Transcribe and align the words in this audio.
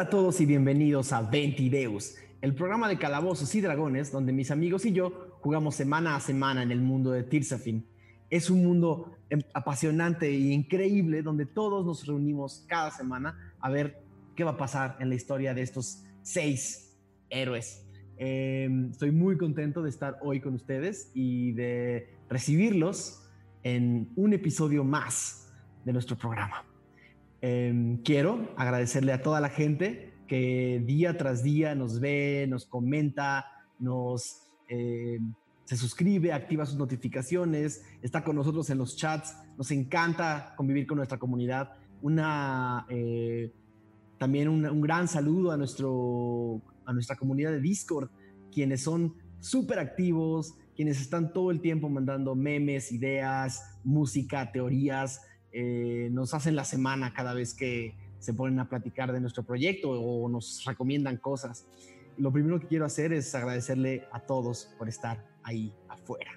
Hola 0.00 0.06
a 0.06 0.10
todos 0.10 0.40
y 0.40 0.46
bienvenidos 0.46 1.12
a 1.12 1.20
Ventideus, 1.20 2.14
el 2.40 2.54
programa 2.54 2.88
de 2.88 2.96
calabozos 2.96 3.54
y 3.54 3.60
dragones 3.60 4.10
donde 4.10 4.32
mis 4.32 4.50
amigos 4.50 4.86
y 4.86 4.92
yo 4.92 5.36
jugamos 5.42 5.74
semana 5.74 6.16
a 6.16 6.20
semana 6.20 6.62
en 6.62 6.70
el 6.70 6.80
mundo 6.80 7.10
de 7.10 7.22
Tirsafin. 7.22 7.86
Es 8.30 8.48
un 8.48 8.64
mundo 8.64 9.12
em, 9.28 9.42
apasionante 9.52 10.26
e 10.26 10.38
increíble 10.54 11.20
donde 11.20 11.44
todos 11.44 11.84
nos 11.84 12.06
reunimos 12.06 12.64
cada 12.66 12.90
semana 12.90 13.52
a 13.60 13.68
ver 13.68 14.02
qué 14.34 14.42
va 14.42 14.52
a 14.52 14.56
pasar 14.56 14.96
en 15.00 15.10
la 15.10 15.16
historia 15.16 15.52
de 15.52 15.60
estos 15.60 16.02
seis 16.22 16.98
héroes. 17.28 17.86
Em, 18.16 18.92
estoy 18.92 19.10
muy 19.10 19.36
contento 19.36 19.82
de 19.82 19.90
estar 19.90 20.16
hoy 20.22 20.40
con 20.40 20.54
ustedes 20.54 21.10
y 21.12 21.52
de 21.52 22.08
recibirlos 22.30 23.28
en 23.62 24.08
un 24.16 24.32
episodio 24.32 24.82
más 24.82 25.52
de 25.84 25.92
nuestro 25.92 26.16
programa. 26.16 26.69
Em, 27.42 28.02
quiero 28.02 28.52
agradecerle 28.56 29.12
a 29.12 29.22
toda 29.22 29.40
la 29.40 29.48
gente 29.48 30.12
que 30.26 30.82
día 30.86 31.16
tras 31.16 31.42
día 31.42 31.74
nos 31.74 32.00
ve, 32.00 32.46
nos 32.48 32.66
comenta, 32.66 33.46
nos 33.78 34.46
em, 34.68 35.34
se 35.70 35.76
suscribe, 35.76 36.32
activa 36.32 36.66
sus 36.66 36.76
notificaciones, 36.76 37.84
está 38.02 38.24
con 38.24 38.34
nosotros 38.34 38.68
en 38.70 38.78
los 38.78 38.96
chats. 38.96 39.36
Nos 39.56 39.70
encanta 39.70 40.52
convivir 40.56 40.84
con 40.84 40.96
nuestra 40.96 41.16
comunidad. 41.16 41.74
Una, 42.02 42.86
eh, 42.88 43.52
también 44.18 44.48
un, 44.48 44.80
gran 44.80 45.06
saludo 45.06 45.52
a, 45.52 45.56
nuestro, 45.56 46.60
a 46.84 46.92
nuestra 46.92 47.14
comunidad 47.14 47.52
de 47.52 47.60
Discord, 47.60 48.10
quienes 48.50 48.82
son 48.82 49.14
súper 49.38 49.78
activos, 49.78 50.56
quienes 50.74 51.00
están 51.00 51.32
todo 51.32 51.52
el 51.52 51.60
tiempo 51.60 51.88
mandando 51.88 52.34
memes, 52.34 52.90
ideas, 52.90 53.78
música, 53.84 54.50
teorías. 54.50 55.20
Eh, 55.52 56.08
nos 56.12 56.34
hacen 56.34 56.56
la 56.56 56.64
semana 56.64 57.12
cada 57.12 57.34
vez 57.34 57.54
que 57.54 57.94
se 58.18 58.34
ponen 58.34 58.60
a 58.60 58.68
platicar 58.68 59.12
de 59.12 59.20
nuestro 59.20 59.42
proyecto 59.42 59.90
o 59.90 60.28
nos 60.28 60.64
recomiendan 60.64 61.16
cosas. 61.16 61.66
Lo 62.18 62.32
primero 62.32 62.60
que 62.60 62.66
quiero 62.66 62.84
hacer 62.84 63.12
es 63.12 63.34
agradecerle 63.34 64.04
a 64.12 64.20
todos 64.20 64.68
por 64.78 64.88
estar 64.88 65.24
ahí 65.42 65.72
afuera. 65.88 66.32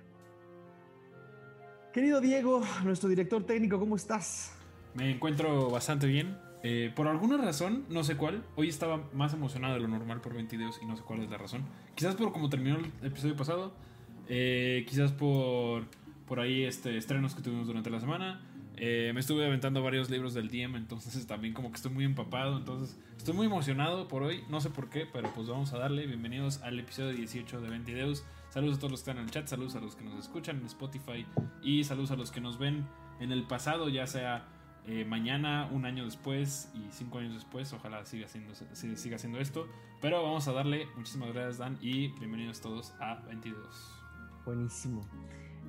Querido 1.92 2.22
Diego, 2.22 2.64
nuestro 2.84 3.10
director 3.10 3.46
técnico, 3.46 3.80
¿cómo 3.80 3.96
estás? 3.96 4.54
Me 4.96 5.12
encuentro 5.12 5.70
bastante 5.70 6.08
bien. 6.08 6.38
Eh, 6.64 6.92
por 6.96 7.08
alguna 7.08 7.38
razón, 7.38 7.86
no 7.90 8.06
sé 8.06 8.16
cuál, 8.16 8.46
hoy 8.56 8.70
estaba 8.70 9.10
más 9.14 9.34
emocionado 9.34 9.74
de 9.74 9.82
lo 9.82 9.90
normal 9.90 10.22
por 10.22 10.34
20 10.34 10.56
videos 10.56 10.80
y 10.82 10.86
no 10.86 10.96
sé 10.96 11.04
cuál 11.04 11.22
es 11.22 11.30
la 11.30 11.38
razón. 11.38 11.64
Quizás 11.94 12.16
por 12.16 12.32
cómo 12.32 12.50
terminó 12.50 12.78
el 12.78 12.86
episodio 13.06 13.36
pasado, 13.36 13.74
eh, 14.30 14.86
quizás 14.88 15.12
por, 15.12 15.84
por 16.26 16.40
ahí 16.40 16.64
este, 16.64 16.98
estrenos 16.98 17.36
que 17.36 17.42
tuvimos 17.42 17.68
durante 17.68 17.90
la 17.90 18.00
semana. 18.00 18.42
Eh, 18.78 19.12
me 19.14 19.20
estuve 19.20 19.46
aventando 19.46 19.84
varios 19.84 20.10
libros 20.10 20.34
del 20.34 20.50
DM, 20.50 20.76
entonces 20.76 21.26
también 21.28 21.54
como 21.54 21.70
que 21.70 21.76
estoy 21.76 21.92
muy 21.92 22.06
empapado, 22.06 22.58
entonces 22.58 23.00
estoy 23.18 23.34
muy 23.34 23.46
emocionado 23.46 24.08
por 24.08 24.24
hoy, 24.24 24.44
no 24.50 24.62
sé 24.62 24.70
por 24.70 24.90
qué, 24.90 25.06
pero 25.12 25.32
pues 25.34 25.48
vamos 25.48 25.74
a 25.74 25.78
darle. 25.78 26.08
Bienvenidos 26.08 26.62
al 26.62 26.80
episodio 26.80 27.14
18 27.14 27.62
de 27.62 27.70
20 27.70 27.94
videos. 27.94 28.26
Saludos 28.50 28.78
a 28.78 28.80
todos 28.80 28.92
los 28.92 29.00
que 29.02 29.12
están 29.12 29.18
en 29.18 29.26
el 29.26 29.32
chat, 29.32 29.48
saludos 29.48 29.76
a 29.76 29.80
los 29.80 29.96
que 29.96 30.04
nos 30.04 30.20
escuchan 30.20 30.58
en 30.58 30.66
Spotify 30.66 31.26
y 31.62 31.84
saludos 31.84 32.12
a 32.12 32.16
los 32.16 32.32
que 32.32 32.42
nos 32.42 32.58
ven 32.58 32.86
en 33.20 33.32
el 33.32 33.44
pasado, 33.44 33.90
ya 33.90 34.06
sea 34.08 34.46
eh, 34.86 35.06
mañana, 35.06 35.70
un 35.72 35.86
año 35.86 36.04
después 36.04 36.70
y 36.74 36.92
cinco 36.92 37.20
años 37.20 37.34
después. 37.34 37.72
Ojalá 37.74 38.06
siga 38.06 38.28
siendo, 38.28 38.54
siga 38.74 39.18
siendo 39.18 39.40
esto. 39.40 39.68
Pero 40.02 40.22
vamos 40.22 40.48
a 40.48 40.52
darle. 40.54 40.88
Muchísimas 40.98 41.32
gracias, 41.34 41.58
Dan. 41.58 41.78
Y 41.82 42.10
bienvenidos 42.20 42.60
todos 42.60 42.94
a 43.00 43.16
22. 43.26 44.04
Buenísimo. 44.46 45.08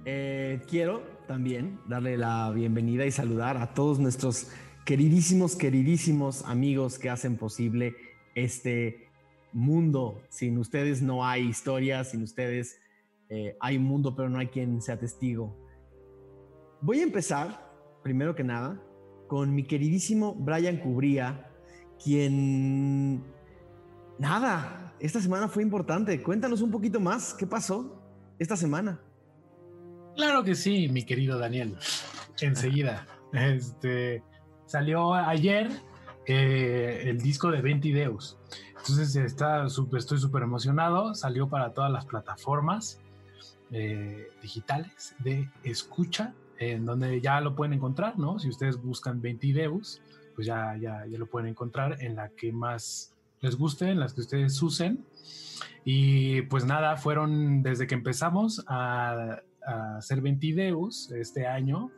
Eh, 0.05 0.61
quiero 0.69 1.03
también 1.27 1.81
darle 1.89 2.19
la 2.19 2.51
bienvenida 2.51 3.07
y 3.07 3.11
saludar 3.11 3.57
a 3.57 3.75
todos 3.75 3.99
nuestros 3.99 4.51
queridísimos, 4.85 5.57
queridísimos 5.57 6.45
amigos 6.45 6.99
que 6.99 7.11
hacen 7.11 7.37
posible 7.37 7.97
este 8.35 9.09
mundo. 9.53 10.23
Sin 10.29 10.59
ustedes 10.59 11.01
no 11.01 11.25
hay 11.25 11.49
historia, 11.49 12.05
sin 12.05 12.23
ustedes 12.23 12.79
eh, 13.29 13.57
hay 13.61 13.79
mundo, 13.79 14.15
pero 14.15 14.29
no 14.29 14.39
hay 14.39 14.49
quien 14.49 14.83
sea 14.83 14.99
testigo. 14.99 15.57
Voy 16.83 17.01
a 17.01 17.05
empezar, 17.05 17.73
primero 18.03 18.35
que 18.35 18.45
nada, 18.45 18.83
con 19.27 19.55
mi 19.55 19.65
queridísimo 19.65 20.35
Brian 20.35 20.77
Cubría, 20.79 21.51
quien... 22.03 23.25
Nada, 24.19 24.95
esta 25.01 25.21
semana 25.21 25.49
fue 25.49 25.63
importante. 25.63 26.23
Cuéntanos 26.23 26.61
un 26.61 26.71
poquito 26.71 27.01
más, 27.01 27.35
¿qué 27.35 27.47
pasó 27.47 28.01
esta 28.39 28.57
semana? 28.57 29.01
Claro 30.17 30.45
que 30.45 30.55
sí, 30.55 30.89
mi 30.89 31.05
querido 31.05 31.39
Daniel. 31.39 31.77
Enseguida. 32.41 33.07
Este, 33.33 34.23
salió 34.67 35.15
ayer 35.15 35.71
eh, 36.27 37.05
el 37.07 37.21
disco 37.21 37.51
de 37.51 37.61
Ventideus. 37.61 38.39
Entonces 38.79 39.17
está 39.17 39.67
estoy 39.67 40.19
súper 40.19 40.43
emocionado. 40.43 41.15
Salió 41.15 41.49
para 41.49 41.73
todas 41.73 41.91
las 41.91 42.07
plataformas 42.07 43.01
eh, 43.71 44.29
digitales 44.43 45.15
de 45.19 45.49
escucha 45.63 46.35
en 46.59 46.85
donde 46.85 47.21
ya 47.21 47.41
lo 47.41 47.57
pueden 47.57 47.73
encontrar, 47.73 48.19
¿no? 48.19 48.39
Si 48.39 48.49
ustedes 48.49 48.77
buscan 48.77 49.21
Ventideus, 49.21 50.01
pues 50.35 50.47
ya, 50.47 50.77
ya, 50.77 51.05
ya 51.07 51.19
lo 51.19 51.27
pueden 51.27 51.49
encontrar 51.49 52.01
en 52.01 52.15
la 52.15 52.29
que 52.29 52.53
más 52.53 53.15
les 53.41 53.57
guste, 53.57 53.91
en 53.91 54.01
las 54.01 54.15
que 54.15 54.21
ustedes 54.21 54.61
usen. 54.63 55.05
Y 55.85 56.43
pues 56.43 56.65
nada, 56.65 56.97
fueron 56.97 57.63
desde 57.63 57.87
que 57.87 57.95
empezamos 57.95 58.65
a, 58.67 59.41
a 59.67 59.97
hacer 59.99 60.21
Ventideus 60.21 61.11
este 61.13 61.47
año, 61.47 61.91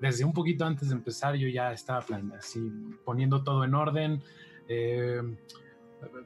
desde 0.00 0.24
un 0.24 0.32
poquito 0.32 0.64
antes 0.64 0.88
de 0.88 0.94
empezar 0.94 1.34
yo 1.36 1.48
ya 1.48 1.72
estaba 1.72 2.00
plan, 2.00 2.32
así 2.38 2.60
poniendo 3.04 3.42
todo 3.42 3.64
en 3.64 3.74
orden, 3.74 4.22
eh, 4.68 5.22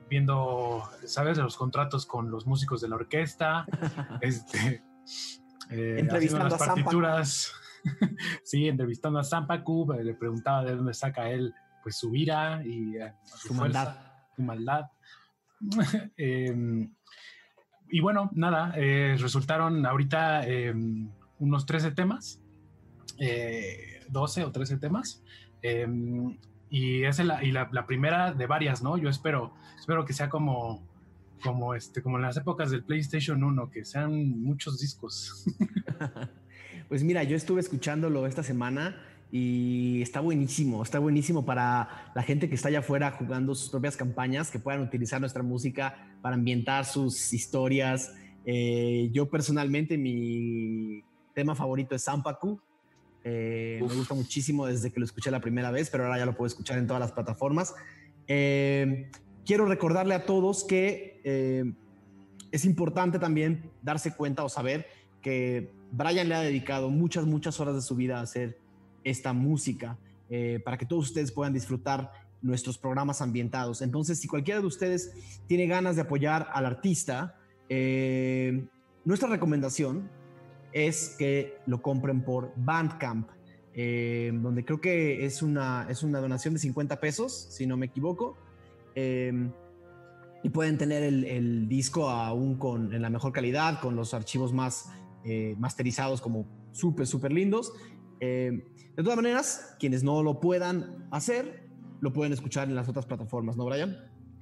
viendo, 0.08 0.82
¿sabes? 1.04 1.38
Los 1.38 1.56
contratos 1.56 2.06
con 2.06 2.30
los 2.30 2.46
músicos 2.46 2.80
de 2.80 2.88
la 2.88 2.96
orquesta, 2.96 3.66
este, 4.20 4.82
eh, 5.70 5.96
entrevistando 5.98 6.48
las 6.48 6.58
partituras. 6.58 7.52
sí, 8.44 8.68
entrevistando 8.68 9.18
a 9.18 9.24
Zampacu, 9.24 9.92
le 10.02 10.14
preguntaba 10.14 10.64
de 10.64 10.76
dónde 10.76 10.94
saca 10.94 11.30
él 11.30 11.54
pues 11.82 11.96
su 11.96 12.14
ira 12.14 12.62
y 12.64 12.96
eh, 12.96 13.14
su, 13.24 13.54
maldad. 13.54 13.96
Su 14.36 14.42
maldad. 14.42 14.84
eh, 16.16 16.88
y 17.90 18.00
bueno, 18.00 18.30
nada, 18.34 18.72
eh, 18.76 19.16
resultaron 19.18 19.84
ahorita 19.86 20.46
eh, 20.46 20.74
unos 21.38 21.66
13 21.66 21.92
temas, 21.92 22.40
eh, 23.18 24.00
12 24.08 24.44
o 24.44 24.52
13 24.52 24.78
temas. 24.78 25.22
Eh, 25.62 25.86
y 26.70 27.02
es 27.02 27.18
la, 27.18 27.42
y 27.42 27.50
la, 27.50 27.68
la, 27.72 27.86
primera 27.86 28.32
de 28.32 28.46
varias, 28.46 28.82
¿no? 28.82 28.96
Yo 28.96 29.08
espero, 29.08 29.52
espero 29.78 30.04
que 30.04 30.12
sea 30.12 30.28
como, 30.28 30.86
como, 31.42 31.74
este, 31.74 32.00
como 32.00 32.16
en 32.16 32.22
las 32.22 32.36
épocas 32.36 32.70
del 32.70 32.84
PlayStation 32.84 33.42
1, 33.42 33.70
que 33.70 33.84
sean 33.84 34.40
muchos 34.40 34.78
discos. 34.78 35.44
Pues 36.90 37.04
mira, 37.04 37.22
yo 37.22 37.36
estuve 37.36 37.60
escuchándolo 37.60 38.26
esta 38.26 38.42
semana 38.42 38.96
y 39.30 40.02
está 40.02 40.18
buenísimo, 40.18 40.82
está 40.82 40.98
buenísimo 40.98 41.44
para 41.46 42.10
la 42.16 42.22
gente 42.24 42.48
que 42.48 42.56
está 42.56 42.66
allá 42.66 42.80
afuera 42.80 43.12
jugando 43.12 43.54
sus 43.54 43.70
propias 43.70 43.96
campañas, 43.96 44.50
que 44.50 44.58
puedan 44.58 44.82
utilizar 44.82 45.20
nuestra 45.20 45.44
música 45.44 46.09
para 46.22 46.34
ambientar 46.34 46.84
sus 46.84 47.32
historias. 47.32 48.12
Eh, 48.44 49.10
yo 49.12 49.28
personalmente 49.28 49.98
mi 49.98 51.02
tema 51.34 51.54
favorito 51.54 51.94
es 51.94 52.02
Sampaku. 52.02 52.60
Eh, 53.22 53.82
me 53.86 53.94
gusta 53.94 54.14
muchísimo 54.14 54.66
desde 54.66 54.90
que 54.90 54.98
lo 54.98 55.04
escuché 55.04 55.30
la 55.30 55.40
primera 55.40 55.70
vez, 55.70 55.90
pero 55.90 56.04
ahora 56.04 56.18
ya 56.18 56.26
lo 56.26 56.34
puedo 56.34 56.46
escuchar 56.46 56.78
en 56.78 56.86
todas 56.86 57.00
las 57.00 57.12
plataformas. 57.12 57.74
Eh, 58.28 59.10
quiero 59.44 59.66
recordarle 59.66 60.14
a 60.14 60.24
todos 60.24 60.64
que 60.64 61.20
eh, 61.24 61.72
es 62.50 62.64
importante 62.64 63.18
también 63.18 63.70
darse 63.82 64.14
cuenta 64.14 64.44
o 64.44 64.48
saber 64.48 64.86
que 65.20 65.72
Brian 65.92 66.28
le 66.28 66.34
ha 66.34 66.40
dedicado 66.40 66.88
muchas, 66.88 67.26
muchas 67.26 67.60
horas 67.60 67.74
de 67.74 67.82
su 67.82 67.94
vida 67.94 68.18
a 68.18 68.22
hacer 68.22 68.58
esta 69.04 69.32
música 69.32 69.98
para 70.64 70.78
que 70.78 70.86
todos 70.86 71.06
ustedes 71.06 71.32
puedan 71.32 71.52
disfrutar 71.52 72.12
nuestros 72.42 72.78
programas 72.78 73.20
ambientados. 73.20 73.82
Entonces, 73.82 74.18
si 74.18 74.28
cualquiera 74.28 74.60
de 74.60 74.66
ustedes 74.66 75.12
tiene 75.46 75.66
ganas 75.66 75.96
de 75.96 76.02
apoyar 76.02 76.48
al 76.52 76.66
artista, 76.66 77.36
eh, 77.68 78.66
nuestra 79.04 79.28
recomendación 79.28 80.10
es 80.72 81.16
que 81.18 81.58
lo 81.66 81.82
compren 81.82 82.24
por 82.24 82.52
Bandcamp, 82.56 83.28
eh, 83.74 84.32
donde 84.34 84.64
creo 84.64 84.80
que 84.80 85.24
es 85.24 85.42
una, 85.42 85.86
es 85.88 86.02
una 86.02 86.20
donación 86.20 86.54
de 86.54 86.60
50 86.60 87.00
pesos, 87.00 87.48
si 87.50 87.66
no 87.66 87.76
me 87.76 87.86
equivoco. 87.86 88.36
Eh, 88.94 89.50
y 90.42 90.48
pueden 90.48 90.78
tener 90.78 91.02
el, 91.02 91.68
disco 91.68 92.08
aún 92.08 92.56
con, 92.56 92.94
en 92.94 93.02
la 93.02 93.10
mejor 93.10 93.32
calidad, 93.32 93.80
con 93.80 93.94
los 93.94 94.14
archivos 94.14 94.54
más 94.54 94.90
masterizados 95.58 96.22
como 96.22 96.46
súper, 96.72 97.06
súper 97.06 97.30
lindos. 97.30 97.74
De 98.18 98.62
todas 98.96 99.16
maneras, 99.16 99.76
quienes 99.78 100.02
no 100.02 100.22
lo 100.22 100.40
puedan 100.40 101.06
hacer, 101.10 101.69
lo 102.00 102.12
pueden 102.12 102.32
escuchar 102.32 102.68
en 102.68 102.74
las 102.74 102.88
otras 102.88 103.06
plataformas, 103.06 103.56
¿no, 103.56 103.64
Brian? 103.64 103.96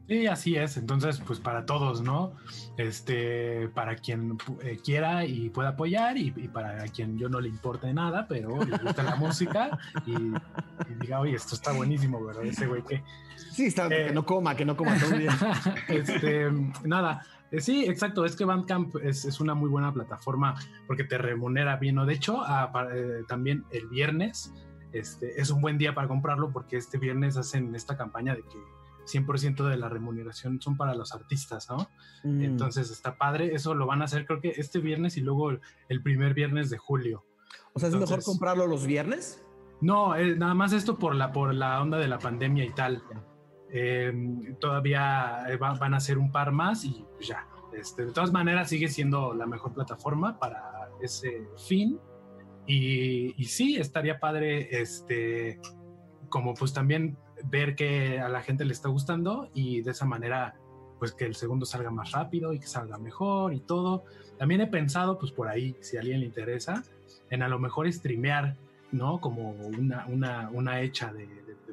Sí, 0.09 0.27
así 0.27 0.57
es. 0.57 0.79
Entonces, 0.79 1.21
pues 1.27 1.39
para 1.39 1.67
todos, 1.67 2.01
¿no? 2.01 2.33
Este, 2.79 3.69
para 3.69 3.95
quien 3.97 4.39
eh, 4.63 4.79
quiera 4.83 5.27
y 5.27 5.51
pueda 5.51 5.71
apoyar 5.71 6.17
y, 6.17 6.31
para 6.31 6.83
quien 6.85 7.19
yo 7.19 7.29
no 7.29 7.41
le 7.41 7.51
importe 7.51 7.93
nada, 7.93 8.27
pero 8.27 8.65
le 8.65 8.79
gusta 8.79 9.03
la 9.03 9.17
música 9.17 9.79
y, 10.07 10.15
diga, 10.99 11.21
oye, 11.21 11.35
esto 11.35 11.55
está 11.55 11.73
buenísimo, 11.73 12.25
¿verdad? 12.25 12.47
Ese 12.47 12.67
güey 12.67 12.83
que... 12.83 13.03
Sí, 13.53 13.67
está, 13.67 13.89
que 13.89 14.07
eh, 14.07 14.13
no 14.13 14.25
coma, 14.25 14.57
que 14.57 14.65
no 14.65 14.79
coma 14.79 14.97
todo 14.99 15.19
bien. 15.19 15.33
este, 15.89 16.51
nada, 16.85 17.27
eh, 17.51 17.61
sí, 17.61 17.85
exacto. 17.85 18.25
Es 18.25 18.35
que 18.35 18.47
Bandcamp 18.47 18.97
es, 19.03 19.27
es, 19.27 19.41
una 19.41 19.55
muy 19.55 19.69
buena 19.69 19.93
plataforma 19.93 20.55
porque 20.87 21.05
te 21.05 21.19
remunera 21.19 21.77
bien. 21.77 21.97
¿no? 21.97 22.07
De 22.07 22.15
hecho, 22.15 22.43
también 23.29 23.65
el 23.71 23.89
viernes 23.89 24.55
este, 24.93 25.41
es 25.41 25.51
un 25.51 25.61
buen 25.61 25.79
día 25.79 25.95
para 25.95 26.09
comprarlo 26.09 26.51
porque 26.53 26.77
este 26.77 26.99
viernes 26.99 27.37
hacen 27.37 27.75
esta 27.75 27.97
campaña 27.97 28.35
de 28.35 28.43
que 28.43 28.59
100% 29.09 29.69
de 29.69 29.77
la 29.77 29.89
remuneración 29.89 30.61
son 30.61 30.77
para 30.77 30.95
los 30.95 31.15
artistas, 31.15 31.69
¿no? 31.71 31.89
Mm. 32.25 32.43
Entonces 32.43 32.91
está 32.91 33.17
padre, 33.17 33.55
eso 33.55 33.75
lo 33.75 33.87
van 33.87 34.03
a 34.03 34.05
hacer 34.05 34.27
creo 34.27 34.41
que 34.41 34.51
este 34.51 34.79
viernes 34.81 35.17
y 35.17 35.21
luego 35.21 35.51
el, 35.89 36.03
primer 36.03 36.35
viernes 36.35 36.71
de 36.71 36.79
julio. 36.79 37.25
O 37.73 37.81
sea, 37.81 37.89
¿es 37.89 37.95
mejor 37.95 38.23
comprarlo 38.23 38.67
los 38.67 38.87
viernes? 38.87 39.45
No, 39.81 40.15
eh, 40.17 40.37
nada 40.37 40.55
más 40.55 40.73
esto 40.73 40.99
por 40.99 41.15
la, 41.15 41.33
por 41.33 41.55
la 41.55 41.81
onda 41.81 41.99
de 41.99 42.09
la 42.09 42.19
pandemia 42.19 42.65
y 42.65 42.71
tal. 42.71 43.03
Em, 43.71 44.57
todavía 44.57 45.45
eh, 45.49 45.57
van 45.57 45.95
a 45.95 46.01
ser 46.01 46.19
un 46.19 46.33
par 46.33 46.53
más 46.53 46.85
y 46.85 47.05
ya. 47.21 47.47
Este, 47.73 48.07
de 48.07 48.13
todas 48.13 48.33
maneras 48.33 48.69
sigue 48.69 48.89
siendo 48.89 49.35
la 49.35 49.47
mejor 49.47 49.73
plataforma 49.73 50.39
para 50.39 50.89
ese 51.01 51.47
fin. 51.69 51.99
Y, 52.69 53.35
y 53.37 53.45
sí, 53.47 53.77
estaría 53.77 54.21
padre, 54.21 54.81
este, 54.81 55.59
como 56.29 56.55
pues 56.55 56.73
también 56.73 57.17
ver 57.45 57.75
que 57.75 58.21
a 58.21 58.29
la 58.29 58.43
gente 58.43 58.65
le 58.65 58.73
está 58.73 58.89
gustando 58.89 59.51
y 59.55 59.81
de 59.83 59.91
esa 59.91 60.05
manera 60.05 60.55
pues 60.99 61.13
que 61.13 61.25
el 61.25 61.35
segundo 61.35 61.65
salga 61.65 61.91
más 61.91 62.13
rápido 62.13 62.53
y 62.53 62.59
que 62.59 62.67
salga 62.67 62.99
mejor 62.99 63.55
y 63.55 63.61
todo. 63.61 64.05
También 64.37 64.61
he 64.61 64.67
pensado 64.67 65.19
pues 65.19 65.33
por 65.33 65.49
ahí, 65.49 65.77
si 65.81 65.97
a 65.97 66.01
alguien 66.01 66.21
le 66.21 66.27
interesa, 66.27 66.83
en 67.31 67.43
a 67.43 67.49
lo 67.49 67.59
mejor 67.59 67.91
streamear, 67.93 68.57
¿no? 68.93 69.21
Como 69.21 69.53
una, 69.53 70.07
una, 70.07 70.51
una 70.53 70.81
hecha 70.81 71.13
de, 71.13 71.27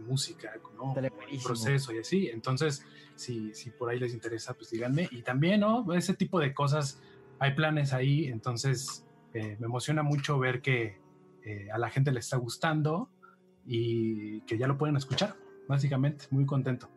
música, 0.05 0.51
¿no? 0.75 0.93
El 0.95 1.39
proceso 1.41 1.91
y 1.91 1.97
así. 1.97 2.27
Entonces, 2.27 2.85
si, 3.15 3.55
si 3.55 3.71
por 3.71 3.89
ahí 3.89 3.97
les 3.97 4.13
interesa, 4.13 4.53
pues 4.53 4.69
díganme. 4.69 5.07
Y 5.09 5.23
también, 5.23 5.61
¿no? 5.61 5.91
Ese 5.93 6.13
tipo 6.13 6.39
de 6.39 6.53
cosas, 6.53 7.01
hay 7.39 7.55
planes 7.55 7.91
ahí, 7.91 8.27
entonces 8.27 9.04
eh, 9.35 9.57
me 9.59 9.65
emociona 9.67 10.01
mucho 10.01 10.39
ver 10.39 10.61
que 10.61 10.99
eh, 11.43 11.67
a 11.71 11.77
la 11.77 11.89
gente 11.89 12.11
le 12.11 12.19
está 12.19 12.37
gustando 12.37 13.09
y 13.65 14.41
que 14.41 14.57
ya 14.57 14.67
lo 14.67 14.77
pueden 14.77 14.95
escuchar 14.95 15.35
básicamente, 15.67 16.25
muy 16.31 16.45
contento. 16.45 16.89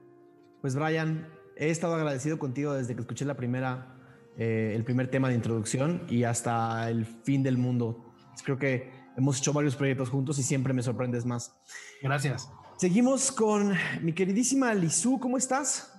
Pues 0.61 0.75
Brian, 0.75 1.29
he 1.57 1.71
estado 1.71 1.95
agradecido 1.95 2.39
contigo 2.39 2.75
desde 2.75 2.95
que 2.95 3.01
escuché 3.01 3.25
la 3.25 3.37
primera, 3.37 3.95
eh, 4.37 4.73
el 4.75 4.85
primer 4.85 5.09
tema 5.09 5.29
de 5.29 5.35
introducción 5.35 6.07
y 6.09 6.25
hasta 6.25 6.91
el 6.91 7.07
fin 7.07 7.43
del 7.43 7.59
mundo. 7.59 8.13
Creo 8.45 8.59
que 8.59 8.91
hemos 9.17 9.39
hecho 9.39 9.53
varios 9.53 9.77
proyectos 9.77 10.11
juntos 10.11 10.39
y 10.39 10.43
siempre 10.43 10.73
me 10.73 10.83
sorprendes 10.83 11.25
más. 11.27 11.57
Gracias. 12.03 12.51
Seguimos 12.77 13.33
con 13.33 13.75
mi 14.03 14.13
queridísima 14.13 14.73
Lizu, 14.75 15.19
¿cómo 15.19 15.37
estás? 15.37 15.93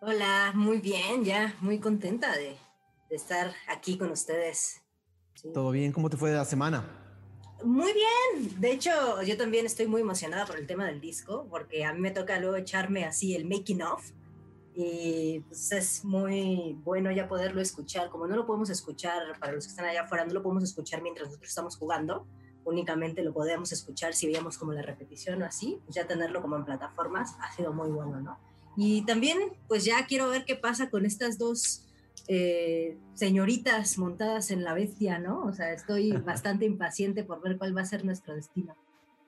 Hola, 0.00 0.52
muy 0.54 0.78
bien, 0.78 1.24
ya 1.24 1.54
muy 1.60 1.80
contenta 1.80 2.36
de, 2.36 2.56
estar 3.10 3.54
aquí 3.68 3.96
con 3.96 4.10
ustedes. 4.10 4.82
¿Todo 5.54 5.70
bien? 5.70 5.92
¿Cómo 5.92 6.10
te 6.10 6.16
fue 6.16 6.30
de 6.30 6.36
la 6.36 6.44
semana? 6.44 6.84
Muy 7.64 7.92
bien, 7.92 8.60
de 8.60 8.70
hecho 8.70 9.22
yo 9.22 9.36
también 9.36 9.66
estoy 9.66 9.88
muy 9.88 10.00
emocionada 10.00 10.46
por 10.46 10.58
el 10.58 10.66
tema 10.66 10.86
del 10.86 11.00
disco, 11.00 11.46
porque 11.50 11.84
a 11.84 11.92
mí 11.92 12.00
me 12.00 12.12
toca 12.12 12.38
luego 12.38 12.56
echarme 12.56 13.04
así 13.04 13.34
el 13.34 13.44
making 13.46 13.82
of 13.82 14.12
y 14.74 15.40
pues 15.40 15.72
es 15.72 16.04
muy 16.04 16.78
bueno 16.84 17.10
ya 17.10 17.26
poderlo 17.26 17.60
escuchar, 17.60 18.10
como 18.10 18.28
no 18.28 18.36
lo 18.36 18.46
podemos 18.46 18.70
escuchar 18.70 19.36
para 19.40 19.52
los 19.52 19.64
que 19.64 19.70
están 19.70 19.86
allá 19.86 20.02
afuera, 20.02 20.24
no 20.24 20.32
lo 20.34 20.42
podemos 20.42 20.62
escuchar 20.62 21.02
mientras 21.02 21.26
nosotros 21.26 21.48
estamos 21.48 21.76
jugando, 21.76 22.28
únicamente 22.64 23.24
lo 23.24 23.32
podemos 23.32 23.72
escuchar 23.72 24.14
si 24.14 24.26
veíamos 24.26 24.56
como 24.56 24.72
la 24.72 24.82
repetición 24.82 25.42
o 25.42 25.46
así, 25.46 25.80
pues 25.84 25.96
ya 25.96 26.06
tenerlo 26.06 26.40
como 26.40 26.54
en 26.54 26.64
plataformas 26.64 27.34
ha 27.40 27.52
sido 27.56 27.72
muy 27.72 27.88
bueno, 27.90 28.20
¿no? 28.20 28.38
Y 28.76 29.04
también 29.04 29.38
pues 29.66 29.84
ya 29.84 30.06
quiero 30.06 30.28
ver 30.28 30.44
qué 30.44 30.54
pasa 30.54 30.90
con 30.90 31.04
estas 31.04 31.38
dos 31.38 31.87
eh, 32.26 32.96
señoritas 33.14 33.98
montadas 33.98 34.50
en 34.50 34.64
la 34.64 34.74
bestia, 34.74 35.18
¿no? 35.18 35.44
O 35.44 35.52
sea, 35.52 35.72
estoy 35.72 36.12
bastante 36.24 36.64
impaciente 36.64 37.24
por 37.24 37.42
ver 37.42 37.58
cuál 37.58 37.76
va 37.76 37.82
a 37.82 37.86
ser 37.86 38.04
nuestro 38.04 38.34
destino. 38.34 38.74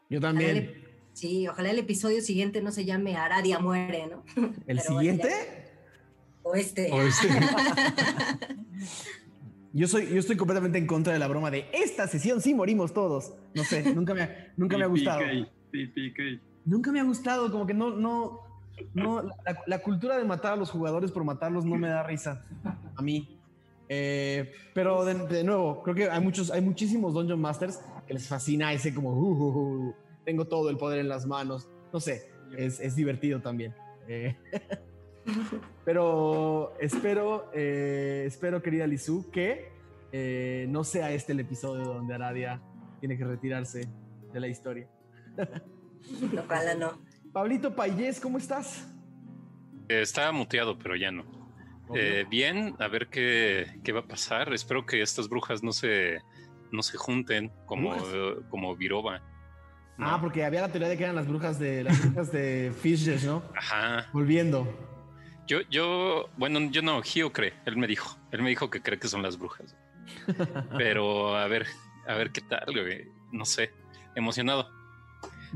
Yo 0.08 0.20
también. 0.20 0.74
sí, 1.12 1.46
ojalá 1.46 1.70
el 1.70 1.78
episodio 1.78 2.20
siguiente 2.20 2.60
no 2.60 2.72
se 2.72 2.84
llame 2.84 3.16
Aradia 3.16 3.58
muere, 3.58 4.06
¿no? 4.08 4.24
¿El 4.66 4.80
siguiente? 4.80 5.30
o 6.42 6.54
este. 6.54 6.90
este. 7.06 7.28
yo, 9.72 9.86
soy, 9.86 10.08
yo 10.08 10.18
estoy 10.18 10.36
completamente 10.36 10.78
en 10.78 10.86
contra 10.86 11.12
de 11.12 11.18
la 11.18 11.28
broma 11.28 11.50
de 11.50 11.66
esta 11.72 12.08
sesión 12.08 12.40
sí 12.40 12.54
morimos 12.54 12.92
todos. 12.92 13.34
No 13.54 13.64
sé, 13.64 13.94
nunca 13.94 14.14
me 14.14 14.22
ha, 14.22 14.52
nunca 14.56 14.76
me 14.76 14.84
ha 14.84 14.88
gustado. 14.88 15.20
Nunca 16.64 16.92
me 16.92 17.00
ha 17.00 17.04
gustado, 17.04 17.50
como 17.50 17.66
que 17.66 17.74
no, 17.74 17.90
no, 17.90 18.49
no, 18.94 19.22
la, 19.66 19.78
cultura 19.80 20.16
de 20.16 20.24
matar 20.24 20.54
a 20.54 20.56
los 20.56 20.70
jugadores 20.70 21.10
por 21.10 21.24
matarlos 21.24 21.64
no 21.64 21.76
me 21.76 21.88
da 21.88 22.02
risa 22.02 22.44
a 22.96 23.02
mí. 23.02 23.40
Eh, 23.88 24.52
pero 24.72 25.04
de, 25.04 25.42
nuevo, 25.42 25.82
creo 25.82 25.94
que 25.94 26.10
hay 26.10 26.20
muchos, 26.20 26.50
hay 26.50 26.60
muchísimos 26.60 27.14
Dungeon 27.14 27.40
Masters 27.40 27.80
que 28.06 28.14
les 28.14 28.28
fascina 28.28 28.72
ese 28.72 28.94
como, 28.94 29.10
uh, 29.10 29.32
uh, 29.32 29.88
uh, 29.88 29.94
tengo 30.24 30.46
todo 30.46 30.70
el 30.70 30.76
poder 30.76 31.00
en 31.00 31.08
las 31.08 31.26
manos. 31.26 31.68
No 31.92 31.98
sé, 31.98 32.30
es, 32.56 32.94
divertido 32.94 33.40
también. 33.40 33.74
Eh, 34.06 34.36
pero 35.84 36.74
espero, 36.78 37.50
eh, 37.52 38.24
espero, 38.26 38.62
querida 38.62 38.86
Lizu, 38.86 39.28
que 39.30 39.70
no 40.68 40.84
sea 40.84 41.12
este 41.12 41.32
el 41.32 41.40
episodio 41.40 41.84
donde 41.84 42.14
Aradia 42.14 42.60
tiene 43.00 43.16
que 43.18 43.24
retirarse 43.24 43.88
de 44.32 44.40
la 44.40 44.46
historia. 44.46 44.88
Ojalá 46.44 46.74
no. 46.74 47.09
Pablito 47.32 47.74
Payés, 47.74 48.18
¿cómo 48.18 48.38
estás? 48.38 48.88
Eh, 49.88 50.00
estaba 50.02 50.32
muteado, 50.32 50.76
pero 50.78 50.96
ya 50.96 51.12
no. 51.12 51.24
Eh, 51.94 52.24
bien, 52.28 52.74
a 52.78 52.88
ver 52.88 53.08
qué, 53.08 53.92
va 53.94 54.00
a 54.00 54.06
pasar. 54.06 54.52
Espero 54.52 54.84
que 54.84 55.00
estas 55.02 55.28
brujas 55.28 55.62
no 55.62 55.72
se, 55.72 56.20
no 56.72 56.82
se 56.82 56.96
junten 56.96 57.52
como, 57.66 57.96
como 58.48 58.74
Viroba. 58.76 59.22
Ah, 59.98 60.18
porque 60.20 60.44
había 60.44 60.62
la 60.62 60.68
teoría 60.68 60.88
de 60.88 60.96
que 60.96 61.04
eran 61.04 61.14
las 61.14 61.28
brujas 61.28 61.58
de 61.58 61.84
las 61.84 62.00
brujas 62.02 62.32
de 62.32 62.72
Fishes, 62.80 63.24
¿no? 63.24 63.42
Ajá. 63.56 64.08
Volviendo. 64.12 64.66
Yo, 65.46 65.60
yo, 65.68 66.30
bueno, 66.36 66.60
yo 66.70 66.80
no, 66.80 67.02
Gio 67.02 67.32
cree, 67.32 67.52
él 67.66 67.76
me 67.76 67.86
dijo, 67.86 68.16
él 68.30 68.42
me 68.42 68.48
dijo 68.48 68.70
que 68.70 68.82
cree 68.82 68.98
que 68.98 69.08
son 69.08 69.22
las 69.22 69.36
brujas. 69.36 69.76
Pero 70.78 71.36
a 71.36 71.46
ver, 71.48 71.66
a 72.06 72.14
ver 72.14 72.30
qué 72.30 72.40
tal, 72.40 72.66
No 73.32 73.44
sé, 73.44 73.72
emocionado 74.14 74.79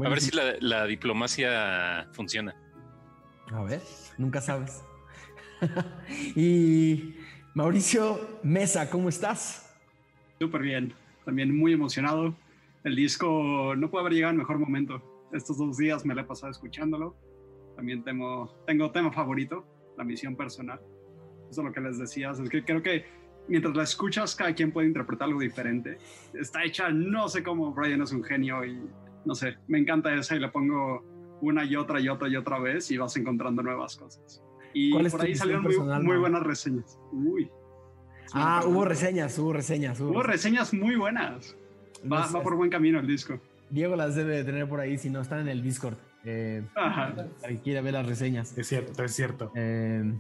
a 0.03 0.09
ver 0.09 0.21
si 0.21 0.31
la, 0.61 0.87
diplomacia 0.87 2.09
funciona. 2.13 2.55
A 3.53 3.63
ver, 3.63 3.81
nunca 4.19 4.41
sabes. 4.41 4.83
y 6.37 7.15
Mauricio 7.55 8.41
Mesa, 8.43 8.91
¿cómo 8.91 9.09
estás? 9.09 9.75
Súper 10.41 10.63
bien, 10.63 10.95
también 11.25 11.57
muy 11.57 11.73
emocionado. 11.73 12.35
El 12.83 12.97
disco 12.97 13.75
no 13.77 13.91
puede 13.91 14.03
haber 14.03 14.15
llegado 14.15 14.33
en 14.33 14.39
mejor 14.39 14.59
momento. 14.59 15.29
Estos 15.33 15.59
dos 15.59 15.77
días 15.77 16.05
me 16.05 16.15
lo 16.15 16.21
he 16.21 16.25
pasado 16.25 16.51
escuchándolo. 16.51 17.17
También 17.77 18.03
tengo, 18.05 18.63
tengo 18.67 18.91
tema 18.91 19.13
favorito, 19.13 19.67
la 19.97 20.05
misión 20.05 20.37
personal. 20.37 20.81
Eso 21.51 21.61
es 21.61 21.67
lo 21.67 21.73
que 21.73 21.81
les 21.81 21.99
decía, 21.99 22.31
es 22.31 22.49
que 22.49 22.65
creo 22.65 22.83
que 22.83 23.05
mientras 23.49 23.77
la 23.77 23.83
escuchas, 23.83 24.35
cada 24.35 24.55
quien 24.55 24.73
puede 24.73 24.89
interpretar 24.89 25.29
algo 25.29 25.41
diferente. 25.41 25.99
Está 26.35 26.65
hecha, 26.65 26.89
no 26.91 27.29
sé 27.29 27.43
cómo 27.43 27.73
Brian 27.73 28.03
es 28.03 28.13
un 28.13 28.23
genio 28.23 28.65
y 28.65 28.81
no 29.25 29.35
sé, 29.35 29.57
me 29.69 29.79
encanta 29.79 30.15
esa 30.15 30.37
y 30.37 30.41
la 30.41 30.53
pongo 30.53 31.03
una 31.41 31.65
y 31.65 31.77
otra 31.77 32.01
y 32.01 32.09
otra 32.09 32.29
y 32.29 32.37
otra 32.37 32.59
vez 32.59 32.91
y 32.91 32.97
vas 32.97 33.17
encontrando 33.17 33.63
nuevas 33.63 33.97
cosas. 33.97 34.43
Y 34.73 34.93
por 35.09 35.23
ahí 35.23 35.35
salieron 35.35 35.65
muy, 36.03 36.17
buenas 36.17 36.43
reseñas. 36.43 36.99
Uy. 37.13 37.49
Ah, 38.33 38.63
hubo 38.67 38.85
reseñas, 38.85 39.39
hubo 39.39 39.53
reseñas. 39.53 40.01
Hubo, 40.01 40.23
reseñas 40.23 40.75
muy 40.75 40.97
buenas. 40.97 41.57
Va, 42.11 42.27
va, 42.27 42.43
por 42.43 42.57
buen 42.57 42.71
camino 42.71 42.99
el 42.99 43.07
disco. 43.07 43.39
Diego 43.71 43.95
las 43.95 44.17
debe 44.17 44.37
de 44.37 44.45
tener 44.45 44.69
por 44.69 44.81
ahí, 44.81 44.99
si 44.99 45.11
no 45.11 45.21
están 45.21 45.41
en 45.41 45.49
el 45.49 45.63
Discord. 45.63 45.97
Eh, 46.25 46.63
Ajá. 46.75 47.15
Para 47.41 47.55
quiera 47.61 47.81
ver 47.83 47.93
las 47.93 48.07
reseñas. 48.07 48.57
Es 48.57 48.67
cierto, 48.67 49.05
es 49.05 49.15
cierto. 49.15 49.53
Eh, 49.55 50.13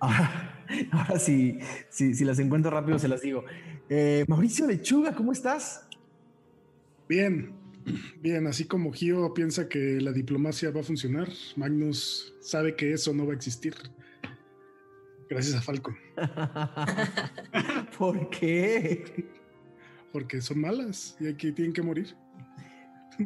ahora, 0.00 1.18
sí, 1.18 1.58
si, 1.88 2.24
las 2.24 2.38
encuentro 2.38 2.70
rápido 2.70 2.98
se 2.98 3.08
las 3.08 3.22
digo. 3.22 3.44
Eh, 3.88 4.24
Mauricio 4.28 4.66
Lechuga, 4.66 5.14
¿cómo 5.14 5.32
estás? 5.32 5.88
Bien, 7.08 7.52
Bien, 8.20 8.46
así 8.46 8.64
como 8.64 8.92
Gio 8.92 9.34
piensa 9.34 9.68
que 9.68 10.00
la 10.00 10.12
diplomacia 10.12 10.70
va 10.70 10.80
a 10.80 10.84
funcionar, 10.84 11.28
Magnus 11.56 12.34
sabe 12.40 12.76
que 12.76 12.92
eso 12.92 13.12
no 13.12 13.26
va 13.26 13.32
a 13.32 13.36
existir. 13.36 13.74
Gracias 15.28 15.54
a 15.54 15.62
Falco. 15.62 15.96
¿Por 17.98 18.28
qué? 18.30 19.26
Porque 20.12 20.40
son 20.42 20.60
malas 20.60 21.16
y 21.20 21.26
aquí 21.26 21.52
tienen 21.52 21.72
que 21.72 21.82
morir. 21.82 22.14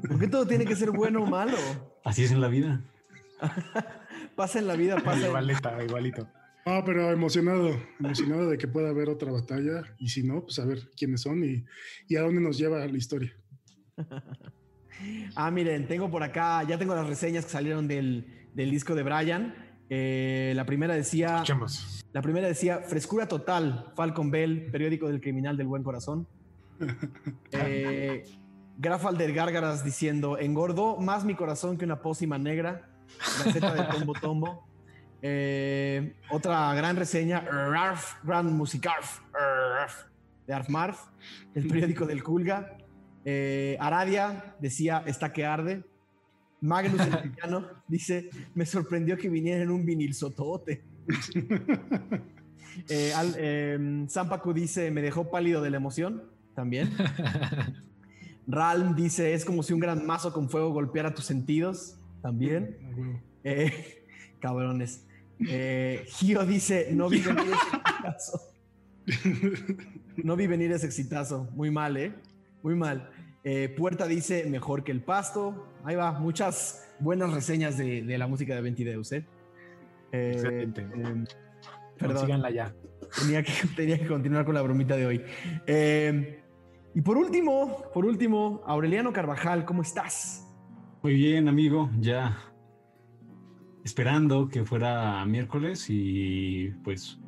¿Por 0.08 0.18
qué 0.18 0.28
todo 0.28 0.46
tiene 0.46 0.64
que 0.64 0.76
ser 0.76 0.90
bueno 0.90 1.22
o 1.22 1.26
malo? 1.26 1.56
Así 2.04 2.24
es 2.24 2.30
en 2.30 2.40
la 2.40 2.48
vida. 2.48 2.80
pasa 4.36 4.58
en 4.58 4.66
la 4.66 4.76
vida, 4.76 4.96
pasa. 5.02 5.26
Igualita, 5.26 5.82
igualito. 5.82 6.28
Ah, 6.64 6.82
pero 6.84 7.12
emocionado, 7.12 7.80
emocionado 8.00 8.50
de 8.50 8.58
que 8.58 8.66
pueda 8.66 8.88
haber 8.88 9.08
otra 9.08 9.30
batalla 9.30 9.84
y 9.98 10.08
si 10.08 10.24
no, 10.24 10.42
pues 10.42 10.58
a 10.58 10.64
ver 10.64 10.90
quiénes 10.96 11.20
son 11.20 11.44
y, 11.44 11.64
y 12.08 12.16
a 12.16 12.22
dónde 12.22 12.40
nos 12.40 12.58
lleva 12.58 12.84
la 12.84 12.96
historia. 12.96 13.36
ah, 15.36 15.50
miren, 15.50 15.86
tengo 15.86 16.10
por 16.10 16.22
acá, 16.22 16.62
ya 16.64 16.78
tengo 16.78 16.94
las 16.94 17.06
reseñas 17.06 17.44
que 17.44 17.50
salieron 17.50 17.88
del, 17.88 18.26
del 18.54 18.70
disco 18.70 18.94
de 18.94 19.02
Brian. 19.02 19.54
Eh, 19.88 20.52
la 20.56 20.64
primera 20.64 20.94
decía. 20.94 21.36
Escuchemos. 21.36 22.04
La 22.12 22.22
primera 22.22 22.48
decía 22.48 22.78
Frescura 22.78 23.28
Total, 23.28 23.92
Falcon 23.94 24.30
Bell, 24.30 24.70
periódico 24.70 25.08
del 25.08 25.20
criminal 25.20 25.56
del 25.56 25.66
buen 25.66 25.82
corazón. 25.82 26.26
Eh, 27.52 28.24
Grafalder 28.78 29.32
Gárgaras 29.32 29.84
diciendo: 29.84 30.38
Engordó 30.38 30.96
más 30.96 31.24
mi 31.24 31.34
corazón 31.34 31.78
que 31.78 31.84
una 31.84 32.02
pócima 32.02 32.38
negra. 32.38 32.90
Gaceta 33.44 33.74
de 33.74 33.84
Tombo 33.84 34.12
Tombo. 34.14 34.66
Eh, 35.22 36.14
otra 36.30 36.74
gran 36.74 36.96
reseña, 36.96 37.38
Arf, 37.38 38.16
Grand 38.22 38.50
Musicarf, 38.50 39.20
Arf, 39.80 40.04
de 40.46 40.52
Arf 40.52 40.68
Marf, 40.68 41.00
el 41.54 41.66
periódico 41.66 42.04
del 42.04 42.22
Culga. 42.22 42.76
Eh, 43.28 43.76
Aradia 43.80 44.54
decía, 44.60 45.02
está 45.04 45.32
que 45.32 45.44
arde. 45.44 45.82
Magnus 46.60 47.00
el 47.00 47.10
Mexicano 47.24 47.66
dice, 47.88 48.30
me 48.54 48.64
sorprendió 48.64 49.18
que 49.18 49.28
viniera 49.28 49.62
en 49.62 49.70
un 49.70 49.84
vinil 49.84 50.14
sotote. 50.14 50.84
eh, 52.88 53.12
al, 53.14 53.34
eh, 53.36 54.06
Zampacu 54.08 54.52
dice, 54.52 54.92
me 54.92 55.02
dejó 55.02 55.28
pálido 55.28 55.60
de 55.60 55.70
la 55.70 55.76
emoción, 55.76 56.22
también. 56.54 56.92
Ralm 58.46 58.94
dice, 58.94 59.34
es 59.34 59.44
como 59.44 59.64
si 59.64 59.72
un 59.72 59.80
gran 59.80 60.06
mazo 60.06 60.32
con 60.32 60.48
fuego 60.48 60.70
golpeara 60.70 61.12
tus 61.12 61.24
sentidos, 61.24 61.98
también. 62.22 62.76
Eh, 63.42 64.04
cabrones. 64.38 65.04
Eh, 65.48 66.04
Gio 66.06 66.46
dice, 66.46 66.90
no 66.92 67.08
vi 67.08 67.20
venir 67.20 67.42
ese 67.42 67.76
exitazo. 67.76 68.40
No 70.22 70.36
vi 70.36 70.46
venir 70.46 70.70
ese 70.70 70.86
exitazo. 70.86 71.48
Muy 71.54 71.72
mal, 71.72 71.96
¿eh? 71.96 72.14
Muy 72.62 72.74
mal. 72.74 73.10
Eh, 73.48 73.68
Puerta 73.68 74.08
dice, 74.08 74.44
mejor 74.50 74.82
que 74.82 74.90
el 74.90 75.02
pasto. 75.02 75.68
Ahí 75.84 75.94
va, 75.94 76.10
muchas 76.18 76.84
buenas 76.98 77.32
reseñas 77.32 77.78
de, 77.78 78.02
de 78.02 78.18
la 78.18 78.26
música 78.26 78.56
de 78.56 78.60
Ventideus, 78.60 79.12
¿eh? 79.12 79.24
Eh, 80.10 80.32
Excelente. 80.34 80.80
eh, 80.82 81.24
perdón. 81.96 82.42
Ya. 82.52 82.74
Tenía 83.20 83.44
que, 83.44 83.52
tenía 83.76 84.00
que 84.00 84.08
continuar 84.08 84.44
con 84.44 84.52
la 84.56 84.62
bromita 84.62 84.96
de 84.96 85.06
hoy. 85.06 85.22
Eh, 85.68 86.42
y 86.92 87.00
por 87.02 87.16
último, 87.16 87.84
por 87.94 88.04
último, 88.04 88.62
Aureliano 88.66 89.12
Carvajal, 89.12 89.64
¿cómo 89.64 89.82
estás? 89.82 90.44
Muy 91.04 91.14
bien, 91.14 91.48
amigo, 91.48 91.88
ya 92.00 92.36
esperando 93.84 94.48
que 94.48 94.64
fuera 94.64 95.24
miércoles 95.24 95.86
y 95.88 96.70
pues 96.82 97.20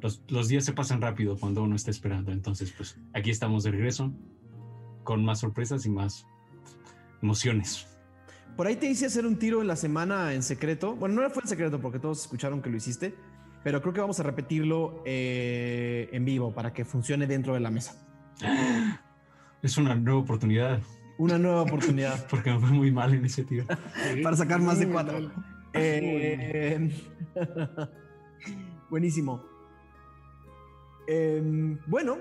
los, 0.00 0.22
los 0.28 0.46
días 0.46 0.64
se 0.64 0.72
pasan 0.72 1.00
rápido 1.00 1.36
cuando 1.36 1.64
uno 1.64 1.74
está 1.74 1.90
esperando. 1.90 2.30
Entonces, 2.30 2.70
pues 2.70 3.00
aquí 3.14 3.30
estamos 3.30 3.64
de 3.64 3.72
regreso 3.72 4.14
con 5.06 5.24
más 5.24 5.38
sorpresas 5.40 5.86
y 5.86 5.90
más 5.90 6.26
emociones. 7.22 7.86
Por 8.56 8.66
ahí 8.66 8.76
te 8.76 8.86
hice 8.86 9.06
hacer 9.06 9.24
un 9.24 9.38
tiro 9.38 9.62
en 9.62 9.68
la 9.68 9.76
semana 9.76 10.34
en 10.34 10.42
secreto. 10.42 10.94
Bueno, 10.94 11.22
no 11.22 11.30
fue 11.30 11.42
en 11.42 11.48
secreto 11.48 11.80
porque 11.80 11.98
todos 11.98 12.20
escucharon 12.20 12.60
que 12.60 12.68
lo 12.68 12.76
hiciste, 12.76 13.14
pero 13.64 13.80
creo 13.80 13.94
que 13.94 14.00
vamos 14.00 14.20
a 14.20 14.22
repetirlo 14.22 15.02
eh, 15.06 16.10
en 16.12 16.24
vivo 16.26 16.52
para 16.52 16.74
que 16.74 16.84
funcione 16.84 17.26
dentro 17.26 17.54
de 17.54 17.60
la 17.60 17.70
mesa. 17.70 18.06
Es 19.62 19.78
una 19.78 19.94
nueva 19.94 20.20
oportunidad 20.20 20.80
Una 21.16 21.38
nueva 21.38 21.62
oportunidad 21.62 22.26
porque 22.30 22.50
me 22.50 22.60
fue 22.60 22.70
muy 22.70 22.90
mal 22.90 23.14
en 23.14 23.24
ese 23.24 23.44
tiro. 23.44 23.64
para 24.22 24.36
sacar 24.36 24.60
más 24.60 24.78
de 24.78 24.88
cuatro. 24.88 25.30
Eh, 25.72 26.90
buenísimo. 28.90 29.44
Em, 31.06 31.78
bueno, 31.86 32.18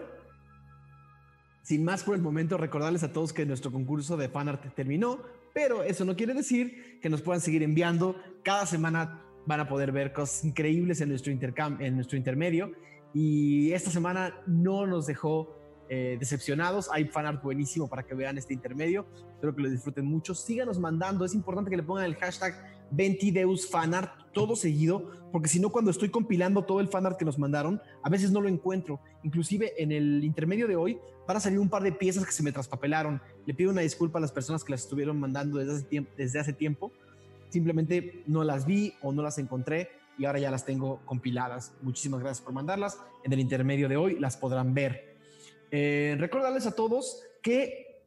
sin 1.65 1.83
más 1.83 2.03
por 2.03 2.15
el 2.15 2.21
momento, 2.21 2.59
recordarles 2.59 3.01
a 3.01 3.11
todos 3.11 3.33
que 3.33 3.43
nuestro 3.43 3.71
concurso 3.71 4.17
de 4.17 4.29
fanart 4.29 4.71
terminó, 4.75 5.19
pero 5.51 5.81
eso 5.81 6.05
no 6.05 6.15
quiere 6.15 6.35
decir 6.35 6.99
que 7.01 7.09
nos 7.09 7.23
puedan 7.23 7.41
seguir 7.41 7.63
enviando. 7.63 8.15
Cada 8.43 8.67
semana 8.67 9.25
van 9.47 9.61
a 9.61 9.67
poder 9.67 9.91
ver 9.91 10.13
cosas 10.13 10.45
increíbles 10.45 11.01
en 11.01 11.09
nuestro, 11.09 11.31
intercam 11.31 11.81
en 11.81 11.95
nuestro 11.95 12.17
intermedio. 12.17 12.71
Y 13.15 13.71
esta 13.71 13.89
semana 13.89 14.43
no 14.45 14.85
nos 14.85 15.07
dejó 15.07 15.57
eh, 15.89 16.17
decepcionados. 16.19 16.87
Hay 16.91 17.05
fanart 17.05 17.41
buenísimo 17.41 17.89
para 17.89 18.03
que 18.03 18.13
vean 18.13 18.37
este 18.37 18.53
intermedio. 18.53 19.07
Espero 19.33 19.55
que 19.55 19.63
lo 19.63 19.69
disfruten 19.71 20.05
mucho. 20.05 20.35
Síganos 20.35 20.77
mandando. 20.77 21.25
Es 21.25 21.33
importante 21.33 21.71
que 21.71 21.77
le 21.77 21.83
pongan 21.83 22.05
el 22.05 22.15
hashtag 22.15 22.53
20deus 22.91 23.67
fanart 23.67 24.11
todo 24.35 24.57
seguido, 24.57 25.09
porque 25.31 25.47
si 25.47 25.59
no, 25.59 25.71
cuando 25.71 25.89
estoy 25.89 26.09
compilando 26.09 26.65
todo 26.65 26.81
el 26.81 26.89
fanart 26.89 27.17
que 27.17 27.23
nos 27.23 27.39
mandaron, 27.39 27.81
a 28.03 28.09
veces 28.09 28.31
no 28.31 28.41
lo 28.41 28.49
encuentro. 28.49 28.99
Inclusive 29.23 29.73
en 29.81 29.93
el 29.93 30.23
intermedio 30.25 30.67
de 30.67 30.75
hoy 30.75 30.99
van 31.25 31.37
a 31.37 31.39
salir 31.39 31.57
un 31.57 31.69
par 31.69 31.81
de 31.81 31.93
piezas 31.93 32.25
que 32.25 32.33
se 32.33 32.43
me 32.43 32.51
traspapelaron. 32.51 33.21
Le 33.45 33.53
pido 33.53 33.71
una 33.71 33.81
disculpa 33.81 34.19
a 34.19 34.21
las 34.21 34.33
personas 34.33 34.63
que 34.63 34.71
las 34.71 34.81
estuvieron 34.81 35.19
mandando 35.19 35.57
desde 35.57 35.73
hace 35.73 35.83
tiempo. 35.85 36.11
Desde 36.17 36.39
hace 36.39 36.53
tiempo. 36.53 36.91
Simplemente 37.49 38.23
no 38.27 38.43
las 38.43 38.65
vi 38.65 38.93
o 39.01 39.13
no 39.13 39.23
las 39.23 39.37
encontré 39.37 39.89
y 40.17 40.25
ahora 40.25 40.39
ya 40.39 40.51
las 40.51 40.65
tengo 40.65 40.99
compiladas. 41.05 41.73
Muchísimas 41.81 42.19
gracias 42.19 42.43
por 42.43 42.53
mandarlas. 42.53 42.99
En 43.23 43.31
el 43.31 43.39
intermedio 43.39 43.87
de 43.87 43.95
hoy 43.95 44.19
las 44.19 44.35
podrán 44.35 44.73
ver. 44.73 45.15
Eh, 45.71 46.17
recordarles 46.19 46.65
a 46.65 46.75
todos 46.75 47.23
que 47.41 48.01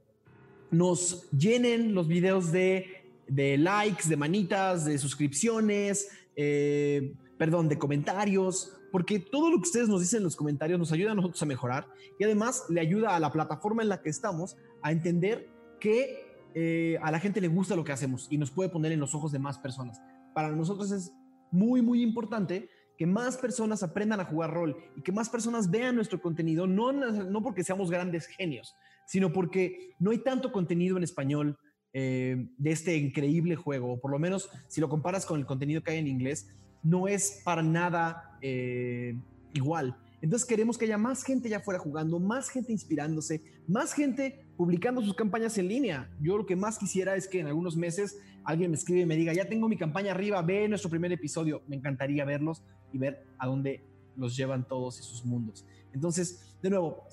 nos 0.70 1.30
llenen 1.30 1.94
los 1.94 2.06
videos 2.06 2.52
de, 2.52 2.98
de 3.28 3.58
likes, 3.58 4.08
de 4.08 4.16
manitas, 4.16 4.85
de 4.85 4.99
suscripciones, 4.99 6.08
eh, 6.37 7.14
perdón, 7.37 7.68
de 7.68 7.78
comentarios, 7.78 8.75
porque 8.90 9.18
todo 9.18 9.50
lo 9.50 9.56
que 9.56 9.68
ustedes 9.68 9.88
nos 9.88 10.00
dicen 10.00 10.18
en 10.18 10.25
los 10.25 10.37
comentarios 10.37 10.78
nos 10.78 10.92
ayuda 10.92 11.12
a 11.12 11.14
nosotros 11.14 11.42
a 11.42 11.47
mejorar 11.47 11.87
y 12.18 12.25
además 12.25 12.64
le 12.68 12.80
ayuda 12.80 13.14
a 13.14 13.20
la 13.20 13.30
plataforma 13.30 13.82
en 13.82 13.88
la 13.88 14.02
que 14.02 14.08
estamos 14.08 14.56
a 14.82 14.92
entender 14.92 15.49
que 15.78 16.26
eh, 16.54 16.99
a 17.02 17.11
la 17.11 17.20
gente 17.20 17.40
le 17.40 17.49
gusta 17.49 17.76
lo 17.76 17.85
que 17.85 17.92
hacemos 17.92 18.26
y 18.30 18.38
nos 18.38 18.50
puede 18.50 18.70
poner 18.70 18.92
en 18.92 19.00
los 19.00 19.14
ojos 19.14 19.30
de 19.30 19.38
más 19.38 19.58
personas. 19.58 20.00
Para 20.35 20.50
nosotros 20.50 20.90
es 20.90 21.12
muy, 21.50 21.82
muy 21.82 22.02
importante 22.02 22.68
que 22.97 23.06
más 23.06 23.37
personas 23.37 23.82
aprendan 23.82 24.20
a 24.20 24.25
jugar 24.25 24.52
rol 24.52 24.76
y 24.97 25.02
que 25.02 25.12
más 25.12 25.28
personas 25.28 25.70
vean 25.70 25.94
nuestro 25.94 26.20
contenido, 26.20 26.66
no, 26.66 26.92
no 26.92 27.42
porque 27.42 27.62
seamos 27.62 27.90
grandes 27.90 28.26
genios, 28.26 28.75
sino 29.06 29.32
porque 29.32 29.94
no 30.00 30.11
hay 30.11 30.18
tanto 30.18 30.50
contenido 30.50 30.97
en 30.97 31.04
español 31.04 31.56
eh, 31.92 32.49
de 32.59 32.71
este 32.71 32.97
increíble 32.97 33.57
juego, 33.57 33.92
o 33.92 34.00
por 34.00 34.11
lo 34.11 34.18
menos 34.18 34.50
si 34.68 34.80
lo 34.80 34.88
comparas 34.88 35.25
con 35.25 35.38
el 35.38 35.47
contenido 35.47 35.83
que 35.83 35.92
hay 35.92 35.99
en 35.99 36.07
inglés, 36.07 36.49
no 36.83 37.09
es 37.09 37.40
para 37.45 37.62
nada 37.62 38.38
eh, 38.40 39.16
igual. 39.54 39.97
Entonces 40.21 40.49
queremos 40.49 40.76
que 40.76 40.85
haya 40.85 40.99
más 40.99 41.23
gente 41.23 41.49
ya 41.49 41.61
fuera 41.61 41.78
jugando, 41.78 42.18
más 42.18 42.49
gente 42.49 42.73
inspirándose, 42.73 43.42
más 43.68 43.92
gente 43.92 44.45
publicando 44.57 45.00
sus 45.00 45.14
campañas 45.14 45.57
en 45.59 45.68
línea. 45.68 46.11
Yo 46.21 46.37
lo 46.37 46.47
que 46.47 46.57
más 46.57 46.78
quisiera 46.78 47.14
es 47.14 47.28
que 47.28 47.38
en 47.40 47.47
algunos 47.47 47.76
meses 47.76 48.18
alguien 48.45 48.71
me 48.71 48.76
escribe 48.76 49.02
y 49.02 49.07
me 49.07 49.16
diga, 49.16 49.33
ya 49.33 49.49
tengo 49.49 49.68
mi 49.68 49.76
campaña 49.76 50.11
arriba, 50.12 50.42
ve 50.42 50.68
nuestro 50.68 50.90
primer 50.90 51.12
episodio. 51.12 51.62
Me 51.68 51.76
encantaría 51.76 52.25
verlos 52.25 52.64
y 52.92 52.99
ver 52.99 53.25
a 53.38 53.47
dónde 53.47 53.85
los 54.16 54.37
llevan 54.37 54.66
todos 54.66 54.99
esos 54.99 55.25
mundos. 55.25 55.64
Entonces, 55.92 56.57
de 56.61 56.71
nuevo, 56.71 57.04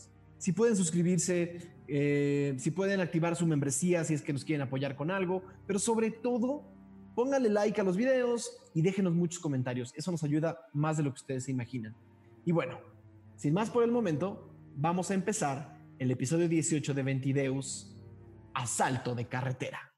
si 0.45 0.51
pueden 0.51 0.75
suscribirse, 0.75 1.57
eh, 1.87 2.53
si 2.59 2.69
pueden 2.69 2.99
activar 2.99 3.35
su 3.35 3.47
membresía, 3.47 4.03
si 4.03 4.13
es 4.13 4.21
que 4.21 4.31
nos 4.31 4.45
quieren 4.45 4.61
apoyar 4.61 4.95
con 4.95 5.09
algo, 5.09 5.41
pero 5.65 5.79
sobre 5.79 6.11
todo, 6.11 6.71
pónganle 7.15 7.49
like 7.49 7.81
a 7.81 7.83
los 7.83 7.97
videos 7.97 8.55
y 8.75 8.83
déjenos 8.83 9.15
muchos 9.15 9.41
comentarios. 9.41 9.91
Eso 9.95 10.11
nos 10.11 10.23
ayuda 10.23 10.59
más 10.71 10.97
de 10.97 11.03
lo 11.03 11.09
que 11.09 11.15
ustedes 11.15 11.45
se 11.45 11.51
imaginan. 11.51 11.95
Y 12.45 12.51
bueno, 12.51 12.79
sin 13.35 13.55
más 13.55 13.71
por 13.71 13.83
el 13.83 13.89
momento, 13.89 14.55
vamos 14.75 15.09
a 15.09 15.15
empezar 15.15 15.79
el 15.97 16.11
episodio 16.11 16.47
18 16.47 16.93
de 16.93 17.01
Ventideus, 17.01 17.97
Asalto 18.53 19.15
de 19.15 19.25
Carretera. 19.25 19.95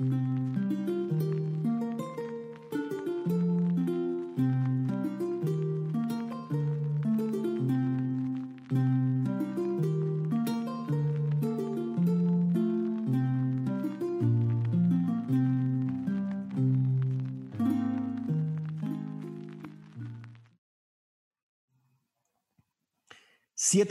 7 0.00 0.06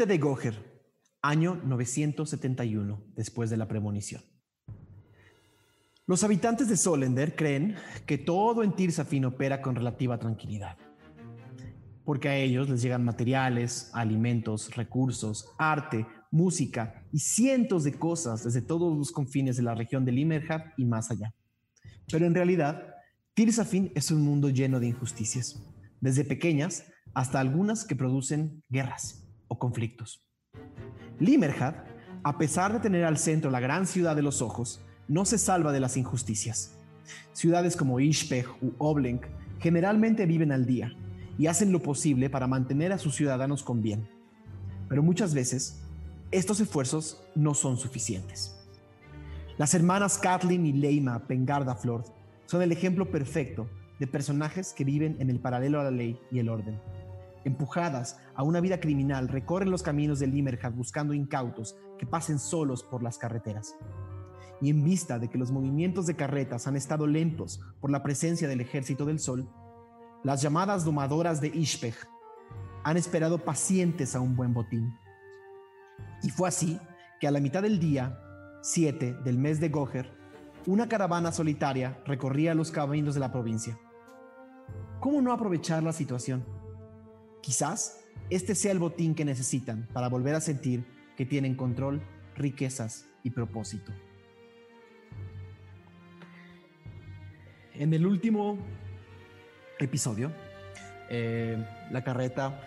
de 0.05 0.17
Goher, 0.17 0.55
año 1.21 1.59
971, 1.65 3.03
después 3.13 3.49
de 3.49 3.57
la 3.57 3.67
premonición. 3.67 4.36
Los 6.07 6.23
habitantes 6.23 6.69
de 6.69 6.77
Solender 6.77 7.35
creen 7.35 7.75
que 8.05 8.17
todo 8.17 8.63
en 8.63 8.71
Tirsafin 8.71 9.25
opera 9.25 9.61
con 9.61 9.75
relativa 9.75 10.17
tranquilidad, 10.17 10.77
porque 12.05 12.29
a 12.29 12.37
ellos 12.37 12.69
les 12.69 12.81
llegan 12.81 13.03
materiales, 13.03 13.91
alimentos, 13.93 14.73
recursos, 14.73 15.49
arte, 15.57 16.07
música 16.31 17.03
y 17.11 17.19
cientos 17.19 17.83
de 17.83 17.91
cosas 17.91 18.45
desde 18.45 18.61
todos 18.61 18.97
los 18.97 19.11
confines 19.11 19.57
de 19.57 19.63
la 19.63 19.75
región 19.75 20.05
de 20.05 20.13
Limerhab 20.13 20.73
y 20.77 20.85
más 20.85 21.11
allá. 21.11 21.35
Pero 22.09 22.25
en 22.25 22.33
realidad, 22.33 22.95
Tirsafin 23.33 23.91
es 23.93 24.09
un 24.09 24.21
mundo 24.21 24.47
lleno 24.47 24.79
de 24.79 24.87
injusticias, 24.87 25.61
desde 25.99 26.23
pequeñas 26.23 26.85
hasta 27.15 27.41
algunas 27.41 27.83
que 27.83 27.97
producen 27.97 28.63
guerras 28.69 29.27
o 29.49 29.59
conflictos. 29.59 30.25
Limerhad, 31.19 31.75
a 32.23 32.37
pesar 32.37 32.71
de 32.71 32.79
tener 32.79 33.03
al 33.03 33.17
centro 33.17 33.51
la 33.51 33.59
gran 33.59 33.85
ciudad 33.85 34.15
de 34.15 34.21
los 34.21 34.41
ojos, 34.41 34.86
no 35.07 35.25
se 35.25 35.37
salva 35.37 35.71
de 35.71 35.79
las 35.79 35.97
injusticias. 35.97 36.77
Ciudades 37.33 37.75
como 37.75 37.99
Ishpech 37.99 38.47
u 38.61 38.73
Oblenk 38.77 39.25
generalmente 39.59 40.25
viven 40.25 40.51
al 40.51 40.65
día 40.65 40.93
y 41.37 41.47
hacen 41.47 41.71
lo 41.71 41.81
posible 41.81 42.29
para 42.29 42.47
mantener 42.47 42.91
a 42.91 42.97
sus 42.97 43.15
ciudadanos 43.15 43.63
con 43.63 43.81
bien. 43.81 44.09
Pero 44.89 45.03
muchas 45.03 45.33
veces, 45.33 45.81
estos 46.31 46.59
esfuerzos 46.59 47.21
no 47.35 47.53
son 47.53 47.77
suficientes. 47.77 48.55
Las 49.57 49.73
hermanas 49.73 50.17
Kathleen 50.17 50.65
y 50.65 50.73
Leima 50.73 51.27
Pengarda 51.27 51.75
Flor 51.75 52.03
son 52.45 52.61
el 52.61 52.71
ejemplo 52.71 53.09
perfecto 53.09 53.69
de 53.99 54.07
personajes 54.07 54.73
que 54.73 54.83
viven 54.83 55.15
en 55.19 55.29
el 55.29 55.39
paralelo 55.39 55.79
a 55.79 55.85
la 55.85 55.91
ley 55.91 56.19
y 56.31 56.39
el 56.39 56.49
orden 56.49 56.79
empujadas 57.47 58.19
a 58.35 58.43
una 58.43 58.59
vida 58.59 58.79
criminal, 58.79 59.27
recorren 59.29 59.71
los 59.71 59.81
caminos 59.81 60.19
del 60.19 60.31
Limerhad 60.31 60.73
buscando 60.73 61.13
incautos 61.13 61.75
que 61.97 62.05
pasen 62.05 62.37
solos 62.37 62.83
por 62.83 63.01
las 63.01 63.17
carreteras. 63.17 63.75
Y 64.61 64.69
en 64.69 64.83
vista 64.83 65.19
de 65.19 65.29
que 65.29 65.37
los 65.37 65.51
movimientos 65.51 66.07
de 66.07 66.15
carretas 66.15 66.67
han 66.67 66.75
estado 66.75 67.05
lentos 67.05 67.61
por 67.79 67.91
la 67.91 68.03
presencia 68.03 68.47
del 68.47 68.61
ejército 68.61 69.05
del 69.05 69.19
sol, 69.19 69.49
las 70.23 70.41
llamadas 70.41 70.83
domadoras 70.83 71.41
de 71.41 71.49
Ishpech 71.49 71.95
han 72.83 72.97
esperado 72.97 73.43
pacientes 73.43 74.15
a 74.15 74.19
un 74.19 74.35
buen 74.35 74.53
botín. 74.53 74.97
Y 76.23 76.29
fue 76.29 76.47
así 76.47 76.79
que 77.19 77.27
a 77.27 77.31
la 77.31 77.39
mitad 77.39 77.61
del 77.61 77.79
día 77.79 78.19
7 78.61 79.17
del 79.23 79.37
mes 79.37 79.59
de 79.59 79.69
Goher, 79.69 80.11
una 80.65 80.89
caravana 80.89 81.31
solitaria 81.31 82.01
recorría 82.05 82.55
los 82.55 82.71
caminos 82.71 83.13
de 83.13 83.19
la 83.19 83.31
provincia. 83.31 83.79
¿Cómo 84.99 85.21
no 85.21 85.31
aprovechar 85.31 85.83
la 85.83 85.93
situación? 85.93 86.45
Quizás 87.41 87.99
este 88.29 88.55
sea 88.55 88.71
el 88.71 88.79
botín 88.79 89.15
que 89.15 89.23
necesitan 89.23 89.87
para 89.93 90.09
volver 90.09 90.35
a 90.35 90.41
sentir 90.41 90.85
que 91.15 91.25
tienen 91.25 91.55
control, 91.55 92.01
riquezas 92.35 93.07
y 93.23 93.29
propósito. 93.29 93.93
En 97.79 97.93
el 97.93 98.07
último 98.07 98.57
episodio, 99.77 100.31
eh, 101.09 101.63
la 101.91 102.03
carreta 102.03 102.59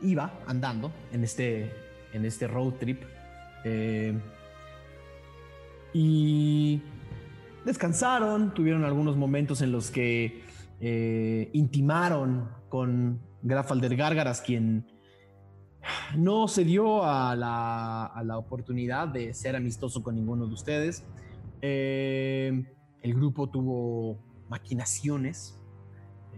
iba 0.00 0.32
andando 0.46 0.90
en 1.12 1.22
este, 1.22 1.70
en 2.14 2.24
este 2.24 2.46
road 2.46 2.74
trip 2.74 3.02
eh, 3.64 4.18
y 5.92 6.80
descansaron, 7.66 8.54
tuvieron 8.54 8.84
algunos 8.84 9.18
momentos 9.18 9.60
en 9.60 9.70
los 9.70 9.90
que 9.90 10.44
eh, 10.80 11.50
intimaron 11.52 12.48
con 12.70 13.20
Grafalder 13.42 13.96
Gárgaras, 13.96 14.40
quien 14.40 14.86
no 16.16 16.48
se 16.48 16.64
dio 16.64 17.04
a 17.04 17.36
la, 17.36 18.38
oportunidad 18.38 19.08
de 19.08 19.34
ser 19.34 19.56
amistoso 19.56 20.02
con 20.02 20.14
ninguno 20.14 20.46
de 20.46 20.54
ustedes. 20.54 21.04
Eh, 21.60 22.64
el 23.02 23.14
grupo 23.14 23.48
tuvo 23.48 24.18
maquinaciones, 24.48 25.56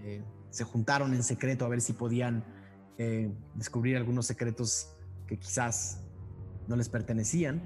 eh, 0.04 0.22
se 0.50 0.64
juntaron 0.64 1.14
en 1.14 1.22
secreto 1.22 1.64
a 1.64 1.68
ver 1.68 1.80
si 1.80 1.92
podían 1.92 2.44
eh, 2.98 3.32
descubrir 3.54 3.96
algunos 3.96 4.26
secretos 4.26 4.94
que 5.26 5.38
quizás 5.38 6.02
no 6.68 6.76
les 6.76 6.88
pertenecían. 6.88 7.62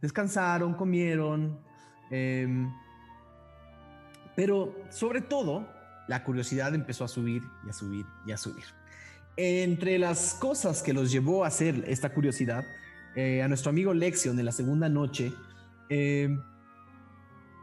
descansaron, 0.00 0.74
comieron, 0.74 1.58
pero 4.36 4.74
sobre 4.90 5.20
todo 5.20 5.66
la 6.08 6.22
curiosidad 6.22 6.74
empezó 6.74 7.04
a 7.04 7.08
subir 7.08 7.42
y 7.66 7.70
a 7.70 7.72
subir 7.72 8.06
y 8.26 8.32
a 8.32 8.36
subir. 8.36 8.64
Entre 9.36 9.98
las 9.98 10.34
cosas 10.34 10.82
que 10.82 10.92
los 10.92 11.10
llevó 11.12 11.44
a 11.44 11.48
hacer 11.48 11.84
esta 11.86 12.12
curiosidad, 12.14 12.64
eh, 13.14 13.42
a 13.42 13.48
nuestro 13.48 13.70
amigo 13.70 13.92
Lexion 13.92 14.38
en 14.38 14.44
la 14.44 14.52
segunda 14.52 14.88
noche, 14.88 15.32
eh, 15.88 16.38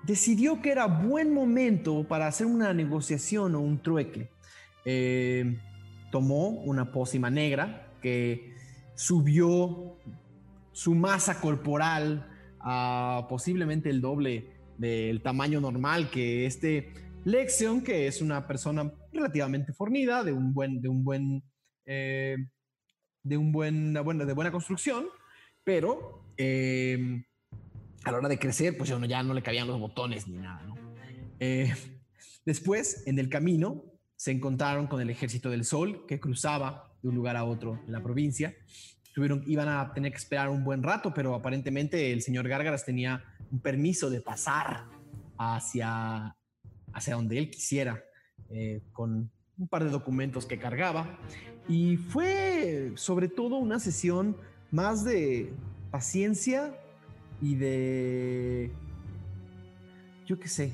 decidió 0.03 0.61
que 0.61 0.71
era 0.71 0.85
buen 0.85 1.33
momento 1.33 2.07
para 2.07 2.27
hacer 2.27 2.47
una 2.47 2.73
negociación 2.73 3.55
o 3.55 3.61
un 3.61 3.81
trueque. 3.81 4.29
Eh, 4.85 5.57
tomó 6.11 6.49
una 6.49 6.91
pócima 6.91 7.29
negra 7.29 7.87
que 8.01 8.53
subió 8.95 9.97
su 10.71 10.93
masa 10.93 11.39
corporal 11.39 12.29
a 12.59 13.25
posiblemente 13.29 13.89
el 13.89 14.01
doble 14.01 14.51
del 14.77 15.21
tamaño 15.21 15.61
normal 15.61 16.09
que 16.09 16.45
este 16.45 16.93
Lexion, 17.25 17.81
que 17.81 18.07
es 18.07 18.21
una 18.21 18.47
persona 18.47 18.91
relativamente 19.13 19.71
fornida, 19.71 20.23
de 20.23 20.33
un 20.33 20.53
buen, 20.53 20.81
de 20.81 20.89
un 20.89 21.03
buen, 21.03 21.43
eh, 21.85 22.37
de 23.23 23.37
un 23.37 23.51
buen, 23.51 23.93
de 23.93 24.33
buena 24.33 24.51
construcción, 24.51 25.05
pero 25.63 26.25
eh, 26.37 27.23
a 28.03 28.11
la 28.11 28.17
hora 28.17 28.29
de 28.29 28.39
crecer, 28.39 28.77
pues 28.77 28.89
ya 28.89 29.23
no, 29.23 29.33
le 29.33 29.41
cabían 29.41 29.67
los 29.67 29.79
botones 29.79 30.27
ni 30.27 30.37
nada, 30.37 30.61
eh, 31.39 31.73
después, 32.45 33.03
en 33.05 33.19
el 33.19 33.29
camino, 33.29 33.83
se 34.15 34.31
encontraron 34.31 34.87
con 34.87 35.01
el 35.01 35.09
ejército 35.09 35.49
del 35.49 35.65
sol 35.65 36.05
que 36.07 36.19
cruzaba 36.19 36.93
de 37.01 37.09
un 37.09 37.15
lugar 37.15 37.35
a 37.35 37.43
otro 37.43 37.81
en 37.85 37.91
la 37.91 38.01
provincia. 38.01 38.55
Tuvieron, 39.13 39.43
iban 39.47 39.67
a 39.67 39.93
tener 39.93 40.11
que 40.11 40.17
esperar 40.17 40.49
un 40.49 40.63
buen 40.63 40.81
rato, 40.81 41.13
pero 41.13 41.35
aparentemente 41.35 42.13
el 42.13 42.21
señor 42.21 42.47
Gárgaras 42.47 42.85
tenía 42.85 43.23
un 43.51 43.59
permiso 43.59 44.09
de 44.09 44.21
pasar 44.21 44.85
hacia 45.37 46.35
hacia 46.93 47.15
donde 47.15 47.37
él 47.37 47.49
quisiera, 47.49 48.03
eh, 48.49 48.81
con 48.93 49.31
un 49.57 49.67
par 49.67 49.83
de 49.83 49.89
documentos 49.89 50.45
que 50.45 50.57
cargaba. 50.57 51.19
Y 51.67 51.97
fue 51.97 52.93
sobre 52.95 53.27
todo 53.27 53.57
una 53.57 53.79
sesión 53.79 54.37
más 54.71 55.03
de 55.03 55.53
paciencia 55.91 56.75
y 57.43 57.55
de, 57.55 58.71
yo 60.25 60.39
qué 60.39 60.47
sé, 60.47 60.71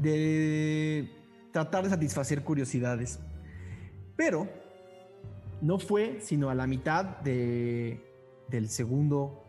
de 0.00 1.08
tratar 1.52 1.84
de 1.84 1.90
satisfacer 1.90 2.42
curiosidades. 2.42 3.20
Pero 4.16 4.48
no 5.60 5.78
fue 5.78 6.18
sino 6.20 6.50
a 6.50 6.54
la 6.54 6.66
mitad 6.66 7.20
de, 7.20 8.00
del 8.48 8.68
segundo, 8.68 9.44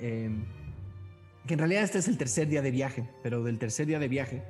em, 0.00 0.44
que 1.46 1.54
en 1.54 1.58
realidad 1.60 1.84
este 1.84 1.98
es 1.98 2.08
el 2.08 2.18
tercer 2.18 2.48
día 2.48 2.60
de 2.60 2.72
viaje, 2.72 3.08
pero 3.22 3.44
del 3.44 3.60
tercer 3.60 3.86
día 3.86 4.00
de 4.00 4.08
viaje, 4.08 4.42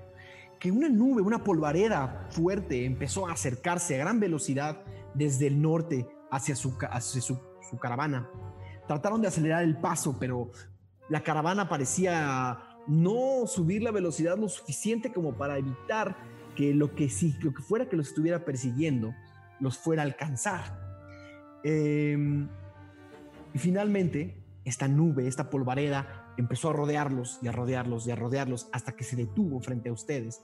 que 0.59 0.72
una 0.72 0.88
nube, 0.88 1.20
una 1.20 1.44
polvareda 1.44 2.27
fuerte 2.31 2.87
empezó 2.87 3.29
a 3.29 3.33
acercarse 3.33 3.96
a 3.96 3.98
gran 3.98 4.18
velocidad 4.18 4.83
desde 5.12 5.46
el 5.46 5.61
norte 5.61 6.09
hacia 6.31 6.57
su, 6.57 6.74
su, 7.20 7.79
caravana. 7.79 8.31
Trataron 8.87 9.23
de 9.23 9.29
acelerar 9.29 9.64
el 9.64 9.77
paso, 9.77 10.16
pero 10.18 10.51
la 11.09 11.23
caravana 11.23 11.68
parecía 11.68 12.59
no 12.87 13.47
subir 13.47 13.83
la 13.83 13.90
velocidad 13.90 14.37
lo 14.37 14.49
suficiente 14.49 15.12
como 15.12 15.35
para 15.35 15.59
evitar 15.59 16.16
que 16.55 16.75
lo 16.75 16.94
que, 16.94 17.09
sí, 17.09 17.35
lo 17.40 17.53
que 17.53 17.62
fuera 17.62 17.88
que 17.88 17.97
los 17.97 18.09
estuviera 18.09 18.44
persiguiendo 18.44 19.14
los 19.61 19.79
fuera 19.79 20.03
a 20.03 20.05
alcanzar. 20.05 20.79
Em, 21.62 22.49
y 23.53 23.59
finalmente, 23.59 24.42
esta 24.64 24.88
nube, 24.88 25.27
esta 25.27 25.51
polvareda, 25.51 26.33
empezó 26.37 26.70
a 26.70 26.73
rodearlos 26.73 27.38
y 27.42 27.49
a 27.49 27.53
rodearlos 27.53 28.07
y 28.07 28.11
a 28.11 28.16
rodearlos 28.16 28.68
hasta 28.73 28.92
que 28.92 29.05
se 29.05 29.16
detuvo 29.16 29.61
frente 29.61 29.88
a 29.88 29.92
ustedes. 29.92 30.42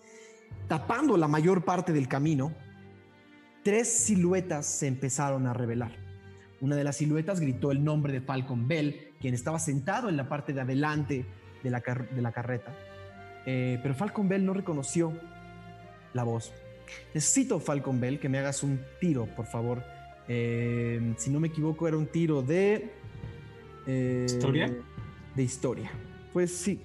Tapando 0.68 1.16
la 1.16 1.28
mayor 1.28 1.64
parte 1.64 1.92
del 1.92 2.08
camino, 2.08 2.54
tres 3.62 3.88
siluetas 3.88 4.66
se 4.66 4.86
empezaron 4.86 5.46
a 5.46 5.52
revelar. 5.52 6.09
Una 6.60 6.76
de 6.76 6.84
las 6.84 6.96
siluetas 6.96 7.40
gritó 7.40 7.72
el 7.72 7.82
nombre 7.82 8.12
de 8.12 8.20
Falcon 8.20 8.68
Bell, 8.68 9.12
quien 9.20 9.32
estaba 9.34 9.58
sentado 9.58 10.08
en 10.08 10.16
la 10.16 10.28
parte 10.28 10.52
de 10.52 10.60
adelante 10.60 11.24
de 11.62 11.70
la, 11.70 11.80
car- 11.80 12.10
de 12.10 12.20
la 12.22 12.32
carreta, 12.32 12.74
eh, 13.46 13.78
pero 13.82 13.94
Falcon 13.94 14.28
Bell 14.28 14.44
no 14.44 14.52
reconoció 14.52 15.12
la 16.12 16.24
voz. 16.24 16.52
Necesito, 17.14 17.60
Falcon 17.60 18.00
Bell, 18.00 18.18
que 18.18 18.28
me 18.28 18.38
hagas 18.38 18.62
un 18.62 18.80
tiro, 19.00 19.26
por 19.26 19.46
favor. 19.46 19.82
Eh, 20.28 21.14
si 21.16 21.30
no 21.30 21.40
me 21.40 21.48
equivoco, 21.48 21.86
era 21.88 21.96
un 21.96 22.06
tiro 22.06 22.42
de... 22.42 22.90
eh, 23.86 24.26
¿Historia? 24.26 24.74
De 25.34 25.42
historia. 25.42 25.90
Pues 26.32 26.54
sí. 26.54 26.82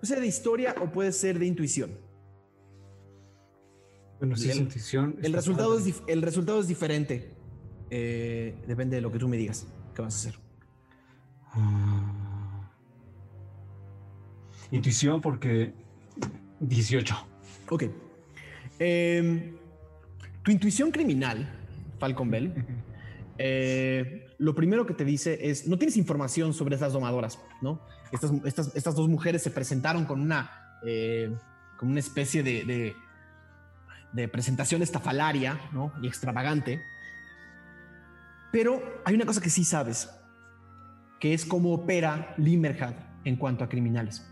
Puede 0.00 0.06
ser 0.06 0.20
de 0.20 0.26
historia 0.28 0.74
o 0.80 0.86
puede 0.92 1.10
ser 1.12 1.38
de 1.38 1.46
intuición. 1.46 1.90
Bueno, 4.18 4.34
es 4.34 4.44
El- 4.46 4.58
intuición. 4.58 5.16
Resultado, 5.22 5.78
es 5.78 6.02
el 6.06 6.22
resultado 6.22 6.60
es 6.60 6.68
diferente. 6.68 7.32
Eh, 7.90 8.54
depende 8.66 8.96
de 8.96 9.02
lo 9.02 9.10
que 9.10 9.18
tú 9.18 9.28
me 9.28 9.36
digas. 9.36 9.66
¿Qué 9.94 10.02
vas 10.02 10.14
a 10.14 10.28
hacer? 10.28 10.40
Ah. 11.52 12.70
Intuición 14.70 15.20
porque 15.20 15.72
18. 16.60 17.26
Ok. 17.70 17.84
Em, 18.78 19.56
tu 20.42 20.50
intuición 20.50 20.90
criminal, 20.90 21.48
Falcon 21.98 22.30
Bell, 22.30 22.52
eh, 23.38 24.26
lo 24.38 24.54
primero 24.54 24.86
que 24.86 24.94
te 24.94 25.04
dice 25.04 25.50
es, 25.50 25.66
no 25.66 25.78
tienes 25.78 25.96
información 25.96 26.54
sobre 26.54 26.74
estas 26.74 26.92
domadoras, 26.92 27.38
¿no? 27.60 27.80
Estas, 28.12 28.32
estas, 28.44 28.76
estas 28.76 28.94
dos 28.94 29.08
mujeres 29.08 29.42
se 29.42 29.50
presentaron 29.50 30.04
con 30.04 30.20
una, 30.20 30.78
eh, 30.84 31.34
con 31.76 31.90
una 31.90 32.00
especie 32.00 32.42
de, 32.42 32.64
de, 32.64 32.94
de 34.12 34.28
presentación 34.28 34.82
estafalaria, 34.82 35.60
¿no? 35.72 35.92
Y 36.02 36.06
extravagante. 36.06 36.80
Pero 38.52 38.82
hay 39.04 39.14
una 39.14 39.26
cosa 39.26 39.40
que 39.40 39.50
sí 39.50 39.64
sabes, 39.64 40.10
que 41.20 41.34
es 41.34 41.44
cómo 41.44 41.72
opera 41.72 42.34
Limerhad 42.38 42.94
en 43.24 43.36
cuanto 43.36 43.64
a 43.64 43.68
criminales. 43.68 44.26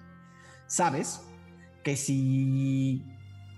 Sabes 0.67 1.23
que 1.85 1.97
si 1.97 3.05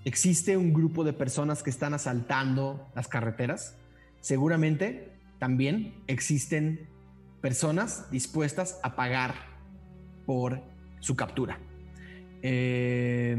existe 0.04 0.56
un 0.56 0.72
grupo 0.72 1.04
de 1.04 1.12
personas 1.12 1.62
que 1.62 1.70
están 1.70 1.94
asaltando 1.94 2.90
las 2.94 3.08
carreteras, 3.08 3.76
seguramente 4.20 5.12
también 5.38 6.02
existen 6.06 6.88
personas 7.40 8.10
dispuestas 8.10 8.80
a 8.82 8.96
pagar 8.96 9.34
por 10.26 10.62
su 11.00 11.14
captura. 11.14 11.58
Eh, 12.42 13.36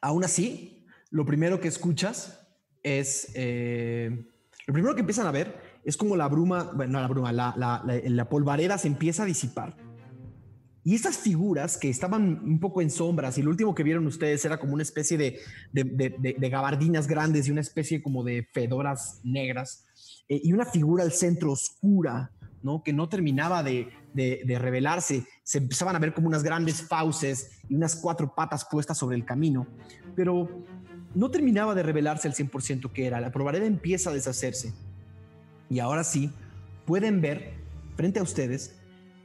aún 0.00 0.24
así, 0.24 0.86
lo 1.10 1.24
primero 1.24 1.60
que 1.60 1.68
escuchas 1.68 2.46
es, 2.82 3.30
eh, 3.34 4.26
lo 4.66 4.72
primero 4.72 4.94
que 4.94 5.00
empiezan 5.00 5.26
a 5.26 5.30
ver 5.30 5.80
es 5.84 5.96
como 5.96 6.16
la 6.16 6.28
bruma, 6.28 6.70
bueno, 6.74 6.94
no 6.94 7.00
la 7.00 7.08
bruma, 7.08 7.32
la, 7.32 7.54
la, 7.56 7.82
la, 7.84 8.00
la 8.02 8.28
polvareda 8.28 8.78
se 8.78 8.88
empieza 8.88 9.24
a 9.24 9.26
disipar. 9.26 9.76
Y 10.86 10.94
estas 10.94 11.16
figuras 11.16 11.78
que 11.78 11.88
estaban 11.88 12.42
un 12.44 12.60
poco 12.60 12.82
en 12.82 12.90
sombras, 12.90 13.38
y 13.38 13.42
lo 13.42 13.50
último 13.50 13.74
que 13.74 13.82
vieron 13.82 14.06
ustedes 14.06 14.44
era 14.44 14.58
como 14.58 14.74
una 14.74 14.82
especie 14.82 15.16
de, 15.16 15.40
de, 15.72 15.84
de, 15.84 16.36
de, 16.38 16.48
gabardinas 16.50 17.06
grandes 17.06 17.48
y 17.48 17.50
una 17.50 17.62
especie 17.62 18.02
como 18.02 18.22
de 18.22 18.46
fedoras 18.52 19.20
negras, 19.24 19.86
eh, 20.28 20.42
y 20.44 20.52
una 20.52 20.66
figura 20.66 21.02
al 21.02 21.12
centro 21.12 21.52
oscura, 21.52 22.30
¿no? 22.62 22.82
que 22.82 22.92
no 22.92 23.08
terminaba 23.08 23.62
de, 23.62 23.88
revelarse. 24.58 25.26
Se 25.42 25.58
empezaban 25.58 25.96
a 25.96 25.98
ver 25.98 26.12
como 26.12 26.28
unas 26.28 26.42
grandes 26.42 26.82
fauces 26.82 27.60
y 27.66 27.74
unas 27.74 27.96
cuatro 27.96 28.34
patas 28.34 28.66
puestas 28.70 28.98
sobre 28.98 29.16
el 29.16 29.24
camino, 29.24 29.66
pero 30.14 30.66
no 31.14 31.30
terminaba 31.30 31.74
de 31.74 31.82
revelarse 31.82 32.28
al 32.28 32.34
100% 32.34 32.90
que 32.92 33.06
era. 33.06 33.20
La 33.20 33.30
probareda 33.30 33.66
empieza 33.66 34.10
a 34.10 34.12
deshacerse. 34.12 34.72
Y 35.70 35.78
ahora 35.78 36.04
sí, 36.04 36.30
pueden 36.84 37.20
ver 37.20 37.54
frente 37.96 38.18
a 38.18 38.22
ustedes 38.22 38.76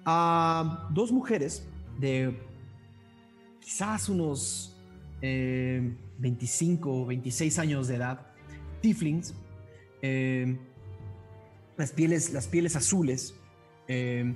a 0.05 0.87
dos 0.91 1.11
mujeres 1.11 1.67
de 1.99 2.37
quizás 3.59 4.09
unos 4.09 4.75
eh, 5.21 5.95
25 6.19 7.01
o 7.01 7.05
26 7.05 7.59
años 7.59 7.87
de 7.87 7.95
edad, 7.95 8.27
tieflings, 8.81 9.33
eh, 10.01 10.57
las, 11.77 11.91
pieles, 11.91 12.31
las 12.31 12.47
pieles 12.47 12.75
azules, 12.75 13.35
eh, 13.87 14.33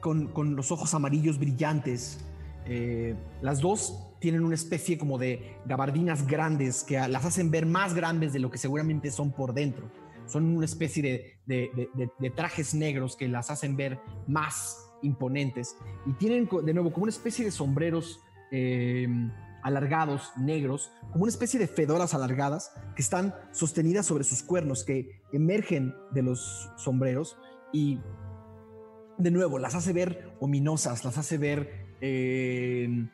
con, 0.00 0.28
con, 0.28 0.56
los 0.56 0.72
ojos 0.72 0.92
amarillos 0.94 1.38
brillantes. 1.38 2.18
Eh, 2.66 3.14
las 3.42 3.60
dos 3.60 4.13
tienen 4.24 4.42
una 4.42 4.54
especie 4.54 4.96
como 4.96 5.18
de 5.18 5.58
gabardinas 5.66 6.26
grandes 6.26 6.82
que 6.82 6.96
las 6.96 7.26
hacen 7.26 7.50
ver 7.50 7.66
más 7.66 7.92
grandes 7.92 8.32
de 8.32 8.38
lo 8.38 8.50
que 8.50 8.56
seguramente 8.56 9.10
son 9.10 9.32
por 9.32 9.52
dentro. 9.52 9.90
Son 10.24 10.46
una 10.46 10.64
especie 10.64 11.36
de, 11.44 11.70
de, 12.18 12.30
trajes 12.30 12.72
negros 12.72 13.16
que 13.16 13.28
las 13.28 13.50
hacen 13.50 13.76
ver 13.76 14.00
más 14.26 14.78
imponentes 15.02 15.76
y 16.06 16.14
tienen 16.14 16.48
de 16.64 16.72
nuevo 16.72 16.90
como 16.90 17.02
una 17.02 17.10
especie 17.10 17.44
de 17.44 17.50
sombreros 17.50 18.22
eh, 18.50 19.06
alargados, 19.62 20.32
negros, 20.38 20.90
como 21.12 21.24
una 21.24 21.30
especie 21.30 21.60
de 21.60 21.66
fedoras 21.66 22.14
alargadas 22.14 22.72
que 22.96 23.02
están 23.02 23.34
sostenidas 23.52 24.06
sobre 24.06 24.24
sus 24.24 24.42
cuernos 24.42 24.84
que 24.84 25.20
emergen 25.34 25.94
de 26.12 26.22
los 26.22 26.70
sombreros 26.78 27.36
y 27.74 28.00
de 29.18 29.30
nuevo 29.30 29.58
las 29.58 29.74
hace 29.74 29.92
ver 29.92 30.34
ominosas, 30.40 31.04
las 31.04 31.18
hace 31.18 31.36
ver... 31.36 31.84
Eh, 32.00 33.06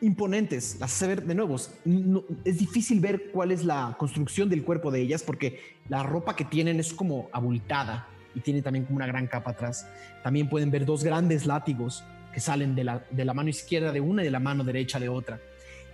imponentes, 0.00 0.76
las 0.80 0.92
hace 0.92 1.06
ver 1.06 1.24
de 1.24 1.34
nuevo. 1.34 1.56
No, 1.84 2.24
es 2.44 2.58
difícil 2.58 3.00
ver 3.00 3.30
cuál 3.30 3.50
es 3.50 3.64
la 3.64 3.96
construcción 3.98 4.48
del 4.48 4.62
cuerpo 4.64 4.90
de 4.90 5.00
ellas 5.00 5.22
porque 5.22 5.60
la 5.88 6.02
ropa 6.02 6.36
que 6.36 6.44
tienen 6.44 6.80
es 6.80 6.92
como 6.92 7.28
abultada 7.32 8.08
y 8.34 8.40
tiene 8.40 8.62
también 8.62 8.84
como 8.84 8.96
una 8.96 9.06
gran 9.06 9.26
capa 9.26 9.52
atrás. 9.52 9.86
También 10.22 10.48
pueden 10.48 10.70
ver 10.70 10.84
dos 10.84 11.04
grandes 11.04 11.46
látigos 11.46 12.04
que 12.32 12.40
salen 12.40 12.74
de 12.74 12.84
la, 12.84 13.04
de 13.10 13.24
la 13.24 13.34
mano 13.34 13.48
izquierda 13.48 13.92
de 13.92 14.00
una 14.00 14.22
y 14.22 14.24
de 14.24 14.30
la 14.30 14.40
mano 14.40 14.64
derecha 14.64 14.98
de 14.98 15.08
otra. 15.08 15.40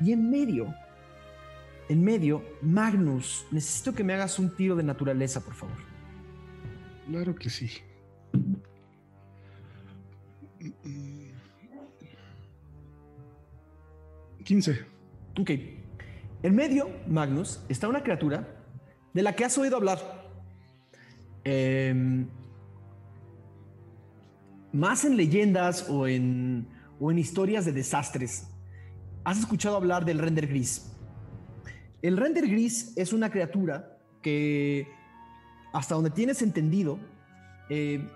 Y 0.01 0.13
en 0.13 0.31
medio, 0.31 0.75
en 1.89 2.03
medio, 2.03 2.43
Magnus, 2.63 3.45
necesito 3.51 3.95
que 3.95 4.03
me 4.03 4.15
hagas 4.15 4.39
un 4.39 4.55
tiro 4.57 4.75
de 4.75 4.83
naturaleza, 4.83 5.41
por 5.41 5.55
favor. 5.55 5.77
Claro 7.07 7.35
que 7.35 7.51
sí. 7.51 7.71
15. 14.45 14.87
Ok. 15.39 15.51
En 16.43 16.55
medio, 16.55 16.89
Magnus, 17.07 17.61
está 17.69 17.89
una 17.89 18.03
criatura 18.03 18.49
de 19.13 19.23
la 19.23 19.35
que 19.35 19.45
has 19.45 19.57
oído 19.59 19.77
hablar. 19.77 19.99
Eh, 21.45 22.25
más 24.73 25.05
en 25.05 25.17
leyendas 25.17 25.89
o 25.89 26.07
en, 26.07 26.69
o 26.99 27.11
en 27.11 27.19
historias 27.19 27.65
de 27.65 27.73
desastres. 27.73 28.49
Has 29.25 29.39
escuchado 29.39 29.77
hablar 29.77 30.05
del 30.05 30.19
render 30.19 30.47
gris. 30.47 30.93
El 32.03 32.17
render 32.17 32.49
gris 32.49 32.93
es 32.97 33.13
una 33.13 33.31
criatura 33.31 33.99
que, 34.23 34.89
hasta 35.73 35.95
donde 35.95 36.11
tienes 36.11 36.41
entendido, 36.41 36.99
eh, 37.69 38.09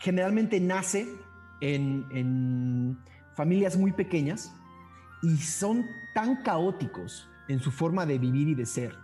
generalmente 0.00 0.60
nace 0.60 1.06
en, 1.60 2.06
en 2.12 2.98
familias 3.34 3.76
muy 3.76 3.92
pequeñas 3.92 4.54
y 5.24 5.38
son 5.38 5.86
tan 6.12 6.42
caóticos 6.42 7.28
en 7.48 7.58
su 7.58 7.70
forma 7.70 8.04
de 8.04 8.18
vivir 8.18 8.48
y 8.48 8.54
de 8.54 8.66
ser 8.66 8.94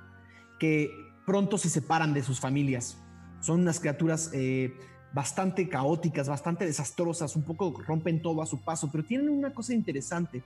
que 0.59 0.91
pronto 1.25 1.57
se 1.57 1.71
separan 1.71 2.13
de 2.13 2.23
sus 2.23 2.39
familias. 2.39 2.99
Son 3.41 3.61
unas 3.61 3.81
criaturas 3.81 4.31
eh, 4.35 4.75
bastante 5.15 5.69
caóticas, 5.69 6.29
bastante 6.29 6.67
desastrosas, 6.67 7.37
un 7.37 7.43
poco 7.43 7.75
rompen 7.87 8.21
todo 8.21 8.43
a 8.43 8.47
su 8.47 8.63
paso, 8.63 8.91
pero 8.93 9.03
tienen 9.03 9.31
una 9.31 9.55
cosa 9.55 9.73
interesante. 9.73 10.43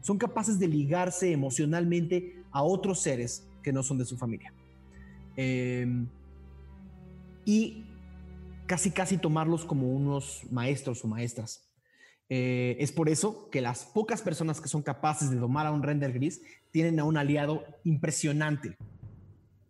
Son 0.00 0.16
capaces 0.16 0.58
de 0.58 0.66
ligarse 0.66 1.30
emocionalmente 1.30 2.42
a 2.50 2.62
otros 2.62 3.00
seres 3.00 3.46
que 3.62 3.72
no 3.72 3.82
son 3.82 3.98
de 3.98 4.06
su 4.06 4.16
familia. 4.16 4.54
Eh, 5.36 6.06
y 7.44 7.84
casi, 8.66 8.90
casi 8.90 9.18
tomarlos 9.18 9.66
como 9.66 9.92
unos 9.92 10.42
maestros 10.50 11.04
o 11.04 11.08
maestras. 11.08 11.67
Eh, 12.30 12.76
es 12.78 12.92
por 12.92 13.08
eso 13.08 13.48
que 13.50 13.60
las 13.60 13.84
pocas 13.84 14.20
personas 14.20 14.60
que 14.60 14.68
son 14.68 14.82
capaces 14.82 15.30
de 15.30 15.36
domar 15.36 15.66
a 15.66 15.72
un 15.72 15.82
render 15.82 16.12
gris 16.12 16.42
tienen 16.70 17.00
a 17.00 17.04
un 17.04 17.16
aliado 17.16 17.64
impresionante 17.84 18.76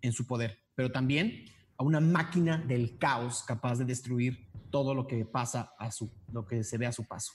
en 0.02 0.12
su 0.12 0.26
poder, 0.26 0.58
pero 0.74 0.90
también 0.90 1.44
a 1.76 1.84
una 1.84 2.00
máquina 2.00 2.58
del 2.58 2.98
caos 2.98 3.44
capaz 3.44 3.78
de 3.78 3.84
destruir 3.84 4.48
todo 4.70 4.94
lo 4.94 5.06
que 5.06 5.24
pasa 5.24 5.72
a 5.78 5.90
su, 5.90 6.10
lo 6.32 6.46
que 6.46 6.64
se 6.64 6.78
ve 6.78 6.86
a 6.86 6.92
su 6.92 7.04
paso. 7.04 7.32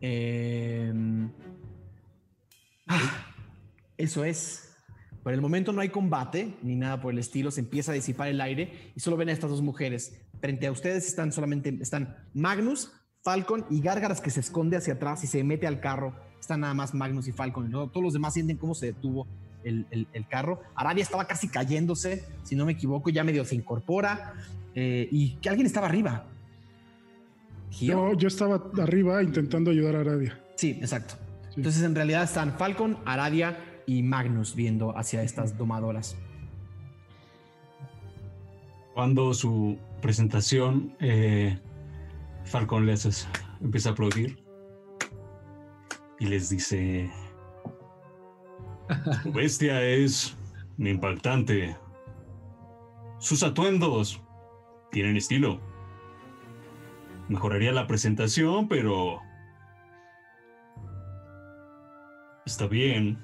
Eh, 0.00 0.92
ah, 2.86 3.34
eso 3.96 4.24
es. 4.24 4.62
Por 5.22 5.32
el 5.32 5.40
momento 5.40 5.72
no 5.72 5.80
hay 5.80 5.88
combate 5.88 6.56
ni 6.62 6.76
nada 6.76 7.00
por 7.00 7.12
el 7.12 7.18
estilo. 7.18 7.50
Se 7.50 7.60
empieza 7.60 7.90
a 7.90 7.94
disipar 7.96 8.28
el 8.28 8.40
aire 8.40 8.92
y 8.94 9.00
solo 9.00 9.16
ven 9.16 9.28
a 9.28 9.32
estas 9.32 9.50
dos 9.50 9.62
mujeres. 9.62 10.22
Frente 10.40 10.68
a 10.68 10.72
ustedes 10.72 11.06
están 11.06 11.32
solamente 11.32 11.76
están 11.80 12.16
Magnus, 12.32 12.92
Falcon 13.26 13.66
y 13.70 13.80
Gárgaras 13.80 14.20
que 14.20 14.30
se 14.30 14.38
esconde 14.38 14.76
hacia 14.76 14.94
atrás 14.94 15.24
y 15.24 15.26
se 15.26 15.42
mete 15.42 15.66
al 15.66 15.80
carro. 15.80 16.14
Están 16.38 16.60
nada 16.60 16.74
más 16.74 16.94
Magnus 16.94 17.26
y 17.26 17.32
Falcon. 17.32 17.68
Todos 17.72 18.00
los 18.00 18.12
demás 18.12 18.34
sienten 18.34 18.56
cómo 18.56 18.72
se 18.76 18.86
detuvo 18.86 19.26
el, 19.64 19.84
el, 19.90 20.06
el 20.12 20.28
carro. 20.28 20.60
Arabia 20.76 21.02
estaba 21.02 21.24
casi 21.24 21.48
cayéndose, 21.48 22.24
si 22.44 22.54
no 22.54 22.64
me 22.64 22.72
equivoco, 22.72 23.10
ya 23.10 23.24
medio 23.24 23.44
se 23.44 23.56
incorpora 23.56 24.34
eh, 24.76 25.08
y 25.10 25.30
que 25.38 25.48
alguien 25.48 25.66
estaba 25.66 25.88
arriba. 25.88 26.26
Gio. 27.70 27.96
No, 27.96 28.14
yo 28.14 28.28
estaba 28.28 28.62
arriba 28.80 29.20
intentando 29.24 29.72
ayudar 29.72 29.96
a 29.96 30.00
Aradia. 30.02 30.40
Sí, 30.54 30.78
exacto. 30.80 31.16
Sí. 31.48 31.54
Entonces 31.56 31.82
en 31.82 31.96
realidad 31.96 32.22
están 32.22 32.56
Falcon, 32.56 32.96
Aradia 33.04 33.58
y 33.86 34.04
Magnus 34.04 34.54
viendo 34.54 34.96
hacia 34.96 35.24
estas 35.24 35.58
domadoras. 35.58 36.14
Cuando 38.94 39.34
su 39.34 39.78
presentación, 40.00 40.94
eh, 41.00 41.58
Falcon 42.46 42.86
les 42.86 43.28
empieza 43.60 43.90
a 43.90 43.92
aplaudir 43.92 44.42
y 46.18 46.26
les 46.26 46.48
dice: 46.48 47.10
Su 49.22 49.32
bestia 49.32 49.82
es 49.82 50.36
impactante. 50.78 51.76
Sus 53.18 53.42
atuendos 53.42 54.22
tienen 54.92 55.16
estilo. 55.16 55.60
Mejoraría 57.28 57.72
la 57.72 57.86
presentación, 57.86 58.68
pero. 58.68 59.20
Está 62.44 62.66
bien. 62.68 63.18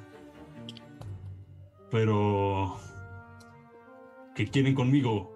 Pero. 1.90 2.76
¿Qué 4.35 4.48
quieren 4.48 4.74
conmigo? 4.74 5.30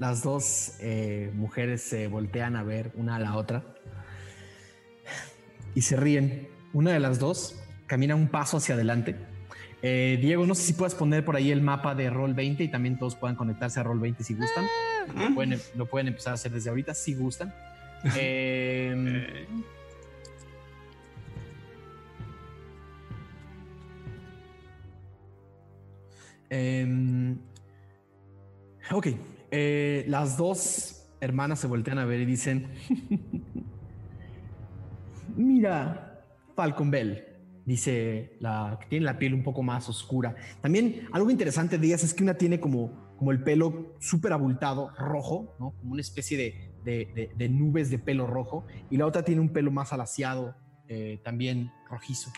Las 0.00 0.22
dos 0.22 0.76
eh, 0.80 1.30
mujeres 1.34 1.82
se 1.82 2.08
voltean 2.08 2.56
a 2.56 2.64
ver 2.64 2.90
una 2.96 3.16
a 3.16 3.18
la 3.20 3.36
otra 3.36 3.62
y 5.74 5.82
se 5.82 5.96
ríen. 5.96 6.48
Una 6.72 6.92
de 6.92 7.00
las 7.00 7.18
dos 7.18 7.62
camina 7.86 8.16
un 8.16 8.28
paso 8.28 8.56
hacia 8.56 8.74
adelante. 8.74 9.14
Eh, 9.82 10.18
Diego, 10.20 10.46
no 10.46 10.54
sé 10.54 10.62
si 10.62 10.72
puedes 10.72 10.94
poner 10.94 11.24
por 11.24 11.36
ahí 11.36 11.52
el 11.52 11.62
mapa 11.62 11.94
de 11.94 12.10
Roll 12.10 12.34
20 12.34 12.64
y 12.64 12.68
también 12.68 12.98
todos 12.98 13.14
puedan 13.14 13.36
conectarse 13.36 13.78
a 13.78 13.82
Roll 13.82 14.00
20 14.00 14.24
si 14.24 14.34
gustan. 14.34 14.66
Lo 15.14 15.34
pueden, 15.34 15.60
lo 15.76 15.86
pueden 15.86 16.08
empezar 16.08 16.32
a 16.32 16.34
hacer 16.34 16.50
desde 16.50 16.70
ahorita 16.70 16.94
si 16.94 17.14
gustan. 17.14 17.54
Eh, 18.16 19.46
Eh, 26.50 26.80
Em, 26.82 27.38
ok, 28.90 29.06
eh, 29.50 30.04
las 30.08 30.36
dos 30.36 31.06
hermanas 31.20 31.58
se 31.60 31.66
voltean 31.66 31.98
a 31.98 32.04
ver 32.04 32.20
y 32.20 32.24
dicen, 32.24 32.68
mira, 35.36 36.22
Falcon 36.56 36.90
Bell, 36.90 37.24
dice 37.64 38.36
la 38.40 38.78
que 38.80 38.86
tiene 38.86 39.04
la 39.04 39.18
piel 39.18 39.34
un 39.34 39.42
poco 39.42 39.62
más 39.62 39.88
oscura. 39.88 40.34
También 40.60 41.08
algo 41.12 41.30
interesante 41.30 41.78
de 41.78 41.86
ellas 41.86 42.04
es 42.04 42.14
que 42.14 42.22
una 42.22 42.34
tiene 42.34 42.60
como, 42.60 43.14
como 43.16 43.32
el 43.32 43.42
pelo 43.42 43.94
súper 44.00 44.32
abultado, 44.32 44.90
rojo, 44.98 45.54
¿no? 45.58 45.72
como 45.72 45.92
una 45.92 46.00
especie 46.00 46.36
de, 46.38 46.74
de- 46.84 47.30
de- 47.36 47.48
nubes 47.48 47.90
de 47.90 47.98
pelo 47.98 48.26
rojo, 48.26 48.66
y 48.90 48.96
la 48.96 49.06
otra 49.06 49.22
tiene 49.22 49.40
un 49.40 49.50
pelo 49.50 49.70
más 49.70 49.92
alaciado, 49.92 50.54
eh, 50.88 51.20
también 51.24 51.70
rojizo. 51.88 52.30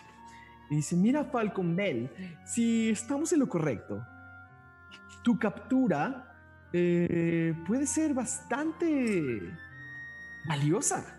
Y 0.70 0.76
dice, 0.76 0.96
mira 0.96 1.24
Falcon 1.26 1.76
Bell, 1.76 2.10
si 2.46 2.90
estamos 2.90 3.32
en 3.32 3.40
lo 3.40 3.48
correcto, 3.48 4.02
tu 5.22 5.38
captura 5.38 6.31
eh, 6.72 7.54
puede 7.66 7.86
ser 7.86 8.14
bastante 8.14 9.40
valiosa. 10.46 11.18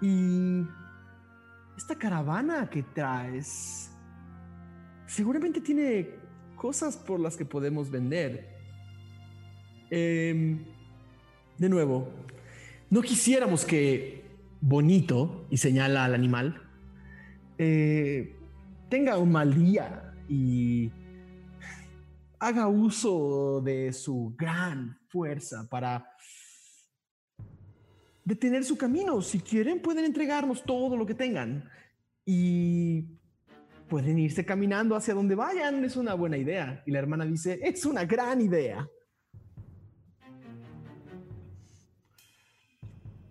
Y 0.00 0.66
esta 1.76 1.96
caravana 1.96 2.68
que 2.68 2.82
traes 2.82 3.90
seguramente 5.06 5.60
tiene 5.60 6.10
cosas 6.56 6.96
por 6.96 7.20
las 7.20 7.36
que 7.36 7.44
podemos 7.44 7.90
vender. 7.90 8.48
Em, 9.90 10.64
de 11.58 11.68
nuevo, 11.68 12.08
no 12.90 13.02
quisiéramos 13.02 13.64
que 13.64 14.22
Bonito, 14.64 15.44
y 15.50 15.56
señala 15.56 16.04
al 16.04 16.14
animal, 16.14 16.62
eh, 17.58 18.36
tenga 18.88 19.18
un 19.18 19.32
mal 19.32 19.52
día 19.52 20.14
y 20.28 20.88
haga 22.42 22.66
uso 22.66 23.60
de 23.60 23.92
su 23.92 24.34
gran 24.36 24.98
fuerza 25.06 25.68
para 25.70 26.04
detener 28.24 28.64
su 28.64 28.76
camino. 28.76 29.22
Si 29.22 29.38
quieren, 29.38 29.80
pueden 29.80 30.04
entregarnos 30.04 30.64
todo 30.64 30.96
lo 30.96 31.06
que 31.06 31.14
tengan 31.14 31.70
y 32.26 33.04
pueden 33.88 34.18
irse 34.18 34.44
caminando 34.44 34.96
hacia 34.96 35.14
donde 35.14 35.36
vayan. 35.36 35.84
Es 35.84 35.94
una 35.94 36.14
buena 36.14 36.36
idea. 36.36 36.82
Y 36.84 36.90
la 36.90 36.98
hermana 36.98 37.24
dice, 37.24 37.60
es 37.62 37.84
una 37.84 38.04
gran 38.04 38.40
idea. 38.40 38.88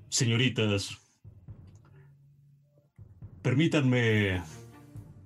Señoritas, 0.07 0.97
permítanme 3.41 4.41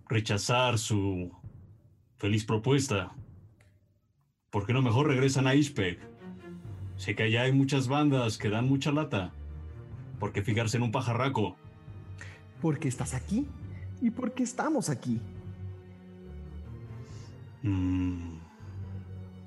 rechazar 0.07 0.79
su 0.79 1.31
feliz 2.17 2.45
propuesta. 2.45 3.15
¿Por 4.55 4.65
qué 4.65 4.71
no 4.71 4.81
mejor 4.81 5.07
regresan 5.07 5.47
a 5.47 5.53
Ispec? 5.53 5.99
Sé 6.95 7.13
que 7.13 7.23
allá 7.23 7.41
hay 7.41 7.51
muchas 7.51 7.89
bandas 7.89 8.37
que 8.37 8.47
dan 8.47 8.69
mucha 8.69 8.89
lata. 8.89 9.33
¿Por 10.17 10.31
qué 10.31 10.43
fijarse 10.43 10.77
en 10.77 10.83
un 10.83 10.93
pajarraco? 10.93 11.57
Porque 12.61 12.87
estás 12.87 13.15
aquí 13.15 13.45
y 14.01 14.11
porque 14.11 14.43
estamos 14.43 14.89
aquí. 14.89 15.19
Mm, 17.63 18.37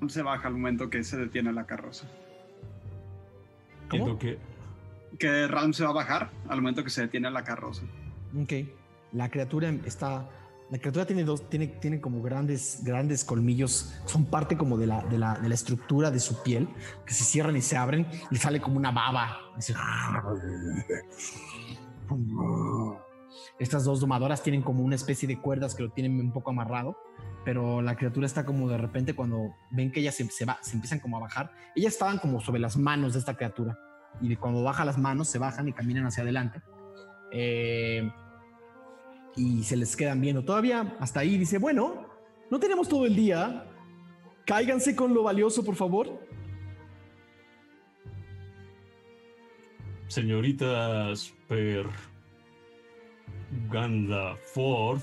se 0.09 0.21
baja 0.21 0.47
al 0.47 0.53
momento 0.53 0.91
que 0.91 1.03
se 1.03 1.17
detiene 1.17 1.53
la 1.53 1.65
carroza. 1.65 2.07
¿Cómo? 3.89 4.19
Que 4.19 5.47
Ram 5.47 5.73
se 5.73 5.85
va 5.85 5.89
a 5.89 5.93
bajar 5.93 6.29
al 6.47 6.61
momento 6.61 6.83
que 6.83 6.91
se 6.91 7.01
detiene 7.01 7.31
la 7.31 7.43
carroza. 7.43 7.81
Ok. 8.39 8.53
La 9.13 9.31
criatura 9.31 9.71
está. 9.87 10.29
La 10.71 10.77
criatura 10.77 11.05
tiene 11.05 11.23
dos, 11.23 11.49
tiene, 11.49 11.67
tiene 11.67 11.99
como 11.99 12.21
grandes, 12.21 12.81
grandes 12.83 13.25
colmillos. 13.25 13.91
Son 14.05 14.25
parte 14.25 14.55
como 14.55 14.77
de 14.77 14.85
la, 14.85 15.03
de, 15.03 15.17
la, 15.17 15.35
de 15.35 15.49
la 15.49 15.55
estructura 15.55 16.11
de 16.11 16.19
su 16.19 16.43
piel, 16.43 16.69
que 17.05 17.13
se 17.13 17.23
cierran 17.23 17.57
y 17.57 17.61
se 17.61 17.75
abren 17.75 18.07
y 18.29 18.35
sale 18.35 18.61
como 18.61 18.77
una 18.77 18.91
baba. 18.91 19.37
Así. 19.55 19.73
Estas 23.57 23.83
dos 23.83 23.99
domadoras 23.99 24.43
tienen 24.43 24.61
como 24.61 24.83
una 24.83 24.95
especie 24.95 25.27
de 25.27 25.39
cuerdas 25.39 25.73
que 25.73 25.83
lo 25.83 25.91
tienen 25.91 26.19
un 26.19 26.31
poco 26.31 26.51
amarrado, 26.51 26.95
pero 27.43 27.81
la 27.81 27.95
criatura 27.95 28.27
está 28.27 28.45
como 28.45 28.69
de 28.69 28.77
repente 28.77 29.15
cuando 29.15 29.55
ven 29.71 29.91
que 29.91 30.01
ellas 30.01 30.15
se, 30.15 30.25
se, 30.29 30.45
va, 30.45 30.59
se 30.61 30.75
empiezan 30.75 30.99
como 30.99 31.17
a 31.17 31.21
bajar. 31.21 31.51
Ellas 31.75 31.93
estaban 31.93 32.19
como 32.19 32.41
sobre 32.41 32.59
las 32.59 32.77
manos 32.77 33.13
de 33.13 33.19
esta 33.19 33.35
criatura 33.35 33.77
y 34.21 34.35
cuando 34.35 34.63
baja 34.63 34.85
las 34.85 34.97
manos 34.97 35.29
se 35.29 35.39
bajan 35.39 35.67
y 35.67 35.73
caminan 35.73 36.05
hacia 36.05 36.23
adelante. 36.23 36.61
Eh, 37.31 38.09
y 39.35 39.63
se 39.63 39.75
les 39.75 39.95
quedan 39.95 40.21
viendo 40.21 40.43
todavía 40.43 40.95
hasta 40.99 41.21
ahí. 41.21 41.37
Dice, 41.37 41.57
bueno, 41.57 42.07
no 42.49 42.59
tenemos 42.59 42.87
todo 42.87 43.05
el 43.05 43.15
día. 43.15 43.65
Cáiganse 44.45 44.95
con 44.95 45.13
lo 45.13 45.23
valioso, 45.23 45.63
por 45.63 45.75
favor. 45.75 46.29
señoritas 50.09 51.33
Per 51.47 51.85
Ganda 53.71 54.35
Ford, 54.53 54.99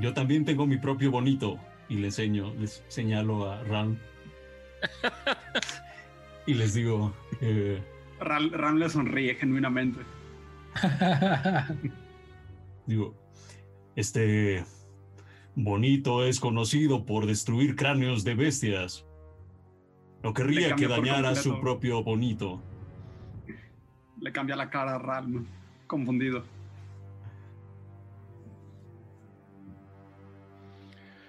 yo 0.00 0.12
también 0.12 0.44
tengo 0.44 0.66
mi 0.66 0.76
propio 0.76 1.10
bonito 1.10 1.58
y 1.88 1.96
le 1.96 2.06
enseño, 2.08 2.52
les 2.58 2.84
señalo 2.88 3.50
a 3.50 3.62
Ram 3.64 3.96
y 6.46 6.54
les 6.54 6.74
digo, 6.74 7.14
eh, 7.40 7.80
Ram, 8.20 8.50
Ram 8.52 8.76
le 8.76 8.88
sonríe 8.88 9.34
genuinamente. 9.34 10.00
digo, 12.86 13.14
este 13.96 14.64
bonito 15.54 16.24
es 16.24 16.40
conocido 16.40 17.06
por 17.06 17.26
destruir 17.26 17.76
cráneos 17.76 18.24
de 18.24 18.34
bestias. 18.34 19.06
No 20.22 20.32
querría 20.32 20.74
que 20.74 20.88
dañara 20.88 21.34
su 21.34 21.60
propio 21.60 22.02
bonito. 22.02 22.60
Le 24.20 24.32
cambia 24.32 24.56
la 24.56 24.70
cara 24.70 24.94
a 24.94 24.98
Ram, 24.98 25.46
confundido. 25.86 26.44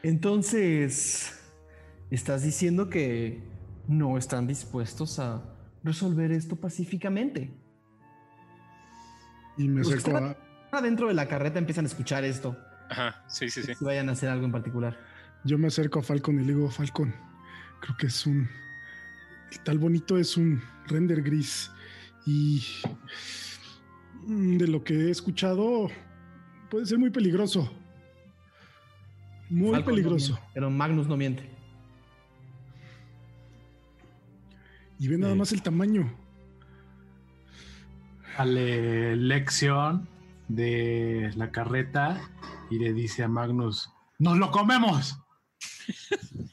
Entonces, 0.01 1.33
estás 2.11 2.43
diciendo 2.43 2.89
que 2.89 3.41
no 3.87 4.17
están 4.17 4.47
dispuestos 4.47 5.19
a 5.19 5.43
resolver 5.83 6.31
esto 6.31 6.55
pacíficamente. 6.55 7.51
Y 9.57 9.67
me 9.67 9.81
acerco 9.81 10.15
a, 10.15 10.37
adentro 10.71 11.07
de 11.07 11.13
la 11.13 11.27
carreta 11.27 11.59
empiezan 11.59 11.85
a 11.85 11.87
escuchar 11.87 12.23
esto. 12.23 12.57
Ajá, 12.89 13.23
sí, 13.27 13.49
sí, 13.49 13.63
sí. 13.63 13.73
Si 13.75 13.83
vayan 13.85 14.09
a 14.09 14.11
hacer 14.13 14.29
algo 14.29 14.45
en 14.45 14.51
particular. 14.51 14.97
yo 15.43 15.57
me 15.57 15.67
acerco 15.67 15.99
a 15.99 16.03
Falcon 16.03 16.39
y 16.39 16.45
le 16.45 16.53
digo, 16.53 16.69
Falcon, 16.69 17.13
creo 17.81 17.97
que 17.97 18.07
es 18.07 18.25
un... 18.25 18.49
El 19.51 19.59
tal 19.61 19.77
bonito 19.79 20.17
es 20.17 20.37
un 20.37 20.61
render 20.87 21.21
gris. 21.21 21.71
Y 22.25 22.63
mm, 24.25 24.57
de 24.57 24.67
lo 24.67 24.83
que 24.83 24.93
he 25.07 25.11
escuchado, 25.11 25.87
puede 26.69 26.85
ser 26.85 26.97
muy 26.99 27.09
peligroso. 27.11 27.71
Muy 29.49 29.71
Falcon 29.71 29.79
no 29.79 29.85
peligroso. 29.85 30.33
miente, 30.33 30.49
pero 30.53 30.69
Magnus 30.71 31.07
no 31.07 31.15
miente. 31.17 31.49
Y 34.99 35.07
ve 35.07 35.17
nada 35.17 35.33
Eh. 35.33 35.37
más 35.37 35.51
el 35.51 35.61
tamaño. 35.61 36.11
Sale 38.35 39.15
lección 39.15 40.07
de 40.47 41.31
la 41.35 41.51
carreta 41.51 42.21
y 42.69 42.79
le 42.79 42.93
dice 42.93 43.23
a 43.23 43.27
Magnus, 43.27 43.91
¡nos 44.19 44.37
lo 44.37 44.51
comemos! 44.51 45.17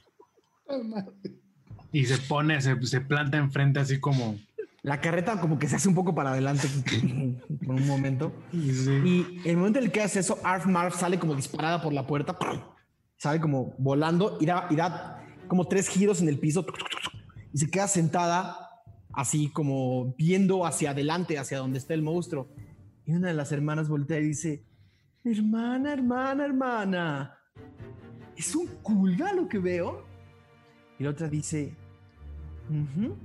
Y 1.94 2.06
se 2.06 2.16
pone, 2.16 2.58
se, 2.62 2.80
se 2.86 3.02
planta 3.02 3.36
enfrente 3.36 3.78
así 3.78 4.00
como... 4.00 4.38
La 4.80 5.02
carreta 5.02 5.38
como 5.38 5.58
que 5.58 5.68
se 5.68 5.76
hace 5.76 5.86
un 5.86 5.94
poco 5.94 6.14
para 6.14 6.30
adelante 6.30 6.66
por 7.66 7.74
un 7.74 7.86
momento. 7.86 8.32
Y 8.50 9.46
el 9.46 9.58
momento 9.58 9.78
en 9.78 9.84
el 9.84 9.92
que 9.92 10.00
hace 10.00 10.20
eso, 10.20 10.38
Arf 10.42 10.64
Marf 10.64 10.98
sale 10.98 11.18
como 11.18 11.34
disparada 11.34 11.82
por 11.82 11.92
la 11.92 12.06
puerta, 12.06 12.38
sale 13.18 13.40
como 13.40 13.74
volando 13.76 14.38
y 14.40 14.46
da, 14.46 14.66
y 14.70 14.76
da 14.76 15.22
como 15.46 15.66
tres 15.66 15.88
giros 15.88 16.22
en 16.22 16.28
el 16.28 16.38
piso 16.38 16.64
y 17.52 17.58
se 17.58 17.70
queda 17.70 17.86
sentada 17.86 18.70
así 19.12 19.50
como 19.50 20.14
viendo 20.16 20.64
hacia 20.64 20.90
adelante, 20.90 21.38
hacia 21.38 21.58
donde 21.58 21.78
está 21.78 21.94
el 21.94 22.02
monstruo. 22.02 22.48
Y 23.04 23.12
una 23.12 23.28
de 23.28 23.34
las 23.34 23.52
hermanas 23.52 23.88
voltea 23.88 24.20
y 24.20 24.26
dice, 24.28 24.64
hermana, 25.24 25.92
hermana, 25.92 26.44
hermana, 26.44 27.38
¿es 28.36 28.54
un 28.54 28.66
culga 28.82 29.32
lo 29.32 29.48
que 29.48 29.58
veo? 29.58 30.04
Y 30.98 31.04
la 31.04 31.10
otra 31.10 31.28
dice, 31.28 31.74
"Ujú, 32.68 33.16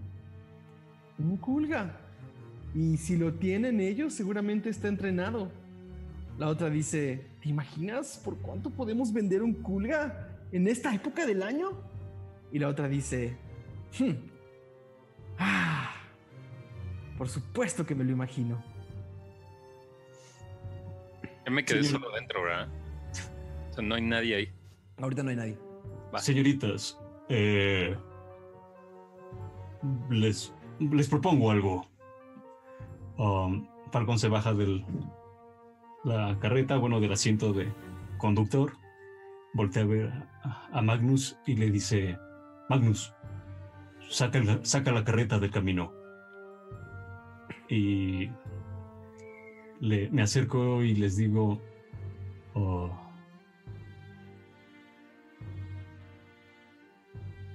un 1.19 1.37
culga. 1.37 1.99
Y 2.73 2.97
si 2.97 3.17
lo 3.17 3.33
tienen 3.33 3.79
ellos, 3.79 4.13
seguramente 4.13 4.69
está 4.69 4.87
entrenado. 4.87 5.51
La 6.37 6.47
otra 6.47 6.69
dice, 6.69 7.25
¿te 7.41 7.49
imaginas 7.49 8.21
por 8.23 8.37
cuánto 8.37 8.69
podemos 8.69 9.11
vender 9.11 9.41
un 9.41 9.53
culga 9.53 10.29
en 10.51 10.67
esta 10.67 10.93
época 10.93 11.25
del 11.25 11.41
año? 11.41 11.69
Y 12.51 12.59
la 12.59 12.67
otra 12.67 12.87
dice, 12.87 13.35
"Hmm, 13.97 14.13
ah, 15.39 15.91
por 17.17 17.29
supuesto 17.29 17.85
que 17.85 17.95
me 17.95 18.03
lo 18.03 18.11
imagino. 18.11 18.63
Ya 21.47 21.51
me 21.53 21.63
quedé 21.63 21.81
Señor- 21.81 22.01
solo 22.01 22.13
dentro, 22.13 22.43
¿verdad? 22.43 22.67
O 23.69 23.73
sea, 23.73 23.81
no 23.83 23.95
hay 23.95 24.01
nadie 24.01 24.36
ahí. 24.36 24.51
Ahorita 24.97 25.23
no 25.23 25.29
hay 25.29 25.36
nadie. 25.38 25.57
Va. 26.13 26.19
Señoritas, 26.19 26.99
eh, 27.29 27.95
les, 30.10 30.53
les 30.79 31.07
propongo 31.07 31.49
algo. 31.49 31.88
Um, 33.17 33.65
Falcon 33.93 34.19
se 34.19 34.27
baja 34.27 34.53
de 34.53 34.83
la 36.03 36.38
carreta, 36.41 36.75
bueno, 36.75 36.99
del 36.99 37.13
asiento 37.13 37.53
de 37.53 37.71
conductor, 38.17 38.73
voltea 39.53 39.83
a 39.83 39.86
ver 39.86 40.12
a, 40.43 40.67
a 40.73 40.81
Magnus 40.81 41.39
y 41.45 41.55
le 41.55 41.71
dice, 41.71 42.17
Magnus, 42.69 43.13
saca 44.10 44.39
la, 44.39 44.60
saca 44.65 44.91
la 44.91 45.05
carreta 45.05 45.39
del 45.39 45.51
camino. 45.51 45.93
Y 47.69 48.29
le, 49.79 50.09
me 50.09 50.21
acerco 50.21 50.83
y 50.83 50.95
les 50.95 51.17
digo, 51.17 51.61
"Oh, 52.53 52.91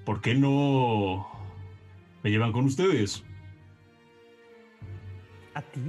¿Por 0.04 0.20
qué 0.20 0.34
no 0.34 1.26
me 2.22 2.30
llevan 2.30 2.52
con 2.52 2.64
ustedes? 2.64 3.24
¿A 5.54 5.62
ti? 5.62 5.80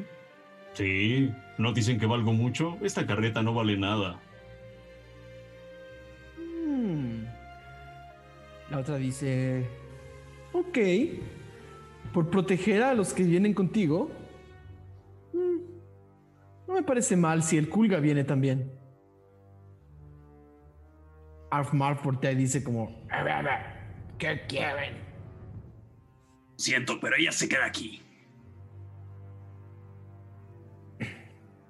Sí, 0.74 1.32
¿no 1.58 1.74
dicen 1.74 2.00
que 2.00 2.06
valgo 2.06 2.34
mucho? 2.34 2.78
Esta 2.82 3.08
carreta 3.08 3.42
no 3.42 3.54
vale 3.54 3.78
nada. 3.78 4.20
Hmm. 6.38 7.24
La 8.70 8.80
otra 8.80 8.98
dice, 8.98 9.68
ok, 10.52 10.78
por 12.14 12.30
proteger 12.30 12.84
a 12.84 12.94
los 12.94 13.14
que 13.14 13.24
vienen 13.24 13.54
contigo, 13.54 14.12
no 16.74 16.80
me 16.80 16.86
parece 16.86 17.16
mal 17.16 17.44
si 17.44 17.56
el 17.60 17.70
Kulga 17.70 18.00
viene 18.00 18.24
también. 18.24 18.74
Arf 21.52 21.72
Marf 21.72 22.04
y 22.24 22.36
dice 22.36 22.64
como, 22.64 23.06
"A 23.12 23.22
ver, 23.22 23.34
a 23.34 23.42
ver, 23.44 23.60
¿qué 24.18 24.42
quieren? 24.48 24.98
Siento, 26.58 27.00
pero 27.00 27.16
ella 27.16 27.32
se 27.32 27.48
queda 27.48 27.66
aquí. 27.66 28.02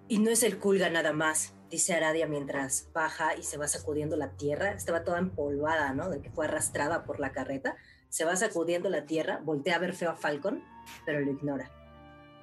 Y 0.07 0.19
no 0.19 0.29
es 0.29 0.41
el 0.43 0.57
culga 0.57 0.89
nada 0.89 1.11
más, 1.11 1.53
dice 1.69 1.93
Aradia 1.95 2.27
mientras 2.27 2.89
baja 2.93 3.35
y 3.35 3.43
se 3.43 3.57
va 3.57 3.67
sacudiendo 3.67 4.15
la 4.15 4.37
tierra. 4.37 4.71
Estaba 4.71 5.03
toda 5.03 5.19
empolvada, 5.19 5.93
¿no? 5.93 6.09
De 6.09 6.21
que 6.21 6.29
fue 6.29 6.45
arrastrada 6.45 7.03
por 7.03 7.19
la 7.19 7.33
carreta. 7.33 7.75
Se 8.07 8.23
va 8.23 8.37
sacudiendo 8.37 8.89
la 8.89 9.05
tierra, 9.05 9.41
voltea 9.43 9.75
a 9.75 9.79
ver 9.79 9.93
feo 9.95 10.11
a 10.11 10.15
Falcon, 10.15 10.63
pero 11.05 11.19
lo 11.19 11.31
ignora. 11.31 11.71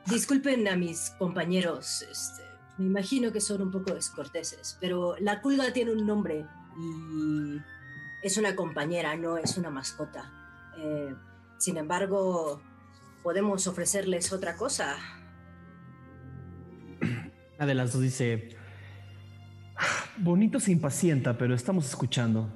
Disculpen 0.06 0.66
a 0.68 0.76
mis 0.76 1.10
compañeros, 1.18 2.02
este, 2.10 2.49
me 2.80 2.86
imagino 2.86 3.30
que 3.30 3.42
son 3.42 3.60
un 3.60 3.70
poco 3.70 3.92
descorteses, 3.92 4.78
pero 4.80 5.14
la 5.20 5.42
culga 5.42 5.70
tiene 5.70 5.92
un 5.92 6.06
nombre 6.06 6.46
y 6.78 7.60
es 8.22 8.38
una 8.38 8.56
compañera, 8.56 9.14
no 9.16 9.36
es 9.36 9.58
una 9.58 9.68
mascota. 9.68 10.32
Eh, 10.78 11.14
sin 11.58 11.76
embargo, 11.76 12.62
podemos 13.22 13.66
ofrecerles 13.66 14.32
otra 14.32 14.56
cosa. 14.56 14.96
Una 17.02 17.66
de 17.66 17.74
las 17.74 17.92
dos 17.92 18.00
dice, 18.00 18.56
bonito 20.16 20.58
se 20.58 20.72
impacienta, 20.72 21.36
pero 21.36 21.54
estamos 21.54 21.86
escuchando. 21.86 22.50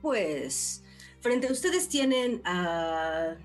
Pues 0.00 0.82
frente 1.20 1.46
a 1.46 1.52
ustedes 1.52 1.88
tienen 1.88 2.42
a 2.44 3.36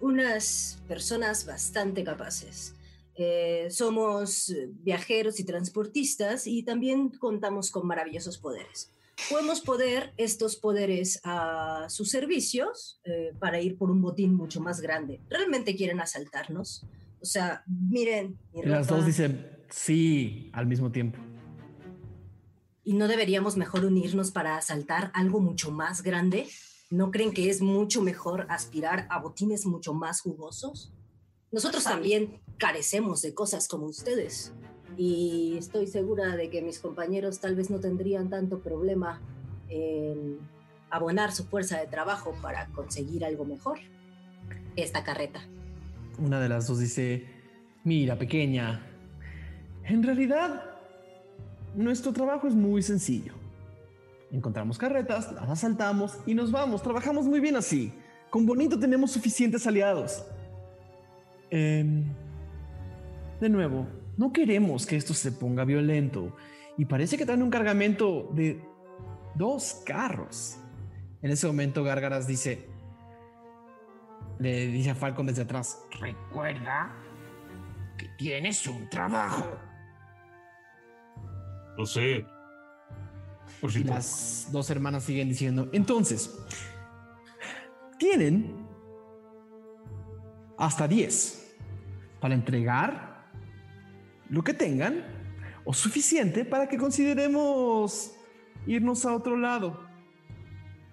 unas 0.00 0.82
personas 0.86 1.46
bastante 1.46 2.04
capaces. 2.04 2.74
Eh, 3.14 3.68
somos 3.70 4.54
viajeros 4.82 5.38
y 5.40 5.44
transportistas 5.44 6.46
y 6.46 6.62
también 6.62 7.10
contamos 7.10 7.70
con 7.70 7.86
maravillosos 7.86 8.38
poderes. 8.38 8.90
Podemos 9.28 9.60
poner 9.60 10.12
estos 10.16 10.56
poderes 10.56 11.20
a 11.24 11.86
sus 11.88 12.10
servicios 12.10 13.00
eh, 13.04 13.32
para 13.38 13.60
ir 13.60 13.76
por 13.76 13.90
un 13.90 14.00
botín 14.00 14.34
mucho 14.34 14.60
más 14.60 14.80
grande. 14.80 15.20
¿Realmente 15.28 15.76
quieren 15.76 16.00
asaltarnos? 16.00 16.84
O 17.20 17.24
sea, 17.24 17.62
miren. 17.66 18.38
mi 18.52 18.60
Y 18.62 18.66
las 18.66 18.86
ropa. 18.88 18.96
dos 18.96 19.06
dicen, 19.06 19.46
sí, 19.68 20.50
al 20.52 20.66
mismo 20.66 20.90
tiempo. 20.90 21.18
¿Y 22.84 22.94
no 22.94 23.06
deberíamos 23.06 23.56
mejor 23.56 23.84
unirnos 23.84 24.32
para 24.32 24.56
asaltar 24.56 25.12
algo 25.14 25.40
mucho 25.40 25.70
más 25.70 26.02
grande? 26.02 26.48
¿No 26.90 27.10
creen 27.10 27.32
que 27.32 27.48
es 27.48 27.62
mucho 27.62 28.02
mejor 28.02 28.46
aspirar 28.48 29.06
a 29.08 29.20
botines 29.20 29.66
mucho 29.66 29.94
más 29.94 30.20
jugosos? 30.20 30.92
Nosotros 31.52 31.84
también 31.84 32.40
carecemos 32.56 33.20
de 33.22 33.34
cosas 33.34 33.68
como 33.68 33.86
ustedes. 33.86 34.52
Y 34.96 35.56
estoy 35.58 35.86
segura 35.86 36.36
de 36.36 36.50
que 36.50 36.62
mis 36.62 36.78
compañeros 36.78 37.40
tal 37.40 37.54
vez 37.54 37.70
no 37.70 37.78
tendrían 37.78 38.30
tanto 38.30 38.60
problema 38.60 39.20
en 39.68 40.38
abonar 40.90 41.32
su 41.32 41.44
fuerza 41.44 41.78
de 41.78 41.86
trabajo 41.86 42.34
para 42.42 42.66
conseguir 42.68 43.24
algo 43.24 43.44
mejor. 43.44 43.78
Esta 44.76 45.04
carreta. 45.04 45.40
Una 46.18 46.40
de 46.40 46.48
las 46.48 46.66
dos 46.66 46.78
dice, 46.78 47.26
mira, 47.84 48.18
pequeña, 48.18 48.86
en 49.84 50.02
realidad 50.02 50.64
nuestro 51.74 52.12
trabajo 52.12 52.48
es 52.48 52.54
muy 52.54 52.82
sencillo. 52.82 53.34
Encontramos 54.30 54.78
carretas, 54.78 55.32
las 55.32 55.48
asaltamos 55.48 56.18
y 56.26 56.34
nos 56.34 56.50
vamos. 56.50 56.82
Trabajamos 56.82 57.26
muy 57.26 57.40
bien 57.40 57.56
así. 57.56 57.92
Con 58.30 58.46
Bonito 58.46 58.78
tenemos 58.78 59.10
suficientes 59.10 59.66
aliados. 59.66 60.24
Em, 61.54 62.06
de 63.38 63.48
nuevo, 63.50 63.86
no 64.16 64.32
queremos 64.32 64.86
que 64.86 64.96
esto 64.96 65.12
se 65.12 65.32
ponga 65.32 65.66
violento. 65.66 66.34
Y 66.78 66.86
parece 66.86 67.18
que 67.18 67.26
traen 67.26 67.42
un 67.42 67.50
cargamento 67.50 68.30
de 68.32 68.58
dos 69.34 69.82
carros. 69.84 70.56
En 71.20 71.30
ese 71.30 71.46
momento 71.46 71.84
Gárgaras 71.84 72.26
dice, 72.26 72.66
le 74.38 74.68
dice 74.68 74.90
a 74.90 74.94
Falcon 74.94 75.26
desde 75.26 75.42
atrás, 75.42 75.78
recuerda 76.00 76.96
que 77.98 78.08
tienes 78.16 78.66
un 78.66 78.88
trabajo. 78.88 79.46
Lo 81.76 81.84
sé. 81.84 82.24
Por 83.60 83.76
Y 83.76 83.84
las 83.84 84.48
dos 84.50 84.70
hermanas 84.70 85.04
siguen 85.04 85.28
diciendo, 85.28 85.68
entonces, 85.74 86.34
tienen 87.98 88.66
hasta 90.56 90.88
10 90.88 91.41
para 92.22 92.34
entregar 92.34 93.26
lo 94.30 94.42
que 94.42 94.54
tengan 94.54 95.02
o 95.64 95.74
suficiente 95.74 96.44
para 96.46 96.68
que 96.68 96.78
consideremos 96.78 98.14
irnos 98.66 99.04
a 99.04 99.12
otro 99.14 99.36
lado. 99.36 99.84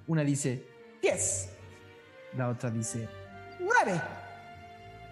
Una 0.08 0.24
dice 0.24 0.66
10, 1.04 1.50
la 2.36 2.50
otra 2.50 2.72
dice 2.72 3.08
9. 3.60 4.02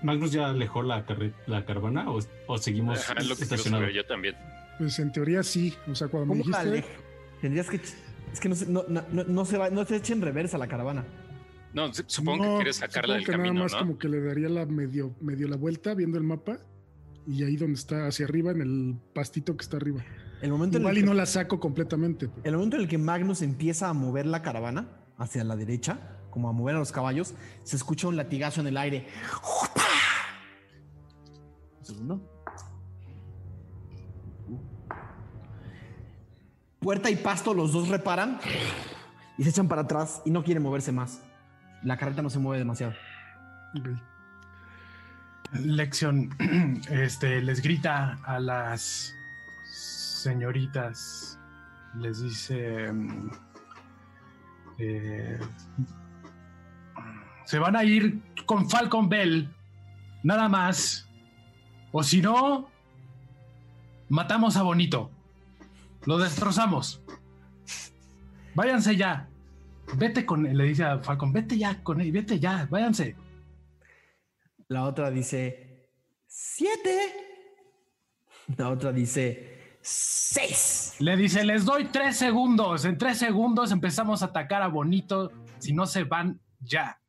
¿Magnus 0.01 0.32
ya 0.32 0.47
alejó 0.49 0.82
la, 0.84 1.05
la 1.45 1.65
caravana 1.65 2.09
o, 2.11 2.20
o 2.47 2.57
seguimos 2.57 2.99
Ajá, 3.09 3.13
es 3.20 3.28
lo 3.30 3.36
que 3.36 3.43
estacionados? 3.43 3.93
yo 3.93 4.03
también. 4.05 4.36
Pues 4.80 4.97
en 4.99 5.11
teoría 5.11 5.43
sí. 5.43 5.74
O 5.89 5.93
sea, 5.95 6.07
cuando 6.07 6.34
me 6.34 6.41
¿Cómo 6.41 6.57
dijiste. 6.57 6.84
Tendrías 7.41 7.70
que... 7.70 7.80
Es 8.34 8.39
que 8.39 8.49
no 8.49 8.55
se, 8.55 8.65
no, 8.68 8.84
no- 8.89 9.03
no- 9.11 9.24
no 9.24 9.45
se 9.45 9.57
va, 9.57 9.70
no 9.70 9.86
se 9.86 9.95
echa 9.95 10.13
en 10.13 10.22
reversa 10.22 10.57
la 10.57 10.68
caravana. 10.68 11.05
No, 11.78 11.93
su- 11.93 12.03
supongo 12.07 12.43
que 12.43 12.55
quieres 12.57 12.75
sacarla 12.78 13.13
del 13.15 13.23
supongo 13.23 13.38
que 13.43 13.43
camino, 13.49 13.53
Nada 13.53 13.63
más 13.65 13.73
¿no? 13.73 13.80
como 13.80 13.97
que 13.99 14.09
le 14.09 14.19
daría 14.21 14.49
la 14.49 14.65
medio, 14.65 15.15
medio 15.21 15.47
la 15.47 15.55
vuelta 15.57 15.93
viendo 15.93 16.17
el 16.17 16.23
mapa 16.23 16.57
y 17.28 17.43
ahí 17.43 17.55
donde 17.55 17.75
está 17.75 18.07
hacia 18.07 18.25
arriba, 18.25 18.51
en 18.51 18.61
el 18.61 18.95
pastito 19.13 19.55
que 19.55 19.63
está 19.63 19.78
arriba. 19.78 20.03
El 20.41 20.51
momento, 20.51 20.78
en 20.78 20.82
el 20.82 20.86
Igual 20.86 20.97
y 20.97 21.01
que, 21.01 21.05
no 21.07 21.13
la 21.13 21.25
saco 21.25 21.59
completamente. 21.59 22.28
pues. 22.30 22.45
el 22.45 22.53
momento 22.55 22.75
en 22.78 22.84
el 22.84 22.88
que 22.88 22.97
Magnus 22.97 23.41
empieza 23.41 23.89
a 23.89 23.93
mover 23.93 24.25
la 24.25 24.41
caravana 24.41 24.89
hacia 25.17 25.43
la 25.43 25.55
derecha, 25.55 25.99
como 26.30 26.47
a 26.49 26.51
mover 26.51 26.75
a 26.75 26.80
los 26.80 26.91
caballos, 26.91 27.34
se 27.63 27.75
escucha 27.75 28.07
un 28.07 28.15
latigazo 28.15 28.61
en 28.61 28.67
el 28.67 28.78
aire. 28.78 29.07
Un 31.80 31.86
segundo. 31.86 32.21
Puerta 36.80 37.09
y 37.09 37.15
pasto, 37.17 37.53
los 37.53 37.73
dos 37.73 37.89
reparan 37.89 38.39
y 39.38 39.43
se 39.43 39.49
echan 39.49 39.67
para 39.67 39.82
atrás 39.82 40.21
y 40.25 40.32
no 40.32 40.43
quieren 40.43 40.63
moverse 40.63 40.91
más. 40.91 41.21
La 41.84 41.97
carreta 41.97 42.21
no 42.21 42.30
se 42.30 42.39
mueve 42.39 42.59
demasiado. 42.59 42.93
Lección 45.53 46.30
este, 46.89 47.41
les 47.41 47.61
grita 47.61 48.17
a 48.23 48.39
las 48.39 49.13
señoritas, 49.65 51.39
les 51.95 52.21
dice, 52.21 52.91
mm, 52.91 53.30
eh, 54.80 55.39
se 57.45 57.59
van 57.59 57.75
a 57.75 57.84
ir 57.84 58.21
con 58.45 58.69
Falcon 58.69 59.07
Bell, 59.07 59.49
nada 60.23 60.49
más, 60.49 61.07
o 61.91 62.03
si 62.03 62.21
no, 62.21 62.69
matamos 64.09 64.57
a 64.57 64.63
Bonito, 64.63 65.11
lo 66.05 66.17
destrozamos. 66.17 67.01
Váyanse 68.55 68.95
ya. 68.95 69.30
Vete 69.96 70.26
con 70.26 70.46
él, 70.46 70.58
le 70.58 70.66
dice 70.66 70.84
a 70.84 71.00
Falcon, 71.00 71.32
vete 71.32 71.58
ya 71.58 71.82
con 71.82 72.02
él, 72.02 72.12
vete 72.12 72.40
ya, 72.40 72.68
váyanse. 72.70 73.16
La 74.68 74.84
otra 74.84 75.10
dice 75.10 75.92
siete. 76.28 77.14
La 78.58 78.70
otra 78.70 78.92
dice 78.92 79.78
seis. 79.82 80.96
Le 81.00 81.16
dice, 81.16 81.44
les 81.46 81.64
doy 81.64 81.86
tres 81.86 82.18
segundos. 82.18 82.86
En 82.86 82.98
tres 82.98 83.18
segundos 83.18 83.72
empezamos 83.72 84.22
a 84.22 84.26
atacar 84.26 84.62
a 84.62 84.68
Bonito. 84.68 85.32
Si 85.60 85.74
no 85.74 85.86
se 85.86 86.04
van 86.04 86.40
ya. 86.60 87.00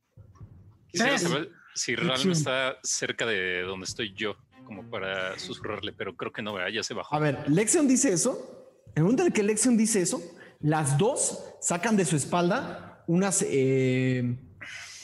Quisiera 0.87 1.19
saber 1.19 1.51
si 1.75 1.97
Ralm 1.97 2.11
Acción. 2.11 2.33
está 2.33 2.77
cerca 2.83 3.27
de 3.27 3.63
donde 3.63 3.85
estoy 3.85 4.15
yo, 4.15 4.37
como 4.65 4.89
para 4.89 5.39
susurrarle, 5.39 5.93
pero 5.93 6.17
creo 6.17 6.33
que 6.33 6.43
no, 6.43 6.69
ya 6.69 6.83
se 6.83 6.95
bajó. 6.95 7.15
A 7.15 7.19
ver, 7.19 7.45
Lexion 7.51 7.87
dice 7.87 8.13
eso. 8.13 8.55
En 8.95 9.01
el 9.01 9.03
momento 9.05 9.25
en 9.25 9.33
que 9.33 9.43
Lexion 9.43 9.77
dice 9.77 10.01
eso, 10.01 10.21
las 10.61 10.99
dos 10.99 11.45
sacan 11.61 11.97
de 11.97 12.05
su 12.05 12.17
espalda 12.17 13.03
unas, 13.07 13.43
eh, 13.49 14.37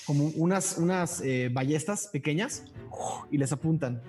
como 0.07 0.27
unas, 0.37 0.79
unas 0.79 1.21
eh, 1.23 1.49
ballestas 1.53 2.09
pequeñas 2.13 2.65
y 3.31 3.39
les 3.39 3.53
apuntan 3.53 4.03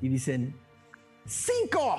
y 0.00 0.08
dicen 0.08 0.54
cinco. 1.26 1.96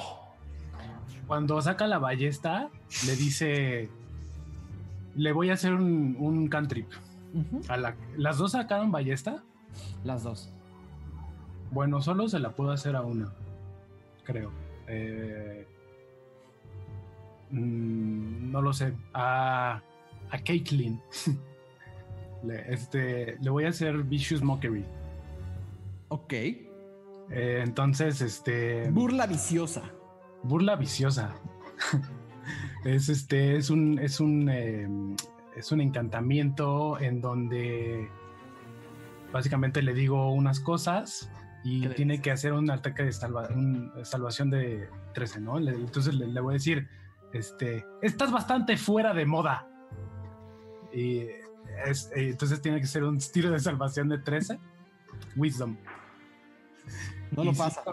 Cuando 1.27 1.61
saca 1.61 1.86
la 1.86 1.99
ballesta, 1.99 2.69
le 3.05 3.15
dice, 3.15 3.89
le 5.15 5.32
voy 5.32 5.51
a 5.51 5.53
hacer 5.53 5.73
un, 5.73 6.15
un 6.19 6.47
cantrip. 6.47 6.89
A 7.67 7.77
la- 7.77 7.95
¿Las 8.17 8.38
dos 8.39 8.53
sacaron 8.53 8.91
ballesta? 8.91 9.43
Las 10.03 10.23
dos. 10.23 10.49
Bueno, 11.71 12.01
solo 12.01 12.27
se 12.27 12.39
la 12.39 12.49
puedo 12.55 12.71
hacer 12.71 12.95
a 12.95 13.01
una, 13.03 13.32
creo. 14.23 14.51
Eh, 14.88 15.67
mm, 17.52 18.52
no 18.52 18.62
lo 18.62 18.74
sé. 18.74 18.93
A, 19.14 19.82
a 20.32 20.38
Caitlyn. 20.43 21.00
le, 22.43 22.74
este, 22.74 23.38
le 23.41 23.50
voy 23.50 23.66
a 23.66 23.70
hacer 23.70 24.04
Vicious 24.04 24.41
Mockery. 24.41 24.86
Ok. 26.10 26.34
Eh, 26.34 27.62
entonces, 27.64 28.22
este. 28.22 28.89
Burla 28.91 29.28
viciosa. 29.28 29.84
Burla 30.43 30.76
viciosa. 30.76 31.36
es 32.86 33.10
este. 33.10 33.56
Es 33.58 33.70
un. 33.70 34.00
Es 34.00 34.20
un. 34.20 34.50
eh, 34.50 34.88
es 35.56 35.72
un 35.72 35.82
encantamiento 35.82 37.00
en 37.00 37.22
donde. 37.22 38.08
Básicamente 39.32 39.84
le 39.84 39.93
digo 39.93 40.32
unas 40.34 40.60
cosas 40.60 41.30
y 41.64 41.82
¿Qué 41.82 41.89
le 41.89 41.93
tiene 41.95 42.22
que 42.22 42.32
hacer 42.32 42.54
un 42.54 42.72
ataque 42.72 43.04
de 43.04 43.12
salva- 43.12 43.50
un- 43.54 43.91
salvación 44.04 44.50
de 44.50 44.88
13, 45.14 45.41
¿no? 45.41 45.60
Le- 45.60 45.74
entonces 45.74 46.16
le, 46.16 46.26
le 46.28 46.41
voy 46.41 46.54
a 46.54 46.56
decir, 46.56 46.88
este, 47.34 47.86
estás 48.01 48.32
bastante 48.32 48.77
fuera 48.77 49.13
de 49.13 49.25
moda. 49.25 49.67
Y 50.93 51.25
es- 51.86 52.11
entonces 52.15 52.61
tiene 52.61 52.80
que 52.82 52.88
ser 52.88 53.03
un 53.03 53.17
tiro 53.19 53.51
de 53.51 53.59
salvación 53.59 54.09
de 54.09 54.17
13. 54.19 54.59
Wisdom. 55.36 55.77
No 57.32 57.43
lo 57.43 57.53
pasa. 57.53 57.84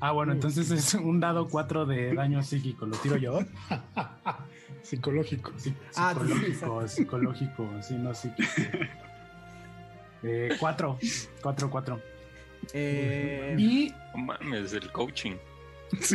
Ah, 0.00 0.12
bueno, 0.12 0.32
entonces 0.32 0.70
es 0.70 0.94
un 0.94 1.20
dado 1.20 1.48
4 1.48 1.86
de 1.86 2.12
daño 2.14 2.42
psíquico. 2.42 2.86
¿Lo 2.86 2.96
tiro 2.98 3.16
yo? 3.16 3.38
Psicológico. 4.82 5.52
Sí, 5.56 5.74
Ah, 5.96 6.12
sí, 6.14 6.26
psicológico, 6.26 6.88
psicológico, 6.88 7.68
sí, 7.82 7.94
no 7.94 8.12
psíquico. 8.14 8.50
Eh, 10.24 10.56
cuatro, 10.60 10.98
cuatro, 11.40 11.70
cuatro. 11.70 12.00
Eh, 12.72 13.56
Y, 13.58 13.92
No 14.14 14.24
mames, 14.24 14.72
el 14.72 14.90
coaching. 14.92 15.34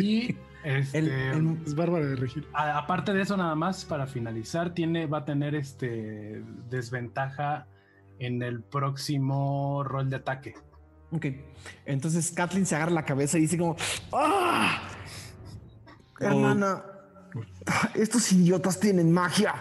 y 0.01 0.35
este, 0.67 0.97
el- 0.99 1.09
el- 1.09 1.57
Es 1.65 1.75
bárbara 1.75 2.05
de 2.05 2.15
regir. 2.15 2.47
a- 2.53 2.77
aparte 2.77 3.13
de 3.13 3.21
eso, 3.21 3.37
nada 3.37 3.55
más 3.55 3.85
para 3.85 4.05
finalizar, 4.07 4.73
tiene, 4.73 5.05
va 5.05 5.19
a 5.19 5.25
tener 5.25 5.55
este 5.55 6.43
desventaja 6.69 7.67
en 8.19 8.41
el 8.41 8.61
próximo 8.63 9.83
rol 9.83 10.09
de 10.09 10.15
ataque. 10.17 10.55
Ok. 11.11 11.25
Entonces 11.85 12.31
Kathleen 12.31 12.65
se 12.65 12.75
agarra 12.75 12.91
la 12.91 13.05
cabeza 13.05 13.37
y 13.37 13.41
dice 13.41 13.57
como, 13.57 13.75
¡Ah! 14.11 14.81
Hermana, 16.19 16.83
estos 17.95 18.31
idiotas 18.31 18.79
tienen 18.79 19.11
magia. 19.11 19.53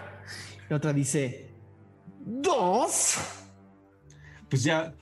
Y 0.70 0.74
otra 0.74 0.92
dice, 0.92 1.50
¿dos? 2.24 3.18
Pues 4.48 4.64
ya, 4.64 4.94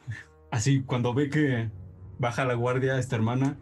así, 0.51 0.83
cuando 0.83 1.15
ve 1.15 1.31
que 1.31 1.71
baja 2.19 2.45
la 2.45 2.55
guardia 2.55 2.99
esta 2.99 3.17
hermana, 3.17 3.57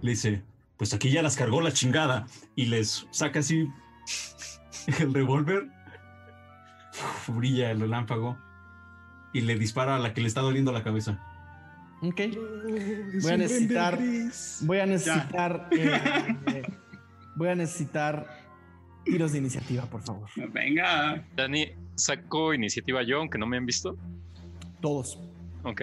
le 0.00 0.10
dice, 0.12 0.42
pues 0.78 0.94
aquí 0.94 1.10
ya 1.10 1.22
las 1.22 1.36
cargó 1.36 1.60
la 1.60 1.72
chingada. 1.72 2.26
Y 2.54 2.66
les 2.66 3.06
saca 3.10 3.40
así 3.40 3.68
el 5.00 5.12
revólver. 5.12 5.68
Brilla 7.26 7.70
el 7.70 7.80
relámpago. 7.80 8.38
Y 9.32 9.42
le 9.42 9.58
dispara 9.58 9.96
a 9.96 9.98
la 9.98 10.14
que 10.14 10.20
le 10.22 10.28
está 10.28 10.40
doliendo 10.40 10.72
la 10.72 10.82
cabeza. 10.82 11.20
Ok. 12.00 12.20
Voy 13.22 13.32
a 13.32 13.36
necesitar-. 13.36 13.98
Voy 14.62 14.78
a 14.78 14.86
necesitar... 14.86 15.68
eh, 15.72 16.36
eh, 16.46 16.62
voy 17.34 17.48
a 17.48 17.54
necesitar 17.54 18.48
tiros 19.04 19.32
de 19.32 19.38
iniciativa, 19.38 19.84
por 19.86 20.02
favor. 20.02 20.28
Venga. 20.52 21.26
Dani, 21.34 21.72
saco 21.96 22.54
iniciativa 22.54 23.02
yo, 23.02 23.18
aunque 23.18 23.38
no 23.38 23.46
me 23.46 23.56
han 23.56 23.66
visto. 23.66 23.96
Todos. 24.80 25.18
Ok. 25.64 25.82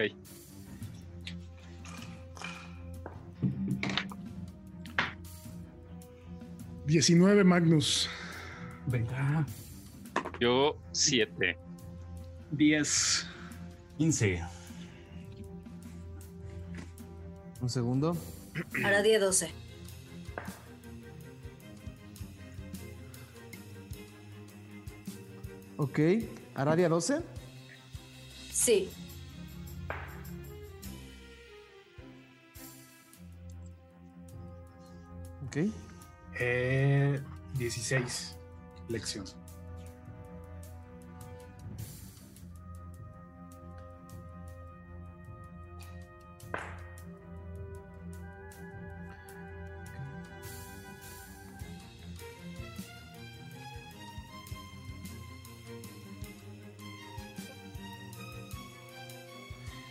19 6.86 7.44
Magnus. 7.44 8.08
Venga. 8.86 9.44
Yo, 10.40 10.76
siete. 10.92 11.58
10. 12.52 13.26
15. 13.98 14.44
Un 17.60 17.70
segundo. 17.70 18.16
Ahora 18.84 19.02
10, 19.02 19.20
12. 19.20 19.50
Ok. 25.78 25.98
Aradia 26.54 26.88
12. 26.88 27.20
Sí. 28.52 28.88
Ok. 35.46 35.85
Eh, 36.38 37.20
16, 37.54 38.36
lección. 38.88 39.24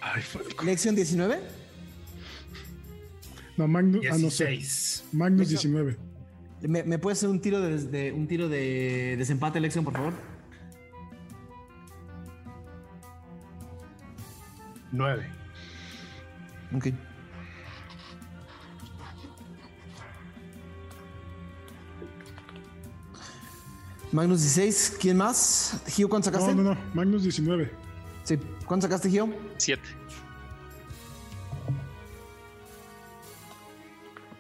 Ay. 0.02 0.24
Lección 0.64 0.96
19. 0.96 1.40
No, 3.58 3.68
Magnus. 3.68 4.06
Ah, 4.12 4.18
no 4.20 4.30
sé. 4.30 4.48
16. 4.48 5.06
Magnus 5.12 5.48
Eso. 5.48 5.62
19. 5.62 6.15
¿Me, 6.68 6.84
me 6.84 6.98
puede 7.00 7.14
hacer 7.14 7.30
un 7.30 7.40
tiro 7.42 7.60
de, 7.62 7.78
de- 7.78 8.12
un 8.12 8.28
tiro 8.28 8.50
de 8.50 9.16
desempate 9.18 9.60
lección, 9.60 9.84
por 9.84 9.94
favor? 9.94 10.14
9. 14.92 15.28
Ok. 16.76 16.88
Magnus 24.12 24.42
16, 24.42 24.98
¿quién 25.02 25.18
más? 25.18 25.82
Gio, 25.88 26.08
¿cuánto 26.08 26.26
sacaste? 26.26 26.54
No, 26.56 26.64
no, 26.64 26.74
no. 26.76 26.82
Magnus 26.94 27.24
19. 27.24 27.70
Sí, 28.24 28.38
¿cuánto 28.66 28.86
sacaste, 28.88 29.10
Gio? 29.10 29.30
Siete. 29.58 29.84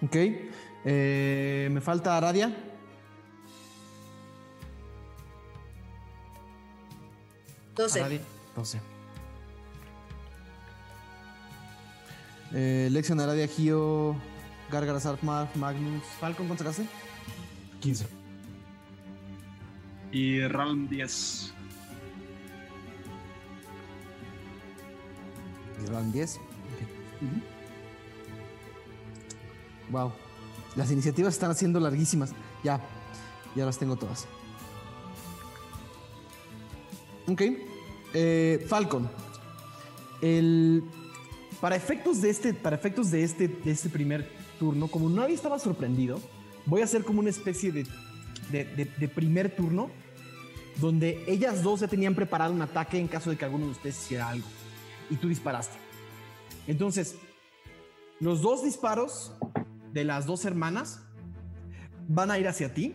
Ok. 0.01 0.15
Eh, 0.85 1.67
me 1.71 1.81
falta 1.81 2.15
Aradia. 2.15 2.55
Doce. 7.75 7.99
Aradia. 7.99 8.21
12. 8.55 8.79
Eh, 12.53 12.87
Lexion, 12.91 13.19
Aradia, 13.19 13.47
Gio, 13.47 14.15
Gargaras, 14.71 15.05
Armar, 15.05 15.49
Magnus, 15.55 16.03
Falcon, 16.19 16.45
¿cuánto 16.45 16.63
sacaste? 16.63 16.87
15. 17.81 18.07
Y 20.11 20.39
Realm 20.47 20.87
10. 20.87 21.53
Y 25.83 25.85
Round 25.87 26.13
10. 26.13 26.39
Wow. 29.89 30.13
Las 30.75 30.91
iniciativas 30.91 31.33
están 31.33 31.51
haciendo 31.51 31.79
larguísimas. 31.79 32.31
Ya. 32.63 32.79
Ya 33.55 33.65
las 33.65 33.77
tengo 33.77 33.95
todas. 33.95 34.27
Ok. 37.27 37.41
Eh, 38.13 38.65
Falcon. 38.67 39.09
El, 40.21 40.83
para 41.61 41.75
efectos 41.75 42.21
de 42.21 42.29
este, 42.29 42.53
para 42.53 42.75
efectos 42.75 43.11
de 43.11 43.23
este, 43.23 43.47
de 43.47 43.71
este 43.71 43.89
primer 43.89 44.29
turno, 44.59 44.87
como 44.87 45.09
nadie 45.09 45.35
estaba 45.35 45.59
sorprendido, 45.59 46.19
voy 46.65 46.81
a 46.81 46.85
hacer 46.85 47.03
como 47.03 47.19
una 47.19 47.29
especie 47.29 47.71
de, 47.71 47.85
de, 48.51 48.65
de- 48.65 48.85
de 48.85 49.07
primer 49.07 49.55
turno 49.55 49.89
donde 50.77 51.23
ellas 51.27 51.63
dos 51.63 51.79
ya 51.79 51.87
tenían 51.87 52.15
preparado 52.15 52.53
un 52.53 52.61
ataque 52.61 52.99
en 52.99 53.07
caso 53.07 53.29
de 53.29 53.37
que 53.37 53.45
alguno 53.45 53.65
de 53.65 53.71
ustedes 53.71 53.97
hiciera 53.97 54.29
algo 54.29 54.47
y 55.09 55.15
tú 55.15 55.29
disparaste. 55.29 55.77
Entonces, 56.67 57.15
los 58.19 58.41
dos 58.41 58.63
disparos 58.63 59.31
de 59.95 60.03
las 60.03 60.25
dos 60.25 60.43
hermanas 60.43 61.01
van 62.09 62.29
a 62.29 62.37
ir 62.37 62.49
hacia 62.49 62.73
ti, 62.73 62.93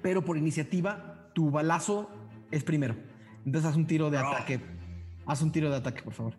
pero 0.00 0.24
por 0.24 0.38
iniciativa, 0.38 1.32
tu 1.34 1.50
balazo 1.50 2.08
es 2.52 2.62
primero. 2.62 2.94
Entonces, 3.44 3.68
haz 3.68 3.76
un 3.76 3.88
tiro 3.88 4.08
de 4.08 4.18
ataque. 4.18 4.60
Haz 5.26 5.42
un 5.42 5.50
tiro 5.50 5.68
de 5.68 5.76
ataque, 5.76 6.02
por 6.02 6.12
favor. 6.12 6.34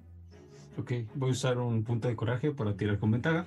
Ok, 0.78 0.94
voy 1.16 1.30
a 1.30 1.32
usar 1.34 1.58
un 1.58 1.84
punto 1.84 2.08
de 2.08 2.16
coraje 2.16 2.52
para 2.52 2.78
tirar 2.78 2.98
con 2.98 3.12
ventaja. 3.12 3.46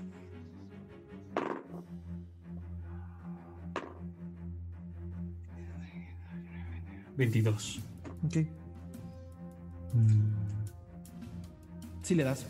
Veintidós. 7.16 7.80
Ok. 8.26 8.46
Sí 12.02 12.14
le 12.14 12.24
das. 12.24 12.46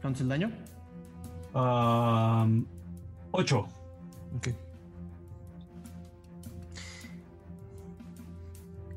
¿Cuánto 0.00 0.16
es 0.16 0.20
el 0.22 0.28
daño? 0.28 0.50
Am, 1.54 2.66
ocho. 3.32 3.66
Ok. 4.36 4.48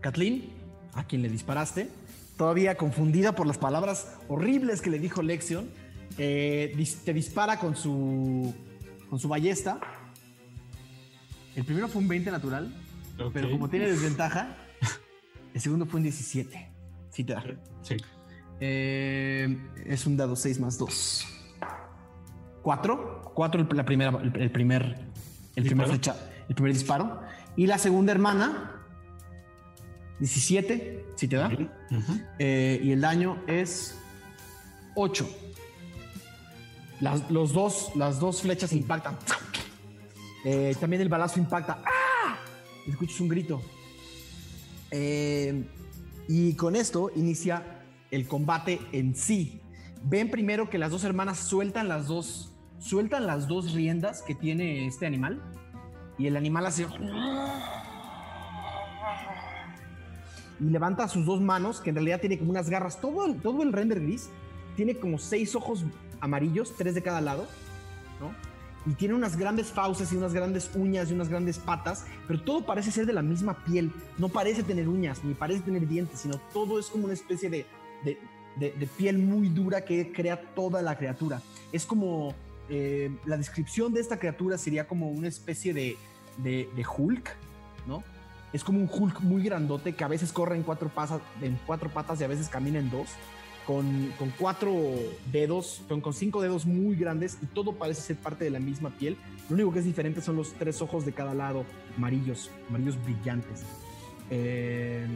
Kathleen, 0.01 0.49
a 0.93 1.05
quien 1.05 1.21
le 1.21 1.29
disparaste, 1.29 1.89
todavía 2.37 2.75
confundida 2.75 3.35
por 3.35 3.47
las 3.47 3.57
palabras 3.57 4.17
horribles 4.27 4.81
que 4.81 4.89
le 4.89 4.99
dijo 4.99 5.21
Lexion, 5.21 5.69
eh, 6.17 6.75
te 7.05 7.13
dispara 7.13 7.57
con 7.57 7.75
su, 7.75 8.53
con 9.09 9.19
su 9.19 9.27
ballesta. 9.27 9.79
El 11.55 11.63
primero 11.63 11.87
fue 11.87 12.01
un 12.01 12.07
20 12.07 12.31
natural, 12.31 12.73
pero 13.33 13.49
como 13.49 13.69
tiene 13.69 13.87
desventaja, 13.87 14.57
el 15.53 15.61
segundo 15.61 15.85
fue 15.85 15.99
un 15.99 16.03
17. 16.03 16.69
Sí 17.09 17.23
te 17.23 17.33
da. 17.33 17.43
Sí. 17.81 17.97
Eh, 18.65 19.57
es 19.87 20.07
un 20.07 20.15
dado 20.15 20.37
6 20.37 20.61
más 20.61 20.77
2. 20.77 21.27
4. 22.61 23.31
4 23.35 23.67
la 23.73 23.83
primera, 23.83 24.17
el, 24.21 24.41
el 24.41 24.51
primer, 24.51 24.83
el 25.57 25.65
primer 25.65 25.87
¿Disparo? 25.87 25.87
flecha, 25.89 26.15
el 26.47 26.55
primer 26.55 26.71
disparo. 26.71 27.19
Y 27.57 27.67
la 27.67 27.77
segunda 27.77 28.13
hermana, 28.13 28.71
17, 30.19 31.07
si 31.17 31.27
te 31.27 31.35
da. 31.35 31.47
Ujú. 31.49 32.19
Eh, 32.39 32.79
y 32.81 32.91
el 32.93 33.01
daño 33.01 33.43
es 33.47 33.97
8. 34.95 35.29
Las, 37.01 37.29
los 37.29 37.51
dos, 37.51 37.91
las 37.97 38.21
dos 38.21 38.41
flechas 38.41 38.73
impactan. 38.73 39.17
Eh, 40.45 40.75
también 40.77 41.01
el 41.01 41.07
balazo 41.07 41.39
impacta. 41.39 41.81
¡Ah! 41.85 42.35
Escuchas 42.85 43.17
un 43.21 43.29
grito. 43.29 43.61
Eh, 44.91 45.63
y 46.27 46.53
con 46.55 46.75
esto 46.75 47.09
inicia 47.15 47.72
el 48.13 48.27
combate 48.27 48.79
en 48.91 49.15
sí. 49.15 49.59
Ven 50.03 50.29
primero 50.29 50.69
que 50.69 50.77
las 50.77 50.91
dos 50.91 51.03
hermanas 51.03 51.39
sueltan 51.39 51.87
las 51.87 52.07
dos, 52.07 52.53
sueltan 52.77 53.25
las 53.25 53.47
dos 53.47 53.73
riendas 53.73 54.21
que 54.21 54.35
tiene 54.35 54.85
este 54.85 55.07
animal. 55.07 55.41
Y 56.19 56.27
el 56.27 56.37
animal 56.37 56.67
hace 56.67 56.85
y 60.59 60.65
levanta 60.65 61.07
sus 61.07 61.25
dos 61.25 61.41
manos, 61.41 61.81
que 61.81 61.89
en 61.89 61.95
realidad 61.95 62.21
tiene 62.21 62.37
como 62.37 62.51
unas 62.51 62.69
garras. 62.69 63.01
Todo 63.01 63.25
el, 63.25 63.41
todo 63.41 63.63
el 63.63 63.73
render 63.73 63.99
gris 63.99 64.29
tiene 64.75 64.95
como 64.95 65.17
seis 65.17 65.55
ojos 65.55 65.83
amarillos, 66.21 66.75
tres 66.77 66.93
de 66.93 67.01
cada 67.01 67.19
lado. 67.19 67.47
Y 68.85 68.93
tiene 68.93 69.15
unas 69.15 69.37
grandes 69.37 69.71
fauces 69.71 70.13
y 70.13 70.17
unas 70.17 70.33
grandes 70.33 70.69
uñas 70.75 71.09
y 71.09 71.13
unas 71.13 71.29
grandes 71.29 71.57
patas, 71.57 72.05
pero 72.27 72.41
todo 72.41 72.65
parece 72.65 72.91
ser 72.91 73.05
de 73.05 73.13
la 73.13 73.21
misma 73.21 73.63
piel. 73.65 73.91
No 74.17 74.29
parece 74.29 74.61
tener 74.61 74.87
uñas, 74.87 75.23
ni 75.23 75.33
parece 75.33 75.61
tener 75.61 75.87
dientes, 75.87 76.19
sino 76.19 76.37
todo 76.53 76.79
es 76.79 76.87
como 76.87 77.05
una 77.05 77.13
especie 77.13 77.49
de, 77.49 77.65
de, 78.03 78.17
de- 78.57 78.71
de 78.71 78.87
piel 78.87 79.17
muy 79.17 79.49
dura 79.49 79.83
que 79.85 80.11
crea 80.11 80.39
toda 80.55 80.81
la 80.81 80.97
criatura. 80.97 81.41
Es 81.71 81.85
como 81.85 82.33
eh, 82.69 83.11
la 83.25 83.37
descripción 83.37 83.93
de 83.93 84.01
esta 84.01 84.19
criatura 84.19 84.57
sería 84.57 84.87
como 84.87 85.09
una 85.09 85.27
especie 85.27 85.73
de, 85.73 85.97
de, 86.37 86.69
de 86.75 86.85
Hulk, 86.85 87.35
¿no? 87.87 88.03
Es 88.53 88.63
como 88.63 88.79
un 88.79 88.89
Hulk 88.91 89.21
muy 89.21 89.43
grandote 89.43 89.93
que 89.93 90.03
a 90.03 90.07
veces 90.07 90.31
corre 90.31 90.55
en 90.55 90.63
cuatro, 90.63 90.89
pasas, 90.89 91.21
en 91.41 91.57
cuatro 91.65 91.89
patas 91.89 92.21
y 92.21 92.23
a 92.23 92.27
veces 92.27 92.49
camina 92.49 92.77
en 92.77 92.91
dos, 92.91 93.09
con, 93.65 94.11
con 94.19 94.31
cuatro 94.37 94.71
dedos, 95.31 95.81
con, 95.89 96.01
con 96.01 96.13
cinco 96.13 96.41
dedos 96.41 96.65
muy 96.65 96.95
grandes 96.95 97.39
y 97.41 97.47
todo 97.47 97.73
parece 97.73 98.01
ser 98.01 98.17
parte 98.17 98.43
de 98.43 98.51
la 98.51 98.59
misma 98.59 98.91
piel. 98.91 99.17
Lo 99.49 99.55
único 99.55 99.73
que 99.73 99.79
es 99.79 99.85
diferente 99.85 100.21
son 100.21 100.35
los 100.35 100.53
tres 100.53 100.81
ojos 100.83 101.03
de 101.03 101.13
cada 101.13 101.33
lado, 101.33 101.65
amarillos, 101.97 102.51
amarillos 102.69 103.03
brillantes. 103.03 103.63
Eh, 104.29 105.07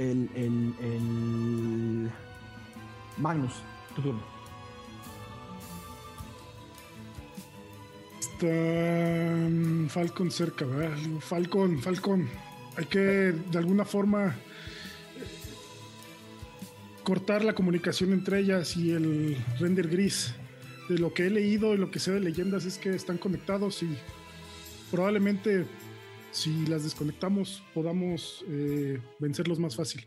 el, 0.00 0.28
el, 0.34 0.74
el- 0.80 2.10
Magnus, 3.18 3.52
tu 3.94 4.02
turno. 4.02 4.22
Está 8.18 8.46
mm, 9.48 9.88
Falcon 9.88 10.30
cerca, 10.30 10.64
¿verdad? 10.64 10.96
Falcon, 11.20 11.80
Falcon. 11.82 12.28
Hay 12.76 12.86
que 12.86 12.98
de 12.98 13.58
alguna 13.58 13.84
forma 13.84 14.28
eh, 14.28 14.32
cortar 17.02 17.44
la 17.44 17.54
comunicación 17.54 18.12
entre 18.12 18.40
ellas 18.40 18.76
y 18.76 18.92
el 18.92 19.36
render 19.58 19.88
gris. 19.88 20.34
De 20.88 20.98
lo 20.98 21.12
que 21.14 21.26
he 21.26 21.30
leído 21.30 21.74
y 21.74 21.76
lo 21.76 21.90
que 21.90 22.00
sé 22.00 22.10
de 22.10 22.20
leyendas 22.20 22.64
es 22.64 22.78
que 22.78 22.90
están 22.90 23.16
conectados 23.18 23.82
y 23.84 23.96
probablemente 24.90 25.66
si 26.30 26.66
las 26.66 26.84
desconectamos 26.84 27.62
podamos 27.74 28.44
eh, 28.48 29.00
vencerlos 29.18 29.58
más 29.58 29.76
fácil. 29.76 30.06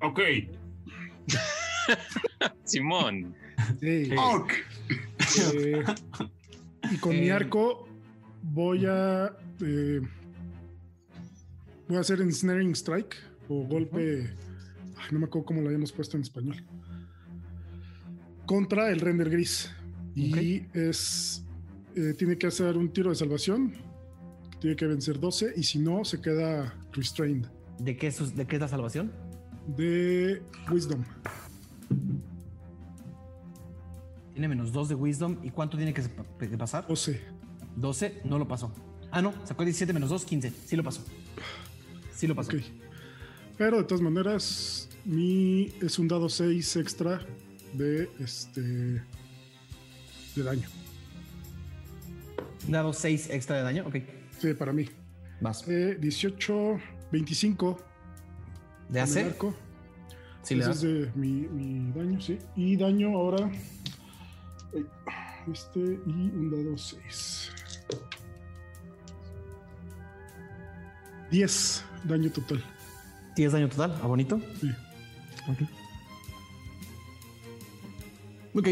Ok. 0.00 0.20
Simón. 2.64 3.34
Sí. 3.80 4.10
Ok. 4.16 4.52
Eh, 5.54 5.82
y 6.92 6.96
con 6.98 7.12
mi 7.12 7.28
Eh, 7.28 7.32
arco 7.32 7.88
voy 8.42 8.84
a 8.86 9.34
eh, 9.62 10.00
voy 11.88 11.96
a 11.96 12.00
hacer 12.00 12.20
ensnaring 12.20 12.72
strike 12.72 13.16
o 13.48 13.64
golpe 13.64 14.30
ay, 14.96 15.06
no 15.12 15.18
me 15.20 15.26
acuerdo 15.26 15.46
cómo 15.46 15.60
lo 15.62 15.68
habíamos 15.68 15.92
puesto 15.92 16.16
en 16.16 16.22
español 16.22 16.62
contra 18.46 18.90
el 18.90 19.00
render 19.00 19.30
gris 19.30 19.70
y 20.14 20.62
es 20.74 21.44
eh, 21.96 22.14
tiene 22.18 22.36
que 22.36 22.46
hacer 22.46 22.76
un 22.76 22.92
tiro 22.92 23.10
de 23.10 23.16
salvación 23.16 23.72
tiene 24.64 24.76
que 24.76 24.86
vencer 24.86 25.20
12 25.20 25.52
y 25.56 25.62
si 25.62 25.78
no 25.78 26.06
se 26.06 26.22
queda 26.22 26.74
restrained 26.92 27.44
¿De 27.78 27.98
qué, 27.98 28.06
es, 28.06 28.34
¿De 28.34 28.46
qué 28.46 28.56
es 28.56 28.62
la 28.62 28.68
salvación? 28.68 29.12
de 29.76 30.42
wisdom 30.72 31.04
Tiene 34.32 34.48
menos 34.48 34.72
2 34.72 34.88
de 34.88 34.94
Wisdom. 34.94 35.36
¿Y 35.42 35.50
cuánto 35.50 35.76
tiene 35.76 35.92
que, 35.92 36.02
pasar? 36.56 36.86
12 36.88 37.20
12, 37.76 38.22
no 38.24 38.38
lo 38.38 38.48
pasó. 38.48 38.72
Ah, 39.10 39.20
no, 39.20 39.34
sacó 39.44 39.64
17 39.64 39.92
menos 39.92 40.08
2, 40.08 40.24
15. 40.24 40.52
Sí 40.64 40.76
lo 40.76 40.82
pasó. 40.82 41.04
Sí 42.14 42.26
lo 42.26 42.34
pasó. 42.34 42.56
Ok. 42.56 42.62
Pero 43.58 43.76
de 43.76 43.84
todas 43.84 44.00
maneras, 44.00 44.88
mi 45.04 45.74
es 45.82 45.98
un 45.98 46.08
dado 46.08 46.30
6 46.30 46.76
extra 46.76 47.20
de 47.74 48.08
este 48.18 48.62
de 48.62 50.42
daño. 50.42 50.68
Dado 52.66 52.94
6 52.94 53.28
extra 53.30 53.56
de 53.56 53.62
daño. 53.62 53.84
Ok, 53.86 53.96
Sí, 54.44 54.52
para 54.52 54.72
mí. 54.74 54.84
vas. 55.40 55.66
Eh, 55.68 55.96
18, 55.98 56.78
25 57.10 57.78
¿De 58.90 59.00
hacer? 59.00 59.26
arco. 59.28 59.54
Sí, 60.42 60.58
Ese 60.60 60.70
es 60.70 60.80
de 60.82 61.10
mi, 61.14 61.28
mi 61.48 61.90
daño, 61.92 62.20
sí. 62.20 62.38
Y 62.56 62.76
daño 62.76 63.16
ahora. 63.16 63.50
eh, 64.74 64.84
Este 65.50 65.80
y 65.80 66.10
un 66.10 66.50
dado 66.50 66.76
6. 66.76 67.50
10 71.30 71.84
daño 72.04 72.30
total. 72.30 72.62
10 73.36 73.52
daño 73.52 73.68
total. 73.70 73.98
¿A 74.02 74.06
bonito? 74.06 74.38
Sí. 74.60 74.70
Ok. 75.48 75.68
Ok. 78.56 78.68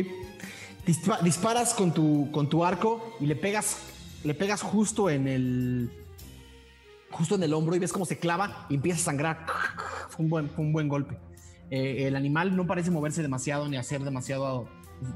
Dispa- 0.86 1.20
disparas 1.22 1.72
con 1.74 1.94
tu, 1.94 2.30
con 2.30 2.48
tu 2.48 2.62
arco 2.64 3.16
y 3.20 3.26
le 3.26 3.36
pegas, 3.36 3.78
le 4.24 4.34
pegas 4.34 4.62
justo 4.62 5.10
en 5.10 5.28
el. 5.28 5.90
Justo 7.10 7.34
en 7.34 7.42
el 7.42 7.52
hombro 7.52 7.76
y 7.76 7.78
ves 7.78 7.92
cómo 7.92 8.06
se 8.06 8.18
clava 8.18 8.66
y 8.70 8.74
empieza 8.74 9.00
a 9.00 9.04
sangrar. 9.04 9.46
Fue 10.08 10.24
un 10.24 10.30
buen, 10.30 10.48
fue 10.50 10.64
un 10.64 10.72
buen 10.72 10.88
golpe. 10.88 11.18
Eh, 11.70 12.06
el 12.06 12.16
animal 12.16 12.56
no 12.56 12.66
parece 12.66 12.90
moverse 12.90 13.22
demasiado 13.22 13.68
ni 13.68 13.76
hacer 13.76 14.02
demasiado, 14.02 14.68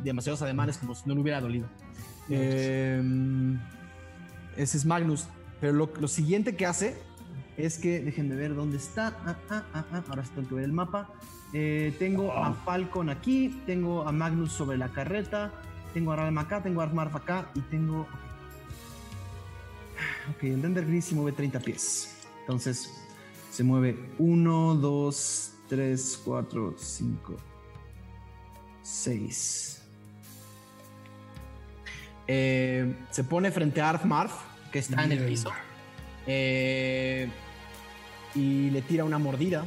demasiados 0.02 0.42
ademanes 0.42 0.78
como 0.78 0.94
si 0.94 1.02
no 1.06 1.14
le 1.14 1.20
hubiera 1.20 1.40
dolido. 1.40 1.68
Eh, 2.28 3.02
ese 4.56 4.76
es 4.76 4.84
Magnus. 4.84 5.26
Pero 5.60 5.72
lo, 5.72 5.90
lo 5.98 6.08
siguiente 6.08 6.54
que 6.54 6.66
hace 6.66 6.96
es 7.56 7.78
que, 7.78 8.00
déjenme 8.00 8.34
ver 8.34 8.54
dónde 8.54 8.76
está. 8.76 9.16
Ah, 9.24 9.36
ah, 9.50 9.62
ah, 9.72 9.84
ah, 9.92 10.02
Ahora 10.08 10.24
sí 10.24 10.30
tengo 10.34 10.48
que 10.48 10.54
ver 10.56 10.64
el 10.64 10.72
mapa. 10.72 11.08
Eh, 11.52 11.94
tengo 11.98 12.32
a 12.32 12.52
Falcon 12.52 13.08
aquí, 13.08 13.62
tengo 13.66 14.06
a 14.06 14.12
Magnus 14.12 14.52
sobre 14.52 14.76
la 14.76 14.88
carreta, 14.88 15.52
tengo 15.94 16.12
a 16.12 16.16
Ralm 16.16 16.36
acá, 16.38 16.62
tengo 16.62 16.80
a 16.80 16.84
Armarf 16.84 17.14
acá 17.14 17.50
y 17.54 17.60
tengo. 17.62 18.06
Ok, 20.30 20.44
el 20.44 20.62
Render 20.62 20.86
Gris 20.86 21.06
se 21.06 21.14
mueve 21.14 21.32
30 21.32 21.60
pies. 21.60 22.16
Entonces 22.40 22.90
se 23.50 23.64
mueve 23.64 23.96
1, 24.18 24.74
2, 24.76 25.52
3, 25.68 26.20
4, 26.24 26.74
5, 26.76 27.36
6. 28.82 29.82
Eh, 32.28 32.94
se 33.10 33.24
pone 33.24 33.50
frente 33.50 33.80
a 33.80 33.90
Arfmarf, 33.90 34.32
que 34.72 34.80
está 34.80 35.04
en 35.04 35.12
el 35.12 35.18
Bien. 35.18 35.30
piso. 35.30 35.50
Eh, 36.26 37.28
y 38.34 38.70
le 38.70 38.82
tira 38.82 39.04
una 39.04 39.18
mordida. 39.18 39.64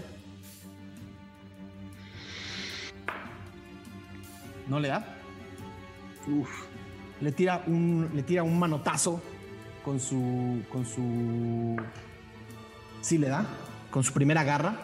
No 4.68 4.80
le 4.80 4.90
da. 4.90 5.16
Uf, 6.28 6.50
Le 7.22 7.32
tira 7.32 7.64
un, 7.66 8.10
le 8.14 8.24
tira 8.24 8.44
un 8.44 8.60
manotazo 8.60 9.22
con 9.84 10.00
su, 10.00 10.64
con 10.72 10.86
su, 10.86 11.76
sí 13.02 13.18
le 13.18 13.30
da, 13.30 13.46
con 13.92 14.04
su 14.04 14.14
primera 14.14 14.44
garra. 14.44 14.76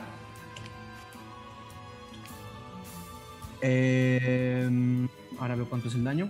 Eh, 3.61 4.69
ahora 5.39 5.55
veo 5.55 5.69
cuánto 5.69 5.87
es 5.87 5.95
el 5.95 6.03
daño. 6.03 6.27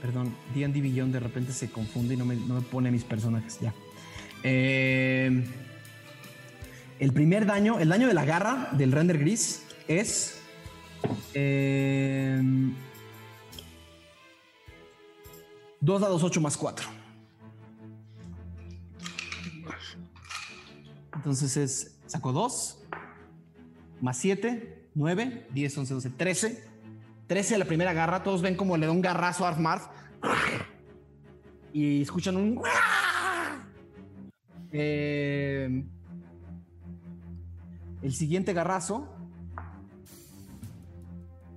Perdón, 0.00 0.34
D&D 0.54 0.80
Beyond 0.80 1.12
de 1.12 1.20
repente 1.20 1.52
se 1.52 1.70
confunde 1.70 2.14
y 2.14 2.16
no 2.16 2.24
me, 2.24 2.36
no 2.36 2.54
me 2.54 2.60
pone 2.60 2.90
mis 2.90 3.04
personajes 3.04 3.58
ya. 3.60 3.74
Eh, 4.42 5.44
el 7.00 7.12
primer 7.12 7.46
daño, 7.46 7.78
el 7.78 7.88
daño 7.88 8.06
de 8.08 8.14
la 8.14 8.24
garra 8.24 8.70
del 8.72 8.92
render 8.92 9.18
gris 9.18 9.64
es 9.86 10.40
eh, 11.34 12.40
2 15.80 16.00
dados 16.00 16.22
8 16.22 16.40
más 16.40 16.56
4. 16.56 16.88
Entonces 21.14 21.56
es, 21.56 21.98
sacó 22.06 22.32
2 22.32 22.84
más 24.00 24.16
7, 24.18 24.90
9, 24.94 25.48
10, 25.52 25.78
11, 25.78 25.94
12, 25.94 26.10
13. 26.10 26.68
13 27.26 27.54
a 27.54 27.58
la 27.58 27.64
primera 27.64 27.92
garra. 27.92 28.22
Todos 28.22 28.42
ven 28.42 28.56
como 28.56 28.76
le 28.76 28.86
da 28.86 28.92
un 28.92 29.00
garrazo 29.00 29.44
a 29.44 29.48
Arfmarf. 29.48 29.86
Y 31.72 32.02
escuchan 32.02 32.36
un. 32.36 32.60
Eh, 34.72 35.84
el 38.02 38.14
siguiente 38.14 38.52
garrazo. 38.52 39.14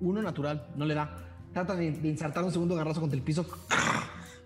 Uno 0.01 0.21
natural, 0.21 0.67
no 0.75 0.85
le 0.85 0.95
da. 0.95 1.15
Trata 1.53 1.75
de, 1.75 1.91
de 1.91 2.07
insertar 2.09 2.43
un 2.43 2.51
segundo 2.51 2.75
garrazo 2.75 2.99
contra 2.99 3.17
el 3.17 3.23
piso. 3.23 3.45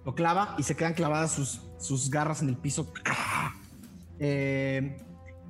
Lo 0.06 0.14
clava 0.14 0.56
y 0.58 0.64
se 0.64 0.76
quedan 0.76 0.94
clavadas 0.94 1.32
sus, 1.32 1.62
sus 1.80 2.10
garras 2.10 2.42
en 2.42 2.50
el 2.50 2.58
piso. 2.58 2.92
Eh, 4.20 4.98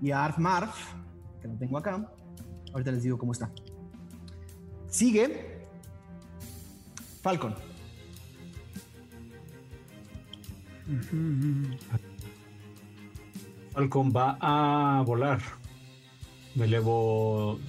y 0.02 0.12
a 0.12 0.26
Arfmarf, 0.26 0.76
que 1.42 1.48
lo 1.48 1.56
tengo 1.56 1.78
acá. 1.78 2.12
Ahorita 2.74 2.92
les 2.92 3.04
digo 3.04 3.18
cómo 3.18 3.32
está. 3.32 3.52
Sigue 4.88 5.68
Falcon. 7.22 7.56
Falcon 13.74 14.14
va 14.16 14.38
a 14.40 15.02
volar. 15.02 15.42
Me 16.56 16.66
elevo 16.66 17.60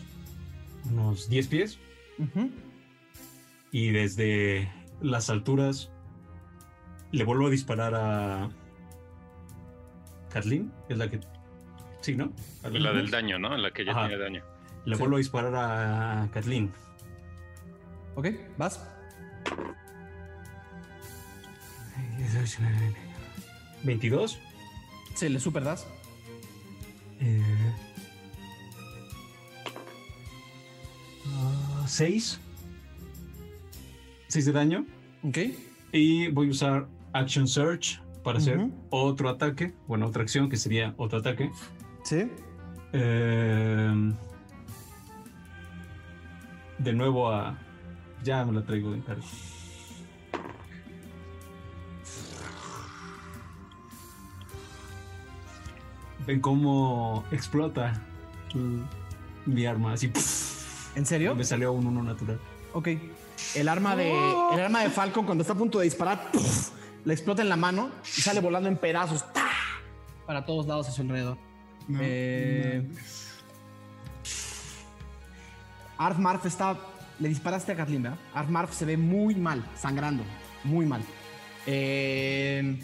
unos 0.91 1.29
10 1.29 1.49
pies 1.49 1.79
y 3.73 3.91
desde 3.91 4.71
las 5.01 5.31
alturas 5.31 5.91
le 7.13 7.25
vuelvo 7.25 7.47
a 7.47 7.51
disparar 7.51 7.95
a 7.95 8.49
Kathleen, 10.31 10.73
es 10.89 10.99
la 10.99 11.09
que... 11.11 11.21
Sí, 12.01 12.15
¿no? 12.15 12.33
La 12.63 12.93
del 12.93 13.11
daño, 13.11 13.39
¿no? 13.39 13.57
La 13.57 13.71
que 13.71 13.85
ya 13.85 13.93
Ajá. 13.93 14.07
tiene 14.09 14.23
daño. 14.23 14.43
Le 14.85 14.95
Sí. 14.95 15.01
vuelvo 15.01 15.17
a 15.17 15.19
disparar 15.19 15.55
a 15.57 16.29
Kathleen. 16.33 16.73
Ok, 18.15 18.29
vas. 18.57 18.81
22. 23.85 24.39
Se 25.15 25.29
le 25.29 25.41
super 25.41 25.65
das. 25.65 25.87
Eh, 27.21 27.43
6. 31.87 32.41
6 34.29 34.45
de 34.47 34.53
daño. 34.53 34.87
Ok. 35.23 35.39
Y 35.93 36.29
voy 36.29 36.49
a 36.49 36.51
usar 36.51 36.87
Action 37.19 37.49
Search 37.49 38.01
para 38.23 38.39
hacer 38.39 38.59
otro 38.91 39.29
ataque. 39.29 39.73
Bueno, 39.87 40.07
otra 40.07 40.23
acción 40.23 40.49
que 40.49 40.57
sería 40.57 40.95
otro 40.97 41.19
ataque. 41.19 41.51
Sí. 42.03 42.31
Eh, 42.93 44.13
de 46.79 46.93
nuevo 46.93 47.31
a. 47.31 47.57
Ya 48.23 48.45
me 48.45 48.53
la 48.53 48.63
traigo 48.65 48.91
de 48.91 48.99
encargo. 48.99 49.25
Ven 56.27 56.41
cómo 56.41 57.25
explota 57.31 58.03
mi 59.45 59.67
arma 59.67 59.93
así. 59.93 60.11
¿En 60.97 61.07
serio? 61.07 61.35
Me 61.35 61.45
salió 61.45 61.73
un 61.73 61.87
uno 61.87 62.03
natural. 62.03 62.41
Ok. 62.73 62.89
El 63.55 63.69
arma 63.69 63.95
de, 63.95 64.11
el 64.53 64.61
arma 64.61 64.81
de 64.81 64.91
Falcon 64.91 65.25
cuando 65.25 65.43
está 65.43 65.53
a 65.53 65.57
punto 65.57 65.79
de 65.79 65.85
disparar, 65.85 66.31
¡puf! 66.33 66.76
Le 67.07 67.15
explota 67.15 67.41
en 67.41 67.49
la 67.49 67.57
mano 67.57 67.91
y 68.05 68.21
sale 68.21 68.41
volando 68.41 68.69
en 68.69 68.77
pedazos 68.77 69.33
¡ta! 69.33 69.47
para 70.27 70.45
todos 70.45 70.67
lados 70.67 70.89
a 70.89 70.91
su 70.91 71.03
alrededor. 71.03 71.39
No, 71.87 72.01
Eh. 72.03 72.85
Arf 75.99 76.19
Marf 76.19 76.45
está. 76.45 76.77
Le 77.21 77.29
disparaste 77.29 77.73
a 77.73 77.77
Kathleen, 77.77 78.03
¿verdad? 78.03 78.19
Arf 78.35 78.49
Marf 78.51 78.75
se 78.75 78.85
ve 78.85 78.97
muy 78.97 79.37
mal, 79.37 79.65
sangrando. 79.77 80.25
Muy 80.65 80.85
mal. 80.85 81.01
Eh, 81.65 82.79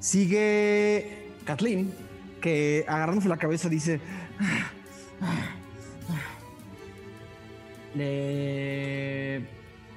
sigue 0.00 1.30
Kathleen, 1.44 1.94
que 2.40 2.86
agarrándose 2.88 3.28
la 3.28 3.36
cabeza 3.36 3.68
dice. 3.68 4.00
Le 7.94 9.46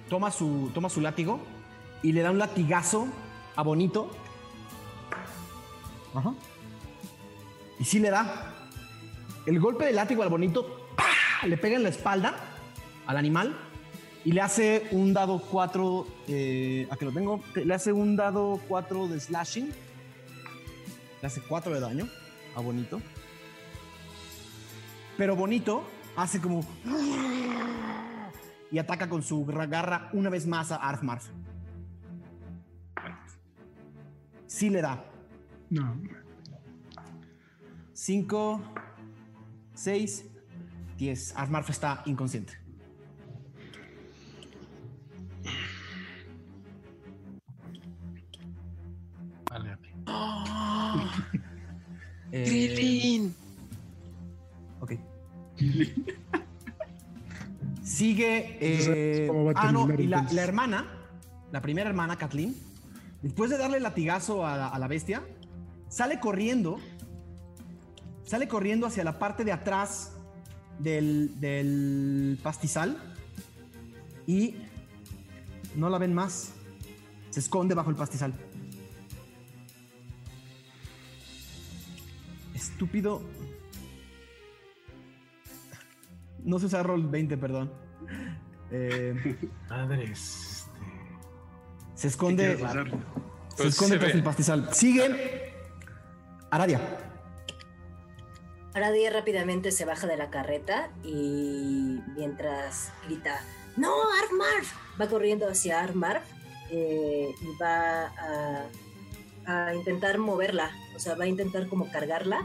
toma 0.09 0.29
su, 0.29 0.69
toma 0.73 0.89
su 0.89 1.01
látigo 1.01 1.39
y 2.03 2.11
le 2.11 2.21
da 2.21 2.31
un 2.31 2.37
latigazo 2.37 3.07
a 3.55 3.63
Bonito. 3.63 4.09
Ajá. 6.13 6.33
Y 7.79 7.83
sí 7.85 7.99
le 7.99 8.09
da. 8.09 8.53
El 9.45 9.59
golpe 9.59 9.85
de 9.85 9.93
látigo 9.93 10.23
al 10.23 10.29
bonito 10.29 10.89
¡pah! 10.95 11.47
le 11.47 11.57
pega 11.57 11.77
en 11.77 11.83
la 11.83 11.89
espalda 11.89 12.35
al 13.05 13.15
animal 13.15 13.55
Y 14.25 14.33
le 14.33 14.41
hace 14.41 14.87
un 14.91 15.13
dado 15.13 15.39
4. 15.39 16.07
Eh, 16.27 16.87
¿A 16.89 16.97
que 16.97 17.05
lo 17.05 17.11
tengo? 17.11 17.41
Le 17.55 17.73
hace 17.73 17.93
un 17.93 18.15
dado 18.15 18.59
4 18.67 19.07
de 19.07 19.19
slashing. 19.19 19.73
Le 21.21 21.27
hace 21.27 21.41
4 21.41 21.73
de 21.73 21.79
daño 21.79 22.09
a 22.55 22.61
Bonito. 22.61 23.01
Pero 25.17 25.35
Bonito 25.35 25.83
hace 26.17 26.41
como. 26.41 26.65
Y 28.69 28.79
ataca 28.79 29.07
con 29.07 29.23
su 29.23 29.45
garra 29.45 30.09
una 30.11 30.29
vez 30.29 30.45
más 30.45 30.73
a 30.73 30.75
Arfmarf. 30.75 31.29
Sí 34.47 34.69
le 34.69 34.81
da. 34.81 35.03
No. 35.69 35.95
5, 37.93 38.61
6, 39.73 40.25
10. 40.97 41.35
Arfmarf 41.35 41.69
está 41.69 42.03
inconsciente. 42.05 42.53
Vale. 49.49 49.77
Eh, 52.29 53.31
Ok. 54.81 54.91
Sigue. 57.81 58.57
eh, 58.59 59.27
¿Cómo 59.27 59.45
va 59.45 59.51
a 59.51 59.69
ah, 59.69 59.71
no, 59.71 59.87
y 59.97 60.07
la, 60.07 60.23
la 60.33 60.43
hermana, 60.43 60.85
la 61.53 61.61
primera 61.61 61.89
hermana, 61.89 62.17
Kathleen, 62.17 62.53
después 63.21 63.49
de 63.49 63.57
darle 63.57 63.79
latigazo 63.79 64.45
a 64.45 64.77
la, 64.77 64.87
bestia, 64.87 65.23
sale 65.89 66.19
corriendo. 66.19 66.79
Sale 68.23 68.47
corriendo 68.47 68.87
hacia 68.87 69.03
la 69.03 69.19
parte 69.19 69.45
de 69.45 69.53
atrás 69.53 70.13
del, 70.79 71.39
del 71.39 72.39
pastizal. 72.43 72.97
Y 74.25 74.55
no 75.75 75.89
la 75.89 75.97
ven 75.97 76.13
más. 76.13 76.53
Se 77.29 77.39
esconde 77.39 77.75
bajo 77.75 77.89
el 77.89 77.95
pastizal. 77.95 78.33
Estúpido. 82.53 83.21
No 86.43 86.59
se 86.59 86.65
usa 86.65 86.83
roll 86.83 87.07
20, 87.07 87.37
perdón. 87.37 87.71
Eh, 88.71 89.37
Madres. 89.69 90.46
Se 91.97 92.01
¿Qué 92.03 92.07
esconde. 92.07 92.57
Se 92.57 92.65
Pues 93.57 93.69
esconde 93.69 93.95
se 93.95 93.99
tras 93.99 94.11
ve. 94.13 94.17
el 94.19 94.23
pastizal. 94.23 94.73
Sigue. 94.73 95.53
Aradia. 96.51 96.79
Aradia 98.73 99.09
rápidamente 99.09 99.71
se 99.71 99.85
baja 99.85 100.05
de 100.07 100.15
la 100.17 100.29
carreta 100.29 100.89
y 101.03 101.99
mientras 102.15 102.91
grita, 103.05 103.41
¡No, 103.75 103.91
Armarf! 104.23 104.71
Va 105.01 105.07
corriendo 105.07 105.47
hacia 105.49 105.81
Armarf 105.81 106.23
eh, 106.69 107.33
y 107.41 107.57
va 107.61 108.05
a, 108.07 108.65
a 109.45 109.73
intentar 109.75 110.19
moverla, 110.19 110.71
o 110.95 110.99
sea, 110.99 111.15
va 111.15 111.23
a 111.23 111.27
intentar 111.27 111.67
como 111.67 111.89
cargarla 111.91 112.41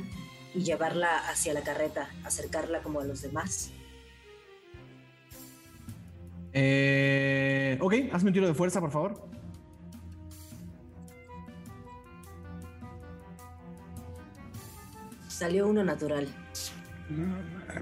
y 0.54 0.60
llevarla 0.62 1.18
hacia 1.28 1.52
la 1.54 1.60
carreta, 1.62 2.08
acercarla 2.24 2.80
como 2.82 3.00
a 3.00 3.04
los 3.04 3.20
demás. 3.22 3.70
Eh, 6.54 7.78
ok, 7.80 7.94
hazme 8.12 8.28
un 8.28 8.34
tiro 8.34 8.46
de 8.46 8.54
fuerza, 8.54 8.80
por 8.80 8.90
favor. 8.90 9.31
Salió 15.42 15.66
uno 15.66 15.82
natural. 15.82 16.28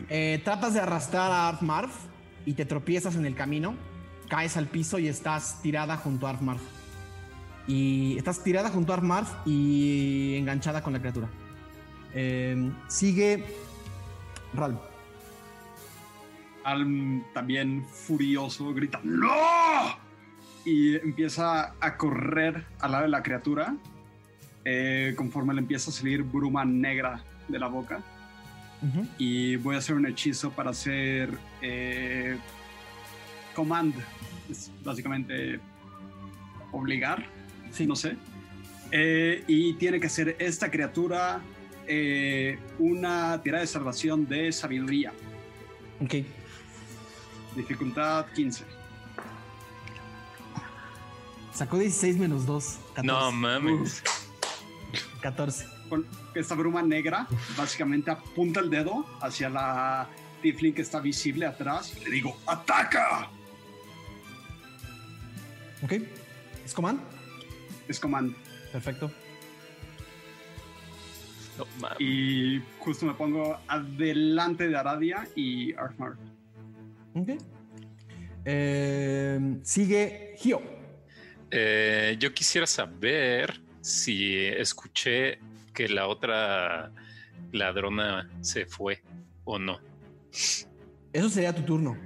Eh, 0.09 0.41
tratas 0.43 0.73
de 0.73 0.81
arrastrar 0.81 1.31
a 1.31 1.49
Arfmarf 1.49 1.95
y 2.47 2.55
te 2.55 2.65
tropiezas 2.65 3.17
en 3.17 3.27
el 3.27 3.35
camino. 3.35 3.75
Caes 4.31 4.57
al 4.57 4.67
piso 4.67 4.99
y 4.99 5.09
estás 5.09 5.61
tirada 5.61 5.99
junto 5.99 6.27
a 6.27 6.31
Arfmarf. 6.31 6.63
Y 7.67 8.17
estás 8.17 8.43
tirada 8.43 8.71
junto 8.71 8.95
a 8.95 8.97
Arfmarf 8.97 9.31
y 9.45 10.37
enganchada 10.39 10.83
con 10.83 10.95
la 10.95 11.01
criatura. 11.01 11.29
Eh, 12.15 12.73
sigue 12.89 13.45
Ral. 14.55 14.81
Alm 16.65 17.25
también 17.35 17.85
furioso 17.85 18.73
grita 18.73 19.01
¡No! 19.05 19.29
Y 20.65 20.97
empieza 20.97 21.75
a 21.79 21.97
correr 21.99 22.65
al 22.79 22.93
lado 22.93 23.03
de 23.05 23.11
la 23.11 23.23
criatura. 23.23 23.77
eh, 24.65 25.13
conforme 25.15 25.53
le 25.53 25.61
empieza 25.61 25.91
a 25.91 25.93
salir 25.93 26.23
bruma 26.23 26.65
negra 26.65 27.23
de 27.51 27.59
la 27.59 27.66
boca. 27.66 28.03
Ujú. 28.82 29.07
Y 29.18 29.57
voy 29.57 29.74
a 29.74 29.78
hacer 29.78 29.94
un 29.94 30.07
hechizo 30.07 30.51
para 30.51 30.70
hacer 30.70 31.38
eh, 31.61 32.38
command. 33.55 33.94
Es 34.51 34.70
básicamente 34.82 35.61
obligar. 36.72 37.24
Sí. 37.72 37.86
No 37.86 37.96
sé. 37.96 38.16
Eh, 38.90 39.44
y 39.46 39.74
tiene 39.74 40.01
que 40.01 40.09
ser 40.09 40.36
esta 40.38 40.70
criatura 40.70 41.40
eh, 41.86 42.59
una 42.78 43.40
tirada 43.42 43.62
de 43.62 43.66
salvación 43.66 44.26
de 44.26 44.53
sabiduría. 44.53 45.12
Ok. 46.01 46.24
Dificultad 47.57 48.26
15. 48.34 48.64
Sacó 51.53 51.78
16 51.78 52.16
menos 52.16 52.46
2. 52.46 52.78
14. 52.94 53.07
No 53.07 53.32
mames. 53.32 54.03
14. 55.20 55.80
Con 55.91 56.07
esta 56.34 56.55
bruma 56.55 56.82
negra, 56.82 57.26
básicamente 57.57 58.11
apunta 58.11 58.61
el 58.61 58.70
dedo 58.70 59.05
hacia 59.20 59.51
la 59.51 60.09
Tiflin 60.41 60.72
que 60.72 60.82
está 60.82 61.01
visible 61.01 61.45
atrás 61.45 61.95
y 62.01 62.05
le 62.05 62.11
digo: 62.12 62.41
¡Ataca! 62.47 63.28
Ok. 65.82 65.95
¿Es 66.64 66.72
command? 66.72 67.01
Es 67.88 67.99
command. 67.99 68.34
Perfecto. 68.72 69.11
No. 71.59 71.88
Y 71.99 72.62
justo 72.78 73.05
me 73.05 73.14
pongo 73.14 73.59
adelante 73.66 74.68
de 74.68 74.76
Aradia 74.76 75.28
y 75.34 75.74
Arfmar. 75.74 76.12
Ok. 77.14 77.30
Eh, 78.45 79.59
sigue 79.62 80.34
Gio. 80.38 80.62
Eh, 81.51 82.16
yo 82.18 82.32
quisiera 82.32 82.66
saber 82.66 83.61
si 83.80 84.47
escuché 84.47 85.41
que 85.81 85.89
la 85.89 86.09
otra 86.09 86.93
ladrona 87.53 88.28
se 88.43 88.66
fue 88.66 89.03
o 89.45 89.59
no. 89.59 89.78
Eso 91.11 91.31
sería 91.31 91.55
tu 91.55 91.62
turno. 91.62 91.97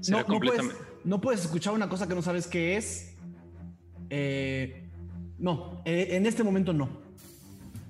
Será 0.00 0.18
No, 0.22 0.28
no, 0.28 0.38
puedes, 0.38 0.58
completamente- 0.60 0.76
no 1.04 1.20
puedes 1.22 1.40
escuchar 1.40 1.72
una 1.72 1.88
cosa 1.88 2.06
que 2.06 2.14
no 2.14 2.20
sabes 2.20 2.46
qué 2.46 2.76
es. 2.76 3.16
Eh, 4.10 4.86
no, 5.38 5.80
eh, 5.86 6.08
en 6.10 6.26
este 6.26 6.44
momento 6.44 6.74
no. 6.74 6.90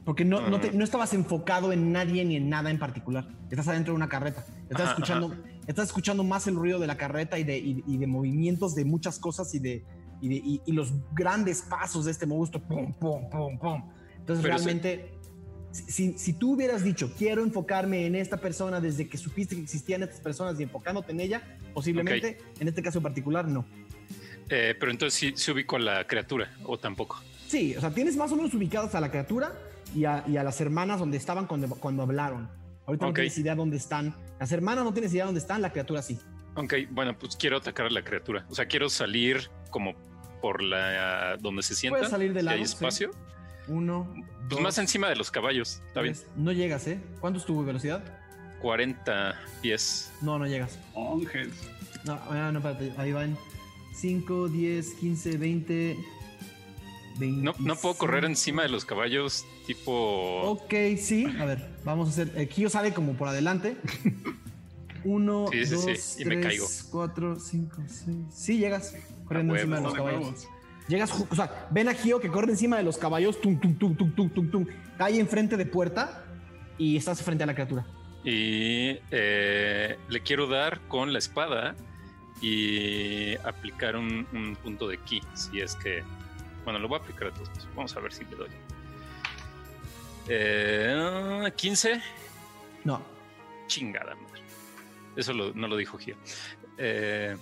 Porque 0.05 0.25
no, 0.25 0.49
no, 0.49 0.61
te- 0.61 0.69
Ah. 0.69 0.73
no 0.75 0.85
estabas 0.85 1.13
enfocado 1.13 1.73
en 1.73 1.91
nadie 1.91 2.25
ni 2.25 2.37
en 2.37 2.49
nada 2.49 2.71
en 2.71 2.79
particular. 2.79 3.27
Estás 3.51 3.67
adentro 3.67 3.93
de 3.93 3.97
una 3.97 4.09
carreta. 4.09 4.45
Estás, 4.69 4.83
Ajá, 4.83 4.91
escuchando, 4.93 5.35
estás 5.67 5.87
escuchando 5.89 6.23
más 6.23 6.47
el 6.47 6.55
ruido 6.55 6.79
de 6.79 6.87
la 6.87 6.97
carreta 6.97 7.37
y 7.37 7.43
de, 7.43 7.59
y- 7.59 7.83
y 7.85 7.97
de 7.97 8.07
movimientos 8.07 8.77
de 8.77 8.85
muchas 8.85 9.19
cosas 9.19 9.53
y 9.55 9.59
de, 9.59 9.85
y, 10.21 10.29
de- 10.29 10.35
y- 10.37 10.63
y 10.67 10.73
los 10.73 10.93
grandes 11.15 11.63
pasos 11.63 12.05
de 12.05 12.13
este 12.13 12.27
monstruo. 12.27 12.63
Pum, 12.63 12.93
pum, 12.95 13.29
pum, 13.29 13.59
pum. 13.59 13.83
Entonces 14.21 14.43
Pero 14.43 14.55
realmente, 14.57 15.11
si, 15.73 15.83
si- 15.91 16.19
si 16.19 16.33
tú 16.35 16.53
hubieras 16.55 16.83
dicho, 16.85 17.13
quiero 17.17 17.43
enfocarme 17.43 18.07
en 18.07 18.15
esta 18.15 18.37
persona 18.39 18.81
desde 18.81 19.09
que 19.09 19.19
supiste 19.19 19.57
que 19.57 19.63
existían 19.63 20.03
estas 20.03 20.21
personas 20.21 20.59
y 20.61 20.63
enfocándote 20.63 21.13
en 21.13 21.21
ella, 21.21 21.43
posiblemente, 21.75 22.39
en 22.59 22.69
este 22.69 22.83
caso 22.83 22.99
en 22.99 23.03
particular, 23.05 23.47
no. 23.49 23.65
Eh, 24.49 24.75
pero 24.79 24.91
entonces 24.91 25.19
sí 25.19 25.33
se 25.37 25.53
ubicó 25.53 25.77
a 25.77 25.81
la 25.81 26.07
criatura 26.07 26.53
o 26.65 26.77
tampoco. 26.79 27.21
Sí, 27.47 27.75
o 27.77 27.81
sea, 27.81 27.91
tienes 27.91 28.17
más 28.17 28.31
o 28.33 28.37
menos 28.37 28.53
ubicadas 28.55 28.95
a 28.95 29.01
la 29.01 29.11
criatura 29.11 29.53
y 29.95 30.05
a, 30.05 30.25
y 30.27 30.37
a 30.37 30.43
las 30.45 30.61
hermanas 30.61 30.99
donde 31.01 31.17
estaban 31.17 31.47
cuando, 31.47 31.69
cuando 31.69 32.03
hablaron. 32.03 32.49
Ahorita 32.87 33.07
no 33.07 33.11
Ok. 33.11 33.17
tienes 33.17 33.39
idea 33.39 33.55
dónde 33.55 33.77
están. 33.77 34.15
Las 34.41 34.51
hermanas 34.53 34.85
no 34.85 34.93
tienes 34.93 35.13
idea 35.13 35.25
dónde 35.25 35.41
están, 35.41 35.63
la 35.63 35.71
criatura 35.71 36.03
sí. 36.03 36.19
Ok, 36.57 36.75
bueno, 36.91 37.17
pues 37.17 37.37
quiero 37.37 37.59
atacar 37.59 37.87
a 37.87 37.91
la 37.91 38.03
criatura. 38.03 38.45
O 38.51 38.55
sea, 38.55 38.67
quiero 38.67 38.89
salir 38.89 39.49
como 39.71 39.95
por 40.43 40.63
la 40.63 41.37
donde 41.41 41.63
se 41.63 41.75
sienta. 41.77 41.99
Puedes 41.99 42.11
salir 42.11 42.33
de 42.33 42.41
si 42.41 42.47
lado. 42.47 42.59
hay 42.59 42.67
sí. 42.67 43.07
Uno, 43.71 44.09
Pues 44.13 44.25
dos, 44.51 44.61
más 44.61 44.79
encima 44.79 45.09
de 45.09 45.17
los 45.17 45.31
caballos. 45.31 45.81
Está 45.89 46.01
bien. 46.03 46.15
tres. 46.15 46.27
No 46.37 46.53
llegas, 46.53 46.87
¿eh? 46.89 46.99
¿Cuánto 47.21 47.39
es 47.39 47.47
tu 47.47 47.65
velocidad? 47.65 48.03
40 48.61 49.41
pies. 49.63 50.13
No, 50.21 50.39
no 50.39 50.47
llegas. 50.47 50.79
Ángel. 50.97 51.51
No, 52.05 52.15
ah, 52.29 52.51
no, 52.53 52.59
espérate. 52.59 52.93
Ahí 52.99 53.13
van 53.13 53.37
5, 53.95 54.49
10, 54.49 54.95
15, 54.95 55.37
20. 55.39 55.97
20 57.19 57.43
No, 57.45 57.55
no 57.59 57.77
puedo 57.77 57.95
correr 57.97 58.25
encima 58.25 58.63
de 58.63 58.69
los 58.71 58.85
caballos 58.85 59.45
tipo... 59.67 60.43
Ok, 60.43 60.73
sí. 60.99 61.27
A 61.39 61.45
ver, 61.45 61.69
vamos 61.85 62.09
a 62.09 62.11
hacer. 62.13 62.49
Kio 62.49 62.69
sale 62.71 62.93
como 62.93 63.15
por 63.15 63.29
adelante. 63.29 63.77
Uno, 65.05 65.47
Sí, 65.51 65.65
sí, 65.65 65.77
sí, 65.77 65.87
dos, 65.93 66.21
y 66.21 66.25
me 66.27 66.37
tres, 66.37 66.47
caigo. 66.47 66.67
cuatro, 66.91 67.41
cinco, 67.41 67.83
seis. 67.87 68.17
Sí, 68.35 68.59
llegas 68.59 68.95
corriendo 69.27 69.55
encima 69.55 69.77
de 69.77 69.83
los 69.83 69.95
caballos. 69.95 70.49
Llegas, 70.89 71.13
o 71.13 71.35
sea, 71.35 71.69
ven 71.71 71.89
a 71.89 71.95
Gio 71.95 72.19
que 72.21 72.29
corre 72.29 72.51
encima 72.51 72.77
de 72.77 72.83
los 72.83 72.99
caballos, 72.99 73.41
tum, 73.41 73.59
tum, 73.61 73.77
tum, 73.79 73.95
tum, 73.97 74.13
tum, 74.15 74.29
tum, 74.31 74.51
tum, 74.51 74.67
cae 74.99 75.21
enfrente 75.21 75.57
de 75.57 75.65
puerta 75.67 76.25
y 76.79 76.97
estás 76.97 77.23
frente 77.23 77.45
a 77.45 77.47
la 77.47 77.55
criatura. 77.55 77.87
Y 78.25 78.99
eh, 79.11 79.97
le 80.09 80.21
quiero 80.23 80.47
dar 80.49 80.81
con 80.89 81.13
la 81.13 81.19
espada 81.21 81.75
y 82.43 83.37
aplicar 83.45 83.97
un, 83.97 84.27
un 84.33 84.57
punto 84.57 84.89
de 84.89 84.99
ki. 84.99 85.21
Si 85.35 85.61
es 85.61 85.75
que. 85.77 86.03
Bueno, 86.65 86.79
lo 86.79 86.89
voy 86.89 86.99
a 86.99 87.03
aplicar 87.03 87.29
a 87.29 87.33
todos. 87.33 87.49
Vamos 87.77 87.97
a 87.97 88.01
ver 88.01 88.13
si 88.13 88.25
le 88.25 88.37
doy. 88.37 88.49
Eh, 90.29 91.53
15. 91.57 92.01
No. 92.85 93.03
Chingada 93.67 94.15
madre. 94.15 94.43
Eso 95.17 95.33
lo- 95.33 95.53
no 95.55 95.69
lo 95.69 95.77
dijo 95.77 95.99
Gio. 95.99 96.17
Eh, 96.79 97.37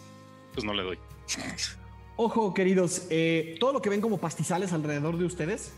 pues 0.53 0.65
no 0.65 0.73
le 0.75 0.83
doy. 0.83 0.99
Ojo, 2.21 2.53
queridos, 2.53 3.07
eh, 3.11 3.57
todo 3.61 3.73
lo 3.73 3.81
que 3.81 3.91
ven 3.91 4.01
como 4.01 4.19
pastizales 4.19 4.73
alrededor 4.73 5.17
de 5.19 5.25
ustedes 5.25 5.71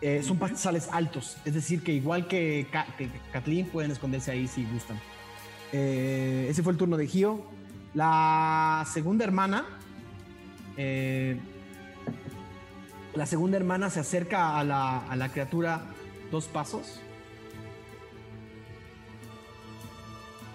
eh, 0.00 0.22
son 0.22 0.38
pastizales 0.38 0.88
altos. 0.90 1.36
Es 1.44 1.52
decir, 1.52 1.82
que 1.82 1.92
igual 1.92 2.26
que, 2.26 2.66
Ka- 2.72 2.86
que 2.96 3.10
Kathleen 3.34 3.66
pueden 3.66 3.90
esconderse 3.90 4.30
ahí 4.30 4.48
si 4.48 4.64
gustan. 4.64 4.98
Eh, 5.72 6.46
ese 6.48 6.62
fue 6.62 6.72
el 6.72 6.78
turno 6.78 6.96
de 6.96 7.06
Gio. 7.06 7.44
La 7.92 8.86
segunda 8.90 9.24
hermana. 9.24 9.66
la 13.14 13.26
segunda 13.26 13.58
hermana 13.58 13.90
se 13.90 14.00
acerca 14.00 14.58
a 14.58 14.64
la, 14.64 15.00
a 15.06 15.16
la 15.16 15.28
criatura 15.30 15.82
dos 16.30 16.46
pasos. 16.46 16.98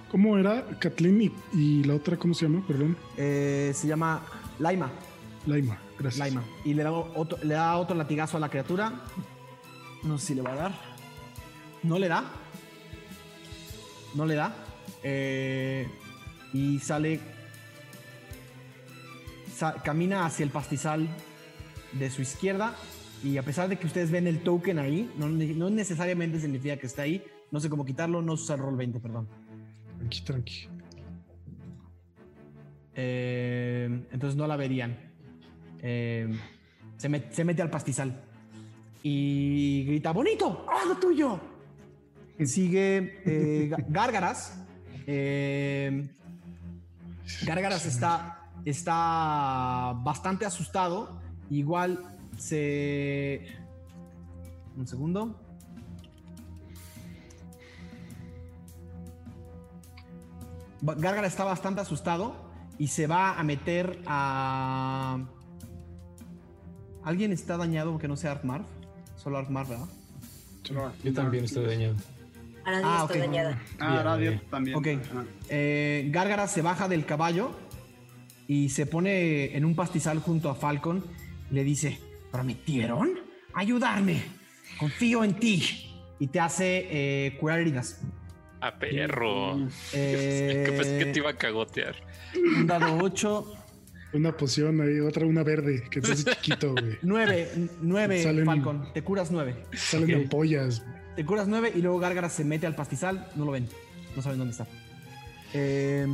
¿Cómo 0.10 0.40
era 0.40 0.66
Kathleen 0.80 1.22
y, 1.22 1.32
y 1.54 1.84
la 1.84 1.94
otra, 1.94 2.18
cómo 2.18 2.34
se 2.34 2.48
llama? 2.48 2.64
Perdón. 2.66 2.98
Eh, 3.16 3.72
se 3.76 3.88
llama 3.88 4.24
Laima. 4.60 4.92
Laima, 5.46 5.80
gracias. 6.00 6.20
Laima. 6.20 6.44
Y 6.66 6.74
le 6.74 6.84
da, 6.84 6.92
otro, 6.92 7.38
le 7.44 7.54
da 7.54 7.78
otro 7.78 7.96
latigazo 7.96 8.38
a 8.38 8.40
la 8.40 8.50
criatura. 8.50 8.92
No 10.04 10.18
sé 10.18 10.28
si 10.28 10.36
le 10.36 10.42
va 10.42 10.54
a 10.54 10.56
dar. 10.56 10.72
No 11.84 11.98
le 12.00 12.08
da. 12.08 12.24
No 14.14 14.26
le 14.26 14.36
da. 14.36 14.54
Eh, 15.04 15.88
y 16.54 16.80
sale. 16.80 17.20
sa- 19.56 19.74
camina 19.84 20.26
hacia 20.26 20.44
el 20.44 20.50
pastizal 20.52 21.08
de 21.94 22.10
su 22.10 22.22
izquierda. 22.22 22.76
Y 23.24 23.38
a 23.38 23.44
pesar 23.44 23.68
de 23.70 23.78
que 23.80 23.88
ustedes 23.88 24.12
ven 24.12 24.28
el 24.28 24.44
token 24.44 24.78
ahí, 24.80 25.12
no, 25.18 25.28
no 25.28 25.70
necesariamente 25.70 26.40
significa 26.40 26.78
que 26.78 26.86
está 26.88 27.02
ahí. 27.04 27.24
No 27.52 27.60
sé 27.60 27.70
cómo 27.70 27.86
quitarlo. 27.86 28.22
No 28.22 28.34
usa 28.34 28.56
el 28.56 28.62
roll 28.62 28.76
20, 28.78 29.00
perdón. 29.00 29.28
Tranqui, 29.98 30.22
tranqui. 30.22 30.68
Eh, 33.00 34.08
entonces 34.12 34.36
no 34.36 34.48
la 34.48 34.56
verían. 34.58 34.98
Eh, 35.82 36.28
se, 36.98 37.10
met- 37.10 37.30
se 37.32 37.44
mete 37.46 37.62
al 37.62 37.70
pastizal 37.70 38.24
y 39.04 39.86
grita: 39.86 40.12
¡Bonito! 40.12 40.66
¡Haz 40.68 40.88
lo 40.88 40.96
tuyo! 40.98 41.40
Sigue 42.44 43.22
eh, 43.26 43.70
Gá- 43.70 43.86
Gárgaras. 43.90 44.64
Gárgaras 47.46 47.86
está, 47.86 48.50
está 48.66 49.94
bastante 50.04 50.46
asustado. 50.46 51.22
Igual 51.52 52.04
se. 52.38 53.46
Un 54.76 54.88
segundo. 54.88 55.40
Gárgara 60.82 61.28
está 61.28 61.44
bastante 61.44 61.82
asustado 61.82 62.47
y 62.78 62.88
se 62.88 63.08
va 63.08 63.38
a 63.40 63.44
meter 63.44 64.00
a. 64.06 65.20
¿Alguien 67.04 67.32
está 67.32 67.58
dañado 67.58 67.98
que 67.98 68.08
no 68.08 68.18
sea 68.18 68.32
Artmarv? 68.32 68.66
Solo 69.16 69.38
Artmarv, 69.38 69.70
¿verdad? 69.70 69.88
Yo 71.04 71.14
también 71.14 71.46
estoy 71.46 71.66
dañado. 71.66 71.96
Ahora 72.66 72.82
Ah, 72.84 73.02
está 73.04 73.14
ok. 73.14 73.20
dañada. 73.20 73.62
Ah, 73.80 74.02
Radio 74.04 74.42
también. 74.50 74.76
Ok. 74.78 74.88
Eh, 75.50 76.10
Gárgara 76.12 76.48
se 76.48 76.62
baja 76.62 76.90
del 76.90 77.06
caballo 77.06 77.52
y 78.48 78.70
se 78.70 78.86
pone 78.86 79.56
en 79.56 79.64
un 79.64 79.76
pastizal 79.76 80.20
junto 80.20 80.50
a 80.50 80.56
Falcon 80.56 81.06
y 81.50 81.54
le 81.54 81.64
dice: 81.64 81.98
¿Prometieron 82.32 83.12
ayudarme? 83.54 84.22
Confío 84.78 85.24
en 85.24 85.36
ti. 85.36 85.64
Y 86.20 86.28
te 86.28 86.40
hace 86.40 86.88
eh, 86.90 87.38
curar 87.40 87.60
heridas. 87.60 88.02
A 88.68 88.80
perro. 88.80 89.68
Eh, 89.94 90.64
que 90.66 90.72
pensé 90.74 91.00
que 91.00 91.06
te 91.06 91.20
iba 91.20 91.30
a 91.32 91.38
cagotear. 91.38 91.96
Un 92.36 92.68
dado 92.68 92.98
8. 93.02 93.54
Una 94.14 94.36
poción 94.36 94.80
ahí, 94.82 95.00
otra, 95.00 95.26
una 95.26 95.44
verde, 95.44 95.84
que 95.92 96.00
te 96.02 96.12
hace 96.14 96.24
chiquito, 96.36 96.72
güey. 96.74 96.98
9, 97.02 97.50
9, 97.82 98.24
Salen- 98.24 98.46
Falcon. 98.46 98.94
Te 98.94 99.02
curas 99.04 99.32
9. 99.32 99.56
Salen 99.74 100.16
Ok. 100.16 100.22
ampollas. 100.24 100.84
Te 101.16 101.26
curas 101.26 101.48
9 101.48 101.72
y 101.76 101.82
luego 101.82 102.00
Gárgara 102.00 102.30
se 102.30 102.44
mete 102.44 102.66
al 102.68 102.76
pastizal. 102.76 103.28
No 103.36 103.46
lo 103.46 103.52
ven. 103.52 103.68
No 104.16 104.22
saben 104.22 104.38
dónde 104.40 104.52
está. 104.52 104.66
Eh, 105.54 106.06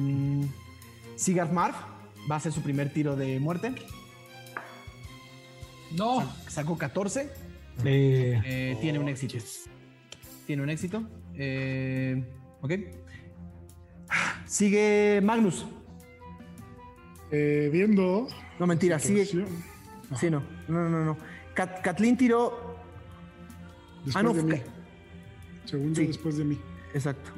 Sigurd 1.16 1.52
Marv 1.52 1.76
va 2.30 2.36
a 2.36 2.38
hacer 2.38 2.52
su 2.52 2.62
primer 2.62 2.92
tiro 2.92 3.16
de 3.16 3.40
muerte. 3.40 3.74
No. 5.92 6.28
Sacó 6.48 6.78
14. 6.78 7.30
Eh, 7.86 8.42
Eh, 8.46 8.78
tiene 8.82 9.00
un 9.00 9.08
éxito. 9.10 9.38
Tiene 10.48 10.64
un 10.64 10.70
éxito. 10.70 11.04
Eh, 11.36 12.24
ok. 12.64 12.72
Sigue 14.46 15.22
Magnus. 15.24 15.66
Eh, 17.32 17.70
viendo. 17.72 18.28
No, 18.60 18.66
mentira. 18.68 18.98
Sigue. 19.00 19.26
situación, 19.26 19.64
Sí, 20.20 20.30
no. 20.30 20.44
No, 20.68 20.90
no, 20.90 21.04
no. 21.06 21.18
Kat- 21.56 21.82
Kathleen 21.82 22.18
tiró. 22.18 22.78
Después 24.06 24.16
Ah, 24.16 24.24
no, 24.24 24.34
de 24.34 24.44
mí. 24.44 24.62
Sí. 25.66 26.06
después 26.08 26.38
de 26.38 26.44
mí. 26.44 26.60
Exacto. 26.94 27.32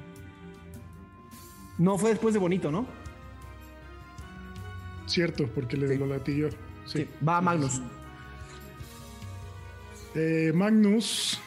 No, 1.78 1.98
fue 1.98 2.10
después 2.12 2.34
de 2.34 2.40
Bonito, 2.40 2.72
¿no? 2.72 2.86
Cierto, 5.06 5.48
porque 5.54 5.78
le 5.78 5.88
Sí. 5.88 5.98
lo 5.98 6.08
latilló. 6.08 6.50
Sí. 6.86 7.00
Sí. 7.04 7.10
Va 7.28 7.40
Magnus. 7.42 7.82
Eh, 10.16 10.52
Magnus 10.56 11.40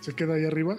se 0.00 0.14
queda 0.14 0.34
ahí 0.34 0.44
arriba 0.44 0.76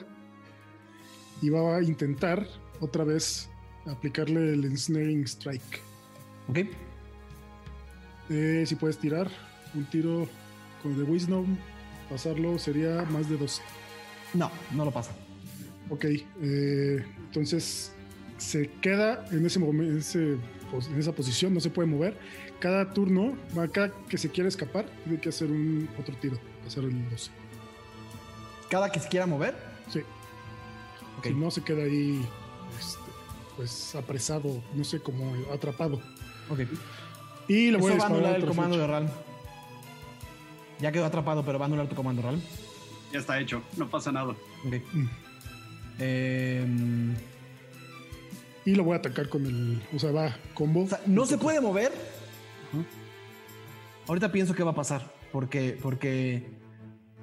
y 1.42 1.50
va 1.50 1.78
a 1.78 1.82
intentar 1.84 2.48
otra 2.80 3.04
vez 3.04 3.50
aplicarle 3.88 4.54
el 4.54 4.66
Ensnaring 4.66 5.24
Strike. 5.24 5.82
Ok. 6.48 6.60
Eh, 8.30 8.64
si 8.66 8.76
puedes 8.76 8.98
tirar 8.98 9.30
un 9.74 9.86
tiro 9.90 10.28
con 10.82 10.98
de 10.98 11.04
Wisdom, 11.04 11.58
pasarlo 12.10 12.58
sería 12.58 13.04
más 13.12 13.30
de 13.30 13.38
12. 13.38 13.62
No, 14.34 14.52
no 14.74 14.86
lo 14.86 14.92
pasa. 14.92 15.12
Ok, 15.90 16.06
eh, 16.42 17.06
entonces 17.28 17.92
se 18.38 18.70
queda 18.82 19.26
en, 19.32 19.46
ese 19.46 19.60
en, 19.60 19.98
ese 19.98 20.38
pos- 20.72 20.88
en 20.88 20.98
esa 21.00 21.12
posición, 21.12 21.54
no 21.54 21.60
se 21.60 21.70
puede 21.70 21.88
mover. 21.88 22.18
Cada 22.60 22.94
turno, 22.94 23.36
cada 23.74 23.92
que 24.08 24.18
se 24.18 24.30
quiera 24.30 24.48
escapar, 24.48 24.86
tiene 25.04 25.20
que 25.20 25.30
hacer 25.30 25.50
un 25.50 25.90
otro 26.00 26.16
tiro, 26.18 26.40
hacer 26.66 26.84
el 26.84 27.10
12. 27.10 27.32
Cada 28.70 28.90
que 28.92 29.00
se 29.00 29.10
quiera 29.10 29.26
mover. 29.26 29.56
Sí, 29.92 30.02
Ok. 31.22 31.28
si 31.28 31.34
no 31.36 31.52
se 31.52 31.62
queda 31.64 31.84
ahí, 31.84 32.26
este, 32.80 33.00
pues 33.56 33.96
apresado, 33.96 34.62
no 34.74 34.84
sé, 34.84 35.00
como 35.00 35.32
atrapado. 35.54 36.02
Ok. 36.50 36.62
Y 37.48 37.72
le 37.72 37.78
voy 37.78 37.92
Eso 37.94 37.96
a 37.96 37.98
va 37.98 38.04
a 38.04 38.16
anular 38.18 38.36
el 38.36 38.46
comando 38.46 38.78
de 38.78 38.88
Ral. 38.88 39.12
Ya 40.80 40.92
quedó 40.92 41.06
atrapado, 41.06 41.44
pero 41.46 41.60
va 41.60 41.66
a 41.66 41.68
anular 41.68 41.88
tu 41.88 41.96
comando 41.96 42.22
Ral. 42.24 42.42
Ya 43.14 43.20
está 43.20 43.40
hecho, 43.40 43.62
no 43.78 43.88
pasa 43.90 44.12
nada. 44.12 44.32
Ok. 44.66 44.74
Mm. 44.94 45.08
Em, 46.00 47.16
Y 48.66 48.76
lo 48.76 48.84
voy 48.84 48.94
a 48.94 48.98
atacar 48.98 49.30
con 49.30 49.46
el, 49.46 49.82
o 49.94 50.00
sea, 50.00 50.12
va 50.12 50.36
combo. 50.54 50.84
o 50.84 50.88
sea, 50.88 51.02
no 51.06 51.26
se 51.26 51.38
puede 51.38 51.62
mover. 51.62 51.92
Ahorita 54.08 54.32
pienso 54.32 54.54
qué 54.56 54.64
va 54.64 54.72
a 54.72 54.76
pasar. 54.76 55.14
Porque. 55.32 55.78
Porque. 55.82 56.50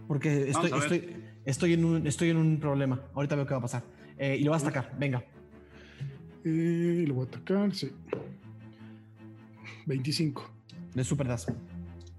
Porque 0.06 0.50
estoy, 0.50 0.70
Vamos 0.70 0.86
a 0.86 0.88
ver. 0.88 1.04
estoy, 1.04 1.24
estoy, 1.48 1.72
en 1.72 1.84
un, 1.84 2.06
estoy 2.06 2.30
en 2.30 2.36
un 2.36 2.60
problema. 2.60 3.00
Ahorita 3.14 3.34
veo 3.34 3.46
qué 3.46 3.54
va 3.54 3.58
a 3.58 3.62
pasar. 3.62 3.82
Eh, 4.18 4.36
y 4.40 4.44
lo 4.44 4.50
vas 4.50 4.62
a 4.64 4.68
atacar. 4.68 4.96
Venga. 4.98 5.24
Y 6.44 7.06
lo 7.06 7.14
voy 7.14 7.26
a 7.26 7.28
atacar, 7.28 7.74
sí. 7.74 7.90
25. 9.86 10.50
De 10.94 11.04
Super 11.04 11.28
Das. 11.28 11.46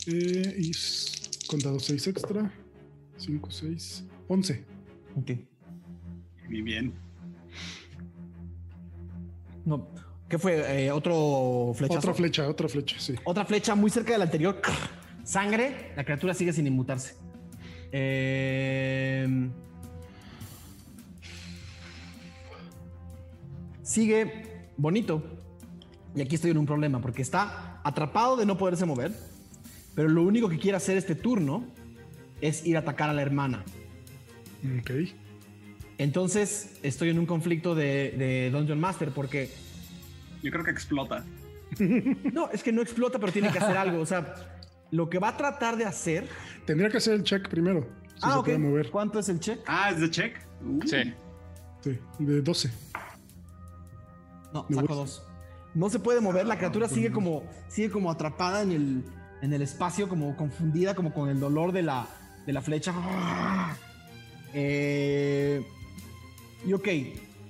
Eh, 0.08 0.56
y 0.58 0.72
contado 1.48 1.80
6 1.80 2.08
extra. 2.08 2.52
5, 3.18 3.52
6, 3.52 4.06
11. 4.28 4.66
Ok. 5.16 5.32
Muy 6.48 6.62
bien. 6.62 6.94
No. 9.66 9.88
¿Qué 10.28 10.38
fue? 10.38 10.86
Eh, 10.86 10.92
¿Otro 10.92 11.74
flechazo? 11.76 12.00
Otra 12.00 12.14
flecha, 12.14 12.48
otra 12.48 12.70
flecha, 12.70 13.00
sí. 13.00 13.16
Otra 13.24 13.46
flecha 13.46 13.76
muy 13.76 13.90
cerca 13.90 14.14
del 14.14 14.22
anterior. 14.22 14.62
Sangre. 15.24 15.92
La 15.96 16.04
criatura 16.04 16.34
sigue 16.34 16.54
sin 16.54 16.66
inmutarse. 16.66 17.16
Eh, 17.92 19.50
sigue 23.84 24.44
bonito. 24.78 25.24
Y 26.16 26.22
aquí 26.22 26.36
estoy 26.36 26.52
en 26.52 26.58
un 26.58 26.66
problema 26.66 27.02
porque 27.02 27.22
está 27.22 27.82
atrapado 27.84 28.38
de 28.38 28.46
no 28.46 28.58
poderse 28.58 28.86
mover. 28.86 29.14
Pero 29.96 30.10
lo 30.10 30.24
único 30.24 30.50
que 30.50 30.58
quiere 30.58 30.78
hacer 30.78 30.98
este 30.98 31.16
turno 31.16 31.66
es 32.42 32.66
ir 32.66 32.78
a 32.78 32.82
atacar 32.82 33.10
a 33.10 33.14
la 33.14 33.22
hermana. 33.22 33.64
Ok. 34.80 34.92
Entonces 35.98 36.80
estoy 36.82 37.10
en 37.10 37.20
un 37.20 37.26
conflicto 37.26 37.76
de, 37.76 38.14
de 38.18 38.50
Dungeon 38.52 38.80
Master 38.80 39.10
porque 39.10 39.50
Yo 40.42 40.52
creo 40.52 40.64
que 40.64 40.72
explota. 40.72 41.26
No, 42.34 42.50
es 42.52 42.64
que 42.64 42.72
no 42.72 42.82
explota, 42.82 43.20
pero 43.20 43.32
tiene 43.32 43.52
que 43.52 43.60
hacer 43.60 43.78
algo. 43.78 44.00
O 44.00 44.06
sea, 44.06 44.59
lo 44.92 45.10
que 45.10 45.20
va 45.20 45.30
a 45.30 45.38
tratar 45.38 45.78
de 45.78 45.86
hacer. 45.86 46.28
Tendría 46.66 46.90
que 46.90 46.98
hacer 46.98 47.14
el 47.14 47.24
check 47.24 47.48
primero. 47.50 47.88
Si 48.16 48.22
ah, 48.24 48.34
se 48.34 48.38
ok. 48.40 48.46
puede 48.46 48.58
mover. 48.58 48.92
¿Cuánto 48.92 49.20
es 49.20 49.30
el 49.30 49.40
check? 49.40 49.60
Ah, 49.68 49.92
es 49.92 50.00
de 50.02 50.10
check. 50.10 50.36
Uh, 50.64 50.80
Sí. 50.86 51.14
Sí, 51.82 51.98
de 52.20 52.42
12. 52.42 52.70
No, 54.54 54.66
Me 54.68 54.76
saco 54.76 54.88
gusta. 54.88 54.96
dos. 54.96 55.24
No 55.76 55.90
se 55.90 56.00
puede 56.00 56.20
mover, 56.20 56.46
la 56.48 56.58
criatura 56.58 56.90
sigue 56.90 57.12
como, 57.12 57.44
sigue 57.70 57.90
como 57.92 58.10
atrapada 58.12 58.64
en 58.64 58.72
el, 58.72 59.04
en 59.42 59.54
el 59.54 59.62
espacio, 59.62 60.10
como 60.10 60.36
confundida, 60.36 60.96
como 60.96 61.14
con 61.14 61.30
el 61.30 61.40
dolor 61.40 61.72
de 61.72 61.84
la, 61.84 62.08
de 62.46 62.52
la 62.54 62.62
flecha. 62.62 62.94
Eh, 64.54 65.64
y 66.66 66.74
ok, 66.74 66.88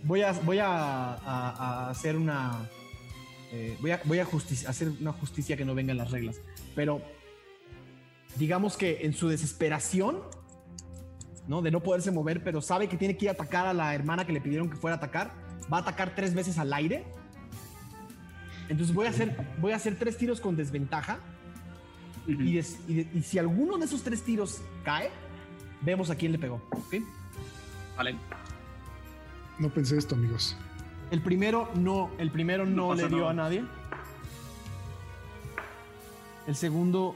voy 0.04 0.22
a, 0.22 0.34
voy 0.34 0.60
a, 0.60 0.68
a- 0.68 1.16
a 1.86 1.90
hacer 1.90 2.16
una. 2.16 2.70
eh, 3.52 3.78
voy 3.82 3.92
a, 3.92 4.02
voy 4.04 4.20
a 4.20 4.28
hacer 4.68 4.92
una 5.00 5.14
justicia 5.14 5.56
que 5.58 5.66
no 5.66 5.74
venga 5.74 5.92
en 5.92 5.98
las 5.98 6.12
reglas. 6.12 6.40
Pero 6.76 7.02
digamos 8.38 8.78
que 8.78 9.00
en 9.06 9.14
su 9.14 9.28
desesperación, 9.28 10.22
¿no? 11.48 11.62
De 11.62 11.72
no 11.72 11.82
poderse 11.82 12.12
mover, 12.12 12.44
pero 12.44 12.62
sabe 12.62 12.88
que 12.88 12.98
tiene 12.98 13.18
que 13.18 13.26
ir 13.26 13.30
a 13.30 13.34
atacar 13.34 13.66
a 13.68 13.74
la 13.74 13.94
hermana 13.96 14.26
que 14.26 14.34
le 14.34 14.42
pidieron 14.42 14.70
que 14.70 14.76
fuera 14.78 14.96
a 14.96 14.98
atacar. 14.98 15.32
Va 15.72 15.78
a 15.78 15.82
atacar 15.82 16.16
tres 16.16 16.34
veces 16.34 16.58
al 16.58 16.74
aire. 16.74 17.06
Entonces 18.70 18.94
voy 18.96 19.08
a 19.08 19.10
hacer, 19.10 19.36
voy 19.60 19.72
a 19.72 19.76
hacer 19.78 19.98
tres 19.98 20.18
tiros 20.18 20.40
con 20.40 20.56
desventaja. 20.56 21.20
Y, 22.28 22.54
des- 22.54 22.80
y 22.88 22.94
de- 23.04 23.08
y 23.18 23.24
si 23.24 23.40
alguno 23.40 23.78
de 23.80 23.86
esos 23.86 24.04
tres 24.04 24.22
tiros 24.24 24.62
cae, 24.84 25.10
vemos 25.82 26.12
a 26.12 26.16
quién 26.16 26.32
le 26.32 26.38
pegó. 26.38 26.62
¿ok? 26.72 26.96
Vale. 27.98 28.16
No 29.58 29.70
pensé 29.70 29.98
esto, 29.98 30.14
amigos. 30.16 30.56
El 31.10 31.22
primero 31.22 31.70
no, 31.74 32.12
el 32.20 32.30
primero 32.32 32.66
No 32.68 32.94
le 32.94 33.08
dio 33.08 33.18
nada. 33.18 33.30
a 33.32 33.34
nadie. 33.34 33.64
El 36.48 36.56
segundo 36.56 37.16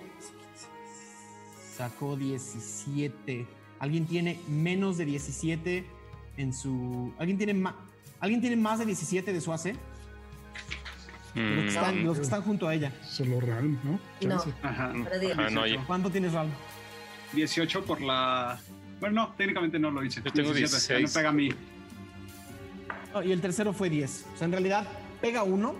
sacó 1.75 2.15
17. 2.15 3.45
¿Alguien 3.79 4.05
tiene 4.05 4.39
menos 4.47 4.97
de 4.97 5.05
17 5.05 5.85
en 6.37 6.53
su. 6.53 7.13
¿Alguien 7.19 7.37
tiene, 7.37 7.53
ma- 7.53 7.75
¿Alguien 8.19 8.41
tiene 8.41 8.55
más 8.55 8.79
de 8.79 8.85
17 8.85 9.33
de 9.33 9.41
su 9.41 9.51
AC? 9.51 9.65
Los 9.65 9.73
que, 11.33 11.39
Mm, 11.41 11.67
están, 11.67 12.03
los 12.05 12.17
que 12.17 12.23
están 12.23 12.41
junto 12.43 12.67
a 12.67 12.75
ella. 12.75 12.93
Solo 13.03 13.39
Realm, 13.41 13.77
¿no? 13.83 13.91
No. 13.93 13.99
Chance. 14.37 14.53
Ajá. 14.61 14.93
No. 14.93 15.61
¿Cuánto 15.87 16.09
tienes, 16.11 16.31
Ral? 16.33 16.47
18 17.33 17.83
por 17.85 18.01
la. 18.01 18.59
Bueno, 18.99 19.23
no, 19.23 19.33
técnicamente 19.35 19.79
no 19.79 19.89
lo 19.91 20.03
hice. 20.03 20.21
Yo 20.23 20.31
tengo 20.31 20.53
16. 20.53 21.01
No 21.01 21.13
pega 21.19 21.29
a 21.29 21.33
mí. 21.33 21.49
No, 23.13 23.23
y 23.23 23.31
el 23.31 23.41
tercero 23.41 23.73
fue 23.73 23.89
10. 23.89 24.25
O 24.33 24.37
sea, 24.37 24.45
en 24.45 24.51
realidad, 24.51 24.87
pega 25.21 25.43
uno. 25.43 25.73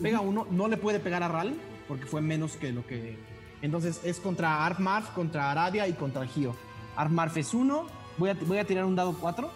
Pega 0.00 0.20
uno. 0.20 0.46
No 0.50 0.68
le 0.68 0.76
puede 0.76 1.00
pegar 1.00 1.22
a 1.24 1.28
Ral 1.28 1.54
porque 1.88 2.06
fue 2.06 2.20
menos 2.22 2.56
que 2.56 2.72
lo 2.72 2.86
que. 2.86 3.16
Entonces 3.62 4.00
es 4.04 4.18
contra 4.20 4.66
Armarf, 4.66 5.10
contra 5.10 5.50
Aradia 5.50 5.86
y 5.88 5.92
contra 5.94 6.26
Gio. 6.26 6.54
Armarf 6.96 7.36
es 7.36 7.54
1. 7.54 7.86
Voy 8.18 8.30
a, 8.30 8.34
voy 8.34 8.58
a 8.58 8.64
tirar 8.64 8.84
un 8.84 8.96
dado 8.96 9.14
4. 9.18 9.50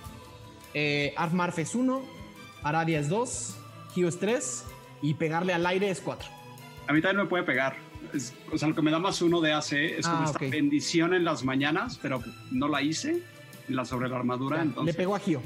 Eh, 0.74 1.12
Armarf 1.16 1.59
es 1.59 1.74
1. 1.74 2.02
Aradia 2.62 3.00
es 3.00 3.09
2. 3.09 3.57
Gio 3.94 4.09
es 4.09 4.18
3. 4.18 4.64
Y 5.02 5.14
pegarle 5.14 5.52
al 5.52 5.66
aire 5.66 5.90
es 5.90 6.00
4. 6.00 6.28
A 6.88 6.92
mí 6.92 7.02
también 7.02 7.24
me 7.24 7.28
puede 7.28 7.42
pegar. 7.42 7.76
Es- 8.14 8.32
o 8.52 8.57
sea, 8.57 8.68
lo 8.68 8.74
que 8.74 8.82
me 8.82 8.90
da 8.92 8.98
más 9.00 9.20
uno 9.20 9.40
de 9.40 9.52
AC 9.52 9.72
es 9.98 10.07
como 10.07 10.22
Ah, 10.22 10.24
esta 10.26 10.38
ok. 10.44 10.50
bendición 10.50 11.12
en 11.12 11.24
las 11.24 11.44
mañanas, 11.44 11.98
pero 12.00 12.22
no 12.52 12.68
la 12.68 12.80
hice 12.82 13.22
en 13.68 13.76
la 13.76 13.84
sobre 13.84 14.09
la 14.09 14.16
armadura. 14.16 14.57
Le 14.59 14.62
entonces, 14.62 14.94
pegó 14.96 15.16
a 15.16 15.18
Gio. 15.18 15.42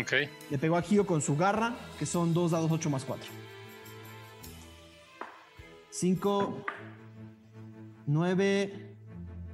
Ok. 0.00 0.12
Le 0.50 0.58
pegó 0.58 0.76
a 0.78 0.82
Gio 0.82 1.06
con 1.06 1.20
su 1.20 1.36
garra, 1.36 1.74
que 1.98 2.06
son 2.06 2.32
2 2.32 2.50
dados 2.52 2.70
8 2.72 2.88
más 2.90 3.04
4. 3.04 3.28
5, 5.90 6.64
9, 8.08 8.96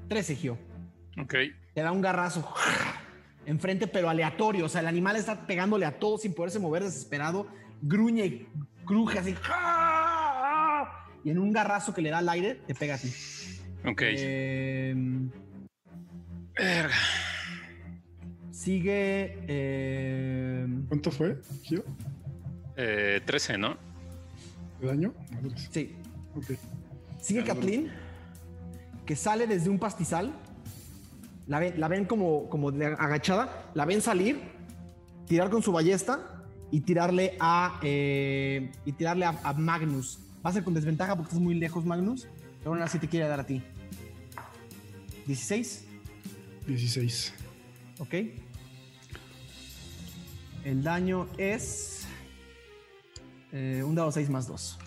13 0.08 0.36
Gio. 0.36 0.58
Ok. 1.20 1.34
Te 1.74 1.80
da 1.82 1.90
un 1.92 2.00
garrazo 2.00 2.54
enfrente, 3.46 3.86
pero 3.88 4.08
aleatorio. 4.08 4.64
O 4.66 4.68
sea, 4.68 4.80
el 4.80 4.86
animal 4.86 5.16
está 5.16 5.46
pegándole 5.46 5.84
a 5.86 5.98
todo 5.98 6.18
sin 6.18 6.32
poderse 6.34 6.58
mover, 6.60 6.84
desesperado. 6.84 7.46
Gruñe, 7.82 8.24
y 8.24 8.48
cruje 8.86 9.18
así. 9.18 9.34
Y 11.24 11.30
en 11.30 11.38
un 11.38 11.52
garrazo 11.52 11.92
que 11.92 12.00
le 12.02 12.10
da 12.10 12.18
al 12.18 12.28
aire, 12.28 12.54
te 12.66 12.74
pega 12.74 12.94
a 12.94 12.98
ti. 12.98 13.10
Ok. 13.86 14.02
Eh, 14.02 14.94
Verga. 16.56 16.94
sigue. 18.52 19.38
eh, 19.48 20.66
¿Cuánto 20.88 21.10
fue, 21.10 21.38
Gio? 21.62 21.84
Eh, 22.76 23.20
13, 23.24 23.58
¿no? 23.58 23.76
¿De 24.80 24.86
daño? 24.86 25.12
Sí. 25.70 25.96
Ok. 26.36 26.52
Sigue 27.20 27.42
Kathleen, 27.42 27.90
que 29.06 29.16
sale 29.16 29.46
desde 29.46 29.70
un 29.70 29.78
pastizal. 29.78 30.32
La 31.46 31.58
ven, 31.58 31.78
la 31.78 31.88
ven 31.88 32.04
como, 32.06 32.48
como 32.48 32.72
de 32.72 32.86
agachada. 32.86 33.70
La 33.74 33.84
ven 33.84 34.00
salir, 34.00 34.40
tirar 35.26 35.50
con 35.50 35.62
su 35.62 35.72
ballesta 35.72 36.42
y 36.70 36.80
tirarle 36.80 37.36
a, 37.40 37.78
eh, 37.82 38.72
y 38.84 38.92
tirarle 38.92 39.26
a, 39.26 39.38
a 39.42 39.52
Magnus. 39.52 40.18
Va 40.44 40.50
a 40.50 40.52
ser 40.52 40.64
con 40.64 40.74
desventaja 40.74 41.16
porque 41.16 41.28
estás 41.28 41.40
muy 41.42 41.54
lejos, 41.54 41.84
Magnus. 41.84 42.26
Pero 42.58 42.72
aún 42.72 42.82
así 42.82 42.98
te 42.98 43.08
quiere 43.08 43.26
dar 43.28 43.40
a 43.40 43.46
ti. 43.46 43.62
16, 45.26 45.84
16. 46.66 47.32
ok. 47.98 48.14
El 50.64 50.82
daño 50.82 51.28
es. 51.36 52.06
eh, 53.52 53.82
un 53.84 53.94
dado 53.94 54.10
6 54.10 54.30
más 54.30 54.46
2. 54.48 54.78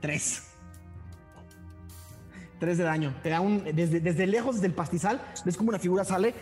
3. 0.00 0.42
3 2.60 2.78
de 2.78 2.84
daño. 2.84 3.14
Te 3.22 3.30
da 3.30 3.40
un. 3.40 3.64
Desde, 3.64 3.98
desde 4.00 4.26
lejos, 4.26 4.56
desde 4.56 4.68
el 4.68 4.74
pastizal, 4.74 5.20
ves 5.44 5.56
como 5.56 5.70
una 5.70 5.78
figura 5.78 6.04
sale 6.04 6.34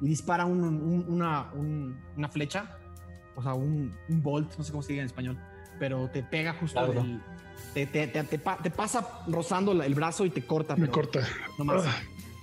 y 0.00 0.06
dispara 0.08 0.44
un- 0.44 0.62
un- 0.62 1.04
una, 1.08 1.50
un- 1.54 1.98
una 2.16 2.28
flecha. 2.28 2.76
O 3.34 3.42
sea, 3.42 3.54
un, 3.54 3.92
un 4.08 4.22
bolt, 4.22 4.56
no 4.58 4.64
sé 4.64 4.70
cómo 4.70 4.82
se 4.82 4.92
diga 4.92 5.02
en 5.02 5.06
español. 5.06 5.38
Pero 5.78 6.08
te 6.10 6.22
pega 6.22 6.52
justo 6.54 6.84
el- 6.92 7.20
te, 7.74 7.86
te- 7.86 8.06
te- 8.08 8.24
te 8.24 8.38
pa- 8.38 8.58
te 8.58 8.70
pasa 8.70 9.06
rozando 9.28 9.72
el 9.82 9.94
brazo 9.94 10.24
y 10.26 10.30
te 10.30 10.42
corta. 10.44 10.74
Me 10.76 10.82
pero 10.82 10.92
corta. 10.92 11.20
No 11.58 11.64
más. 11.64 11.84
Ah, 11.86 11.96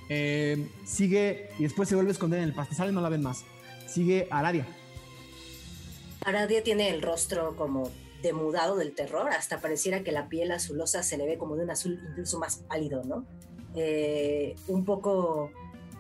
Eh, 0.10 0.70
sigue 0.86 1.50
y 1.60 1.64
después 1.64 1.90
se 1.90 1.96
vuelve 1.96 2.12
a 2.12 2.14
esconder 2.14 2.40
en 2.40 2.46
el 2.46 2.54
pastizal 2.54 2.90
y 2.90 2.94
no 2.94 3.02
la 3.02 3.10
ven 3.10 3.22
más. 3.22 3.44
Sigue 3.88 4.28
Aradia. 4.32 4.66
Aradia 6.26 6.64
tiene 6.64 6.90
el 6.90 7.02
rostro 7.02 7.56
como 7.56 7.92
demudado 8.22 8.76
del 8.76 8.94
terror, 8.94 9.30
hasta 9.30 9.60
pareciera 9.60 10.04
que 10.04 10.12
la 10.12 10.28
piel 10.28 10.52
azulosa 10.52 11.04
se 11.04 11.18
le 11.18 11.26
ve 11.26 11.38
como 11.38 11.56
de 11.56 11.64
un 11.64 11.72
azul 11.72 12.00
incluso 12.10 12.40
más 12.40 12.58
pálido, 12.58 13.04
¿no? 13.04 13.26
Eh, 13.76 14.56
un 14.68 14.86
poco 14.86 15.52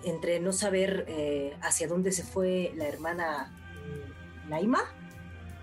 entre 0.03 0.39
no 0.39 0.51
saber 0.51 1.05
eh, 1.07 1.55
hacia 1.61 1.87
dónde 1.87 2.11
se 2.11 2.23
fue 2.23 2.71
la 2.75 2.87
hermana 2.87 3.53
mm, 4.45 4.49
Naima 4.49 4.83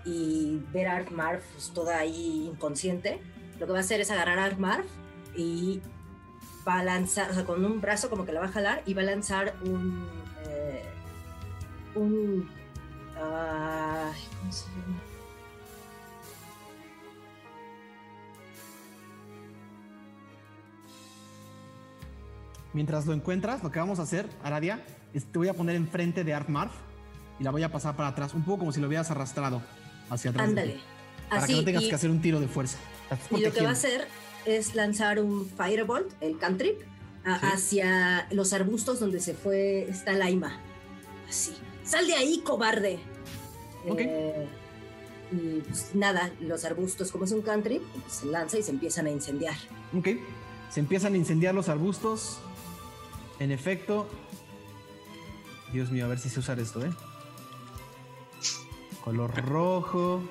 y 0.05 0.61
ver 0.71 0.87
a 0.87 0.97
Armarf 0.97 1.43
pues, 1.53 1.71
toda 1.73 1.97
ahí 1.97 2.47
inconsciente, 2.51 3.19
lo 3.59 3.65
que 3.65 3.71
va 3.71 3.79
a 3.79 3.81
hacer 3.81 3.99
es 4.01 4.11
agarrar 4.11 4.39
a 4.39 4.45
Armarf 4.45 4.85
y 5.35 5.81
va 6.67 6.83
o 7.01 7.07
sea, 7.07 7.45
con 7.45 7.63
un 7.65 7.81
brazo 7.81 8.09
como 8.09 8.25
que 8.25 8.31
la 8.31 8.39
va 8.39 8.47
a 8.47 8.51
jalar 8.51 8.81
y 8.85 8.93
va 8.93 9.01
a 9.01 9.05
lanzar 9.05 9.55
un... 9.63 10.07
eh, 10.47 10.83
un 11.95 12.49
¿cómo 13.15 14.51
se 14.51 14.67
llama? 14.69 15.04
Mientras 22.75 23.05
lo 23.05 23.13
encuentras, 23.13 23.63
lo 23.63 23.71
que 23.71 23.79
vamos 23.79 23.99
a 23.99 24.01
hacer, 24.01 24.27
Aradia, 24.43 24.83
es 25.13 25.23
te 25.23 25.37
voy 25.39 25.47
a 25.47 25.53
poner 25.53 25.77
enfrente 25.77 26.25
de 26.25 26.33
Armarf 26.33 26.73
y 27.39 27.43
la 27.45 27.51
voy 27.51 27.63
a 27.63 27.71
pasar 27.71 27.95
para 27.95 28.09
atrás, 28.09 28.33
un 28.33 28.43
poco 28.43 28.59
como 28.59 28.73
si 28.73 28.81
lo 28.81 28.87
hubieras 28.87 29.09
arrastrado 29.09 29.61
hacia 30.09 30.31
atrás. 30.31 30.49
Ándale. 30.49 30.79
Para 31.29 31.43
Así, 31.43 31.53
que 31.53 31.59
no 31.59 31.65
tengas 31.65 31.83
y, 31.83 31.89
que 31.89 31.95
hacer 31.95 32.09
un 32.09 32.21
tiro 32.21 32.41
de 32.41 32.49
fuerza. 32.49 32.77
Y 33.31 33.39
lo 33.39 33.53
que 33.53 33.61
va 33.61 33.69
a 33.69 33.71
hacer 33.71 34.05
es 34.45 34.75
lanzar 34.75 35.21
un 35.21 35.49
Firebolt, 35.49 36.11
el 36.19 36.37
cantrip, 36.37 36.81
a- 37.23 37.39
Sí. 37.39 37.45
hacia 37.77 38.27
los 38.31 38.51
arbustos 38.51 38.99
donde 38.99 39.21
se 39.21 39.35
fue 39.35 39.89
esta 39.89 40.11
Laima. 40.11 40.59
Así. 41.29 41.55
¡Sal 41.85 42.05
de 42.07 42.15
ahí, 42.15 42.41
cobarde! 42.43 42.99
Ok. 43.87 43.99
Eh, 44.01 44.47
y 45.31 45.61
pues 45.61 45.91
nada, 45.95 46.29
los 46.41 46.65
arbustos, 46.65 47.09
como 47.09 47.23
es 47.23 47.31
un 47.31 47.41
cantrip, 47.41 47.81
pues, 48.01 48.15
se 48.17 48.25
lanza 48.25 48.57
y 48.57 48.63
se 48.63 48.71
empiezan 48.71 49.05
a 49.05 49.11
incendiar. 49.11 49.55
Ok. 49.97 50.09
Se 50.69 50.81
empiezan 50.81 51.13
a 51.13 51.17
incendiar 51.17 51.55
los 51.55 51.69
arbustos. 51.69 52.41
En 53.39 53.51
efecto. 53.51 54.07
Dios 55.73 55.91
mío, 55.91 56.05
a 56.05 56.07
ver 56.07 56.19
si 56.19 56.29
sé 56.29 56.39
usar 56.39 56.59
esto, 56.59 56.85
¿eh? 56.85 56.89
Color 59.03 59.35
rojo. 59.45 60.23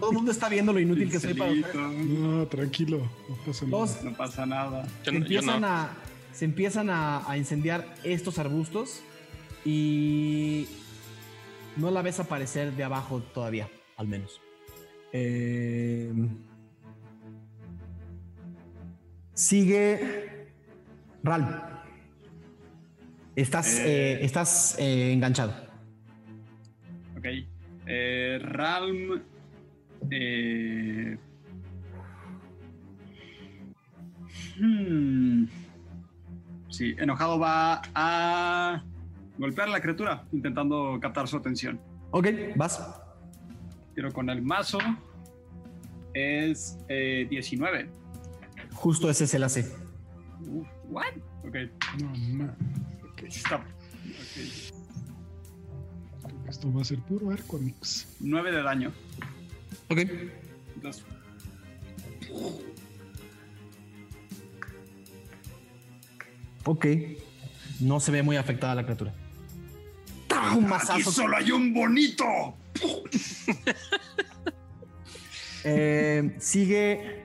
Todo 0.00 0.10
el 0.10 0.16
mundo 0.16 0.32
está 0.32 0.48
viendo 0.48 0.72
lo 0.72 0.80
inútil 0.80 1.10
que 1.10 1.20
soy 1.20 1.34
para 1.34 1.52
usar. 1.52 1.74
No, 1.76 2.46
tranquilo. 2.46 3.08
No 3.28 3.36
pasa 3.44 3.66
nada. 3.66 4.02
No 4.02 4.16
pasa 4.16 4.46
nada. 4.46 4.88
Se 5.04 5.10
empiezan, 5.10 5.60
no. 5.60 5.66
a, 5.66 5.90
se 6.32 6.44
empiezan 6.44 6.90
a, 6.90 7.30
a 7.30 7.36
incendiar 7.36 7.94
estos 8.02 8.38
arbustos 8.38 9.02
y 9.64 10.66
no 11.76 11.90
la 11.90 12.02
ves 12.02 12.18
aparecer 12.20 12.72
de 12.72 12.82
abajo 12.84 13.20
todavía. 13.32 13.68
al 13.96 14.08
menos. 14.08 14.40
Eh, 15.12 16.12
sigue 19.34 20.48
Ral. 21.22 21.79
Estás, 23.40 23.78
Eh. 23.78 23.84
eh, 23.86 24.18
estás 24.24 24.76
eh, 24.78 25.12
enganchado. 25.12 25.54
Ok. 27.16 27.26
Eh, 27.86 28.38
Ralm. 28.42 29.22
eh, 30.10 31.16
hmm, 34.58 35.44
sí, 36.68 36.94
enojado 36.98 37.38
va 37.38 37.82
a 37.94 38.82
golpear 39.38 39.68
a 39.68 39.72
la 39.72 39.80
criatura, 39.80 40.24
intentando 40.32 40.98
captar 41.00 41.26
su 41.28 41.36
atención. 41.36 41.80
Ok, 42.10 42.26
vas. 42.56 42.82
Tiro 43.94 44.12
con 44.12 44.28
el 44.30 44.42
mazo. 44.42 44.78
Es 46.12 46.78
eh, 46.88 47.26
19. 47.30 47.88
Justo 48.72 49.08
ese 49.10 49.26
se 49.26 49.38
la 49.38 49.46
hace. 49.46 49.60
Uf, 50.46 50.66
what? 50.88 51.12
Ok. 51.46 51.56
No. 52.02 52.54
Stop. 53.30 53.62
Esto 56.48 56.72
va 56.72 56.82
a 56.82 56.84
ser 56.84 56.98
puro 57.00 57.30
arco, 57.30 57.56
amigos. 57.56 58.08
9 58.20 58.50
de 58.52 58.62
daño. 58.62 58.92
Ok. 59.88 60.00
Dos. 60.82 61.04
Ok. 66.64 66.86
No 67.80 68.00
se 68.00 68.12
ve 68.12 68.22
muy 68.22 68.36
afectada 68.36 68.74
la 68.74 68.84
criatura. 68.84 69.14
Un 70.30 70.64
¡Aquí 70.64 70.64
mazazo. 70.64 71.12
solo 71.12 71.36
hay 71.36 71.50
un 71.50 71.72
bonito! 71.72 72.24
Eh, 75.62 76.36
sigue. 76.38 77.24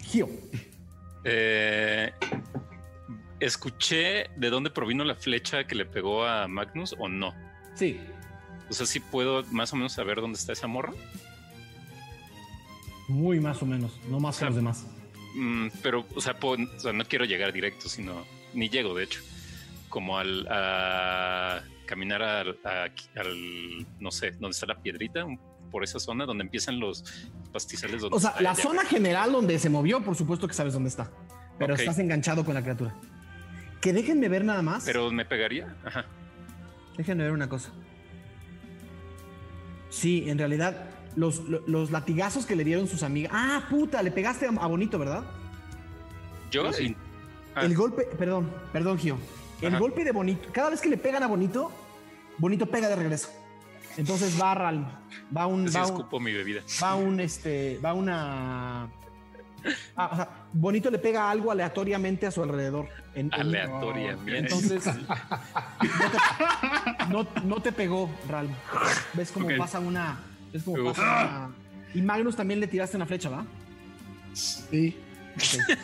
Gio. 0.00 0.26
Eh, 1.24 2.12
¿Escuché 3.40 4.30
de 4.36 4.50
dónde 4.50 4.70
provino 4.70 5.04
la 5.04 5.14
flecha 5.16 5.64
que 5.66 5.74
le 5.74 5.84
pegó 5.84 6.24
a 6.24 6.46
Magnus 6.46 6.94
o 6.98 7.08
no? 7.08 7.34
Sí. 7.74 7.98
O 8.70 8.72
sea, 8.72 8.86
sí 8.86 9.00
puedo 9.00 9.42
más 9.50 9.72
o 9.72 9.76
menos 9.76 9.92
saber 9.92 10.20
dónde 10.20 10.38
está 10.38 10.52
esa 10.52 10.66
morra. 10.68 10.92
Muy 13.08 13.40
más 13.40 13.60
o 13.62 13.66
menos. 13.66 13.98
No 14.08 14.20
más 14.20 14.36
que 14.36 14.40
sea, 14.40 14.48
los 14.48 14.56
demás. 14.56 14.86
Mm, 15.34 15.68
pero, 15.82 16.06
o 16.14 16.20
sea, 16.20 16.38
puedo- 16.38 16.62
o 16.76 16.80
sea, 16.80 16.92
no 16.92 17.04
quiero 17.04 17.24
llegar 17.24 17.52
directo, 17.52 17.88
sino 17.88 18.24
ni 18.54 18.68
llego, 18.68 18.94
de 18.94 19.04
hecho, 19.04 19.20
como 19.88 20.18
al 20.18 20.46
a 20.48 21.62
caminar 21.86 22.22
al, 22.22 22.58
a- 22.64 22.88
al, 23.20 23.86
no 23.98 24.10
sé, 24.10 24.30
donde 24.32 24.50
está 24.50 24.66
la 24.66 24.80
piedrita, 24.80 25.26
por 25.70 25.82
esa 25.84 25.98
zona 25.98 26.26
donde 26.26 26.44
empiezan 26.44 26.78
los 26.78 27.02
pastizales. 27.52 28.00
Donde 28.00 28.16
O 28.16 28.20
sea, 28.20 28.30
está 28.30 28.42
la 28.42 28.52
ella. 28.52 28.62
zona 28.62 28.84
general 28.84 29.32
donde 29.32 29.58
se 29.58 29.68
movió, 29.70 30.02
por 30.02 30.16
supuesto 30.16 30.48
que 30.48 30.54
sabes 30.54 30.72
dónde 30.72 30.88
está. 30.88 31.10
Pero 31.58 31.74
estás 31.74 31.98
enganchado 31.98 32.44
con 32.44 32.54
la 32.54 32.62
criatura. 32.62 32.94
Que 33.80 33.92
déjenme 33.92 34.28
ver 34.28 34.44
nada 34.44 34.62
más. 34.62 34.84
Pero 34.84 35.10
me 35.10 35.24
pegaría. 35.24 35.76
Ajá. 35.84 36.06
Déjenme 36.96 37.24
ver 37.24 37.32
una 37.32 37.48
cosa. 37.48 37.70
Sí, 39.90 40.24
en 40.28 40.38
realidad, 40.38 40.86
los, 41.16 41.40
lo- 41.48 41.62
los 41.66 41.90
latigazos 41.90 42.46
que 42.46 42.56
le 42.56 42.64
dieron 42.64 42.86
sus 42.88 43.02
amigas. 43.02 43.32
Ah, 43.34 43.64
puta, 43.68 44.02
le 44.02 44.10
pegaste 44.10 44.46
a, 44.46 44.66
Bonito, 44.66 44.98
¿verdad? 44.98 45.22
Yo, 46.50 46.72
Sí. 46.72 46.86
in- 46.86 46.96
Ah. 47.54 47.64
El 47.66 47.74
golpe, 47.76 48.04
perdón, 48.18 48.50
perdón, 48.72 48.98
Gio. 48.98 49.18
El 49.60 49.68
Ajá. 49.68 49.78
golpe 49.78 50.04
de 50.04 50.12
Bonito, 50.12 50.48
cada 50.52 50.70
vez 50.70 50.80
que 50.80 50.88
le 50.88 50.96
pegan 50.96 51.22
a 51.22 51.26
Bonito, 51.26 51.70
Bonito 52.38 52.64
pega 52.66 52.88
de 52.88 52.96
regreso. 52.96 53.28
Entonces 53.96 54.40
va 54.40 54.54
Ral, 54.54 54.98
va 55.36 55.46
un, 55.46 55.68
sí 55.68 55.74
va 55.76 55.82
un, 55.86 55.92
escupo 55.92 56.20
mi 56.20 56.32
bebida. 56.32 56.62
va 56.82 56.94
un, 56.94 57.20
este, 57.20 57.78
va 57.84 57.92
una. 57.94 58.88
Ah, 59.94 60.08
o 60.12 60.16
sea, 60.16 60.28
Bonito 60.52 60.90
le 60.90 60.98
pega 60.98 61.30
algo 61.30 61.50
aleatoriamente 61.52 62.26
a 62.26 62.30
su 62.30 62.42
alrededor. 62.42 62.88
En- 63.14 63.26
en- 63.26 63.34
Aleatoriamente. 63.34 64.38
entonces, 64.38 64.84
no 64.86 64.94
te, 67.26 67.40
no- 67.40 67.44
no 67.44 67.60
te 67.62 67.72
pegó, 67.72 68.10
Ral. 68.28 68.48
¿Ves 69.14 69.30
cómo 69.32 69.48
pasa 69.58 69.78
una. 69.78 70.18
¿Ves 70.52 70.62
cómo 70.64 70.82
Uf. 70.82 70.96
pasa 70.98 71.02
una- 71.02 71.50
Y 71.94 72.02
Magnus 72.02 72.36
también 72.36 72.60
le 72.60 72.66
tiraste 72.66 72.96
una 72.96 73.06
flecha, 73.06 73.28
¿va? 73.28 73.44
Sí, 74.32 74.96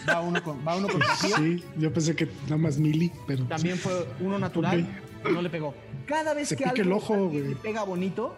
Va 0.09 0.21
uno 0.21 0.43
con, 0.43 0.67
va 0.67 0.77
uno 0.77 0.89
Gio. 0.89 1.01
sí. 1.37 1.65
Yo 1.77 1.93
pensé 1.93 2.15
que 2.17 2.27
nada 2.45 2.57
más 2.59 2.79
mili, 2.79 3.11
pero. 3.27 3.45
También 3.45 3.77
fue 3.79 4.09
uno 4.21 4.39
natural, 4.39 4.87
no 5.25 5.43
le 5.43 5.51
pegó. 5.51 5.75
Cada 6.07 6.35
vez 6.35 6.49
Se 6.49 6.57
que 6.57 6.65
algo 6.65 6.83
el 6.83 6.93
ojo, 6.93 7.15
alguien 7.15 7.51
le 7.51 7.57
pega 7.57 7.83
bonito, 7.85 8.37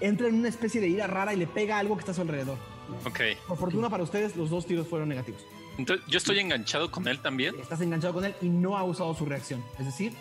entra 0.00 0.28
en 0.28 0.36
una 0.36 0.48
especie 0.48 0.80
de 0.80 0.88
ira 0.88 1.06
rara 1.06 1.32
y 1.34 1.36
le 1.36 1.46
pega 1.46 1.78
algo 1.78 1.96
que 1.96 2.00
está 2.00 2.12
a 2.12 2.14
su 2.14 2.22
alrededor. 2.22 2.58
Ok. 3.04 3.20
Por 3.46 3.58
fortuna 3.58 3.88
para 3.88 4.02
ustedes, 4.02 4.36
los 4.36 4.50
dos 4.50 4.66
tiros 4.66 4.86
fueron 4.86 5.08
negativos. 5.08 5.44
Entonces, 5.78 6.04
yo 6.08 6.18
estoy 6.18 6.38
enganchado 6.38 6.90
con 6.90 7.08
él 7.08 7.18
también. 7.20 7.54
Estás 7.60 7.80
enganchado 7.80 8.14
con 8.14 8.24
él 8.24 8.34
y 8.42 8.48
no 8.48 8.76
ha 8.76 8.84
usado 8.84 9.14
su 9.14 9.24
reacción. 9.24 9.64
Es 9.78 9.86
decir, 9.86 10.12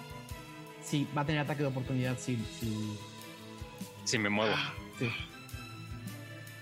sí, 0.83 1.07
va 1.17 1.21
a 1.21 1.25
tener 1.25 1.41
ataque 1.41 1.63
de 1.63 1.67
oportunidad 1.69 2.17
si... 2.17 2.37
si, 2.59 2.97
Si 4.05 4.17
me 4.17 4.29
muevo. 4.29 4.53
sí. 4.97 5.09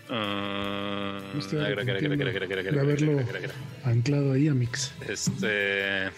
Ah, 0.09 1.19
agra. 3.38 3.53
Anclado 3.84 4.31
ahí, 4.31 4.47
Amix. 4.47 4.93
Este. 5.07 6.09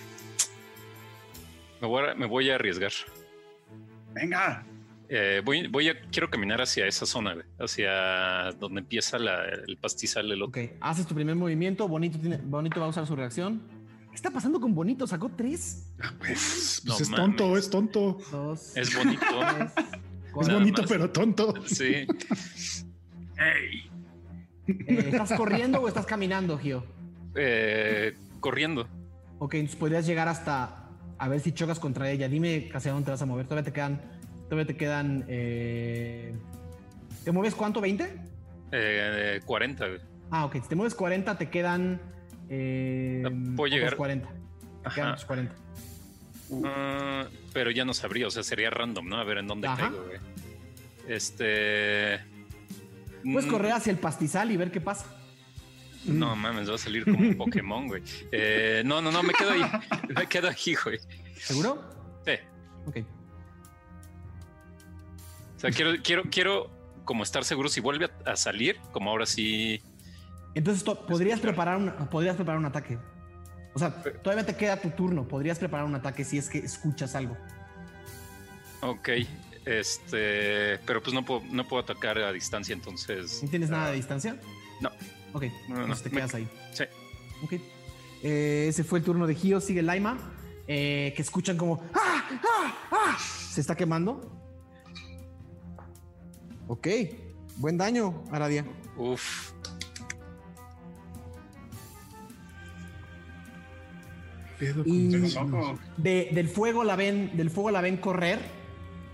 Me 1.82 1.88
voy 1.88 2.04
a, 2.10 2.16
me 2.16 2.26
voy 2.26 2.50
a 2.50 2.56
arriesgar. 2.56 2.92
Venga. 4.14 4.66
Eh, 5.08 5.42
voy, 5.44 5.68
voy 5.68 5.90
a. 5.90 6.00
Quiero 6.12 6.30
caminar 6.30 6.62
hacia 6.62 6.86
esa 6.86 7.06
zona, 7.06 7.34
güey, 7.34 7.46
hacia 7.60 8.52
donde 8.60 8.82
empieza 8.82 9.18
la- 9.18 9.44
el 9.46 9.78
pastizal 9.78 10.30
del 10.30 10.44
otro. 10.44 10.62
Ok, 10.62 10.72
haces 10.82 11.08
tu 11.08 11.16
primer 11.16 11.36
movimiento. 11.36 11.88
Bonito, 11.88 12.20
tiene, 12.20 12.38
Bonito 12.38 12.80
va 12.80 12.86
a 12.88 12.90
usar 12.90 13.08
su 13.08 13.16
reacción. 13.16 13.62
¿Qué 14.10 14.16
está 14.16 14.30
pasando 14.32 14.60
con 14.60 14.74
Bonito? 14.76 15.08
Sacó 15.08 15.30
tres, 15.36 15.92
Pues, 16.20 16.82
No 16.86 16.96
es 16.98 17.10
mames. 17.10 17.26
tonto, 17.38 17.58
es 17.58 17.70
tonto. 17.70 18.18
dos, 18.32 18.76
Es 18.78 18.96
bonito. 18.96 19.22
tres, 19.26 19.72
Es 20.42 20.54
bonito, 20.54 20.82
más. 20.84 20.92
pero 20.92 21.10
tonto. 21.12 21.54
sí. 21.66 22.06
Hey. 23.38 23.90
Eh, 24.68 25.10
¿Estás 25.12 25.34
corriendo 25.34 25.80
o 25.82 25.88
estás 25.88 26.06
caminando, 26.06 26.58
Gio? 26.58 26.86
Eh, 27.36 28.16
corriendo. 28.40 28.88
Ok, 29.40 29.56
entonces 29.56 29.80
podrías 29.80 30.06
llegar 30.06 30.28
hasta 30.28 30.79
a 31.20 31.28
ver 31.28 31.40
si 31.42 31.52
chocas 31.52 31.80
contra 31.80 32.10
ella. 32.10 32.28
Dime 32.28 32.70
hacia 32.74 32.92
dónde 32.92 33.06
te 33.06 33.12
vas 33.12 33.22
a 33.22 33.26
mover. 33.26 33.46
Todavía 33.46 33.66
te 33.66 33.74
quedan. 33.74 34.02
Todavía 34.46 34.66
te 34.66 34.76
quedan. 34.78 35.26
eh, 35.28 36.34
¿Te 37.24 37.32
mueves 37.32 37.54
cuánto? 37.56 37.82
¿20? 37.82 38.10
Eh, 38.72 39.40
40. 39.46 39.88
güey. 39.88 40.00
Ah, 40.32 40.46
ok. 40.46 40.54
Si 40.56 40.70
te 40.70 40.76
mueves 40.76 40.96
40, 40.96 41.38
te 41.38 41.50
quedan. 41.50 42.00
Eh, 42.50 43.22
puedo 43.56 43.68
otros 43.68 43.70
llegar. 43.70 43.96
40. 43.96 44.28
Te 44.30 44.90
quedan 44.96 45.08
Ajá. 45.08 45.12
otros 45.12 45.26
40. 45.26 45.56
Ah, 46.66 47.26
pero 47.54 47.70
ya 47.70 47.86
no 47.86 47.94
sabría, 47.94 48.26
o 48.26 48.32
sea, 48.32 48.42
sería 48.42 48.70
random, 48.72 49.08
¿no? 49.08 49.18
A 49.18 49.24
ver 49.24 49.38
en 49.40 49.48
dónde 49.48 49.68
Ajá. 49.68 49.90
caigo, 49.90 50.04
güey. 50.06 50.20
Este. 51.08 52.20
Puedes 53.24 53.46
mm, 53.46 53.52
correr 53.52 53.72
hacia 53.74 53.92
el 53.92 53.98
pastizal 53.98 54.50
y 54.52 54.58
ver 54.58 54.72
qué 54.72 54.82
pasa. 54.82 55.06
No 56.06 56.36
mames, 56.36 56.70
va 56.70 56.76
a 56.76 56.78
salir 56.78 57.04
como 57.04 57.20
un 57.20 57.36
Pokémon, 57.38 57.88
güey. 57.88 58.04
Eh, 58.32 58.82
no, 58.86 59.02
no, 59.02 59.12
no, 59.12 59.22
me 59.24 59.34
quedo 59.34 59.52
ahí. 59.52 59.62
Me 60.16 60.28
quedo 60.28 60.48
aquí, 60.48 60.76
güey. 60.76 61.00
¿Seguro? 61.36 61.84
Sí. 62.26 62.34
Ok. 62.86 62.98
O 65.56 65.60
sea, 65.60 65.72
quiero, 65.72 65.92
quiero, 66.02 66.24
quiero 66.32 66.72
como 67.04 67.24
estar 67.24 67.44
seguro 67.44 67.68
si 67.70 67.82
vuelve 67.82 68.10
a, 68.26 68.36
salir, 68.36 68.80
como 68.92 69.10
ahora 69.10 69.26
sí. 69.26 69.82
Entonces 70.56 70.84
to- 70.84 71.06
podrías 71.06 71.40
preparar, 71.40 71.78
un, 71.78 71.92
podrías 72.10 72.36
preparar 72.36 72.60
un 72.60 72.66
ataque. 72.66 72.98
O 73.74 73.80
sea, 73.80 74.02
todavía 74.02 74.46
te 74.46 74.56
queda 74.56 74.80
tu 74.80 74.90
turno. 74.92 75.28
Podrías 75.28 75.60
preparar 75.60 75.86
un 75.86 75.96
ataque 75.96 76.24
si 76.24 76.38
es 76.38 76.50
que 76.50 76.60
escuchas 76.60 77.16
algo. 77.16 77.38
Ok. 78.82 79.10
Este. 79.66 80.80
Pero 80.86 81.04
pues 81.04 81.14
no 81.14 81.26
puedo, 81.26 81.42
no 81.52 81.68
puedo 81.68 81.84
atacar 81.84 82.18
a 82.20 82.32
distancia, 82.32 82.74
entonces. 82.74 83.44
¿No 83.44 83.50
tienes 83.50 83.70
nada 83.70 83.88
ah, 83.88 83.90
de 83.90 83.96
distancia? 83.98 84.38
no. 84.80 84.90
Ok, 85.34 85.44
No, 85.44 85.50
no, 85.70 85.76
no. 85.76 85.82
entonces 85.82 86.04
te 86.04 86.10
Me- 86.10 86.16
quedas 86.18 86.36
ahí. 86.36 86.48
Sí. 86.74 86.84
Ok. 87.44 87.54
Eh, 88.24 88.66
ese 88.70 88.84
fue 88.84 89.00
el 89.00 89.06
turno 89.06 89.28
de 89.28 89.36
Gio. 89.36 89.62
Sigue 89.62 89.82
Laima. 89.82 90.18
eh, 90.72 91.14
que 91.16 91.22
escuchan 91.24 91.58
como. 91.58 91.82
¡Ah! 91.96 92.24
¡Ah! 92.44 92.74
¡Ah! 92.92 93.18
Se 93.20 93.60
está 93.62 93.76
quemando. 93.76 94.22
Ok. 96.68 96.88
Buen 97.58 97.78
daño, 97.78 98.24
Aradia. 98.32 98.66
Uf. 98.96 99.52
Y-. 104.86 105.08
De- 105.98 106.30
del 106.34 106.48
fuego 106.50 106.84
la 106.84 106.96
ven. 106.96 107.32
Del 107.36 107.50
fuego 107.50 107.72
la 107.72 107.82
ven 107.82 107.98
correr 107.98 108.40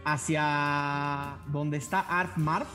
hacia 0.04 1.38
donde 1.48 1.78
está 1.78 2.00
Arf 2.02 2.38
Marf. 2.38 2.68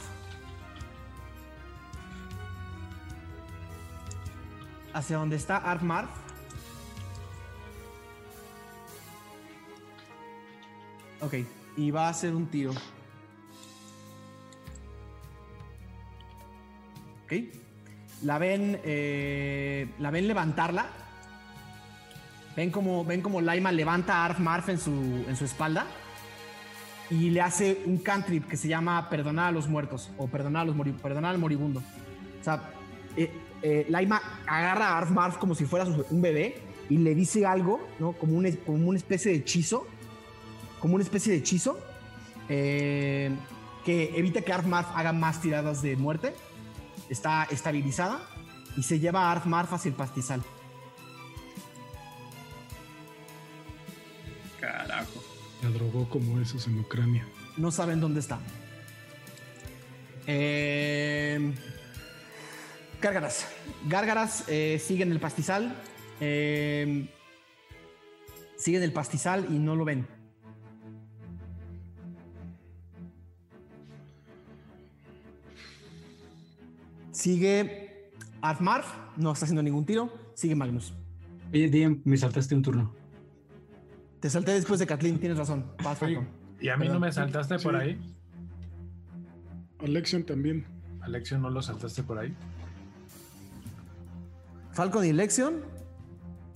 hacia 4.92 5.16
donde 5.16 5.36
está 5.36 5.56
Armar. 5.56 6.08
Ok, 11.20 11.34
y 11.76 11.90
va 11.90 12.06
a 12.06 12.10
hacer 12.10 12.34
un 12.34 12.46
tiro. 12.46 12.72
Ok. 17.24 17.32
La 18.22 18.38
ven, 18.38 18.80
eh, 18.84 19.88
la 19.98 20.10
ven 20.10 20.28
levantarla. 20.28 20.86
Ven 22.56 22.70
como, 22.70 23.04
ven 23.04 23.20
como 23.22 23.40
Laima 23.40 23.70
levanta 23.72 24.16
a 24.16 24.24
Arf 24.26 24.38
Marf 24.40 24.68
en 24.68 24.78
su, 24.78 24.90
en 24.90 25.36
su 25.36 25.44
espalda 25.44 25.86
y 27.10 27.30
le 27.30 27.40
hace 27.40 27.82
un 27.86 27.98
cantrip 27.98 28.46
que 28.46 28.56
se 28.56 28.68
llama 28.68 29.08
Perdonar 29.10 29.48
a 29.48 29.52
los 29.52 29.68
muertos 29.68 30.10
o 30.16 30.28
Perdonar, 30.28 30.62
a 30.62 30.64
los 30.66 30.76
mori 30.76 30.94
al 31.02 31.38
moribundo. 31.38 31.80
O 32.40 32.44
sea, 32.44 32.70
eh, 33.16 33.32
eh, 33.62 33.86
Laima 33.88 34.20
agarra 34.46 34.88
a 34.88 34.98
Arf 34.98 35.10
Marf 35.10 35.36
como 35.38 35.54
si 35.54 35.64
fuera 35.66 35.84
su- 35.86 36.04
un 36.10 36.22
bebé 36.22 36.60
y 36.88 36.98
le 36.98 37.14
dice 37.14 37.46
algo, 37.46 37.80
¿no? 37.98 38.12
Como, 38.12 38.36
un, 38.36 38.50
como 38.66 38.88
una 38.88 38.98
especie 38.98 39.30
de 39.32 39.38
hechizo, 39.38 39.86
como 40.80 40.94
una 40.94 41.04
especie 41.04 41.32
de 41.32 41.38
hechizo 41.38 41.78
eh, 42.48 43.30
que 43.84 44.16
evita 44.18 44.42
que 44.42 44.52
Arf 44.52 44.66
Marf 44.66 44.88
haga 44.94 45.12
más 45.12 45.40
tiradas 45.40 45.82
de 45.82 45.96
muerte. 45.96 46.34
Está 47.08 47.44
estabilizada 47.50 48.20
y 48.76 48.82
se 48.82 48.98
lleva 49.00 49.22
a 49.28 49.32
Arf 49.32 49.46
Marf 49.46 49.72
hacia 49.72 49.88
el 49.88 49.94
pastizal. 49.94 50.42
Carajo. 54.60 55.22
La 55.62 55.70
drogó 55.70 56.08
como 56.08 56.40
esos 56.40 56.66
en 56.66 56.78
Ucrania. 56.80 57.26
No 57.56 57.70
saben 57.70 58.00
dónde 58.00 58.20
está. 58.20 58.38
Eh, 60.26 61.52
Gárgaras. 63.00 63.46
Gárgaras 63.88 64.44
eh, 64.48 64.78
sigue 64.84 65.02
en 65.04 65.12
el 65.12 65.20
pastizal. 65.20 65.74
eh, 66.20 67.08
sigue 68.56 68.76
en 68.76 68.82
el 68.84 68.92
pastizal 68.92 69.46
y 69.50 69.58
no 69.58 69.74
lo 69.74 69.86
ven. 69.86 70.06
Sigue 77.12 78.10
Arfmarf, 78.40 78.86
no 79.16 79.32
está 79.32 79.44
haciendo 79.44 79.62
ningún 79.62 79.84
tiro. 79.84 80.12
Sigue 80.34 80.54
Magnus. 80.54 80.94
Oye, 81.52 81.68
DM, 81.68 82.00
me 82.04 82.16
saltaste 82.16 82.54
un 82.54 82.62
turno. 82.62 82.94
Te 84.20 84.30
salté 84.30 84.52
después 84.52 84.78
de 84.80 84.86
Kathleen, 84.86 85.18
tienes 85.18 85.38
razón. 85.38 85.66
Vas, 85.82 85.98
Falcon. 85.98 86.28
¿Y 86.60 86.68
a 86.68 86.76
mí 86.76 86.88
no 86.88 87.00
me 87.00 87.10
saltaste 87.10 87.58
por 87.58 87.74
Sí. 87.74 87.80
ahí? 87.80 88.14
Alexion 89.80 90.24
también. 90.24 90.66
Alexio, 91.00 91.38
¿no 91.38 91.48
lo 91.50 91.62
saltaste 91.62 92.02
por 92.02 92.18
ahí? 92.18 92.34
Falcon 94.80 95.04
y 95.04 95.12
Lexion. 95.12 95.56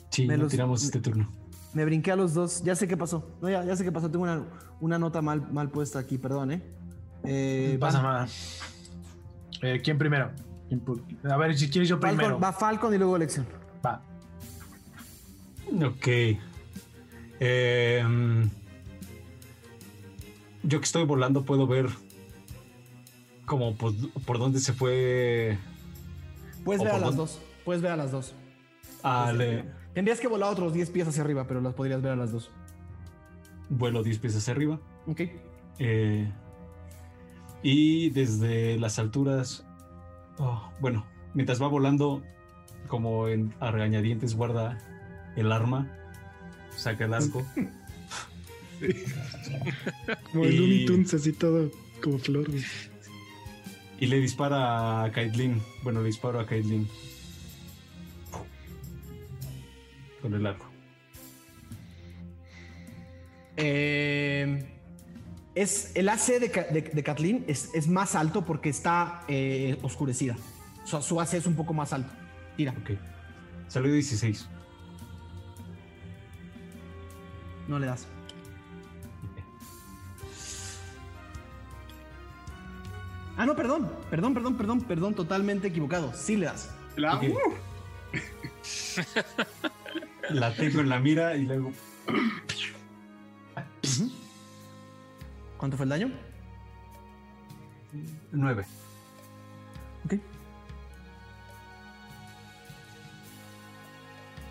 Sí, 0.09 0.26
Me 0.26 0.38
no 0.38 0.44
los- 0.44 0.51
tiramos 0.52 0.82
este 0.82 0.98
turno. 0.98 1.30
Me 1.74 1.84
brinqué 1.84 2.10
a 2.10 2.16
los 2.16 2.32
dos. 2.32 2.62
Ya 2.64 2.74
sé 2.74 2.88
qué 2.88 2.96
pasó. 2.96 3.28
No, 3.42 3.51
ya, 3.51 3.62
ya 3.66 3.76
sé 3.76 3.84
qué 3.84 3.92
pasó. 3.92 4.10
Tengo 4.10 4.22
una, 4.24 4.42
una 4.80 4.98
nota 4.98 5.20
mal, 5.20 5.52
mal 5.52 5.68
puesta 5.70 5.98
aquí, 5.98 6.16
perdón, 6.16 6.52
¿eh? 6.52 6.62
Eh, 7.24 7.72
No 7.74 7.80
pasa 7.80 8.01
van- 8.01 8.12
nada. 8.12 8.28
Eh, 9.60 9.82
¿Quién 9.84 9.98
primero? 9.98 10.30
¿Quién 10.68 10.82
pu- 10.82 11.02
A 11.30 11.36
ver, 11.36 11.55
si 11.59 11.68
quieres 11.68 11.86
yo 11.90 11.98
Falcon- 11.98 12.16
primero. 12.16 12.40
va 12.40 12.52
Falcon 12.55 12.94
y 12.94 12.96
luego 12.98 13.18
Lexion. 13.18 13.46
Va. 13.84 14.01
Ok. 15.86 16.09
Em, 17.40 18.48
yo 20.62 20.80
que 20.80 20.84
estoy 20.86 21.05
volando 21.05 21.44
puedo 21.44 21.66
ver 21.66 21.90
como 23.44 23.74
por, 23.76 23.92
por 24.24 24.38
dónde 24.38 24.60
se 24.60 24.72
fue 24.72 25.59
Puedes 26.64 26.80
¿O 26.80 26.84
ver 26.86 26.94
a 26.94 26.98
las 27.01 27.16
dos. 27.16 27.38
Puedes 27.64 27.82
ver 27.82 27.92
a 27.92 27.96
las 27.96 28.10
dos. 28.12 28.34
al 29.02 29.40
eh, 29.40 29.64
Tendrías 29.94 30.20
que 30.20 30.28
volar 30.28 30.50
otros 30.50 30.72
10 30.74 30.90
pies 30.90 31.08
hacia 31.08 31.22
arriba, 31.22 31.46
pero 31.46 31.60
las 31.60 31.74
podrías 31.74 32.02
ver 32.02 32.12
a 32.12 32.16
las 32.16 32.32
dos. 32.32 32.50
vuelo 33.68 34.02
10 34.02 34.18
pies 34.18 34.36
hacia 34.36 34.52
arriba. 34.52 34.80
Ok. 35.06 35.20
Eh, 35.78 36.30
y 37.62 38.10
desde 38.10 38.78
las 38.78 38.98
alturas, 38.98 39.64
oh, 40.38 40.70
bueno, 40.80 41.06
mientras 41.32 41.62
va 41.62 41.68
volando, 41.68 42.22
como 42.88 43.28
en 43.28 43.54
a 43.60 43.70
regañadientes 43.70 44.34
guarda 44.36 44.78
el 45.36 45.50
arma, 45.52 45.90
saca 46.76 47.04
el 47.06 47.14
arco. 47.14 47.42
Como 50.32 50.44
el 50.44 50.54
Y- 50.54 50.58
Looney 50.58 50.84
Tunes, 50.86 51.14
así 51.14 51.32
todo 51.32 51.70
como 52.02 52.18
flor. 52.18 52.46
Y 53.98 54.06
le 54.06 54.18
dispara 54.20 55.04
a 55.04 55.12
Kaitlin. 55.12 55.62
Bueno, 55.82 56.00
le 56.00 56.06
disparo 56.08 56.40
a 56.40 56.44
Kaitlin. 56.46 56.86
Con 60.24 60.32
el 60.32 60.46
arco. 60.46 60.64
Eh, 63.59 64.66
es, 65.55 65.92
el 65.94 66.09
AC 66.09 66.26
de, 66.40 66.48
de, 66.48 66.80
de 66.94 67.02
Kathleen 67.02 67.44
es, 67.46 67.68
es 67.74 67.88
más 67.88 68.14
alto 68.14 68.46
porque 68.46 68.70
está 68.70 69.24
eh, 69.28 69.78
oscurecida. 69.82 70.34
Su, 70.86 71.02
su 71.02 71.20
AC 71.20 71.34
es 71.34 71.46
un 71.46 71.55
poco 71.56 71.74
más 71.74 71.92
alto. 71.92 72.10
Tira. 72.56 72.72
Ok. 72.72 72.92
Salió 73.68 73.92
16. 73.92 74.48
No 77.68 77.78
le 77.78 77.84
das. 77.86 78.06
Ah, 83.36 83.44
no, 83.44 83.55
perdón. 83.55 83.92
Perdón, 84.09 84.32
perdón, 84.32 84.56
perdón, 84.56 84.80
perdón. 84.84 85.14
Totalmente 85.14 85.68
equivocado. 85.68 86.14
Sí 86.14 86.38
le 86.38 86.46
das. 86.46 86.70
La- 86.96 87.16
Ok. 87.16 87.24
¡uh! 87.24 87.52
La 90.30 90.55
tengo 90.55 90.80
en 90.80 90.88
la 90.88 90.98
mira 91.01 91.36
y 91.36 91.44
luego. 91.44 91.72
¿Cuánto 95.59 95.76
fue 95.76 95.84
el 95.84 95.90
daño? 95.90 96.10
9. 98.32 98.64
Ok. 100.05 100.12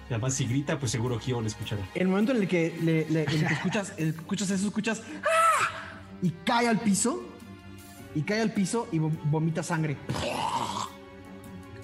Y 0.10 0.14
además, 0.14 0.34
si 0.34 0.46
grita, 0.46 0.80
pues 0.80 0.92
seguro 0.92 1.20
Gio 1.20 1.42
le 1.42 1.48
escuchará. 1.48 1.82
El 1.96 2.08
momento 2.08 2.32
en 2.34 2.38
el 2.42 2.48
que, 2.48 2.78
le- 2.82 3.10
le- 3.10 3.24
en 3.24 3.30
el 3.42 3.48
que 3.48 3.54
escuchas, 3.54 3.94
escuchas 3.98 4.50
eso, 4.50 4.68
escuchas 4.68 5.02
¡ah! 5.24 5.98
y 6.22 6.30
cae 6.46 6.68
al 6.68 6.80
piso 6.80 7.24
y 8.16 8.22
cae 8.22 8.42
al 8.42 8.52
piso 8.54 8.88
y 8.92 8.98
vom- 9.00 9.18
vomita 9.26 9.64
sangre 9.64 9.98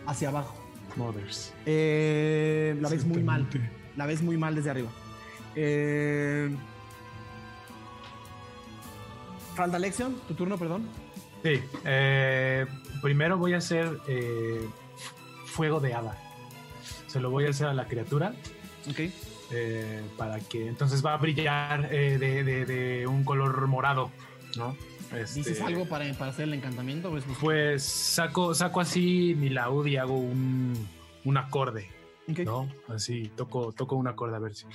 hacia 0.06 0.30
abajo. 0.30 0.56
Mothers. 0.96 1.54
Eh, 1.66 2.76
la 2.82 2.90
ves 2.90 3.06
muy 3.06 3.24
mal. 3.24 3.48
La 4.00 4.06
ves 4.06 4.22
muy 4.22 4.38
mal 4.38 4.56
desde 4.56 4.70
arriba. 4.70 4.90
Eh, 5.56 6.50
falta 9.56 9.78
Lexion, 9.78 10.16
tu 10.26 10.34
turno, 10.36 10.58
perdón. 10.58 10.88
Sí. 11.44 11.62
eh, 11.84 12.66
primero 13.02 13.38
voy 13.38 13.54
a 13.56 13.58
hacer 13.58 14.00
eh, 14.08 14.62
fuego 15.48 15.82
de 15.82 15.94
hada. 15.94 16.18
Se 17.08 17.20
lo 17.20 17.30
voy 17.30 17.46
a 17.46 17.50
hacer 17.50 17.68
a 17.68 17.74
la 17.74 17.86
criatura. 17.88 18.34
Ok. 18.90 19.00
eh, 19.52 20.02
para 20.18 20.40
que 20.40 20.68
entonces 20.68 21.04
va 21.06 21.16
a 21.16 21.18
brillar 21.18 21.90
de, 21.90 22.18
de- 22.20 22.66
de 22.66 23.08
un 23.08 23.24
color 23.26 23.68
morado, 23.68 24.12
¿no? 24.56 24.78
Este, 25.14 25.40
¿Dices 25.40 25.60
algo 25.62 25.90
para, 25.90 26.06
para 26.14 26.32
hacer 26.32 26.44
el 26.46 26.54
encantamiento? 26.54 27.10
o 27.12 27.18
es- 27.18 27.26
Pues 27.42 27.84
saco, 27.84 28.54
saco 28.54 28.80
así 28.80 29.36
mi 29.38 29.50
laúd 29.50 29.88
y 29.88 29.98
hago 29.98 30.18
un, 30.18 30.88
un 31.26 31.38
acorde, 31.38 31.90
¿no? 32.46 32.68
Así, 32.88 33.32
toco, 33.36 33.72
toco 33.72 33.96
un 33.96 34.08
acorde 34.08 34.36
a 34.36 34.40
ver 34.40 34.54
si. 34.56 34.66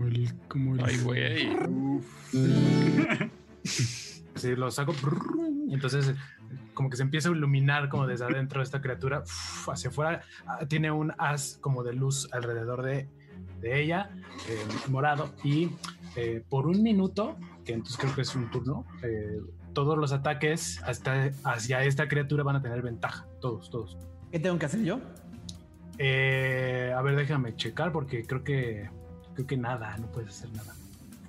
O 0.00 0.04
el- 0.06 0.32
como 0.48 0.74
el, 0.74 0.84
Ay, 0.84 0.98
güey. 0.98 1.48
Sí, 4.36 4.56
lo 4.56 4.70
saco. 4.70 4.92
y 5.68 5.74
entonces, 5.74 6.14
como 6.74 6.90
que 6.90 6.96
se 6.96 7.02
empieza 7.04 7.28
a 7.28 7.32
iluminar 7.32 7.88
como 7.88 8.06
desde 8.06 8.24
adentro 8.24 8.60
de 8.60 8.64
esta 8.64 8.80
criatura, 8.80 9.20
uf, 9.20 9.68
hacia 9.68 9.90
afuera. 9.90 10.22
ah, 10.46 10.66
Tiene 10.66 10.90
un 10.90 11.12
haz 11.18 11.56
como 11.60 11.82
de 11.84 11.92
luz 11.94 12.28
alrededor 12.32 12.82
de, 12.82 13.08
de 13.60 13.80
ella, 13.82 14.10
eh, 14.48 14.58
morado. 14.90 15.30
Y 15.44 15.70
eh, 16.16 16.42
por 16.48 16.66
un 16.66 16.82
minuto, 16.82 17.36
que 17.64 17.72
entonces 17.74 17.96
creo 17.98 18.14
que 18.14 18.22
es 18.22 18.34
un 18.34 18.50
turno, 18.50 18.84
eh, 19.02 19.40
todos 19.72 19.96
los 19.96 20.12
ataques 20.12 20.82
hasta 20.84 21.30
hacia 21.44 21.82
esta 21.84 22.08
criatura 22.08 22.42
van 22.42 22.56
a 22.56 22.62
tener 22.62 22.82
ventaja. 22.82 23.26
Todos, 23.40 23.70
todos. 23.70 23.96
¿Qué 24.32 24.40
tengo 24.40 24.58
que 24.58 24.66
hacer 24.66 24.82
yo? 24.82 25.00
Eh, 25.98 26.92
a 26.96 27.00
ver, 27.02 27.16
déjame 27.16 27.54
checar 27.56 27.92
porque 27.92 28.24
creo 28.26 28.42
que 28.42 28.88
creo 29.34 29.46
que 29.46 29.56
nada, 29.56 29.96
no 29.98 30.06
puedes 30.10 30.30
hacer 30.30 30.50
nada. 30.52 30.74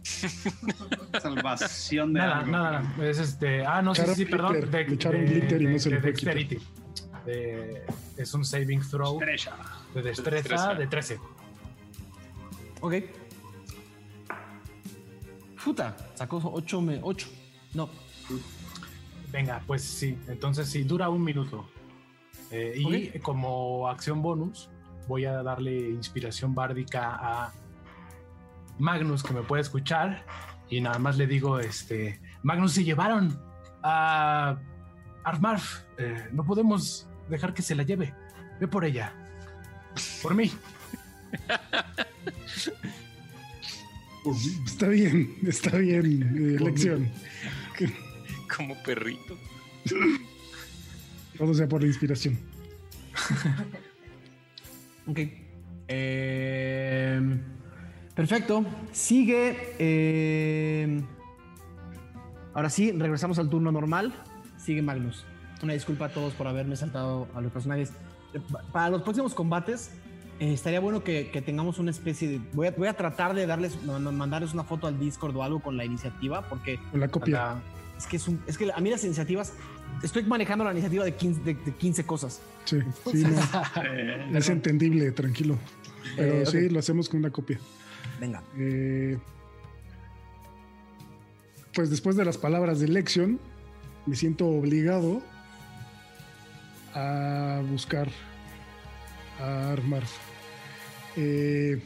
Salvación 1.21 2.13
de 2.13 2.19
Nada, 2.19 2.39
algo. 2.39 2.51
nada, 2.51 2.81
nada. 2.81 3.09
Es 3.09 3.19
este. 3.19 3.65
Ah, 3.65 3.81
no, 3.81 3.93
sí, 3.95 4.01
Echaron 4.01 4.15
sí, 4.15 4.25
perdón. 4.25 4.53
De, 4.71 4.83
le 4.85 4.93
echaron 4.93 5.25
glitter 5.25 5.61
y 5.61 5.65
no 5.67 5.79
se 5.79 5.89
quitar. 5.89 6.01
dexterity. 6.03 6.57
De- 7.25 7.83
es 8.17 8.33
un 8.33 8.45
saving 8.45 8.81
throw 8.81 9.19
Estrella. 9.21 9.55
de 9.93 10.01
destreza 10.03 10.35
Destreza. 10.35 10.73
de 10.75 10.87
13. 10.87 11.19
Ok. 12.81 12.93
Puta, 15.63 15.95
sacó 16.13 16.39
8, 16.43 16.83
8. 17.01 17.27
No. 17.73 17.89
Venga, 19.31 19.61
pues 19.65 19.81
sí. 19.83 20.17
Entonces 20.27 20.69
sí, 20.69 20.83
dura 20.83 21.09
un 21.09 21.23
minuto. 21.23 21.67
Eh, 22.51 22.73
y 22.77 23.19
como 23.19 23.87
acción 23.87 24.21
bonus, 24.21 24.69
voy 25.07 25.25
a 25.25 25.43
darle 25.43 25.89
inspiración 25.89 26.53
bárdica 26.53 27.15
a 27.15 27.53
Magnus, 28.79 29.23
que 29.23 29.33
me 29.33 29.41
puede 29.41 29.61
escuchar. 29.61 30.25
Y 30.69 30.81
nada 30.81 30.99
más 30.99 31.17
le 31.17 31.27
digo, 31.27 31.59
este, 31.59 32.19
Magnus, 32.43 32.73
se 32.73 32.83
llevaron 32.83 33.39
a 33.83 34.57
Armarf, 35.23 35.83
eh, 35.97 36.29
no 36.31 36.43
podemos 36.45 37.07
dejar 37.29 37.53
que 37.53 37.61
se 37.61 37.75
la 37.75 37.83
lleve. 37.83 38.13
Ve 38.59 38.67
por 38.67 38.85
ella. 38.85 39.13
Por 40.21 40.35
mí. 40.35 40.51
Está 44.65 44.87
bien, 44.87 45.37
está 45.45 45.77
bien, 45.77 46.23
eh, 46.35 46.63
lección. 46.63 47.11
Como 48.55 48.75
perrito. 48.81 49.37
Todo 51.37 51.53
sea 51.53 51.67
por 51.67 51.81
la 51.81 51.87
inspiración. 51.87 52.37
Ok. 55.07 55.19
Eh, 55.87 57.39
perfecto. 58.15 58.65
Sigue. 58.91 59.55
eh, 59.77 61.03
ahora 62.55 62.71
sí, 62.71 62.91
regresamos 62.91 63.37
al 63.37 63.49
turno 63.51 63.71
normal. 63.71 64.13
Sigue 64.57 64.81
Magnus. 64.81 65.23
Una 65.61 65.73
disculpa 65.73 66.05
a 66.05 66.09
todos 66.09 66.33
por 66.33 66.47
haberme 66.47 66.75
saltado 66.75 67.27
a 67.35 67.41
los 67.41 67.51
personajes. 67.51 67.91
Eh, 68.33 68.39
pa- 68.51 68.63
Para 68.71 68.89
los 68.89 69.03
próximos 69.03 69.35
combates, 69.35 69.91
eh, 70.39 70.53
estaría 70.53 70.79
bueno 70.79 71.03
que, 71.03 71.29
que 71.29 71.43
tengamos 71.43 71.77
una 71.77 71.91
especie 71.91 72.27
de. 72.27 72.41
Voy 72.53 72.65
a, 72.67 72.71
voy 72.71 72.87
a 72.87 72.93
tratar 72.93 73.35
de 73.35 73.45
darles, 73.45 73.81
ma- 73.83 73.99
ma- 73.99 74.11
mandarles 74.11 74.53
una 74.55 74.63
foto 74.63 74.87
al 74.87 74.99
Discord 74.99 75.35
o 75.35 75.43
algo 75.43 75.59
con 75.61 75.77
la 75.77 75.85
iniciativa, 75.85 76.41
porque. 76.49 76.79
Con 76.89 76.99
la 76.99 77.07
copia. 77.09 77.61
Es 77.97 78.07
que 78.07 78.17
es, 78.17 78.27
un- 78.27 78.41
es 78.47 78.57
que 78.57 78.71
a 78.71 78.79
mí 78.79 78.89
las 78.89 79.03
iniciativas. 79.03 79.53
Estoy 80.03 80.23
manejando 80.23 80.65
la 80.65 80.71
iniciativa 80.71 81.05
de 81.05 81.13
15, 81.15 81.41
de, 81.41 81.53
de 81.53 81.71
15 81.71 82.05
cosas. 82.05 82.41
Sí, 82.65 82.79
sí, 83.11 83.23
no, 83.23 83.39
Eh, 83.83 84.31
es 84.33 84.49
entendible, 84.49 85.11
tranquilo. 85.11 85.57
Pero 86.15 86.41
Eh, 86.41 86.45
sí, 86.45 86.69
lo 86.69 86.79
hacemos 86.79 87.07
con 87.09 87.19
una 87.19 87.29
copia. 87.31 87.59
Venga. 88.19 88.43
Eh, 88.57 89.17
pues 91.73 91.89
después 91.89 92.15
de 92.15 92.25
las 92.25 92.37
palabras 92.37 92.79
de 92.79 92.87
Lexion, 92.87 93.39
me 94.05 94.15
siento 94.15 94.47
obligado 94.47 95.21
a 96.93 97.61
buscar 97.69 98.09
a 99.39 99.71
Armar. 99.71 100.03
Eh, 101.17 101.81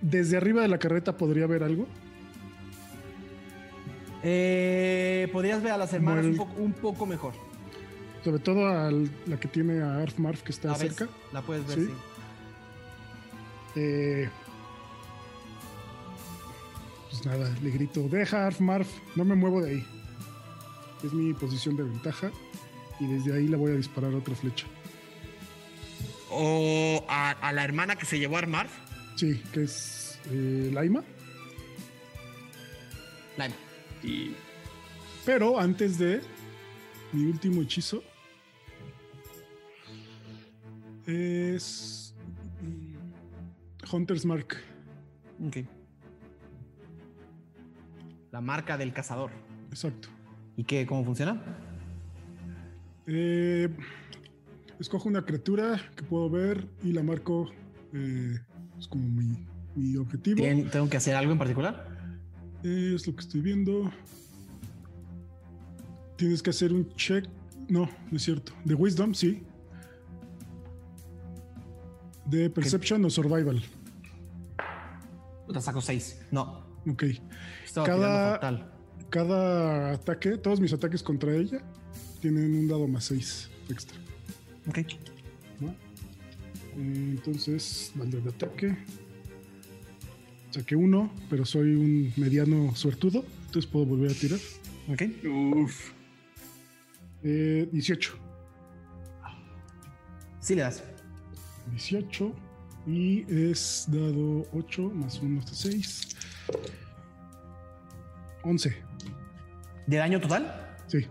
desde 0.00 0.36
arriba 0.36 0.62
de 0.62 0.68
la 0.68 0.78
carreta 0.78 1.16
podría 1.16 1.44
haber 1.44 1.62
algo. 1.62 1.86
Eh, 4.22 5.28
podrías 5.32 5.62
ver 5.62 5.72
a 5.72 5.76
las 5.78 5.92
hermanas 5.92 6.24
el- 6.24 6.32
un, 6.32 6.36
poco, 6.36 6.52
un 6.60 6.72
poco 6.72 7.06
mejor. 7.06 7.34
Sobre 8.24 8.40
todo 8.40 8.66
a 8.66 8.90
la 8.90 9.38
que 9.40 9.46
tiene 9.48 9.80
a 9.80 9.98
Arfmarf 10.02 10.42
que 10.42 10.52
está 10.52 10.68
¿La 10.68 10.78
ves? 10.78 10.94
cerca. 10.96 11.12
La 11.32 11.40
puedes 11.42 11.66
ver, 11.66 11.78
Sí. 11.78 11.86
sí. 11.86 11.92
Eh, 13.76 14.28
pues 17.10 17.24
nada, 17.26 17.54
le 17.62 17.70
grito, 17.70 18.02
deja 18.08 18.46
Arfmarf, 18.46 18.88
no 19.14 19.24
me 19.24 19.34
muevo 19.36 19.60
de 19.62 19.70
ahí. 19.70 19.86
Es 21.04 21.12
mi 21.12 21.32
posición 21.32 21.76
de 21.76 21.84
ventaja 21.84 22.30
y 22.98 23.06
desde 23.06 23.34
ahí 23.36 23.46
le 23.46 23.56
voy 23.56 23.70
a 23.72 23.76
disparar 23.76 24.12
otra 24.14 24.34
flecha. 24.34 24.66
O 26.30 27.04
a, 27.08 27.30
a 27.30 27.52
la 27.52 27.62
hermana 27.64 27.96
que 27.96 28.04
se 28.04 28.18
llevó 28.18 28.36
a 28.36 28.40
armar. 28.40 28.66
Sí, 29.16 29.40
que 29.52 29.62
es 29.62 30.18
eh, 30.30 30.70
Laima. 30.72 31.02
Lime. 33.36 33.54
Y 34.02 34.34
Pero 35.24 35.58
antes 35.58 35.98
de 35.98 36.20
mi 37.12 37.24
último 37.26 37.62
hechizo 37.62 38.02
es 41.06 42.14
Hunter's 43.90 44.24
Mark. 44.24 44.56
Ok. 45.46 45.58
La 48.30 48.40
marca 48.40 48.76
del 48.76 48.92
cazador. 48.92 49.30
Exacto. 49.70 50.08
¿Y 50.56 50.64
qué? 50.64 50.84
¿Cómo 50.86 51.04
funciona? 51.04 51.40
Eh, 53.06 53.68
escojo 54.78 55.08
una 55.08 55.24
criatura 55.24 55.80
que 55.96 56.02
puedo 56.02 56.28
ver 56.28 56.66
y 56.82 56.92
la 56.92 57.02
marco 57.02 57.50
eh, 57.94 58.38
es 58.78 58.86
como 58.88 59.08
mi, 59.08 59.46
mi 59.74 59.96
objetivo. 59.96 60.42
¿Tien- 60.42 60.70
¿Tengo 60.70 60.88
que 60.90 60.98
hacer 60.98 61.14
algo 61.14 61.32
en 61.32 61.38
particular? 61.38 61.97
Es 62.62 63.06
lo 63.06 63.14
que 63.14 63.20
estoy 63.20 63.40
viendo. 63.40 63.90
Tienes 66.16 66.42
que 66.42 66.50
hacer 66.50 66.72
un 66.72 66.88
check. 66.94 67.26
No, 67.68 67.88
no 68.10 68.16
es 68.16 68.22
cierto. 68.22 68.52
De 68.64 68.74
Wisdom, 68.74 69.14
sí. 69.14 69.42
De 72.26 72.50
Perception 72.50 73.04
o 73.04 73.10
Survival. 73.10 73.62
Te 75.52 75.60
saco 75.60 75.80
6. 75.80 76.20
No. 76.30 76.64
Ok. 76.86 77.04
Estaba 77.64 77.86
Cada-. 77.86 78.72
Cada 79.10 79.92
ataque, 79.92 80.36
todos 80.36 80.60
mis 80.60 80.72
ataques 80.74 81.02
contra 81.02 81.34
ella 81.34 81.62
tienen 82.20 82.54
un 82.54 82.68
dado 82.68 82.86
más 82.86 83.04
6 83.04 83.48
extra. 83.70 83.96
Ok. 84.68 84.80
¿no? 85.60 85.74
Entonces, 86.76 87.92
valor 87.94 88.22
de 88.22 88.30
ataque. 88.30 88.76
Saqué 90.50 90.76
uno, 90.76 91.12
pero 91.28 91.44
soy 91.44 91.74
un 91.74 92.12
mediano 92.16 92.74
suertudo. 92.74 93.24
Entonces 93.46 93.70
puedo 93.70 93.86
volver 93.86 94.10
a 94.10 94.14
tirar. 94.14 94.38
Ok. 94.88 95.02
Uf. 95.56 95.92
Eh, 97.22 97.68
18. 97.70 98.18
Sí 100.40 100.54
le 100.54 100.62
das. 100.62 100.82
18. 101.70 102.34
Y 102.86 103.24
es 103.50 103.84
dado 103.88 104.46
8 104.54 104.82
más 104.94 105.20
1 105.20 105.40
hasta 105.40 105.54
6. 105.54 106.16
11. 108.42 108.76
¿De 109.86 109.96
daño 109.96 110.20
total? 110.20 110.76
Sí. 110.86 111.06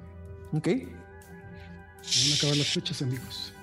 Ok. 0.53 0.67
Me 0.67 0.83
van 0.83 2.31
a 2.31 2.35
acabar 2.35 2.57
las 2.57 2.67
fechas, 2.67 3.01
amigos. 3.01 3.53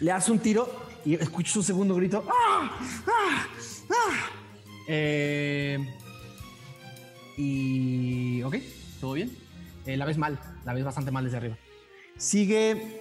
Le 0.00 0.10
das 0.10 0.28
un 0.28 0.38
tiro 0.38 0.68
y 1.04 1.14
escuchas 1.14 1.56
un 1.56 1.64
segundo 1.64 1.94
grito. 1.96 2.24
¡Ah! 2.28 2.78
¡Ah! 3.08 3.46
¡Ah! 3.90 4.43
Eh, 4.88 5.78
y. 7.36 8.42
Ok, 8.42 8.56
todo 9.00 9.12
bien. 9.14 9.30
Eh, 9.86 9.96
la 9.96 10.04
ves 10.04 10.18
mal, 10.18 10.38
la 10.64 10.72
ves 10.74 10.84
bastante 10.84 11.10
mal 11.10 11.24
desde 11.24 11.36
arriba. 11.38 11.56
Sigue. 12.16 13.00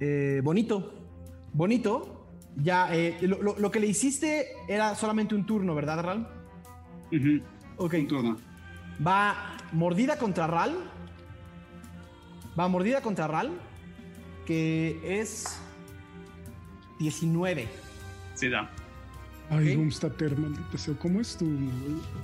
eh, 0.00 0.40
bonito. 0.44 0.94
Bonito. 1.52 2.14
Ya, 2.56 2.90
lo, 3.22 3.40
lo- 3.42 3.58
lo 3.58 3.70
que 3.70 3.78
le 3.80 3.86
hiciste 3.86 4.48
era 4.68 4.94
solamente 4.96 5.34
un 5.34 5.46
turno, 5.46 5.74
¿verdad, 5.74 6.02
Ral? 6.02 6.28
Ujú. 7.12 7.42
Ok. 7.76 7.94
Un 7.94 8.08
turno. 8.08 8.36
Va 9.06 9.56
mordida 9.72 10.18
contra 10.18 10.46
Ral. 10.46 10.76
Va 12.58 12.66
mordida 12.68 13.00
contra 13.00 13.26
Ral. 13.28 13.52
Que 14.46 14.98
es 15.20 15.60
19. 16.98 17.68
Sí, 18.34 18.48
da. 18.48 18.70
Ay. 19.50 19.74
Humstater, 19.76 20.36
maldita 20.38 20.76
sea. 20.78 20.94
¿Cómo 20.98 21.20
es 21.20 21.36
tu, 21.36 21.46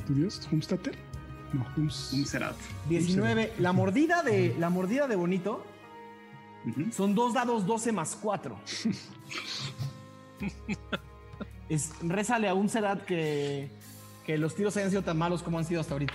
tu 0.06 0.14
dios? 0.14 0.46
¿Humstater? 0.52 0.94
No, 1.52 1.64
Hums. 1.76 2.12
Un 2.12 2.26
Serat. 2.26 2.56
19. 2.88 3.54
La 3.60 3.72
mordida 3.72 4.22
de 4.22 4.54
la 4.58 4.70
mordida 4.70 5.06
de 5.08 5.16
Bonito 5.16 5.64
son 6.92 7.14
dos 7.14 7.32
dados 7.34 7.64
12 7.66 7.92
más 7.92 8.16
4. 8.20 8.58
es, 11.68 11.92
rézale 12.02 12.48
a 12.48 12.54
un 12.54 12.68
Serat 12.68 13.04
que, 13.04 13.70
que 14.26 14.36
los 14.38 14.54
tiros 14.54 14.76
hayan 14.76 14.90
sido 14.90 15.02
tan 15.02 15.16
malos 15.16 15.42
como 15.42 15.58
han 15.58 15.64
sido 15.64 15.80
hasta 15.80 15.94
ahorita. 15.94 16.12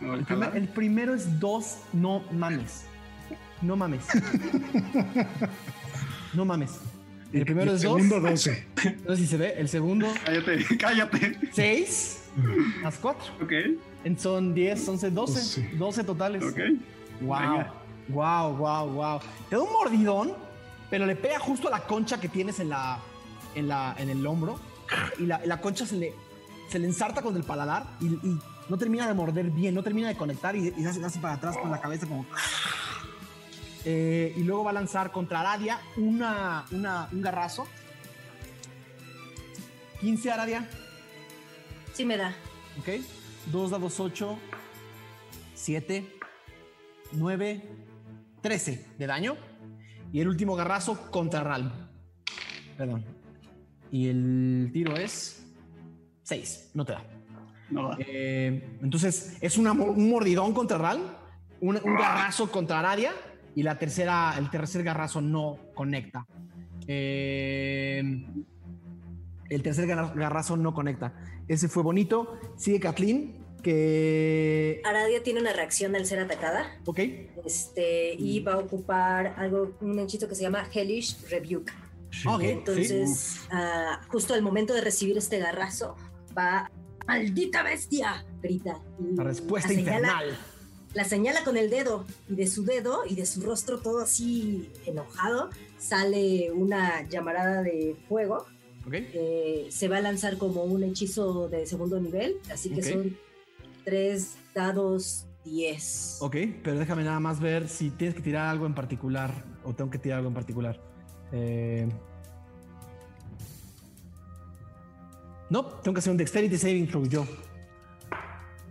El, 0.00 0.24
primer- 0.24 0.56
el 0.56 0.68
primero 0.68 1.14
es 1.14 1.40
2, 1.40 1.76
no 1.94 2.22
mames. 2.32 2.84
No 3.62 3.76
mames. 3.76 4.04
No 6.34 6.44
mames. 6.44 6.72
El 7.32 7.44
primero 7.44 7.72
Y 7.72 7.74
es 7.76 7.82
2. 7.82 7.92
segundo 7.92 8.20
12. 8.20 8.66
No 9.06 9.14
sé 9.14 9.22
si 9.22 9.26
se 9.26 9.36
ve. 9.36 9.54
El 9.58 9.68
segundo, 9.68 10.06
Cállate, 10.24 10.64
cállate. 10.78 11.38
6 11.52 12.22
más 12.82 12.96
4. 12.98 13.32
Ok, 13.42 13.52
Son 14.18 14.54
10, 14.54 14.88
11, 14.88 15.10
12. 15.10 15.10
Doce. 15.10 15.70
12 15.76 16.04
totales. 16.04 16.42
ok. 16.44 16.58
Wow. 17.20 17.38
Venga. 17.40 17.74
Wow, 18.08 18.56
wow, 18.56 18.88
wow. 18.90 19.20
Te 19.50 19.56
da 19.56 19.62
un 19.62 19.72
mordidón, 19.72 20.32
pero 20.88 21.04
le 21.04 21.16
pega 21.16 21.38
justo 21.38 21.68
a 21.68 21.70
la 21.70 21.80
concha 21.80 22.18
que 22.18 22.28
tienes 22.28 22.60
en 22.60 22.70
la 22.70 22.98
en 23.54 23.68
la 23.68 23.94
en 23.98 24.08
el 24.08 24.24
hombro 24.26 24.58
y 25.18 25.26
la, 25.26 25.40
la 25.44 25.60
concha 25.60 25.84
se 25.84 25.96
le 25.96 26.12
se 26.70 26.78
le 26.78 26.86
ensarta 26.86 27.20
con 27.22 27.36
el 27.36 27.42
paladar 27.44 27.84
y, 28.00 28.06
y 28.06 28.38
no 28.68 28.78
termina 28.78 29.06
de 29.06 29.14
morder 29.14 29.50
bien, 29.50 29.74
no 29.74 29.82
termina 29.82 30.08
de 30.08 30.16
conectar 30.16 30.54
y, 30.56 30.68
y 30.68 30.82
se 30.82 30.88
hace, 30.88 31.04
hace 31.04 31.18
para 31.18 31.34
atrás 31.34 31.56
con 31.58 31.70
la 31.70 31.80
cabeza 31.80 32.06
como 32.06 32.24
Eh, 33.84 34.34
y 34.36 34.42
luego 34.42 34.64
va 34.64 34.70
a 34.70 34.74
lanzar 34.74 35.12
contra 35.12 35.40
Aradia 35.40 35.80
una, 35.96 36.64
una, 36.72 37.08
un 37.12 37.22
garrazo. 37.22 37.66
15 40.00 40.30
Aradia, 40.30 40.68
Sí 41.98 42.04
me 42.04 42.16
da. 42.16 42.32
¿ok? 42.78 43.02
2 43.50 43.70
dados 43.72 43.98
8, 43.98 44.38
7, 45.52 46.06
9, 47.10 47.62
13 48.40 48.86
de 48.96 49.06
daño. 49.08 49.36
Y 50.12 50.20
el 50.20 50.28
último 50.28 50.54
garrazo 50.54 51.10
contra 51.10 51.42
Ralm. 51.42 51.72
Perdón. 52.76 53.04
Y 53.90 54.06
el 54.06 54.70
tiro 54.72 54.96
es 54.96 55.44
6, 56.22 56.70
no 56.74 56.84
te 56.84 56.92
da. 56.92 57.02
No 57.68 57.88
da. 57.88 57.96
Eh, 57.98 58.78
entonces 58.80 59.36
es 59.40 59.58
una 59.58 59.72
un 59.72 60.08
mordidón 60.08 60.54
contra 60.54 60.78
Ral 60.78 61.00
un, 61.60 61.80
un 61.82 61.96
garrazo 61.96 62.48
contra 62.48 62.78
Aradia 62.78 63.12
y 63.58 63.64
la 63.64 63.76
tercera, 63.76 64.36
el 64.38 64.50
tercer 64.50 64.84
garrazo 64.84 65.20
no 65.20 65.58
conecta. 65.74 66.24
Eh, 66.86 68.00
el 69.50 69.62
tercer 69.64 69.88
garra- 69.88 70.12
garrazo 70.14 70.56
no 70.56 70.72
conecta. 70.72 71.12
Ese 71.48 71.66
fue 71.66 71.82
bonito. 71.82 72.38
Sigue 72.56 72.78
Kathleen, 72.78 73.34
que... 73.60 74.80
Aradia 74.84 75.24
tiene 75.24 75.40
una 75.40 75.52
reacción 75.52 75.96
al 75.96 76.06
ser 76.06 76.20
atacada. 76.20 76.66
Ok, 76.86 77.00
Este, 77.44 78.14
y 78.14 78.38
va 78.40 78.52
a 78.52 78.58
ocupar 78.58 79.34
algo, 79.36 79.76
un 79.80 79.98
hechizo 79.98 80.28
que 80.28 80.36
se 80.36 80.42
llama 80.42 80.64
Hellish 80.72 81.26
Rebuke. 81.28 81.72
ok, 82.26 82.40
sí. 82.40 82.46
Entonces, 82.50 83.40
ah, 83.50 84.00
justo 84.06 84.34
al 84.34 84.42
momento 84.42 84.72
de 84.72 84.82
recibir 84.82 85.18
este 85.18 85.38
garrazo, 85.40 85.96
va, 86.38 86.70
¡maldita 87.08 87.64
bestia! 87.64 88.24
Grita. 88.40 88.78
y 89.00 89.16
La 89.16 89.24
respuesta 89.24 89.72
infernal. 89.72 90.38
La 90.98 91.04
señala 91.04 91.44
con 91.44 91.56
el 91.56 91.70
dedo, 91.70 92.04
y 92.28 92.34
de 92.34 92.48
su 92.48 92.64
dedo 92.64 93.02
y 93.08 93.14
de 93.14 93.24
su 93.24 93.40
rostro 93.40 93.78
todo 93.78 94.00
así 94.00 94.68
enojado, 94.84 95.48
sale 95.78 96.50
una 96.50 97.08
llamarada 97.08 97.62
de 97.62 97.94
fuego. 98.08 98.46
Eh, 98.90 99.68
se 99.70 99.86
va 99.86 99.98
a 99.98 100.00
lanzar 100.00 100.38
como 100.38 100.64
un 100.64 100.82
hechizo 100.82 101.48
de 101.48 101.66
segundo 101.66 102.00
nivel, 102.00 102.38
así 102.52 102.70
que 102.70 102.82
son 102.82 103.16
tres 103.84 104.38
dados 104.52 105.26
10. 105.44 106.18
ok, 106.20 106.36
pero 106.64 106.80
déjame 106.80 107.04
nada 107.04 107.20
más 107.20 107.38
ver 107.38 107.68
si 107.68 107.90
tienes 107.90 108.16
que 108.16 108.22
tirar 108.22 108.48
algo 108.48 108.66
en 108.66 108.74
particular 108.74 109.44
o 109.62 109.72
tengo 109.72 109.92
que 109.92 109.98
tirar 109.98 110.18
algo 110.18 110.30
en 110.30 110.34
particular. 110.34 110.80
Eh, 111.30 111.88
No, 115.48 115.64
tengo 115.64 115.94
que 115.94 116.00
hacer 116.00 116.10
un 116.10 116.16
Dexterity 116.16 116.58
Saving 116.58 116.88
Throw 116.88 117.06
yo. 117.06 117.24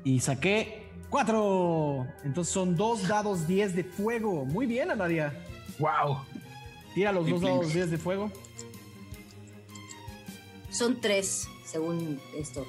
Y 0.04 0.20
saqué 0.20 0.87
cuatro. 1.10 2.08
Entonces 2.24 2.54
son 2.54 2.76
dos 2.76 3.08
dados 3.08 3.48
10 3.48 3.76
de 3.76 3.84
fuego. 3.84 4.46
Muy 4.46 4.66
bien, 4.66 4.92
Anadia. 4.92 5.34
¡Wow! 5.80 6.20
Tira 6.94 7.12
los 7.12 7.30
dos 7.30 7.42
dados 7.42 7.74
10 7.74 7.92
de 7.92 7.98
fuego. 7.98 8.32
Son 10.70 11.00
tres, 11.02 11.48
según 11.66 12.20
esto. 12.38 12.66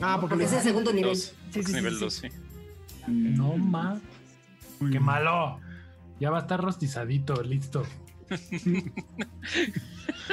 Ah, 0.00 0.18
porque 0.20 0.36
es 0.36 0.50
los- 0.52 0.52
el 0.52 0.60
segundo 0.62 0.92
nivel. 0.92 1.10
Dos. 1.10 1.34
Sí, 1.52 1.60
Es 1.60 1.66
sí, 1.66 1.72
sí, 1.72 1.78
nivel 1.78 1.94
sí. 1.94 2.00
2, 2.00 2.14
sí. 2.14 2.28
No 3.08 3.56
más. 3.56 4.00
¡Qué 4.90 4.98
malo! 5.00 5.60
Ya 6.20 6.30
va 6.30 6.38
a 6.38 6.40
estar 6.42 6.60
rostizadito, 6.60 7.40
listo. 7.42 7.84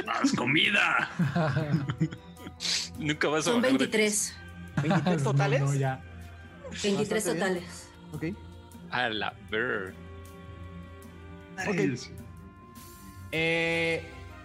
¡Más 0.06 0.32
comida! 0.32 1.10
Nunca 2.98 3.28
vas 3.28 3.40
a 3.46 3.50
Son 3.50 3.62
bajar 3.62 3.72
de 3.78 3.86
23. 3.86 4.34
23 4.82 5.22
totales. 5.24 5.60
No, 5.60 5.66
no, 5.66 5.74
ya. 5.74 6.02
23 6.82 7.24
Bastante 7.24 7.50
bien. 7.50 7.64
totales. 7.64 7.88
Ok. 8.12 8.24
A 8.90 9.08
la 9.08 9.34
ver. 9.50 9.94
Ok. 11.68 11.74
Nice. 11.76 12.10
Eh, 13.32 14.02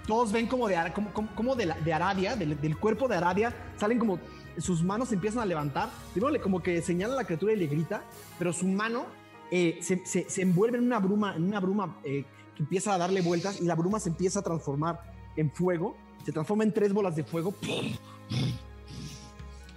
todos 0.07 0.31
ven 0.31 0.47
como 0.47 0.67
de, 0.67 0.75
como, 0.93 1.11
como- 1.13 1.35
como 1.35 1.55
de, 1.55 1.65
la- 1.65 1.79
de 1.79 1.93
Aradia, 1.93 2.35
del, 2.35 2.59
del 2.61 2.77
cuerpo 2.77 3.07
de 3.07 3.15
Aradia, 3.15 3.53
salen 3.77 3.97
como 3.99 4.19
sus 4.57 4.83
manos 4.83 5.09
se 5.09 5.15
empiezan 5.15 5.41
a 5.41 5.45
levantar. 5.45 5.89
Primero 6.13 6.31
le 6.31 6.39
como 6.39 6.61
que 6.61 6.81
señala 6.81 7.13
a 7.13 7.17
la 7.17 7.23
criatura 7.25 7.53
y 7.53 7.55
le 7.57 7.67
grita, 7.67 8.03
pero 8.37 8.53
su 8.53 8.67
mano 8.67 9.05
eh, 9.51 9.79
se, 9.81 10.05
se- 10.05 10.29
se 10.29 10.41
envuelve 10.41 10.77
en 10.77 10.85
una 10.85 10.99
bruma, 10.99 11.35
en 11.35 11.43
una 11.43 11.59
bruma 11.59 11.97
eh, 12.03 12.25
que 12.55 12.63
empieza 12.63 12.93
a 12.93 12.97
darle 12.97 13.21
vueltas 13.21 13.59
y 13.61 13.65
la 13.65 13.75
bruma 13.75 13.99
se 13.99 14.09
empieza 14.09 14.39
a 14.39 14.43
transformar 14.43 15.01
en 15.35 15.51
fuego. 15.51 15.97
Se 16.25 16.31
transforma 16.31 16.63
en 16.63 16.73
tres 16.73 16.93
bolas 16.93 17.15
de 17.15 17.23
fuego. 17.23 17.53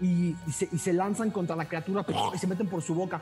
Y, 0.00 0.36
y 0.46 0.52
se, 0.52 0.68
y 0.72 0.78
se 0.78 0.92
lanzan 0.92 1.30
contra 1.30 1.56
la 1.56 1.66
criatura 1.68 2.04
y 2.34 2.38
se 2.38 2.46
meten 2.46 2.68
por 2.68 2.82
su 2.82 2.94
boca. 2.94 3.20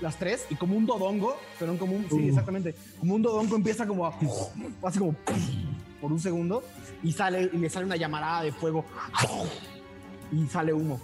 Las 0.00 0.18
tres, 0.18 0.46
y 0.50 0.56
como 0.56 0.76
un 0.76 0.84
dodongo, 0.84 1.36
pero 1.58 1.76
como 1.78 1.94
un. 1.96 2.08
Sí, 2.08 2.16
Uh. 2.16 2.28
exactamente. 2.28 2.74
Como 2.98 3.14
un 3.14 3.22
dodongo 3.22 3.56
empieza 3.56 3.86
como 3.86 4.06
a. 4.06 4.14
Así 4.84 4.98
como. 4.98 5.14
Por 6.00 6.10
un 6.12 6.18
segundo. 6.20 6.62
Y 7.02 7.12
sale 7.12 7.48
y 7.52 7.56
le 7.58 7.70
sale 7.70 7.86
una 7.86 7.96
llamarada 7.96 8.42
de 8.42 8.52
fuego. 8.52 8.84
Y 10.32 10.46
sale 10.48 10.72
humo. 10.72 11.00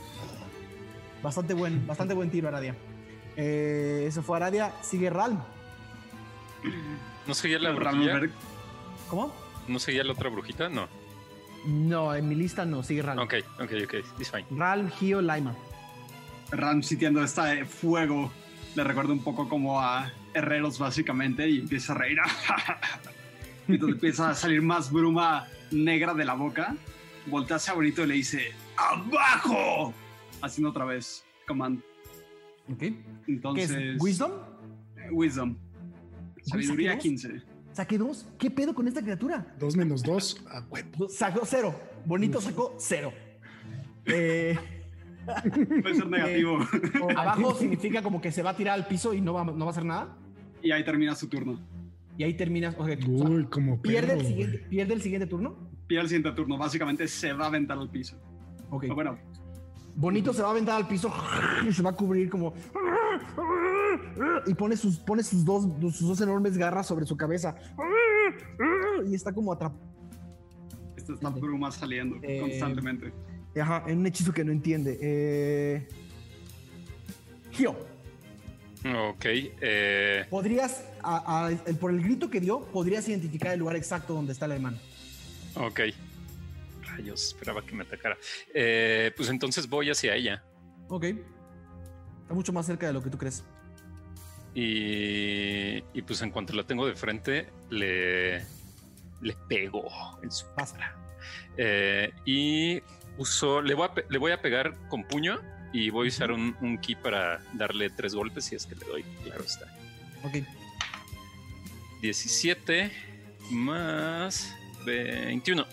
Bastante 1.23 1.55
buen, 1.55 1.87
bastante 1.87 2.15
buen 2.15 2.31
tiro, 2.31 2.49
Aradia. 2.49 2.75
Eh, 3.37 4.05
eso 4.09 4.23
fue 4.23 4.37
Aradia. 4.37 4.73
Sigue 4.83 5.09
Ral. 5.11 5.39
¿No 7.27 7.35
seguía 7.35 7.59
la? 7.61 7.73
Ramberg, 7.73 8.33
¿Cómo? 9.09 9.33
¿No 9.69 9.79
seguía 9.79 10.03
la 10.03 10.13
otra 10.13 10.29
brujita? 10.31 10.69
No. 10.69 10.89
No, 11.69 12.15
en 12.15 12.27
mi 12.27 12.35
lista 12.35 12.65
no. 12.65 12.83
Sigue 12.83 13.03
Ral. 13.03 13.19
Ok, 13.19 13.35
ok, 13.61 13.73
ok. 13.85 13.95
It's 14.19 14.31
fine. 14.31 14.47
Ral, 14.51 14.91
Gio, 14.91 15.21
Laima. 15.21 15.55
Ram 16.51 16.83
sitiando 16.83 17.23
este 17.23 17.67
fuego. 17.67 18.33
Le 18.75 18.85
recuerda 18.85 19.13
un 19.13 19.23
poco 19.23 19.47
como 19.49 19.79
a 19.79 20.11
herreros, 20.33 20.79
básicamente, 20.79 21.47
y 21.47 21.59
empieza 21.59 21.93
a 21.93 21.97
reír. 21.97 22.19
y 23.69 23.73
entonces 23.73 23.97
empieza 23.97 24.31
a 24.31 24.35
salir 24.35 24.63
más 24.63 24.91
bruma 24.91 25.47
negra 25.71 26.15
de 26.15 26.25
la 26.25 26.33
boca. 26.33 26.75
Voltea 27.27 27.57
hacia 27.57 27.75
Bonito 27.75 28.03
y 28.03 28.07
le 28.07 28.15
dice: 28.15 28.53
¡Abajo! 28.79 29.93
Haciendo 30.41 30.71
otra 30.71 30.87
vez. 30.87 31.23
Command. 31.47 31.83
Ok. 32.73 32.79
¿Qué 32.79 32.95
Entonces. 33.27 33.71
es? 33.71 34.03
¿Wisdom? 34.03 34.33
Wisdom. 35.11 35.55
Sabiduría 36.45 36.93
saqué 36.93 37.03
15. 37.03 37.43
Saqué 37.79 37.97
dos. 37.97 38.27
¿Qué 38.41 38.51
pedo 38.51 38.75
con 38.75 38.89
esta 38.89 39.01
criatura? 39.01 39.55
Dos 39.57 39.77
menos 39.77 40.03
dos. 40.03 40.45
A 40.51 40.65
huevo. 40.69 41.09
Sacó 41.09 41.43
cero. 41.45 41.73
Bonito 42.05 42.41
sacó 42.41 42.75
cero. 42.77 43.13
Eh, 44.05 44.59
Puede 45.81 45.95
ser 45.95 46.09
negativo. 46.09 46.59
abajo 47.17 47.55
significa 47.55 48.03
como 48.03 48.21
que 48.21 48.33
se 48.33 48.43
va 48.43 48.51
a 48.51 48.57
tirar 48.57 48.75
al 48.75 48.89
piso 48.89 49.15
y 49.15 49.21
no 49.21 49.33
va, 49.33 49.45
no 49.45 49.61
va 49.61 49.67
a 49.67 49.71
hacer 49.71 49.85
nada. 49.85 50.17
y 50.61 50.73
ahí 50.73 50.83
termina 50.85 51.15
su 51.15 51.29
turno. 51.29 51.61
Y 52.17 52.25
ahí 52.25 52.35
terminas. 52.35 52.75
ok, 52.75 52.81
o 52.81 52.87
sea, 52.87 53.29
Uy, 53.29 53.45
como 53.45 53.81
pierde, 53.81 54.15
el 54.15 54.27
siguiente, 54.27 54.59
pierde 54.69 54.95
el 54.95 55.01
siguiente 55.01 55.29
turno. 55.29 55.55
Pierde 55.87 56.03
el 56.03 56.09
siguiente 56.09 56.33
turno. 56.33 56.59
Básicamente 56.59 57.07
se 57.07 57.33
va 57.33 57.45
a 57.45 57.47
aventar 57.47 57.79
al 57.79 57.91
piso. 57.91 58.17
Ok. 58.71 58.81
Pero 58.81 58.97
bueno, 58.97 59.19
Bonito 59.95 60.33
se 60.33 60.43
va 60.43 60.49
a 60.49 60.51
aventar 60.51 60.75
al 60.75 60.89
piso 60.89 61.13
y 61.65 61.73
se 61.73 61.81
va 61.81 61.91
a 61.91 61.95
cubrir 61.95 62.29
como. 62.29 62.55
Y 64.47 64.55
pone 64.55 64.77
sus, 64.77 64.99
pone 64.99 65.23
sus, 65.23 65.45
dos, 65.45 65.65
sus 65.95 66.09
dos 66.09 66.21
enormes 66.21 66.57
garras 66.57 66.87
sobre 66.87 67.07
su 67.07 67.17
cabeza. 67.17 67.55
Y 69.07 69.15
está 69.15 69.33
como 69.33 69.53
atrapado. 69.53 69.81
esta 70.97 71.13
es 71.15 71.23
la 71.23 71.31
Mande. 71.31 71.41
bruma 71.41 71.71
saliendo 71.73 72.17
Eh, 72.23 72.41
constantemente. 72.41 73.13
Ajá, 73.61 73.85
en 73.89 73.99
un 73.99 74.07
hechizo 74.07 74.33
que 74.33 74.45
no 74.45 74.53
entiende. 74.53 74.99
Eh... 75.01 75.89
Gio, 77.53 77.77
Ok. 79.11 79.25
Eh, 79.25 80.25
podrías, 80.31 80.85
a- 81.03 81.47
a- 81.47 81.51
el- 81.53 81.77
por 81.77 81.91
el 81.91 82.01
grito 82.01 82.31
que 82.31 82.41
dio, 82.41 82.61
podrías 82.67 83.09
identificar 83.09 83.53
el 83.53 83.59
lugar 83.59 83.75
exacto 83.77 84.15
donde 84.15 84.33
está 84.33 84.47
el 84.47 84.53
hermano. 84.53 84.79
ok. 85.57 85.81
Rayos, 86.87 87.29
esperaba 87.29 87.63
que 87.65 87.75
me 87.75 87.83
atacara. 87.83 88.17
Eh, 88.55 89.13
pues 89.17 89.29
entonces 89.31 89.69
voy 89.69 89.91
hacia 89.91 90.15
ella. 90.15 90.45
Ok. 90.89 91.05
Está 91.05 92.35
mucho 92.35 92.53
más 92.53 92.67
cerca 92.67 92.87
de 92.87 92.93
lo 92.93 93.03
que 93.03 93.11
tú 93.11 93.19
crees. 93.19 93.43
Y, 94.55 95.79
y 95.95 96.03
pues 96.07 96.21
en 96.23 96.31
cuanto 96.31 96.53
la 96.55 96.65
tengo 96.65 96.87
de 96.87 96.95
frente, 96.95 97.49
le, 97.71 98.39
le 99.21 99.37
pego 99.49 99.89
en 100.23 100.31
su 100.33 100.47
cara. 100.55 100.97
Eh, 101.57 102.13
y 102.25 102.81
uso, 103.19 103.61
le 103.63 103.75
voy, 103.75 103.87
a, 103.87 103.95
pe- 103.95 104.07
le 104.09 104.19
voy 104.19 104.33
a 104.33 104.41
pegar 104.41 104.75
con 104.89 105.05
puño 105.05 105.41
y 105.73 105.91
voy 105.91 106.07
a 106.07 106.09
usar 106.09 106.33
un, 106.33 106.57
un 106.61 106.79
ki 106.79 106.95
para 106.97 107.41
darle 107.55 107.91
tres 107.91 108.15
golpes 108.15 108.47
si 108.47 108.55
es 108.57 108.67
que 108.67 108.75
le 108.75 108.87
doy. 108.87 109.05
Claro 109.25 109.45
está. 109.45 109.67
Ok. 110.25 110.37
17 112.03 112.91
más 113.51 114.55
21. 114.85 115.67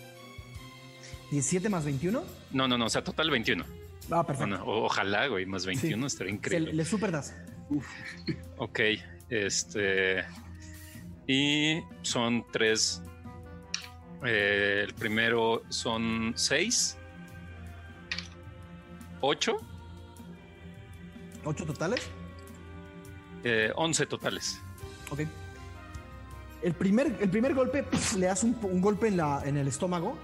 17 1.31 1.69
más 1.69 1.85
21. 1.85 2.23
No, 2.51 2.67
no, 2.67 2.77
no, 2.77 2.85
o 2.85 2.89
sea, 2.89 3.03
total 3.03 3.29
21. 3.31 3.63
Ah, 4.11 4.25
perfecto. 4.25 4.57
Bueno, 4.57 4.63
ojalá, 4.83 5.27
güey, 5.27 5.45
más 5.45 5.65
21 5.65 6.05
estaría 6.07 6.31
Se- 6.31 6.35
increíble. 6.37 6.73
le 6.73 6.85
super 6.85 7.11
das. 7.11 7.33
Ok, 8.57 8.79
este. 9.29 10.23
Y 11.27 11.81
son 12.01 12.45
tres. 12.51 13.01
eh, 14.25 14.83
el 14.87 14.93
primero 14.93 15.63
son 15.69 16.33
seis. 16.35 16.97
Ocho. 19.21 19.57
8 21.43 21.65
totales. 21.65 22.01
eh, 23.43 23.71
once 23.75 24.05
totales. 24.07 24.59
Ok. 25.11 25.21
El 26.63 26.73
primer, 26.73 27.15
el 27.21 27.29
primer 27.29 27.53
golpe 27.53 27.83
pf, 27.83 28.17
le 28.17 28.25
das 28.25 28.43
un, 28.43 28.57
un 28.63 28.81
golpe 28.81 29.07
en, 29.07 29.17
la, 29.17 29.43
en 29.45 29.55
el 29.57 29.67
estómago 29.67 30.17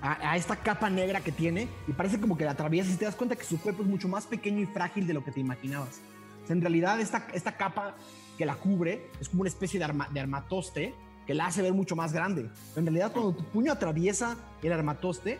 a, 0.00 0.30
a 0.30 0.36
esta 0.36 0.54
capa 0.56 0.88
negra 0.88 1.20
que 1.20 1.32
tiene 1.32 1.68
y 1.88 1.92
parece 1.92 2.20
como 2.20 2.36
que 2.38 2.44
la 2.44 2.52
atraviesas 2.52 2.94
y 2.94 2.96
te 2.96 3.04
das 3.04 3.16
cuenta 3.16 3.34
que 3.34 3.42
su 3.42 3.60
cuerpo 3.60 3.82
es 3.82 3.88
mucho 3.88 4.06
más 4.06 4.26
pequeño 4.26 4.60
y 4.60 4.66
frágil 4.66 5.08
de 5.08 5.14
lo 5.14 5.24
que 5.24 5.32
te 5.32 5.40
imaginabas. 5.40 6.00
Sea, 6.48 6.56
en 6.56 6.60
realidad 6.62 7.00
esta, 7.00 7.26
esta 7.32 7.56
capa 7.56 7.94
que 8.36 8.44
la 8.46 8.56
cubre 8.56 9.10
es 9.20 9.28
como 9.28 9.42
una 9.42 9.48
especie 9.50 9.78
de, 9.78 9.84
arma- 9.84 10.08
de 10.10 10.20
armatoste 10.20 10.94
que 11.26 11.34
la 11.34 11.46
hace 11.46 11.62
ver 11.62 11.72
mucho 11.74 11.94
más 11.94 12.12
grande. 12.12 12.50
En 12.74 12.84
realidad 12.86 13.12
cuando 13.12 13.32
tu 13.34 13.44
puño 13.44 13.70
atraviesa 13.72 14.36
el 14.62 14.72
armatoste, 14.72 15.38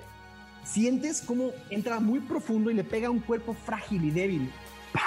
sientes 0.65 1.23
como 1.23 1.51
entra 1.71 1.99
muy 2.01 2.21
profundo 2.21 2.71
y 2.71 2.75
le 2.75 2.85
pega 2.85 3.09
a 3.09 3.11
un 3.11 3.21
cuerpo 3.21 3.55
frágil 3.55 4.05
y 4.05 4.11
débil. 4.11 4.53
¡Pah! 4.93 5.01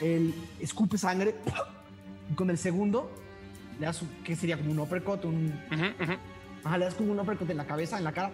él 0.00 0.34
escupe 0.60 0.98
sangre. 0.98 1.34
Y 2.30 2.34
con 2.34 2.50
el 2.50 2.58
segundo, 2.58 3.10
le 3.78 3.86
das, 3.86 4.02
¿qué 4.24 4.34
sería? 4.34 4.56
Como 4.56 4.70
un 4.72 4.78
uppercut, 4.80 5.24
un, 5.24 5.52
ujú. 5.70 6.12
Ajá, 6.64 6.78
le 6.78 6.84
das 6.86 6.94
como 6.94 7.12
un 7.12 7.20
uppercut 7.20 7.48
en 7.50 7.56
la 7.58 7.66
cabeza, 7.66 7.98
en 7.98 8.04
la 8.04 8.12
cara. 8.12 8.32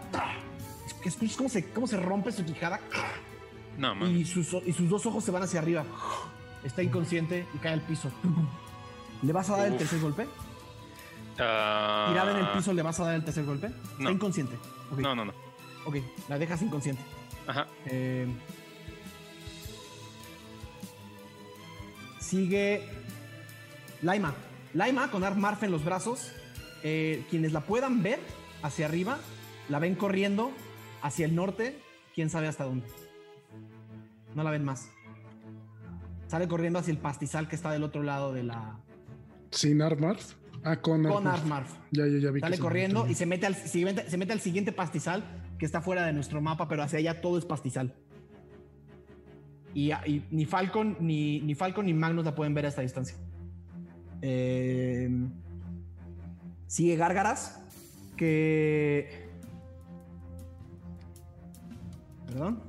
Escuchas 1.04 1.36
cómo 1.36 1.48
se, 1.48 1.70
cómo 1.70 1.86
se 1.86 1.96
rompe 1.98 2.32
su 2.32 2.44
quijada 2.44 2.80
No, 3.78 3.94
man. 3.94 4.10
y 4.16 4.24
sus, 4.24 4.54
y 4.64 4.72
sus 4.72 4.88
dos 4.88 5.04
ojos 5.06 5.24
se 5.24 5.30
van 5.30 5.42
hacia 5.42 5.60
arriba. 5.60 5.84
Está 6.64 6.82
inconsciente 6.82 7.46
y 7.54 7.58
cae 7.58 7.72
al 7.72 7.80
piso. 7.82 8.10
¿Le 9.22 9.32
vas 9.32 9.50
a 9.50 9.56
dar 9.56 9.68
el 9.68 9.76
tercer 9.76 10.00
golpe? 10.00 10.26
Ah, 11.38 12.06
Tirada 12.10 12.32
en 12.32 12.46
el 12.46 12.52
piso, 12.52 12.72
¿le 12.72 12.82
vas 12.82 13.00
a 13.00 13.04
dar 13.04 13.14
el 13.14 13.24
tercer 13.24 13.44
golpe? 13.44 13.68
Está 13.98 14.10
inconsciente. 14.10 14.56
No, 14.96 15.14
no, 15.14 15.24
no. 15.24 15.32
ok, 15.86 15.96
la 16.28 16.38
dejas 16.38 16.62
inconsciente. 16.62 17.02
Ajá. 17.46 17.66
Eh, 17.86 18.26
sigue 22.20 22.88
Laima. 24.02 24.34
Laima 24.74 25.10
con 25.10 25.22
Marf 25.40 25.62
en 25.62 25.70
los 25.70 25.84
brazos. 25.84 26.32
Eh, 26.82 27.24
quienes 27.30 27.52
la 27.52 27.60
puedan 27.60 28.02
ver 28.02 28.18
hacia 28.62 28.86
arriba, 28.86 29.18
la 29.68 29.78
ven 29.78 29.94
corriendo 29.94 30.50
hacia 31.00 31.26
el 31.26 31.34
norte, 31.34 31.78
quién 32.14 32.28
sabe 32.30 32.48
hasta 32.48 32.64
dónde. 32.64 32.86
No 34.34 34.42
la 34.42 34.50
ven 34.50 34.64
más. 34.64 34.88
Sale 36.32 36.48
corriendo 36.48 36.78
hacia 36.78 36.92
el 36.92 36.96
pastizal 36.96 37.46
que 37.46 37.56
está 37.56 37.70
del 37.72 37.82
otro 37.82 38.02
lado 38.02 38.32
de 38.32 38.42
la. 38.42 38.80
Sin 39.50 39.82
Armarf. 39.82 40.32
Ah, 40.64 40.80
con 40.80 41.02
Con 41.02 41.26
Armarf. 41.26 41.26
Arf 41.26 41.46
Marf. 41.46 41.72
Ya, 41.90 42.06
ya, 42.06 42.20
ya 42.20 42.30
vi 42.30 42.40
Sale 42.40 42.58
corriendo 42.58 43.06
y 43.06 43.14
se 43.14 43.26
mete, 43.26 43.44
al, 43.44 43.54
se, 43.54 43.84
mete, 43.84 44.08
se 44.08 44.16
mete 44.16 44.32
al 44.32 44.40
siguiente 44.40 44.72
pastizal 44.72 45.22
que 45.58 45.66
está 45.66 45.82
fuera 45.82 46.06
de 46.06 46.14
nuestro 46.14 46.40
mapa, 46.40 46.68
pero 46.68 46.82
hacia 46.82 47.00
allá 47.00 47.20
todo 47.20 47.36
es 47.36 47.44
pastizal. 47.44 47.94
Y, 49.74 49.92
y 49.92 50.24
ni 50.30 50.46
Falcon 50.46 50.96
ni, 51.00 51.42
ni 51.42 51.54
Falcon 51.54 51.84
ni 51.84 51.92
Magnus 51.92 52.24
la 52.24 52.34
pueden 52.34 52.54
ver 52.54 52.64
a 52.64 52.68
esta 52.68 52.80
distancia. 52.80 53.18
Eh, 54.22 55.10
sigue 56.66 56.96
Gárgaras, 56.96 57.60
que. 58.16 59.28
Perdón. 62.24 62.62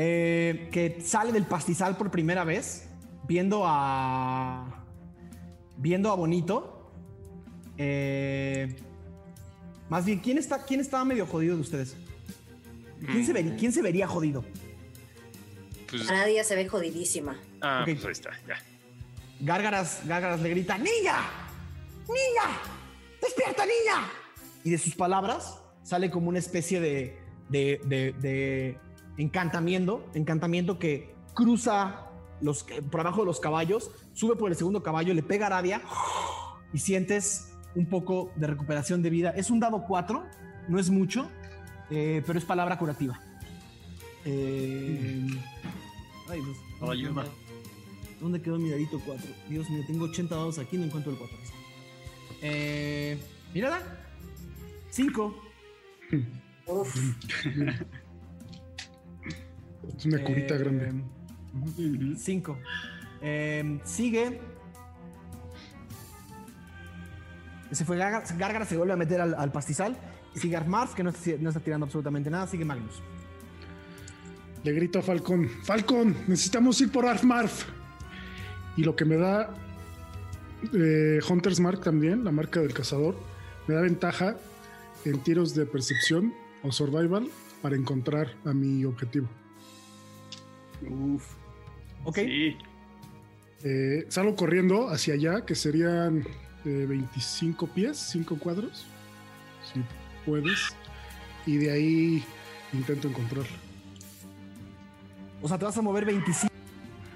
Eh, 0.00 0.68
que 0.70 1.00
sale 1.00 1.32
del 1.32 1.44
pastizal 1.44 1.96
por 1.96 2.08
primera 2.12 2.44
vez, 2.44 2.88
viendo 3.26 3.64
a. 3.66 4.84
Viendo 5.76 6.12
a 6.12 6.14
Bonito. 6.14 6.92
Eh, 7.76 8.76
más 9.88 10.04
bien, 10.04 10.20
¿quién, 10.20 10.38
está, 10.38 10.64
¿quién 10.64 10.78
estaba 10.80 11.04
medio 11.04 11.26
jodido 11.26 11.56
de 11.56 11.62
ustedes? 11.62 11.96
¿Quién, 13.10 13.26
se 13.26 13.32
vería, 13.32 13.56
¿Quién 13.56 13.72
se 13.72 13.82
vería 13.82 14.06
jodido? 14.06 14.44
Pues, 15.90 16.06
Nadia 16.06 16.44
se 16.44 16.54
ve 16.54 16.68
jodidísima. 16.68 17.36
ah, 17.60 17.80
ok. 17.82 17.86
pues 17.94 18.04
ahí 18.04 18.12
está, 18.12 18.30
ya. 18.46 18.56
Gárgaras, 19.40 20.02
Gárgaras 20.06 20.40
le 20.40 20.50
grita, 20.50 20.78
¡Niña! 20.78 21.16
¡Niña! 22.06 22.56
¡Despierta, 23.20 23.64
niña! 23.64 24.08
Y 24.62 24.70
de 24.70 24.78
sus 24.78 24.94
palabras 24.94 25.60
sale 25.82 26.08
como 26.10 26.28
una 26.28 26.38
especie 26.38 26.80
de, 26.80 27.18
de, 27.48 27.80
de- 27.84 28.12
de 28.20 28.78
encantamiento, 29.18 30.04
encantamiento 30.14 30.78
que 30.78 31.14
cruza 31.34 32.06
los, 32.40 32.64
por 32.90 33.00
abajo 33.00 33.20
de 33.20 33.26
los 33.26 33.40
caballos, 33.40 33.90
sube 34.14 34.36
por 34.36 34.50
el 34.50 34.56
segundo 34.56 34.82
caballo, 34.82 35.12
le 35.14 35.22
pega 35.22 35.44
a 35.46 35.48
Aradia 35.48 35.82
y 36.72 36.78
sientes 36.78 37.52
un 37.74 37.86
poco 37.86 38.30
de 38.36 38.46
recuperación 38.46 39.02
de 39.02 39.10
vida. 39.10 39.30
Es 39.30 39.50
un 39.50 39.60
dado 39.60 39.84
4, 39.86 40.24
no 40.68 40.78
es 40.78 40.88
mucho, 40.90 41.28
eh, 41.90 42.22
pero 42.26 42.38
es 42.38 42.44
palabra 42.44 42.78
curativa. 42.78 43.20
Eh, 44.24 45.26
ay, 46.28 46.40
Dios, 46.42 46.56
¿dónde 46.80 46.94
Ayuda. 46.96 47.22
quedó- 47.22 47.48
¿Dónde 48.20 48.42
quedó 48.42 48.58
mi 48.58 48.70
dadito 48.70 49.00
4? 49.06 49.26
Dios 49.48 49.70
mío, 49.70 49.84
tengo 49.86 50.04
80 50.06 50.34
dados 50.34 50.58
aquí, 50.58 50.76
no 50.76 50.84
encuentro 50.84 51.12
el 51.12 51.18
4. 51.18 51.36
Eh, 52.42 53.18
mírala. 53.54 53.80
5. 54.90 55.34
Es 59.96 60.06
una 60.06 60.22
curita 60.22 60.54
Eh, 60.54 60.58
grande. 60.58 60.92
5. 62.16 62.58
sigue. 63.84 64.40
Se 67.72 67.84
fue 67.84 67.98
Gárgara, 67.98 68.64
se 68.64 68.76
vuelve 68.76 68.94
a 68.94 68.96
meter 68.96 69.20
al, 69.20 69.34
al 69.34 69.52
pastizal. 69.52 69.96
Sigue 70.34 70.56
Armarf, 70.56 70.94
que 70.94 71.02
no 71.02 71.10
está, 71.10 71.30
no 71.38 71.50
está 71.50 71.60
tirando 71.60 71.84
absolutamente 71.84 72.30
nada. 72.30 72.46
Sigue 72.46 72.64
Magnus. 72.64 73.02
Le 74.64 74.72
grito 74.72 74.98
a 74.98 75.02
Falcón, 75.02 75.48
Falcón, 75.62 76.16
necesitamos 76.26 76.80
ir 76.80 76.90
por 76.90 77.06
Arfmarf. 77.06 77.66
Y 78.76 78.82
lo 78.82 78.96
que 78.96 79.04
me 79.04 79.16
da 79.16 79.54
eh, 80.74 81.20
Hunter's 81.28 81.60
Mark 81.60 81.80
también, 81.80 82.24
la 82.24 82.32
marca 82.32 82.60
del 82.60 82.74
cazador, 82.74 83.16
me 83.66 83.74
da 83.74 83.82
ventaja 83.82 84.36
en 85.04 85.20
tiros 85.20 85.54
de 85.54 85.66
percepción 85.66 86.32
o 86.62 86.72
survival 86.72 87.28
para 87.62 87.76
encontrar 87.76 88.34
a 88.44 88.52
mi 88.52 88.84
objetivo. 88.84 89.28
Uf. 90.88 91.24
Ok. 92.04 92.16
Sí. 92.18 92.56
Eh, 93.64 94.06
salgo 94.08 94.36
corriendo 94.36 94.88
hacia 94.88 95.14
allá, 95.14 95.44
que 95.44 95.54
serían 95.54 96.24
eh, 96.64 96.86
25 96.88 97.66
pies, 97.68 97.96
5 97.96 98.38
cuadros, 98.38 98.86
si 99.72 99.82
puedes. 100.24 100.58
Y 101.46 101.56
de 101.56 101.70
ahí 101.72 102.24
intento 102.72 103.08
encontrarlo. 103.08 103.48
O 105.42 105.48
sea, 105.48 105.58
te 105.58 105.64
vas 105.64 105.76
a 105.78 105.82
mover 105.82 106.04
25. 106.04 106.52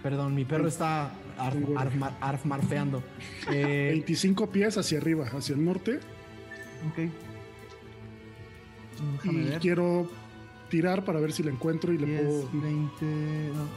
Perdón, 0.03 0.35
mi 0.35 0.45
perro 0.45 0.67
está 0.69 1.13
arf, 1.39 1.55
Tengo- 1.55 1.75
arfmar- 1.79 2.17
arfmarfeando. 2.21 3.03
Eh, 3.51 3.89
25 3.93 4.51
pies 4.51 4.77
hacia 4.79 4.99
arriba, 4.99 5.27
hacia 5.33 5.55
el 5.55 5.65
norte. 5.65 5.97
ok. 6.91 7.11
Déjame 9.15 9.39
y 9.43 9.45
ver. 9.49 9.59
quiero 9.61 10.09
tirar 10.73 11.05
para 11.05 11.21
ver 11.21 11.33
si 11.33 11.43
la 11.43 11.51
encuentro 11.51 11.93
y 11.93 11.99
le 11.99 12.07
10, 12.07 12.23
puedo. 12.23 12.49
20, 12.55 13.05
no, 13.55 13.69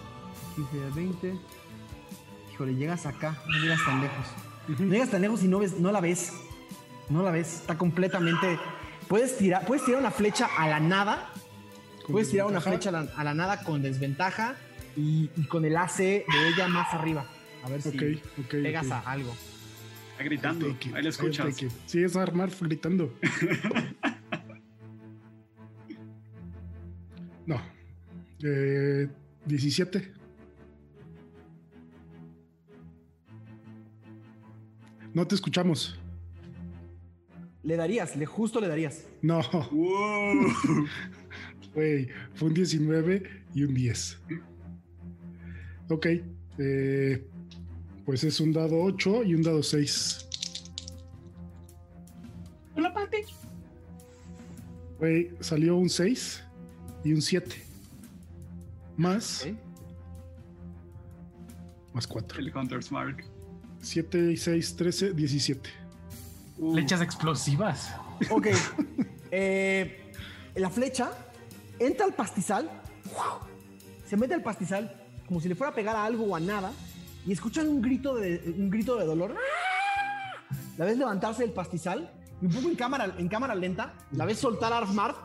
15, 0.55 0.95
20. 0.95 1.35
Híjole, 2.53 2.75
llegas 2.75 3.05
acá, 3.05 3.37
no 3.47 3.59
llegas 3.59 3.79
tan 3.85 4.01
lejos. 4.01 4.25
No 4.79 4.93
llegas 4.93 5.11
tan 5.11 5.21
lejos 5.21 5.43
y 5.43 5.47
no 5.49 5.59
ves, 5.59 5.77
no 5.77 5.91
la 5.91 5.99
ves. 5.99 6.31
No 7.09 7.21
la 7.21 7.31
ves, 7.31 7.53
está 7.57 7.77
completamente. 7.77 8.57
Puedes 9.09 9.37
tirar, 9.37 9.65
puedes 9.65 9.83
tirar 9.83 9.99
una 9.99 10.09
flecha 10.09 10.47
a 10.57 10.69
la 10.69 10.79
nada. 10.79 11.29
Puedes 12.09 12.31
tirar 12.31 12.47
una 12.47 12.61
flecha 12.61 12.89
a 12.89 12.91
la, 12.93 13.07
a 13.15 13.23
la 13.25 13.33
nada 13.33 13.61
con 13.63 13.81
desventaja 13.81 14.55
y, 14.95 15.29
y 15.35 15.47
con 15.47 15.65
el 15.65 15.75
AC 15.75 15.97
de 15.97 16.23
ella 16.55 16.67
más 16.69 16.93
arriba. 16.93 17.25
A 17.63 17.69
ver 17.69 17.81
si 17.81 17.89
Ok, 17.89 18.21
ok. 18.45 18.51
pegas 18.51 18.89
a 18.89 18.99
algo. 19.01 19.35
Está 20.11 20.23
gritando. 20.23 20.77
Ahí 20.93 21.03
lo 21.03 21.09
escuchas. 21.09 21.57
Sí, 21.87 22.01
es 22.03 22.15
armar 22.15 22.49
gritando. 22.61 23.13
no. 27.45 27.61
Eh, 28.43 29.07
17. 29.45 30.11
No 35.13 35.25
te 35.27 35.35
escuchamos. 35.35 35.97
Le 37.63 37.75
darías, 37.77 38.15
le 38.15 38.25
justo 38.25 38.59
le 38.59 38.67
darías. 38.67 39.07
No, 39.21 39.41
Wow. 39.71 40.53
güey. 41.73 42.07
Fue 42.33 42.49
un 42.49 42.53
19 42.53 43.23
y 43.53 43.63
un 43.63 43.73
10. 43.73 44.17
Ok. 45.89 46.07
eh, 46.57 47.27
pues 48.05 48.23
es 48.23 48.39
un 48.39 48.53
dado 48.53 48.81
8 48.83 49.23
y 49.23 49.33
un 49.33 49.41
dado 49.41 49.63
6. 49.63 50.27
Hola, 52.75 52.93
Pati. 52.93 53.17
Güey, 54.99 55.31
salió 55.39 55.75
un 55.75 55.89
6 55.89 56.44
y 57.05 57.13
un 57.13 57.21
7. 57.21 57.63
Más, 58.97 59.47
más 61.93 62.07
4. 62.07 62.39
El 62.39 62.55
Hunter's 62.55 62.91
Mark. 62.91 63.23
7 63.81 64.31
y 64.31 64.37
6, 64.37 64.75
13, 64.75 65.13
17. 65.13 65.69
Uh, 66.57 66.73
Flechas 66.73 67.01
explosivas. 67.01 67.93
Ok. 68.29 68.47
Eh, 69.31 70.11
la 70.55 70.69
flecha 70.69 71.11
entra 71.77 72.05
al 72.05 72.13
pastizal, 72.13 72.69
se 74.07 74.15
mete 74.15 74.33
al 74.33 74.41
pastizal 74.41 74.95
como 75.27 75.41
si 75.41 75.49
le 75.49 75.55
fuera 75.55 75.71
a 75.71 75.75
pegar 75.75 75.95
a 75.95 76.05
algo 76.05 76.25
o 76.25 76.35
a 76.35 76.39
nada 76.39 76.71
y 77.25 77.33
escuchan 77.33 77.67
un 77.67 77.81
grito 77.81 78.15
de, 78.15 78.55
un 78.57 78.69
grito 78.69 78.95
de 78.95 79.05
dolor. 79.05 79.35
La 80.77 80.85
ves 80.85 80.97
levantarse 80.97 81.41
del 81.41 81.51
pastizal 81.51 82.09
y 82.41 82.45
un 82.45 82.51
poco 82.53 82.69
en 82.69 82.75
cámara, 82.75 83.13
en 83.17 83.27
cámara 83.27 83.55
lenta, 83.55 83.93
la 84.11 84.25
ves 84.25 84.39
soltar 84.39 84.71
a 84.71 84.77
Arfmarf. 84.77 85.17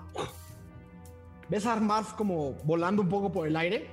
Ves 1.50 1.66
a 1.66 1.72
Arfmarf 1.74 2.12
como 2.14 2.52
volando 2.64 3.02
un 3.02 3.08
poco 3.08 3.32
por 3.32 3.46
el 3.46 3.56
aire, 3.56 3.90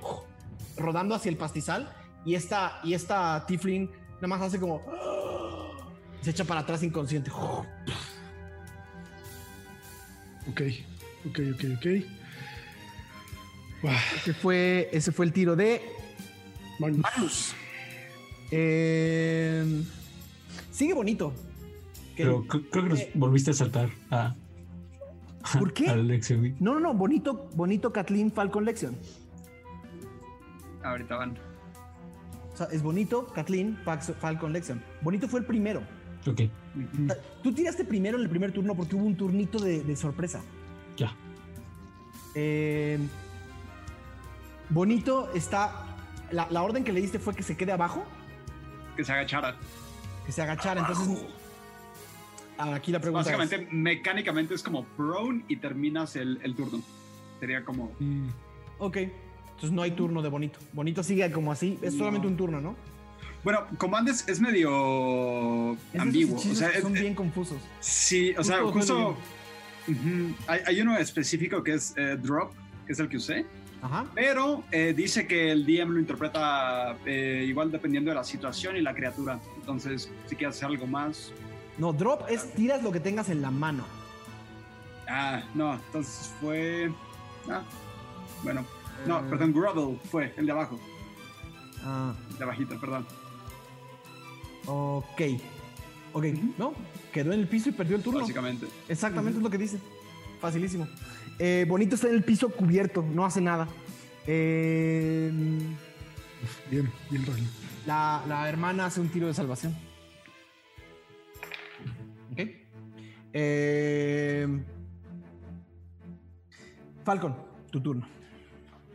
rodando 0.76 1.14
hacia 1.14 1.28
el 1.30 1.36
pastizal 1.36 1.92
y 2.24 2.34
esta, 2.34 2.80
y 2.84 2.94
esta 2.94 3.44
Tiflin 3.46 3.90
nada 4.16 4.28
más 4.28 4.40
hace 4.42 4.58
como... 4.60 4.82
Se 6.22 6.30
echa 6.30 6.44
para 6.44 6.60
atrás 6.60 6.82
inconsciente. 6.82 7.30
Ok, 10.50 10.62
ok, 11.28 11.38
ok, 11.54 11.64
ok. 11.76 11.86
Ese 14.16 14.32
fue, 14.32 14.88
ese 14.92 15.12
fue 15.12 15.26
el 15.26 15.32
tiro 15.34 15.54
de 15.56 15.82
Magnus. 16.78 17.00
Magnus. 17.02 17.54
Eh, 18.50 19.82
sigue 20.70 20.94
bonito. 20.94 21.34
Pero 22.16 22.44
cre- 22.44 22.66
creo 22.70 22.84
que 22.84 22.88
nos 22.88 23.00
volviste 23.14 23.50
a 23.50 23.54
saltar 23.54 23.90
a. 24.10 24.34
¿Por 25.58 25.72
qué? 25.74 25.86
No, 26.60 26.74
no, 26.74 26.80
no, 26.80 26.94
bonito, 26.94 27.48
bonito 27.54 27.92
Kathleen 27.92 28.30
Falcon 28.32 28.64
Lexion. 28.64 28.96
Ahorita 30.82 31.16
van. 31.16 31.36
O 32.52 32.56
sea, 32.56 32.66
es 32.72 32.82
bonito 32.82 33.26
Kathleen 33.28 33.78
Falcon 34.20 34.52
Lexion. 34.52 34.82
Bonito 35.02 35.28
fue 35.28 35.40
el 35.40 35.46
primero. 35.46 35.82
Ok, 36.26 36.42
Tú 37.42 37.52
tiraste 37.52 37.84
primero 37.84 38.16
en 38.18 38.24
el 38.24 38.28
primer 38.30 38.52
turno 38.52 38.74
porque 38.74 38.96
hubo 38.96 39.04
un 39.06 39.16
turnito 39.16 39.58
de, 39.58 39.82
de 39.82 39.96
sorpresa. 39.96 40.40
ya. 40.96 41.12
Eh, 42.34 42.98
bonito 44.70 45.32
está. 45.34 45.84
La, 46.30 46.46
la 46.50 46.62
orden 46.62 46.84
que 46.84 46.92
le 46.92 47.00
diste 47.00 47.18
fue 47.18 47.34
que 47.34 47.42
se 47.42 47.56
quede 47.56 47.72
abajo, 47.72 48.04
Que 48.96 49.04
se 49.04 49.12
agachara. 49.12 49.56
que 50.26 50.32
se 50.32 50.42
agachara. 50.42 50.80
Entonces, 50.82 51.24
aquí 52.58 52.92
la 52.92 53.00
pregunta 53.00 53.30
es, 53.30 53.36
Básicamente, 53.38 53.74
mecánicamente 53.74 54.54
es 54.54 54.62
como 54.62 54.84
prone 54.84 55.44
y 55.48 55.56
terminas 55.56 56.16
el, 56.16 56.38
el 56.42 56.54
turno. 56.54 56.82
Sería 57.40 57.64
como. 57.64 57.92
Mm, 57.98 58.28
Ok, 58.80 58.96
entonces 58.96 59.72
no 59.72 59.82
hay 59.82 59.90
turno 59.92 60.22
de 60.22 60.28
bonito. 60.28 60.58
Bonito 60.72 61.02
sigue 61.02 61.30
como 61.32 61.50
así. 61.50 61.78
Es 61.82 61.92
No. 61.94 61.98
solamente 62.00 62.26
un 62.28 62.36
turno, 62.36 62.60
¿no? 62.60 62.76
Bueno, 63.44 63.66
Commandes 63.76 64.28
es 64.28 64.40
medio 64.40 65.72
Es 65.92 66.00
ambiguo. 66.00 66.36
O 66.36 66.38
hechizos 66.38 66.58
sea, 66.58 66.70
que 66.70 66.76
es- 66.78 66.82
son 66.82 66.92
bien 66.92 67.14
confusos. 67.14 67.58
Sí, 67.80 68.34
o 68.36 68.44
sea, 68.44 68.62
Justo, 68.62 69.16
hay 70.46 70.80
uno 70.80 70.96
específico 70.98 71.62
que 71.62 71.74
es 71.74 71.94
eh, 71.96 72.16
Drop, 72.20 72.52
que 72.86 72.92
es 72.92 72.98
el 72.98 73.08
que 73.08 73.16
usé, 73.16 73.46
Ajá. 73.82 74.06
pero 74.14 74.64
eh, 74.70 74.92
dice 74.96 75.26
que 75.26 75.50
el 75.52 75.64
DM 75.64 75.92
lo 75.94 75.98
interpreta 76.00 76.96
eh, 77.06 77.44
igual 77.48 77.70
dependiendo 77.70 78.10
de 78.10 78.16
la 78.16 78.24
situación 78.24 78.76
y 78.76 78.80
la 78.80 78.94
criatura. 78.94 79.40
Entonces, 79.58 80.10
si 80.26 80.36
quieres 80.36 80.56
hacer 80.56 80.68
algo 80.68 80.86
más. 80.86 81.32
No, 81.78 81.92
drop 81.92 82.22
es 82.28 82.52
tiras 82.54 82.82
lo 82.82 82.90
que 82.92 83.00
tengas 83.00 83.28
en 83.30 83.40
la 83.42 83.50
mano. 83.50 83.84
Ah, 85.08 85.42
no, 85.54 85.74
entonces 85.74 86.32
fue. 86.40 86.92
Ah, 87.48 87.62
bueno, 88.42 88.64
no, 89.06 89.20
Eh. 89.20 89.24
perdón, 89.30 89.52
Grovel 89.52 89.98
fue 90.10 90.34
el 90.36 90.46
de 90.46 90.52
abajo, 90.52 90.78
Ah, 91.84 92.14
el 92.30 92.36
de 92.38 92.44
abajito, 92.44 92.78
perdón. 92.80 93.06
ok. 94.66 95.22
Ok, 96.14 96.24
no, 96.58 96.72
quedó 97.12 97.32
en 97.32 97.40
el 97.40 97.48
piso 97.48 97.68
y 97.68 97.72
perdió 97.72 97.96
el 97.96 98.02
turno. 98.02 98.20
Básicamente. 98.20 98.66
Exactamente 98.88 99.38
es 99.38 99.42
lo 99.42 99.50
que 99.50 99.58
dice. 99.58 99.78
Facilísimo. 100.40 100.88
Eh, 101.38 101.64
bonito 101.68 101.94
está 101.94 102.08
en 102.08 102.14
el 102.14 102.24
piso 102.24 102.48
cubierto, 102.50 103.02
no 103.02 103.24
hace 103.24 103.40
nada. 103.40 103.68
Eh, 104.26 105.30
bien, 106.70 106.90
bien, 107.10 107.26
Rally. 107.26 107.46
la, 107.86 108.22
la 108.26 108.48
hermana 108.48 108.86
hace 108.86 109.00
un 109.00 109.08
tiro 109.10 109.26
de 109.26 109.34
salvación. 109.34 109.76
Eh, 113.40 114.48
Falcon, 117.04 117.36
tu 117.70 117.80
turno. 117.80 118.04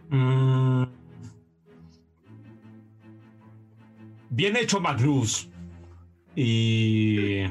Mm. 0.10 0.84
Bien 4.32 4.58
hecho, 4.58 4.82
Magnus. 4.82 5.50
Y 6.36 7.44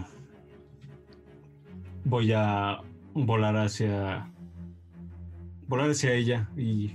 voy 2.05 2.31
a 2.35 2.81
volar 3.14 3.56
hacia 3.56 4.31
volar 5.69 5.89
hacia 5.90 6.12
ella 6.12 6.51
y 6.59 6.94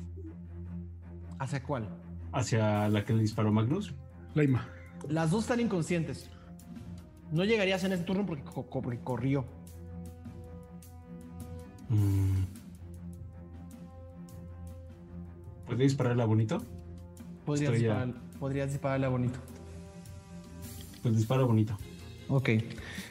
¿Hacia 1.39 1.63
cuál? 1.63 1.89
hacia 2.33 2.87
la 2.89 3.03
que 3.03 3.13
le 3.13 3.21
disparó 3.21 3.51
Magnus. 3.51 3.95
Laima. 4.35 4.69
Las 5.09 5.31
dos 5.31 5.45
están 5.45 5.59
inconscientes. 5.59 6.29
No 7.31 7.43
llegarías 7.45 7.83
en 7.83 7.93
este 7.93 8.05
turno 8.05 8.27
porque 8.27 8.43
corrió. 9.03 9.56
Mm. 11.89 12.43
¿Puede 15.65 15.83
dispararla 15.83 16.25
bonito? 16.25 16.63
Podrías, 17.45 17.73
disparar- 17.73 18.13
podrías 18.39 18.69
dispararle 18.71 19.05
a 19.05 19.09
bonito. 19.09 19.39
Pues 21.01 21.15
dispara 21.15 21.43
bonito. 21.43 21.77
Ok. 22.29 22.49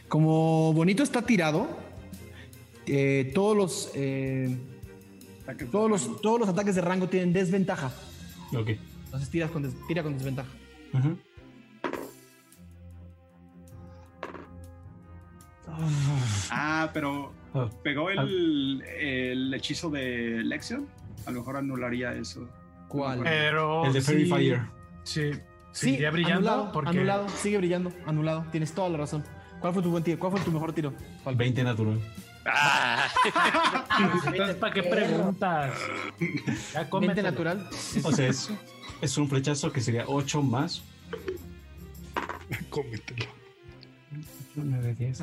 Como 0.09 0.73
Bonito 0.74 1.03
está 1.03 1.23
tirado, 1.23 1.66
eh, 2.86 3.32
todos 3.35 3.57
los 3.57 3.90
eh, 3.94 4.57
Ataques 5.43 5.66
de 5.66 5.73
todos 5.73 5.90
rango. 5.90 6.09
los 6.12 6.20
todos 6.20 6.40
los 6.40 6.48
ataques 6.48 6.74
de 6.74 6.81
rango 6.82 7.09
tienen 7.09 7.32
desventaja. 7.32 7.93
Ok. 8.57 8.70
Entonces 9.07 9.31
tiras 9.31 9.51
con 9.51 9.62
des- 9.62 9.74
tira 9.89 10.03
con 10.03 10.15
desventaja. 10.15 10.48
Ah, 16.51 16.90
pero 16.93 17.32
pegó 17.82 18.10
el, 18.10 18.82
el 18.82 19.54
hechizo 19.54 19.90
de 19.90 20.42
Lexion. 20.44 20.86
A 21.26 21.30
lo 21.30 21.40
mejor 21.40 21.56
anularía 21.56 22.14
eso. 22.14 22.48
¿Cuál? 22.88 23.20
Pero. 23.22 23.84
el 23.84 23.92
de 23.92 24.00
Fairy 24.00 24.24
sí, 24.24 24.30
Fire. 24.30 24.60
Sí. 25.02 25.32
Sí, 25.72 25.86
Seguiría 25.86 26.10
brillando 26.10 26.50
anulado, 26.50 26.72
porque. 26.72 26.90
anulado, 26.90 27.28
sigue 27.28 27.58
brillando, 27.58 27.92
anulado. 28.06 28.46
Tienes 28.50 28.72
toda 28.72 28.88
la 28.88 28.96
razón. 28.96 29.22
¿Cuál 29.60 29.74
fue 29.74 29.82
tu 29.82 29.90
buen 29.90 30.02
tiro? 30.02 30.18
¿Cuál 30.18 30.32
fue 30.32 30.40
tu 30.40 30.50
mejor 30.50 30.72
tiro? 30.72 30.92
Falcon? 31.22 31.36
20 31.38 31.64
natural. 31.64 32.00
Ah, 32.46 33.08
Entonces, 34.26 34.56
¿para 34.56 34.72
qué 34.72 34.82
preguntas? 34.84 35.74
Ya 36.72 36.80
20 36.80 36.88
cómetelo. 36.90 37.30
natural. 37.30 37.68
O 38.04 38.12
sea, 38.12 38.28
es, 38.28 38.50
es 39.02 39.18
un 39.18 39.28
flechazo 39.28 39.72
que 39.72 39.80
sería 39.80 40.04
8 40.06 40.42
más. 40.42 40.82
Cómetelo. 42.70 43.35
9, 44.64 44.94
10, 44.94 45.22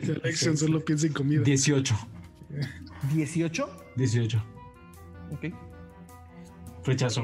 Que 0.00 0.12
Alexion 0.12 0.56
solo 0.56 0.84
piensa 0.84 1.06
en 1.06 1.12
comida. 1.12 1.42
18. 1.42 1.94
18. 3.14 3.68
18. 3.96 4.42
Ok. 5.32 5.46
Flechazo. 6.82 7.22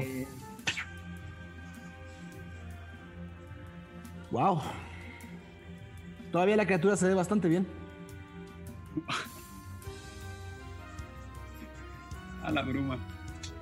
Wow. 4.31 4.61
Todavía 6.31 6.55
la 6.55 6.65
criatura 6.65 6.95
se 6.95 7.07
ve 7.07 7.13
bastante 7.15 7.49
bien. 7.49 7.67
A 12.43 12.51
la 12.51 12.61
bruma. 12.61 12.97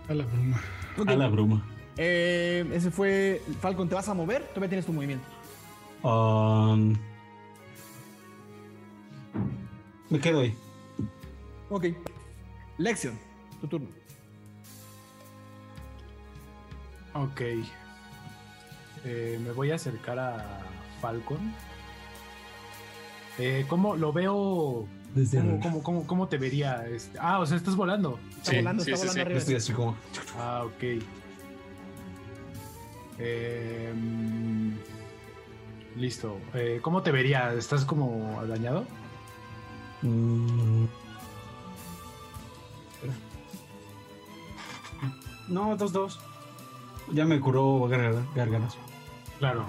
A 0.10 0.14
la 0.14 0.26
bruma. 0.26 0.62
Ok. 0.98 1.08
A 1.10 1.16
la 1.16 1.28
bruma. 1.28 1.66
Eh, 1.98 2.70
ese 2.74 2.92
fue. 2.92 3.42
Falcon, 3.62 3.90
¿te 3.90 3.96
vas 3.96 4.08
a 4.10 4.14
mover? 4.14 4.44
Todavía 4.50 4.70
tienes 4.70 4.86
tu 4.86 4.94
movimiento. 4.94 5.26
Um, 6.04 6.96
me 10.10 10.20
quedo 10.20 10.42
ahí. 10.42 10.56
Ok. 11.70 11.86
Lexion, 12.78 13.18
tu 13.62 13.68
turno. 13.68 13.88
Ok. 17.14 17.42
Eh, 19.06 19.40
me 19.44 19.52
voy 19.52 19.72
a 19.72 19.76
acercar 19.76 20.20
a 20.20 20.62
Falcon. 21.02 21.54
Eh, 23.40 23.66
¿Cómo 23.68 23.96
lo 23.96 24.12
veo? 24.14 24.88
Desde 25.14 25.40
¿Cómo, 25.40 25.60
cómo, 25.60 25.84
cómo, 25.84 26.08
cómo 26.08 26.28
te 26.28 26.38
vería? 26.38 26.86
Este? 26.88 27.18
Ah, 27.20 27.40
o 27.40 27.46
sea, 27.46 27.58
estás 27.58 27.76
volando. 27.76 28.20
Está 28.38 28.52
Sí, 28.52 28.58
volando, 28.58 28.84
sí, 28.84 28.92
está 28.92 28.98
sí, 28.98 29.08
volando 29.08 29.14
sí. 29.14 29.22
arriba. 29.22 29.40
Estoy 29.40 29.56
así 29.56 29.74
como. 29.74 29.96
Ah, 30.38 30.64
ok. 30.66 30.84
Eh, 33.20 33.94
mm, 33.96 34.72
listo. 35.98 36.38
Eh, 36.54 36.80
¿Cómo 36.82 37.02
te 37.02 37.12
vería? 37.12 37.54
¿Estás 37.54 37.86
como 37.86 38.44
dañado? 38.48 38.86
Mm. 40.02 40.86
No, 45.48 45.78
2-2. 45.78 46.18
Ya 47.14 47.26
me 47.26 47.40
curó 47.40 47.88
Gárgaras. 47.88 48.78
Claro. 49.40 49.66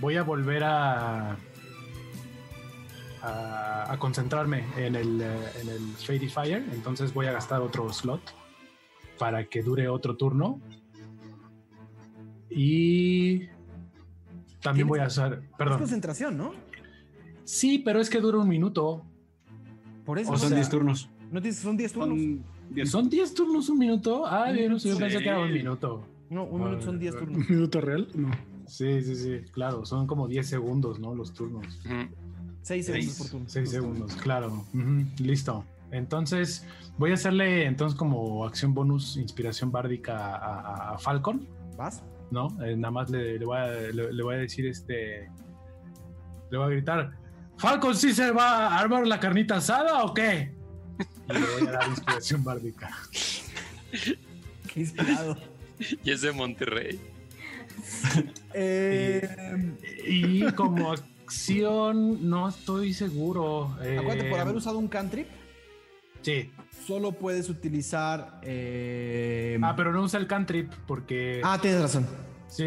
Voy 0.00 0.16
a 0.16 0.22
volver 0.22 0.64
a, 0.64 1.36
a, 3.22 3.96
concentrarme 3.98 4.64
en 4.76 4.96
el, 4.96 5.20
eh, 5.20 5.52
en 5.60 5.68
el 5.68 5.92
Fairy 5.96 6.28
Fire. 6.28 6.64
Entonces 6.72 7.12
voy 7.12 7.26
a 7.26 7.32
gastar 7.32 7.60
otro 7.60 7.92
slot 7.92 8.20
para 9.18 9.44
que 9.44 9.62
dure 9.62 9.88
otro 9.88 10.16
turno. 10.16 10.60
Y 12.50 13.48
también 14.64 14.88
voy 14.88 14.98
a 14.98 15.04
hacer. 15.04 15.34
Es 15.44 15.56
Perdón. 15.56 15.78
concentración, 15.78 16.36
¿no? 16.36 16.52
Sí, 17.44 17.78
pero 17.78 18.00
es 18.00 18.10
que 18.10 18.20
dura 18.20 18.38
un 18.38 18.48
minuto. 18.48 19.04
Por 20.04 20.18
eso. 20.18 20.32
O 20.32 20.36
son 20.38 20.48
sea, 20.48 20.56
10 20.56 20.68
turnos. 20.70 21.08
No 21.30 21.40
tienes- 21.40 21.58
son 21.58 21.76
10 21.76 21.92
turnos. 21.92 22.18
Son 22.18 22.44
10 22.70 22.90
¿Son 22.90 23.08
10 23.08 23.34
turnos 23.34 23.68
un 23.68 23.78
minuto? 23.78 24.26
Ah, 24.26 24.50
bien, 24.50 24.72
no 24.72 24.78
sé, 24.78 24.88
yo 24.88 24.94
Sí. 24.96 25.00
pensé 25.02 25.18
que 25.18 25.28
era 25.28 25.38
un 25.40 25.52
minuto. 25.52 26.04
No, 26.30 26.44
un 26.44 26.64
minuto 26.64 26.82
son 26.82 26.98
10 26.98 27.14
Ah, 27.14 27.18
turnos. 27.20 27.38
¿Un 27.38 27.54
minuto 27.54 27.80
real? 27.80 28.08
No. 28.14 28.30
Sí, 28.66 29.02
sí, 29.02 29.14
sí, 29.14 29.40
claro, 29.52 29.84
son 29.84 30.06
como 30.06 30.26
10 30.26 30.48
segundos, 30.48 30.98
¿no? 30.98 31.14
Los 31.14 31.32
turnos. 31.34 31.66
ujú. 31.84 31.94
Seis 32.62 32.86
segundos 32.86 33.06
Seis. 33.14 33.18
por 33.18 33.30
turno. 33.30 33.48
Seis 33.48 33.70
segundos, 33.70 34.16
claro. 34.16 34.64
Listo. 35.18 35.64
Entonces, 35.90 36.66
voy 36.98 37.10
a 37.10 37.14
hacerle 37.14 37.66
entonces 37.66 37.96
como 37.96 38.46
acción 38.46 38.72
bonus 38.74 39.16
inspiración 39.18 39.70
bárdica 39.70 40.34
a, 40.34 40.60
a- 40.60 40.94
a 40.94 40.98
Falcon, 40.98 41.46
¿Vas? 41.76 42.02
¿No? 42.34 42.48
Eh, 42.62 42.76
nada 42.76 42.90
más 42.90 43.08
le, 43.08 43.38
le 43.38 43.44
voy 43.46 43.56
a, 43.56 43.66
le- 43.68 44.12
le 44.12 44.22
voy 44.22 44.34
a 44.34 44.38
decir 44.38 44.66
este. 44.66 45.30
Le 46.50 46.58
voy 46.58 46.66
a 46.66 46.70
gritar: 46.70 47.12
¿Falcon 47.56 47.94
sí 47.96 48.12
se 48.12 48.30
va 48.30 48.66
a 48.68 48.78
armar 48.80 49.06
la 49.06 49.18
carnita 49.18 49.56
asada 49.56 50.04
o 50.04 50.12
qué? 50.12 50.52
Y 51.30 51.32
le 51.32 51.40
voy 51.40 51.68
a 51.68 51.70
dar 51.72 51.88
inspiración 51.88 52.44
bárdica. 52.44 52.90
Qué 54.72 54.80
inspirado. 54.80 55.36
Y 56.04 56.10
es 56.10 56.20
de 56.20 56.32
Monterrey. 56.32 57.00
Eh, 58.56 59.74
Y 60.06 60.44
como 60.52 60.92
acción, 60.92 62.28
no 62.30 62.48
estoy 62.48 62.92
seguro. 62.94 63.76
eh, 63.82 63.98
acuérdate, 63.98 64.30
por 64.30 64.38
haber 64.40 64.54
usado 64.56 64.78
un 64.78 64.86
cantrip, 64.88 65.26
Sí. 66.22 66.50
Solo 66.86 67.12
puedes 67.12 67.48
utilizar. 67.48 68.40
eh, 68.42 69.58
Ah, 69.62 69.74
pero 69.76 69.92
no 69.92 70.02
usa 70.02 70.18
el 70.20 70.26
cantrip 70.26 70.72
porque. 70.86 71.40
ah, 71.44 71.58
tienes 71.60 71.80
razón. 71.82 72.06
Sí, 72.48 72.64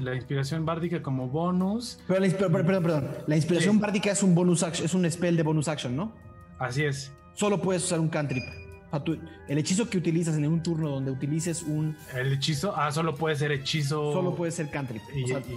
la 0.00 0.14
inspiración 0.14 0.64
bárdica 0.64 1.02
como 1.02 1.28
bonus. 1.28 1.98
Pero 2.06 2.20
la 2.20 2.28
perdón, 2.36 2.82
perdón. 2.82 3.08
La 3.26 3.36
inspiración 3.36 3.76
Sí. 3.76 3.80
bárdica 3.80 4.10
es 4.12 4.22
un 4.22 4.34
bonus 4.34 4.62
action, 4.62 4.84
es 4.86 4.94
un 4.94 5.10
spell 5.10 5.36
de 5.36 5.42
bonus 5.42 5.66
action, 5.68 5.96
¿no? 5.96 6.12
Así 6.58 6.84
es. 6.84 7.10
Solo 7.34 7.60
puedes 7.60 7.82
usar 7.82 7.98
un 7.98 8.08
cantrip. 8.08 8.44
O 8.88 8.90
sea, 8.90 9.02
tú- 9.02 9.18
el 9.48 9.58
hechizo 9.58 9.90
que 9.90 9.98
utilizas 9.98 10.36
en 10.36 10.46
un 10.46 10.62
turno 10.62 10.88
donde 10.90 11.10
utilices 11.10 11.62
un. 11.64 11.96
El 12.14 12.32
hechizo. 12.34 12.74
Ah, 12.76 12.92
solo 12.92 13.16
puede 13.16 13.34
ser 13.34 13.50
hechizo. 13.50 14.12
Solo 14.12 14.36
puede 14.36 14.52
ser 14.52 14.70
cantrip. 14.70 15.02
Y, 15.16 15.24
o 15.24 15.26
sea, 15.26 15.38
y 15.40 15.54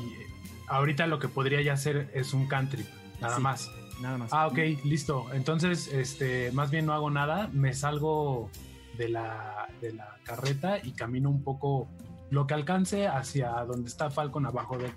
ahorita 0.69 1.05
lo 1.05 1.19
que 1.19 1.27
podría 1.27 1.61
ya 1.61 1.73
hacer 1.73 2.09
es 2.15 2.34
un 2.34 2.47
cantrip. 2.47 2.88
Nada 3.21 3.35
Sí. 3.35 3.41
más. 3.43 3.69
Nada 4.01 4.17
más. 4.17 4.29
Ah, 4.33 4.47
ok, 4.47 4.57
listo. 4.83 5.25
Entonces, 5.33 5.87
este, 5.93 6.51
más 6.51 6.71
bien 6.71 6.85
no 6.85 6.93
hago 6.93 7.09
nada. 7.09 7.49
Me 7.53 7.73
salgo 7.73 8.49
de 8.97 9.09
la, 9.09 9.67
de 9.81 9.93
la 9.93 10.17
carreta 10.23 10.77
y 10.83 10.91
camino 10.91 11.29
un 11.29 11.43
poco 11.43 11.87
lo 12.29 12.45
que 12.47 12.53
alcance 12.53 13.07
hacia 13.07 13.51
donde 13.65 13.87
está 13.89 14.09
Falcon 14.09 14.45
abajo 14.45 14.77
de. 14.77 14.91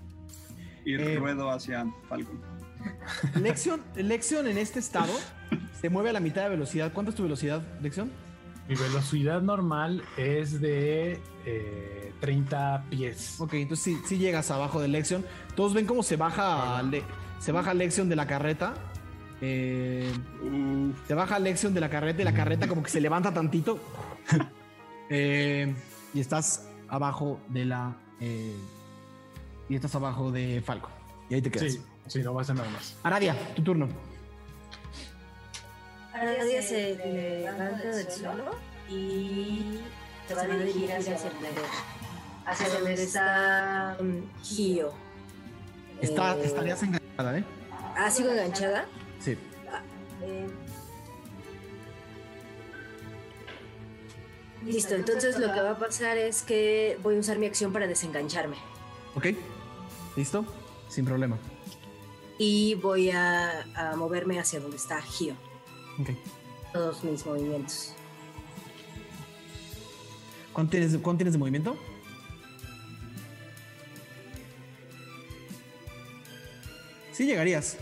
Y 0.85 0.95
Eh, 0.95 1.17
ruedo 1.17 1.51
hacia 1.51 1.87
Falcon. 2.09 2.41
Lexion, 3.41 3.83
Lexion 3.95 4.47
en 4.49 4.57
este 4.59 4.79
estado 4.79 5.13
se 5.81 5.91
mueve 5.91 6.11
a 6.11 6.13
la 6.15 6.21
mitad 6.21 6.43
de 6.45 6.49
velocidad. 6.51 6.93
¿Cuánto 6.93 7.11
es 7.11 7.17
tu 7.17 7.23
velocidad, 7.23 7.63
Lexion? 7.83 8.11
Mi 8.69 8.75
velocidad 8.77 9.43
normal 9.43 10.03
es 10.17 10.61
de 10.61 11.21
eh, 11.45 12.13
30 12.21 12.85
pies. 12.89 13.41
Ok, 13.41 13.55
entonces 13.55 13.85
sí, 13.85 13.99
sí 14.07 14.17
llegas 14.19 14.51
abajo 14.51 14.81
de 14.81 14.89
Lexion. 14.89 15.25
Todos 15.57 15.75
ven 15.75 15.87
cómo 15.87 16.03
se 16.03 16.17
baja, 16.17 16.81
Le- 16.85 17.03
se 17.41 17.53
baja 17.53 17.75
Lexion 17.75 18.09
de 18.09 18.17
la 18.17 18.27
carreta. 18.27 18.75
Eh, 19.41 20.13
se 21.07 21.15
baja 21.15 21.39
Lexion 21.39 21.73
de 21.73 21.81
la 21.81 21.89
carreta 21.89 22.23
y 22.23 22.25
la 22.25 22.35
carreta 22.35 22.69
como 22.69 22.83
que 22.83 22.91
se 22.91 23.01
levanta 23.01 23.33
tantito. 23.33 23.79
Eh, 25.13 25.75
y 26.15 26.21
estás 26.21 26.69
abajo 26.87 27.41
de 27.49 27.65
la. 27.65 27.97
eh, 28.21 28.55
y 29.69 29.75
estás 29.75 29.93
abajo 29.97 30.31
de 30.31 30.63
Falco. 30.65 30.89
Y 31.29 31.35
ahí 31.35 31.43
te 31.43 31.51
quedas. 31.51 31.73
Sí, 31.73 31.83
sí, 32.07 32.23
no 32.23 32.33
va 32.33 32.43
a 32.43 32.55
nada 32.55 32.71
más. 32.71 32.97
Aradia, 33.03 33.35
tu 33.57 33.63
turno. 33.63 33.89
Nadie 36.15 36.63
se 36.63 36.95
levanta 37.43 37.89
del 37.91 38.09
suelo 38.09 38.55
y 38.89 39.81
se 40.29 40.35
va 40.35 40.43
a 40.43 40.47
dirigir 40.47 40.93
hacia 40.93 41.17
el 41.17 41.21
hacia 42.47 42.69
donde 42.69 42.95
está 42.95 43.97
um, 44.01 44.23
Gio. 44.43 44.93
Está, 46.01 46.37
Eh, 46.37 46.43
estarías 46.45 46.83
enganchada, 46.83 47.39
¿eh? 47.39 47.45
Ah, 47.97 48.11
sigo 48.11 48.31
enganchada. 48.31 48.87
Sí. 49.21 49.37
Eh, 50.23 50.49
Listo, 54.65 54.95
entonces 54.95 55.39
lo 55.39 55.53
que 55.53 55.61
va 55.61 55.71
a 55.71 55.79
pasar 55.79 56.19
es 56.19 56.43
que 56.43 56.99
voy 57.03 57.17
a 57.17 57.19
usar 57.21 57.39
mi 57.39 57.47
acción 57.47 57.73
para 57.73 57.87
desengancharme 57.87 58.57
Ok. 59.15 59.29
¿Listo? 60.17 60.45
Sin 60.89 61.05
problema. 61.05 61.39
y 62.39 62.75
voy 62.75 63.11
a, 63.11 63.63
a 63.75 63.97
moverme 63.97 64.39
hacia 64.39 64.61
donde 64.61 64.77
está 64.77 65.01
Gio. 65.03 65.35
Ok. 66.01 66.11
Todos 66.73 67.03
mis 67.05 67.25
movimientos. 67.27 67.93
¿Cuánto 70.53 70.73
tienes, 70.73 70.93
cuánto 70.99 71.19
tienes 71.19 71.33
de 71.33 71.39
movimiento? 71.39 71.77
Sí 77.13 77.27
llegarías. 77.27 77.77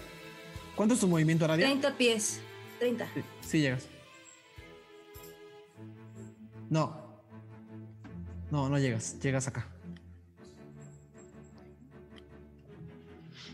¿Cuánto 0.78 0.94
es 0.94 1.00
tu 1.00 1.08
movimiento, 1.08 1.44
Aradia? 1.44 1.66
30 1.66 1.96
pies. 1.96 2.40
30. 2.78 3.04
Sí, 3.12 3.20
sí 3.40 3.60
llegas. 3.62 3.88
No. 6.70 6.96
No, 8.52 8.68
no 8.68 8.78
llegas. 8.78 9.18
Llegas 9.18 9.48
acá. 9.48 9.66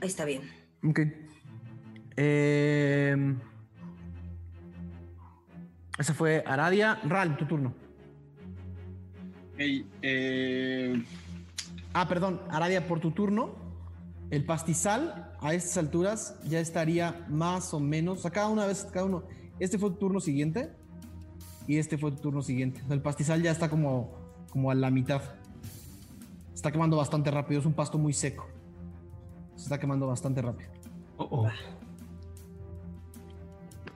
Ahí 0.02 0.08
está 0.08 0.26
bien. 0.26 0.42
Ok. 0.86 1.00
Eh, 2.18 3.16
ese 5.98 6.12
fue 6.12 6.44
Aradia. 6.46 7.00
Ral, 7.04 7.38
tu 7.38 7.46
turno. 7.46 7.70
ok, 9.54 9.60
eh, 10.02 11.02
Ah, 11.94 12.06
perdón, 12.06 12.42
Aradia, 12.50 12.86
por 12.86 13.00
tu 13.00 13.12
turno, 13.12 13.63
el 14.34 14.44
pastizal 14.44 15.32
a 15.40 15.54
estas 15.54 15.76
alturas 15.78 16.36
ya 16.44 16.58
estaría 16.58 17.24
más 17.28 17.72
o 17.72 17.78
menos, 17.78 18.18
o 18.18 18.22
sea, 18.22 18.32
cada 18.32 18.48
una 18.48 18.66
vez, 18.66 18.84
cada 18.92 19.06
uno, 19.06 19.22
este 19.60 19.78
fue 19.78 19.90
tu 19.90 19.96
turno 19.96 20.18
siguiente 20.18 20.72
y 21.68 21.78
este 21.78 21.96
fue 21.96 22.10
tu 22.10 22.16
turno 22.16 22.42
siguiente. 22.42 22.82
O 22.82 22.86
sea, 22.86 22.96
el 22.96 23.00
pastizal 23.00 23.42
ya 23.42 23.52
está 23.52 23.70
como, 23.70 24.12
como 24.50 24.72
a 24.72 24.74
la 24.74 24.90
mitad. 24.90 25.22
Está 26.52 26.72
quemando 26.72 26.96
bastante 26.96 27.30
rápido, 27.30 27.60
es 27.60 27.66
un 27.66 27.74
pasto 27.74 27.96
muy 27.96 28.12
seco. 28.12 28.48
Se 29.54 29.64
está 29.64 29.78
quemando 29.78 30.08
bastante 30.08 30.42
rápido. 30.42 30.68
Oh, 31.16 31.28
oh. 31.30 31.48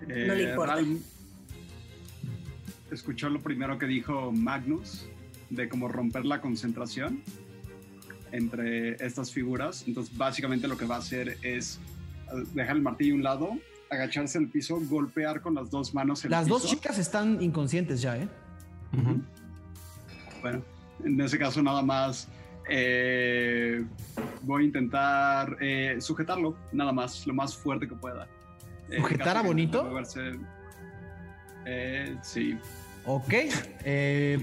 eh, 0.08 0.24
No 0.28 0.34
le 0.34 0.50
importa. 0.50 0.76
Ral 0.76 0.98
escuchó 2.92 3.28
lo 3.28 3.40
primero 3.40 3.76
que 3.76 3.86
dijo 3.86 4.30
Magnus 4.30 5.08
de 5.50 5.68
cómo 5.68 5.88
romper 5.88 6.24
la 6.24 6.40
concentración 6.40 7.22
entre 8.32 8.94
estas 9.04 9.32
figuras. 9.32 9.84
Entonces, 9.86 10.16
básicamente 10.16 10.68
lo 10.68 10.76
que 10.76 10.84
va 10.84 10.96
a 10.96 10.98
hacer 10.98 11.36
es 11.42 11.78
eh, 12.32 12.44
dejar 12.54 12.76
el 12.76 12.82
martillo 12.82 13.14
a 13.14 13.16
un 13.16 13.22
lado, 13.22 13.50
agacharse 13.90 14.38
al 14.38 14.48
piso, 14.48 14.78
golpear 14.88 15.40
con 15.40 15.54
las 15.54 15.70
dos 15.70 15.94
manos 15.94 16.24
el 16.24 16.30
Las 16.30 16.46
dos 16.46 16.66
chicas 16.66 16.98
están 16.98 17.40
inconscientes 17.42 18.00
ya, 18.02 18.16
¿eh? 18.16 18.28
Bueno, 20.42 20.62
en 21.04 21.20
ese 21.20 21.38
caso 21.38 21.62
nada 21.62 21.82
más 21.82 22.28
eh, 22.68 23.84
voy 24.42 24.62
a 24.62 24.66
intentar 24.66 25.56
eh, 25.60 25.96
sujetarlo, 26.00 26.56
nada 26.72 26.92
más, 26.92 27.26
lo 27.26 27.34
más 27.34 27.56
fuerte 27.56 27.88
que 27.88 27.94
pueda. 27.94 28.26
Eh, 28.90 28.96
¿Sujetar 28.96 29.36
a 29.36 29.42
Bonito? 29.42 29.84
moverse. 29.84 30.32
Eh, 31.66 32.16
sí, 32.22 32.56
Ok. 33.04 33.32
Eh, 33.84 34.38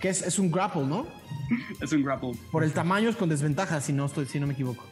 que 0.00 0.08
es, 0.08 0.22
es 0.22 0.38
un 0.38 0.50
grapple, 0.50 0.86
¿no? 0.86 1.06
es 1.80 1.92
un 1.92 2.02
grapple. 2.02 2.32
Por 2.50 2.64
el 2.64 2.72
tamaño 2.72 3.08
es 3.08 3.16
con 3.16 3.28
desventaja, 3.28 3.80
si 3.80 3.92
no, 3.92 4.06
estoy, 4.06 4.26
si 4.26 4.40
no 4.40 4.46
me 4.46 4.52
equivoco. 4.54 4.84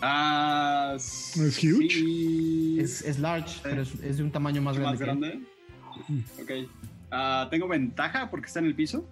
Ah, 0.00 0.92
¿Es 0.96 1.32
huge? 1.36 1.88
sí. 1.90 2.78
Es, 2.80 3.02
es 3.02 3.18
large, 3.18 3.58
pero 3.62 3.82
es, 3.82 3.94
es 4.02 4.18
de 4.18 4.22
un 4.22 4.30
tamaño 4.30 4.62
más 4.62 4.78
grande. 4.78 4.90
más 4.90 4.98
que 4.98 5.04
grande. 5.04 6.64
Ok. 6.64 6.70
Ah, 7.10 7.48
Tengo 7.50 7.66
ventaja 7.66 8.30
porque 8.30 8.46
está 8.46 8.60
en 8.60 8.66
el 8.66 8.74
piso. 8.74 9.08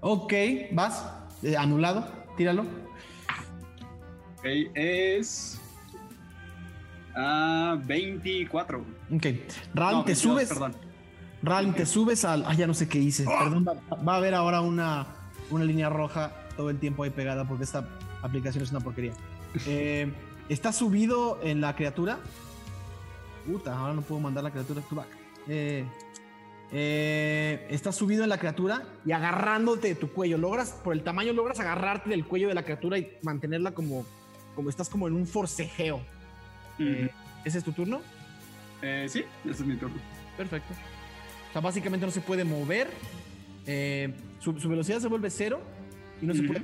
Ok, 0.00 0.32
vas. 0.72 1.04
Eh, 1.42 1.56
anulado. 1.56 2.08
Tíralo. 2.36 2.62
Ok, 4.38 4.44
es. 4.74 5.60
Ah, 7.14 7.78
24. 7.84 8.78
Ok. 9.14 9.26
Ral, 9.74 9.94
No, 9.94 10.04
te 10.04 10.12
22, 10.12 10.18
subes. 10.18 10.48
Perdón. 10.48 10.74
Ral, 11.42 11.74
te 11.74 11.86
subes 11.86 12.24
al. 12.24 12.44
Ah, 12.46 12.54
ya 12.54 12.66
no 12.66 12.74
sé 12.74 12.88
qué 12.88 12.98
hice. 12.98 13.24
Perdón, 13.24 13.66
va, 13.68 13.96
va 13.96 14.14
a 14.14 14.16
haber 14.16 14.34
ahora 14.34 14.60
una, 14.60 15.06
una 15.52 15.64
línea 15.64 15.88
roja 15.88 16.32
todo 16.56 16.70
el 16.70 16.78
tiempo 16.78 17.02
ahí 17.04 17.10
pegada 17.10 17.46
porque 17.46 17.64
esta 17.64 17.88
aplicación 18.22 18.64
es 18.64 18.70
una 18.70 18.80
porquería. 18.80 19.12
Eh, 19.66 20.10
¿Está 20.48 20.72
subido 20.72 21.38
en 21.42 21.60
la 21.60 21.76
criatura? 21.76 22.18
Puta, 23.46 23.76
ahora 23.76 23.92
no 23.92 24.00
puedo 24.00 24.18
mandar 24.18 24.42
la 24.42 24.50
criatura 24.50 24.80
to 24.80 24.96
back. 24.96 25.08
Eh, 25.46 25.84
eh, 26.74 27.66
está 27.68 27.92
subido 27.92 28.22
en 28.22 28.30
la 28.30 28.38
criatura 28.38 28.82
y 29.04 29.12
agarrándote 29.12 29.88
de 29.88 29.94
tu 29.94 30.10
cuello. 30.10 30.38
Logras, 30.38 30.72
por 30.72 30.94
el 30.94 31.02
tamaño, 31.02 31.34
logras 31.34 31.60
agarrarte 31.60 32.08
del 32.08 32.24
cuello 32.24 32.48
de 32.48 32.54
la 32.54 32.62
criatura 32.62 32.98
y 32.98 33.18
mantenerla 33.22 33.72
como, 33.72 34.06
como 34.56 34.70
estás 34.70 34.88
como 34.88 35.06
en 35.06 35.14
un 35.14 35.26
forcejeo. 35.26 36.00
Eh, 36.78 37.10
¿Ese 37.44 37.58
es 37.58 37.64
tu 37.64 37.72
turno? 37.72 38.00
Eh, 38.80 39.06
sí, 39.08 39.24
ese 39.44 39.62
es 39.62 39.66
mi 39.66 39.76
turno. 39.76 39.96
Perfecto. 40.36 40.72
O 41.50 41.52
sea, 41.52 41.60
básicamente 41.60 42.06
no 42.06 42.12
se 42.12 42.22
puede 42.22 42.44
mover. 42.44 42.88
Eh, 43.66 44.12
su, 44.38 44.58
su 44.58 44.68
velocidad 44.68 45.00
se 45.00 45.08
vuelve 45.08 45.30
cero 45.30 45.60
y 46.20 46.26
no 46.26 46.34
se 46.34 46.42
puede. 46.42 46.62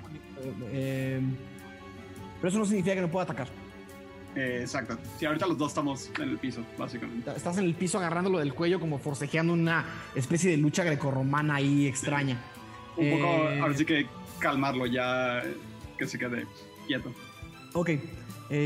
eh, 0.73 1.21
pero 2.37 2.49
eso 2.49 2.59
no 2.59 2.65
significa 2.65 2.95
que 2.95 3.01
no 3.01 3.11
pueda 3.11 3.25
atacar. 3.25 3.49
Eh, 4.37 4.59
exacto. 4.61 4.97
Sí, 5.19 5.27
ahorita 5.27 5.47
los 5.47 5.59
dos 5.59 5.69
estamos 5.73 6.11
en 6.21 6.29
el 6.29 6.39
piso, 6.39 6.65
básicamente. 6.77 7.31
Estás 7.35 7.59
en 7.59 7.65
el 7.65 7.75
piso 7.75 7.99
agarrándolo 7.99 8.39
del 8.39 8.55
cuello 8.55 8.79
como 8.79 8.99
forcejeando 8.99 9.53
una 9.53 9.85
especie 10.15 10.51
de 10.51 10.57
lucha 10.57 10.85
grecorromana 10.85 11.57
ahí 11.57 11.87
extraña. 11.87 12.39
Un 12.97 13.11
poco, 13.11 13.27
ahora 13.61 13.75
sí 13.75 13.85
que 13.85 14.07
calmarlo 14.39 14.87
ya, 14.87 15.43
que 15.97 16.07
se 16.07 16.19
quede 16.19 16.47
quieto. 16.87 17.13
Ok. 17.73 17.91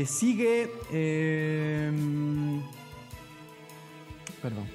Sigue. 0.05 0.69
perdón. 4.41 4.67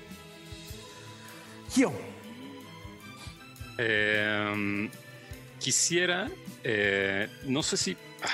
Gio. 1.70 1.92
Eh, 3.78 4.90
quisiera, 5.60 6.28
eh, 6.64 7.28
no 7.46 7.62
sé 7.62 7.76
si 7.76 7.96
ah, 8.22 8.28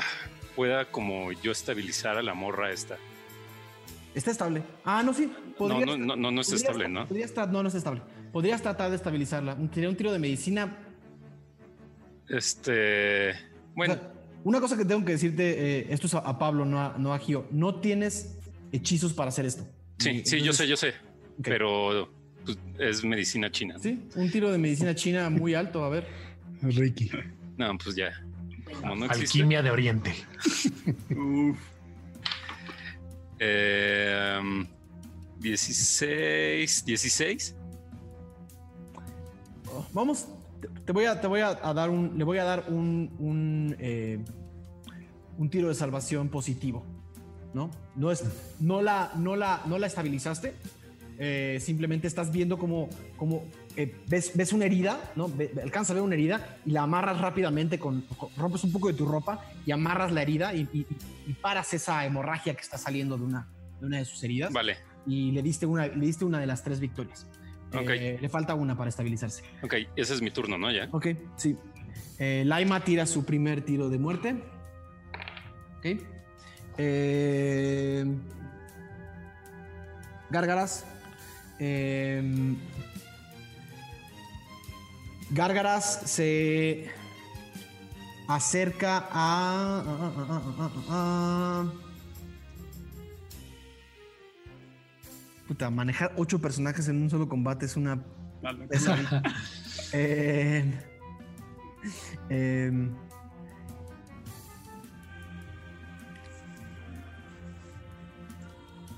pueda 0.56 0.90
como 0.90 1.32
yo 1.32 1.52
estabilizar 1.52 2.16
a 2.18 2.22
la 2.22 2.34
morra 2.34 2.70
esta. 2.72 2.96
Está 4.14 4.30
estable. 4.30 4.62
Ah, 4.84 5.02
no, 5.02 5.12
sí. 5.12 5.26
No, 5.26 5.54
podrías- 5.56 5.86
no, 5.86 5.96
no, 5.96 6.16
no, 6.16 6.30
no 6.30 6.40
es 6.40 6.52
estable, 6.52 6.88
¿no? 6.88 7.06
podrías 7.06 7.34
tra- 7.34 7.48
no, 7.50 7.62
no 7.62 7.68
es 7.68 7.74
estable. 7.74 8.00
Podrías 8.32 8.62
tratar 8.62 8.90
de 8.90 8.96
estabilizarla. 8.96 9.56
Sería 9.72 9.88
un 9.88 9.96
tiro 9.96 10.12
de 10.12 10.18
medicina. 10.18 10.76
Este, 12.28 13.34
bueno, 13.74 13.94
O 13.94 13.96
sea, 13.96 14.12
una 14.44 14.60
cosa 14.60 14.76
que 14.76 14.84
tengo 14.84 15.04
que 15.04 15.12
decirte, 15.12 15.80
eh, 15.80 15.86
esto 15.90 16.06
es 16.06 16.14
a, 16.14 16.18
a 16.18 16.38
Pablo, 16.38 16.64
no 16.64 16.80
a, 16.80 16.94
no 16.98 17.12
a 17.12 17.18
Gio. 17.18 17.46
No 17.50 17.80
tienes 17.80 18.38
hechizos 18.72 19.12
para 19.12 19.28
hacer 19.28 19.46
esto. 19.46 19.64
sí, 19.98 20.10
Y 20.10 20.24
sí, 20.24 20.30
yo 20.38 20.50
entonces- 20.52 20.56
sé, 20.56 20.68
yo 20.68 20.76
sé, 20.76 20.88
Ok. 21.38 21.44
pero 21.44 22.08
pues, 22.44 22.58
es 22.78 23.04
medicina 23.04 23.50
china. 23.50 23.76
Sí, 23.78 24.08
un 24.14 24.30
tiro 24.30 24.50
de 24.50 24.58
medicina 24.58 24.94
china 24.94 25.30
muy 25.30 25.54
alto, 25.54 25.84
a 25.84 25.88
ver. 25.88 26.06
Reiki. 26.62 27.10
No, 27.56 27.76
pues 27.78 27.94
ya. 27.96 28.10
Como 28.80 28.96
no 28.96 29.06
existe. 29.06 29.38
Alquimia 29.38 29.62
de 29.62 29.70
Oriente. 29.70 30.14
Uf, 31.10 31.58
Eh, 33.38 34.64
16, 35.40 36.84
16. 36.84 37.54
Oh, 39.70 39.86
Vamos, 39.92 40.26
te, 40.60 40.68
te 40.68 40.92
voy 40.92 41.04
a, 41.04 41.20
te 41.20 41.26
voy 41.26 41.40
a, 41.40 41.48
a 41.62 41.74
dar 41.74 41.90
un, 41.90 42.16
le 42.16 42.24
voy 42.24 42.38
a 42.38 42.44
dar 42.44 42.64
un, 42.68 43.10
un, 43.18 43.76
eh, 43.78 44.18
un 45.36 45.50
tiro 45.50 45.68
de 45.68 45.74
salvación 45.74 46.28
positivo, 46.28 46.84
¿no? 47.52 47.70
No 47.96 48.10
es, 48.10 48.24
no 48.60 48.80
la, 48.82 49.12
no 49.16 49.36
la, 49.36 49.62
no 49.66 49.78
la 49.78 49.86
estabilizaste. 49.86 50.54
Eh, 51.18 51.58
simplemente 51.60 52.06
estás 52.06 52.30
viendo 52.32 52.58
como, 52.58 52.88
como 53.16 53.44
eh, 53.76 53.94
ves, 54.08 54.32
ves 54.34 54.52
una 54.52 54.64
herida, 54.66 54.98
¿no? 55.16 55.28
Ve- 55.28 55.52
alcanzas 55.62 55.90
a 55.92 55.94
ver 55.94 56.02
una 56.02 56.14
herida 56.14 56.58
y 56.66 56.70
la 56.72 56.82
amarras 56.82 57.20
rápidamente 57.20 57.78
con, 57.78 58.02
con- 58.02 58.30
rompes 58.36 58.64
un 58.64 58.72
poco 58.72 58.88
de 58.88 58.94
tu 58.94 59.06
ropa 59.06 59.44
y 59.66 59.70
amarras 59.72 60.12
la 60.12 60.22
herida 60.22 60.54
y, 60.54 60.68
y- 60.72 60.86
y 61.26 61.32
paras 61.34 61.72
esa 61.74 62.04
hemorragia 62.04 62.54
que 62.54 62.60
está 62.62 62.78
saliendo 62.78 63.16
de 63.16 63.24
una, 63.24 63.48
de 63.80 63.86
una 63.86 63.98
de 63.98 64.04
sus 64.04 64.22
heridas 64.24 64.52
Vale, 64.52 64.76
y 65.06 65.30
le 65.32 65.42
diste 65.42 65.66
una, 65.66 65.86
le 65.86 66.06
diste 66.06 66.24
una 66.24 66.38
de 66.40 66.46
las 66.46 66.62
tres 66.64 66.80
victorias. 66.80 67.26
Ok. 67.74 67.90
Eh, 67.90 68.18
le 68.20 68.28
falta 68.28 68.54
una 68.54 68.76
para 68.76 68.88
estabilizarse. 68.90 69.42
ok, 69.62 69.74
ese 69.96 70.14
es 70.14 70.22
mi 70.22 70.30
turno, 70.30 70.56
¿no? 70.58 70.70
Ya. 70.70 70.88
Ok, 70.92 71.08
sí. 71.36 71.56
Laima 72.18 72.84
tira 72.84 73.04
su 73.06 73.24
primer 73.24 73.62
tiro 73.62 73.88
de 73.90 73.98
muerte. 73.98 74.36
Ok. 75.78 75.86
Eh, 76.78 78.04
Gárgaras. 80.30 80.86
Eh, 81.58 82.22
Gárgaras 85.30 86.02
se 86.04 86.90
acerca 88.28 89.08
a. 89.10 89.82
Puta, 95.48 95.70
manejar 95.70 96.12
ocho 96.16 96.40
personajes 96.40 96.88
en 96.88 97.02
un 97.02 97.10
solo 97.10 97.28
combate 97.28 97.66
es 97.66 97.76
una. 97.76 98.02
Eh, 99.96 100.64
em, 102.28 102.94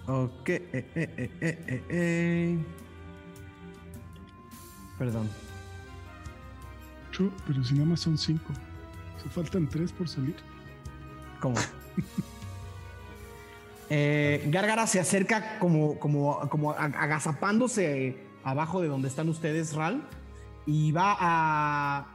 ok. 0.07 0.49
eh, 0.49 0.61
eh, 0.73 0.91
eh, 0.95 1.31
eh, 1.41 1.65
eh, 1.69 1.85
eh. 1.89 2.59
Perdón. 4.99 5.29
Ocho, 7.11 7.31
pero 7.47 7.63
si 7.65 7.75
nada 7.75 7.87
más 7.87 8.01
son 8.01 8.17
cinco. 8.17 8.53
Se 9.23 9.29
faltan 9.29 9.67
tres 9.69 9.93
por 9.93 10.09
salir. 10.09 10.37
¿Cómo? 11.41 11.57
Eh, 13.89 14.45
Gárgara 14.49 14.85
se 14.89 14.99
acerca 14.99 15.61
como, 15.61 15.97
como, 16.01 16.41
como 16.49 16.75
ag- 16.75 16.97
agazapándose 16.97 18.19
abajo 18.43 18.81
de 18.83 18.89
donde 18.89 19.07
están 19.07 19.29
ustedes, 19.29 19.75
Ral, 19.77 20.03
y 20.67 20.91
va 20.91 21.17
a, 21.21 22.07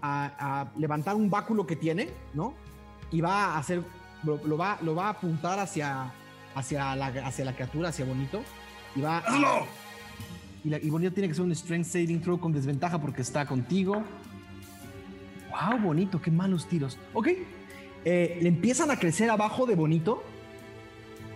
a- 0.00 0.60
a 0.62 0.72
levantar 0.78 1.16
un 1.16 1.28
báculo 1.28 1.66
que 1.66 1.76
tiene, 1.76 2.08
¿no? 2.32 2.54
Y 3.10 3.20
va 3.20 3.48
a 3.54 3.58
hacer, 3.58 3.82
lo, 4.22 4.38
lo 4.46 4.56
va, 4.56 4.78
lo 4.80 4.94
va 4.94 5.08
a 5.08 5.10
apuntar 5.10 5.58
hacia, 5.58 6.10
hacia, 6.54 6.94
la, 6.96 7.06
hacia 7.06 7.44
la 7.44 7.54
criatura, 7.54 7.88
hacia 7.90 8.04
Bonito, 8.04 8.42
y 8.96 9.00
va 9.00 9.18
a- 9.18 9.66
y, 10.64 10.68
la- 10.70 10.78
y 10.78 10.90
Bonito 10.90 11.12
tiene 11.12 11.28
que 11.28 11.32
hacer 11.32 11.44
un 11.44 11.54
Strength 11.54 11.86
Saving 11.86 12.20
Throw 12.20 12.38
con 12.40 12.52
desventaja 12.52 13.00
porque 13.00 13.22
está 13.22 13.46
contigo. 13.46 14.02
¡Wow, 15.50 15.78
Bonito! 15.80 16.20
¡Qué 16.20 16.30
malos 16.30 16.66
tiros! 16.66 16.98
Ok. 17.14 17.28
Eh, 18.04 18.38
le 18.42 18.48
empiezan 18.48 18.90
a 18.90 18.98
crecer 18.98 19.30
abajo 19.30 19.66
de 19.66 19.74
Bonito 19.74 20.22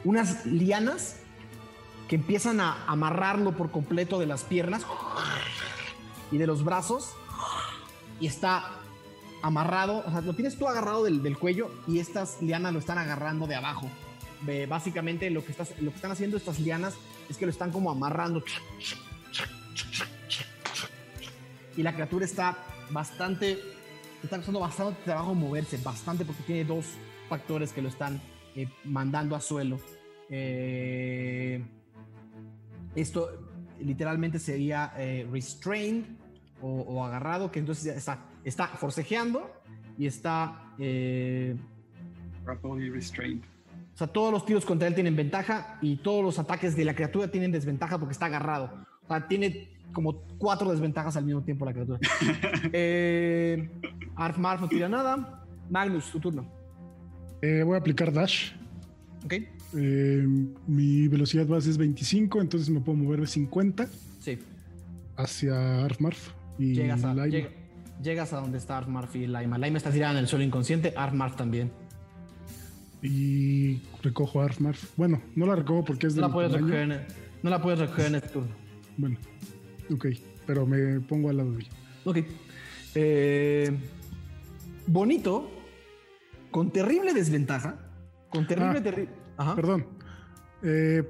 unas 0.05 0.45
lianas 0.47 1.17
que 2.09 2.17
empiezan 2.17 2.61
a 2.61 2.85
amarrarlo 2.87 3.53
por 3.53 3.71
completo 3.71 4.19
de 4.19 4.27
las 4.27 4.43
piernas 4.45 4.85
y 6.31 6.39
de 6.39 6.47
los 6.47 6.65
brazos. 6.65 7.13
Y 8.21 8.27
está 8.27 8.65
amarrado, 9.43 10.05
o 10.07 10.11
sea, 10.11 10.21
lo 10.21 10.35
tienes 10.35 10.57
tú 10.57 10.69
agarrado 10.69 11.05
del, 11.05 11.23
del 11.23 11.37
cuello 11.39 11.71
y 11.89 11.99
estas 11.99 12.41
lianas 12.43 12.73
lo 12.73 12.79
están 12.79 12.99
agarrando 12.99 13.47
de 13.47 13.55
abajo. 13.57 13.89
Ve, 14.45 14.67
básicamente 14.67 15.31
lo 15.31 15.45
que, 15.45 15.53
están 15.53 16.11
haciendo 16.11 16.37
estas 16.37 16.59
lianas 16.59 16.95
es 17.29 17.37
que 17.37 17.47
lo 17.47 17.51
están 17.53 17.71
como 17.71 17.91
amarrando. 17.91 18.43
Y 21.77 21.83
la 21.83 21.95
criatura 21.95 22.25
está 22.25 22.59
bastante, 22.91 23.59
está 24.23 24.37
costando 24.37 24.61
bastante 24.61 25.01
trabajo 25.05 25.35
moverse, 25.35 25.79
bastante 25.79 26.25
porque 26.25 26.43
tiene 26.43 26.65
dos 26.65 26.87
factores 27.29 27.73
que 27.73 27.83
lo 27.83 27.89
están 27.89 28.21
eh, 28.57 28.69
mandando 28.85 29.37
a 29.37 29.41
suelo. 29.41 29.79
Eh, 30.29 31.63
esto 32.95 33.31
literalmente 33.81 34.39
sería 34.39 34.93
eh, 34.97 35.27
restrained 35.31 36.05
o, 36.61 37.05
agarrado, 37.05 37.51
que 37.51 37.59
entonces 37.59 37.97
está, 37.97 38.25
está 38.45 38.69
forcejeando 38.69 39.51
y 39.99 40.07
está... 40.07 40.73
eh, 40.79 41.57
Grapple 42.45 42.87
y 42.87 42.91
restrained. 42.91 43.43
O 43.95 43.97
sea, 43.97 44.07
todos 44.07 44.33
los 44.33 44.47
tiros 44.47 44.65
contra 44.65 44.89
él 44.89 44.95
tienen 44.95 45.15
ventaja 45.15 45.79
y 45.83 45.97
todos 45.97 46.25
los 46.25 46.39
ataques 46.39 46.75
de 46.77 46.85
la 46.85 46.95
criatura 46.95 47.29
tienen 47.29 47.53
desventaja 47.53 47.99
porque 47.99 48.13
está 48.13 48.27
agarrado. 48.27 48.71
O 49.05 49.09
sea, 49.09 49.27
tiene 49.29 49.69
como 49.93 50.23
cuatro 50.39 50.71
desventajas 50.71 51.17
al 51.17 51.25
mismo 51.25 51.43
tiempo 51.43 51.65
la 51.67 51.73
criatura. 51.73 51.99
eh, 52.73 53.69
Arf 54.17 54.39
Marf 54.39 54.63
no 54.63 54.69
tira 54.69 54.89
nada. 54.89 55.45
Magnus, 55.71 56.11
tu 56.11 56.21
turno. 56.21 56.47
Eh, 57.43 57.63
voy 57.65 57.75
a 57.75 57.79
aplicar 57.79 58.13
dash. 58.13 58.53
¿Ok? 59.25 59.35
Eh, 59.75 60.27
mi 60.67 61.09
velocidad 61.09 61.47
base 61.47 61.71
es 61.71 61.79
25, 61.79 62.41
entonces 62.41 62.69
me 62.71 62.81
puedo 62.81 62.99
mover 62.99 63.21
de 63.21 63.27
50 63.27 63.89
Sí. 64.21 64.39
hacia 65.17 65.85
Arfmarf 65.85 66.31
y 66.59 66.75
Llegas 66.75 67.05
a, 67.05 67.15
llegas 68.03 68.33
a 68.33 68.41
donde 68.41 68.59
está 68.59 68.79
Arf 68.79 68.89
Marf 68.89 69.17
y 69.17 69.27
Laima. 69.27 69.59
Laima 69.59 69.79
está 69.79 69.91
tirada 69.91 70.13
en 70.13 70.19
el 70.19 70.27
suelo 70.29 70.45
inconsciente. 70.45 70.93
Arf 70.97 71.15
Marf 71.15 71.37
también. 71.37 71.71
Y 73.03 73.83
recojo 74.03 74.43
a. 74.43 74.49
Bueno, 74.97 75.21
no 75.35 75.47
la 75.47 75.57
recojo 75.57 75.85
porque 75.85 76.07
es 76.07 76.15
de 76.15 76.21
No 76.21 76.29
la 76.29 76.33
puedes 76.35 76.53
recoger 76.53 76.77
en, 76.93 77.07
no 77.43 77.51
la 77.51 77.61
puedes 77.63 77.79
recoger 77.81 78.07
en 78.07 78.15
este 78.17 78.29
turno. 78.29 78.55
Bueno, 78.97 79.17
ok, 79.93 80.07
pero 80.47 80.67
me 80.67 81.01
pongo 81.01 81.31
al 81.31 81.37
lado 81.39 81.53
de 81.53 81.61
ella. 81.63 81.71
Ok. 82.05 82.19
Eh, 82.95 83.71
bonito, 84.87 85.51
con 86.51 86.71
terrible 86.71 87.13
desventaja. 87.15 87.77
Con 88.29 88.47
terrible, 88.47 88.79
Ah. 88.79 88.83
terrible. 88.83 89.11
Ajá. 89.37 89.55
Perdón. 89.57 89.87
Eh, 90.63 91.03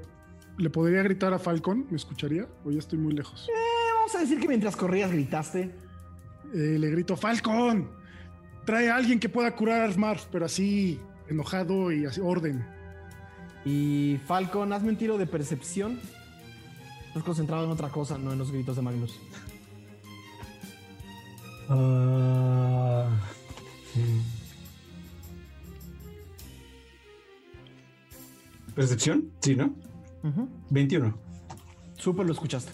¿Le 0.59 0.71
podría 0.71 1.03
gritar 1.03 1.33
a 1.33 1.39
Falcon? 1.39 1.87
¿Me 1.91 1.97
escucharía? 1.97 2.47
¿O 2.65 2.71
ya 2.71 2.79
estoy 2.79 2.99
muy 2.99 3.15
lejos? 3.15 3.49
Vamos 3.97 4.15
a 4.15 4.21
decir 4.21 4.39
que 4.39 4.49
mientras 4.49 4.77
corrías 4.77 5.11
gritaste. 5.11 5.75
Eh, 6.55 6.77
le 6.79 6.91
grito, 6.91 7.17
Falcon, 7.17 7.89
trae 8.67 8.91
a 8.91 8.97
alguien 8.97 9.19
que 9.19 9.29
pueda 9.29 9.55
curar 9.57 9.81
a 9.81 9.85
Arfmarf, 9.85 10.27
pero 10.31 10.45
así, 10.45 11.01
enojado 11.33 11.91
y 11.93 12.07
así, 12.07 12.21
orden. 12.21 12.65
Y 13.65 14.19
Falcon, 14.27 14.73
hazme 14.73 14.91
un 14.91 14.97
tiro 14.97 15.19
de 15.19 15.27
percepción. 15.27 16.01
Estás 17.09 17.23
concentrado 17.25 17.65
en 17.65 17.71
otra 17.71 17.89
cosa, 17.91 18.17
no 18.19 18.33
en 18.33 18.39
los 18.39 18.51
gritos 18.51 18.77
de 18.77 18.83
Magnus. 18.83 19.19
Ah, 21.69 23.09
mm. 23.95 24.21
¿Percepción? 28.75 29.31
Sí, 29.41 29.55
¿no? 29.55 29.75
Ujú. 30.25 30.49
21. 30.71 31.15
Súper 31.97 32.27
lo 32.27 32.33
escuchaste. 32.33 32.73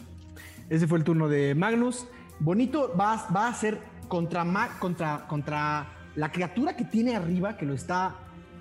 Ese 0.69 0.87
fue 0.87 0.99
el 0.99 1.05
turno 1.05 1.29
de 1.29 1.55
Magnus. 1.55 2.07
Bonito 2.41 2.95
va, 2.99 3.15
a- 3.15 3.33
va 3.33 3.49
a 3.49 3.55
ser 3.55 3.81
contra, 4.07 4.45
Ma- 4.45 4.79
contra, 4.79 5.27
contra 5.27 5.89
la 6.15 6.31
criatura 6.31 6.77
que 6.77 6.85
tiene 6.85 7.17
arriba, 7.17 7.57
que 7.57 7.67
lo 7.67 7.75
está. 7.75 8.17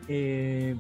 Eh, 0.08 0.76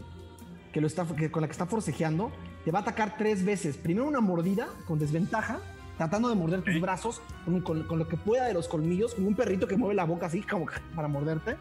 que 0.74 0.82
lo 0.82 0.88
está 0.88 1.06
que 1.16 1.32
con 1.32 1.42
la 1.42 1.48
que 1.48 1.52
está 1.54 1.66
forcejeando. 1.66 2.32
Te 2.66 2.72
va 2.72 2.80
a 2.80 2.82
atacar 2.82 3.16
tres 3.18 3.46
veces. 3.46 3.78
Primero 3.78 4.08
una 4.08 4.20
mordida 4.20 4.68
con 4.88 5.00
desventaja, 5.00 5.60
tratando 5.98 6.28
de 6.30 6.36
morder 6.36 6.62
tus 6.64 6.82
brazos 6.82 7.22
con, 7.46 7.62
con- 7.62 7.84
con 7.84 7.98
lo 8.00 8.08
que 8.08 8.18
pueda 8.18 8.46
de 8.46 8.54
los 8.54 8.68
colmillos, 8.68 9.16
como 9.16 9.28
un 9.30 9.36
perrito 9.36 9.68
que 9.68 9.78
mueve 9.78 9.96
la 9.96 10.04
boca 10.04 10.26
así, 10.26 10.42
como 10.42 10.66
para 10.96 11.08
morderte. 11.08 11.54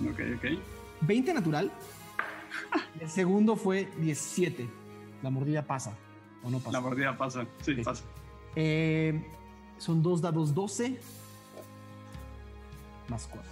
Ok, 0.00 0.20
ok. 0.36 0.44
20 1.02 1.34
natural. 1.34 1.70
El 3.00 3.10
segundo 3.10 3.56
fue 3.56 3.88
17. 3.98 4.66
La 5.22 5.28
mordida 5.30 5.62
pasa. 5.62 5.94
¿O 6.42 6.50
no 6.50 6.58
pasa? 6.58 6.72
La 6.72 6.80
mordida 6.80 7.16
pasa. 7.18 7.46
Sí, 7.62 7.74
Sí. 7.74 7.82
pasa. 7.82 8.02
Eh, 8.56 9.26
son 9.78 10.02
dos 10.02 10.20
dados 10.22 10.54
12 10.54 10.98
más 13.08 13.26
4. 13.30 13.50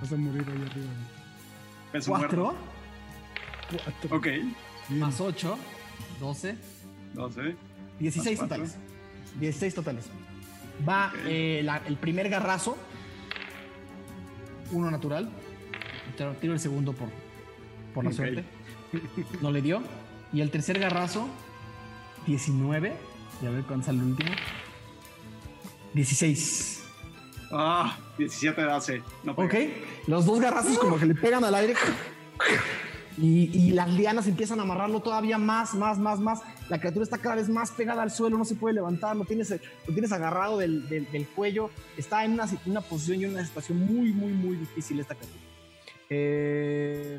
Vas 0.00 0.12
a 0.12 0.16
morir 0.16 0.44
ahí 0.46 0.62
arriba. 0.70 0.90
Peso 1.92 2.10
4 2.10 2.42
muerto. 2.42 2.58
Cuatro. 3.84 4.16
Ok. 4.16 4.24
Bien. 4.24 5.00
más 5.00 5.20
8, 5.20 5.58
12, 6.20 6.56
12. 7.14 7.56
16 7.98 8.38
Más 8.40 8.48
cuatro. 8.48 8.64
totales. 8.66 8.76
16 9.40 9.74
totales. 9.74 10.04
Va 10.88 11.08
Ok. 11.08 11.14
eh, 11.26 11.60
la- 11.64 11.82
el 11.86 11.96
primer 11.96 12.28
garrazo, 12.28 12.76
uno 14.72 14.90
natural. 14.90 15.28
Tiro- 16.16 16.34
Tiro 16.36 16.52
el 16.54 16.60
segundo 16.60 16.92
por, 16.92 17.08
por 17.94 18.04
la 18.04 18.10
Ok. 18.10 18.16
suerte. 18.16 18.44
No 19.42 19.50
le 19.50 19.60
dio. 19.60 19.82
Y 20.32 20.40
el 20.40 20.50
tercer 20.50 20.78
garrazo, 20.78 21.28
19. 22.26 22.94
Y 23.42 23.46
a 23.46 23.50
ver 23.50 23.64
cuándo 23.64 23.84
sale 23.86 23.98
el 23.98 24.04
último. 24.04 24.30
16. 25.94 26.77
Ah, 27.50 27.96
17 28.18 28.60
de 28.62 28.70
AC. 28.72 29.02
No. 29.24 29.32
Ok, 29.32 29.54
los 30.06 30.26
dos 30.26 30.40
garrazos 30.40 30.78
como 30.78 30.98
que 30.98 31.06
le 31.06 31.14
pegan 31.14 31.42
al 31.44 31.54
aire 31.54 31.74
y, 33.16 33.50
y 33.66 33.70
las 33.72 33.90
lianas 33.90 34.26
empiezan 34.28 34.60
a 34.60 34.62
amarrarlo 34.62 35.00
todavía 35.00 35.38
más, 35.38 35.74
más, 35.74 35.98
más, 35.98 36.20
más. 36.20 36.40
La 36.68 36.78
criatura 36.78 37.04
está 37.04 37.18
cada 37.18 37.36
vez 37.36 37.48
más 37.48 37.70
pegada 37.70 38.02
al 38.02 38.10
suelo, 38.10 38.36
no 38.38 38.44
se 38.44 38.54
puede 38.54 38.74
levantar, 38.74 39.16
lo 39.16 39.24
tienes, 39.24 39.50
lo 39.50 39.92
tienes 39.94 40.12
agarrado 40.12 40.58
del, 40.58 40.88
del- 40.88 41.10
del 41.10 41.26
cuello. 41.26 41.70
Está 41.96 42.24
en 42.24 42.32
una, 42.34 42.46
una 42.66 42.80
posición 42.82 43.20
y 43.22 43.24
una 43.26 43.44
situación 43.44 43.78
muy, 43.78 44.12
muy, 44.12 44.32
muy 44.32 44.56
difícil 44.56 45.00
esta 45.00 45.14
criatura. 45.14 45.40
Eh, 46.10 47.18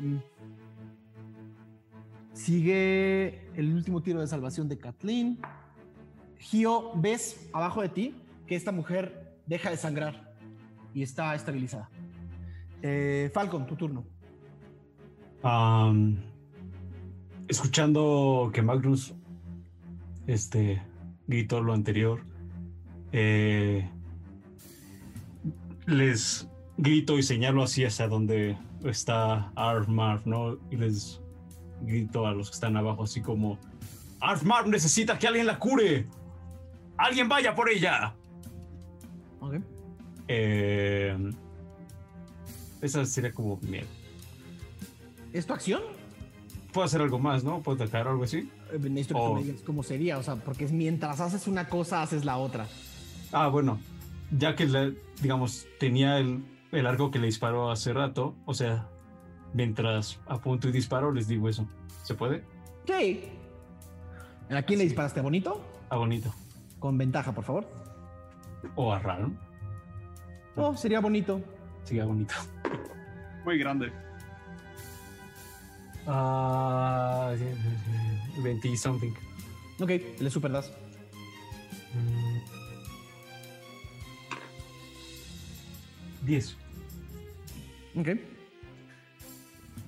sigue 2.32 3.40
el 3.56 3.74
último 3.74 4.02
tiro 4.02 4.20
de 4.20 4.26
salvación 4.26 4.68
de 4.68 4.78
Kathleen. 4.78 5.38
Gio, 6.38 6.92
ves 6.94 7.48
abajo 7.52 7.82
de 7.82 7.88
ti 7.90 8.14
que 8.46 8.56
esta 8.56 8.72
mujer 8.72 9.19
deja 9.50 9.68
de 9.70 9.76
sangrar 9.76 10.32
y 10.94 11.02
está 11.02 11.34
estabilizada. 11.34 11.90
Eh, 12.82 13.30
Falcon, 13.34 13.66
tu 13.66 13.74
turno. 13.74 14.04
Escuchando 17.48 18.50
que 18.54 18.62
Magnus 18.62 19.12
este, 20.28 20.80
gritó 21.26 21.60
lo 21.60 21.72
anterior, 21.72 22.22
eh, 23.10 23.90
les 25.86 26.48
grito 26.76 27.18
y 27.18 27.24
señalo 27.24 27.64
así 27.64 27.84
hacia 27.84 28.06
donde 28.06 28.56
está 28.84 29.50
Armar, 29.56 30.24
¿no? 30.28 30.58
Y 30.70 30.76
les 30.76 31.20
grito 31.80 32.24
a 32.24 32.32
los 32.32 32.50
que 32.50 32.54
están 32.54 32.76
abajo 32.76 33.02
así 33.02 33.20
como, 33.20 33.58
Armar 34.20 34.68
necesita 34.68 35.18
que 35.18 35.26
alguien 35.26 35.46
la 35.46 35.58
cure. 35.58 36.06
Alguien 36.96 37.28
vaya 37.28 37.52
por 37.56 37.68
ella. 37.68 38.14
Ok. 39.40 39.54
Eh, 40.28 41.16
esa 42.80 43.04
sería 43.04 43.32
como 43.32 43.58
miedo. 43.62 43.86
¿Es 45.32 45.46
tu 45.46 45.52
acción? 45.52 45.82
Puedo 46.72 46.84
hacer 46.84 47.00
algo 47.00 47.18
más, 47.18 47.42
¿no? 47.44 47.60
Puedo 47.62 47.82
atacar 47.82 48.06
o 48.06 48.10
algo 48.10 48.24
así. 48.24 48.50
Eh, 48.72 48.78
Necesito 48.78 49.14
que 49.16 49.20
tú 49.26 49.34
me 49.34 49.42
digas 49.42 49.60
cómo 49.66 49.82
sería, 49.82 50.18
o 50.18 50.22
sea, 50.22 50.36
porque 50.36 50.66
mientras 50.68 51.20
haces 51.20 51.46
una 51.48 51.68
cosa, 51.68 52.02
haces 52.02 52.24
la 52.24 52.36
otra. 52.38 52.66
Ah, 53.32 53.48
bueno, 53.48 53.78
ya 54.36 54.54
que, 54.54 54.66
la- 54.66 54.92
digamos, 55.20 55.66
tenía 55.78 56.18
el, 56.18 56.44
el 56.72 56.86
arco 56.86 57.10
que 57.10 57.18
le 57.18 57.26
disparó 57.26 57.70
hace 57.70 57.92
rato, 57.92 58.34
o 58.46 58.54
sea, 58.54 58.88
mientras 59.52 60.20
apunto 60.26 60.68
y 60.68 60.72
disparo, 60.72 61.12
les 61.12 61.26
digo 61.28 61.48
eso. 61.48 61.66
¿Se 62.04 62.14
puede? 62.14 62.44
Sí. 62.86 63.24
¿A 64.48 64.62
quién 64.62 64.78
le 64.78 64.84
disparaste? 64.84 65.20
¿A 65.20 65.22
Bonito? 65.22 65.60
Ah, 65.90 65.96
bonito. 65.96 66.32
Con 66.78 66.96
ventaja, 66.98 67.32
por 67.32 67.44
favor. 67.44 67.66
O 68.76 68.92
a 68.92 68.98
raro. 68.98 69.30
Oh, 70.56 70.76
sería 70.76 71.00
bonito. 71.00 71.40
Sí, 71.84 71.98
a 71.98 72.04
bonito. 72.04 72.34
Muy 73.44 73.58
grande. 73.58 73.92
Ah, 76.06 77.32
20 78.42 78.76
something. 78.76 79.12
Ok, 79.80 79.90
le 80.18 80.30
super 80.30 80.50
das. 80.52 80.70
Mm. 81.94 82.38
10. 86.26 86.56
Ok. 87.96 88.08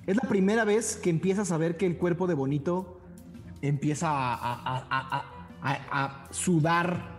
Es 0.07 0.15
la 0.21 0.27
primera 0.27 0.65
vez 0.65 0.97
que 0.97 1.09
empiezas 1.09 1.51
a 1.51 1.57
ver 1.57 1.77
que 1.77 1.85
el 1.85 1.97
cuerpo 1.97 2.27
de 2.27 2.33
Bonito 2.33 2.99
empieza 3.61 4.09
a, 4.09 4.33
a- 4.33 4.61
a- 4.65 4.87
a- 4.89 5.25
a- 5.61 6.03
a 6.03 6.33
sudar 6.33 7.12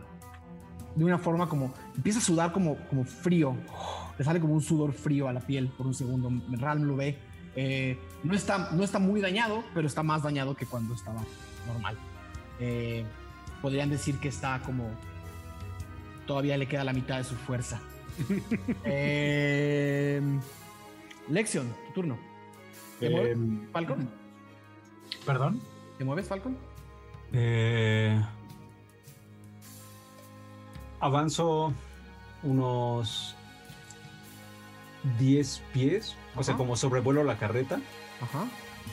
de 0.94 1.04
una 1.04 1.18
forma 1.18 1.48
como. 1.48 1.72
Empieza 1.96 2.18
a 2.18 2.22
sudar 2.22 2.52
como, 2.52 2.76
como 2.88 3.04
frío. 3.04 3.56
Le 4.18 4.24
sale 4.24 4.40
como 4.40 4.54
un 4.54 4.62
sudor 4.62 4.92
frío 4.92 5.28
a 5.28 5.32
la 5.32 5.40
piel 5.40 5.68
por 5.68 5.86
un 5.86 5.94
segundo. 5.94 6.30
Ram 6.58 6.82
lo 6.82 6.96
ve. 6.96 7.18
Eh, 7.56 7.98
no, 8.22 8.34
está, 8.34 8.70
no 8.72 8.82
está 8.82 8.98
muy 8.98 9.20
dañado, 9.20 9.62
pero 9.74 9.86
está 9.86 10.02
más 10.02 10.22
dañado 10.22 10.54
que 10.56 10.66
cuando 10.66 10.94
estaba 10.94 11.22
normal. 11.66 11.96
Eh, 12.60 13.04
podrían 13.62 13.90
decir 13.90 14.18
que 14.18 14.28
está 14.28 14.60
como. 14.64 14.88
Todavía 16.26 16.56
le 16.56 16.66
queda 16.66 16.84
la 16.84 16.92
mitad 16.92 17.18
de 17.18 17.24
su 17.24 17.34
fuerza. 17.34 17.80
Eh, 18.84 20.20
Lexion, 21.28 21.66
tu 21.88 21.92
turno. 21.94 22.18
¿Te 23.00 23.10
mueves, 23.10 23.32
Em, 23.32 23.66
Falcon? 23.72 24.08
Perdón. 25.26 25.60
¿Te 25.98 26.04
mueves, 26.04 26.28
Falcon? 26.28 26.56
Eh, 27.32 28.22
avanzo 31.04 31.72
unos 32.42 33.36
10 35.18 35.62
pies, 35.72 36.16
o 36.34 36.42
sea, 36.42 36.56
como 36.56 36.76
sobrevuelo 36.76 37.22
la 37.24 37.36
carreta, 37.36 37.78
Ajá. 38.22 38.44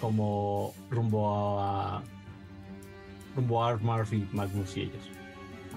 como 0.01 0.73
rumbo 0.89 1.59
a 1.61 2.03
rumbo 3.35 3.63
a 3.63 3.69
Art 3.69 3.81
Murphy, 3.81 4.27
Magnus 4.33 4.75
y 4.75 4.81
ellos. 4.81 5.09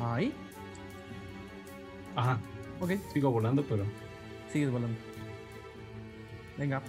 Ahí. 0.01 0.33
Ajá, 2.17 2.39
Ok. 2.81 2.91
sigo 3.13 3.31
volando, 3.31 3.63
pero 3.63 3.85
Sigues 4.53 4.71
volando. 4.71 4.97
Venga. 6.59 6.81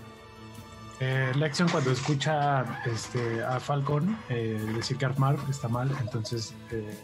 Eh, 1.00 1.32
Lexion 1.36 1.68
cuando 1.70 1.92
escucha 1.92 2.82
este, 2.86 3.44
a 3.44 3.60
Falcon 3.60 4.18
eh, 4.30 4.60
decir 4.76 4.98
que 4.98 5.06
Armar 5.06 5.38
está 5.50 5.68
mal, 5.68 5.92
entonces 6.00 6.54
eh, 6.72 6.98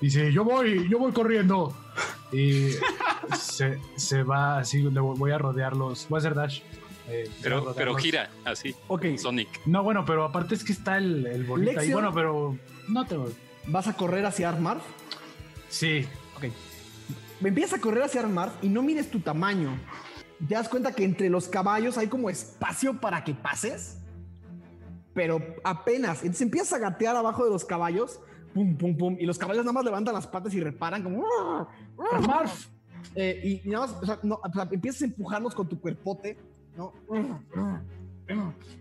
dice, 0.00 0.32
yo 0.32 0.44
voy, 0.44 0.88
yo 0.88 0.98
voy 0.98 1.12
corriendo. 1.12 1.74
Y 2.32 2.70
se, 3.38 3.78
se 3.96 4.22
va 4.22 4.58
así, 4.58 4.82
le 4.82 5.00
voy 5.00 5.30
a 5.30 5.38
rodearlos, 5.38 6.06
voy 6.08 6.18
a 6.18 6.20
hacer 6.20 6.34
dash. 6.34 6.60
eh, 7.08 7.30
Pero, 7.42 7.72
pero 7.74 7.94
gira 7.94 8.30
así, 8.44 8.74
Ok. 8.88 9.06
Sonic. 9.16 9.48
No, 9.66 9.82
bueno, 9.82 10.04
pero 10.04 10.24
aparte 10.24 10.54
es 10.54 10.64
que 10.64 10.72
está 10.72 10.96
el, 10.98 11.26
el. 11.26 11.46
Lexion- 11.48 11.92
Bueno, 11.92 12.12
pero 12.12 12.58
no 12.88 13.04
te... 13.06 13.16
¿Vas 13.68 13.88
a 13.88 13.96
correr 13.96 14.24
hacia 14.26 14.48
Armar? 14.48 14.78
Sí, 15.68 16.06
Ok. 16.36 16.44
Empiezas 17.42 17.78
a 17.78 17.82
correr 17.82 18.02
hacia 18.04 18.20
Armar 18.20 18.52
y 18.62 18.68
no 18.68 18.82
mides 18.82 19.10
tu 19.10 19.20
tamaño. 19.20 19.78
Te 20.48 20.54
das 20.54 20.68
cuenta 20.68 20.92
que 20.92 21.04
entre 21.04 21.28
los 21.30 21.48
caballos 21.48 21.98
hay 21.98 22.08
como 22.08 22.30
espacio 22.30 23.00
para 23.00 23.24
que 23.24 23.34
pases. 23.34 23.98
Pero 25.14 25.40
apenas. 25.64 26.18
Entonces 26.20 26.42
empiezas 26.42 26.72
a 26.74 26.78
gatear 26.78 27.14
abajo 27.16 27.44
de 27.44 27.50
los 27.50 27.64
caballos. 27.64 28.20
Pum, 28.56 28.74
pum, 28.74 28.96
pum. 28.96 29.16
Y 29.20 29.26
los 29.26 29.36
caballos 29.36 29.66
nada 29.66 29.74
más 29.74 29.84
levantan 29.84 30.14
las 30.14 30.26
patas 30.26 30.54
y 30.54 30.60
reparan 30.60 31.02
como. 31.02 31.22
Eh, 33.14 33.60
y, 33.62 33.68
y 33.68 33.70
nada 33.70 33.86
más, 33.86 33.96
o 34.02 34.06
sea, 34.06 34.18
no, 34.22 34.40
o 34.42 34.52
sea, 34.52 34.66
empiezas 34.70 35.02
a 35.02 35.04
empujarlos 35.04 35.54
con 35.54 35.68
tu 35.68 35.78
cuerpote, 35.78 36.38
¿no? 36.74 36.92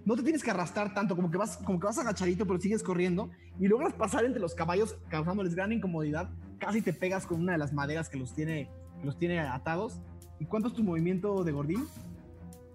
No 0.05 0.15
te 0.15 0.23
tienes 0.23 0.43
que 0.43 0.51
arrastrar 0.51 0.93
tanto, 0.93 1.15
como 1.15 1.29
que 1.29 1.37
vas, 1.37 1.57
como 1.57 1.77
que 1.79 1.87
vas 1.87 1.97
agachadito, 1.99 2.45
pero 2.47 2.59
sigues 2.59 2.83
corriendo 2.83 3.29
y 3.59 3.67
logras 3.67 3.93
pasar 3.93 4.23
entre 4.23 4.41
los 4.41 4.55
caballos, 4.55 4.95
causándoles 5.09 5.55
gran 5.55 5.73
incomodidad. 5.73 6.29
Casi 6.57 6.81
te 6.81 6.93
pegas 6.93 7.27
con 7.27 7.41
una 7.41 7.51
de 7.51 7.57
las 7.57 7.73
maderas 7.73 8.07
que 8.07 8.17
los 8.17 8.33
tiene, 8.33 8.69
que 9.01 9.05
los 9.05 9.17
tiene 9.19 9.39
atados. 9.39 9.99
¿Y 10.39 10.45
cuánto 10.45 10.69
es 10.69 10.73
tu 10.73 10.83
movimiento 10.83 11.43
de 11.43 11.51
Gordín? 11.51 11.85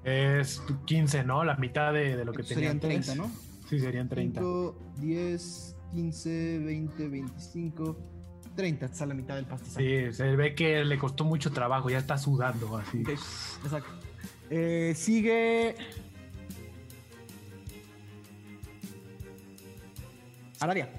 es 0.05 0.63
15, 0.85 1.25
¿no? 1.25 1.45
La 1.45 1.57
mitad 1.57 1.95
de, 1.95 2.17
de 2.17 2.25
lo 2.27 2.33
que 2.33 2.43
tenía 2.43 2.71
Serían 2.71 2.73
antes. 2.75 3.07
30, 3.07 3.15
¿no? 3.15 3.31
Sí, 3.69 3.81
serían 3.81 4.09
30. 4.09 4.41
5, 4.41 4.77
10, 4.99 5.77
15, 5.93 6.59
20, 6.61 7.09
25, 7.09 7.97
30. 8.57 8.87
Está 8.87 9.05
a 9.05 9.07
la 9.09 9.15
mitad 9.15 9.37
del 9.37 9.47
pastizal. 9.47 9.83
Sí, 9.83 10.13
se 10.13 10.37
ve 10.37 10.55
que 10.55 10.85
le 10.85 10.99
costó 10.99 11.25
mucho 11.25 11.51
trabajo, 11.53 11.91
ya 11.91 11.99
está 11.99 12.19
sudando 12.19 12.77
así. 12.77 13.03
Exacto. 13.65 13.91
Eh, 14.51 14.93
sigue. 14.97 15.77
Aradia. 20.61 20.91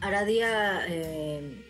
Aradia, 0.00 0.86
eh, 0.86 1.64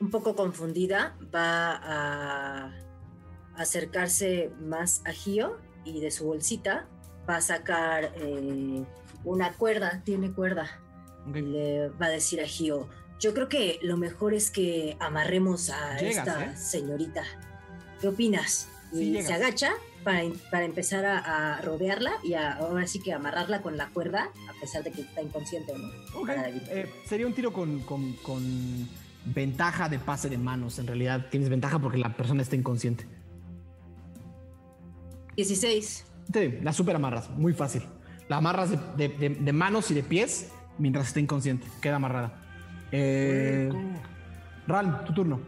un 0.00 0.10
poco 0.10 0.34
confundida, 0.34 1.16
va 1.34 1.76
a 1.82 2.72
acercarse 3.56 4.50
más 4.60 5.02
a 5.04 5.12
Gio 5.12 5.58
y 5.84 6.00
de 6.00 6.10
su 6.10 6.26
bolsita 6.26 6.86
va 7.28 7.36
a 7.36 7.40
sacar 7.40 8.12
eh, 8.16 8.84
una 9.24 9.52
cuerda, 9.52 10.02
tiene 10.04 10.30
cuerda. 10.32 10.68
Le 11.32 11.88
va 11.90 12.06
a 12.06 12.10
decir 12.10 12.40
a 12.40 12.46
Gio, 12.46 12.88
yo 13.18 13.34
creo 13.34 13.48
que 13.48 13.78
lo 13.82 13.96
mejor 13.96 14.32
es 14.34 14.50
que 14.50 14.96
amarremos 15.00 15.68
a 15.70 15.96
Llegas, 15.98 16.16
esta 16.26 16.44
¿eh? 16.46 16.56
señorita. 16.56 17.22
¿Qué 18.00 18.08
opinas? 18.08 18.68
Y 18.92 19.20
se 19.22 19.32
agacha 19.34 19.72
para, 20.02 20.22
para 20.50 20.64
empezar 20.64 21.04
a, 21.04 21.18
a 21.58 21.60
rodearla 21.60 22.12
y 22.24 22.32
a- 22.34 22.54
ahora 22.54 22.86
sí 22.86 23.00
que 23.00 23.12
amarrarla 23.12 23.60
con 23.60 23.76
la 23.76 23.88
cuerda, 23.88 24.30
a 24.48 24.60
pesar 24.60 24.82
de 24.82 24.90
que 24.90 25.02
está 25.02 25.20
inconsciente, 25.22 25.74
¿no? 25.76 26.22
Para 26.26 26.48
evitar- 26.48 26.76
eh, 26.78 26.90
sería 27.06 27.26
un 27.26 27.34
tiro 27.34 27.52
con, 27.52 27.80
con- 27.80 28.14
con 28.14 28.88
ventaja 29.26 29.90
de 29.90 29.98
pase 29.98 30.30
de 30.30 30.38
manos. 30.38 30.78
En 30.78 30.86
realidad 30.86 31.26
tienes 31.30 31.50
ventaja 31.50 31.78
porque 31.78 31.98
la 31.98 32.16
persona 32.16 32.40
está 32.42 32.56
inconsciente. 32.56 33.06
16. 35.36 36.04
Sí, 36.32 36.58
la 36.62 36.72
super 36.72 36.96
amarras, 36.96 37.30
muy 37.30 37.52
fácil. 37.52 37.82
La 38.30 38.36
amarras 38.36 38.70
de, 38.70 38.78
de- 38.96 39.08
de- 39.08 39.34
de 39.34 39.52
manos 39.52 39.90
y 39.90 39.94
de 39.94 40.02
pies 40.04 40.52
mientras 40.78 41.08
está 41.08 41.18
inconsciente. 41.20 41.66
Queda 41.82 41.96
amarrada. 41.96 42.32
Eh, 42.92 43.70
Ralm, 44.68 45.04
tu 45.04 45.12
turno. 45.12 45.40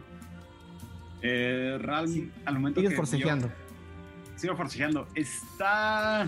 Eh, 1.21 1.77
Ral, 1.81 2.29
al 2.45 2.53
momento 2.55 2.81
Sigues 2.81 2.91
que 2.91 2.95
forcejeando. 2.97 3.47
vio- 3.47 4.37
sigo 4.37 4.55
forcejeando. 4.57 5.07
Está. 5.15 6.27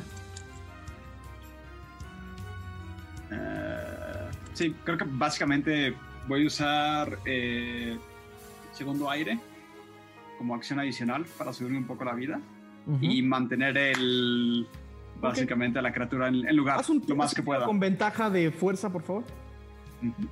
Eh, 3.32 4.30
sí, 4.53 4.76
creo 4.84 4.98
que 4.98 5.06
básicamente 5.07 5.94
voy 6.27 6.44
a 6.45 6.48
usar 6.48 7.19
eh, 7.26 7.98
segundo 8.72 9.10
aire 9.10 9.40
como 10.38 10.56
acción 10.56 10.80
adicional 10.80 11.26
para 11.38 11.52
subirme 11.53 11.77
un 11.80 11.86
poco 11.88 12.06
la 12.06 12.14
vida 12.14 12.40
y 13.02 13.22
mantener 13.23 13.77
el 13.77 14.68
básicamente 15.30 15.80
a 15.80 15.81
la 15.81 15.91
criatura 15.93 16.27
en, 16.27 16.47
en 16.47 16.56
lugar 16.56 16.80
Haz 16.80 16.89
un 16.89 17.03
lo 17.07 17.15
más 17.15 17.34
que 17.34 17.43
pueda. 17.43 17.65
Con 17.65 17.80
ventaja 17.80 18.30
de 18.30 18.52
fuerza, 18.52 18.89
por 18.91 19.03
favor. 19.03 19.23
Ujú. 20.02 20.27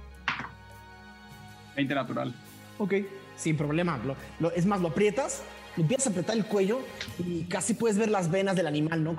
20 1.76 1.96
natural. 1.96 2.34
Ok, 2.78 2.94
sin 3.36 3.58
problema. 3.58 3.98
Lo- 4.06 4.16
lo- 4.40 4.52
es 4.52 4.66
más, 4.66 4.82
lo 4.82 4.90
aprietas, 4.90 5.44
le 5.76 5.84
empiezas 5.84 6.08
a 6.08 6.10
apretar 6.12 6.36
el 6.38 6.46
cuello 6.46 6.80
y 7.20 7.44
casi 7.46 7.74
puedes 7.74 7.98
ver 7.98 8.10
las 8.10 8.30
venas 8.30 8.56
del 8.56 8.68
animal, 8.68 9.04
¿no? 9.04 9.18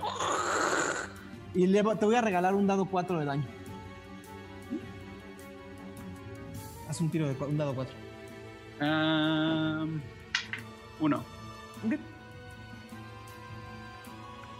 Y 1.54 1.66
le 1.66 1.82
te 1.82 2.04
voy 2.04 2.14
a 2.16 2.20
regalar 2.20 2.54
un 2.54 2.66
dado 2.66 2.84
4 2.86 3.18
de 3.18 3.24
daño. 3.24 3.44
Haz 6.88 7.00
un 7.00 7.10
tiro 7.10 7.26
de 7.28 7.44
un 7.44 7.56
dado 7.56 7.74
4. 7.74 7.94
Um, 8.80 10.00
uno. 11.00 11.18
Ok. 11.84 11.94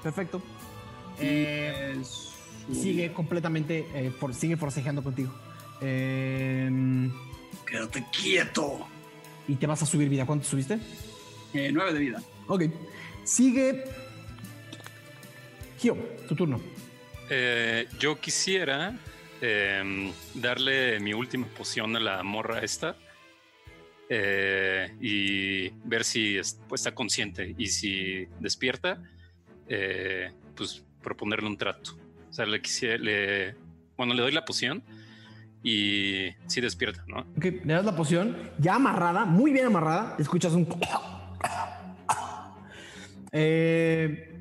Perfecto. 0.02 0.42
Eh, 1.20 1.96
sigue 2.72 3.12
completamente, 3.12 3.86
eh, 3.94 4.10
for- 4.18 4.34
sigue 4.34 4.56
forcejeando 4.56 5.02
contigo. 5.02 5.32
Eh, 5.80 6.70
Quédate 7.66 8.04
quieto. 8.12 8.86
y 9.46 9.56
te 9.56 9.66
vas 9.66 9.82
a 9.82 9.86
subir 9.86 10.08
vida. 10.08 10.24
¿Cuánto 10.26 10.46
subiste? 10.46 10.78
Eh, 11.52 11.70
9 11.72 11.92
de 11.92 11.98
vida. 11.98 12.22
Ok. 12.46 12.64
Sigue. 13.24 13.84
Gio, 15.78 15.94
tu 16.28 16.34
turno. 16.34 16.60
Eh, 17.30 17.86
yo 17.98 18.18
quisiera 18.20 18.98
em, 19.40 20.10
darle 20.34 20.98
mi 21.00 21.12
última 21.12 21.46
poción 21.48 21.94
a 21.96 22.00
la 22.00 22.22
morra 22.22 22.60
esta 22.60 22.96
eh, 24.08 24.94
y 25.00 25.68
ver 25.86 26.04
si 26.04 26.36
es- 26.38 26.58
pues, 26.68 26.80
está 26.82 26.94
consciente 26.94 27.54
y 27.58 27.66
si 27.66 28.26
despierta, 28.40 29.02
eh, 29.68 30.30
pues 30.54 30.82
proponerle 31.04 31.46
un 31.46 31.56
trato. 31.56 31.92
O 32.30 32.32
sea, 32.32 32.46
le 32.46 32.60
quisiera, 32.60 32.98
le, 32.98 33.54
bueno, 33.96 34.14
le 34.14 34.22
doy 34.22 34.32
la 34.32 34.44
poción 34.44 34.82
y 35.62 36.30
si 36.46 36.60
despierta, 36.60 37.04
¿no? 37.06 37.20
Ok, 37.36 37.44
le 37.64 37.72
das 37.72 37.84
la 37.84 37.96
poción, 37.96 38.36
ya 38.58 38.74
amarrada, 38.74 39.24
muy 39.24 39.52
bien 39.52 39.66
amarrada. 39.66 40.16
Escuchas 40.18 40.52
un. 40.52 40.66
Eh, 43.36 44.32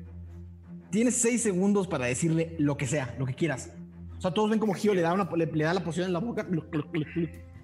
tienes 0.92 1.16
seis 1.16 1.42
segundos 1.42 1.88
para 1.88 2.06
decirle 2.06 2.54
lo 2.60 2.76
que 2.76 2.86
sea, 2.86 3.12
lo 3.18 3.26
que 3.26 3.34
quieras. 3.34 3.72
O 4.16 4.20
sea, 4.20 4.30
todos 4.30 4.50
ven 4.50 4.60
como 4.60 4.72
Gio 4.72 4.94
le 4.94 5.00
da, 5.00 5.12
una, 5.12 5.28
le, 5.36 5.46
le 5.46 5.64
da 5.64 5.74
la 5.74 5.82
poción 5.82 6.06
en 6.06 6.12
la 6.12 6.20
boca 6.20 6.46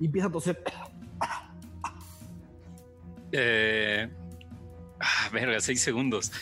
y 0.01 0.06
empieza 0.06 0.27
a 0.27 0.32
toser. 0.32 0.60
Eh, 3.32 4.09
ah, 4.98 5.31
verga, 5.32 5.60
seis 5.60 5.81
segundos. 5.81 6.32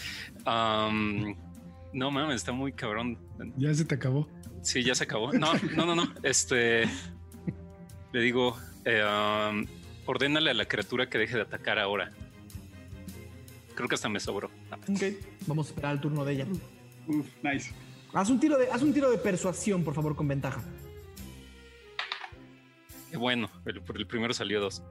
Am, 0.47 1.36
no 1.93 2.10
mames, 2.10 2.36
está 2.36 2.52
muy 2.52 2.73
cabrón. 2.73 3.19
Ya 3.56 3.73
se 3.74 3.85
te 3.85 3.94
acabó. 3.94 4.28
Sí, 4.62 4.82
ya 4.82 4.94
se 4.94 5.05
acabó. 5.05 5.32
No, 5.32 5.55
no, 5.77 5.86
no, 5.86 5.94
no. 5.94 6.15
Este. 6.23 6.85
Le 8.12 8.20
digo, 8.20 8.56
eh, 8.85 9.02
um, 9.05 9.66
ordénale 10.06 10.51
a 10.51 10.55
la 10.55 10.66
criatura 10.66 11.09
que 11.09 11.19
deje 11.19 11.36
de 11.36 11.43
atacar 11.43 11.78
ahora. 11.78 12.12
Creo 13.74 13.89
que 13.89 13.94
hasta 13.94 14.09
me 14.09 14.19
sobró. 14.19 14.51
Ok, 14.73 15.02
vamos 15.47 15.66
a 15.66 15.70
esperar 15.70 15.94
el 15.94 16.01
turno 16.01 16.24
de 16.24 16.32
ella. 16.32 16.47
Uf, 17.06 17.27
nice. 17.43 17.73
Haz 18.12 18.31
un 18.31 18.40
tiro 18.40 18.59
de, 18.59 18.70
haz 18.70 18.82
un 18.82 18.93
tiro 18.93 19.10
de 19.10 19.19
persuasión, 19.19 19.85
por 19.85 19.94
favor, 19.94 20.16
con 20.16 20.27
ventaja. 20.27 20.62
Qué 23.10 23.16
bueno, 23.16 23.51
el, 23.65 23.81
por 23.82 23.97
el 23.97 24.06
primero 24.06 24.35
salió 24.35 24.60
dos. 24.60 24.82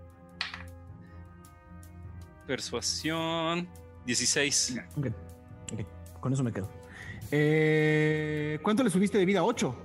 Persuasión 2.46 3.68
16. 4.06 4.80
Ok, 4.96 5.08
ok, 5.74 6.20
con 6.22 6.34
eso 6.34 6.44
me 6.44 6.52
quedo. 6.52 6.70
Eh, 7.32 8.60
¿Cuánto 8.64 8.84
le 8.84 8.90
subiste 8.90 9.18
de 9.18 9.26
vida? 9.26 9.44
8. 9.44 9.76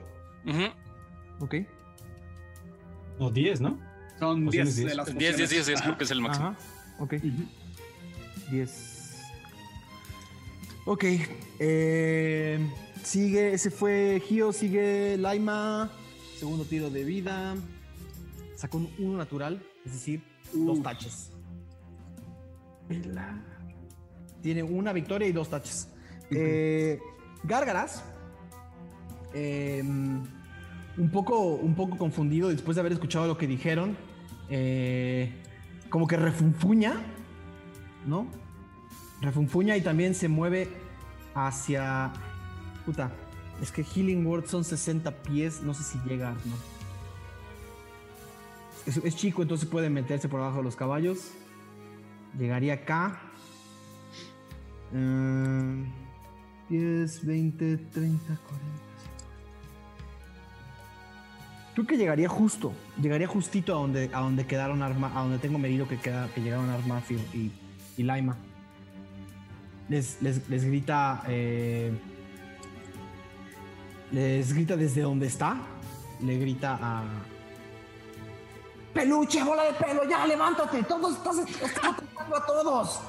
Ujú. 0.47 1.45
Ok. 1.45 1.55
O 3.19 3.31
10, 3.31 3.61
¿no? 3.61 3.79
Son 4.19 4.45
Pociones 4.45 4.77
10 4.77 4.77
de 4.77 4.83
10. 4.85 4.97
las 4.97 5.07
10, 5.07 5.19
10, 5.19 5.37
10, 5.37 5.51
10, 5.51 5.61
pociones. 5.61 5.83
creo 5.83 5.99
que 5.99 6.05
es 6.05 6.11
el 6.11 6.21
máximo. 6.21 6.47
Ajá. 6.49 6.59
Ok. 7.01 7.15
Ujú. 7.15 8.51
10. 8.51 9.23
Ok. 10.85 11.05
eh, 11.59 12.59
sigue, 13.03 13.55
ese 13.55 13.71
fue 13.71 14.23
Gio, 14.27 14.53
sigue 14.53 15.17
Laima. 15.19 15.91
Segundo 16.39 16.65
tiro 16.65 16.91
de 16.91 17.05
vida. 17.05 17.55
Sacó 18.57 18.79
un 18.79 18.91
1 18.99 19.17
natural, 19.19 19.63
es 19.85 19.93
decir, 19.93 20.23
dos 20.53 20.79
Uh. 20.79 20.83
taches. 20.83 21.31
Tiene 24.43 24.63
una 24.63 24.93
victoria 24.93 25.27
y 25.29 25.33
dos 25.33 25.49
taches. 25.49 25.89
Eh, 26.31 26.99
Gárgaras. 27.45 28.03
eh, 29.35 29.83
un, 29.83 31.11
poco, 31.11 31.39
un 31.41 31.75
poco 31.75 31.97
confundido 31.97 32.49
después 32.49 32.75
de 32.77 32.81
haber 32.81 32.93
escuchado 32.93 33.27
lo 33.27 33.39
que 33.39 33.47
dijeron. 33.47 33.97
eh, 34.51 35.33
como 35.89 36.07
que 36.07 36.17
refunfuña, 36.17 36.95
¿no? 38.07 38.27
Refunfuña 39.21 39.77
y 39.77 39.83
también 39.83 40.15
se 40.15 40.27
mueve 40.27 40.69
hacia. 41.35 42.13
Puta, 42.87 43.11
es 43.61 43.71
que 43.71 43.85
Healing 43.85 44.27
Word 44.27 44.47
son 44.47 44.65
60 44.65 45.11
pies, 45.23 45.63
no 45.63 45.75
sé 45.75 45.83
si 45.85 45.99
llega, 46.09 46.31
¿no? 46.31 46.73
Es, 48.87 49.15
chico, 49.15 49.43
entonces 49.43 49.69
puede 49.69 49.91
meterse 49.91 50.29
por 50.29 50.41
abajo 50.41 50.57
de 50.59 50.65
los 50.65 50.77
caballos. 50.77 51.33
Llegaría 52.39 52.75
acá. 52.75 53.21
Eh, 54.95 55.85
10, 56.69 57.27
20, 57.27 57.77
30, 57.77 58.25
40. 58.27 58.39
Creo 61.75 61.87
que 61.87 61.97
llegaría 61.97 62.29
justo. 62.29 62.73
Llegaría 63.01 63.27
justito 63.27 63.73
a 63.75 63.81
donde, 63.81 64.11
a 64.13 64.21
donde 64.21 64.47
quedaron 64.47 64.83
Arma, 64.83 65.11
a 65.15 65.23
donde 65.23 65.39
tengo 65.39 65.59
medido 65.59 65.89
que, 65.89 65.99
queda, 65.99 66.29
que 66.35 66.41
llegaron 66.43 66.69
Armafield 66.71 67.35
y, 67.35 67.51
y 67.97 68.03
Laima. 68.03 68.37
Les, 69.89 70.21
les, 70.23 70.49
les 70.49 70.65
grita. 70.65 71.23
eh, 71.29 71.93
les 74.13 74.53
grita 74.53 74.77
desde 74.77 75.01
donde 75.03 75.27
está. 75.27 75.57
Le 76.21 76.39
grita 76.39 76.79
a. 76.81 77.05
¡Peluche, 78.93 79.43
bola 79.43 79.65
de 79.65 79.73
pelo! 79.73 80.09
¡Ya, 80.09 80.27
levántate! 80.27 80.83
¡Todos 80.83 81.17
estás, 81.17 81.39
estás 81.39 81.85
atacando 81.85 82.37
a 82.37 82.47
todos! 82.47 83.01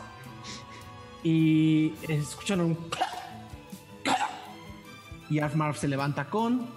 Y 1.23 1.93
escuchan 2.07 2.61
un. 2.61 2.77
Y 5.33 5.39
Arfmarf 5.39 5.79
se 5.79 5.87
levanta 5.87 6.25
con 6.29 6.67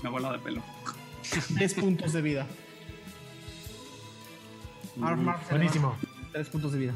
Una 0.00 0.08
bola 0.10 0.32
de 0.32 0.38
pelo. 0.38 0.62
3 1.54 1.74
puntos 1.74 2.14
de 2.14 2.22
vida. 2.22 2.46
Arfmarf 5.02 5.46
se 5.46 5.50
Buenísimo. 5.54 5.96
levanta 6.00 6.28
3 6.32 6.48
puntos 6.48 6.72
de 6.72 6.78
vida. 6.78 6.94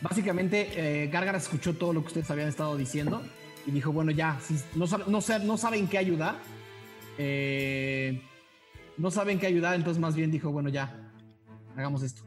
Básicamente, 0.00 1.04
eh, 1.04 1.06
Gárgara 1.06 1.38
escuchó 1.38 1.74
todo 1.76 1.92
lo 1.92 2.00
que 2.00 2.08
ustedes 2.08 2.28
habían 2.32 2.48
estado 2.48 2.76
diciendo 2.76 3.22
y 3.64 3.70
dijo, 3.70 3.92
bueno, 3.92 4.10
ya, 4.10 4.40
si 4.40 4.54
no, 4.74 4.86
no, 5.06 5.20
sa- 5.20 5.38
no 5.38 5.56
saben 5.56 5.86
qué 5.86 5.98
ayudar. 5.98 6.34
eh, 7.18 8.20
no 8.98 9.10
saben 9.12 9.38
qué 9.38 9.46
ayudar, 9.46 9.74
entonces 9.76 10.00
más 10.00 10.16
bien 10.16 10.30
dijo, 10.32 10.50
bueno, 10.50 10.70
ya, 10.70 11.12
hagamos 11.76 12.02
esto. 12.02 12.22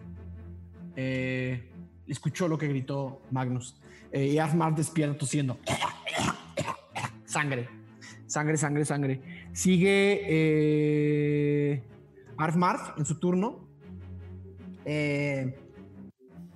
Eh, 0.96 1.70
escuchó 2.08 2.48
lo 2.48 2.58
que 2.58 2.68
gritó 2.70 3.22
Magnus. 3.30 3.76
Eh, 4.14 4.28
y 4.28 4.38
Arfmarf 4.38 4.78
despierta 4.78 5.18
tosiendo. 5.18 5.58
Sangre. 7.36 7.68
Sangre, 8.28 8.56
sangre, 8.56 8.86
sangre. 8.86 9.22
Sigue 9.52 10.22
eh, 10.24 11.84
Arfmarf 12.38 12.98
en 12.98 13.06
su 13.06 13.20
turno. 13.20 13.68
Eh, 14.86 15.54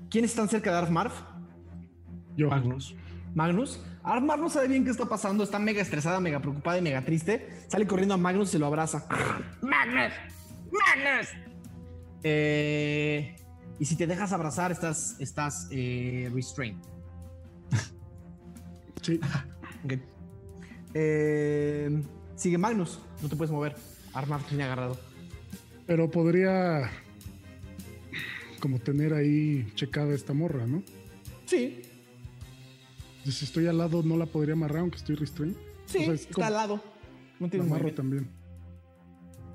¿Quiénes 0.09 0.31
están 0.31 0.47
cerca 0.47 0.71
de 0.71 0.77
Arfmarf? 0.77 1.13
Yo. 2.37 2.49
Magnus. 2.49 2.95
Magnus. 3.35 3.85
Arfmarf 4.03 4.39
no 4.39 4.49
sabe 4.49 4.69
bien 4.69 4.85
qué 4.85 4.91
está 4.91 5.05
pasando. 5.05 5.43
Está 5.43 5.59
mega 5.59 5.81
estresada, 5.81 6.21
mega 6.21 6.39
preocupada 6.39 6.77
y 6.77 6.81
mega 6.81 7.03
triste. 7.03 7.49
Sale 7.67 7.85
corriendo 7.85 8.13
a 8.13 8.17
Magnus 8.17 8.47
y 8.47 8.51
se 8.53 8.59
lo 8.59 8.67
abraza. 8.67 9.05
¡Magnus! 9.61 10.13
¡Magnus! 10.71 11.27
Eh, 12.23 13.35
y 13.77 13.83
si 13.83 13.97
te 13.97 14.07
dejas 14.07 14.31
abrazar, 14.31 14.71
estás, 14.71 15.19
estás 15.19 15.67
eh, 15.71 16.31
restrained. 16.33 16.81
Sí. 19.01 19.19
Ok. 19.83 20.18
Eh, 20.93 22.01
sigue 22.35 22.57
Magnus. 22.57 22.99
No 23.21 23.29
te 23.29 23.35
puedes 23.35 23.51
mover. 23.51 23.75
Arfmarf 24.13 24.47
tiene 24.47 24.63
agarrado. 24.63 24.97
Pero 25.85 26.09
podría 26.09 26.89
como 28.59 28.79
tener 28.79 29.13
ahí 29.13 29.71
checada 29.75 30.13
esta 30.13 30.33
morra, 30.33 30.65
¿no? 30.67 30.83
Sí, 31.45 31.81
Y 33.25 33.31
si 33.31 33.45
estoy 33.45 33.67
al 33.67 33.77
lado, 33.77 34.01
no 34.03 34.17
la 34.17 34.25
podría 34.25 34.53
amarrar 34.53 34.79
aunque 34.79 34.97
estoy 34.97 35.15
restrained. 35.15 35.55
sí, 35.85 35.99
O 35.99 36.03
sea, 36.05 36.13
es 36.13 36.21
está 36.21 36.33
como- 36.33 36.47
al 36.47 36.53
lado. 36.53 36.83
No 37.39 37.49
tienes 37.49 37.67
amarro 37.69 37.93
también. 37.93 38.27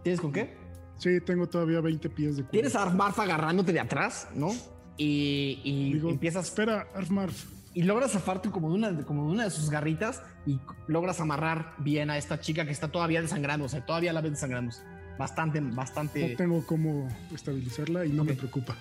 ¿Tienes 0.02 0.20
con 0.20 0.32
qué? 0.32 0.54
Sí, 0.98 1.20
tengo 1.20 1.46
todavía 1.48 1.80
20 1.80 2.08
pies 2.08 2.36
de 2.36 2.42
cuerda. 2.42 2.50
Tienes 2.52 2.74
a 2.76 2.82
Arfmarf 2.84 3.18
agarrándote 3.18 3.72
de 3.72 3.80
atrás, 3.80 4.28
¿no? 4.34 4.52
Y, 4.96 5.60
y 5.64 5.92
Digo, 5.94 6.10
empiezas 6.10 6.46
Espera, 6.46 6.86
Arfmarf. 6.94 7.46
y 7.74 7.82
logras 7.82 8.12
zafarte 8.12 8.50
como 8.50 8.68
de, 8.70 8.74
una, 8.76 8.92
de- 8.92 9.04
como 9.04 9.26
de 9.26 9.32
una 9.32 9.44
de 9.44 9.50
sus 9.50 9.68
garritas 9.70 10.22
y 10.46 10.60
logras 10.88 11.20
amarrar 11.20 11.74
bien 11.78 12.10
a 12.10 12.18
esta 12.18 12.40
chica 12.40 12.64
que 12.66 12.72
está 12.72 12.88
todavía 12.88 13.22
desangrando, 13.22 13.66
o 13.66 13.68
sea, 13.68 13.84
todavía 13.84 14.12
la 14.12 14.20
ves 14.20 14.32
desangrándose. 14.32 14.82
Bastante, 15.18 15.60
bastante. 15.60 16.30
No 16.30 16.36
tengo 16.36 16.66
cómo 16.66 17.08
estabilizarla 17.34 18.04
y 18.04 18.10
no 18.10 18.24
me 18.24 18.32
Ok. 18.32 18.38
preocupa. 18.38 18.76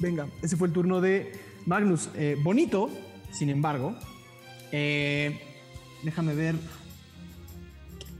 Venga, 0.00 0.26
ese 0.42 0.56
fue 0.56 0.66
el 0.68 0.72
turno 0.74 1.00
de 1.00 1.32
Magnus. 1.66 2.10
Eh, 2.14 2.36
bonito, 2.42 2.90
sin 3.30 3.48
embargo. 3.50 3.94
eh, 4.72 5.40
déjame 6.02 6.34
ver. 6.34 6.56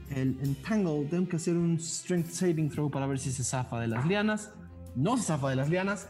El 0.09 0.37
Entangle, 0.41 1.05
tengo 1.09 1.27
que 1.27 1.35
hacer 1.35 1.55
un 1.55 1.79
Strength 1.79 2.29
Saving 2.31 2.69
Throw 2.69 2.89
para 2.89 3.07
ver 3.07 3.19
si 3.19 3.31
se 3.31 3.43
zafa 3.43 3.79
de 3.81 3.87
las 3.87 4.05
lianas. 4.05 4.51
No 4.95 5.17
se 5.17 5.23
zafa 5.23 5.49
de 5.49 5.55
las 5.57 5.67
lianas. 5.69 6.07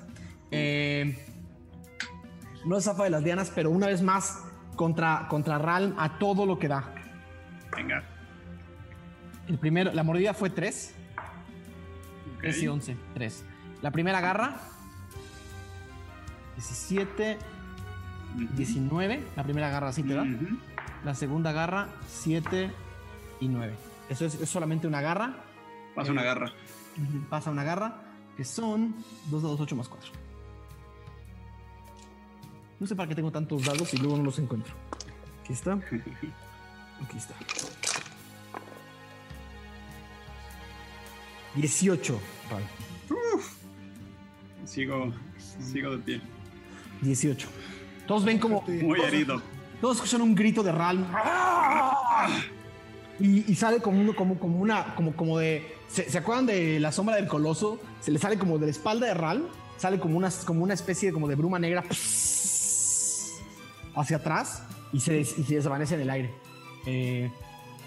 Eh, 0.52 1.18
no 2.66 2.76
se 2.80 2.84
zafa 2.86 3.06
de 3.06 3.10
las 3.10 3.24
lianas, 3.24 3.52
pero 3.56 3.72
una 3.72 3.88
vez 3.88 4.02
más 4.04 4.44
contra, 4.76 5.28
contra 5.30 5.58
Ralm 5.58 5.96
a 5.98 6.18
todo 6.20 6.46
lo 6.46 6.58
que 6.60 6.68
da. 6.68 6.84
Venga. 7.76 8.04
El 9.48 9.58
primero, 9.58 9.92
la 9.94 10.04
mordida 10.04 10.34
fue 10.34 10.50
3. 10.50 10.96
ok. 12.36 12.42
3 12.42 12.64
y 12.64 12.68
11. 12.68 12.98
3. 13.14 13.46
La 13.82 13.92
primera 13.92 14.22
garra. 14.22 14.56
17, 16.56 17.38
Ujú. 18.36 18.48
19. 18.56 19.24
La 19.36 19.44
primera 19.44 19.70
garra 19.70 19.92
sí 19.92 20.04
te 20.04 20.14
da. 20.14 20.24
Ujú. 20.24 20.58
La 21.04 21.14
segunda 21.16 21.52
garra, 21.52 21.88
7 22.08 22.72
y 23.40 23.48
9. 23.48 23.74
Eso 24.10 24.26
es, 24.26 24.36
es 24.42 24.50
solamente 24.50 24.88
una 24.88 25.02
garra. 25.02 25.36
Pasa 25.94 26.12
una 26.12 26.24
garra. 26.24 26.52
Pasa 27.30 27.52
una 27.52 27.64
garra, 27.64 28.02
que 28.38 28.44
son 28.46 28.96
2 29.30 29.44
dados 29.44 29.60
8 29.60 29.76
más 29.76 29.90
4. 29.90 30.12
No 32.80 32.88
sé 32.88 32.96
para 32.96 33.08
qué 33.10 33.16
tengo 33.16 33.32
tantos 33.32 33.64
dados 33.66 33.94
y 33.94 33.98
luego 33.98 34.18
no 34.18 34.24
los 34.24 34.38
encuentro. 34.40 34.74
Aquí 35.44 35.54
está. 35.54 35.74
Aquí 35.74 37.18
está. 37.18 37.34
18. 41.56 42.20
Ral. 42.52 42.64
Sigo, 44.66 45.14
sigo 45.62 45.92
de 45.92 45.98
pie. 46.00 46.22
18. 47.02 47.48
Todos 48.08 48.26
ven 48.26 48.40
como. 48.40 48.62
Muy 48.64 48.98
todos- 49.00 49.08
herido. 49.14 49.42
Todos 49.82 49.98
escuchan 49.98 50.22
un 50.22 50.36
grito 50.36 50.64
de 50.64 50.72
Ralm. 50.72 51.06
Y, 53.20 53.50
y 53.52 53.56
sale 53.56 53.80
como, 53.82 54.00
uno, 54.02 54.16
como, 54.16 54.38
como 54.40 54.58
una. 54.60 54.96
Como, 54.96 55.16
como 55.16 55.38
de. 55.40 55.76
¿se, 55.88 56.10
se 56.10 56.18
acuerdan 56.18 56.46
de 56.48 56.80
la 56.80 56.92
sombra 56.92 57.16
del 57.16 57.28
coloso? 57.28 57.80
Se 58.02 58.12
le 58.12 58.20
sale 58.20 58.38
como 58.38 58.58
de 58.58 58.66
la 58.66 58.72
espalda 58.72 59.08
de 59.08 59.14
Ralm. 59.14 59.46
Sale 59.78 60.00
como 60.00 60.18
una, 60.18 60.30
como 60.46 60.64
una 60.64 60.74
especie 60.74 61.10
de, 61.10 61.14
como 61.14 61.28
de 61.28 61.36
bruma 61.36 61.60
negra. 61.60 61.84
Hacia 63.96 64.18
atrás. 64.18 64.64
Y 64.94 65.00
se, 65.00 65.14
des- 65.14 65.38
y 65.38 65.44
se 65.44 65.56
desvanece 65.56 65.96
en 65.96 66.02
el 66.02 66.10
aire. 66.10 66.32
Eh, 66.86 67.30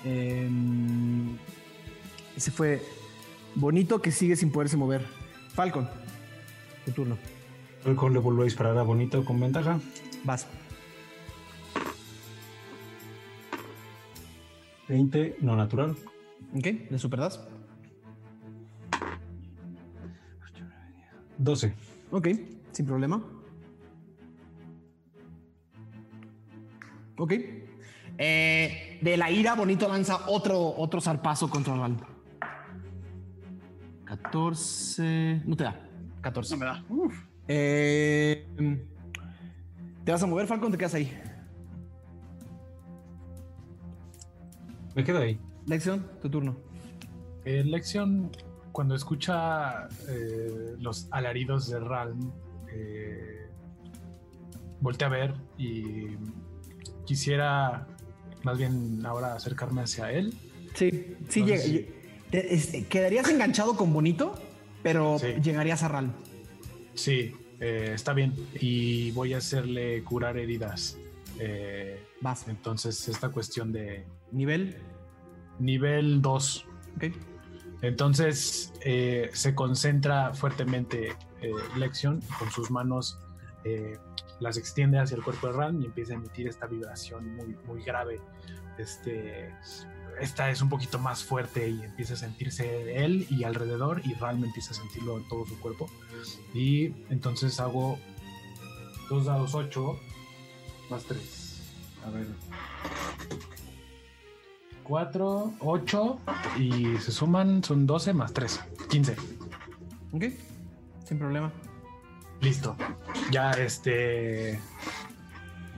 em, 0.05 1.37
ese 2.37 2.51
fue 2.51 2.83
bonito 3.55 4.01
que 4.03 4.11
sigue 4.11 4.37
sin 4.37 4.51
poderse 4.51 4.77
mover. 4.77 5.07
Falcon. 5.55 5.89
Tu 6.85 6.93
turno. 6.93 7.17
Falcon 7.83 8.13
le 8.13 8.19
vuelvo 8.19 8.43
a 8.43 8.45
disparar 8.45 8.77
a 8.77 8.83
Bonito 8.83 9.25
con 9.25 9.39
ventaja. 9.41 9.79
Vas. 10.25 10.47
20, 14.89 15.37
no 15.41 15.55
natural. 15.57 15.97
¿Ok? 16.57 16.67
¿Le 16.91 16.99
superdas? 16.99 17.41
12. 21.39 21.75
Ok, 22.11 22.29
sin 22.73 22.87
problema. 22.87 23.23
Ok. 27.19 27.33
Eh, 28.21 28.99
de 29.01 29.17
la 29.17 29.31
ira, 29.31 29.55
Bonito 29.55 29.89
lanza 29.89 30.29
otro, 30.29 30.59
otro 30.77 31.01
zarpazo 31.01 31.49
contra 31.49 31.77
Ral. 31.77 31.97
14. 34.05 35.43
No 35.45 35.57
te 35.57 35.65
da. 35.65 35.89
14. 36.21 36.55
No 36.55 36.61
me 36.61 36.67
da. 36.67 36.85
Uf. 36.89 37.15
Eh, 37.47 38.47
¿Te 40.05 40.13
vas 40.13 40.23
a 40.23 40.27
mover, 40.27 40.47
Falcon? 40.47 40.73
¿Te 40.73 40.79
quedas 40.79 40.95
ahí? 40.95 41.13
Me 44.95 45.05
quedo 45.05 45.19
ahí. 45.19 45.39
Lección, 45.67 46.07
tu 46.21 46.29
turno. 46.31 46.57
Eh, 47.45 47.63
Lexion, 47.65 48.31
cuando 48.73 48.95
escucha 48.95 49.87
eh, 50.09 50.75
los 50.79 51.09
alaridos 51.11 51.69
de 51.69 51.79
Ralm, 51.79 52.33
eh, 52.73 53.49
voltea 54.81 55.09
a 55.09 55.11
ver 55.11 55.35
y 55.57 56.17
quisiera 57.09 57.87
más 58.43 58.59
bien 58.59 59.01
ahora 59.07 59.35
acercarme 59.35 59.81
hacia 59.81 60.13
él. 60.13 60.35
Sí, 60.75 61.17
sí, 61.31 61.43
llega- 61.43 61.63
si- 61.63 61.73
lle- 61.73 61.87
te- 62.31 62.55
este, 62.55 62.85
quedarías 62.85 63.29
enganchado 63.31 63.77
con 63.77 63.93
Bonito, 63.95 64.35
pero 64.83 65.19
Sí. 65.19 65.29
llegarías 65.43 65.83
a 65.83 65.89
Ral. 65.89 66.13
Sí, 66.95 67.33
eh, 67.61 67.93
está 67.95 68.13
bien. 68.13 68.35
Y 68.61 69.11
voy 69.13 69.33
a 69.33 69.39
hacerle 69.39 70.05
curar 70.05 70.37
heridas. 70.37 70.99
Eh, 71.39 72.05
Vas. 72.21 72.47
entonces, 72.49 73.09
esta 73.09 73.31
cuestión 73.31 73.73
de 73.73 74.05
Nivel. 74.33 74.77
nivel 75.59 76.21
2. 76.21 76.67
Ok. 76.97 77.05
Entonces 77.81 78.73
eh, 78.85 79.31
se 79.33 79.55
concentra 79.55 80.35
fuertemente 80.35 81.13
eh, 81.41 81.53
Lexion 81.77 82.21
con 82.39 82.51
sus 82.51 82.71
manos 82.73 83.19
eh, 83.65 83.97
las 84.41 84.57
extiende 84.57 84.99
hacia 84.99 85.17
el 85.17 85.23
cuerpo 85.23 85.49
de 85.49 85.53
Ram 85.55 85.83
y 85.83 85.87
empieza 85.87 86.13
a 86.13 86.17
emitir 86.17 86.49
esta 86.49 86.67
vibración 86.67 87.35
muy, 87.37 87.57
muy 87.67 87.83
grave. 87.83 88.21
Este, 88.79 89.55
esta 90.21 90.51
es 90.51 90.63
un 90.63 90.69
poquito 90.69 90.99
más 90.99 91.25
fuerte 91.25 91.69
y 91.69 91.83
empieza 91.83 92.15
a 92.15 92.17
sentirse 92.17 93.05
él 93.05 93.27
y 93.31 93.45
alrededor 93.45 94.01
y 94.05 94.15
Ram 94.15 94.45
empieza 94.45 94.73
a 94.73 94.75
sentirlo 94.75 95.19
en 95.19 95.29
todo 95.29 95.47
su 95.47 95.59
cuerpo. 95.61 95.91
Y 96.55 96.87
entonces 97.11 97.59
hago 97.61 97.99
dos 99.09 99.25
dados 99.25 99.55
8 99.55 99.99
más 100.91 101.05
3. 101.05 101.63
A 102.07 102.11
ver. 102.11 102.27
4, 104.85 105.53
8 105.61 106.19
y 106.59 106.97
se 106.99 107.13
suman, 107.13 107.63
son 107.63 107.87
12 107.87 108.15
más 108.15 108.33
3, 108.33 108.61
15. 108.89 109.17
Ok. 110.13 110.25
Sin 111.05 111.19
problema. 111.19 111.53
Listo. 112.41 112.77
Ya 113.31 113.51
este. 113.53 114.61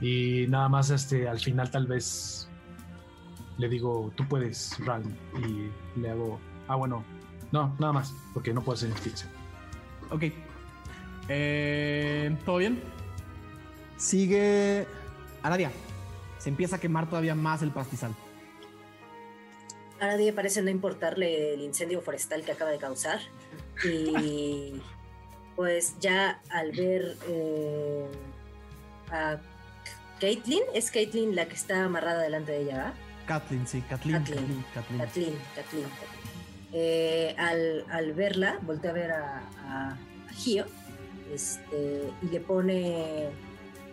Y 0.01 0.45
nada 0.49 0.69
más 0.69 0.89
este, 0.89 1.27
al 1.27 1.39
final 1.39 1.69
tal 1.69 1.87
vez 1.87 2.49
le 3.57 3.69
digo, 3.69 4.11
tú 4.15 4.27
puedes, 4.27 4.75
Ral, 4.79 5.03
y 5.37 5.99
le 5.99 6.09
hago, 6.09 6.39
ah, 6.67 6.75
bueno, 6.75 7.03
no, 7.51 7.75
nada 7.79 7.93
más, 7.93 8.13
porque 8.33 8.53
no 8.53 8.61
puedo 8.63 8.75
hacer 8.75 8.89
investigación. 8.89 9.29
Ok. 10.09 10.23
Eh, 11.29 12.35
¿Todo 12.43 12.57
bien? 12.57 12.81
Sigue 13.97 14.87
Aradia. 15.43 15.71
Se 16.39 16.49
empieza 16.49 16.77
a 16.77 16.79
quemar 16.79 17.07
todavía 17.07 17.35
más 17.35 17.61
el 17.61 17.69
pastizal. 17.69 18.15
A 19.99 20.07
nadie 20.07 20.33
parece 20.33 20.63
no 20.63 20.71
importarle 20.71 21.53
el 21.53 21.61
incendio 21.61 22.01
forestal 22.01 22.43
que 22.43 22.53
acaba 22.53 22.71
de 22.71 22.79
causar. 22.79 23.19
Y 23.85 24.81
pues 25.55 25.95
ya 25.99 26.41
al 26.49 26.71
ver 26.71 27.17
eh, 27.27 28.07
a 29.11 29.37
Caitlyn, 30.19 30.63
es 30.73 30.91
Caitlyn 30.91 31.35
la 31.35 31.47
que 31.47 31.55
está 31.55 31.83
amarrada 31.83 32.21
delante 32.23 32.51
de 32.51 32.61
ella, 32.61 32.75
¿verdad? 32.77 32.93
Kathleen, 33.27 33.67
sí, 33.67 33.81
Kathleen. 33.81 34.23
Kathleen. 34.23 34.65
Kathleen. 35.55 35.87
Eh, 36.73 37.35
al, 37.37 37.85
al 37.89 38.13
verla, 38.13 38.59
voltea 38.61 38.91
a 38.91 38.93
ver 38.93 39.11
a, 39.11 39.41
a, 39.65 39.89
a 40.29 40.33
Gio 40.33 40.65
este, 41.33 42.09
y 42.21 42.25
le 42.27 42.39
pone. 42.39 43.29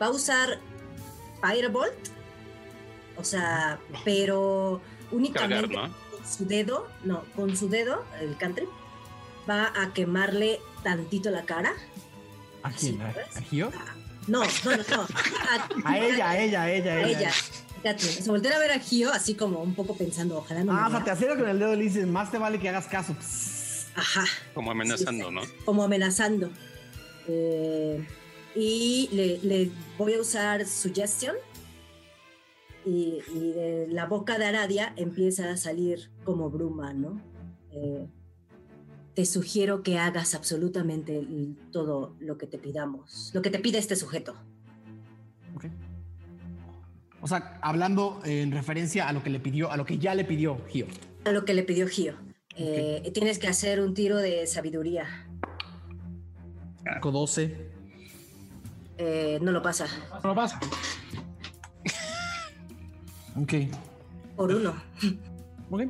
Va 0.00 0.06
a 0.06 0.10
usar 0.10 0.58
Firebolt, 1.40 2.08
o 3.16 3.24
sea, 3.24 3.78
pero 4.04 4.80
únicamente 5.10 5.74
Cargar, 5.74 5.90
¿no? 5.90 5.94
con 6.10 6.26
su 6.26 6.46
dedo, 6.46 6.88
no, 7.04 7.24
con 7.34 7.56
su 7.56 7.68
dedo, 7.68 8.04
el 8.20 8.36
cantrip, 8.36 8.68
va 9.48 9.72
a 9.80 9.92
quemarle 9.92 10.60
tantito 10.82 11.30
la 11.30 11.44
cara. 11.44 11.72
¿A 12.62 12.70
quién? 12.70 13.00
¿A, 13.00 13.12
Gio? 13.48 13.70
No, 14.26 14.42
no, 14.44 14.70
no, 14.76 14.76
no. 14.76 15.02
A, 15.84 15.90
A 15.90 15.98
ella, 15.98 16.30
a 16.30 16.38
ella, 16.38 16.62
a 16.62 16.70
ella, 16.72 16.92
a 16.94 17.08
ella. 17.08 17.30
Se 17.96 18.28
voltea 18.28 18.56
a 18.56 18.58
ver 18.58 18.72
a 18.72 18.78
Gio 18.80 19.12
así 19.12 19.34
como 19.34 19.60
un 19.60 19.74
poco 19.74 19.96
pensando, 19.96 20.38
ojalá 20.38 20.64
no 20.64 20.72
me 20.72 20.80
Ah, 20.80 20.88
o 20.88 20.90
sea, 20.90 21.04
te 21.04 21.10
acercas 21.10 21.38
con 21.38 21.48
el 21.48 21.58
dedo 21.58 21.74
y 21.74 21.76
le 21.76 21.84
dices, 21.84 22.06
más 22.06 22.30
te 22.30 22.38
vale 22.38 22.58
que 22.58 22.68
hagas 22.68 22.86
caso. 22.86 23.16
Ajá. 23.94 24.24
Como 24.54 24.70
amenazando, 24.70 25.30
¿no? 25.30 25.42
como 25.64 25.82
amenazando. 25.84 26.50
Eh, 27.26 28.06
y 28.54 29.08
le, 29.12 29.38
le 29.38 29.70
voy 29.96 30.14
a 30.14 30.20
usar 30.20 30.66
Suggestion. 30.66 31.36
Y, 32.84 33.18
y 33.34 33.52
de 33.52 33.86
la 33.90 34.06
boca 34.06 34.38
de 34.38 34.46
Aradia 34.46 34.92
empieza 34.96 35.50
a 35.50 35.56
salir 35.56 36.10
como 36.24 36.48
bruma, 36.48 36.94
¿no? 36.94 37.20
Eh, 37.72 38.06
te 39.18 39.26
sugiero 39.26 39.82
que 39.82 39.98
hagas 39.98 40.36
absolutamente 40.36 41.26
todo 41.72 42.14
lo 42.20 42.38
que 42.38 42.46
te 42.46 42.56
pidamos, 42.56 43.32
lo 43.34 43.42
que 43.42 43.50
te 43.50 43.58
pide 43.58 43.78
este 43.78 43.96
sujeto. 43.96 44.36
Ok. 45.56 45.64
O 47.20 47.26
sea, 47.26 47.58
hablando 47.60 48.20
en 48.24 48.52
referencia 48.52 49.08
a 49.08 49.12
lo 49.12 49.24
que 49.24 49.30
le 49.30 49.40
pidió, 49.40 49.72
a 49.72 49.76
lo 49.76 49.84
que 49.84 49.98
ya 49.98 50.14
le 50.14 50.24
pidió 50.24 50.64
Gio. 50.68 50.86
A 51.24 51.32
lo 51.32 51.44
que 51.44 51.52
le 51.52 51.64
pidió 51.64 51.88
Gio. 51.88 52.14
Eh, 52.54 53.10
Tienes 53.12 53.40
que 53.40 53.48
hacer 53.48 53.80
un 53.80 53.92
tiro 53.92 54.18
de 54.18 54.46
sabiduría. 54.46 55.28
Saco 56.84 57.10
12. 57.10 57.56
Eh, 58.98 59.40
no 59.42 59.50
lo 59.50 59.60
pasa. 59.60 59.88
No 60.22 60.32
pasa. 60.32 60.60
Ok. 63.34 63.52
Por 64.36 64.54
uno. 64.54 64.80
Ok. 65.70 65.82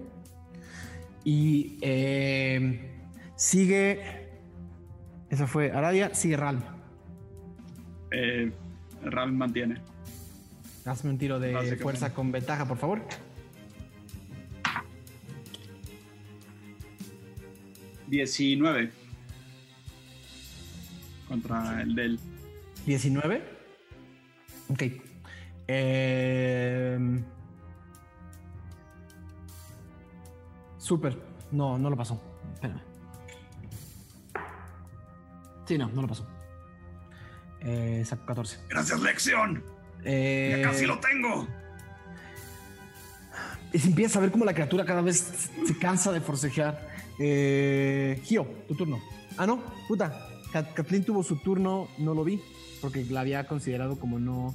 Y 1.25 1.77
eh, 1.83 2.95
sigue. 3.39 4.28
Esa 5.31 5.47
fue 5.47 5.70
Aradia, 5.70 6.15
sigue 6.15 6.36
Ral. 6.36 6.59
Eh, 8.10 8.52
Ral 9.02 9.32
mantiene. 9.32 9.81
Hazme 10.85 11.10
un 11.10 11.19
tiro 11.19 11.39
de 11.39 11.77
fuerza 11.77 12.12
con 12.12 12.32
ventaja, 12.32 12.66
por 12.66 12.77
favor. 12.77 13.02
Diecinueve. 18.06 18.90
Contra 21.28 21.82
el 21.82 21.94
del. 21.94 22.19
19. 22.86 23.43
Ok. 24.70 24.82
Eh, 25.69 27.20
Súper. 30.78 31.19
No, 31.52 31.77
no 31.78 31.90
lo 31.90 31.97
pasó. 31.97 32.19
Espérame. 32.55 32.88
Sí, 35.69 35.77
no, 35.78 35.89
no 35.90 36.03
lo 36.03 36.09
pasó. 36.09 36.27
Eh, 37.61 38.03
saco 38.07 38.24
14. 38.27 38.59
Gracias, 38.70 39.01
lección. 39.01 39.62
Eh, 40.05 40.57
Ya 40.62 40.70
casi 40.70 40.86
lo 40.86 40.99
tengo. 40.99 41.47
Y 43.73 43.78
se 43.78 43.89
empieza 43.89 44.19
a 44.19 44.23
ver 44.23 44.31
cómo 44.31 44.45
la 44.47 44.55
criatura 44.55 44.85
cada 44.86 45.03
vez 45.03 45.51
se 45.66 45.78
cansa 45.78 46.11
de 46.11 46.20
forcejear. 46.23 46.89
Eh, 47.19 48.20
Gio, 48.24 48.47
tu 48.66 48.74
turno. 48.74 48.99
Ah, 49.36 49.47
no, 49.47 49.62
puta. 49.86 50.27
Kat- 50.53 50.73
Kathleen 50.73 51.05
tuvo 51.05 51.23
su 51.23 51.36
turno, 51.43 51.89
no 51.99 52.15
lo 52.15 52.24
vi, 52.24 52.40
porque 52.81 53.05
la 53.05 53.20
había 53.20 53.47
considerado 53.47 53.99
como 53.99 54.19
no. 54.19 54.55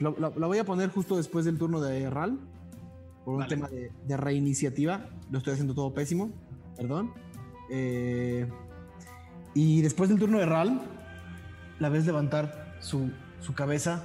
La 0.00 0.10
voy 0.46 0.58
a 0.58 0.64
poner 0.64 0.90
justo 0.90 1.16
después 1.16 1.44
del 1.46 1.56
turno 1.56 1.80
de 1.80 2.10
Ral, 2.10 2.38
por 3.24 3.34
un 3.34 3.40
Vale. 3.40 3.48
tema 3.48 3.68
de, 3.68 3.90
de 4.06 4.16
reiniciativa. 4.18 5.08
Lo 5.30 5.38
estoy 5.38 5.54
haciendo 5.54 5.74
todo 5.74 5.94
pésimo, 5.94 6.30
perdón. 6.76 7.12
Eh, 7.70 8.46
y 9.60 9.82
después 9.82 10.08
del 10.08 10.20
turno 10.20 10.38
de 10.38 10.46
Ral, 10.46 10.80
la 11.80 11.88
ves 11.88 12.06
levantar 12.06 12.76
su, 12.78 13.10
su 13.40 13.54
cabeza 13.54 14.04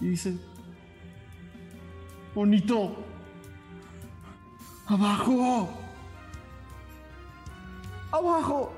y 0.00 0.08
dice: 0.08 0.38
Bonito. 2.34 2.96
Abajo. 4.86 5.68
Abajo. 8.12 8.72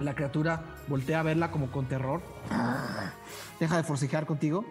La 0.00 0.14
criatura 0.14 0.64
voltea 0.88 1.20
a 1.20 1.24
verla 1.24 1.50
como 1.50 1.70
con 1.70 1.84
terror. 1.84 2.22
Deja 3.60 3.76
de 3.76 3.82
forcejear 3.82 4.24
contigo 4.24 4.64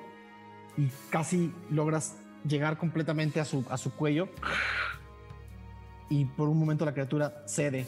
y 0.78 0.88
casi 1.12 1.54
logras 1.70 2.16
llegar 2.44 2.80
completamente 2.80 3.40
a 3.40 3.46
su, 3.46 3.64
a 3.70 3.78
su 3.78 3.94
cuello. 3.94 4.30
Y 6.10 6.26
por 6.26 6.50
un 6.50 6.58
momento 6.58 6.86
la 6.86 6.94
criatura 6.94 7.44
cede. 7.46 7.86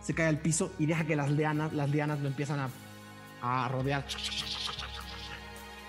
Se 0.00 0.14
cae 0.14 0.28
al 0.28 0.38
piso 0.38 0.72
y 0.78 0.86
deja 0.86 1.04
que 1.04 1.16
las 1.16 1.30
lianas, 1.30 1.72
las 1.72 1.90
lianas 1.90 2.20
lo 2.20 2.28
empiezan 2.28 2.60
a, 2.60 2.70
a 3.42 3.68
rodear. 3.68 4.04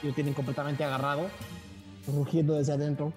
Y 0.02 0.08
lo 0.08 0.14
tienen 0.14 0.34
completamente 0.34 0.84
agarrado, 0.84 1.30
rugiendo 2.08 2.54
desde 2.54 2.74
adentro. 2.74 3.14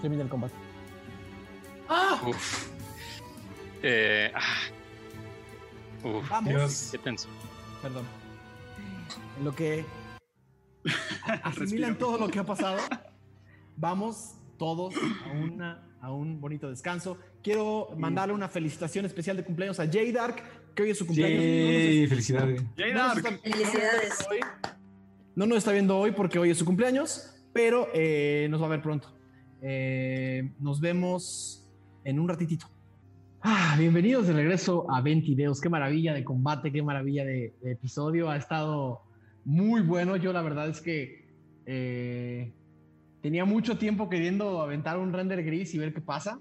Termina 0.00 0.22
el 0.22 0.28
combate. 0.28 0.54
Uf. 2.26 2.68
Eh, 3.82 4.32
ah. 4.34 4.40
Uf, 6.04 6.28
Vamos. 6.28 6.48
Dios. 6.48 6.88
qué 6.92 6.98
tenso. 6.98 7.28
Perdón. 7.82 8.04
En 9.38 9.44
lo 9.44 9.54
que 9.54 9.84
asimilan 11.42 11.96
todo 11.96 12.18
lo 12.18 12.28
que 12.28 12.38
ha 12.38 12.44
pasado, 12.44 12.78
vamos 13.76 14.34
todos 14.60 14.94
a, 15.24 15.32
una, 15.32 15.82
a 16.02 16.12
un 16.12 16.38
bonito 16.38 16.68
descanso. 16.68 17.16
Quiero 17.42 17.88
mandarle 17.96 18.34
una 18.34 18.46
felicitación 18.46 19.06
especial 19.06 19.38
de 19.38 19.42
cumpleaños 19.42 19.80
a 19.80 19.86
J 19.86 19.98
Dark, 20.12 20.36
que 20.74 20.82
hoy 20.82 20.90
es 20.90 20.98
su 20.98 21.06
cumpleaños. 21.06 21.42
Yay, 21.42 22.06
felicidades. 22.06 22.62
Jay 22.76 22.92
No 22.92 22.98
Dark. 22.98 23.18
está- 23.24 23.38
Felicidades. 23.38 24.26
hoy. 24.30 24.40
No 25.34 25.46
nos 25.46 25.56
está 25.58 25.72
viendo 25.72 25.96
hoy 25.98 26.12
porque 26.12 26.38
hoy 26.38 26.50
es 26.50 26.58
su 26.58 26.66
cumpleaños, 26.66 27.34
pero 27.54 27.88
eh, 27.94 28.48
nos 28.50 28.60
va 28.60 28.66
a 28.66 28.68
ver 28.68 28.82
pronto. 28.82 29.08
Eh, 29.62 30.52
nos 30.58 30.78
vemos 30.78 31.66
en 32.04 32.20
un 32.20 32.28
ratitito. 32.28 32.66
Ah, 33.40 33.76
bienvenidos 33.78 34.26
de 34.26 34.34
regreso 34.34 34.86
a 34.92 35.00
20 35.00 35.26
videos. 35.28 35.58
Qué 35.62 35.70
maravilla 35.70 36.12
de 36.12 36.22
combate, 36.22 36.70
qué 36.70 36.82
maravilla 36.82 37.24
de, 37.24 37.54
de 37.62 37.72
episodio. 37.72 38.28
Ha 38.28 38.36
estado 38.36 39.00
muy 39.46 39.80
bueno. 39.80 40.16
Yo 40.16 40.34
la 40.34 40.42
verdad 40.42 40.68
es 40.68 40.82
que 40.82 41.26
eh, 41.64 42.52
tenía 43.22 43.44
mucho 43.44 43.76
tiempo 43.78 44.08
queriendo 44.08 44.60
aventar 44.62 44.98
un 44.98 45.12
render 45.12 45.42
gris 45.44 45.74
y 45.74 45.78
ver 45.78 45.92
qué 45.94 46.00
pasa. 46.00 46.38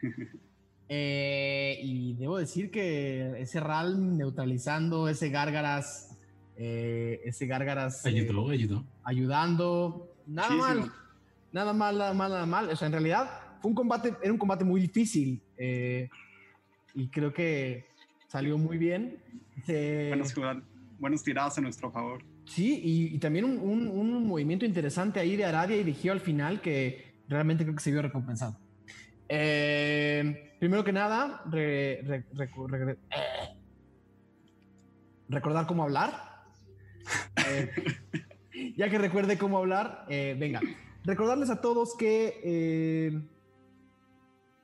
Eh, 0.90 1.78
y 1.82 2.14
debo 2.14 2.38
decir 2.38 2.70
que 2.70 3.38
ese 3.42 3.60
RAL 3.60 4.16
neutralizando, 4.16 5.06
ese 5.10 5.28
Gárgaras, 5.28 6.16
eh, 6.56 7.20
ese 7.26 7.46
Gárgaras 7.46 8.06
eh, 8.06 8.08
Ayudó, 8.08 8.48
ayudó. 8.48 8.84
ayudando, 9.04 10.10
nada 10.26 10.48
Muchísimo. 10.48 10.80
mal, 10.86 10.92
nada 11.52 11.72
mal, 11.74 11.98
nada 11.98 12.14
mal, 12.14 12.30
nada 12.30 12.46
mal. 12.46 12.70
O 12.70 12.76
sea, 12.76 12.86
en 12.86 12.92
realidad 12.92 13.28
fue 13.60 13.68
un 13.68 13.74
combate, 13.74 14.14
era 14.22 14.32
un 14.32 14.38
combate 14.38 14.64
muy 14.64 14.80
difícil 14.80 15.42
eh, 15.58 16.08
y 16.94 17.08
creo 17.08 17.34
que 17.34 17.84
salió 18.28 18.56
muy 18.56 18.78
bien. 18.78 19.18
Se- 19.66 20.08
Buenos, 20.08 20.34
buenos 20.98 21.22
tiradas 21.22 21.58
a 21.58 21.60
nuestro 21.60 21.90
favor. 21.90 22.22
Sí, 22.48 22.80
y, 22.82 23.18
también 23.18 23.44
un, 23.44 23.58
un- 23.58 24.26
movimiento 24.26 24.64
interesante 24.64 25.20
ahí 25.20 25.36
de 25.36 25.44
Aradia 25.44 25.76
y 25.76 25.84
de 25.84 26.10
al 26.10 26.20
final 26.20 26.60
que 26.60 27.22
realmente 27.28 27.64
creo 27.64 27.76
que 27.76 27.82
se 27.82 27.90
vio 27.90 28.00
recompensado. 28.02 28.58
Eh, 29.28 30.54
primero 30.58 30.82
que 30.82 30.92
nada, 30.92 31.42
eh, 31.52 32.24
recordar 35.28 35.66
cómo 35.66 35.82
hablar. 35.82 36.12
Eh, 37.46 37.70
ya 38.76 38.88
que 38.88 38.98
recuerde 38.98 39.36
cómo 39.38 39.58
hablar, 39.58 40.06
venga. 40.08 40.60
Recordarles 41.04 41.50
a 41.50 41.60
todos 41.60 41.96
que 41.96 43.20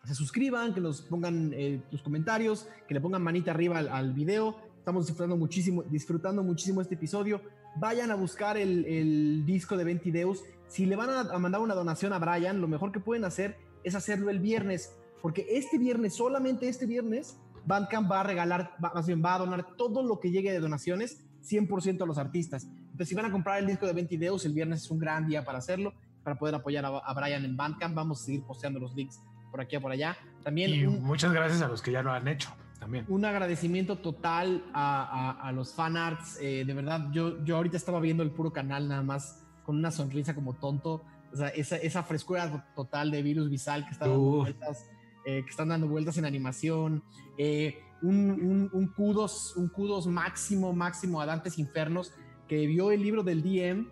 se 0.05 0.15
suscriban, 0.15 0.75
que 0.75 0.81
nos 0.81 1.03
pongan 1.03 1.53
eh, 1.55 1.81
tus 1.91 2.03
comentarios, 2.03 2.69
que 2.87 2.95
le 2.95 3.01
pongan 3.01 3.23
manita 3.23 3.51
arriba 3.53 3.79
al, 3.79 3.89
al 3.89 4.13
video. 4.13 4.57
Estamos 4.79 5.07
disfrutando 5.07 5.37
muchísimo, 5.37 5.83
disfrutando 5.85 6.43
muchísimo 6.43 6.81
este 6.81 6.95
episodio. 6.95 7.41
Vayan 7.77 8.11
a 8.11 8.15
buscar 8.15 8.57
el, 8.57 8.85
el 8.85 9.45
disco 9.47 9.77
de 9.77 9.85
Ventideus. 9.85 10.45
Si 10.69 10.87
le 10.87 10.97
van 10.97 11.11
a, 11.11 11.21
a 11.21 11.39
mandar 11.39 11.61
una 11.61 11.75
donación 11.75 12.13
a 12.13 12.19
Brian, 12.19 12.61
lo 12.61 12.69
mejor 12.69 12.93
que 12.93 13.01
pueden 13.01 13.25
hacer 13.25 13.57
es 13.83 13.95
hacerlo 13.95 14.31
el 14.31 14.41
viernes, 14.41 14.97
porque 15.23 15.47
este 15.51 15.79
viernes, 15.79 16.15
solamente 16.15 16.69
este 16.69 16.87
viernes, 16.87 17.39
Bandcamp 17.67 18.11
va 18.11 18.21
a 18.21 18.23
regalar, 18.23 18.73
va, 18.83 18.93
más 18.95 19.07
bien 19.07 19.23
va 19.25 19.35
a 19.35 19.39
donar 19.39 19.77
todo 19.77 20.03
lo 20.03 20.21
que 20.21 20.31
llegue 20.31 20.53
de 20.53 20.61
donaciones 20.61 21.25
100% 21.43 22.03
a 22.03 22.07
los 22.07 22.19
artistas. 22.19 22.65
Entonces, 22.65 23.09
si 23.09 23.15
van 23.15 23.27
a 23.27 23.33
comprar 23.33 23.59
el 23.59 23.67
disco 23.67 23.87
de 23.87 23.93
Ventideus, 23.93 24.45
el 24.45 24.53
viernes 24.53 24.83
es 24.83 24.91
un 24.91 24.99
gran 24.99 25.27
día 25.27 25.45
para 25.45 25.59
hacerlo, 25.59 25.95
para 26.23 26.37
poder 26.37 26.55
apoyar 26.55 26.85
a, 26.85 26.89
a 26.99 27.15
Brian 27.15 27.45
en 27.45 27.57
Bandcamp. 27.57 27.95
Vamos 27.95 28.23
a 28.23 28.25
seguir 28.25 28.43
posteando 28.45 28.79
los 28.81 28.95
links 28.95 29.21
por 29.51 29.61
aquí 29.61 29.77
o 29.77 29.81
por 29.81 29.93
allá. 29.93 30.17
También 30.43 30.71
Y 30.71 30.87
un, 30.87 31.03
muchas 31.03 31.33
gracias 31.33 31.63
a 31.63 31.69
los 31.69 31.83
que 31.83 31.93
ya 31.93 32.03
lo 32.03 32.13
han 32.13 32.27
hecho 32.29 32.51
también. 32.85 33.05
un 33.09 33.25
agradecimiento 33.25 33.97
total 33.99 34.65
a, 34.73 35.03
a- 35.41 35.49
a 35.49 35.53
los 35.53 35.73
fanarts. 35.75 36.39
Eh, 36.41 36.65
de 36.67 36.75
verdad, 36.75 37.09
yo, 37.13 37.45
yo 37.45 37.57
ahorita 37.57 37.77
estaba 37.77 38.01
viendo 38.01 38.23
el 38.23 38.31
puro 38.31 38.53
canal 38.53 38.89
nada 38.89 39.03
más 39.03 39.43
con 39.65 39.77
una 39.77 39.91
sonrisa 39.91 40.35
como 40.35 40.55
tonto. 40.55 41.03
O 41.33 41.37
sea, 41.37 41.49
esa, 41.49 41.77
esa 41.77 42.03
frescura 42.05 42.65
total 42.77 43.11
de 43.11 43.23
virus 43.23 43.51
visal 43.51 43.85
que 43.85 43.91
está 43.93 44.07
dando 44.07 44.21
vueltas, 44.21 44.89
eh, 45.27 45.43
que 45.45 45.51
están 45.51 45.69
dando 45.69 45.89
vueltas 45.89 46.17
en 46.19 46.25
animación. 46.25 47.03
Eh, 47.39 47.79
un, 48.03 48.31
un, 48.31 48.71
un 48.73 48.89
kudos, 48.89 49.57
un 49.57 49.69
kudos 49.69 50.07
máximo, 50.07 50.73
máximo 50.73 51.21
a 51.21 51.27
Dantes 51.27 51.59
Infernos, 51.59 52.13
que 52.47 52.67
vio 52.67 52.91
el 52.93 53.03
libro 53.03 53.23
del 53.23 53.43
DM 53.43 53.89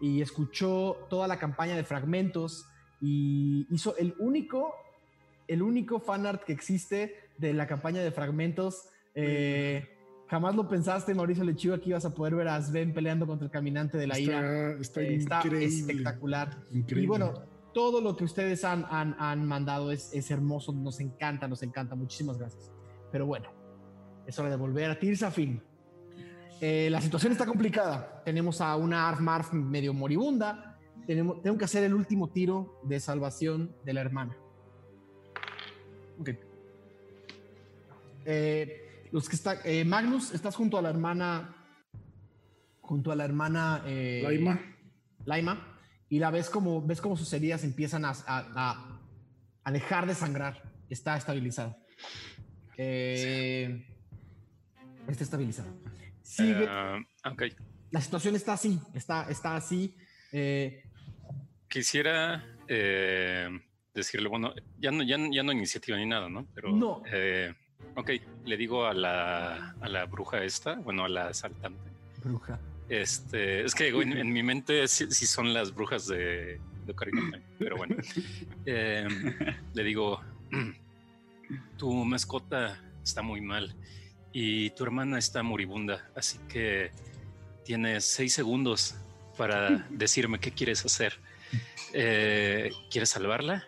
y 0.00 0.20
escuchó 0.22 0.96
toda 1.10 1.26
la 1.26 1.38
campaña 1.38 1.74
de 1.74 1.82
fragmentos 1.84 2.66
y 3.00 3.66
hizo 3.74 3.96
el 3.96 4.14
único, 4.18 4.72
el 5.48 5.62
único 5.62 6.00
fanart 6.00 6.44
que 6.44 6.52
existe 6.52 7.14
de 7.38 7.52
la 7.52 7.66
campaña 7.66 8.02
de 8.02 8.10
fragmentos. 8.10 8.88
Eh, 9.14 9.84
jamás 10.28 10.54
lo 10.54 10.68
pensaste, 10.68 11.14
Mauricio 11.14 11.44
Lechuga, 11.44 11.78
que 11.78 11.90
ibas 11.90 12.04
a 12.04 12.14
poder 12.14 12.34
ver 12.34 12.48
a 12.48 12.60
Sven 12.60 12.92
peleando 12.92 13.26
contra 13.26 13.46
el 13.46 13.50
caminante 13.50 13.96
de 13.98 14.06
la 14.06 14.18
ira. 14.18 14.70
Está, 14.72 14.80
está 14.80 15.02
Eh, 15.02 15.14
está 15.16 15.36
increíble. 15.44 15.64
espectacular. 15.66 16.58
increíble. 16.72 17.04
Y 17.04 17.06
bueno, 17.06 17.34
todo 17.72 18.00
lo 18.00 18.16
que 18.16 18.24
ustedes 18.24 18.64
han, 18.64 18.84
han, 18.90 19.14
han 19.18 19.44
mandado 19.46 19.92
es, 19.92 20.12
es 20.12 20.30
hermoso, 20.30 20.72
nos 20.72 20.98
encanta, 21.00 21.46
nos 21.48 21.62
encanta. 21.62 21.94
Muchísimas 21.94 22.38
gracias. 22.38 22.70
Pero 23.12 23.26
bueno, 23.26 23.48
es 24.26 24.38
hora 24.38 24.50
de 24.50 24.56
volver 24.56 24.90
a 24.90 24.98
Tirsafin. 24.98 25.62
Eh, 26.60 26.88
la 26.90 27.00
situación 27.02 27.32
está 27.32 27.44
complicada. 27.44 28.22
Tenemos 28.24 28.62
a 28.62 28.74
una 28.76 29.08
Arf 29.08 29.20
Marf 29.20 29.52
medio 29.52 29.92
moribunda. 29.92 30.78
Tenemos, 31.06 31.42
tengo 31.42 31.56
que 31.58 31.66
hacer 31.66 31.84
el 31.84 31.92
último 31.94 32.28
tiro 32.30 32.80
de 32.82 32.98
salvación 32.98 33.76
de 33.84 33.92
la 33.92 34.00
hermana. 34.00 34.36
Ok. 36.18 36.30
Eh, 38.26 39.08
los 39.12 39.28
que 39.28 39.36
está, 39.36 39.60
eh, 39.64 39.84
Magnus, 39.84 40.34
estás 40.34 40.56
junto 40.56 40.76
a 40.76 40.82
la 40.82 40.90
hermana. 40.90 41.54
Junto 42.80 43.10
a 43.12 43.16
la 43.16 43.24
hermana. 43.24 43.82
eh, 43.86 44.20
Laima, 44.22 44.60
Laima, 45.24 45.78
y 46.08 46.18
la 46.18 46.30
ves 46.30 46.50
como, 46.50 46.84
ves 46.86 47.00
como 47.00 47.16
sus 47.16 47.32
heridas 47.32 47.64
empiezan 47.64 48.04
a, 48.04 48.10
a- 48.10 48.48
a- 48.54 49.00
a 49.64 49.72
dejar 49.72 50.06
de 50.06 50.14
sangrar. 50.14 50.62
Está 50.90 51.16
estabilizado. 51.16 51.76
Eh, 52.76 53.84
está 55.08 55.24
estabilizado. 55.24 55.68
Sigue, 56.22 56.66
Ah, 56.68 56.98
ok. 57.30 57.42
la 57.90 58.00
situación 58.00 58.34
está 58.36 58.52
así, 58.54 58.78
está, 58.94 59.28
está 59.30 59.56
así. 59.56 59.96
Eh, 60.32 60.82
Quisiera 61.68 62.44
eh, 62.68 63.48
decirle, 63.94 64.28
bueno, 64.28 64.52
ya 64.78 64.90
no, 64.90 65.02
ya, 65.02 65.16
no- 65.18 65.32
ya 65.32 65.42
no 65.42 65.52
iniciativa 65.52 65.96
ni 65.96 66.06
nada, 66.06 66.28
¿no? 66.28 66.46
Pero, 66.54 66.70
No. 66.72 67.02
eh, 67.12 67.54
ok, 67.96 68.10
le 68.44 68.56
digo 68.56 68.86
a 68.86 68.94
la, 68.94 69.74
a 69.80 69.88
la 69.88 70.04
bruja 70.06 70.44
esta, 70.44 70.74
bueno, 70.74 71.04
a 71.04 71.08
la 71.08 71.28
asaltante. 71.28 71.90
bruja. 72.22 72.60
Este, 72.88 73.64
es 73.64 73.74
que 73.74 73.88
en, 73.88 74.16
en 74.16 74.32
mi 74.32 74.42
mente 74.44 74.86
sí, 74.86 75.10
sí 75.10 75.26
son 75.26 75.52
las 75.52 75.74
brujas 75.74 76.06
de, 76.06 76.60
de 76.84 76.92
Ocarina 76.92 77.40
pero 77.58 77.76
bueno. 77.76 77.96
Eh, 78.68 79.06
le 79.74 79.84
digo, 79.84 80.20
tu 81.78 81.92
mascota 82.04 82.80
está 83.02 83.22
muy 83.22 83.40
mal 83.40 83.74
y 84.32 84.70
tu 84.70 84.84
hermana 84.84 85.18
está 85.18 85.42
moribunda, 85.42 86.10
así 86.16 86.38
que 86.48 86.90
tienes 87.64 88.04
seis 88.04 88.32
segundos 88.32 88.96
para 89.36 89.86
decirme 89.90 90.38
qué 90.38 90.50
quieres 90.50 90.84
hacer. 90.84 91.18
Eh, 91.92 92.72
¿Quieres 92.90 93.10
salvarla? 93.10 93.64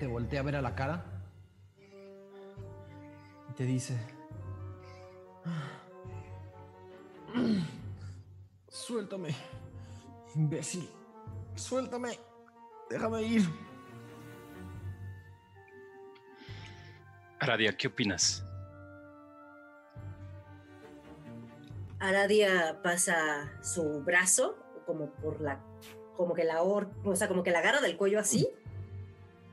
Te 0.00 0.06
voltea 0.06 0.40
a 0.40 0.42
ver 0.42 0.56
a 0.56 0.62
la 0.62 0.74
cara 0.74 1.04
y 3.50 3.52
te 3.52 3.64
dice: 3.64 3.98
Suéltame, 8.66 9.34
imbécil. 10.34 10.88
Suéltame. 11.54 12.18
Déjame 12.88 13.22
ir. 13.24 13.42
Aradia, 17.38 17.76
¿qué 17.76 17.88
opinas? 17.88 18.42
Aradia 21.98 22.80
pasa 22.82 23.52
su 23.62 24.02
brazo 24.02 24.56
como 24.86 25.10
por 25.10 25.42
la, 25.42 25.62
como 26.16 26.32
que 26.32 26.44
la 26.44 26.62
or, 26.62 26.88
o 27.04 27.14
sea, 27.14 27.28
como 27.28 27.42
que 27.42 27.50
la 27.50 27.58
agarra 27.58 27.82
del 27.82 27.98
cuello 27.98 28.18
así. 28.18 28.48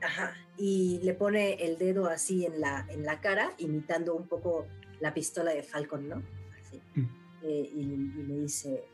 Ajá. 0.02 0.36
Y 0.56 1.00
le 1.02 1.14
pone 1.14 1.54
el 1.54 1.78
dedo 1.78 2.06
así 2.06 2.46
en 2.46 2.60
la, 2.60 2.86
en 2.88 3.04
la 3.04 3.20
cara, 3.20 3.52
imitando 3.58 4.14
un 4.14 4.26
poco 4.26 4.66
la 5.00 5.14
pistola 5.14 5.52
de 5.52 5.62
Falcon, 5.62 6.08
¿no? 6.08 6.22
Así. 6.60 6.80
Mm. 6.94 7.06
Eh, 7.44 7.70
y, 7.74 7.80
y 7.80 8.22
le 8.26 8.40
dice, 8.40 8.84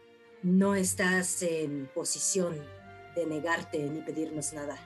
no 0.43 0.74
estás 0.74 1.43
en 1.43 1.89
posición 1.94 2.55
de 3.14 3.26
negarte 3.26 3.78
ni 3.78 4.01
pedirnos 4.01 4.52
nada. 4.52 4.76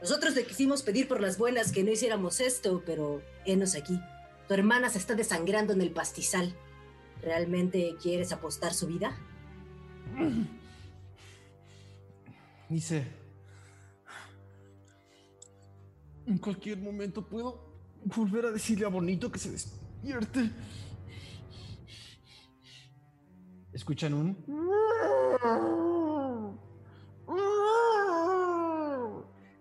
Nosotros 0.00 0.34
le 0.34 0.44
quisimos 0.44 0.82
pedir 0.82 1.08
por 1.08 1.20
las 1.20 1.38
buenas 1.38 1.72
que 1.72 1.82
no 1.82 1.90
hiciéramos 1.90 2.40
esto, 2.40 2.82
pero 2.86 3.20
henos 3.44 3.74
aquí. 3.74 4.00
Tu 4.46 4.54
hermana 4.54 4.88
se 4.88 4.98
está 4.98 5.14
desangrando 5.14 5.72
en 5.72 5.80
el 5.82 5.90
pastizal. 5.90 6.54
¿Realmente 7.20 7.96
quieres 8.00 8.32
apostar 8.32 8.72
su 8.72 8.86
vida? 8.86 9.18
Dice: 12.68 13.04
En 16.28 16.36
cualquier 16.36 16.76
momento 16.76 17.26
puedo 17.26 17.58
volver 18.04 18.44
a 18.44 18.50
decirle 18.50 18.84
a 18.84 18.88
Bonito 18.90 19.32
que 19.32 19.38
se 19.38 19.50
despierte. 19.50 20.50
Escuchan 23.72 24.12
un. 24.12 24.36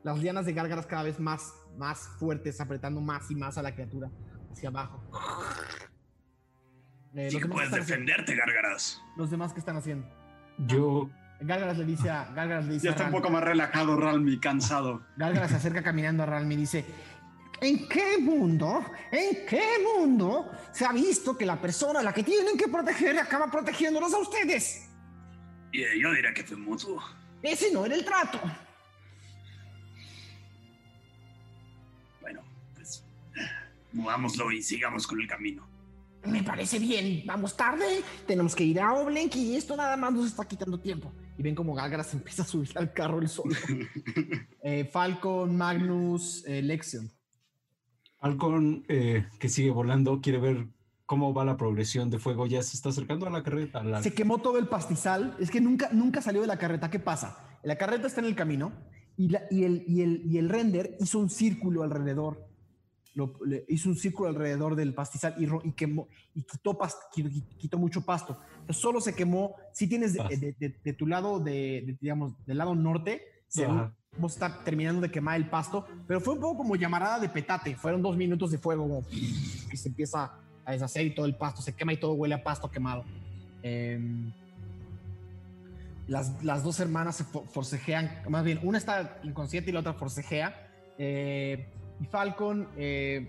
Las 0.04 0.20
lianas 0.20 0.46
de 0.46 0.52
gárgaras 0.52 0.86
cada 0.86 1.04
vez 1.04 1.22
más, 1.22 1.54
más 1.78 2.10
fuertes, 2.20 2.60
apretando 2.60 3.00
más 3.00 3.32
y 3.32 3.36
más 3.36 3.58
a 3.58 3.62
la 3.62 3.74
criatura 3.74 4.12
hacia 4.52 4.68
abajo. 4.68 5.02
Eh, 7.14 7.32
Sí 7.32 7.38
que 7.38 7.44
demás, 7.44 7.70
puedes 7.70 7.72
defenderte, 7.72 8.36
Gárgaras. 8.36 9.02
Los 9.16 9.32
demás 9.32 9.54
que 9.54 9.60
están 9.60 9.78
haciendo. 9.78 10.06
Yo, 10.68 11.10
Gárgaras 11.40 11.78
le 11.78 11.86
dice 11.86 12.10
a. 12.10 12.26
Gárgaras 12.34 12.66
le 12.66 12.74
dice 12.74 12.86
Ya 12.86 12.92
a 12.92 12.94
está 12.94 13.06
un 13.06 13.12
poco 13.12 13.30
más 13.30 13.44
relajado, 13.44 13.96
Ralmi, 13.96 14.40
cansado. 14.40 15.04
Gárgara 15.16 15.48
se 15.48 15.56
acerca 15.56 15.84
caminando 15.84 16.24
a 16.24 16.26
Ralmi 16.26 16.56
y 16.56 16.58
dice: 16.58 16.86
¿En 17.62 17.88
qué 17.88 18.18
mundo? 18.20 18.84
¿En 19.12 19.46
qué 19.48 19.64
mundo 19.84 20.52
se 20.72 20.86
ha 20.86 20.92
visto 20.92 21.38
que 21.38 21.46
la 21.46 21.60
persona 21.60 22.00
a 22.00 22.04
la 22.04 22.14
que 22.14 22.24
tienen 22.24 22.58
que 22.58 22.68
proteger 22.68 23.18
acaba 23.20 23.50
protegiéndolos 23.50 24.14
a 24.14 24.20
ustedes? 24.20 24.90
Y 25.72 26.02
yo 26.02 26.12
diría 26.12 26.34
que 26.34 26.44
fue 26.44 26.58
mutuo. 26.58 27.04
Ese 27.42 27.72
no 27.72 27.86
era 27.86 27.96
el 27.96 28.04
trato. 28.04 28.40
Bueno, 32.22 32.42
pues 32.76 33.04
movámoslo 33.94 34.52
y 34.52 34.62
sigamos 34.62 35.06
con 35.06 35.20
el 35.20 35.28
camino. 35.28 35.68
Me 36.26 36.44
parece 36.44 36.80
bien. 36.80 37.24
Vamos 37.26 37.56
tarde. 37.56 38.04
Tenemos 38.26 38.56
que 38.56 38.64
ir 38.64 38.80
a 38.80 38.94
Oblenk 38.94 39.36
y 39.36 39.56
esto 39.56 39.76
nada 39.76 39.96
más 39.98 40.14
nos 40.14 40.28
está 40.28 40.46
quitando 40.46 40.80
tiempo. 40.80 41.12
Y 41.38 41.44
ven 41.44 41.56
como 41.56 41.74
Gárgara 41.76 42.04
se 42.04 42.18
empieza 42.18 42.44
a 42.44 42.46
subir 42.46 42.70
al 42.76 42.94
carro 42.94 43.20
el 43.20 43.30
solo. 43.30 43.56
Eh, 44.64 44.84
Falcon, 44.84 45.56
Magnus, 45.56 46.44
eh, 46.46 46.62
Lexion. 46.62 47.10
Falcon, 48.20 48.84
eh, 48.90 49.26
que 49.40 49.48
sigue 49.48 49.70
volando, 49.70 50.20
quiere 50.22 50.40
ver 50.40 50.68
cómo 51.06 51.34
va 51.34 51.46
la 51.46 51.56
progresión 51.56 52.10
de 52.10 52.20
fuego. 52.20 52.48
Ya 52.48 52.62
se 52.64 52.76
está 52.76 52.90
acercando 52.90 53.28
a 53.28 53.30
la 53.30 53.44
carreta. 53.44 53.80
a 53.80 53.84
la- 53.84 54.04
Se 54.04 54.14
quemó 54.14 54.40
todo 54.40 54.58
el 54.58 54.68
pastizal. 54.68 55.38
Es 55.40 55.52
que 55.52 55.62
nunca, 55.62 55.90
nunca 55.94 56.22
salió 56.22 56.42
de 56.42 56.48
la 56.48 56.58
carreta. 56.58 56.90
¿Qué 56.90 57.00
pasa? 57.00 57.60
La 57.64 57.78
carreta 57.78 58.08
está 58.08 58.20
en 58.22 58.28
el 58.28 58.36
camino 58.36 58.74
y, 59.16 59.30
la- 59.30 59.44
y 59.50 59.64
el, 59.64 59.84
y, 59.88 60.02
el, 60.02 60.22
y 60.26 60.38
el 60.38 60.50
render 60.50 60.98
hizo 61.00 61.20
un 61.20 61.30
círculo 61.30 61.84
alrededor 61.84 62.47
lo- 63.18 63.34
le 63.46 63.66
hizo 63.68 63.90
un 63.90 63.96
círculo 63.96 64.30
alrededor 64.30 64.76
del 64.76 64.94
pastizal 64.94 65.34
y, 65.40 65.48
y 65.68 65.72
quemó 65.74 66.08
y 66.36 66.44
quitó, 66.44 66.78
pas- 66.78 66.96
qui- 67.14 67.44
quitó 67.58 67.78
mucho 67.80 68.06
pasto. 68.06 68.38
Entonces, 68.60 68.78
solo 68.82 69.02
se 69.02 69.16
quemó. 69.16 69.56
Si 69.74 69.88
tienes 69.88 70.14
de, 70.14 70.24
de- 70.38 70.56
de- 70.60 70.76
de 70.84 70.94
tu 70.94 71.08
lado, 71.08 71.40
de, 71.40 71.98
digamos, 72.00 72.34
del 72.46 72.60
lado 72.60 72.76
norte, 72.76 73.24
se 73.48 73.66
Ajá. 73.66 73.92
vos 74.20 74.34
está 74.34 74.64
terminando 74.64 75.02
de 75.02 75.10
quemar 75.10 75.36
el 75.38 75.50
pasto, 75.50 75.88
pero 76.08 76.22
fue 76.22 76.36
un 76.36 76.42
poco 76.42 76.58
como 76.58 76.76
llamarada 76.76 77.20
de 77.20 77.28
petate. 77.30 77.76
Fueron 77.76 78.02
dos 78.04 78.16
minutos 78.16 78.52
de 78.52 78.60
fuego 78.60 78.84
como, 78.84 79.04
y 79.12 79.76
se 79.78 79.90
empieza 79.90 80.34
a 80.64 80.72
deshacer 80.74 81.06
y 81.08 81.16
todo 81.16 81.26
el 81.26 81.36
pasto 81.36 81.62
se 81.62 81.74
quema 81.74 81.94
y 81.94 81.98
todo 81.98 82.14
huele 82.14 82.36
a 82.36 82.44
pasto 82.44 82.70
quemado. 82.70 83.04
Em, 83.64 84.32
las, 86.08 86.44
las 86.44 86.64
dos 86.64 86.80
hermanas 86.80 87.16
se 87.18 87.26
fo- 87.26 87.46
forcejean, 87.48 88.10
más 88.30 88.44
bien, 88.44 88.60
una 88.64 88.78
está 88.78 89.20
inconsciente 89.24 89.72
y 89.72 89.74
la 89.74 89.80
otra 89.82 89.94
forcejea. 89.94 90.64
eh, 91.00 91.68
y 92.00 92.06
Falcon, 92.06 92.68
eh, 92.78 93.28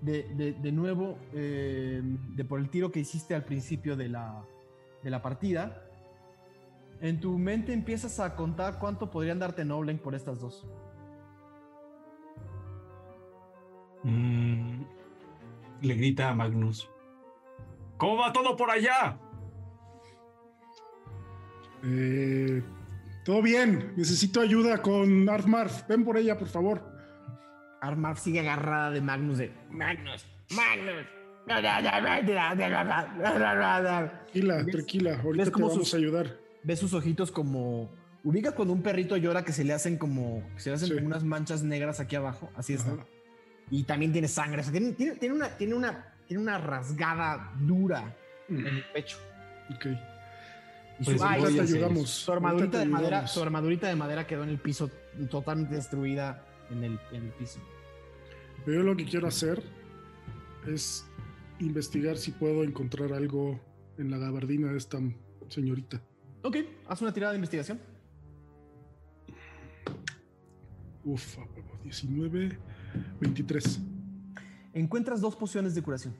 de, 0.00 0.22
de- 0.34 0.52
de 0.52 0.72
nuevo, 0.72 1.18
eh, 1.32 2.00
de 2.02 2.44
por 2.44 2.60
el 2.60 2.68
tiro 2.70 2.92
que 2.92 3.00
hiciste 3.00 3.34
al 3.34 3.44
principio 3.44 3.96
de 3.96 4.08
la, 4.08 4.44
de 5.02 5.10
la 5.10 5.22
partida, 5.22 5.80
en 7.00 7.20
tu 7.20 7.36
mente 7.38 7.72
empiezas 7.72 8.20
a 8.20 8.36
contar 8.36 8.78
cuánto 8.78 9.10
podrían 9.10 9.38
darte 9.38 9.64
Noblen 9.64 9.98
por 9.98 10.14
estas 10.14 10.40
dos. 10.40 10.66
Mm, 14.04 14.82
le 15.82 15.94
grita 15.94 16.30
a 16.30 16.34
Magnus. 16.34 16.88
¿Cómo 17.96 18.18
va 18.18 18.32
todo 18.32 18.56
por 18.56 18.70
allá? 18.70 19.18
Eh, 21.82 22.62
todo 23.24 23.42
bien. 23.42 23.92
Necesito 23.96 24.40
ayuda 24.40 24.80
con 24.82 25.28
Artmarf. 25.28 25.86
Ven 25.88 26.04
por 26.04 26.16
ella, 26.16 26.38
por 26.38 26.48
favor. 26.48 26.82
Armar 27.80 28.16
sigue 28.18 28.40
agarrada 28.40 28.90
de 28.90 29.00
Magnus 29.00 29.38
de 29.38 29.52
Magnus, 29.70 30.24
Magnus. 30.54 31.06
Tranquila, 34.32 34.64
tranquila. 34.70 35.20
Ahorita 35.22 35.44
¿Ves 35.44 35.52
te 35.52 35.60
vamos 35.60 35.74
sus- 35.74 35.94
a 35.94 35.96
ayudar. 35.98 36.36
Ves 36.62 36.78
sus 36.78 36.94
ojitos 36.94 37.30
como. 37.30 37.90
Ubica 38.22 38.52
cuando 38.52 38.72
un 38.72 38.82
perrito 38.82 39.16
llora 39.18 39.44
que 39.44 39.52
se 39.52 39.64
le 39.64 39.74
hacen 39.74 39.98
como. 39.98 40.42
que 40.54 40.60
se 40.60 40.70
le 40.70 40.76
hacen 40.76 40.88
Sí. 40.88 40.94
como 40.94 41.06
unas 41.06 41.24
manchas 41.24 41.62
negras 41.62 42.00
aquí 42.00 42.16
abajo. 42.16 42.50
Así 42.56 42.72
es. 42.74 42.84
Y 43.70 43.82
también 43.84 44.12
tiene 44.12 44.28
sangre. 44.28 44.60
o 44.60 44.64
sea, 44.64 44.72
tiene, 44.72 44.92
tiene- 44.92 45.16
tiene 45.16 45.34
una, 45.34 45.48
tiene, 45.50 45.74
una, 45.74 46.14
tiene 46.26 46.42
una 46.42 46.56
rasgada 46.58 47.52
dura 47.60 48.14
en 48.48 48.66
el 48.66 48.84
pecho. 48.94 49.18
Ok. 49.74 49.86
Y 51.00 51.04
Pues 51.04 51.18
su, 51.18 51.24
ay, 51.24 51.42
te 51.54 51.60
ayudamos. 51.60 52.08
su 52.08 52.32
armadurita 52.32 52.78
de 52.78 52.86
madera, 52.86 53.26
su 53.26 53.42
armadurita 53.42 53.88
de 53.88 53.96
madera 53.96 54.26
quedó 54.26 54.44
en 54.44 54.50
el 54.50 54.58
piso, 54.58 54.90
totalmente 55.30 55.74
destruida 55.74 56.46
en 56.70 56.84
el, 56.84 57.00
en 57.12 57.24
el 57.24 57.30
piso. 57.32 57.60
Pero 58.64 58.78
yo 58.78 58.84
lo 58.84 58.96
que 58.96 59.04
quiero 59.04 59.26
hacer 59.26 59.62
es 60.66 61.04
investigar 61.58 62.16
si 62.16 62.30
puedo 62.30 62.62
encontrar 62.64 63.12
algo 63.12 63.60
en 63.98 64.10
la 64.10 64.18
gabardina 64.18 64.70
de 64.70 64.78
esta 64.78 64.98
señorita. 65.48 66.00
Ok, 66.42 66.58
haz 66.86 67.02
una 67.02 67.12
tirada 67.12 67.32
de 67.32 67.38
investigación. 67.38 67.80
Uf, 71.04 71.38
a 71.38 71.42
huevo, 71.42 71.78
19, 71.82 72.58
23. 73.20 73.80
Encuentras 74.72 75.20
dos 75.20 75.36
pociones 75.36 75.74
de 75.74 75.82
curación. 75.82 76.14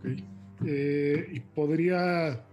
Ok. 0.00 0.22
Eh, 0.64 1.28
y 1.32 1.40
podría 1.40 2.44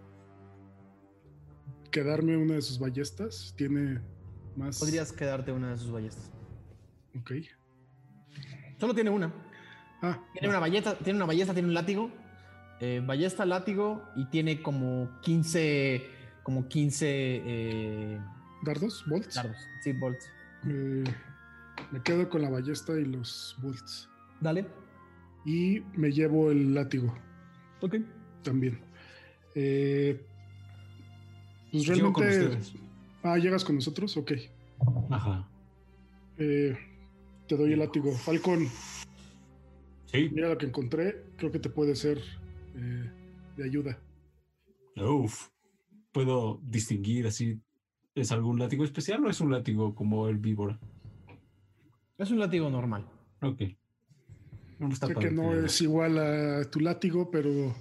quedarme 1.91 2.37
una 2.37 2.55
de 2.55 2.61
sus 2.61 2.79
ballestas. 2.79 3.53
Tiene 3.57 3.99
más. 4.55 4.79
Podrías 4.79 5.11
quedarte 5.11 5.51
una 5.51 5.71
de 5.71 5.77
sus 5.77 5.91
ballestas. 5.91 6.31
Ok. 7.19 7.31
Solo 8.79 8.93
tiene 8.93 9.09
una. 9.09 9.33
Ah, 10.01 10.17
Tiene 10.33 10.47
una 10.47 10.59
ballesta, 10.59 10.97
tiene 10.97 11.17
una 11.17 11.25
ballesta, 11.25 11.53
tiene 11.53 11.67
un 11.67 11.73
látigo. 11.73 12.09
eh, 12.81 13.01
ballesta, 13.05 13.45
látigo 13.45 14.01
y 14.15 14.25
tiene 14.29 14.61
como 14.61 15.09
15, 15.21 16.01
como 16.43 16.69
15 16.69 17.05
eh, 17.09 18.21
dardos, 18.63 19.03
bolts. 19.07 19.35
dardos. 19.35 19.57
Sí, 19.83 19.91
bolts. 19.91 20.31
Eh, 20.65 21.03
me 21.91 22.01
quedo 22.01 22.29
con 22.29 22.41
la 22.41 22.49
ballesta 22.49 22.93
y 22.97 23.03
los 23.03 23.57
bolts. 23.61 24.09
Dale. 24.39 24.65
Y 25.45 25.81
me 25.95 26.09
llevo 26.11 26.51
el 26.51 26.73
látigo 26.73 27.13
Ok. 27.81 27.95
también. 28.43 28.79
Eh, 29.55 30.25
pues 31.71 31.85
Llego 31.85 32.13
con 32.13 32.23
realmente. 32.23 32.57
ustedes. 32.57 32.81
Ah, 33.23 33.37
llegas 33.37 33.63
con 33.65 33.75
nosotros, 33.75 34.15
ok. 34.17 34.31
Ajá. 35.09 35.47
Eh, 36.37 36.77
te 37.47 37.57
doy 37.57 37.73
el 37.73 37.79
látigo. 37.79 38.11
Falcón, 38.13 38.67
Sí. 40.05 40.29
mira 40.33 40.49
lo 40.49 40.57
que 40.57 40.65
encontré. 40.65 41.23
Creo 41.37 41.51
que 41.51 41.59
te 41.59 41.69
puede 41.69 41.95
ser 41.95 42.19
eh, 42.75 43.11
de 43.57 43.63
ayuda. 43.63 43.99
Uf. 44.95 45.49
¿Puedo 46.11 46.59
distinguir 46.63 47.27
así? 47.27 47.59
¿Es 48.15 48.31
algún 48.31 48.57
látigo 48.57 48.83
especial 48.83 49.23
o 49.25 49.29
es 49.29 49.39
un 49.41 49.51
látigo 49.51 49.93
como 49.93 50.27
el 50.27 50.37
víbora? 50.37 50.79
Es 52.17 52.31
un 52.31 52.39
látigo 52.39 52.69
normal. 52.69 53.05
Ok. 53.41 53.61
No 54.79 54.89
está 54.89 55.07
sé 55.07 55.15
que 55.15 55.29
no 55.29 55.51
que- 55.51 55.65
es 55.65 55.81
igual 55.81 56.17
a 56.17 56.63
tu 56.69 56.79
látigo, 56.79 57.29
pero 57.29 57.75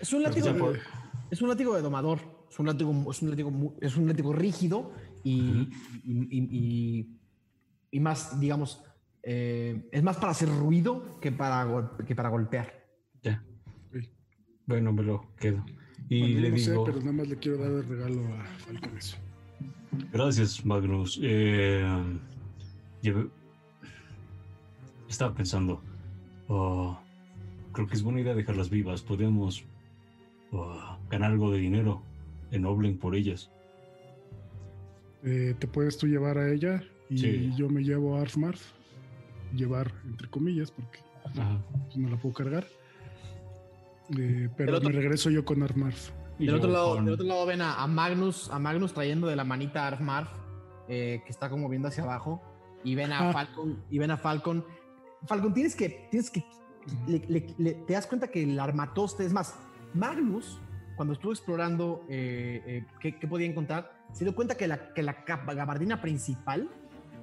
Es 0.00 0.12
un 0.12 0.22
látigo, 0.22 0.46
es 1.30 1.42
un 1.42 1.48
látigo 1.48 1.74
de 1.74 1.82
domador. 1.82 2.20
Es 2.54 2.60
un 2.60 2.66
látigo, 2.66 3.10
es 3.10 3.20
un 3.20 3.30
látigo, 3.30 3.74
es 3.80 3.96
un 3.96 4.06
látigo 4.06 4.32
rígido 4.32 4.92
y, 5.24 5.68
y, 6.04 6.12
y- 6.30 6.48
y- 6.52 7.18
y 7.90 7.98
más, 7.98 8.38
digamos, 8.38 8.80
eh, 9.24 9.88
es 9.90 10.02
más 10.04 10.18
para 10.18 10.30
hacer 10.30 10.48
ruido 10.48 11.18
que 11.20 11.32
para, 11.32 11.90
que 12.06 12.14
para 12.14 12.28
golpear. 12.28 12.86
Ya. 13.24 13.42
Bueno, 14.66 14.92
me 14.92 15.02
lo 15.02 15.34
quedo. 15.34 15.64
Y 16.08 16.20
bueno, 16.20 16.40
le 16.42 16.50
no 16.50 16.58
sé, 16.58 16.70
digo, 16.70 16.84
pero 16.84 16.98
nada 17.00 17.10
más 17.12 17.26
le 17.28 17.36
quiero 17.38 17.58
dar 17.58 17.72
de 17.72 17.82
regalo 17.82 18.20
a 18.36 18.44
Falcon 18.58 18.98
eso. 18.98 19.16
gracias, 20.12 20.64
Magnus. 20.64 21.18
Eh, 21.24 21.84
lleve- 23.02 23.30
Estaba 25.08 25.34
pensando, 25.34 25.82
oh, 26.46 26.96
creo 27.72 27.88
que 27.88 27.94
es 27.94 28.02
buena 28.04 28.20
idea 28.20 28.32
dejarlas 28.34 28.70
vivas. 28.70 29.02
Podemos 29.02 29.64
oh, 30.52 30.98
ganar 31.10 31.32
algo 31.32 31.50
de 31.50 31.58
dinero 31.58 32.00
en 32.54 32.64
Oblen 32.66 32.98
por 32.98 33.14
ellas. 33.14 33.50
Eh, 35.24 35.54
te 35.58 35.66
puedes 35.66 35.98
tú 35.98 36.06
llevar 36.06 36.38
a 36.38 36.50
ella 36.52 36.82
y 37.10 37.18
Sí. 37.18 37.52
yo 37.56 37.68
me 37.68 37.82
llevo 37.82 38.16
a 38.16 38.22
Arfmarf. 38.22 38.72
Llevar, 39.54 39.92
entre 40.06 40.28
comillas, 40.28 40.70
porque 40.70 40.98
Ajá. 41.40 41.60
no 41.94 42.08
la 42.08 42.16
puedo 42.16 42.34
cargar. 42.34 42.66
Eh, 44.18 44.48
pero 44.56 44.76
otro- 44.76 44.88
me 44.90 44.94
regreso 44.96 45.30
yo 45.30 45.44
con 45.44 45.62
Arfmarf. 45.62 46.10
Y 46.38 46.46
Del 46.46 46.54
yo 46.54 46.58
otro, 46.58 46.70
lado, 46.70 46.94
con- 46.96 47.04
del 47.04 47.14
otro 47.14 47.26
lado 47.26 47.46
ven 47.46 47.60
a, 47.62 47.82
a 47.82 47.86
Magnus, 47.86 48.50
a 48.50 48.58
Magnus 48.58 48.92
trayendo 48.92 49.26
de 49.28 49.36
la 49.36 49.44
manita 49.44 49.84
a 49.84 49.88
Arfmarf, 49.88 50.28
eh, 50.88 51.22
que 51.24 51.30
está 51.30 51.48
como 51.48 51.68
viendo 51.68 51.88
hacia 51.88 52.02
abajo, 52.02 52.42
y 52.82 52.94
ven 52.96 53.12
a 53.12 53.30
Ah. 53.30 53.32
Falcon, 53.32 53.82
y 53.90 53.98
ven 53.98 54.10
a 54.10 54.16
Falcon. 54.16 54.64
Falcon, 55.26 55.54
tienes 55.54 55.74
que, 55.76 56.08
tienes 56.10 56.30
que, 56.30 56.44
le- 57.06 57.24
le- 57.28 57.54
le- 57.56 57.74
te 57.74 57.92
das 57.94 58.06
cuenta 58.06 58.28
que 58.28 58.42
el 58.42 58.58
armatoste, 58.58 59.24
es 59.24 59.32
más, 59.32 59.54
Magnus, 59.94 60.58
cuando 60.96 61.14
estuvo 61.14 61.32
explorando 61.32 62.04
eh, 62.08 62.62
eh, 62.66 62.86
qué, 63.00 63.18
qué 63.18 63.26
podía 63.26 63.46
encontrar, 63.46 63.92
se 64.12 64.24
dio 64.24 64.34
cuenta 64.34 64.56
que 64.56 64.66
la, 64.66 64.92
que 64.92 65.02
la 65.02 65.24
gabardina 65.26 66.00
principal, 66.00 66.68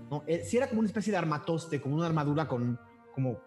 ¿no? 0.09 0.23
Eh, 0.27 0.43
sí 0.45 0.57
era 0.57 0.67
como 0.67 0.79
una 0.79 0.87
especie 0.87 1.11
de 1.11 1.17
armatoste, 1.17 1.79
como 1.79 1.95
una 1.95 2.07
armadura 2.07 2.47
con, 2.47 2.79
como, 3.13 3.39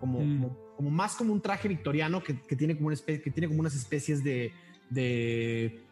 como, 0.00 0.20
Mm. 0.20 0.42
como, 0.42 0.56
como 0.76 0.90
más 0.90 1.14
como 1.14 1.32
un 1.32 1.40
traje 1.40 1.68
victoriano 1.68 2.22
que, 2.22 2.40
que 2.40 2.56
tiene 2.56 2.74
como 2.74 2.88
una 2.88 2.94
especie, 2.94 3.22
que 3.22 3.30
tiene 3.30 3.48
como 3.48 3.60
unas 3.60 3.74
especies 3.74 4.24
de, 4.24 4.52
de 4.88 5.84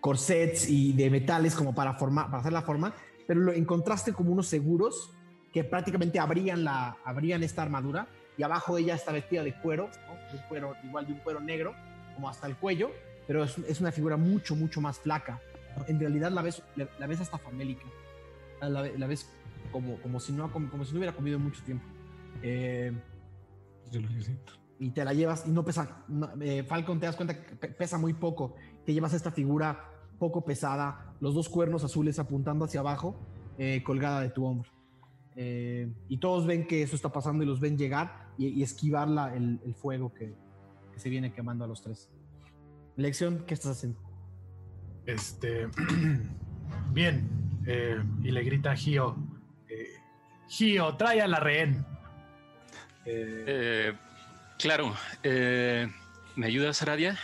corsets 0.00 0.68
y 0.68 0.92
de 0.92 1.10
metales 1.10 1.54
como 1.54 1.74
para, 1.74 1.94
formar, 1.94 2.26
para 2.26 2.38
hacer 2.38 2.52
la 2.52 2.62
forma, 2.62 2.94
pero 3.26 3.40
lo 3.40 3.52
encontraste 3.52 4.12
como 4.12 4.32
unos 4.32 4.46
seguros 4.46 5.10
que 5.52 5.64
prácticamente 5.64 6.18
abrían, 6.18 6.62
la, 6.62 6.96
abrían 7.04 7.42
esta 7.42 7.62
armadura 7.62 8.06
y 8.36 8.42
abajo 8.42 8.76
ella 8.76 8.94
está 8.94 9.12
vestida 9.12 9.42
de 9.42 9.54
cuero, 9.54 9.88
¿no? 10.06 10.14
De 10.30 10.38
un 10.38 10.48
cuero, 10.48 10.74
igual 10.84 11.06
de 11.06 11.12
un 11.14 11.18
cuero 11.20 11.40
negro, 11.40 11.74
como 12.14 12.28
hasta 12.28 12.46
el 12.46 12.56
cuello, 12.56 12.90
pero 13.26 13.44
es, 13.44 13.56
es 13.58 13.80
una 13.80 13.92
figura 13.92 14.16
mucho, 14.16 14.54
mucho 14.56 14.80
más 14.80 14.98
flaca. 14.98 15.40
En 15.88 15.98
realidad 15.98 16.30
la 16.30 16.42
ves, 16.42 16.62
la, 16.76 16.88
la 16.98 17.06
ves 17.06 17.20
hasta 17.20 17.38
famélica, 17.38 17.84
la, 18.60 18.80
ve- 18.82 18.98
la 18.98 19.06
ves 19.06 19.28
como, 19.72 19.96
como, 20.00 20.20
si 20.20 20.32
no, 20.32 20.50
como, 20.52 20.70
como 20.70 20.84
si 20.84 20.92
no 20.92 20.98
hubiera 20.98 21.14
comido 21.16 21.38
mucho 21.38 21.62
tiempo. 21.64 21.84
Eh, 22.42 22.92
y 24.78 24.90
te 24.90 25.04
la 25.04 25.12
llevas 25.14 25.46
y 25.46 25.50
no 25.50 25.64
pesa. 25.64 26.04
no, 26.08 26.30
eh, 26.40 26.64
Falcon, 26.64 26.98
te 27.00 27.06
das 27.06 27.16
cuenta 27.16 27.40
que 27.40 27.56
pe- 27.56 27.68
pesa 27.68 27.98
muy 27.98 28.12
poco. 28.14 28.54
Te 28.84 28.92
llevas 28.92 29.14
esta 29.14 29.30
figura 29.30 29.90
poco 30.18 30.44
pesada, 30.44 31.14
los 31.20 31.34
dos 31.34 31.48
cuernos 31.48 31.84
azules 31.84 32.18
apuntando 32.18 32.64
hacia 32.64 32.80
abajo, 32.80 33.16
eh, 33.58 33.82
colgada 33.84 34.20
de 34.20 34.30
tu 34.30 34.44
hombro. 34.44 34.70
Eh, 35.36 35.92
y 36.08 36.18
todos 36.18 36.46
ven 36.46 36.66
que 36.66 36.82
eso 36.82 36.94
está 36.96 37.10
pasando 37.10 37.42
y 37.42 37.46
los 37.46 37.60
ven 37.60 37.76
llegar 37.76 38.28
y, 38.38 38.48
y 38.48 38.62
esquivar 38.62 39.08
la- 39.08 39.34
el, 39.34 39.60
el 39.64 39.74
fuego 39.74 40.12
que, 40.12 40.34
que 40.92 40.98
se 40.98 41.08
viene 41.08 41.32
quemando 41.32 41.64
a 41.64 41.68
los 41.68 41.82
tres. 41.82 42.10
Lección, 42.96 43.44
¿qué 43.46 43.54
estás 43.54 43.72
haciendo? 43.78 43.98
Este. 45.06 45.68
Bien. 46.92 47.28
eh, 47.66 48.02
y 48.22 48.30
le 48.30 48.42
grita 48.44 48.72
a 48.72 48.76
Gio. 48.76 49.16
eh, 49.68 49.94
Gio, 50.48 50.96
trae 50.96 51.20
a 51.22 51.28
la 51.28 51.40
rehén. 51.40 51.84
Eh, 53.04 53.44
eh, 53.46 53.92
claro. 54.58 54.94
Eh, 55.22 55.88
¿Me 56.36 56.46
ayudas, 56.46 56.80
Aradia? 56.82 57.16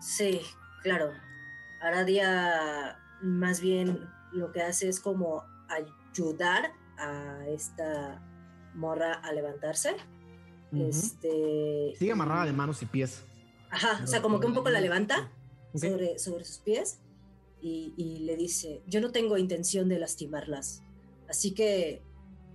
Sí, 0.00 0.40
claro. 0.82 1.12
Aradia 1.82 2.98
más 3.22 3.60
bien 3.60 4.08
lo 4.32 4.52
que 4.52 4.62
hace 4.62 4.88
es 4.88 5.00
como 5.00 5.44
ayudar 5.68 6.72
a 6.98 7.44
esta 7.48 8.20
morra 8.74 9.14
a 9.14 9.32
levantarse. 9.32 9.96
Este. 10.72 11.94
Sigue 11.96 12.12
amarrada 12.12 12.44
de 12.46 12.52
manos 12.52 12.82
y 12.82 12.86
pies. 12.86 13.24
Ajá, 13.70 14.00
o 14.02 14.06
sea, 14.06 14.22
como 14.22 14.40
que 14.40 14.46
un 14.46 14.54
poco 14.54 14.70
la 14.70 14.80
levanta 14.80 15.30
sobre, 15.74 16.18
sobre 16.18 16.44
sus 16.44 16.58
pies 16.58 17.00
y, 17.60 17.92
y 17.96 18.20
le 18.20 18.36
dice: 18.36 18.82
Yo 18.86 19.00
no 19.00 19.10
tengo 19.10 19.36
intención 19.36 19.88
de 19.88 19.98
lastimarlas, 19.98 20.82
así 21.28 21.54
que 21.54 22.02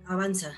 avanza. 0.06 0.52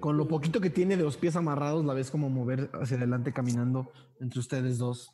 Con 0.00 0.16
lo 0.16 0.28
poquito 0.28 0.60
que 0.60 0.70
tiene 0.70 0.96
de 0.96 1.02
los 1.02 1.16
pies 1.16 1.34
amarrados, 1.34 1.84
la 1.84 1.94
ves 1.94 2.10
como 2.10 2.28
mover 2.28 2.70
hacia 2.74 2.96
adelante 2.96 3.32
caminando 3.32 3.90
entre 4.20 4.40
ustedes 4.40 4.78
dos. 4.78 5.10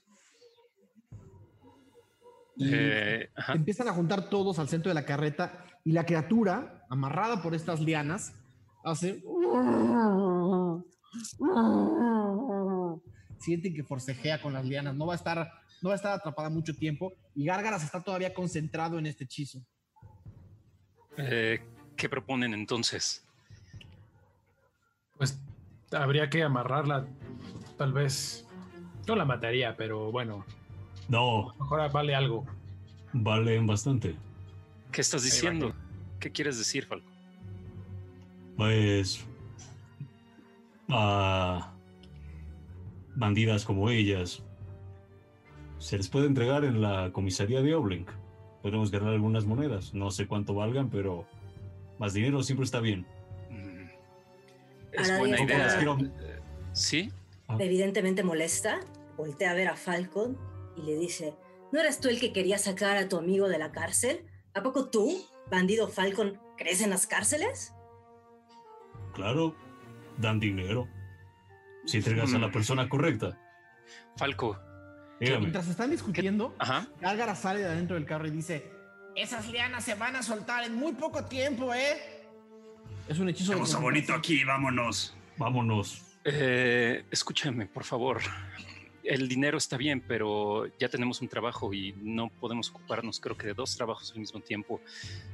Y 2.56 2.70
Eh, 2.74 3.30
empiezan 3.54 3.88
a 3.88 3.92
juntar 3.92 4.28
todos 4.28 4.58
al 4.58 4.68
centro 4.68 4.90
de 4.90 4.94
la 4.94 5.06
carreta 5.06 5.64
y 5.84 5.92
la 5.92 6.04
criatura, 6.04 6.84
amarrada 6.90 7.40
por 7.42 7.54
estas 7.54 7.80
lianas, 7.80 8.34
hace... 8.84 9.22
Sienten 13.40 13.74
que 13.74 13.82
forcejea 13.82 14.40
con 14.40 14.52
las 14.52 14.64
lianas, 14.64 14.94
no 14.94 15.06
va 15.06 15.14
a 15.14 15.16
estar, 15.16 15.50
no 15.82 15.88
va 15.88 15.94
a 15.94 15.96
estar 15.96 16.12
atrapada 16.12 16.48
mucho 16.50 16.74
tiempo 16.76 17.12
y 17.34 17.46
Gárgaras 17.46 17.82
está 17.82 18.00
todavía 18.02 18.32
concentrado 18.32 18.98
en 18.98 19.06
este 19.06 19.24
hechizo. 19.24 19.60
Eh, 21.16 21.60
¿Qué 21.96 22.08
proponen 22.08 22.54
entonces? 22.54 23.26
Pues 25.16 25.38
habría 25.92 26.30
que 26.30 26.42
amarrarla. 26.42 27.06
Tal 27.76 27.92
vez. 27.92 28.46
Yo 29.06 29.16
la 29.16 29.24
mataría, 29.24 29.76
pero 29.76 30.12
bueno, 30.12 30.44
No, 31.08 31.54
mejor 31.58 31.90
vale 31.90 32.14
algo. 32.14 32.46
valen 33.12 33.66
bastante. 33.66 34.14
¿Qué 34.92 35.00
estás 35.00 35.22
diciendo? 35.24 35.74
¿Qué 36.20 36.30
quieres 36.30 36.58
decir, 36.58 36.86
Falco? 36.86 37.08
Pues. 38.56 39.24
A. 40.90 41.72
bandidas 43.14 43.64
como 43.64 43.90
ellas. 43.90 44.42
Se 45.78 45.96
les 45.96 46.08
puede 46.08 46.26
entregar 46.26 46.64
en 46.64 46.80
la 46.82 47.10
comisaría 47.12 47.62
de 47.62 47.74
Oblink. 47.74 48.10
Podemos 48.62 48.90
ganar 48.90 49.14
algunas 49.14 49.46
monedas. 49.46 49.94
No 49.94 50.10
sé 50.10 50.26
cuánto 50.26 50.54
valgan, 50.54 50.90
pero. 50.90 51.26
Más 51.98 52.14
dinero 52.14 52.42
siempre 52.42 52.64
está 52.64 52.80
bien. 52.80 53.06
Mm, 53.50 53.88
Es 54.92 55.18
buena 55.18 55.40
idea. 55.40 55.76
Quiero- 55.76 55.98
¿Sí? 56.72 57.10
Evidentemente 57.58 58.22
molesta, 58.22 58.80
voltea 59.16 59.50
a 59.50 59.54
ver 59.54 59.68
a 59.68 59.76
Falcon 59.76 60.38
y 60.76 60.82
le 60.82 60.96
dice: 60.96 61.34
¿No 61.72 61.80
eras 61.80 62.00
tú 62.00 62.08
el 62.08 62.20
que 62.20 62.32
quería 62.32 62.58
sacar 62.58 62.96
a 62.96 63.08
tu 63.08 63.16
amigo 63.18 63.48
de 63.48 63.58
la 63.58 63.72
cárcel? 63.72 64.24
¿A 64.54 64.62
poco 64.62 64.88
tú, 64.88 65.22
bandido 65.50 65.88
Falcon, 65.88 66.38
crees 66.56 66.80
en 66.80 66.90
las 66.90 67.06
cárceles? 67.06 67.72
Claro, 69.14 69.54
dan 70.18 70.38
dinero. 70.40 70.86
Si 71.86 71.98
entregas 71.98 72.34
a 72.34 72.38
la 72.38 72.50
persona 72.50 72.88
correcta. 72.88 73.38
Falco. 74.16 74.58
Dígame. 75.18 75.40
Mientras 75.40 75.68
están 75.68 75.90
discutiendo, 75.90 76.54
Ajá. 76.58 76.86
Gárgaras 77.00 77.40
sale 77.40 77.60
de 77.60 77.66
adentro 77.66 77.96
del 77.96 78.06
carro 78.06 78.26
y 78.26 78.30
dice: 78.30 78.70
Esas 79.14 79.48
lianas 79.50 79.84
se 79.84 79.94
van 79.94 80.16
a 80.16 80.22
soltar 80.22 80.64
en 80.64 80.74
muy 80.74 80.92
poco 80.92 81.24
tiempo, 81.24 81.74
¿eh? 81.74 81.96
Es 83.08 83.18
un 83.18 83.28
hechizo 83.28 83.52
de 83.52 83.58
Cosa 83.58 83.78
bonito 83.78 84.14
aquí, 84.14 84.44
vámonos. 84.44 85.14
Vámonos. 85.36 86.02
Eh, 86.24 87.04
escúchame, 87.10 87.66
por 87.66 87.84
favor. 87.84 88.20
El 89.02 89.28
dinero 89.28 89.58
está 89.58 89.76
bien, 89.76 90.02
pero 90.06 90.66
ya 90.78 90.88
tenemos 90.88 91.20
un 91.20 91.28
trabajo 91.28 91.72
y 91.72 91.94
no 92.00 92.28
podemos 92.28 92.70
ocuparnos, 92.70 93.18
creo 93.18 93.36
que 93.36 93.46
de 93.46 93.54
dos 93.54 93.76
trabajos 93.76 94.12
al 94.12 94.20
mismo 94.20 94.40
tiempo. 94.40 94.80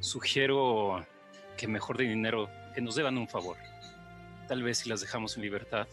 Sugiero 0.00 1.05
que 1.57 1.66
mejor 1.66 1.99
de 1.99 2.05
dinero, 2.05 2.49
que 2.75 2.81
nos 2.81 2.94
deban 2.94 3.18
un 3.18 3.28
favor. 3.28 3.57
Tal 4.49 4.62
vez 4.62 4.78
si 4.78 4.89
las 4.89 5.00
dejamos 5.00 5.36
en 5.36 5.42
libertad, 5.42 5.89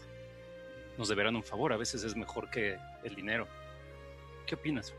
nos 0.98 1.08
deberán 1.08 1.36
un 1.36 1.42
favor. 1.42 1.72
A 1.72 1.76
veces 1.76 2.04
es 2.04 2.16
mejor 2.16 2.50
que 2.50 2.76
el 3.02 3.14
dinero. 3.14 3.46
¿Qué 4.46 4.54
opinas? 4.54 4.94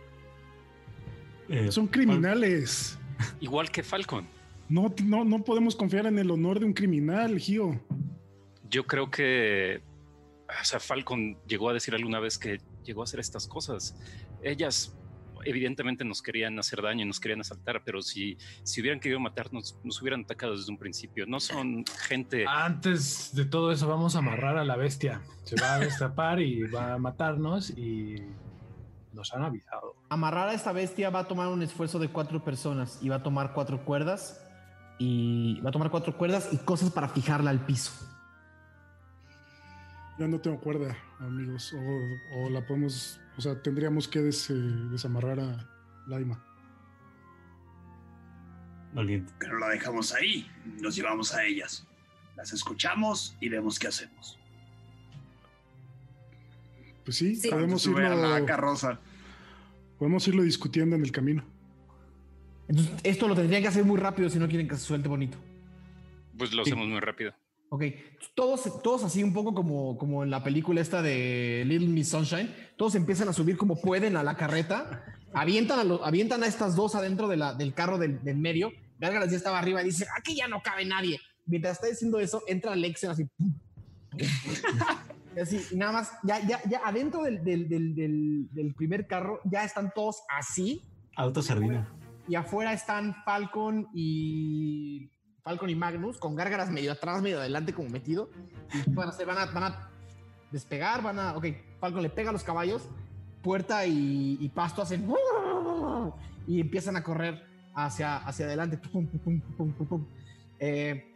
Eh, 1.50 1.72
Son 1.72 1.88
criminales. 1.88 2.98
Igual 3.40 3.72
que 3.72 3.84
Falcon. 3.84 4.28
No, 4.68 4.94
no, 5.04 5.24
no 5.24 5.44
podemos 5.44 5.76
confiar 5.76 6.08
en 6.08 6.18
el 6.18 6.32
honor 6.32 6.60
de 6.60 6.66
un 6.66 6.74
criminal, 6.74 7.40
Gio. 7.40 7.80
Yo 8.70 8.86
creo 8.88 9.12
que, 9.12 9.82
o 10.50 10.66
sea, 10.66 10.80
Falcon 10.80 11.38
llegó 11.48 11.70
a 11.70 11.74
decir 11.74 11.94
alguna 11.94 12.20
vez 12.20 12.38
que 12.38 12.60
llegó 12.84 13.02
a 13.02 13.04
hacer 13.04 13.20
estas 13.20 13.48
cosas. 13.48 13.96
Ellas 14.42 14.96
evidentemente 15.46 16.04
nos 16.04 16.22
querían 16.22 16.58
hacer 16.60 16.82
daño 16.82 17.04
y 17.04 17.08
nos 17.08 17.20
querían 17.20 17.42
asaltar, 17.42 17.84
pero 17.84 18.02
si, 18.02 18.38
si 18.64 18.82
hubieran 18.82 19.00
querido 19.00 19.20
matarnos, 19.20 19.78
nos 19.84 20.02
hubieran 20.02 20.22
atacado 20.22 20.58
desde 20.58 20.72
un 20.72 20.78
principio. 20.78 21.26
No 21.28 21.40
son 21.40 21.86
gente... 22.08 22.46
Antes 22.48 23.34
de 23.34 23.46
todo 23.46 23.72
eso, 23.72 23.88
vamos 23.88 24.16
a 24.16 24.20
amarrar 24.20 24.58
a 24.58 24.66
la 24.66 24.76
bestia. 24.76 25.22
Se 25.44 25.56
va 25.60 25.76
a 25.76 25.80
destapar 25.80 26.42
y 26.42 26.64
va 26.64 26.94
a 26.94 26.98
matarnos 26.98 27.70
y 27.72 28.24
nos 29.14 29.34
han 29.34 29.44
avisado. 29.44 29.96
Amarrar 30.10 30.50
a 30.50 30.54
esta 30.54 30.72
bestia 30.72 31.10
va 31.10 31.20
a 31.20 31.28
tomar 31.28 31.48
un 31.48 31.64
esfuerzo 31.64 32.00
de 32.00 32.10
cuatro 32.10 32.44
personas 32.44 33.00
y 33.02 33.10
va 33.10 33.18
a 33.18 33.24
tomar 33.24 33.54
cuatro 33.54 33.84
cuerdas 33.86 34.42
y 34.98 35.60
va 35.62 35.70
a 35.70 35.72
tomar 35.72 35.90
cuatro 35.90 36.18
cuerdas 36.18 36.50
y 36.52 36.58
cosas 36.58 36.92
para 36.92 37.08
fijarla 37.08 37.50
al 37.50 37.66
piso. 37.66 37.92
Ya 40.18 40.28
no 40.28 40.40
tengo 40.40 40.60
cuerda, 40.60 40.96
amigos. 41.20 41.74
O, 41.74 42.40
o 42.40 42.50
la 42.50 42.66
podemos, 42.66 43.20
o 43.38 43.42
sea, 43.42 43.62
tendríamos 43.62 44.08
que 44.08 44.22
des- 44.22 44.50
eh, 44.50 44.54
desamarrar 44.54 45.40
a 45.40 45.70
Laima. 46.08 46.42
alguien. 48.96 49.26
Pero 49.40 49.60
la 49.60 49.70
dejamos 49.70 50.14
ahí, 50.14 50.50
nos 50.82 50.96
llevamos 50.96 51.34
a 51.34 51.44
ellas. 51.44 51.86
Las 52.38 52.54
escuchamos 52.54 53.36
y 53.42 53.50
vemos 53.50 53.78
qué 53.78 53.88
hacemos. 53.88 54.38
Pues 57.04 57.18
sí, 57.18 57.36
Sí. 57.36 57.50
podemos 57.50 57.82
Sube 57.82 58.06
a 58.06 58.16
la 58.16 58.36
irlo, 58.36 58.46
carroza. 58.46 59.00
podemos 60.00 60.28
irlo 60.28 60.44
discutiendo 60.44 60.96
en 60.96 61.04
el 61.04 61.12
camino. 61.12 61.44
Entonces, 62.68 62.96
esto 63.04 63.28
lo 63.28 63.36
tendrían 63.36 63.62
que 63.62 63.68
hacer 63.68 63.84
muy 63.86 64.00
rápido 64.00 64.30
si 64.30 64.40
no 64.40 64.48
quieren 64.48 64.68
que 64.68 64.76
se 64.76 64.82
suelte 64.86 65.08
bonito. 65.08 65.38
Pues 66.38 66.52
lo 66.54 66.64
Sí. 66.64 66.72
hacemos 66.72 66.88
muy 66.88 67.00
rápido. 67.00 67.34
Ok, 67.76 67.84
todos, 68.36 68.82
todos 68.82 69.04
así 69.04 69.22
un 69.22 69.34
poco 69.34 69.54
como, 69.54 69.98
como 69.98 70.24
en 70.24 70.30
la 70.30 70.42
película 70.44 70.80
esta 70.80 71.02
de 71.02 71.64
Little 71.68 71.90
Miss 71.90 72.08
Sunshine, 72.08 72.50
todos 72.78 72.96
empiezan 72.96 73.28
a 73.28 73.34
subir 73.34 73.58
como 73.58 73.82
pueden 73.82 74.16
a 74.16 74.24
la 74.24 74.38
carreta, 74.38 75.04
avientan 75.34 75.80
a, 75.80 75.84
los- 75.84 76.00
avientan 76.02 76.42
a 76.44 76.48
estas 76.48 76.78
dos 76.78 76.96
adentro 76.96 77.28
de 77.28 77.36
la, 77.36 77.54
del 77.54 77.74
carro 77.74 77.98
del, 77.98 78.24
del 78.24 78.38
medio, 78.38 78.72
Gárgaras 78.98 79.30
ya 79.30 79.36
estaba 79.36 79.60
arriba 79.60 79.82
y 79.82 79.88
dice, 79.88 80.06
aquí 80.18 80.38
ya 80.38 80.48
no 80.48 80.62
cabe 80.64 80.86
nadie. 80.86 81.20
Mientras 81.48 81.74
está 81.74 81.88
diciendo 81.88 82.18
eso, 82.22 82.42
entra 82.48 82.78
Lexion 82.78 83.12
así, 83.12 83.26
pum, 83.38 83.54
y 85.36 85.40
así, 85.42 85.60
y 85.72 85.76
nada 85.76 85.92
más, 85.92 86.12
ya, 86.24 86.40
ya, 86.48 86.62
ya 86.70 86.80
adentro 86.86 87.24
del, 87.24 87.44
del, 87.44 87.68
del, 87.68 88.74
primer 88.78 89.06
carro 89.06 89.42
ya 89.44 89.66
están 89.66 89.92
todos 89.94 90.22
así, 90.30 90.82
Auto 91.18 91.42
sardina. 91.42 91.90
y 92.30 92.36
afuera 92.36 92.72
están 92.72 93.16
Falcon 93.26 93.88
y 93.94 95.10
Falcon 95.46 95.70
y 95.70 95.76
Magnus 95.76 96.18
con 96.18 96.36
gárgaras 96.36 96.72
medio 96.72 96.92
atrás, 96.92 97.22
medio 97.22 97.40
adelante 97.40 97.72
como 97.72 97.88
metido. 97.88 98.32
Y 98.74 98.82
¿qué 98.82 98.90
van 98.90 99.10
a 99.10 99.90
despegar, 100.52 101.04
van 101.04 101.20
a... 101.20 101.38
Ok, 101.38 101.46
Falcon 101.80 102.02
le 102.02 102.10
pega 102.10 102.32
a 102.32 102.34
los 102.34 102.44
caballos, 102.44 102.90
Puerta 103.44 103.86
y, 103.86 104.52
Pasto 104.56 104.82
hacen... 104.82 105.08
Y 106.48 106.60
empiezan 106.60 106.98
a 106.98 107.04
correr 107.04 107.46
hacia, 107.76 108.18
hacia 108.18 108.48
adelante. 108.48 108.80
Eh, 110.60 111.14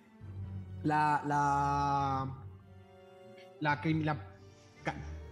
la... 0.84 1.24
La... 1.26 2.36
La, 3.62 3.82
la 3.82 4.28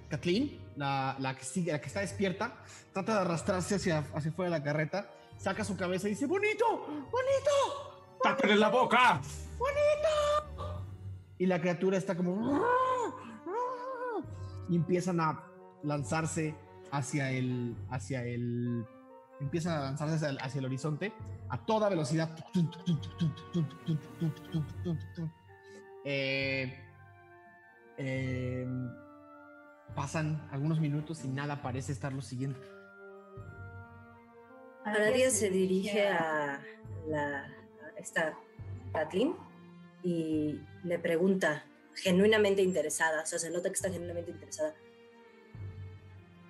Kathleen, 0.10 0.60
la, 0.76 1.16
la 1.20 1.36
que 1.36 1.46
sigue, 1.46 1.72
la 1.72 1.80
que 1.80 1.88
está 1.88 2.00
despierta, 2.00 2.56
trata 2.94 3.14
de 3.14 3.20
arrastrarse 3.22 3.76
hacia, 3.76 4.00
hacia 4.14 4.32
fuera 4.32 4.52
de 4.52 4.58
la 4.58 4.64
carreta, 4.64 5.10
saca 5.38 5.64
su 5.64 5.78
cabeza 5.78 6.08
y 6.08 6.12
dice, 6.12 6.26
bonito, 6.26 6.66
bonito, 7.10 7.97
¡Tápenle 8.28 8.58
la 8.58 8.70
boca! 8.70 9.22
bonito. 9.58 10.86
Y 11.38 11.46
la 11.46 11.62
criatura 11.62 11.98
está 11.98 12.18
como... 12.18 12.62
Y 14.70 14.76
empiezan 14.76 15.22
a 15.22 15.44
lanzarse 15.84 16.54
hacia 16.92 17.32
el... 17.32 17.76
Hacia 17.90 18.26
el 18.26 18.86
empiezan 19.40 19.78
a 19.78 19.82
lanzarse 19.82 20.16
hacia 20.16 20.30
el, 20.30 20.40
hacia 20.42 20.60
el 20.60 20.66
horizonte 20.66 21.14
a 21.48 21.58
toda 21.66 21.88
velocidad. 21.88 22.36
Eh, 26.04 26.84
eh, 27.98 28.68
pasan 29.96 30.48
algunos 30.52 30.80
minutos 30.82 31.24
y 31.24 31.30
nada 31.30 31.62
parece 31.62 31.94
estar 31.94 32.12
lo 32.12 32.22
siguiente. 32.22 32.60
Aradia 34.84 35.30
se 35.30 35.50
dirige 35.50 36.08
a 36.08 36.62
la 37.08 37.57
a 37.57 37.57
esta 37.98 38.38
Kathleen 38.94 39.36
y 40.04 40.62
le 40.84 41.00
pregunta, 41.00 41.66
genuinamente 41.96 42.62
interesada, 42.62 43.24
o 43.24 43.26
sea, 43.26 43.40
se 43.40 43.50
nota 43.50 43.70
que 43.70 43.76
está 43.76 43.90
genuinamente 43.90 44.32
interesada. 44.32 44.74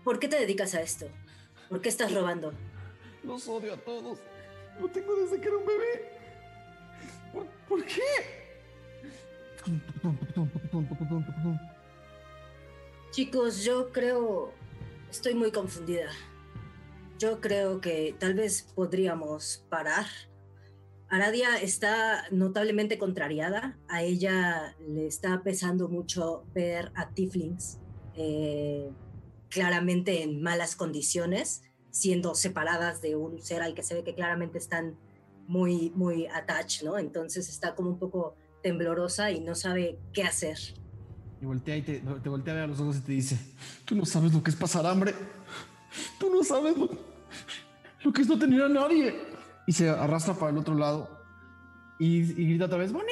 ¿Por 0.03 0.19
qué 0.19 0.27
te 0.27 0.39
dedicas 0.39 0.75
a 0.75 0.81
esto? 0.81 1.07
¿Por 1.69 1.81
qué 1.81 1.89
estás 1.89 2.13
robando? 2.13 2.53
Los 3.23 3.47
odio 3.47 3.73
a 3.73 3.77
todos. 3.77 4.19
Lo 4.79 4.87
tengo 4.89 5.15
desde 5.15 5.41
que 5.41 5.47
era 5.47 5.57
un 5.57 5.65
bebé. 5.65 6.11
¿Por, 7.33 7.45
por 7.67 7.85
qué? 7.85 8.01
Chicos, 13.11 13.63
yo 13.63 13.91
creo, 13.91 14.53
estoy 15.09 15.33
muy 15.33 15.51
confundida. 15.51 16.09
Yo 17.17 17.41
creo 17.41 17.81
que 17.81 18.15
tal 18.19 18.35
vez 18.35 18.61
podríamos 18.75 19.65
parar. 19.69 20.05
Aradia 21.09 21.57
está 21.57 22.25
notablemente 22.31 22.97
contrariada. 22.97 23.77
A 23.87 24.03
ella 24.03 24.75
le 24.87 25.07
está 25.07 25.41
pesando 25.41 25.87
mucho 25.87 26.43
ver 26.53 26.91
a 26.95 27.09
Tiflings 27.09 27.79
eh, 28.15 28.89
claramente 29.49 30.23
en 30.23 30.41
malas 30.41 30.75
condiciones, 30.75 31.63
siendo 31.91 32.35
separadas 32.35 33.01
de 33.01 33.15
un 33.15 33.41
ser 33.41 33.61
al 33.61 33.73
que 33.73 33.83
se 33.83 33.93
ve 33.95 34.03
que 34.03 34.15
claramente 34.15 34.57
están 34.57 34.97
muy, 35.47 35.91
muy 35.95 36.27
attached, 36.27 36.85
¿no? 36.85 36.97
Entonces 36.97 37.47
está 37.47 37.73
como 37.73 37.91
un 37.91 37.99
poco 37.99 38.35
temblorosa 38.61 39.31
y 39.31 39.39
no 39.39 39.55
sabe 39.55 39.97
qué 40.11 40.23
hacer. 40.23 40.57
Y 41.41 41.45
voltea 41.45 41.77
y 41.77 41.83
te, 41.83 41.99
te 41.99 42.29
voltea 42.29 42.53
a 42.53 42.55
ver 42.55 42.63
a 42.65 42.67
los 42.67 42.81
ojos 42.81 42.97
y 42.97 43.01
te 43.01 43.11
dice, 43.13 43.39
tú 43.85 43.95
no 43.95 44.05
sabes 44.05 44.33
lo 44.33 44.43
que 44.43 44.49
es 44.49 44.57
pasar 44.57 44.85
hambre. 44.85 45.13
Tú 46.19 46.29
no 46.29 46.43
sabes 46.43 46.77
lo, 46.77 46.89
lo 48.03 48.11
que 48.11 48.21
es 48.21 48.27
no 48.27 48.37
tener 48.37 48.61
a 48.61 48.69
nadie. 48.69 49.36
Y 49.67 49.73
se 49.73 49.89
arrastra 49.89 50.33
para 50.33 50.51
el 50.51 50.57
otro 50.57 50.73
lado 50.73 51.09
y, 51.99 52.19
y 52.21 52.47
grita 52.49 52.65
otra 52.65 52.77
vez, 52.79 52.91
¡bonita! 52.91 53.11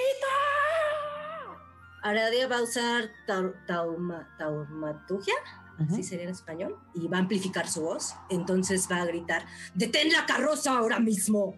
Aradia 2.01 2.47
va 2.47 2.57
a 2.59 2.61
usar 2.63 3.09
tau- 3.27 3.53
tauma- 3.67 4.27
taumaturgia, 4.37 5.33
así 5.79 6.03
sería 6.03 6.25
en 6.25 6.29
español, 6.31 6.77
y 6.93 7.07
va 7.07 7.17
a 7.17 7.21
amplificar 7.21 7.67
su 7.67 7.81
voz. 7.81 8.15
Entonces 8.29 8.87
va 8.91 9.01
a 9.01 9.05
gritar, 9.05 9.45
¡detén 9.73 10.11
la 10.11 10.25
carroza 10.25 10.77
ahora 10.77 10.99
mismo! 10.99 11.55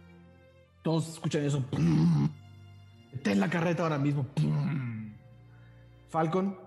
Todos 0.84 1.10
escuchan 1.10 1.44
eso. 1.44 1.64
Ten 3.24 3.40
la 3.42 3.50
carreta 3.50 3.84
ahora 3.84 3.98
mismo. 4.00 4.26
Falcon, 6.10 6.58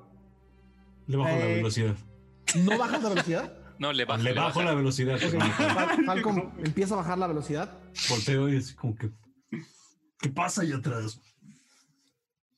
Le 1.06 1.16
bajo 1.16 1.30
la 1.30 1.46
Eh, 1.46 1.54
velocidad. 1.56 1.94
¿no 2.56 2.78
bajas 2.78 3.02
la 3.02 3.08
velocidad? 3.08 3.52
No, 3.80 3.92
le 3.92 4.04
baja. 4.04 4.22
Le 4.22 4.32
bajo 4.34 4.58
baja. 4.60 4.70
la 4.70 4.74
velocidad. 4.76 5.16
Ok, 5.16 5.22
Fal- 5.32 6.04
Falcon 6.04 6.52
empieza 6.64 6.94
a 6.94 6.98
bajar 6.98 7.18
la 7.18 7.26
velocidad. 7.26 7.80
Volteo 8.10 8.48
y 8.48 8.56
es 8.56 8.74
como 8.74 8.94
que. 8.94 9.10
¿Qué 10.20 10.28
pasa 10.28 10.60
allá 10.62 10.76
atrás? 10.76 11.18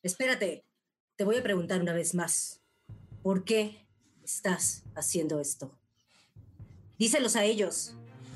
Espérate, 0.02 0.64
te 1.16 1.24
voy 1.24 1.36
a 1.36 1.42
preguntar 1.42 1.80
una 1.80 1.92
vez 1.92 2.14
más. 2.14 2.60
¿Por 3.22 3.44
qué 3.44 3.86
estás 4.24 4.82
haciendo 4.96 5.38
esto? 5.40 5.78
Díselos 6.98 7.36
a 7.36 7.44
ellos, 7.44 7.94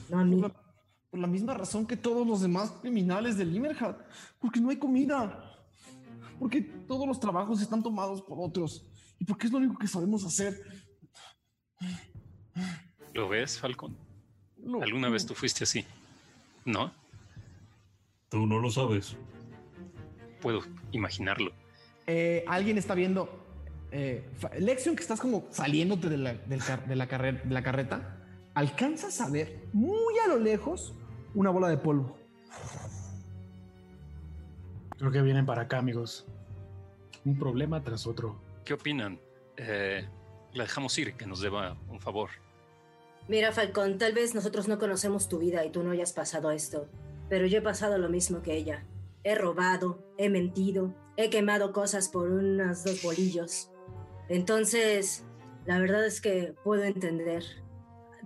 no 0.08 0.20
a 0.20 0.24
mí. 0.24 0.40
Por 0.40 0.50
la, 0.52 0.62
por 1.10 1.20
la 1.20 1.26
misma 1.26 1.54
razón 1.54 1.86
que 1.88 1.96
todos 1.96 2.24
los 2.24 2.40
demás 2.40 2.70
criminales 2.80 3.36
de 3.36 3.44
Limmerhat. 3.46 3.98
Porque 4.38 4.60
no 4.60 4.70
hay 4.70 4.76
comida. 4.76 5.42
Porque 6.38 6.60
todos 6.62 7.06
los 7.08 7.18
trabajos 7.18 7.60
están 7.60 7.82
tomados 7.82 8.22
por 8.22 8.38
otros. 8.40 8.86
Y 9.18 9.24
porque 9.24 9.48
es 9.48 9.52
lo 9.52 9.58
único 9.58 9.76
que 9.76 9.88
sabemos 9.88 10.24
hacer. 10.24 10.62
¿Lo 13.16 13.28
ves, 13.28 13.58
Falcon? 13.58 13.96
Lo- 14.62 14.82
¿Alguna 14.82 15.08
vez 15.08 15.24
tú 15.26 15.34
fuiste 15.34 15.64
así? 15.64 15.84
¿No? 16.64 16.92
Tú 18.28 18.46
no 18.46 18.58
lo 18.60 18.70
sabes. 18.70 19.16
Puedo 20.40 20.60
imaginarlo. 20.92 21.52
Eh, 22.06 22.44
Alguien 22.46 22.76
está 22.78 22.94
viendo. 22.94 23.28
Eh, 23.90 24.28
Lexion, 24.58 24.94
que 24.96 25.02
estás 25.02 25.20
como 25.20 25.46
saliéndote 25.50 26.08
de 26.08 26.18
la, 26.18 26.34
del 26.34 26.62
car- 26.62 26.86
de 26.86 26.96
la 26.96 27.06
carre- 27.08 27.40
de 27.42 27.54
la 27.54 27.62
carreta, 27.62 28.18
alcanzas 28.54 29.20
a 29.20 29.30
ver 29.30 29.64
muy 29.72 30.18
a 30.24 30.28
lo 30.28 30.38
lejos 30.38 30.92
una 31.34 31.50
bola 31.50 31.68
de 31.68 31.78
polvo. 31.78 32.16
Creo 34.98 35.10
que 35.10 35.22
vienen 35.22 35.46
para 35.46 35.62
acá, 35.62 35.78
amigos. 35.78 36.26
Un 37.24 37.38
problema 37.38 37.82
tras 37.82 38.06
otro. 38.06 38.36
¿Qué 38.64 38.74
opinan? 38.74 39.18
Eh, 39.56 40.06
la 40.52 40.64
dejamos 40.64 40.96
ir, 40.98 41.14
que 41.14 41.26
nos 41.26 41.40
deba 41.40 41.76
un 41.88 42.00
favor. 42.00 42.30
Mira, 43.28 43.50
Falcón, 43.50 43.98
tal 43.98 44.12
vez 44.12 44.36
nosotros 44.36 44.68
no 44.68 44.78
conocemos 44.78 45.28
tu 45.28 45.38
vida 45.38 45.64
y 45.64 45.70
tú 45.70 45.82
no 45.82 45.90
hayas 45.90 46.12
pasado 46.12 46.52
esto, 46.52 46.88
pero 47.28 47.46
yo 47.46 47.58
he 47.58 47.62
pasado 47.62 47.98
lo 47.98 48.08
mismo 48.08 48.40
que 48.40 48.54
ella. 48.54 48.86
He 49.24 49.34
robado, 49.34 50.04
he 50.16 50.28
mentido, 50.28 50.94
he 51.16 51.28
quemado 51.28 51.72
cosas 51.72 52.08
por 52.08 52.30
unos 52.30 52.84
dos 52.84 53.02
bolillos. 53.02 53.72
Entonces, 54.28 55.24
la 55.64 55.80
verdad 55.80 56.06
es 56.06 56.20
que 56.20 56.54
puedo 56.62 56.84
entender. 56.84 57.42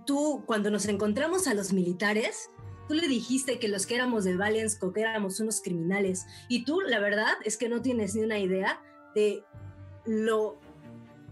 Tú, 0.05 0.43
cuando 0.45 0.69
nos 0.69 0.85
encontramos 0.85 1.47
a 1.47 1.55
los 1.55 1.73
militares, 1.73 2.51
tú 2.87 2.93
le 2.93 3.07
dijiste 3.07 3.57
que 3.57 3.69
los 3.69 3.87
que 3.87 3.95
éramos 3.95 4.23
de 4.23 4.35
Valiansko, 4.35 4.93
que 4.93 5.01
éramos 5.01 5.39
unos 5.39 5.61
criminales, 5.61 6.27
y 6.47 6.63
tú, 6.63 6.81
la 6.81 6.99
verdad, 6.99 7.33
es 7.43 7.57
que 7.57 7.69
no 7.69 7.81
tienes 7.81 8.13
ni 8.13 8.21
una 8.21 8.37
idea 8.37 8.79
de 9.15 9.43
lo... 10.05 10.59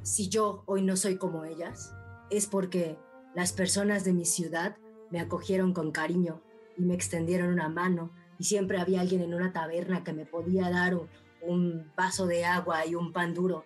Si 0.02 0.30
yo 0.30 0.64
hoy 0.66 0.82
no 0.82 0.96
soy 0.96 1.18
como 1.18 1.46
ellas, 1.46 1.94
es 2.32 2.48
porque 2.48 2.98
las 3.36 3.54
personas 3.54 4.04
de 4.04 4.14
mi 4.14 4.26
ciudad 4.26 4.76
me 5.12 5.20
acogieron 5.20 5.74
con 5.74 5.92
cariño 5.92 6.42
y 6.78 6.84
me 6.84 6.94
extendieron 6.94 7.50
una 7.50 7.70
mano 7.70 8.12
y 8.40 8.46
siempre 8.46 8.80
había 8.80 9.02
alguien 9.02 9.22
en 9.22 9.34
una 9.34 9.52
taberna 9.52 10.04
que 10.04 10.14
me 10.14 10.26
podía 10.26 10.70
dar 10.70 10.96
un, 11.42 11.92
vaso 11.96 12.26
de 12.26 12.46
agua 12.46 12.86
y 12.86 12.96
un 12.96 13.14
pan 13.14 13.34
duro. 13.34 13.66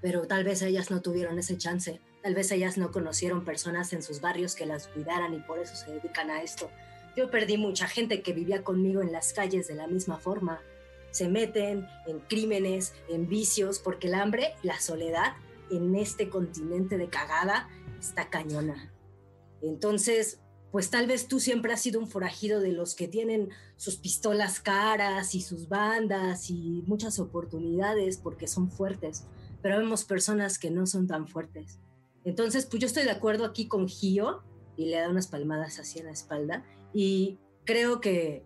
Pero 0.00 0.26
tal 0.26 0.44
vez 0.44 0.62
ellas 0.62 0.90
no 0.90 1.00
tuvieron 1.00 1.38
ese 1.38 1.56
chance, 1.56 2.00
tal 2.22 2.34
vez 2.34 2.50
ellas 2.50 2.76
no 2.76 2.90
conocieron 2.90 3.44
personas 3.44 3.92
en 3.92 4.02
sus 4.02 4.20
barrios 4.20 4.54
que 4.54 4.66
las 4.66 4.88
cuidaran 4.88 5.34
y 5.34 5.38
por 5.38 5.58
eso 5.58 5.76
se 5.76 5.92
dedican 5.92 6.30
a 6.30 6.42
esto. 6.42 6.70
Yo 7.16 7.30
perdí 7.30 7.58
mucha 7.58 7.86
gente 7.86 8.22
que 8.22 8.32
vivía 8.32 8.64
conmigo 8.64 9.02
en 9.02 9.12
las 9.12 9.32
calles 9.32 9.68
de 9.68 9.74
la 9.74 9.86
misma 9.86 10.18
forma. 10.18 10.60
Se 11.10 11.28
meten 11.28 11.86
en 12.06 12.20
crímenes, 12.20 12.94
en 13.08 13.28
vicios, 13.28 13.78
porque 13.78 14.08
el 14.08 14.14
hambre, 14.14 14.54
la 14.62 14.80
soledad 14.80 15.34
en 15.70 15.94
este 15.94 16.28
continente 16.28 16.96
de 16.96 17.08
cagada 17.08 17.68
está 18.02 18.28
cañona. 18.28 18.92
Entonces, 19.62 20.40
pues 20.70 20.90
tal 20.90 21.06
vez 21.06 21.28
tú 21.28 21.38
siempre 21.38 21.72
has 21.72 21.80
sido 21.80 22.00
un 22.00 22.08
forajido 22.08 22.60
de 22.60 22.72
los 22.72 22.94
que 22.94 23.06
tienen 23.06 23.50
sus 23.76 23.96
pistolas 23.96 24.60
caras 24.60 25.34
y 25.34 25.40
sus 25.40 25.68
bandas 25.68 26.50
y 26.50 26.82
muchas 26.86 27.18
oportunidades 27.18 28.16
porque 28.16 28.46
son 28.46 28.70
fuertes, 28.70 29.24
pero 29.60 29.78
vemos 29.78 30.04
personas 30.04 30.58
que 30.58 30.70
no 30.70 30.86
son 30.86 31.06
tan 31.06 31.28
fuertes. 31.28 31.78
Entonces, 32.24 32.66
pues 32.66 32.80
yo 32.80 32.86
estoy 32.86 33.04
de 33.04 33.10
acuerdo 33.10 33.44
aquí 33.44 33.68
con 33.68 33.88
Gio 33.88 34.42
y 34.76 34.86
le 34.86 34.96
da 34.96 35.10
unas 35.10 35.26
palmadas 35.26 35.78
así 35.78 35.98
en 35.98 36.06
la 36.06 36.12
espalda 36.12 36.64
y 36.92 37.38
creo 37.64 38.00
que 38.00 38.44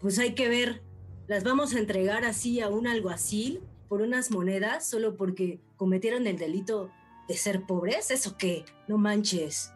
pues 0.00 0.18
hay 0.18 0.34
que 0.34 0.48
ver, 0.48 0.82
las 1.26 1.44
vamos 1.44 1.74
a 1.74 1.78
entregar 1.78 2.24
así 2.24 2.60
a 2.60 2.68
un 2.68 2.86
alguacil 2.86 3.62
por 3.88 4.02
unas 4.02 4.30
monedas 4.30 4.86
solo 4.86 5.16
porque 5.16 5.60
cometieron 5.76 6.26
el 6.26 6.38
delito 6.38 6.90
de 7.28 7.34
ser 7.36 7.62
pobres, 7.62 8.10
¿eso 8.10 8.36
qué? 8.36 8.64
No 8.88 8.98
manches. 8.98 9.72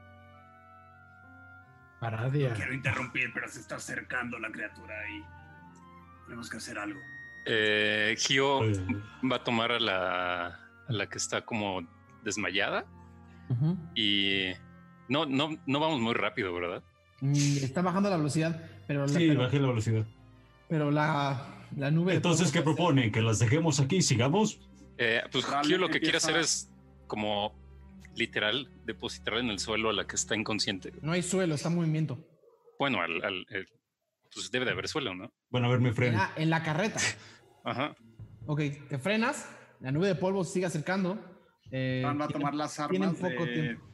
Paradia. 2.01 2.55
Quiero 2.55 2.73
interrumpir, 2.73 3.31
pero 3.35 3.49
se 3.49 3.61
está 3.61 3.77
acercando 3.77 4.39
la 4.39 4.51
criatura 4.51 4.95
y 5.11 5.23
tenemos 6.25 6.49
que 6.49 6.57
hacer 6.57 6.79
algo. 6.79 6.99
Eh, 7.47 8.15
Gio 8.19 8.61
va 9.31 9.37
a 9.37 9.45
tomar 9.45 9.73
a 9.73 9.81
la, 9.81 10.47
a 10.47 10.93
la 10.93 11.09
que 11.09 11.19
está 11.19 11.45
como 11.45 11.87
desmayada 12.25 12.85
y 13.95 14.51
no, 15.09 15.27
no, 15.27 15.59
no 15.67 15.81
vamos 15.81 16.01
muy 16.01 16.15
rápido, 16.15 16.55
¿verdad? 16.55 16.83
Mm, 17.21 17.33
Está 17.63 17.83
bajando 17.83 18.09
la 18.09 18.17
velocidad, 18.17 18.65
pero 18.87 19.03
la, 19.07 19.09
Sí, 19.13 19.27
pero, 19.29 19.41
bajé 19.41 19.59
la 19.59 19.69
velocidad. 19.69 20.07
pero 20.69 20.91
la, 20.91 21.45
la 21.77 21.91
nube. 21.91 22.15
Entonces, 22.15 22.51
¿qué 22.53 22.61
polvo- 22.61 22.77
propone? 22.77 23.11
¿Que 23.11 23.21
las 23.21 23.39
dejemos 23.41 23.81
aquí 23.81 23.97
y 23.97 24.03
sigamos? 24.03 24.61
Eh, 24.97 25.21
pues 25.33 25.45
Gio 25.65 25.79
lo 25.79 25.89
que 25.89 26.01
quiere 26.01 26.19
hacer 26.19 26.37
es 26.37 26.71
como 27.11 27.53
literal 28.15 28.69
depositar 28.87 29.35
en 29.39 29.51
el 29.51 29.59
suelo 29.59 29.91
a 29.91 29.93
la 29.93 30.07
que 30.07 30.15
está 30.15 30.37
inconsciente. 30.37 30.93
No 31.03 31.11
hay 31.13 31.23
suelo, 31.23 31.57
está 31.57 31.69
en 31.69 31.75
movimiento. 31.75 32.19
Bueno, 32.79 33.01
al, 33.03 33.23
al- 33.25 33.47
el- 33.51 33.67
pues 34.33 34.49
debe 34.53 34.65
de 34.65 34.71
haber 34.71 34.87
suelo, 34.87 35.13
¿no? 35.13 35.33
Bueno, 35.51 35.67
a 35.67 35.71
ver, 35.71 35.81
me 35.81 35.89
En 35.89 35.95
freno. 35.97 36.21
en 36.37 36.51
la 36.51 36.63
carreta. 36.63 37.01
Ajá. 37.65 37.97
Ok, 38.47 38.61
te 38.89 38.99
frenas, 38.99 39.49
la 39.81 39.91
nube 39.91 40.07
de 40.07 40.15
polvo 40.15 40.45
se 40.45 40.53
sigue 40.55 40.67
acercando. 40.67 41.19
eh, 41.73 42.03
Van 42.05 42.23
a 42.23 42.29
tomar 42.29 42.55
las 42.55 42.77
tienen 42.89 43.09
armas 43.11 43.21
poco 43.21 43.45
de- 43.45 43.53
tiempo. 43.53 43.85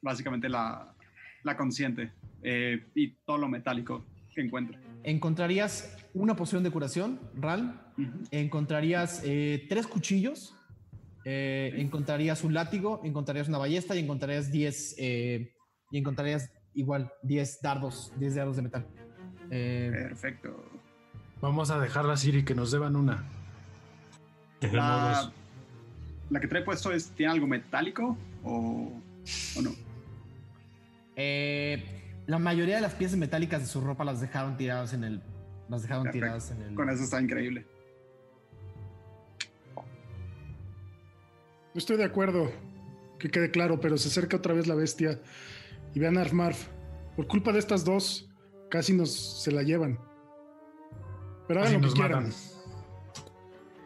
básicamente 0.00 0.48
la, 0.48 0.94
la 1.42 1.56
consciente 1.56 2.12
eh, 2.42 2.86
y 2.94 3.14
todo 3.26 3.38
lo 3.38 3.48
metálico 3.48 4.06
que 4.32 4.42
encuentre. 4.42 4.78
Encontrarías 5.02 5.96
una 6.14 6.36
poción 6.36 6.62
de 6.62 6.70
curación, 6.70 7.18
Ral. 7.34 7.80
Encontrarías 8.30 9.22
eh, 9.24 9.66
tres 9.68 9.86
cuchillos. 9.88 10.54
Eh, 11.24 11.72
encontrarías 11.76 12.44
un 12.44 12.54
látigo, 12.54 13.00
encontrarías 13.04 13.48
una 13.48 13.58
ballesta 13.58 13.94
y 13.94 14.00
encontrarías 14.00 14.50
10 14.50 14.94
eh, 14.98 15.52
y 15.90 15.98
encontrarías 15.98 16.50
igual 16.74 17.12
10 17.22 17.60
dardos, 17.62 18.12
10 18.16 18.34
dardos 18.34 18.56
de 18.56 18.62
metal. 18.62 18.86
Eh, 19.50 19.90
Perfecto. 19.92 20.64
Vamos 21.40 21.70
a 21.70 21.78
dejarlas 21.78 22.24
ir 22.24 22.36
y 22.36 22.44
que 22.44 22.54
nos 22.54 22.70
deban 22.70 22.96
una. 22.96 23.24
La, 24.72 25.32
la 26.30 26.40
que 26.40 26.46
trae 26.46 26.62
puesto 26.62 26.92
es, 26.92 27.10
¿tiene 27.10 27.32
algo 27.32 27.46
metálico 27.46 28.16
o, 28.44 28.92
o 29.56 29.62
no? 29.62 29.70
Eh, 31.16 32.22
la 32.26 32.38
mayoría 32.38 32.76
de 32.76 32.80
las 32.80 32.94
piezas 32.94 33.18
metálicas 33.18 33.60
de 33.60 33.66
su 33.66 33.80
ropa 33.80 34.04
las 34.04 34.20
dejaron 34.20 34.56
tiradas 34.56 34.92
en 34.94 35.04
el. 35.04 35.22
Las 35.68 35.82
dejaron 35.82 36.04
Perfecto. 36.04 36.24
tiradas 36.24 36.50
en 36.52 36.62
el. 36.62 36.74
Con 36.74 36.88
eso 36.90 37.02
está 37.02 37.20
increíble. 37.20 37.66
Estoy 41.74 41.96
de 41.96 42.04
acuerdo, 42.04 42.50
que 43.18 43.30
quede 43.30 43.50
claro, 43.50 43.80
pero 43.80 43.96
se 43.98 44.08
acerca 44.08 44.36
otra 44.36 44.54
vez 44.54 44.66
la 44.66 44.74
bestia 44.74 45.20
y 45.94 46.00
vean 46.00 46.18
a 46.18 46.22
Armarf. 46.22 46.68
Por 47.16 47.26
culpa 47.26 47.52
de 47.52 47.58
estas 47.58 47.84
dos, 47.84 48.28
casi 48.70 48.92
nos 48.94 49.12
se 49.42 49.52
la 49.52 49.62
llevan. 49.62 49.98
Pero 51.48 51.60
hagan 51.60 51.72
Casi 51.72 51.74
lo 51.74 51.80
que 51.80 51.86
nos 51.86 51.94
quieran. 51.94 52.24
matan. 52.24 52.34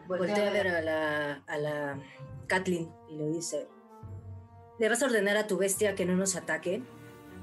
Voltea 0.07 0.47
a 0.49 0.53
ver 0.53 0.67
a 0.69 0.81
la, 0.81 1.33
a 1.47 1.57
la 1.57 1.99
Kathleen 2.47 2.89
y 3.09 3.17
le 3.17 3.27
dice: 3.29 3.67
Le 4.79 4.87
vas 4.89 5.01
a 5.03 5.05
ordenar 5.07 5.35
a 5.37 5.47
tu 5.47 5.57
bestia 5.57 5.95
que 5.95 6.05
no 6.05 6.15
nos 6.15 6.35
ataque 6.35 6.81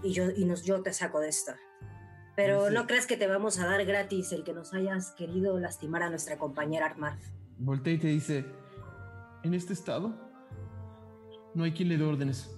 y 0.02 0.12
yo, 0.12 0.30
y 0.30 0.44
nos, 0.46 0.62
yo 0.64 0.80
te 0.82 0.92
saco 0.92 1.20
de 1.20 1.28
esta. 1.28 1.56
Pero 2.36 2.68
Sí. 2.68 2.74
no 2.74 2.86
creas 2.86 3.06
que 3.06 3.16
te 3.16 3.26
vamos 3.26 3.58
a 3.60 3.66
dar 3.66 3.84
gratis 3.84 4.32
el 4.32 4.44
que 4.44 4.54
nos 4.54 4.72
hayas 4.74 5.12
querido 5.12 5.58
lastimar 5.60 6.02
a 6.02 6.10
nuestra 6.10 6.38
compañera 6.38 6.86
Armar. 6.86 7.18
Voltea 7.58 7.92
y 7.92 7.98
te 7.98 8.06
dice: 8.08 8.46
En 9.42 9.52
este 9.52 9.74
estado, 9.74 10.23
no 11.54 11.64
hay 11.64 11.72
quien 11.72 11.88
le 11.88 11.96
dé 11.96 12.04
órdenes. 12.04 12.50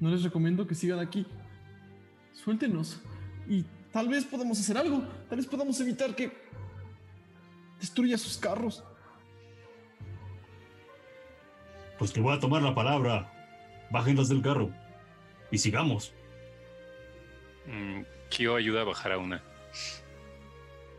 No 0.00 0.10
les 0.10 0.22
recomiendo 0.22 0.66
que 0.66 0.74
sigan 0.74 0.98
aquí. 0.98 1.26
Suéltenos. 2.32 3.00
Y 3.48 3.64
tal 3.92 4.08
vez 4.08 4.24
podamos 4.24 4.58
hacer 4.58 4.76
algo. 4.76 5.02
Tal 5.28 5.38
vez 5.38 5.46
podamos 5.46 5.78
evitar 5.80 6.16
que 6.16 6.32
destruya 7.78 8.18
sus 8.18 8.36
carros. 8.36 8.82
Pues 11.98 12.12
te 12.12 12.20
voy 12.20 12.34
a 12.34 12.40
tomar 12.40 12.62
la 12.62 12.74
palabra. 12.74 13.30
Bájenlas 13.90 14.28
del 14.28 14.42
carro. 14.42 14.70
Y 15.50 15.58
sigamos. 15.58 16.12
Mm, 17.66 18.02
Kyo 18.30 18.56
ayuda 18.56 18.80
a 18.80 18.84
bajar 18.84 19.12
a 19.12 19.18
una. 19.18 19.42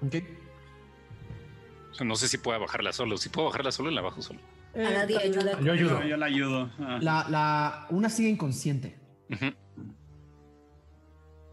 ¿Ok? 0.06 0.16
O 1.92 1.96
sea, 1.96 2.06
no 2.06 2.16
sé 2.16 2.28
si 2.28 2.38
pueda 2.38 2.58
bajarla 2.58 2.94
solo. 2.94 3.18
Si 3.18 3.30
puedo 3.30 3.48
bajarla 3.48 3.72
solo, 3.72 3.92
la 3.92 4.02
bajo 4.02 4.22
solo. 4.22 4.40
Eh, 4.76 4.86
A 4.86 4.92
nadie 4.92 5.18
ayuda. 5.20 5.60
Yo 5.62 5.72
ayudo. 5.74 6.02
Yo, 6.02 6.08
yo 6.08 6.18
la 6.18 6.26
ayudo. 6.26 6.72
Ah, 6.80 7.00
La, 7.02 7.26
la, 7.30 7.88
una 7.92 8.10
sigue 8.10 8.30
inconsciente. 8.30 9.00
Ujú. 9.30 9.46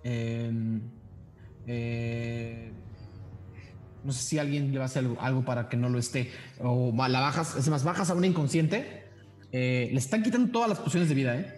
Eh, 0.05 0.81
eh, 1.66 2.73
no 4.05 4.12
sé 4.12 4.23
si 4.23 4.39
alguien 4.39 4.73
le 4.73 4.78
va 4.78 4.84
a 4.84 4.86
hacer 4.86 5.05
algo, 5.05 5.20
algo 5.20 5.44
para 5.44 5.68
que 5.68 5.76
no 5.76 5.89
lo 5.89 5.99
esté. 5.99 6.31
O 6.60 6.92
la 7.08 7.20
bajas, 7.20 7.57
es 7.57 7.68
más, 7.68 7.84
bajas 7.84 8.10
a 8.10 8.15
una 8.15 8.26
inconsciente. 8.26 9.05
eh, 9.52 9.89
le 9.92 9.99
están 9.99 10.23
quitando 10.23 10.50
todas 10.52 10.68
las 10.68 10.78
pociones 10.78 11.08
de 11.08 11.15
vida, 11.15 11.36
¿eh? 11.36 11.57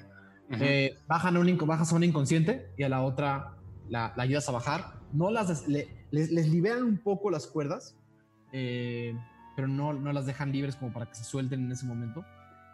Eh, 0.60 0.98
bajan 1.06 1.36
a 1.36 1.40
un 1.40 1.48
bajas 1.66 1.92
a 1.92 1.96
una 1.96 2.04
inconsciente 2.04 2.72
y 2.76 2.82
a 2.82 2.88
la 2.90 3.02
otra 3.02 3.54
la, 3.88 4.12
la 4.16 4.22
ayudas 4.24 4.46
a 4.48 4.52
bajar. 4.52 5.00
No 5.12 5.30
las 5.30 5.48
des- 5.48 5.68
le- 5.68 6.06
les, 6.10 6.30
les 6.30 6.48
liberan 6.48 6.82
un 6.82 6.98
poco 6.98 7.30
las 7.30 7.46
cuerdas, 7.46 7.96
eh, 8.52 9.14
pero 9.56 9.68
no, 9.68 9.92
no 9.92 10.12
las 10.12 10.26
dejan 10.26 10.52
libres 10.52 10.76
como 10.76 10.92
para 10.92 11.06
que 11.06 11.14
se 11.14 11.24
suelten 11.24 11.64
en 11.64 11.72
ese 11.72 11.86
momento. 11.86 12.24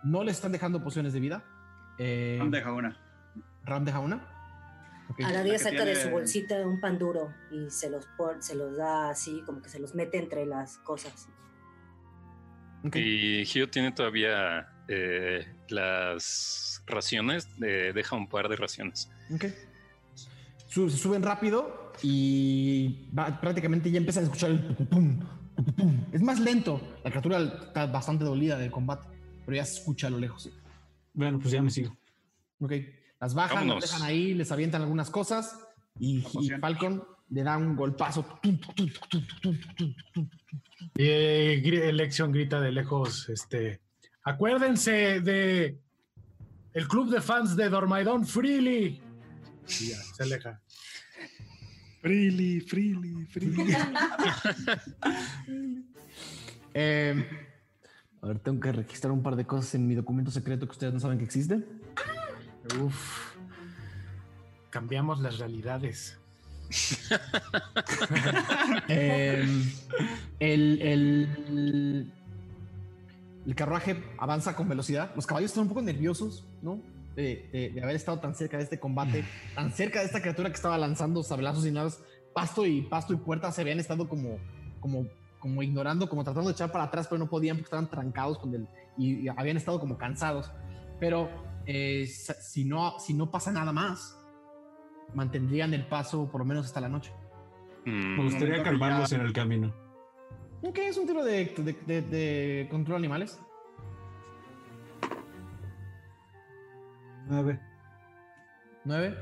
No 0.04 0.22
le 0.24 0.30
están 0.32 0.52
dejando 0.52 0.82
pociones 0.82 1.12
de 1.12 1.20
vida. 1.20 1.42
Eh, 1.98 2.36
Ram 2.38 2.50
deja 2.50 2.72
una. 2.72 2.96
Ram 3.64 3.84
deja 3.84 3.98
una. 3.98 4.34
A 5.24 5.30
la 5.32 5.42
día 5.42 5.58
saca 5.58 5.84
de 5.84 5.96
su 5.96 6.10
bolsita 6.10 6.54
un 6.66 6.80
pan 6.80 6.98
duro 6.98 7.32
y 7.50 7.70
se 7.70 7.88
los, 7.90 8.06
pon- 8.18 8.42
se 8.42 8.54
los 8.54 8.76
da 8.76 9.08
así, 9.10 9.42
como 9.46 9.62
que 9.62 9.68
se 9.70 9.78
los 9.80 9.94
mete 9.94 10.18
entre 10.18 10.44
las 10.46 10.76
cosas. 10.78 11.28
Ok. 12.84 12.94
Y 12.96 13.42
Hio 13.44 13.68
tiene 13.70 13.90
todavía 13.92 14.68
eh, 14.86 15.46
las 15.68 16.84
raciones. 16.86 17.48
eh, 17.62 17.92
deja 17.94 18.16
un 18.16 18.28
par 18.28 18.48
de 18.48 18.56
raciones. 18.56 19.10
Ok. 19.34 19.46
Su- 20.66 20.90
se 20.90 20.98
suben 20.98 21.22
rápido 21.22 21.92
y 22.02 23.08
va- 23.18 23.40
prácticamente 23.40 23.90
ya 23.90 23.98
empiezan 23.98 24.24
a 24.24 24.26
escuchar 24.26 24.50
el 24.50 24.60
pum, 24.62 24.76
pum, 24.76 24.86
pum. 25.18 25.28
Es 26.12 26.22
más 26.22 26.40
lento. 26.40 26.80
La 27.04 27.10
criatura 27.10 27.38
está 27.40 27.86
bastante 27.86 28.24
dolida 28.24 28.58
del 28.58 28.70
combate, 28.70 29.08
pero 29.44 29.56
ya 29.56 29.64
se 29.64 29.78
escucha 29.78 30.06
a 30.06 30.10
lo 30.10 30.18
lejos. 30.18 30.50
Bueno, 31.12 31.38
pues 31.38 31.52
ya 31.52 31.62
me 31.62 31.70
sigo. 31.70 31.96
Ok. 32.60 32.72
Las 33.20 33.34
bajan, 33.34 33.68
las 33.68 33.80
dejan 33.80 34.02
ahí, 34.02 34.34
les 34.34 34.52
avientan 34.52 34.82
algunas 34.82 35.10
cosas 35.10 35.58
y. 35.98 36.20
Falcon 36.60 37.02
le 37.30 37.42
da 37.42 37.56
un 37.56 37.76
golpazo. 37.76 38.40
Y 40.96 41.04
eh, 41.04 41.88
Elección 41.88 42.32
grita 42.32 42.60
de 42.60 42.72
lejos, 42.72 43.28
este, 43.28 43.80
acuérdense 44.22 45.20
de 45.20 45.78
el 46.72 46.88
club 46.88 47.10
de 47.10 47.20
fans 47.20 47.56
de 47.56 47.68
Dormaidon 47.68 48.26
Freely. 48.26 49.00
Y 49.80 49.88
ya, 49.90 49.96
se 49.96 50.22
aleja. 50.22 50.62
Freely, 52.00 52.60
freely, 52.60 53.26
freely. 53.26 53.74
Eh, 56.74 57.26
a 58.20 58.26
ver, 58.26 58.38
tengo 58.38 58.60
que 58.60 58.70
registrar 58.70 59.10
un 59.10 59.22
par 59.22 59.34
de 59.34 59.44
cosas 59.44 59.74
en 59.74 59.88
mi 59.88 59.96
documento 59.96 60.30
secreto 60.30 60.66
que 60.66 60.72
ustedes 60.72 60.94
no 60.94 61.00
saben 61.00 61.18
que 61.18 61.24
existe. 61.24 61.64
Uf. 62.80 63.34
Cambiamos 64.70 65.20
las 65.20 65.38
realidades. 65.38 66.16
Eh, 68.90 69.44
el, 70.38 70.82
el, 70.82 72.12
el 73.46 73.54
carruaje 73.54 74.02
avanza 74.18 74.54
con 74.54 74.68
velocidad. 74.68 75.10
Los 75.16 75.26
caballos 75.26 75.50
están 75.50 75.62
un 75.62 75.68
poco 75.68 75.82
nerviosos, 75.82 76.46
¿no? 76.62 76.80
De, 77.18 77.48
de- 77.52 77.70
de 77.70 77.82
haber 77.82 77.96
estado 77.96 78.20
tan 78.20 78.34
cerca 78.36 78.58
de 78.58 78.62
este 78.62 78.78
combate, 78.78 79.24
tan 79.56 79.72
cerca 79.72 79.98
de 79.98 80.06
esta 80.06 80.20
criatura 80.20 80.50
que 80.50 80.54
estaba 80.54 80.78
lanzando 80.78 81.22
sablazos 81.24 81.66
y 81.66 81.72
nada. 81.72 81.90
Pasto 82.32 82.64
y 82.64 82.82
pasto 82.82 83.12
y 83.12 83.16
puerta 83.16 83.50
se 83.50 83.62
habían 83.62 83.80
estado 83.80 84.08
como, 84.08 84.38
como, 84.78 85.06
como 85.40 85.62
ignorando, 85.64 86.08
como 86.08 86.22
tratando 86.22 86.48
de 86.48 86.52
echar 86.54 86.70
para 86.70 86.84
atrás, 86.84 87.08
pero 87.08 87.18
no 87.18 87.28
podían 87.28 87.56
porque 87.56 87.64
estaban 87.64 87.90
trancados 87.90 88.38
con 88.38 88.54
el 88.54 88.68
y, 88.96 89.24
y 89.24 89.28
habían 89.28 89.56
estado 89.56 89.80
como 89.80 89.98
cansados. 89.98 90.52
Pero 91.00 91.28
eh, 91.66 92.06
si 92.06 92.64
no, 92.64 93.00
si 93.00 93.14
no 93.14 93.30
pasa 93.32 93.50
nada 93.50 93.72
más, 93.72 94.16
mantendrían 95.14 95.74
el 95.74 95.86
paso 95.86 96.30
por 96.30 96.40
lo 96.40 96.44
menos 96.44 96.66
hasta 96.66 96.80
la 96.80 96.88
noche. 96.88 97.12
Mm, 97.84 98.16
Me 98.16 98.22
gustaría 98.24 98.56
ya- 98.58 98.62
en 99.16 99.20
el 99.22 99.32
camino. 99.32 99.74
Ok, 100.62 100.78
es 100.78 100.96
un 100.96 101.06
tiro 101.06 101.24
de, 101.24 101.46
de, 101.56 101.72
de- 101.86 102.02
de 102.02 102.68
control 102.70 103.00
de 103.00 103.06
animales. 103.06 103.40
Ver. 107.28 107.58
9. 108.84 109.14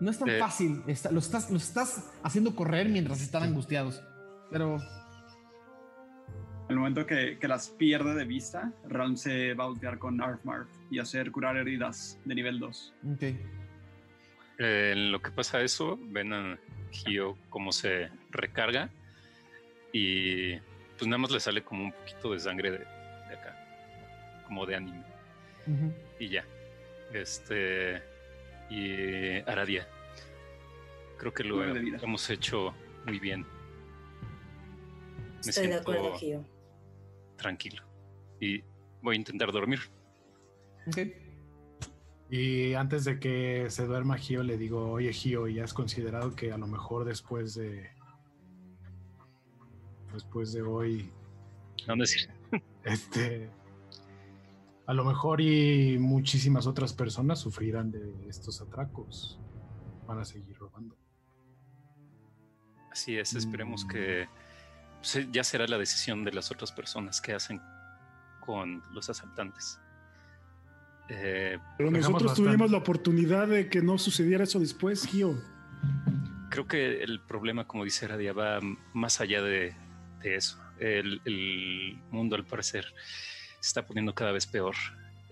No 0.00 0.10
es 0.10 0.18
tan 0.18 0.28
Eh. 0.30 0.38
fácil. 0.38 0.82
está- 0.86 1.10
los, 1.10 1.26
estás, 1.26 1.50
los 1.50 1.62
estás 1.62 2.10
haciendo 2.22 2.54
correr 2.56 2.88
mientras 2.88 3.20
están 3.20 3.42
angustiados. 3.42 4.02
Pero 4.50 4.76
En 6.68 6.74
el 6.74 6.78
momento 6.78 7.04
que, 7.04 7.36
que 7.40 7.48
las 7.48 7.68
pierde 7.68 8.14
de 8.14 8.24
vista, 8.24 8.72
Ram 8.88 9.16
se 9.16 9.54
va 9.54 9.64
a 9.64 9.66
voltear 9.66 9.98
con 9.98 10.20
Arfmarf 10.22 10.68
y 10.88 11.00
hacer 11.00 11.32
curar 11.32 11.56
heridas 11.56 12.16
de 12.24 12.34
nivel 12.36 12.60
2. 12.60 12.94
Ok. 13.12 13.22
Eh, 13.22 14.92
en 14.92 15.10
lo 15.10 15.20
que 15.20 15.32
pasa 15.32 15.60
eso, 15.62 15.98
ven 16.00 16.32
a 16.32 16.58
Hio 17.06 17.36
cómo 17.48 17.72
se 17.72 18.08
recarga 18.30 18.88
y 19.92 20.56
pues 20.96 21.06
nada 21.08 21.18
más 21.18 21.32
le 21.32 21.40
sale 21.40 21.62
como 21.64 21.82
un 21.86 21.92
poquito 21.92 22.32
de 22.34 22.38
sangre 22.38 22.70
de, 22.70 22.78
de 22.78 23.34
acá, 23.36 23.56
como 24.46 24.64
de 24.64 24.76
anime 24.76 25.02
y 26.20 26.28
ya. 26.28 26.44
Este 27.12 28.02
y 28.70 29.38
Aradia. 29.50 29.86
Creo 31.18 31.32
que 31.34 31.44
lo 31.44 31.62
hemos 31.64 32.30
hecho 32.30 32.74
muy 33.06 33.18
bien. 33.18 33.44
Me 35.44 35.50
Estoy 35.50 35.68
de 35.68 35.74
acuerdo, 35.74 36.14
Gio. 36.16 36.44
tranquilo 37.36 37.82
y 38.40 38.62
voy 39.02 39.14
a 39.16 39.18
intentar 39.18 39.50
dormir. 39.52 39.80
Ok. 40.86 40.98
Y 42.30 42.74
antes 42.74 43.04
de 43.04 43.18
que 43.18 43.66
se 43.70 43.86
duerma 43.86 44.16
Gio, 44.16 44.42
le 44.42 44.56
digo, 44.56 44.92
oye 44.92 45.12
Gio, 45.12 45.48
¿y 45.48 45.58
has 45.60 45.74
considerado 45.74 46.34
que 46.36 46.52
a 46.52 46.58
lo 46.58 46.66
mejor 46.66 47.04
después 47.04 47.54
de... 47.54 47.90
Después 50.12 50.52
de 50.52 50.62
hoy, 50.62 51.10
No 51.86 51.96
decir. 51.96 52.30
este... 52.84 53.50
A 54.90 54.92
lo 54.92 55.04
mejor 55.04 55.40
y 55.40 55.98
muchísimas 56.00 56.66
otras 56.66 56.92
personas 56.92 57.38
sufrirán 57.38 57.92
de 57.92 58.12
estos 58.28 58.60
atracos. 58.60 59.38
Van 60.08 60.18
a 60.18 60.24
seguir 60.24 60.56
robando. 60.58 60.96
Así 62.90 63.16
es, 63.16 63.34
esperemos 63.36 63.84
Mm. 63.84 63.88
que 63.88 64.28
pues, 64.96 65.28
ya 65.30 65.44
será 65.44 65.68
la 65.68 65.78
decisión 65.78 66.24
de 66.24 66.32
las 66.32 66.50
otras 66.50 66.72
personas 66.72 67.20
que 67.20 67.32
hacen 67.34 67.60
con 68.44 68.82
los 68.92 69.08
asaltantes. 69.08 69.78
Eh, 71.08 71.56
Pero 71.78 71.92
nosotros 71.92 72.24
bastante. 72.24 72.48
tuvimos 72.50 72.70
la 72.72 72.78
oportunidad 72.78 73.46
de 73.46 73.68
que 73.68 73.82
no 73.82 73.96
sucediera 73.96 74.42
eso 74.42 74.58
después, 74.58 75.06
Gio. 75.06 75.40
creo 76.50 76.66
que 76.66 77.00
el 77.04 77.20
problema, 77.20 77.64
como 77.68 77.84
dice 77.84 78.08
Radia, 78.08 78.32
va 78.32 78.58
más 78.92 79.20
allá 79.20 79.40
de, 79.40 79.72
de 80.20 80.34
eso. 80.34 80.58
El, 80.80 81.20
el 81.26 81.96
mundo, 82.10 82.34
al 82.34 82.44
parecer, 82.44 82.92
se 83.60 83.68
está 83.68 83.86
poniendo 83.86 84.14
cada 84.14 84.32
vez 84.32 84.46
peor 84.46 84.74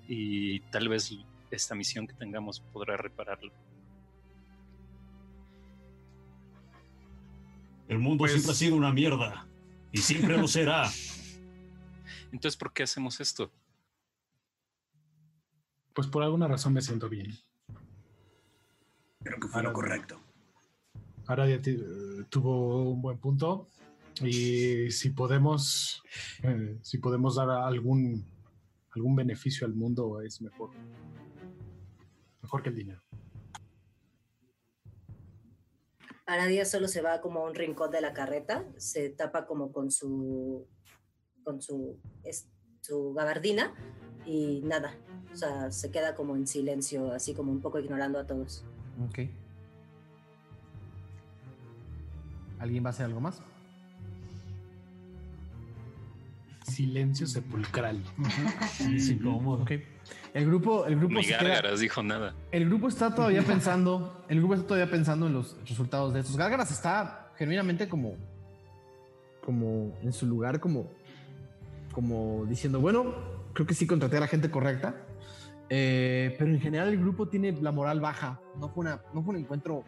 y 0.06 0.60
tal 0.70 0.88
vez 0.88 1.10
esta 1.50 1.74
misión 1.74 2.06
que 2.06 2.14
tengamos 2.14 2.60
podrá 2.60 2.96
repararlo. 2.96 3.52
El 7.88 7.98
mundo 7.98 8.18
Pues- 8.22 8.32
siempre 8.32 8.52
ha 8.52 8.54
sido 8.54 8.76
una 8.76 8.92
mierda 8.92 9.46
y 9.92 9.98
siempre 9.98 10.36
lo 10.36 10.46
será. 10.46 10.84
Entonces, 12.32 12.56
¿por 12.58 12.72
qué 12.72 12.82
hacemos 12.82 13.20
esto? 13.20 13.50
Pues 15.94 16.06
por 16.06 16.22
alguna 16.22 16.46
razón 16.46 16.74
me 16.74 16.82
siento 16.82 17.08
bien. 17.08 17.32
Creo 19.22 19.40
que 19.40 19.48
fue 19.48 19.56
Ahora- 19.60 19.68
lo 19.70 19.74
correcto. 19.74 20.20
Ahora 21.26 21.46
ya 21.48 21.60
tuvo 22.30 22.90
un 22.92 23.02
buen 23.02 23.18
punto 23.18 23.68
y 24.22 24.90
si 24.90 25.10
podemos, 25.10 26.02
eh, 26.42 26.78
si 26.82 26.98
podemos 26.98 27.36
dar 27.36 27.50
algún 27.50 28.26
algún 28.94 29.14
beneficio 29.16 29.66
al 29.66 29.74
mundo 29.74 30.20
es 30.22 30.40
mejor, 30.40 30.70
mejor 32.42 32.62
que 32.62 32.70
el 32.70 32.74
dinero. 32.76 33.00
Aradia 36.26 36.64
solo 36.64 36.88
se 36.88 37.00
va 37.00 37.20
como 37.20 37.40
a 37.40 37.48
un 37.48 37.54
rincón 37.54 37.90
de 37.90 38.00
la 38.00 38.12
carreta, 38.12 38.64
se 38.76 39.08
tapa 39.10 39.46
como 39.46 39.72
con 39.72 39.90
su 39.90 40.66
con 41.44 41.62
su, 41.62 41.98
es- 42.24 42.48
su 42.82 43.14
gabardina 43.14 43.72
y 44.26 44.60
nada. 44.62 44.94
O 45.32 45.36
sea, 45.36 45.70
se 45.70 45.90
queda 45.90 46.14
como 46.14 46.36
en 46.36 46.46
silencio, 46.46 47.12
así 47.12 47.32
como 47.34 47.52
un 47.52 47.60
poco 47.60 47.78
ignorando 47.78 48.18
a 48.18 48.26
todos. 48.26 48.64
Ok. 49.08 49.20
¿Alguien 52.58 52.84
va 52.84 52.88
a 52.88 52.90
hacer 52.90 53.06
algo 53.06 53.20
más? 53.20 53.40
Silencio 56.68 57.26
sepulcral. 57.26 58.02
Es 58.80 59.08
incómodo. 59.10 59.62
Ok. 59.62 59.72
El 60.34 60.46
grupo, 60.46 60.86
el 60.86 60.96
grupo 60.96 61.22
se 61.22 61.28
queda- 61.38 61.74
dijo 61.76 62.02
nada. 62.02 62.34
El 62.52 62.66
grupo 62.68 62.88
está 62.88 63.14
todavía 63.14 63.42
pensando, 63.42 64.24
el 64.28 64.38
grupo 64.38 64.54
está 64.54 64.66
todavía 64.66 64.90
pensando 64.90 65.26
en 65.26 65.32
los 65.32 65.56
resultados 65.66 66.12
de 66.14 66.20
estos. 66.20 66.36
Gárgaras 66.36 66.70
está 66.70 67.32
genuinamente 67.36 67.88
como, 67.88 68.14
como 69.44 69.92
en 70.02 70.12
su 70.12 70.26
lugar, 70.26 70.60
como, 70.60 70.88
como 71.92 72.44
diciendo, 72.46 72.80
bueno, 72.80 73.14
creo 73.54 73.66
que 73.66 73.74
sí 73.74 73.86
contraté 73.86 74.16
a 74.18 74.20
la 74.20 74.26
gente 74.28 74.50
correcta, 74.50 74.94
Eh, 75.70 76.34
pero 76.38 76.50
en 76.50 76.60
general 76.60 76.88
el 76.88 76.96
grupo 76.98 77.28
tiene 77.28 77.52
la 77.52 77.72
moral 77.72 78.00
baja. 78.00 78.40
No 78.58 78.70
fue 78.70 78.80
una, 78.86 79.02
no 79.12 79.22
fue 79.22 79.34
un 79.34 79.40
encuentro, 79.42 79.84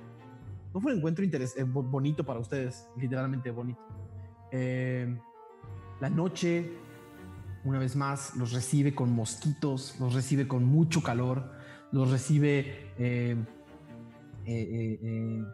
no 0.74 0.80
fue 0.80 0.92
un 0.92 0.98
encuentro 0.98 1.24
interes- 1.24 1.56
eh, 1.56 1.62
bo- 1.62 1.82
bonito 1.82 2.22
para 2.22 2.38
ustedes, 2.38 2.86
literalmente 2.98 3.50
bonito. 3.50 3.80
Eh, 4.52 5.16
la 6.00 6.08
noche, 6.08 6.72
una 7.64 7.78
vez 7.78 7.94
más, 7.94 8.34
los 8.36 8.52
recibe 8.52 8.94
con 8.94 9.12
mosquitos, 9.12 9.96
los 10.00 10.14
recibe 10.14 10.48
con 10.48 10.64
mucho 10.64 11.02
calor, 11.02 11.52
los 11.92 12.10
recibe... 12.10 12.92
eh, 12.98 13.36
eh, 14.46 14.98
eh, 15.02 15.44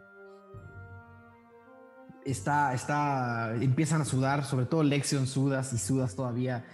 está, 2.25 2.73
está, 2.73 3.55
empiezan 3.55 4.01
a 4.01 4.05
sudar, 4.05 4.45
sobre 4.45 4.65
todo 4.65 4.83
Lexion 4.83 5.27
sudas 5.27 5.73
y 5.73 5.77
sudas 5.77 6.15
todavía. 6.15 6.65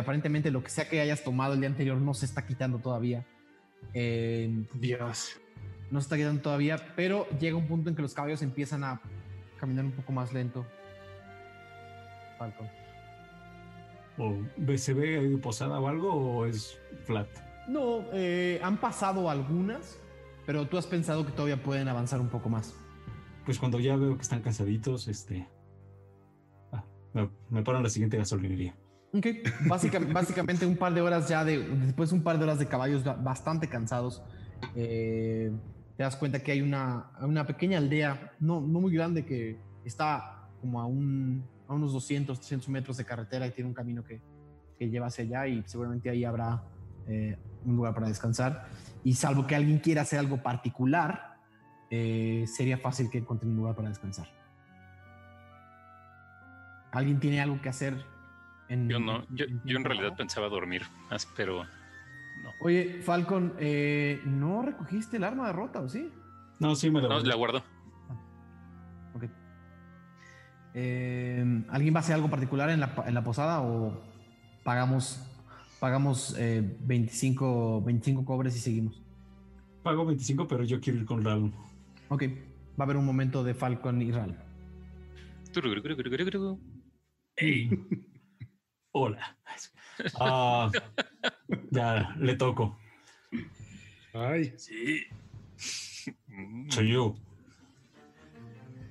Aparentemente 0.00 0.52
lo 0.52 0.62
que 0.62 0.70
sea 0.70 0.88
que 0.88 1.00
hayas 1.00 1.24
tomado 1.24 1.54
el 1.54 1.60
día 1.60 1.68
anterior 1.68 1.98
no 1.98 2.14
se 2.14 2.24
está 2.24 2.46
quitando 2.46 2.78
todavía. 2.78 3.26
Dios. 3.92 5.40
no 5.90 6.00
se 6.00 6.04
está 6.04 6.16
quitando 6.16 6.40
todavía, 6.40 6.94
pero 6.94 7.28
llega 7.40 7.56
un 7.56 7.66
punto 7.66 7.90
en 7.90 7.96
que 7.96 8.02
los 8.02 8.14
caballos 8.14 8.42
empiezan 8.42 8.84
a 8.84 9.00
caminar 9.58 9.84
un 9.84 9.92
poco 9.92 10.12
más 10.12 10.32
lento. 10.32 10.64
Falcon. 12.38 12.81
¿O 14.22 14.36
ve- 14.56 14.78
¿Se 14.78 14.94
ve 14.94 15.18
ahí 15.18 15.36
posada 15.36 15.80
o 15.80 15.88
algo 15.88 16.12
o 16.14 16.46
es 16.46 16.78
flat? 17.04 17.26
No, 17.68 18.04
eh, 18.12 18.60
han 18.62 18.76
pasado 18.78 19.28
algunas, 19.28 19.98
pero 20.46 20.66
tú 20.68 20.78
has 20.78 20.86
pensado 20.86 21.24
que 21.26 21.32
todavía 21.32 21.60
pueden 21.62 21.88
avanzar 21.88 22.20
un 22.20 22.28
poco 22.28 22.48
más. 22.48 22.74
Pues 23.44 23.58
cuando 23.58 23.80
ya 23.80 23.96
veo 23.96 24.14
que 24.16 24.22
están 24.22 24.40
cansaditos, 24.42 25.08
este. 25.08 25.48
ah, 26.72 26.84
me, 27.12 27.28
me 27.50 27.62
paro 27.62 27.78
en 27.78 27.84
la 27.84 27.90
siguiente 27.90 28.16
gasolinería. 28.16 28.76
Ok, 29.12 29.26
Básica- 29.68 29.98
básicamente 30.12 30.64
un 30.66 30.76
par 30.76 30.94
de 30.94 31.00
horas 31.00 31.28
ya 31.28 31.44
de, 31.44 31.58
después 31.58 32.10
de 32.10 32.16
un 32.16 32.22
par 32.22 32.38
de 32.38 32.44
horas 32.44 32.58
de 32.60 32.66
caballos 32.66 33.02
ba- 33.04 33.14
bastante 33.16 33.68
cansados, 33.68 34.22
eh, 34.76 35.50
te 35.96 36.02
das 36.04 36.16
cuenta 36.16 36.42
que 36.42 36.52
hay 36.52 36.62
una, 36.62 37.10
una 37.20 37.44
pequeña 37.46 37.78
aldea, 37.78 38.32
no, 38.40 38.60
no 38.60 38.80
muy 38.80 38.92
grande, 38.94 39.24
que 39.24 39.58
está 39.84 40.48
como 40.60 40.80
a, 40.80 40.86
un, 40.86 41.44
a 41.72 41.76
unos 41.76 41.92
200, 41.92 42.38
300 42.38 42.68
metros 42.68 42.96
de 42.96 43.04
carretera 43.04 43.46
y 43.46 43.50
tiene 43.50 43.68
un 43.68 43.74
camino 43.74 44.04
que, 44.04 44.20
que 44.78 44.88
lleva 44.88 45.06
hacia 45.06 45.24
allá 45.24 45.46
y 45.46 45.62
seguramente 45.66 46.08
ahí 46.10 46.24
habrá 46.24 46.62
eh, 47.06 47.36
un 47.64 47.76
lugar 47.76 47.94
para 47.94 48.08
descansar. 48.08 48.66
Y 49.04 49.14
salvo 49.14 49.46
que 49.46 49.56
alguien 49.56 49.78
quiera 49.78 50.02
hacer 50.02 50.18
algo 50.18 50.42
particular, 50.42 51.36
eh, 51.90 52.44
sería 52.46 52.78
fácil 52.78 53.10
que 53.10 53.18
encuentren 53.18 53.50
un 53.52 53.56
lugar 53.58 53.74
para 53.74 53.88
descansar. 53.88 54.28
¿Alguien 56.92 57.18
tiene 57.20 57.40
algo 57.40 57.60
que 57.60 57.68
hacer? 57.68 58.04
En, 58.68 58.88
Yo 58.88 59.00
no, 59.00 59.24
yo, 59.30 59.44
en- 59.46 59.60
yo 59.64 59.76
en 59.76 59.84
realidad 59.84 60.04
trabajo? 60.08 60.16
pensaba 60.18 60.48
dormir 60.48 60.82
más, 61.10 61.26
pero 61.36 61.64
no. 61.64 62.50
Oye, 62.60 63.00
Falcon, 63.02 63.54
eh, 63.58 64.20
¿no 64.24 64.62
recogiste 64.62 65.16
el 65.16 65.24
arma 65.24 65.46
de 65.48 65.52
rota 65.52 65.80
o 65.80 65.88
sí? 65.88 66.10
No, 66.58 66.74
sí 66.74 66.90
me 66.90 67.00
la 67.00 67.08
No, 67.08 67.18
la 67.20 67.34
guardo. 67.34 67.62
Eh, 70.74 71.44
¿Alguien 71.68 71.94
va 71.94 71.98
a 71.98 72.00
hacer 72.02 72.14
algo 72.14 72.30
particular 72.30 72.70
en 72.70 72.80
la, 72.80 72.94
pa- 72.94 73.06
en 73.06 73.14
la 73.14 73.22
posada 73.24 73.60
o 73.62 74.00
pagamos, 74.64 75.20
pagamos 75.80 76.34
eh, 76.38 76.76
25, 76.80 77.82
25 77.82 78.24
cobres 78.24 78.56
y 78.56 78.58
seguimos? 78.60 79.02
Pago 79.82 80.06
25, 80.06 80.46
pero 80.48 80.64
yo 80.64 80.80
quiero 80.80 81.00
ir 81.00 81.04
con 81.04 81.24
Ral. 81.24 81.52
Ok, 82.08 82.22
va 82.78 82.80
a 82.80 82.82
haber 82.84 82.96
un 82.96 83.04
momento 83.04 83.42
de 83.44 83.54
Falcon 83.54 84.00
y 84.00 84.12
Ral. 84.12 84.38
Hola. 88.92 89.36
Ah, 90.18 90.70
ya, 91.70 92.14
le 92.18 92.34
toco. 92.36 92.78
Ay, 94.14 94.54
sí. 94.56 95.02
Soy 96.68 96.92
yo. 96.92 97.14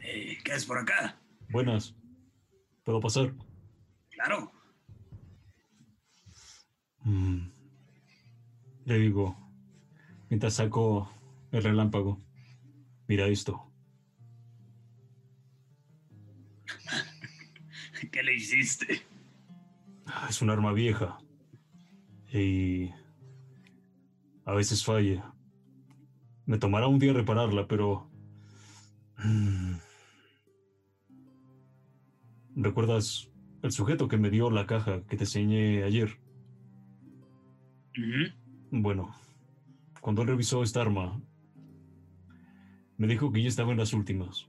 ¿Qué 0.01 0.53
es 0.55 0.65
por 0.65 0.77
acá? 0.79 1.17
Buenas. 1.51 1.93
¿Puedo 2.85 3.01
pasar? 3.01 3.33
Claro. 4.09 4.51
Mm. 7.03 7.49
Le 8.85 8.97
digo, 8.99 9.35
mientras 10.29 10.53
saco 10.53 11.11
el 11.51 11.61
relámpago, 11.61 12.21
mira 13.07 13.27
esto. 13.27 13.69
¿Qué 18.11 18.23
le 18.23 18.35
hiciste? 18.35 19.01
Ah, 20.05 20.27
Es 20.29 20.41
un 20.41 20.49
arma 20.49 20.71
vieja. 20.71 21.17
Y 22.31 22.91
a 24.45 24.53
veces 24.53 24.85
falla. 24.85 25.33
Me 26.45 26.57
tomará 26.57 26.87
un 26.87 26.97
día 26.99 27.11
repararla, 27.11 27.67
pero... 27.67 28.09
mm, 29.17 29.75
¿Recuerdas 32.61 33.27
el 33.63 33.71
sujeto 33.71 34.07
que 34.07 34.17
me 34.17 34.29
dio 34.29 34.51
la 34.51 34.67
caja 34.67 35.01
que 35.07 35.17
te 35.17 35.23
enseñé 35.23 35.83
ayer? 35.83 36.19
Bueno, 38.69 39.15
cuando 39.99 40.21
él 40.21 40.27
revisó 40.27 40.61
esta 40.61 40.81
arma, 40.81 41.19
me 42.97 43.07
dijo 43.07 43.31
que 43.31 43.41
ya 43.41 43.49
estaba 43.49 43.71
en 43.71 43.79
las 43.79 43.93
últimas. 43.93 44.47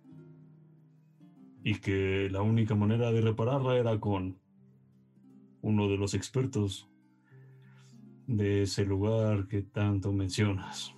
Y 1.65 1.77
que 1.77 2.29
la 2.31 2.43
única 2.43 2.75
manera 2.75 3.11
de 3.13 3.23
repararla 3.23 3.79
era 3.79 3.99
con 3.99 4.39
uno 5.63 5.89
de 5.89 5.97
los 5.97 6.13
expertos 6.13 6.89
de 8.27 8.63
ese 8.63 8.85
lugar 8.85 9.49
que 9.49 9.63
tanto 9.63 10.13
mencionas. 10.13 10.95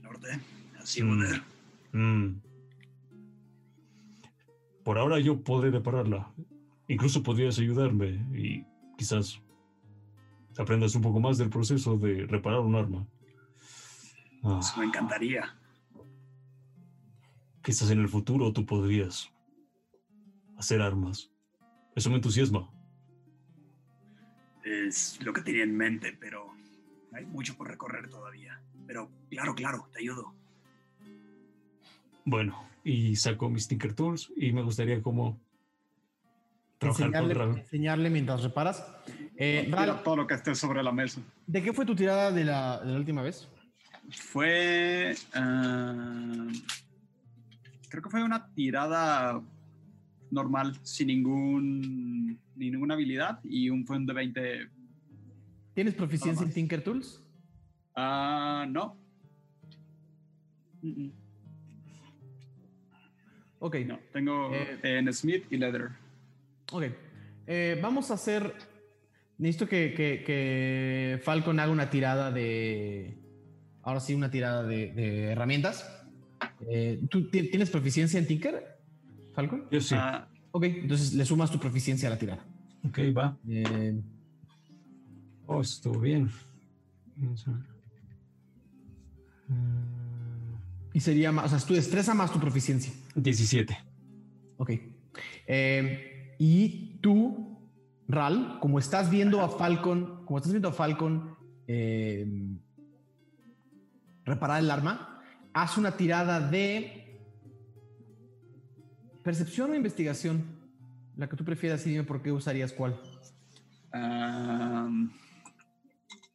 Norte. 0.00 0.28
Así 0.78 1.02
Mm. 1.02 1.42
Mm. 1.92 2.40
Por 4.84 4.98
ahora 4.98 5.18
yo 5.18 5.42
podré 5.42 5.70
repararla. 5.70 6.30
Incluso 6.88 7.22
podrías 7.22 7.58
ayudarme 7.58 8.08
y 8.38 8.64
quizás 8.98 9.40
aprendas 10.58 10.94
un 10.94 11.02
poco 11.02 11.18
más 11.20 11.38
del 11.38 11.48
proceso 11.48 11.96
de 11.96 12.26
reparar 12.26 12.60
un 12.60 12.74
arma. 12.76 13.06
Ah, 14.42 14.58
Eso 14.60 14.78
me 14.78 14.84
encantaría. 14.86 15.56
quizás 17.62 17.90
en 17.90 17.98
el 18.00 18.08
futuro 18.10 18.52
tú 18.52 18.66
podrías 18.66 19.32
hacer 20.58 20.82
armas. 20.82 21.30
Eso 21.96 22.10
me 22.10 22.16
entusiasma. 22.16 22.70
Es 24.64 25.18
lo 25.24 25.32
que 25.32 25.40
tenía 25.40 25.62
en 25.64 25.74
mente, 25.74 26.12
pero 26.20 26.52
hay 27.12 27.24
mucho 27.24 27.56
por 27.56 27.68
recorrer 27.68 28.10
todavía. 28.10 28.60
Pero 28.86 29.10
claro, 29.30 29.54
claro, 29.54 29.88
te 29.92 30.00
ayudo. 30.00 30.34
Bueno, 32.24 32.68
y 32.84 33.16
saco 33.16 33.50
mis 33.50 33.68
Tinker 33.68 33.94
Tools 33.94 34.32
y 34.36 34.52
me 34.52 34.62
gustaría 34.62 35.02
como 35.02 35.40
trabajar 36.78 37.06
con 37.06 37.14
Enseñarle, 37.14 37.34
Ral. 37.34 37.58
enseñarle 37.58 38.10
mientras 38.10 38.42
reparas. 38.42 38.86
Eh, 39.36 39.70
todo 40.04 40.16
lo 40.16 40.26
que 40.26 40.34
esté 40.34 40.54
sobre 40.54 40.82
la 40.82 40.92
mesa. 40.92 41.20
¿de 41.46 41.62
qué 41.62 41.72
fue 41.72 41.84
tu 41.84 41.94
tirada 41.94 42.30
de 42.30 42.44
la, 42.44 42.80
de 42.80 42.92
la 42.92 42.98
última 42.98 43.22
vez? 43.22 43.48
Fue. 44.10 45.14
ah, 45.34 46.48
creo 47.88 48.02
que 48.02 48.10
fue 48.10 48.22
una 48.22 48.52
tirada 48.54 49.40
normal, 50.30 50.78
sin 50.82 51.06
ningún 51.08 52.38
ninguna 52.56 52.94
habilidad 52.94 53.40
y 53.44 53.70
un 53.70 53.86
fue 53.86 53.96
un 53.96 54.06
de 54.06 54.12
20. 54.12 54.70
¿Tienes 55.74 55.94
proficiencia 55.94 56.46
en. 56.46 56.52
Tinker 56.52 56.82
Tools? 56.82 57.22
Ah, 57.96 58.66
no. 58.68 58.96
Mm, 60.82 61.04
mm, 61.06 61.12
Ok. 63.66 63.76
No, 63.86 63.98
tengo 64.12 64.52
Eh. 64.52 64.78
en 64.82 65.10
Smith 65.14 65.44
y 65.50 65.56
Leather. 65.56 65.88
Ok. 66.70 66.84
Eh, 67.46 67.78
vamos 67.82 68.10
a 68.10 68.14
hacer. 68.14 68.52
Necesito 69.38 69.66
que, 69.66 69.94
que, 69.94 70.22
que 70.22 71.18
Falcon 71.24 71.58
haga 71.60 71.72
una 71.72 71.88
tirada 71.88 72.30
de. 72.30 73.16
Ahora 73.82 74.00
sí, 74.00 74.14
una 74.14 74.30
tirada 74.30 74.62
de, 74.64 74.92
de 74.92 75.32
herramientas. 75.32 75.90
Eh, 76.68 77.00
¿Tú 77.08 77.30
ti- 77.30 77.48
tienes 77.50 77.70
proficiencia 77.70 78.18
en 78.18 78.26
Tinker, 78.26 78.76
Falcon? 79.32 79.66
Yo 79.70 79.80
sí. 79.80 79.94
Ah, 79.98 80.28
Ok, 80.52 80.64
entonces 80.64 81.14
le 81.14 81.24
sumas 81.24 81.50
tu 81.50 81.58
proficiencia 81.58 82.06
a 82.08 82.10
la 82.12 82.18
tirada. 82.18 82.44
ok, 82.86 82.98
va. 83.16 83.36
Eh, 83.48 83.98
Oh, 85.46 85.60
estuvo 85.62 86.00
bien. 86.00 86.30
Mm, 89.48 89.93
y 90.94 91.00
sería 91.00 91.32
más. 91.32 91.52
O 91.52 91.58
sea, 91.58 91.66
tu 91.66 91.74
destreza 91.74 92.14
más 92.14 92.32
tu 92.32 92.40
proficiencia. 92.40 92.92
17. 93.16 93.76
Ok. 94.56 94.70
Eh, 95.46 96.36
y 96.38 96.98
tú, 97.02 97.58
Ral, 98.06 98.58
como 98.60 98.78
estás 98.78 99.10
viendo 99.10 99.42
a 99.42 99.48
Falcon, 99.48 100.24
como 100.24 100.38
estás 100.38 100.52
viendo 100.52 100.68
a 100.68 100.72
Falcon 100.72 101.36
eh, 101.66 102.26
reparar 104.24 104.62
el 104.62 104.70
arma, 104.70 105.20
haz 105.52 105.76
una 105.76 105.96
tirada 105.96 106.40
de 106.40 107.20
percepción 109.24 109.72
o 109.72 109.74
investigación. 109.74 110.44
La 111.16 111.28
que 111.28 111.36
tú 111.36 111.44
prefieras 111.44 111.84
y 111.86 111.90
dime 111.90 112.04
por 112.04 112.22
qué 112.22 112.30
usarías 112.30 112.72
cuál. 112.72 113.00
ah, 113.92 114.88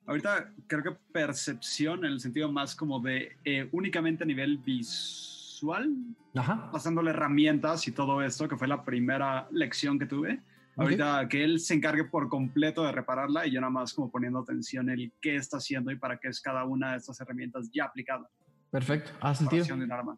ahorita 0.10 0.52
creo 0.66 0.84
que 0.84 0.92
percepción 1.12 2.00
en 2.00 2.14
el 2.14 2.20
sentido 2.20 2.52
más 2.52 2.76
como 2.76 3.00
de 3.00 3.38
eh, 3.46 3.70
únicamente 3.72 4.24
a 4.24 4.28
nivel 4.28 4.58
visual, 4.58 5.94
Ajá. 6.36 6.72
pasándole 6.72 7.12
herramientas 7.12 7.88
y 7.88 7.92
todo 7.92 8.22
esto, 8.24 8.50
que 8.50 8.58
fue 8.58 8.68
la 8.68 8.84
primera 8.84 9.48
lección 9.52 10.00
que 10.00 10.08
tuve. 10.08 10.42
Ahorita 10.76 11.28
que 11.28 11.44
él 11.44 11.60
se 11.60 11.74
encargue 11.74 12.06
por 12.06 12.30
completo 12.30 12.86
de 12.86 12.94
repararla 12.94 13.46
y 13.46 13.52
yo 13.52 13.60
nada 13.60 13.70
más 13.70 13.94
como 13.94 14.10
poniendo 14.10 14.40
atención 14.40 14.90
en 14.90 15.00
el 15.00 15.12
qué 15.20 15.36
está 15.36 15.58
haciendo 15.58 15.92
y 15.92 15.98
para 15.98 16.18
qué 16.18 16.30
es 16.30 16.40
cada 16.40 16.64
una 16.64 16.92
de 16.92 16.98
estas 16.98 17.20
herramientas 17.20 17.70
ya 17.72 17.84
aplicadas. 17.84 18.32
Perfecto. 18.72 19.12
Haz 19.20 19.40
sentido. 19.40 19.64
Reparación 19.66 19.80
de 19.80 19.86
un 19.86 19.92
arma. 19.92 20.18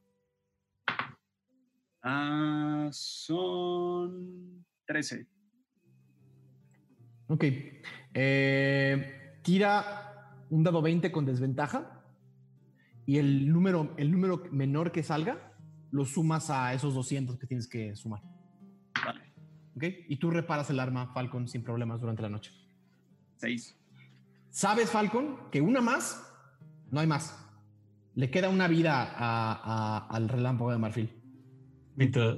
Ah, 2.04 2.90
son 2.92 4.64
13. 4.86 5.26
Ok. 7.28 7.44
Eh, 8.14 9.21
tira 9.42 10.38
un 10.50 10.64
dado 10.64 10.82
20 10.82 11.12
con 11.12 11.26
desventaja 11.26 12.04
y 13.06 13.18
el 13.18 13.52
número, 13.52 13.94
el 13.98 14.12
número 14.12 14.44
menor 14.52 14.92
que 14.92 15.04
salga 15.04 15.54
lo 15.92 16.06
sumas 16.06 16.50
a 16.50 16.74
esos 16.74 16.94
200 16.94 17.38
que 17.38 17.48
tienes 17.48 17.68
que 17.68 17.96
sumar. 17.96 18.22
Vale. 19.06 19.22
Ok. 19.76 19.84
Y 20.10 20.16
tú 20.18 20.30
reparas 20.32 20.70
el 20.70 20.80
arma, 20.80 21.12
Falcon, 21.14 21.48
sin 21.48 21.64
problemas 21.64 22.00
durante 22.00 22.22
la 22.22 22.30
noche. 22.30 22.52
6. 23.38 23.78
¿Sabes, 24.50 24.90
Falcon, 24.90 25.50
que 25.52 25.62
una 25.62 25.82
más? 25.82 26.22
No 26.92 27.00
hay 27.00 27.08
más. 27.08 27.38
Le 28.16 28.30
queda 28.30 28.50
una 28.50 28.68
vida 28.68 29.02
a- 29.02 29.54
a- 29.54 30.08
al 30.08 30.28
relámpago 30.30 30.72
de 30.72 30.78
marfil. 30.78 31.14
Mientras, 31.96 32.38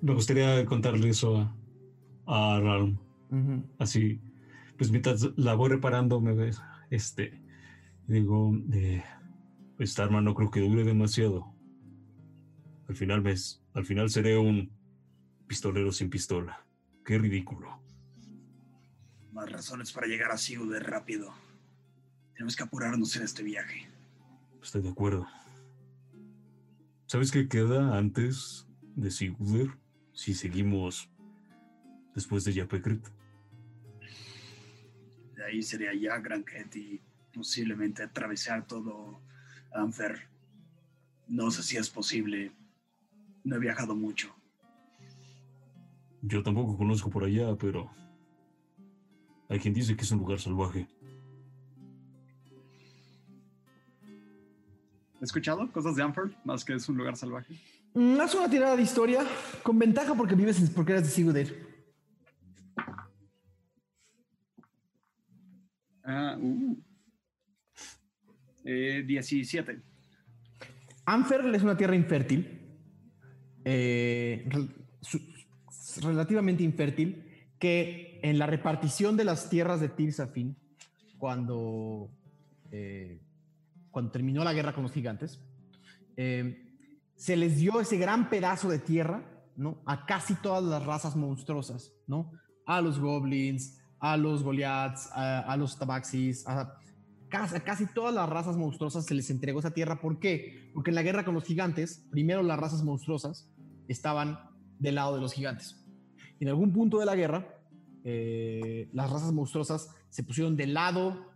me 0.00 0.14
gustaría 0.14 0.64
contarle 0.66 1.10
eso 1.10 1.36
a, 2.26 2.56
a. 2.56 2.86
Así, 3.78 4.20
pues 4.82 4.90
mientras 4.90 5.38
la 5.38 5.54
voy 5.54 5.70
reparando, 5.70 6.20
me 6.20 6.34
ves, 6.34 6.60
este, 6.90 7.40
digo, 8.08 8.52
eh, 8.72 9.04
esta 9.78 10.02
arma 10.02 10.20
no 10.20 10.34
creo 10.34 10.50
que 10.50 10.58
dure 10.58 10.82
demasiado. 10.82 11.54
Al 12.88 12.96
final 12.96 13.20
ves, 13.20 13.62
al 13.74 13.86
final 13.86 14.10
seré 14.10 14.36
un 14.36 14.72
pistolero 15.46 15.92
sin 15.92 16.10
pistola. 16.10 16.66
Qué 17.04 17.16
ridículo. 17.16 17.80
Más 19.30 19.52
razones 19.52 19.92
para 19.92 20.08
llegar 20.08 20.32
a 20.32 20.36
Ciudad 20.36 20.80
rápido. 20.80 21.32
Tenemos 22.32 22.56
que 22.56 22.64
apurarnos 22.64 23.14
en 23.14 23.22
este 23.22 23.44
viaje. 23.44 23.86
Estoy 24.60 24.82
de 24.82 24.88
acuerdo. 24.88 25.28
¿Sabes 27.06 27.30
qué 27.30 27.46
queda 27.46 27.96
antes 27.96 28.66
de 28.96 29.12
Sigurd 29.12 29.78
si 30.12 30.34
seguimos 30.34 31.08
después 32.16 32.42
de 32.42 32.54
Yapekrit? 32.54 33.21
De 35.42 35.48
ahí 35.48 35.60
sería 35.60 35.92
ya 35.92 36.18
Granquet 36.18 36.76
y 36.76 37.00
posiblemente 37.34 38.04
atravesar 38.04 38.64
todo 38.64 39.20
Anfer. 39.74 40.28
No 41.26 41.50
sé 41.50 41.64
si 41.64 41.76
es 41.76 41.90
posible. 41.90 42.52
No 43.42 43.56
he 43.56 43.58
viajado 43.58 43.96
mucho. 43.96 44.32
Yo 46.20 46.44
tampoco 46.44 46.76
conozco 46.76 47.10
por 47.10 47.24
allá, 47.24 47.56
pero 47.56 47.90
hay 49.48 49.58
quien 49.58 49.74
dice 49.74 49.96
que 49.96 50.02
es 50.02 50.12
un 50.12 50.18
lugar 50.20 50.38
salvaje. 50.38 50.86
¿He 55.20 55.24
escuchado 55.24 55.72
cosas 55.72 55.96
de 55.96 56.04
Anfield? 56.04 56.36
Más 56.44 56.64
que 56.64 56.74
es 56.74 56.88
un 56.88 56.96
lugar 56.98 57.16
salvaje. 57.16 57.52
Mm, 57.94 58.20
Haz 58.20 58.32
una 58.36 58.48
tirada 58.48 58.76
de 58.76 58.82
historia 58.82 59.26
con 59.64 59.76
ventaja 59.76 60.14
porque 60.14 60.36
vives 60.36 60.70
porque 60.70 60.92
eres 60.92 61.02
de 61.02 61.10
Sigurd. 61.10 61.71
Ah, 66.04 66.36
uh. 66.40 66.76
Eh, 68.64 69.02
17. 69.06 69.82
Anfer 71.04 71.46
es 71.54 71.62
una 71.62 71.76
tierra 71.76 71.96
infértil, 71.96 72.60
eh, 73.64 74.48
relativamente 76.00 76.62
infértil, 76.62 77.24
que 77.58 78.20
en 78.22 78.38
la 78.38 78.46
repartición 78.46 79.16
de 79.16 79.24
las 79.24 79.50
tierras 79.50 79.80
de 79.80 79.88
Tirsafin, 79.88 80.56
cuando, 81.18 82.08
eh, 82.70 83.20
cuando 83.90 84.12
terminó 84.12 84.44
la 84.44 84.52
guerra 84.52 84.72
con 84.72 84.84
los 84.84 84.92
gigantes, 84.92 85.40
se 86.14 87.36
les 87.36 87.56
dio 87.56 87.80
ese 87.80 87.96
gran 87.96 88.30
pedazo 88.30 88.68
de 88.68 88.78
tierra 88.78 89.24
¿no? 89.56 89.82
a 89.86 90.06
casi 90.06 90.34
todas 90.34 90.62
las 90.62 90.84
razas 90.84 91.16
monstruosas, 91.16 91.92
¿no? 92.06 92.32
a 92.66 92.80
los 92.80 93.00
goblins, 93.00 93.81
a 94.02 94.16
los 94.16 94.42
goliaths, 94.42 95.08
a, 95.12 95.56
los 95.56 95.78
tabaxis, 95.78 96.44
a 96.48 96.76
casi, 97.28 97.54
a 97.54 97.60
casi 97.60 97.86
todas 97.86 98.12
las 98.12 98.28
razas 98.28 98.56
monstruosas 98.56 99.06
se 99.06 99.14
les 99.14 99.30
entregó 99.30 99.60
esa 99.60 99.70
tierra. 99.70 100.00
¿Por 100.00 100.18
qué? 100.18 100.72
Porque 100.74 100.90
en 100.90 100.96
la 100.96 101.04
guerra 101.04 101.24
con 101.24 101.34
los 101.34 101.44
gigantes, 101.44 102.04
primero 102.10 102.42
las 102.42 102.58
razas 102.58 102.82
monstruosas 102.82 103.48
estaban 103.86 104.40
del 104.80 104.96
lado 104.96 105.14
de 105.14 105.20
los 105.20 105.32
gigantes. 105.32 105.86
En 106.40 106.48
algún 106.48 106.72
punto 106.72 106.98
de 106.98 107.06
la 107.06 107.14
guerra, 107.14 107.46
eh, 108.02 108.90
las 108.92 109.08
razas 109.08 109.32
monstruosas 109.32 109.94
se 110.08 110.24
pusieron 110.24 110.56
del 110.56 110.74
lado 110.74 111.32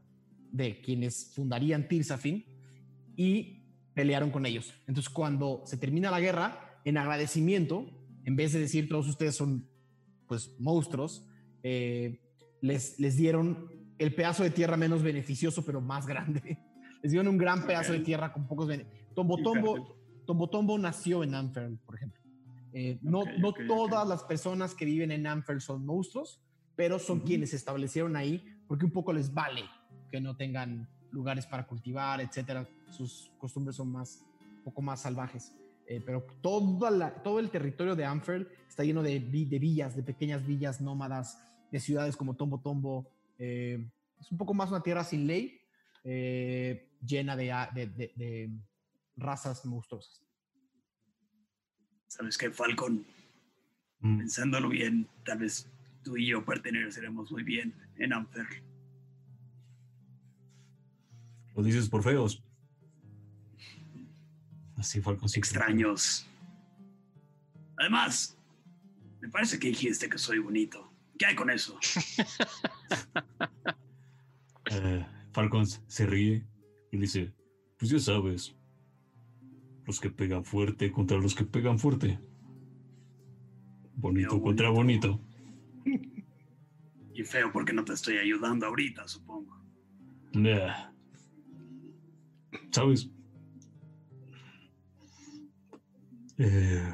de 0.51 0.81
quienes 0.81 1.33
fundarían 1.37 1.87
Tirsafin 1.87 2.47
y 3.15 3.63
pelearon 3.95 4.33
con 4.33 4.45
ellos. 4.45 4.75
Entonces, 4.89 5.09
cuando 5.09 5.63
se 5.67 5.77
termina 5.77 6.11
la 6.11 6.19
guerra, 6.19 6.81
en 6.85 6.99
agradecimiento, 6.99 7.87
en 8.25 8.35
vez 8.35 8.53
de 8.53 8.59
decir 8.59 8.89
todos 8.89 9.07
ustedes 9.07 9.37
son 9.37 9.69
pues 10.27 10.57
monstruos, 10.59 11.29
eh, 11.63 12.26
les, 12.61 12.99
les 12.99 13.17
dieron 13.17 13.71
el 13.99 14.15
pedazo 14.15 14.43
de 14.43 14.51
tierra 14.51 14.77
menos 14.77 15.03
beneficioso, 15.03 15.65
pero 15.65 15.81
más 15.81 16.07
grande. 16.07 16.59
Les 17.03 17.13
dieron 17.13 17.29
un 17.29 17.39
gran 17.39 17.67
pedazo 17.67 17.93
de 17.93 18.01
tierra 18.01 18.33
con 18.33 18.49
pocos 18.49 18.67
beneficios. 18.67 19.15
Tombo 19.15 19.37
Tombo, 19.41 19.97
Tombo 20.27 20.49
Tombo 20.51 20.79
nació 20.79 21.23
en 21.23 21.35
Anfer, 21.35 21.71
por 21.85 21.95
ejemplo. 21.95 22.21
Eh, 22.73 22.99
no 23.03 23.23
todas 23.69 24.09
las 24.09 24.25
personas 24.25 24.75
que 24.75 24.85
viven 24.87 25.13
en 25.13 25.27
Anfer 25.27 25.61
son 25.61 25.87
monstruos, 25.87 26.41
pero 26.75 26.99
son 26.99 27.21
quienes 27.21 27.51
se 27.51 27.57
establecieron 27.57 28.17
ahí 28.17 28.45
porque 28.67 28.85
un 28.85 28.91
poco 28.91 29.13
les 29.13 29.33
vale 29.33 29.63
que 30.11 30.21
no 30.21 30.37
tengan 30.37 30.89
lugares 31.13 31.47
para 31.47 31.67
cultivar, 31.67 32.21
etcétera. 32.21 32.69
Sus 32.91 33.31
costumbres 33.39 33.77
son 33.77 33.93
más, 33.93 34.25
un 34.59 34.65
poco 34.65 34.83
más 34.83 35.01
salvajes. 35.03 35.55
Eh, 35.87 36.03
pero 36.05 36.27
toda 36.41 36.91
la- 36.91 37.23
todo 37.23 37.39
el 37.39 37.51
territorio 37.51 37.95
de 37.95 38.05
Anfer 38.05 38.49
está 38.69 38.83
lleno 38.85 39.03
de 39.03 39.21
villas, 39.21 39.95
de 39.95 40.03
pequeñas 40.03 40.45
villas 40.45 40.81
nómadas, 40.81 41.39
de 41.71 41.81
ciudades 41.81 42.17
como 42.17 42.37
Tombo 42.37 42.61
Tombo. 42.61 43.11
Eh, 43.39 43.87
es 44.21 44.31
un 44.33 44.39
poco 44.39 44.55
más 44.55 44.71
una 44.71 44.83
tierra 44.83 45.05
sin 45.05 45.27
ley, 45.27 45.61
eh, 46.05 46.89
llena 47.05 47.37
de, 47.37 47.47
de- 47.75 48.13
de 48.17 48.51
razas 49.17 49.65
monstruosas. 49.67 50.23
¿Sabes 52.07 52.39
qué, 52.39 52.51
Falcon? 52.51 53.05
Mm, 54.01 54.19
Pensándolo 54.19 54.69
bien, 54.69 55.09
tal 55.25 55.39
vez 55.39 55.71
tú 56.03 56.17
y 56.17 56.27
yo 56.29 56.45
perteneceremos 56.45 57.31
muy 57.33 57.43
bien 57.43 57.75
en 57.99 58.13
Amfer. 58.13 58.47
Lo 61.55 61.63
dices 61.63 61.89
por 61.89 62.03
feos. 62.03 62.43
Así 64.77 65.01
Falcon 65.01 65.29
sí. 65.29 65.39
Extraños. 65.39 66.27
Además, 67.79 68.39
me 69.21 69.29
parece 69.29 69.59
que 69.59 69.69
dijiste 69.69 70.09
que 70.09 70.19
soy 70.19 70.39
bonito. 70.39 70.86
¿Qué 71.19 71.27
hay 71.27 71.35
con 71.35 71.51
eso? 71.51 71.79
Eh, 74.69 75.07
Falcon 75.31 75.65
se 75.65 76.07
ríe 76.07 76.45
y 76.91 76.99
dice, 76.99 77.33
pues 77.79 77.89
ya 77.89 78.01
sabes, 78.01 78.57
los 79.85 80.01
que 80.01 80.11
pegan 80.11 80.45
fuerte 80.45 80.91
contra 80.91 81.19
los 81.19 81.37
que 81.37 81.45
pegan 81.45 81.79
fuerte. 81.79 82.19
Bonito 83.95 84.43
contra 84.43 84.71
bonito. 84.71 85.21
Y 87.15 87.23
feo 87.23 87.53
porque 87.53 87.73
no 87.73 87.85
te 87.85 87.93
estoy 87.93 88.19
ayudando 88.19 88.67
ahorita, 88.67 89.07
supongo. 89.07 89.57
Nah. 90.33 90.91
¿Sabes? 92.73 93.09
Eh, 96.39 96.93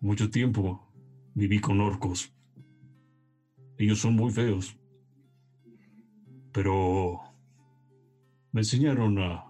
mucho 0.00 0.30
tiempo 0.30 0.90
viví 1.34 1.60
con 1.60 1.80
orcos. 1.80 2.34
Ellos 3.78 4.00
son 4.00 4.14
muy 4.14 4.32
feos. 4.32 4.76
Pero 6.52 7.20
me 8.52 8.62
enseñaron 8.62 9.18
a... 9.18 9.44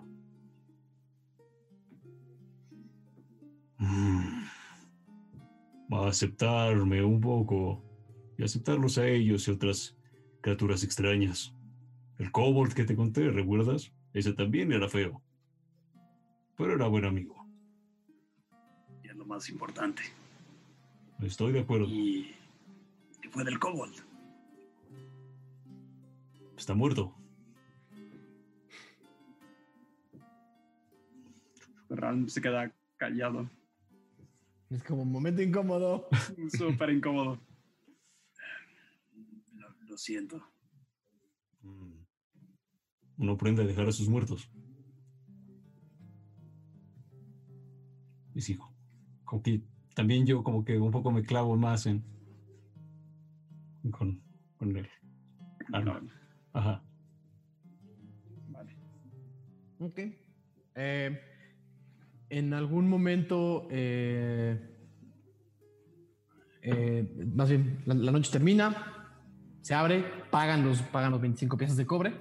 Mm, 3.79 4.45
a 5.91 6.09
aceptarme 6.09 7.03
un 7.03 7.21
poco 7.21 7.83
y 8.37 8.45
aceptarlos 8.45 8.99
a 8.99 9.07
ellos 9.07 9.49
y 9.49 9.51
otras 9.51 9.97
criaturas 10.43 10.85
extrañas. 10.85 11.55
El 12.19 12.31
kobold 12.31 12.75
que 12.75 12.85
te 12.85 12.97
conté, 12.97 13.31
¿recuerdas? 13.31 13.93
Ese 14.13 14.33
también 14.35 14.73
era 14.73 14.89
feo. 14.89 15.23
Pero 16.57 16.75
era 16.75 16.89
buen 16.89 17.05
amigo. 17.05 17.47
Y 19.03 19.09
es 19.09 19.17
lo 19.17 19.25
más 19.25 19.49
importante. 19.49 20.03
Estoy 21.23 21.53
de 21.53 21.61
acuerdo. 21.61 21.87
Y, 21.87 22.35
y 23.23 23.29
fue 23.29 23.45
del 23.45 23.59
kobold. 23.59 24.08
Está 26.59 26.75
muerto. 26.75 27.15
Ram 31.89 32.29
se 32.29 32.43
queda 32.43 32.75
callado. 32.97 33.49
Es 34.69 34.83
como 34.83 35.03
un 35.03 35.13
momento 35.13 35.41
incómodo. 35.41 36.09
Súper 36.59 36.91
incómodo. 36.91 37.39
Lo, 39.55 39.69
lo 39.87 39.97
siento. 39.97 40.43
Mm. 41.63 42.03
Uno 43.19 43.33
aprende 43.33 43.63
a 43.63 43.67
dejar 43.67 43.87
a 43.87 43.93
sus 43.93 44.09
muertos. 44.09 44.51
Y 48.35 48.41
sí, 48.41 48.59
como 49.25 49.43
que 49.43 49.63
también 49.95 50.27
yo 50.27 50.43
como 50.43 50.65
que 50.65 50.77
un 50.77 50.91
poco 50.91 51.13
me 51.13 51.23
clavo 51.23 51.57
más 51.57 51.87
en 51.87 52.05
con, 53.91 54.21
con 54.57 54.77
el 54.77 54.89
arma. 55.73 56.18
Ajá. 56.53 56.83
Vale. 58.49 58.77
Ok. 59.79 60.01
Eh, 60.81 61.21
en 62.31 62.55
algún 62.55 62.89
momento, 62.89 63.67
eh, 63.71 64.57
eh, 66.63 67.09
más 67.35 67.49
bien, 67.49 67.83
la, 67.87 68.13
noche 68.13 68.31
termina, 68.31 69.11
se 69.61 69.75
abre, 69.75 70.05
pagan 70.31 70.65
los, 70.65 70.83
pagan 70.83 71.11
los 71.11 71.21
25 71.21 71.57
piezas 71.57 71.77
de 71.77 71.87
cobre 71.87 72.13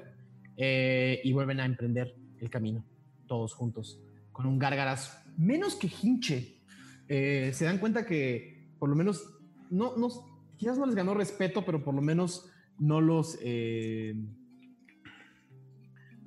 y 0.57 1.31
vuelven 1.33 1.59
a 1.59 1.65
emprender 1.65 2.15
el 2.39 2.49
camino, 2.49 2.83
todos 3.27 3.53
juntos, 3.53 4.01
con 4.31 4.47
un 4.47 4.57
gárgaras 4.57 5.23
menos 5.37 5.75
que 5.75 5.91
hinche. 6.01 6.61
Se 7.07 7.65
dan 7.65 7.77
cuenta 7.77 8.05
que, 8.07 8.71
por 8.79 8.89
lo 8.89 8.95
menos, 8.95 9.23
no, 9.69 9.95
no, 9.97 10.09
quizás 10.57 10.79
no 10.79 10.87
les 10.87 10.95
ganó 10.95 11.13
respeto, 11.13 11.63
pero 11.63 11.83
por 11.83 11.93
lo 11.93 12.01
menos 12.01 12.49
no 12.79 13.01
los... 13.01 13.37
eh, 13.41 14.15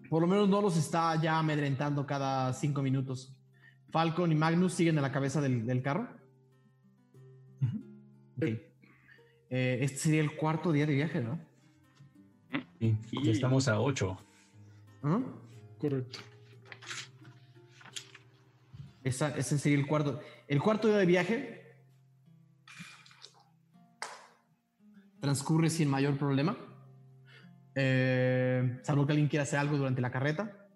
por 0.08 0.20
lo 0.22 0.26
menos 0.26 0.48
no 0.48 0.60
los 0.60 0.76
está 0.76 1.20
ya 1.22 1.38
amedrentando 1.38 2.04
cada 2.06 2.52
cinco 2.52 2.82
minutos. 2.82 3.32
Falcon 3.90 4.32
y 4.32 4.34
Magnus 4.34 4.74
siguen 4.74 4.98
a 4.98 5.02
la 5.02 5.12
cabeza 5.12 5.40
del, 5.40 5.64
del 5.66 5.82
carro. 5.82 6.08
Ok. 8.36 8.44
Eh, 9.52 9.78
este 9.82 9.96
sería 9.98 10.20
el 10.20 10.36
cuarto 10.36 10.72
día 10.72 10.86
de 10.86 10.94
viaje, 10.94 11.20
¿no? 11.20 11.38
Sí, 12.80 12.96
ya 13.22 13.30
estamos 13.32 13.68
a 13.68 13.80
8. 13.80 14.16
¿Ah? 15.02 15.20
Correcto. 15.78 16.18
Esa- 19.04 19.36
ese 19.36 19.58
sería 19.58 19.78
el 19.78 19.86
cuarto. 19.86 20.20
El 20.48 20.60
cuarto 20.60 20.88
día 20.88 20.96
de 20.98 21.06
viaje 21.06 21.59
transcurre 25.20 25.70
sin 25.70 25.88
mayor 25.88 26.16
problema. 26.18 26.56
Eh, 27.74 28.80
salvo 28.82 29.06
que 29.06 29.12
alguien 29.12 29.28
quiera 29.28 29.42
hacer 29.44 29.58
algo 29.58 29.76
durante 29.76 30.00
la 30.00 30.10
carreta. 30.10 30.66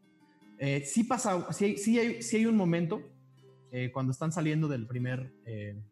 Eh, 0.58 0.84
sí 0.84 1.04
pasa, 1.04 1.52
sí 1.52 1.64
hay, 1.64 1.76
sí 1.78 1.98
hay, 1.98 2.22
sí 2.22 2.36
hay 2.36 2.46
un 2.46 2.56
momento 2.56 3.02
eh, 3.72 3.90
cuando 3.92 4.12
están 4.12 4.30
saliendo 4.32 4.68
del 4.68 4.86
primer, 4.86 5.32
eh, 5.44 5.82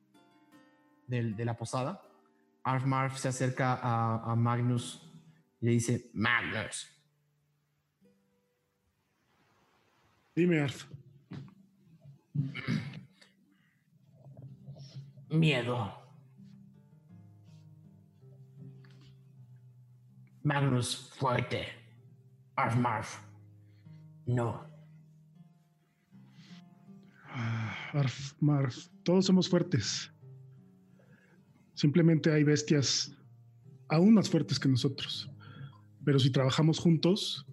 del- 1.07 1.35
de 1.35 1.45
la 1.45 1.57
posada. 1.57 2.01
Arf 2.63 2.85
Marf 2.87 3.17
se 3.19 3.29
acerca 3.29 3.75
a, 3.75 4.31
a 4.33 4.37
Magnus 4.37 5.03
y 5.61 5.67
le 5.67 5.73
dice, 5.73 6.11
Magnus, 6.15 6.89
Dime, 10.35 10.61
Arf. 10.61 10.87
Miedo. 15.29 16.02
Magnus 20.45 21.13
fuerte. 21.19 21.67
Arf 22.57 22.77
Marf. 22.77 23.21
No. 24.27 24.65
Ah, 27.29 27.75
Arf, 27.95 28.35
Marf, 28.41 28.89
todos 29.03 29.27
somos 29.27 29.49
fuertes. 29.49 30.13
Simplemente 31.75 32.33
hay 32.33 32.45
bestias 32.45 33.17
aún 33.89 34.15
más 34.15 34.29
fuertes 34.29 34.59
que 34.59 34.69
nosotros. 34.69 35.31
Pero 36.05 36.19
si 36.19 36.31
trabajamos 36.31 36.79
juntos, 36.79 37.47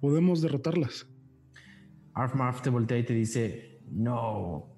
podemos 0.00 0.42
derrotarlas. 0.42 1.06
Arf 2.14 2.34
Marf 2.34 2.60
te 2.60 2.70
voltea 2.70 2.98
y 2.98 3.04
te 3.04 3.14
dice, 3.14 3.80
no. 3.90 4.68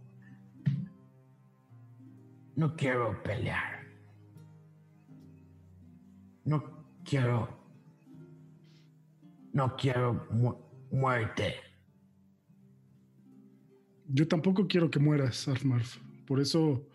No 2.56 2.76
quiero 2.76 3.22
pelear. 3.22 3.84
No 6.44 6.83
quiero. 7.04 7.48
No 9.52 9.76
quiero 9.76 10.26
mu- 10.30 10.56
muerte. 10.90 11.54
Yo 14.08 14.26
tampoco 14.28 14.66
quiero 14.66 14.90
que 14.90 14.98
mueras, 14.98 15.46
Arf 15.48 15.64
Marf. 15.64 15.96
Por 16.26 16.40
eso 16.40 16.88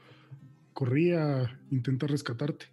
corrí 0.73 1.11
a 1.11 1.59
intentar 1.71 2.09
rescatarte. 2.09 2.65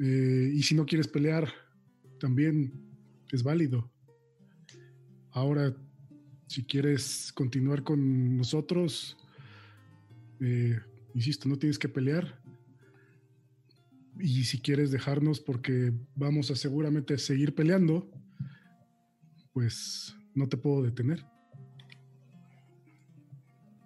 Eh, 0.00 0.50
y 0.54 0.62
si 0.62 0.74
no 0.74 0.84
quieres 0.84 1.08
pelear, 1.08 1.48
también 2.18 2.72
es 3.30 3.42
válido. 3.42 3.90
Ahora, 5.30 5.74
si 6.46 6.64
quieres 6.64 7.32
continuar 7.32 7.82
con 7.82 8.36
nosotros, 8.36 9.16
eh, 10.40 10.78
insisto, 11.14 11.48
no 11.48 11.56
tienes 11.56 11.78
que 11.78 11.88
pelear. 11.88 12.40
Y 14.18 14.44
si 14.44 14.60
quieres 14.60 14.90
dejarnos 14.90 15.40
porque 15.40 15.92
vamos 16.14 16.50
a 16.50 16.56
seguramente 16.56 17.18
seguir 17.18 17.54
peleando, 17.54 18.10
pues 19.52 20.16
no 20.34 20.48
te 20.48 20.56
puedo 20.56 20.82
detener. 20.82 21.24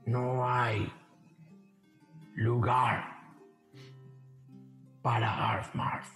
No 0.06 0.48
hay 0.48 0.90
lugar 2.34 3.04
para 5.02 5.52
Arf 5.52 5.74
Marf. 5.74 6.08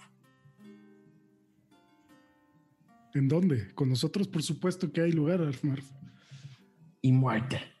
¿En 3.13 3.27
dónde? 3.27 3.73
Con 3.75 3.89
nosotros, 3.89 4.27
por 4.27 4.41
supuesto 4.41 4.91
que 4.91 5.01
hay 5.01 5.11
lugar, 5.11 5.41
Arf 5.41 5.63
Marf. 5.63 5.85
y 7.01 7.11
muerte. 7.11 7.72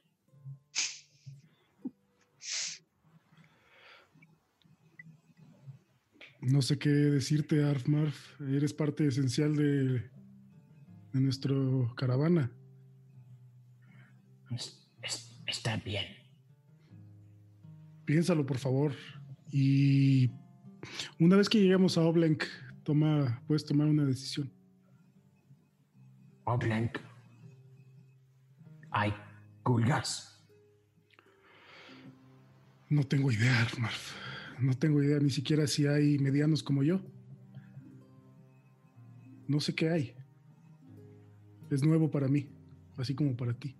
No 6.45 6.61
sé 6.61 6.77
qué 6.77 6.89
decirte, 6.89 7.63
Arf 7.63 7.87
Marf. 7.87 8.39
Eres 8.41 8.73
parte 8.73 9.07
esencial 9.07 9.55
de, 9.55 9.99
de 11.13 11.19
nuestro 11.21 11.93
caravana. 11.95 12.51
Es- 14.51 14.85
es- 15.01 15.41
está 15.47 15.77
bien. 15.77 16.05
Piénsalo, 18.05 18.45
por 18.45 18.57
favor. 18.57 18.93
Y 19.51 20.31
una 21.19 21.37
vez 21.37 21.47
que 21.47 21.59
lleguemos 21.59 21.97
a 21.97 22.01
Oblenk, 22.01 22.43
toma, 22.83 23.41
puedes 23.47 23.65
tomar 23.65 23.87
una 23.87 24.03
decisión. 24.03 24.51
Oblenk. 26.43 26.97
Hay 28.91 29.13
Gulgas. 29.63 30.43
No 32.89 33.03
tengo 33.05 33.31
idea, 33.31 33.61
Armarf. 33.61 34.13
No 34.59 34.73
tengo 34.75 35.01
idea 35.01 35.19
ni 35.19 35.29
siquiera 35.29 35.67
si 35.67 35.87
hay 35.87 36.17
medianos 36.19 36.63
como 36.63 36.83
yo. 36.83 37.01
No 39.47 39.59
sé 39.59 39.75
qué 39.75 39.89
hay. 39.89 40.15
Es 41.69 41.83
nuevo 41.83 42.09
para 42.09 42.27
mí, 42.27 42.49
así 42.97 43.15
como 43.15 43.35
para 43.35 43.53
ti. 43.53 43.75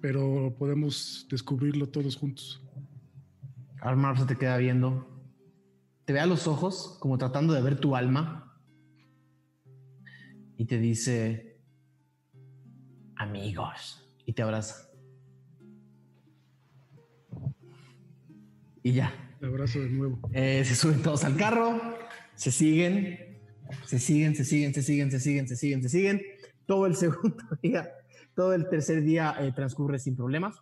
Pero 0.00 0.54
podemos 0.58 1.26
descubrirlo 1.30 1.88
todos 1.88 2.16
juntos. 2.16 2.62
Armar 3.80 4.18
se 4.18 4.26
te 4.26 4.36
queda 4.36 4.56
viendo. 4.56 5.06
Te 6.04 6.12
ve 6.12 6.20
a 6.20 6.26
los 6.26 6.46
ojos, 6.46 6.96
como 7.00 7.18
tratando 7.18 7.52
de 7.52 7.62
ver 7.62 7.78
tu 7.78 7.96
alma. 7.96 8.60
Y 10.56 10.64
te 10.64 10.78
dice, 10.78 11.60
amigos. 13.16 14.08
Y 14.24 14.32
te 14.32 14.42
abraza. 14.42 14.88
Y 18.86 18.92
ya. 18.92 19.12
Abrazo 19.42 19.80
de 19.80 19.88
nuevo. 19.88 20.20
Eh, 20.32 20.64
se 20.64 20.76
suben 20.76 21.02
todos 21.02 21.24
al 21.24 21.36
carro, 21.36 21.98
se 22.36 22.52
siguen, 22.52 23.36
se 23.84 23.98
siguen, 23.98 24.36
se 24.36 24.44
siguen, 24.44 24.72
se 24.72 24.80
siguen, 24.80 25.10
se 25.10 25.18
siguen, 25.18 25.48
se 25.48 25.56
siguen, 25.56 25.82
se 25.82 25.88
siguen. 25.88 26.22
Todo 26.66 26.86
el 26.86 26.94
segundo 27.04 27.44
día, 27.60 27.90
todo 28.36 28.54
el 28.54 28.68
tercer 28.68 29.02
día 29.02 29.34
eh, 29.40 29.50
transcurre 29.50 29.98
sin 29.98 30.14
problemas. 30.14 30.54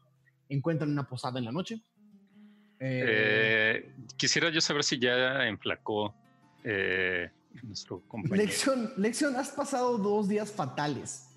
Encuentran 0.48 0.90
una 0.90 1.06
posada 1.06 1.38
en 1.38 1.44
la 1.44 1.52
noche. 1.52 1.82
Eh, 2.80 3.04
Eh, 3.06 3.94
quisiera 4.16 4.48
yo 4.48 4.62
saber 4.62 4.84
si 4.84 4.98
ya 4.98 5.46
enflacó 5.46 6.14
eh, 6.64 7.28
nuestro 7.62 8.00
compañero. 8.08 8.42
Lección, 8.42 8.90
Lección, 8.96 9.36
has 9.36 9.50
pasado 9.50 9.98
dos 9.98 10.30
días 10.30 10.50
fatales. 10.50 11.28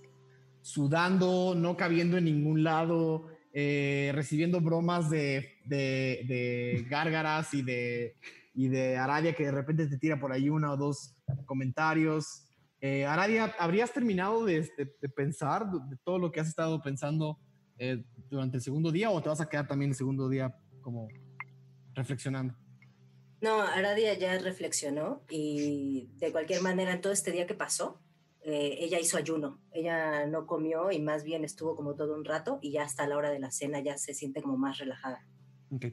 Sudando, 0.62 1.54
no 1.54 1.76
cabiendo 1.76 2.18
en 2.18 2.24
ningún 2.24 2.64
lado, 2.64 3.28
eh, 3.54 4.12
recibiendo 4.14 4.62
bromas 4.62 5.10
de, 5.10 5.58
de, 5.66 6.26
de 6.28 6.86
gárgaras 6.90 7.54
y 7.54 7.62
de, 7.62 8.16
y 8.54 8.68
de 8.68 8.98
Aradia 8.98 9.34
que 9.36 9.46
de 9.46 9.52
repente 9.52 9.88
te 9.88 9.98
tira 9.98 10.20
por 10.20 10.32
ahí 10.32 10.50
una 10.50 10.72
o 10.72 10.78
dos 10.78 11.16
comentarios. 11.46 12.44
Eh, 12.82 13.06
Aradia, 13.06 13.56
¿habrías 13.60 13.92
terminado 13.92 14.46
de, 14.46 14.62
de- 14.78 14.96
de 15.02 15.10
pensar 15.10 15.66
de 15.72 15.98
todo 16.04 16.20
lo 16.20 16.32
que 16.32 16.40
has 16.40 16.48
estado 16.48 16.82
pensando 16.82 17.40
eh, 17.80 18.04
durante 18.30 18.58
el 18.58 18.64
segundo 18.64 18.92
día 18.92 19.10
o 19.10 19.22
te 19.22 19.30
vas 19.30 19.42
a 19.42 19.50
quedar 19.50 19.68
también 19.68 19.92
el 19.92 19.96
segundo 19.96 20.30
día 20.30 20.56
como 20.82 21.08
reflexionando? 21.94 22.56
No, 23.42 23.62
Aradia 23.62 24.14
ya 24.16 24.38
reflexionó 24.40 25.24
y 25.30 26.10
de 26.18 26.32
cualquier 26.32 26.62
manera 26.62 26.94
en 26.94 27.02
todo 27.02 27.14
este 27.14 27.32
día 27.32 27.46
que 27.46 27.54
pasó, 27.54 28.02
eh, 28.50 28.78
ella 28.80 28.98
hizo 28.98 29.18
ayuno. 29.18 29.60
Ella 29.74 30.26
no 30.26 30.46
comió 30.48 30.90
y 30.90 31.02
más 31.02 31.24
bien 31.26 31.44
estuvo 31.44 31.76
como 31.76 31.96
todo 31.96 32.16
un 32.16 32.24
rato 32.24 32.60
y 32.62 32.72
ya 32.72 32.84
hasta 32.84 33.06
la 33.06 33.18
hora 33.18 33.30
de 33.30 33.40
la 33.40 33.52
cena 33.52 33.82
ya 33.82 33.98
se 33.98 34.14
siente 34.14 34.42
como 34.42 34.58
más 34.58 34.78
relajada. 34.78 35.26
Ok. 35.70 35.86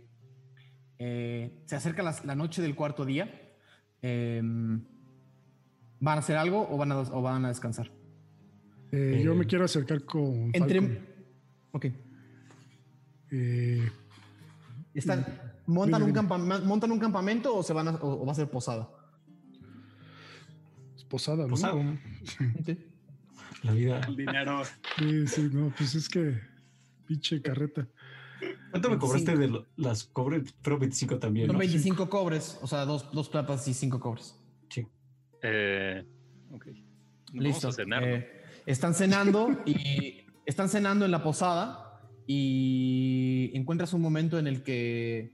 Eh, 0.98 1.62
se 1.66 1.74
acerca 1.74 2.04
las- 2.04 2.24
la, 2.24 2.36
noche 2.36 2.62
del 2.62 2.76
cuarto 2.76 3.04
día. 3.04 3.28
Em, 4.02 4.84
¿Van 5.98 6.16
a 6.18 6.20
hacer 6.20 6.36
algo 6.36 6.68
o 6.70 6.76
van 6.76 6.92
a, 6.92 6.98
o 7.00 7.22
van 7.22 7.44
a 7.44 7.48
descansar? 7.48 7.90
Eh, 8.92 9.20
yo 9.24 9.32
Eh, 9.32 9.36
me 9.36 9.46
quiero 9.46 9.64
acercar 9.64 10.04
con 10.04 10.50
Entre. 10.52 10.80
Falcon. 10.80 11.06
Ok. 11.72 11.86
Eh, 13.32 13.90
Están, 14.94 15.26
¿montan, 15.66 16.02
un 16.04 16.12
¿Montan 16.68 16.92
un 16.92 16.98
campamento 17.00 17.56
o, 17.56 17.62
se 17.64 17.72
van 17.72 17.88
a- 17.88 17.94
o, 17.96 18.22
o 18.22 18.26
va 18.26 18.30
a 18.30 18.34
ser 18.36 18.48
posada? 18.48 18.88
Posada, 21.14 21.44
¿no? 21.44 21.50
Posada. 21.50 21.96
La 23.62 23.72
vida. 23.72 24.00
El 24.08 24.16
dinero. 24.16 24.62
Sí, 24.98 25.26
sí, 25.28 25.48
no, 25.52 25.72
pues 25.76 25.94
es 25.94 26.08
que 26.08 26.38
pinche 27.06 27.40
carreta. 27.40 27.86
¿Cuánto 28.72 28.90
me 28.90 28.98
cobraste 28.98 29.36
de 29.36 29.46
lo- 29.48 29.66
las 29.76 30.04
cobre? 30.04 30.42
Pero 30.60 30.76
25 30.78 31.18
también. 31.18 31.46
Son 31.46 31.54
¿no? 31.54 31.60
25 31.60 32.10
cobres, 32.10 32.58
o 32.62 32.66
sea, 32.66 32.84
dos, 32.84 33.10
dos 33.12 33.28
platas 33.28 33.66
y 33.68 33.74
cinco 33.74 34.00
cobres. 34.00 34.36
Sí. 34.68 34.84
Eh, 35.42 36.04
ok. 36.50 36.66
Vamos 37.28 37.42
Listo. 37.44 37.68
a 37.68 37.72
cenar. 37.72 38.02
¿no? 38.02 38.08
Eh, 38.08 38.42
están 38.66 38.92
cenando 38.94 39.48
y 39.64 40.26
están 40.46 40.68
cenando 40.68 41.04
en 41.04 41.12
la 41.12 41.22
posada 41.22 42.00
y 42.26 43.50
encuentras 43.54 43.92
un 43.94 44.02
momento 44.02 44.38
en 44.38 44.46
el 44.48 44.62
que 44.64 45.32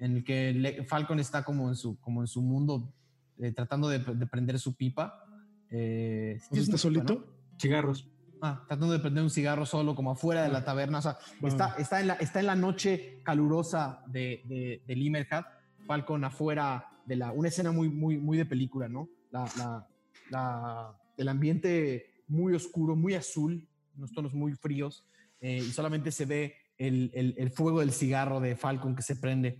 en 0.00 0.16
el 0.18 0.24
que 0.24 0.84
Falcon 0.86 1.18
está 1.18 1.42
como 1.44 1.68
en 1.70 1.76
su 1.76 1.98
como 1.98 2.20
en 2.20 2.26
su 2.28 2.42
mundo 2.42 2.92
eh, 3.40 3.52
tratando 3.52 3.88
de, 3.88 3.98
de 4.00 4.26
prender 4.26 4.58
su 4.58 4.74
pipa. 4.74 5.24
Eh, 5.70 6.36
¿Vos 6.38 6.48
¿sí 6.52 6.58
es 6.60 6.64
estás 6.68 6.84
una 6.84 7.00
pipa, 7.00 7.08
solito? 7.08 7.26
no? 7.26 7.58
Cigarros. 7.58 8.08
Ah, 8.40 8.62
tratando 8.68 8.92
de 8.92 9.00
prender 9.00 9.24
un 9.24 9.30
cigarro 9.30 9.66
solo 9.66 9.94
como 9.96 10.12
afuera 10.12 10.42
de 10.42 10.48
la 10.48 10.64
taberna. 10.64 10.98
O 10.98 11.02
sea, 11.02 11.18
está, 11.42 11.74
está, 11.78 12.00
en 12.00 12.06
la, 12.08 12.14
está 12.14 12.38
en 12.40 12.46
la 12.46 12.54
noche 12.54 13.20
calurosa 13.24 14.02
de, 14.06 14.42
de, 14.44 14.82
de 14.86 14.94
Limerhat, 14.96 15.44
Falcon 15.86 16.22
afuera 16.24 16.84
de 17.04 17.16
la... 17.16 17.32
Una 17.32 17.48
escena 17.48 17.72
muy, 17.72 17.88
muy, 17.88 18.16
muy 18.18 18.38
de 18.38 18.46
película, 18.46 18.88
¿no? 18.88 19.08
La, 19.30 19.44
la, 19.58 19.88
la- 20.30 20.96
el 21.16 21.28
ambiente 21.28 22.22
muy 22.28 22.54
oscuro, 22.54 22.94
muy 22.94 23.14
azul, 23.14 23.66
unos 23.96 24.12
tonos 24.12 24.32
muy 24.34 24.52
fríos, 24.52 25.04
eh, 25.40 25.56
y 25.58 25.72
solamente 25.72 26.12
se 26.12 26.26
ve 26.26 26.54
el, 26.76 27.10
el- 27.14 27.34
el 27.38 27.50
fuego 27.50 27.80
del 27.80 27.90
cigarro 27.90 28.38
de 28.38 28.54
Falcon 28.54 28.94
que 28.94 29.02
se 29.02 29.16
prende. 29.16 29.58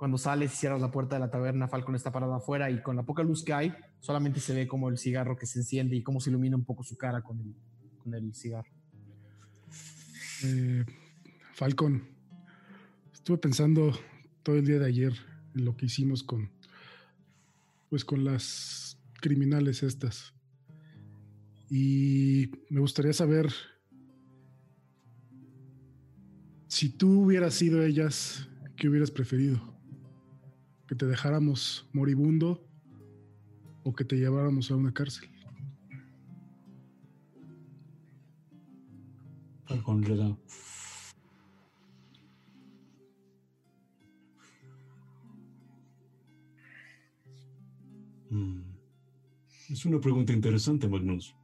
Cuando 0.00 0.16
sales 0.16 0.54
y 0.54 0.56
cierras 0.56 0.80
la 0.80 0.90
puerta 0.90 1.16
de 1.16 1.20
la 1.20 1.30
taberna, 1.30 1.68
Falcon 1.68 1.94
está 1.94 2.10
parado 2.10 2.32
afuera 2.32 2.70
y 2.70 2.80
con 2.80 2.96
la 2.96 3.02
poca 3.02 3.22
luz 3.22 3.44
que 3.44 3.52
hay, 3.52 3.74
solamente 3.98 4.40
se 4.40 4.54
ve 4.54 4.66
como 4.66 4.88
el 4.88 4.96
cigarro 4.96 5.36
que 5.36 5.44
se 5.44 5.58
enciende 5.58 5.94
y 5.94 6.02
cómo 6.02 6.20
se 6.20 6.30
ilumina 6.30 6.56
un 6.56 6.64
poco 6.64 6.82
su 6.82 6.96
cara 6.96 7.20
con 7.20 7.38
el, 7.38 7.54
con 7.98 8.14
el 8.14 8.34
cigarro. 8.34 8.70
Eh, 10.44 10.86
Falcon, 11.52 12.02
estuve 13.12 13.36
pensando 13.36 13.92
todo 14.42 14.56
el 14.56 14.64
día 14.64 14.78
de 14.78 14.86
ayer 14.86 15.12
en 15.54 15.66
lo 15.66 15.76
que 15.76 15.84
hicimos 15.84 16.22
con, 16.22 16.50
pues 17.90 18.02
con 18.02 18.24
las 18.24 18.98
criminales 19.20 19.82
estas. 19.82 20.32
Y 21.68 22.50
me 22.70 22.80
gustaría 22.80 23.12
saber 23.12 23.52
si 26.68 26.88
tú 26.88 27.24
hubieras 27.24 27.52
sido 27.52 27.82
ellas, 27.82 28.48
¿qué 28.76 28.88
hubieras 28.88 29.10
preferido? 29.10 29.78
¿Que 30.90 30.96
te 30.96 31.06
dejáramos 31.06 31.88
moribundo 31.92 32.66
o 33.84 33.94
que 33.94 34.04
te 34.04 34.16
lleváramos 34.16 34.72
a 34.72 34.74
una 34.74 34.92
cárcel? 34.92 35.30
Mm. 48.30 48.62
Es 49.68 49.86
una 49.86 50.00
pregunta 50.00 50.32
interesante, 50.32 50.88
Magnus. 50.88 51.36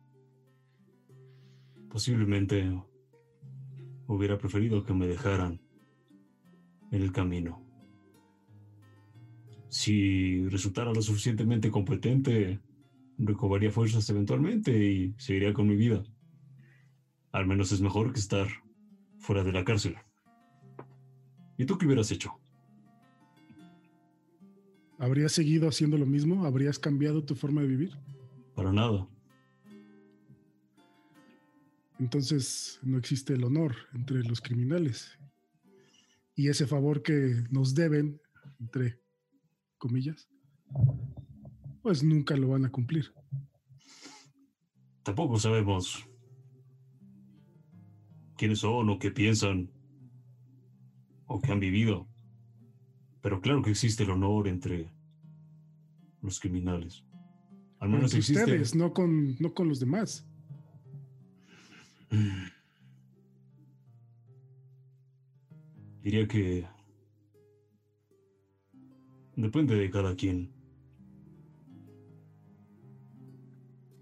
Posiblemente 1.88 2.82
hubiera 4.08 4.36
preferido 4.38 4.84
que 4.84 4.92
me 4.92 5.06
dejaran 5.06 5.60
en 6.90 7.00
el 7.00 7.12
camino. 7.12 7.65
Si 9.68 10.46
resultara 10.48 10.92
lo 10.92 11.02
suficientemente 11.02 11.70
competente, 11.70 12.60
recobraría 13.18 13.70
fuerzas 13.70 14.08
eventualmente 14.10 14.72
y 14.72 15.14
seguiría 15.18 15.52
con 15.52 15.66
mi 15.66 15.76
vida. 15.76 16.04
Al 17.32 17.46
menos 17.46 17.72
es 17.72 17.80
mejor 17.80 18.12
que 18.12 18.20
estar 18.20 18.48
fuera 19.18 19.42
de 19.42 19.52
la 19.52 19.64
cárcel. 19.64 19.96
¿Y 21.58 21.64
tú 21.64 21.78
qué 21.78 21.86
hubieras 21.86 22.10
hecho? 22.10 22.38
¿Habrías 24.98 25.32
seguido 25.32 25.68
haciendo 25.68 25.98
lo 25.98 26.06
mismo? 26.06 26.46
¿Habrías 26.46 26.78
cambiado 26.78 27.24
tu 27.24 27.34
forma 27.34 27.60
de 27.60 27.68
vivir? 27.68 27.98
Para 28.54 28.72
nada. 28.72 29.06
Entonces 31.98 32.78
no 32.82 32.98
existe 32.98 33.34
el 33.34 33.44
honor 33.44 33.74
entre 33.94 34.22
los 34.22 34.40
criminales. 34.40 35.18
Y 36.34 36.48
ese 36.48 36.66
favor 36.66 37.02
que 37.02 37.44
nos 37.50 37.74
deben, 37.74 38.20
entre 38.60 39.00
comillas, 39.86 40.28
pues 41.82 42.02
nunca 42.02 42.36
lo 42.36 42.48
van 42.48 42.64
a 42.64 42.70
cumplir. 42.70 43.12
Tampoco 45.02 45.38
sabemos 45.38 46.04
quiénes 48.36 48.58
son 48.58 48.90
o 48.90 48.98
qué 48.98 49.10
piensan 49.12 49.70
o 51.26 51.40
qué 51.40 51.52
han 51.52 51.60
vivido. 51.60 52.08
Pero 53.20 53.40
claro 53.40 53.62
que 53.62 53.70
existe 53.70 54.02
el 54.02 54.10
honor 54.10 54.48
entre 54.48 54.92
los 56.22 56.40
criminales. 56.40 57.04
Al 57.78 57.88
menos 57.88 58.06
Entre 58.06 58.18
existe. 58.18 58.42
ustedes, 58.42 58.74
no 58.74 58.92
con, 58.92 59.36
no 59.38 59.54
con 59.54 59.68
los 59.68 59.78
demás. 59.80 60.26
Diría 66.02 66.26
que 66.28 66.66
depende 69.36 69.74
de 69.76 69.90
cada 69.90 70.16
quien. 70.16 70.50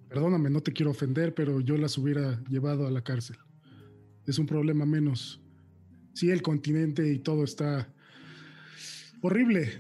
Perdóname, 0.09 0.49
no 0.49 0.61
te 0.61 0.73
quiero 0.73 0.93
ofender, 0.93 1.35
pero 1.35 1.61
yo 1.61 1.77
las 1.77 1.99
hubiera 1.99 2.43
llevado 2.49 2.87
a 2.87 2.91
la 2.91 3.03
cárcel. 3.03 3.37
Es 4.27 4.39
un 4.39 4.47
problema 4.47 4.87
menos. 4.87 5.43
Sí, 6.13 6.31
el 6.31 6.41
continente 6.41 7.13
y 7.13 7.19
todo 7.19 7.43
está 7.43 7.93
horrible, 9.21 9.73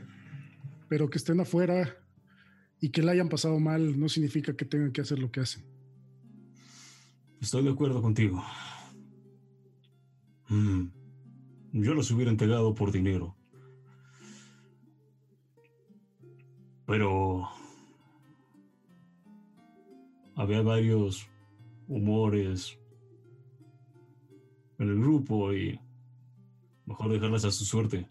pero 0.89 1.08
que 1.08 1.18
estén 1.18 1.39
afuera 1.39 1.97
y 2.81 2.91
que 2.91 3.02
la 3.02 3.12
hayan 3.12 3.28
pasado 3.28 3.60
mal 3.60 3.99
no 3.99 4.08
significa 4.08 4.57
que 4.57 4.65
tengan 4.65 4.91
que 4.92 5.00
hacer 5.00 5.18
lo 5.20 5.31
que 5.31 5.41
hacen. 5.41 5.62
Estoy 7.41 7.62
de 7.62 7.70
acuerdo 7.70 8.02
contigo. 8.02 8.42
Mm, 10.49 10.86
Yo 11.73 11.94
los 11.94 12.10
hubiera 12.10 12.31
entregado 12.31 12.74
por 12.74 12.91
dinero. 12.91 13.36
Pero 16.87 17.49
había 20.37 20.63
varios 20.63 21.29
humores 21.89 22.79
en 24.79 24.89
el 24.89 24.99
grupo 25.01 25.53
y 25.55 25.81
mejor 26.87 27.11
dejarlas 27.11 27.45
a 27.45 27.51
su 27.51 27.65
suerte. 27.65 28.07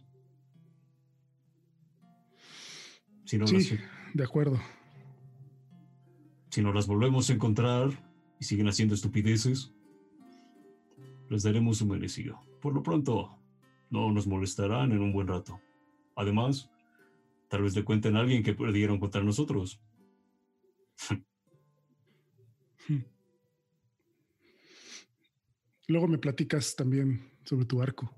Si 3.26 3.38
no, 3.38 3.48
Sí, 3.48 3.56
las, 3.56 3.80
de 4.14 4.24
acuerdo. 4.24 4.60
si 6.50 6.62
no 6.62 6.74
las 6.74 6.88
volvemos 6.88 7.30
a 7.30 7.34
encontrar 7.34 7.90
y 8.40 8.46
siguen 8.46 8.68
haciendo 8.68 8.96
estupideces, 8.96 9.74
les 11.30 11.44
daremos 11.44 11.78
su 11.78 11.86
merecido. 11.86 12.40
Por 12.62 12.74
lo 12.74 12.84
pronto, 12.84 13.38
no 13.90 14.12
nos 14.12 14.28
molestarán 14.28 14.92
en 14.92 15.02
un 15.02 15.14
buen 15.14 15.28
rato. 15.28 15.60
Además, 16.16 16.70
tal 17.54 17.62
vez 17.62 17.76
le 17.76 17.84
cuenten 17.84 18.16
a 18.16 18.22
alguien 18.22 18.42
que 18.42 18.56
perdieron 18.56 19.00
contra 19.00 19.24
nosotros. 19.24 19.80
Luego 25.88 26.08
me 26.08 26.18
platicas 26.18 26.76
también 26.76 27.32
sobre 27.46 27.68
tu 27.68 27.80
arco. 27.80 28.12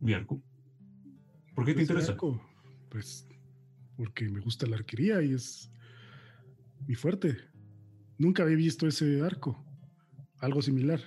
Mi 0.00 0.12
arco. 0.12 0.42
¿Por 1.54 1.64
qué 1.64 1.74
te 1.74 1.82
Ese 1.82 1.92
interesa? 1.92 2.12
arco, 2.14 2.42
pues 2.88 3.28
porque 3.96 4.28
me 4.28 4.40
gusta 4.40 4.66
la 4.66 4.74
arquería 4.74 5.22
y 5.22 5.34
es 5.34 5.70
mi 6.88 6.96
fuerte. 6.96 7.36
Nunca 8.18 8.42
había 8.42 8.56
visto 8.56 8.88
ese 8.88 9.20
arco. 9.22 9.64
Algo 10.40 10.60
similar. 10.62 11.00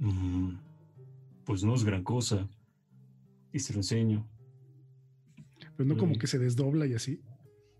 Mm, 0.00 0.56
pues 1.44 1.62
no 1.62 1.76
es 1.76 1.84
gran 1.84 2.02
cosa. 2.02 2.50
Y 3.52 3.58
se 3.58 3.72
lo 3.72 3.80
enseño. 3.80 4.28
Pero 5.76 5.88
no 5.88 5.96
como 5.96 6.16
que 6.18 6.26
se 6.26 6.38
desdobla 6.38 6.86
y 6.86 6.94
así. 6.94 7.20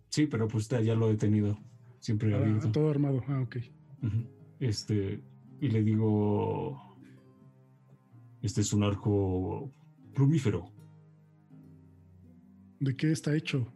Sí, 0.08 0.26
pero 0.26 0.48
pues 0.48 0.68
ya, 0.68 0.94
lo 0.94 1.10
he 1.10 1.16
tenido. 1.16 1.58
Siempre 2.00 2.34
Ah, 2.34 2.38
abierto. 2.38 2.72
todo 2.72 2.90
armado. 2.90 3.22
Ah, 3.28 3.40
ok. 3.42 3.56
Este, 4.58 5.22
y 5.60 5.68
le 5.68 5.82
digo, 5.82 6.96
este 8.42 8.62
es 8.62 8.72
un 8.72 8.82
arco 8.84 9.70
plumífero. 10.14 10.72
¿De 12.80 12.96
qué 12.96 13.12
está 13.12 13.36
hecho? 13.36 13.70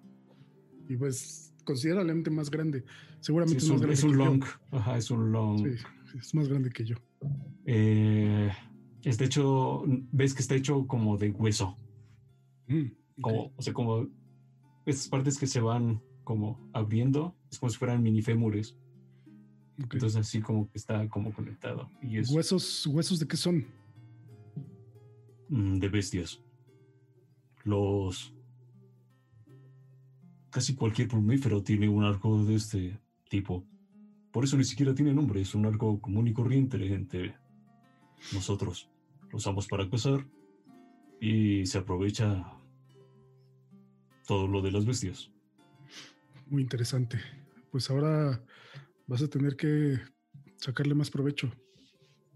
Y 0.89 0.97
pues 0.97 1.55
considerablemente 1.65 2.31
más 2.31 2.51
grande. 2.51 2.81
Sí, 2.81 2.87
Seguramente 3.21 3.59
es, 3.59 3.69
más 3.69 3.75
un, 3.75 3.79
grande 3.79 3.95
es 3.95 4.05
un 4.05 4.11
que 4.13 4.17
yo. 4.19 4.25
long. 4.25 4.45
Ajá, 4.73 4.97
es 4.97 5.11
un 5.11 5.33
long. 5.33 5.59
Sí, 5.59 5.85
es 6.19 6.35
más 6.35 6.49
grande 6.49 6.71
que 6.71 6.85
yo. 6.85 6.97
Eh, 7.67 8.51
está 9.03 9.25
hecho, 9.25 9.85
ves 10.13 10.35
que 10.35 10.43
está 10.43 10.55
hecho 10.55 10.87
como 10.87 11.17
de 11.19 11.31
hueso. 11.31 11.79
Mm. 12.69 13.21
Como, 13.21 13.53
o 13.57 13.63
sea, 13.63 13.73
como 13.73 14.09
estas 14.87 15.09
partes 15.09 15.39
que 15.39 15.47
se 15.47 15.61
van 15.61 16.03
como 16.25 16.59
abriendo, 16.73 17.37
es 17.51 17.59
como 17.59 17.71
si 17.71 17.79
fueran 17.79 18.03
mini 18.03 18.23
fémures. 18.23 18.77
Entonces 19.77 20.17
así 20.17 20.41
como 20.41 20.71
que 20.71 20.79
está 20.79 21.09
como 21.09 21.33
conectado. 21.33 21.91
Y 22.03 22.19
es 22.19 22.31
¿Huesos, 22.31 22.87
¿Huesos 22.87 23.19
de 23.19 23.27
qué 23.27 23.37
son? 23.37 23.67
mm, 25.49 25.79
de 25.79 25.89
bestias. 25.89 26.41
Los... 27.65 28.35
Casi 30.51 30.75
cualquier 30.77 31.09
plumífero 31.09 31.63
tiene 31.63 31.89
un 31.89 32.05
arco 32.05 32.45
de 32.45 32.55
este 32.55 33.01
tipo. 33.29 33.67
Por 34.31 34.45
eso 34.45 34.57
ni 34.57 34.65
siquiera 34.65 34.95
tiene 34.95 35.13
nombre, 35.13 35.41
es 35.41 35.55
un 35.55 35.67
arco 35.67 36.01
común 36.01 36.29
y 36.29 36.33
corriente 36.33 36.77
entre 36.95 37.37
nosotros. 38.33 38.89
Lo 39.31 39.39
usamos 39.39 39.67
para 39.67 39.89
cazar 39.89 40.25
y 41.25 41.65
se 41.65 41.79
aprovecha 41.79 42.45
todo 44.27 44.47
lo 44.47 44.61
de 44.61 44.71
las 44.71 44.85
bestias. 44.85 45.31
Muy 46.49 46.61
interesante. 46.61 47.19
Pues 47.71 47.89
ahora 47.89 48.45
vas 49.07 49.23
a 49.23 49.29
tener 49.29 49.57
que 49.57 49.99
sacarle 50.59 50.95
más 50.95 51.11
provecho. 51.11 51.51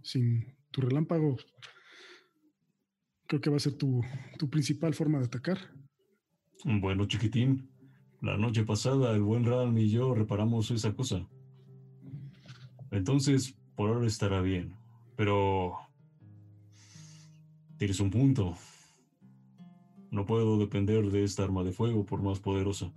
Sin 0.02 0.56
tu 0.70 0.80
relámpago, 0.80 1.36
creo 3.26 3.42
que 3.42 3.50
va 3.50 3.56
a 3.56 3.60
ser 3.60 3.74
tu, 3.74 4.00
tu 4.38 4.48
principal 4.48 4.94
forma 4.94 5.18
de 5.18 5.26
atacar. 5.26 5.58
Bueno, 6.64 7.06
chiquitín, 7.06 7.68
la 8.22 8.38
noche 8.38 8.64
pasada 8.64 9.14
el 9.14 9.20
buen 9.20 9.44
Ram 9.44 9.76
y 9.76 9.90
yo 9.90 10.14
reparamos 10.14 10.70
esa 10.70 10.94
cosa. 10.94 11.28
Entonces, 12.90 13.54
por 13.76 13.90
ahora 13.90 14.06
estará 14.06 14.40
bien. 14.40 14.74
Pero... 15.14 15.74
Tienes 17.76 18.00
un 18.00 18.10
punto. 18.10 18.56
No 20.10 20.24
puedo 20.24 20.58
depender 20.58 21.10
de 21.10 21.24
esta 21.24 21.44
arma 21.44 21.62
de 21.64 21.72
fuego 21.72 22.04
por 22.04 22.22
más 22.22 22.40
poderosa. 22.40 22.90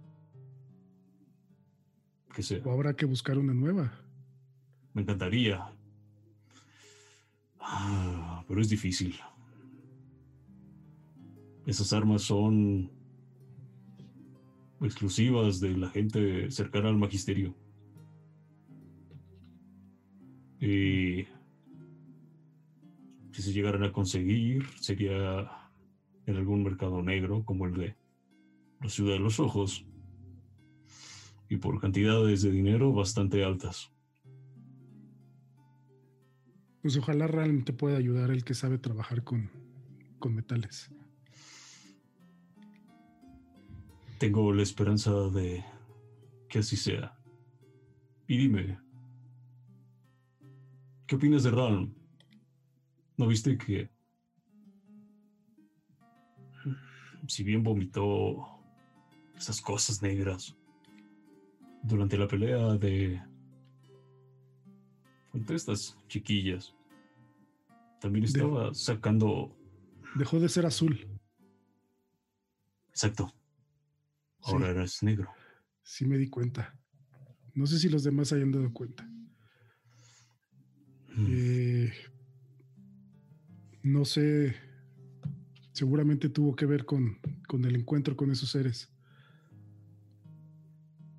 Que 2.33 2.43
sea. 2.43 2.61
O 2.64 2.72
habrá 2.72 2.95
que 2.95 3.06
buscar 3.06 3.38
una 3.38 3.53
nueva. 3.53 3.91
Me 4.93 5.01
encantaría. 5.01 5.65
Ah, 7.59 8.43
pero 8.48 8.61
es 8.61 8.69
difícil. 8.69 9.15
Esas 11.65 11.93
armas 11.93 12.23
son 12.23 12.90
exclusivas 14.81 15.59
de 15.59 15.77
la 15.77 15.90
gente 15.90 16.49
cercana 16.49 16.90
al 16.90 16.98
magisterio. 16.98 17.53
Y 20.59 21.25
si 23.31 23.41
se 23.41 23.53
llegaran 23.53 23.83
a 23.83 23.91
conseguir, 23.91 24.65
sería 24.80 25.60
en 26.25 26.35
algún 26.35 26.64
mercado 26.64 27.01
negro 27.01 27.43
como 27.45 27.66
el 27.66 27.74
de 27.74 27.95
la 28.82 28.90
Ciudad 28.90 29.14
de 29.14 29.19
los 29.19 29.40
Ojos. 29.40 29.85
Y 31.50 31.58
por 31.58 31.80
cantidades 31.82 32.41
de 32.41 32.51
dinero 32.51 32.93
bastante 32.93 33.43
altas. 33.43 33.91
Pues 36.82 36.98
ojalá 36.98 37.27
Ralm 37.27 37.64
te 37.64 37.74
pueda 37.74 37.98
ayudar, 37.98 38.32
el 38.32 38.43
que 38.43 38.56
sabe 38.56 38.80
trabajar 38.80 39.24
con, 39.24 39.51
con 40.17 40.33
metales. 40.33 40.90
Tengo 44.17 44.53
la 44.53 44.64
esperanza 44.64 45.11
de 45.30 45.64
que 46.48 46.59
así 46.59 46.75
sea. 46.75 47.17
Y 48.27 48.38
dime, 48.38 48.80
¿qué 51.06 51.16
opinas 51.16 51.43
de 51.43 51.51
Ralm? 51.51 51.93
¿No 53.17 53.27
viste 53.27 53.58
que, 53.58 53.90
si 57.27 57.43
bien 57.43 57.64
vomitó 57.64 58.59
esas 59.38 59.61
cosas 59.61 60.01
negras 60.01 60.56
durante 61.83 62.17
la 62.17 62.27
pelea 62.27 62.74
de 62.77 63.22
entre 65.33 65.56
estas 65.56 65.98
chiquillas, 66.08 66.75
también 68.00 68.25
estaba 68.25 68.74
sacando, 68.74 69.56
Dejó 70.16 70.40
de 70.40 70.50
ser 70.50 70.66
azul. 70.66 71.08
exacto, 72.90 73.33
Sí. 74.43 74.51
ahora 74.53 74.69
eres 74.72 75.01
negro. 75.03 75.32
Sí 75.83 76.06
me 76.06 76.17
di 76.17 76.27
cuenta. 76.27 76.75
No 77.53 77.66
sé 77.67 77.80
si 77.80 77.90
los 77.90 78.03
demás 78.03 78.32
hayan 78.33 78.51
dado 78.51 78.72
cuenta. 78.74 79.03
Mm. 81.16 81.25
Eh, 81.30 81.93
no 83.83 84.06
sé. 84.06 84.56
Seguramente 85.74 86.30
tuvo 86.30 86.56
que 86.56 86.66
ver 86.66 86.85
con, 86.85 87.17
con 87.48 87.66
el 87.66 87.75
encuentro 87.75 88.16
con 88.16 88.32
esos 88.32 88.50
seres. 88.50 88.91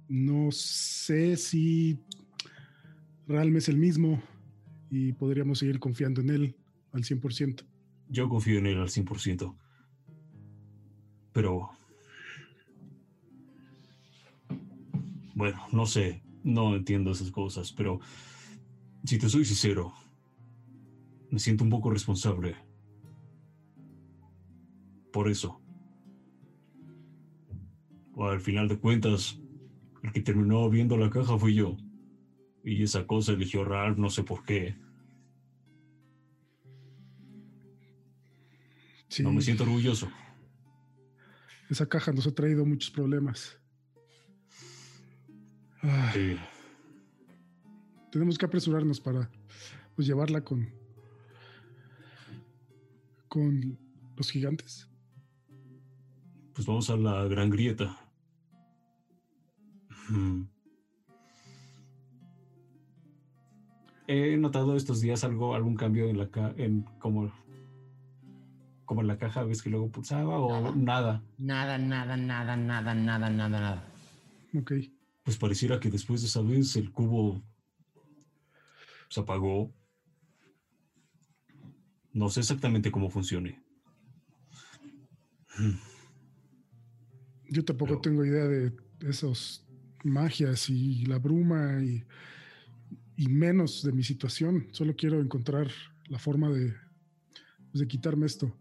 No 0.08 0.50
sé 0.50 1.36
si 1.36 1.98
Ralm 3.26 3.56
es 3.56 3.68
el 3.68 3.78
mismo 3.78 4.22
y 4.90 5.12
podríamos 5.14 5.58
seguir 5.58 5.78
confiando 5.78 6.20
en 6.20 6.30
él 6.30 6.56
al 6.92 7.02
100%. 7.02 7.64
Yo 8.08 8.28
confío 8.28 8.58
en 8.58 8.66
él 8.66 8.78
al 8.78 8.88
100%. 8.88 9.56
Pero... 11.32 11.70
Bueno, 15.34 15.62
no 15.72 15.86
sé, 15.86 16.22
no 16.44 16.76
entiendo 16.76 17.10
esas 17.12 17.30
cosas, 17.30 17.72
pero 17.72 18.00
si 19.04 19.18
te 19.18 19.30
soy 19.30 19.46
sincero, 19.46 19.94
me 21.30 21.38
siento 21.38 21.64
un 21.64 21.70
poco 21.70 21.90
responsable. 21.90 22.54
Por 25.12 25.28
eso. 25.28 25.60
Al 28.16 28.40
final 28.40 28.68
de 28.68 28.78
cuentas, 28.78 29.38
el 30.02 30.12
que 30.12 30.20
terminó 30.20 30.68
viendo 30.70 30.96
la 30.96 31.10
caja 31.10 31.38
fui 31.38 31.54
yo. 31.54 31.76
Y 32.64 32.82
esa 32.82 33.06
cosa 33.06 33.32
eligió 33.32 33.64
Ralph, 33.64 33.98
no 33.98 34.08
sé 34.10 34.22
por 34.22 34.44
qué. 34.44 34.76
Sí, 39.08 39.22
No 39.22 39.32
me 39.32 39.42
siento 39.42 39.64
orgulloso. 39.64 40.08
esa 41.68 41.86
caja 41.88 42.12
nos 42.12 42.26
ha 42.26 42.34
traído 42.34 42.64
muchos 42.64 42.90
problemas. 42.90 43.58
Sí. 46.12 46.36
tenemos 48.12 48.38
que 48.38 48.46
apresurarnos 48.46 49.00
para 49.00 49.28
pues, 49.96 50.06
llevarla 50.06 50.44
con 50.44 50.68
con 53.26 53.76
los 54.16 54.30
gigantes. 54.30 54.88
Pues 56.54 56.66
vamos 56.66 56.90
a 56.90 56.96
la 56.96 57.24
gran 57.24 57.50
grieta. 57.50 57.96
Hmm. 60.08 60.44
He 64.06 64.36
notado 64.36 64.76
estos 64.76 65.00
días 65.00 65.24
algo, 65.24 65.54
algún 65.54 65.76
cambio 65.76 66.08
en 66.08 66.18
la 66.18 66.28
ca 66.28 66.52
en 66.58 66.82
como, 66.98 67.32
como 68.84 69.00
en 69.00 69.06
la 69.06 69.16
caja, 69.16 69.44
ves 69.44 69.62
que 69.62 69.70
luego 69.70 69.90
pulsaba 69.90 70.38
o 70.38 70.74
nada. 70.74 71.22
Nada, 71.38 71.78
nada, 71.78 72.16
nada, 72.16 72.56
nada, 72.56 72.94
nada, 72.94 73.30
nada, 73.30 73.60
nada. 73.60 73.84
Ok. 74.54 74.72
Pues 75.22 75.38
pareciera 75.38 75.80
que 75.80 75.88
después 75.88 76.20
de 76.20 76.26
esa 76.26 76.42
vez 76.42 76.76
el 76.76 76.90
cubo 76.90 77.42
se 79.08 79.20
apagó. 79.20 79.72
No 82.12 82.28
sé 82.28 82.40
exactamente 82.40 82.90
cómo 82.90 83.08
funcione. 83.08 83.62
Hmm. 85.56 85.91
Yo 87.52 87.64
tampoco 87.64 87.90
Pero- 87.90 88.00
tengo 88.00 88.24
idea 88.24 88.46
de 88.48 88.72
esos 89.00 89.66
magias 90.04 90.70
y 90.70 91.04
la 91.06 91.18
bruma 91.18 91.82
y, 91.82 92.02
y 93.16 93.28
menos 93.28 93.82
de 93.82 93.92
mi 93.92 94.02
situación. 94.02 94.68
Solo 94.72 94.96
quiero 94.96 95.20
encontrar 95.20 95.70
la 96.08 96.18
forma 96.18 96.48
de, 96.50 96.74
pues, 97.70 97.80
de 97.80 97.86
quitarme 97.86 98.26
esto. 98.26 98.56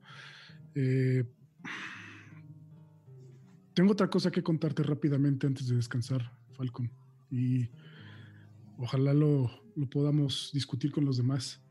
Eh, 0.76 1.24
tengo 3.74 3.94
otra 3.94 4.10
cosa 4.10 4.30
que 4.30 4.44
contarte 4.44 4.84
rápidamente 4.84 5.48
antes 5.48 5.68
de 5.68 5.76
descansar, 5.78 6.32
Falcon. 6.52 6.92
Y 7.30 7.70
ojalá 8.78 9.14
lo, 9.14 9.50
lo 9.76 9.90
podamos 9.90 10.52
discutir 10.54 10.92
con 10.92 11.06
los 11.06 11.16
demás. 11.18 11.62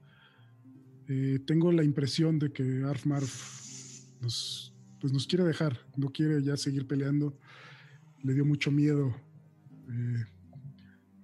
Eh, 1.09 1.41
tengo 1.47 1.71
la 1.73 1.85
impresión 1.85 2.39
de 2.39 2.51
que 2.53 2.83
Arf 2.85 3.05
Marf 3.05 3.31
nos, 4.21 4.70
pues 5.01 5.13
nos 5.13 5.27
quiere 5.27 5.45
dejar, 5.45 5.79
no 5.97 6.11
quiere 6.11 6.43
ya 6.43 6.57
seguir 6.57 6.87
peleando. 6.87 7.37
Le 8.23 8.35
dio 8.35 8.45
mucho 8.45 8.71
miedo 8.71 9.15
eh, 9.89 10.25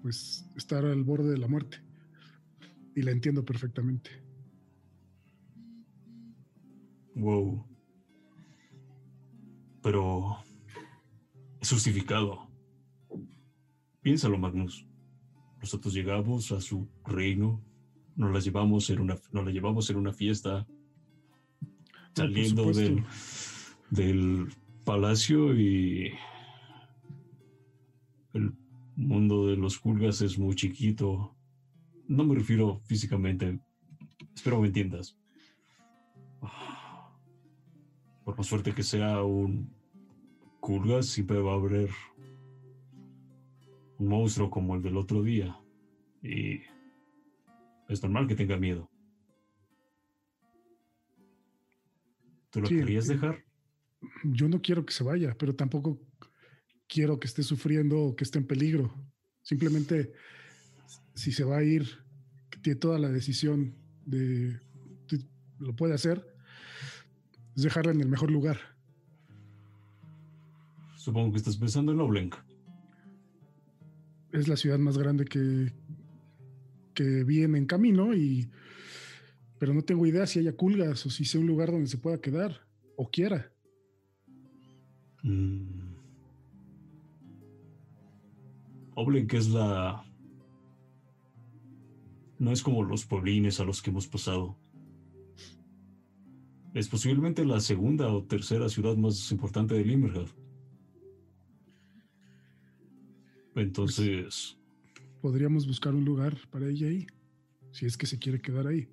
pues 0.03 0.49
estar 0.57 0.85
al 0.85 1.03
borde 1.03 1.31
de 1.31 1.39
la 1.39 1.49
muerte. 1.49 1.79
Y 2.95 3.03
la 3.03 3.11
entiendo 3.11 3.45
perfectamente. 3.45 4.11
Wow. 7.15 7.67
Pero 9.83 10.39
es 11.61 11.71
justificado. 11.71 12.49
Piénsalo, 14.01 14.39
Magnus. 14.39 14.87
Nosotros 15.61 15.93
llegamos 15.93 16.53
a 16.53 16.61
su 16.61 16.89
reino, 17.05 17.61
nos 18.15 18.33
la 18.33 18.41
llevamos 18.41 18.89
en 18.91 19.01
una, 19.01 19.17
nos 19.33 19.45
la 19.45 19.51
llevamos 19.51 19.91
en 19.91 19.97
una 19.97 20.13
fiesta, 20.13 20.67
saliendo 22.15 22.63
supuesto. 22.63 22.83
del, 22.83 23.05
del 23.91 24.53
palacio 24.85 25.55
y 25.55 26.13
el 28.33 28.53
mundo 28.97 29.47
de 29.47 29.57
los 29.57 29.79
pulgas 29.79 30.21
es 30.23 30.39
muy 30.39 30.55
chiquito. 30.55 31.35
No 32.09 32.25
me 32.25 32.35
refiero 32.35 32.81
físicamente. 32.85 33.59
Espero 34.35 34.61
me 34.61 34.69
entiendas. 34.69 35.19
Por 38.25 38.37
más 38.37 38.49
fuerte 38.49 38.75
que 38.75 38.83
sea 38.83 39.23
un 39.23 39.75
Kulga, 40.61 41.03
siempre 41.03 41.39
va 41.39 41.53
a 41.53 41.57
haber 41.57 41.91
un 43.99 44.09
monstruo 44.09 44.51
como 44.51 44.75
el 44.75 44.83
del 44.83 44.97
otro 44.97 45.23
día. 45.23 45.57
Y 46.23 46.61
es 47.89 48.03
normal 48.03 48.27
que 48.27 48.35
tenga 48.35 48.57
miedo. 48.57 48.91
¿Tú 52.51 52.61
lo 52.61 52.67
Sí, 52.67 52.77
querías 52.77 53.07
dejar? 53.07 53.46
Yo 54.25 54.49
no 54.49 54.61
quiero 54.61 54.85
que 54.85 54.93
se 54.93 55.05
vaya, 55.05 55.37
pero 55.39 55.55
tampoco 55.55 56.01
quiero 56.89 57.19
que 57.19 57.27
esté 57.27 57.43
sufriendo 57.43 57.99
o 58.01 58.17
que 58.17 58.25
esté 58.25 58.39
en 58.39 58.47
peligro. 58.47 58.95
Simplemente, 59.43 60.13
si 61.15 61.33
se 61.33 61.45
va 61.45 61.59
a 61.59 61.63
ir, 61.63 61.87
que 62.51 62.59
tiene 62.59 62.79
toda 62.79 62.99
la 62.99 63.09
decisión 63.09 63.75
de, 64.05 64.59
de- 65.09 65.27
lo 65.59 65.75
puede 65.75 65.95
hacer, 65.95 66.27
es 67.57 67.63
dejarla 67.63 67.93
en 67.93 68.01
el 68.01 68.09
mejor 68.09 68.31
lugar. 68.31 68.59
Supongo 70.97 71.33
que 71.33 71.39
estás 71.39 71.57
pensando 71.57 71.93
en 71.93 72.01
Oblenk. 72.01 72.35
Es 74.33 74.49
la 74.49 74.57
ciudad 74.57 74.79
más 74.79 74.99
grande 74.99 75.25
que, 75.25 75.73
que 76.95 77.25
viene 77.25 77.59
en 77.59 77.67
camino 77.67 78.15
y 78.15 78.51
pero 79.59 79.73
no 79.73 79.83
tengo 79.83 80.05
idea 80.05 80.27
si 80.27 80.39
haya 80.41 80.55
culgas 80.55 81.07
o 81.07 81.11
si 81.11 81.25
sea 81.25 81.41
un 81.41 81.47
lugar 81.47 81.71
donde 81.71 81.87
se 81.87 81.97
pueda 81.97 82.21
quedar 82.21 82.67
o 82.97 83.11
quiera. 83.11 83.51
Mm. 85.27 85.95
Oblenk 88.95 89.35
es 89.35 89.49
la... 89.51 90.03
No 92.39 92.51
es 92.53 92.63
como 92.63 92.83
los 92.85 93.05
pueblines 93.07 93.61
a 93.61 93.65
los 93.65 93.83
que 93.83 93.91
hemos 93.91 94.07
pasado. 94.07 94.57
Es 96.75 96.89
posiblemente 96.89 97.45
la 97.45 97.61
segunda 97.61 98.09
o 98.09 98.25
tercera 98.25 98.69
ciudad 98.69 98.97
más 98.97 99.31
importante 99.33 99.75
de 99.75 99.85
Limmerhad. 99.85 100.29
Entonces, 103.55 104.59
podríamos 105.23 105.67
buscar 105.67 105.95
un 105.95 106.05
lugar 106.05 106.37
para 106.51 106.69
ella 106.69 106.89
ahí, 106.89 107.07
si 107.73 107.87
es 107.87 107.97
que 107.97 108.07
se 108.07 108.19
quiere 108.19 108.41
quedar 108.41 108.67
ahí. 108.67 108.87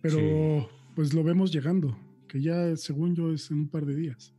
Pero 0.00 0.16
Sí. 0.18 0.66
pues 0.96 1.12
lo 1.12 1.22
vemos 1.22 1.52
llegando, 1.52 1.94
que 2.26 2.40
ya 2.40 2.74
según 2.76 3.14
yo 3.14 3.30
es 3.30 3.50
en 3.50 3.58
un 3.58 3.68
par 3.68 3.84
de 3.84 3.94
días. 3.94 4.33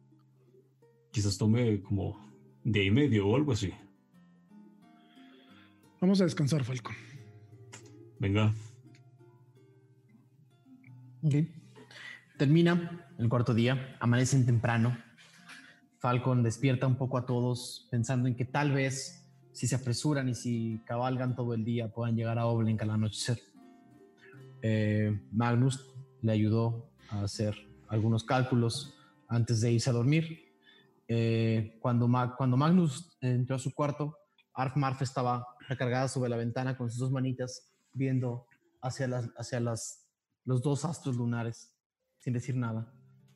Quizás 1.16 1.38
tome 1.38 1.82
como 1.82 2.20
día 2.62 2.84
y 2.84 2.92
medio 2.92 3.26
o 3.30 3.38
algo 3.38 3.54
así. 3.54 3.72
Vamos 6.02 6.20
a 6.20 6.26
descansar, 6.26 6.66
Falcon. 6.66 6.94
Venga, 8.20 8.54
Ok. 11.24 11.36
Termina 12.38 13.08
el 13.18 13.30
cuarto 13.30 13.54
día, 13.54 13.96
amanecen 14.02 14.46
temprano. 14.46 14.98
Falcon 16.00 16.44
despierta 16.44 16.86
un 16.86 16.98
poco 16.98 17.18
a 17.18 17.26
todos 17.26 17.88
pensando 17.90 18.28
en 18.28 18.36
que 18.36 18.44
tal 18.44 18.74
vez 18.74 19.26
si 19.54 19.68
se 19.68 19.76
apresuran 19.76 20.28
y 20.28 20.36
si 20.36 20.82
cabalgan 20.86 21.34
todo 21.34 21.54
el 21.54 21.64
día 21.64 21.94
puedan 21.94 22.18
llegar 22.18 22.38
a 22.40 22.46
Oblenk 22.46 22.82
al 22.82 22.90
anochecer. 22.90 23.40
Eh, 24.62 25.18
Magnus 25.32 25.80
le 26.22 26.34
ayudó 26.34 26.90
a 27.10 27.24
hacer 27.24 27.56
algunos 27.88 28.26
cálculos 28.26 28.98
antes 29.30 29.62
de 29.62 29.72
irse 29.72 29.90
a 29.90 29.94
dormir. 29.94 30.45
Eh, 31.08 31.78
cuando, 31.82 32.08
Ma- 32.08 32.36
cuando 32.36 32.58
Magnus 32.58 33.18
entró 33.22 33.56
a 33.56 33.60
su 33.60 33.74
cuarto, 33.74 34.18
Arf 34.54 34.76
Marf 34.76 35.02
estaba 35.02 35.46
recargada 35.68 36.08
sobre 36.08 36.30
la 36.30 36.38
ventana 36.38 36.78
con 36.78 36.90
sus 36.90 37.00
dos 37.00 37.12
manitas 37.12 37.72
viendo 37.94 38.48
hacia, 38.82 39.08
las, 39.08 39.30
hacia 39.38 39.60
las, 39.60 40.08
los 40.46 40.62
dos 40.62 40.86
astros 40.86 41.16
lunares 41.18 41.74
sin 42.20 42.34
decir 42.34 42.56
nada. 42.56 42.92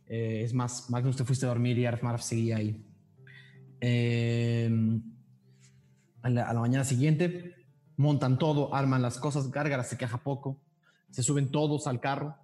Eh, 0.08 0.42
es 0.44 0.54
más, 0.54 0.90
Magnus 0.90 1.18
te 1.18 1.26
fuiste 1.26 1.46
a 1.46 1.50
dormir 1.50 1.78
y 1.78 1.86
Arf 1.86 2.02
Marf 2.02 2.22
seguía 2.22 2.58
ahí. 2.58 2.86
Eh, 3.82 4.70
a, 6.22 6.30
la, 6.30 6.50
a 6.50 6.54
la 6.54 6.60
mañana 6.60 6.84
siguiente 6.84 7.56
montan 7.98 8.38
todo, 8.38 8.74
arman 8.74 9.02
las 9.02 9.18
cosas, 9.20 9.52
Gárgara 9.52 9.84
se 9.84 9.98
queja 9.98 10.24
poco, 10.24 10.62
se 11.12 11.22
suben 11.22 11.52
todos 11.52 11.86
al 11.86 12.00
carro 12.00 12.36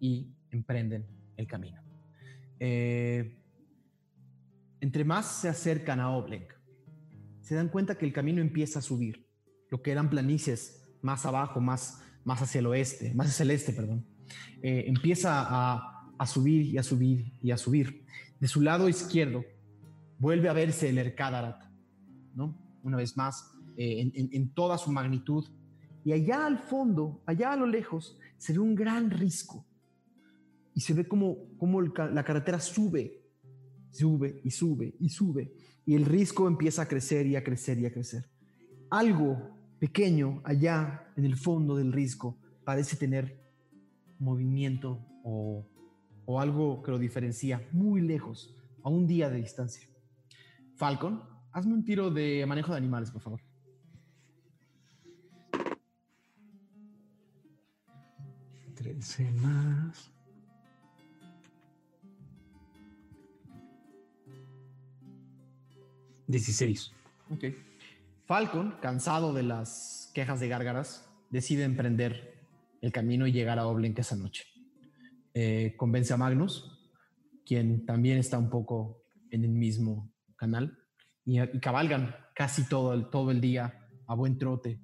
y 0.00 0.32
emprenden 0.50 1.06
el 1.36 1.46
camino. 1.46 1.82
Eh, 2.60 3.41
entre 4.82 5.04
más 5.04 5.40
se 5.40 5.48
acercan 5.48 6.00
a 6.00 6.10
Oblenk, 6.10 6.52
se 7.40 7.54
dan 7.54 7.68
cuenta 7.70 7.96
que 7.96 8.04
el 8.04 8.12
camino 8.12 8.40
empieza 8.40 8.80
a 8.80 8.82
subir. 8.82 9.26
Lo 9.70 9.80
que 9.80 9.90
eran 9.92 10.10
planicies 10.10 10.62
más 11.00 11.24
abajo, 11.24 11.60
más, 11.60 12.02
más 12.24 12.42
hacia 12.42 12.58
el 12.58 12.66
oeste, 12.66 13.14
más 13.14 13.28
hacia 13.28 13.44
el 13.44 13.50
este, 13.52 13.72
perdón, 13.72 14.04
eh, 14.62 14.84
empieza 14.86 15.40
a, 15.48 16.12
a 16.18 16.26
subir 16.26 16.66
y 16.66 16.78
a 16.78 16.82
subir 16.82 17.32
y 17.42 17.50
a 17.50 17.56
subir. 17.56 18.04
De 18.38 18.48
su 18.48 18.60
lado 18.60 18.88
izquierdo 18.88 19.44
vuelve 20.18 20.48
a 20.48 20.52
verse 20.52 20.88
el 20.90 20.98
Ercadarat, 20.98 21.62
¿no? 22.34 22.58
Una 22.82 22.96
vez 22.96 23.16
más, 23.16 23.50
eh, 23.76 24.00
en, 24.02 24.12
en- 24.14 24.30
en 24.32 24.52
toda 24.54 24.76
su 24.78 24.90
magnitud 24.92 25.44
Y 26.04 26.12
allá 26.12 26.46
al 26.46 26.58
fondo, 26.58 27.22
allá 27.26 27.52
a 27.52 27.56
lo 27.56 27.66
lejos, 27.66 28.18
se 28.36 28.52
ve 28.52 28.58
un 28.58 28.74
gran 28.74 29.10
risco. 29.10 29.64
Y 30.74 30.80
se 30.80 30.94
ve 30.94 31.06
como, 31.06 31.56
como 31.58 31.80
la 31.80 32.24
carretera 32.24 32.58
sube, 32.58 33.21
sube 33.92 34.40
y 34.42 34.50
sube 34.50 34.94
y 34.98 35.08
sube. 35.08 35.52
Y 35.86 35.94
el 35.94 36.04
risco 36.04 36.48
empieza 36.48 36.82
a 36.82 36.88
crecer 36.88 37.26
y 37.26 37.36
a 37.36 37.44
crecer 37.44 37.78
y 37.78 37.86
a 37.86 37.92
crecer. 37.92 38.28
Algo 38.90 39.56
pequeño 39.78 40.40
allá 40.44 41.12
en 41.16 41.24
el 41.24 41.36
fondo 41.36 41.76
del 41.76 41.92
risco 41.92 42.38
parece 42.64 42.96
tener 42.96 43.40
movimiento 44.18 45.04
o, 45.24 45.66
o 46.24 46.40
algo 46.40 46.82
que 46.82 46.90
lo 46.90 46.98
diferencia 46.98 47.68
muy 47.72 48.00
lejos, 48.00 48.56
a 48.82 48.88
un 48.88 49.06
día 49.06 49.30
de 49.30 49.38
distancia. 49.38 49.88
Falcon, 50.76 51.22
hazme 51.52 51.74
un 51.74 51.84
tiro 51.84 52.10
de 52.10 52.44
manejo 52.46 52.72
de 52.72 52.78
animales, 52.78 53.10
por 53.10 53.22
favor. 53.22 53.40
Trece 58.74 59.30
más. 59.32 60.12
Dieciséis. 66.26 66.92
Ok. 67.30 67.44
Falcon, 68.26 68.76
cansado 68.80 69.32
de 69.32 69.42
las 69.42 70.10
quejas 70.14 70.40
de 70.40 70.48
gárgaras, 70.48 71.08
decide 71.30 71.64
emprender 71.64 72.34
el 72.80 72.92
camino 72.92 73.26
y 73.26 73.32
llegar 73.32 73.58
a 73.58 73.66
Oblenk 73.66 73.98
esa 73.98 74.16
noche. 74.16 74.44
Eh, 75.34 75.74
convence 75.76 76.12
a 76.12 76.16
Magnus, 76.16 76.90
quien 77.44 77.84
también 77.86 78.18
está 78.18 78.38
un 78.38 78.50
poco 78.50 79.04
en 79.30 79.44
el 79.44 79.50
mismo 79.50 80.12
canal, 80.36 80.78
y, 81.24 81.40
y 81.40 81.60
cabalgan 81.60 82.14
casi 82.34 82.64
todo 82.64 82.92
el, 82.92 83.08
todo 83.08 83.30
el 83.30 83.40
día 83.40 83.88
a 84.06 84.14
buen 84.14 84.38
trote. 84.38 84.80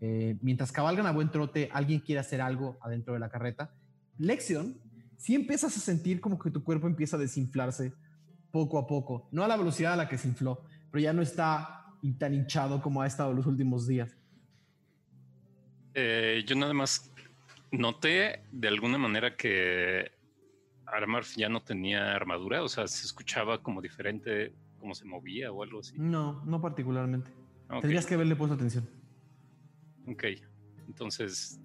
Eh, 0.00 0.38
mientras 0.40 0.72
cabalgan 0.72 1.06
a 1.06 1.12
buen 1.12 1.30
trote, 1.30 1.68
alguien 1.72 2.00
quiere 2.00 2.20
hacer 2.20 2.40
algo 2.40 2.78
adentro 2.80 3.14
de 3.14 3.20
la 3.20 3.28
carreta. 3.28 3.74
Lexion, 4.16 4.80
si 5.16 5.34
empiezas 5.34 5.76
a 5.76 5.80
sentir 5.80 6.20
como 6.20 6.38
que 6.38 6.50
tu 6.50 6.64
cuerpo 6.64 6.86
empieza 6.86 7.16
a 7.16 7.20
desinflarse 7.20 7.92
poco 8.50 8.78
a 8.78 8.86
poco, 8.86 9.28
no 9.32 9.44
a 9.44 9.48
la 9.48 9.56
velocidad 9.56 9.92
a 9.92 9.96
la 9.96 10.08
que 10.08 10.18
se 10.18 10.28
infló, 10.28 10.64
pero 10.90 11.02
ya 11.02 11.12
no 11.12 11.22
está 11.22 11.80
tan 12.18 12.34
hinchado 12.34 12.80
como 12.80 13.02
ha 13.02 13.06
estado 13.06 13.32
los 13.32 13.46
últimos 13.46 13.86
días. 13.86 14.16
Eh, 15.94 16.42
yo 16.46 16.56
nada 16.56 16.72
más 16.72 17.12
noté 17.70 18.42
de 18.50 18.68
alguna 18.68 18.98
manera 18.98 19.36
que 19.36 20.10
Armarf 20.86 21.36
ya 21.36 21.48
no 21.48 21.62
tenía 21.62 22.14
armadura, 22.14 22.62
o 22.62 22.68
sea, 22.68 22.86
se 22.88 23.06
escuchaba 23.06 23.62
como 23.62 23.80
diferente, 23.80 24.52
como 24.78 24.94
se 24.94 25.04
movía 25.04 25.52
o 25.52 25.62
algo 25.62 25.80
así. 25.80 25.94
No, 25.98 26.44
no 26.44 26.60
particularmente. 26.60 27.30
Tendrías 27.80 28.06
que 28.06 28.14
haberle 28.14 28.34
puesto 28.34 28.54
atención. 28.54 28.88
ok. 30.06 30.24
entonces 30.88 31.60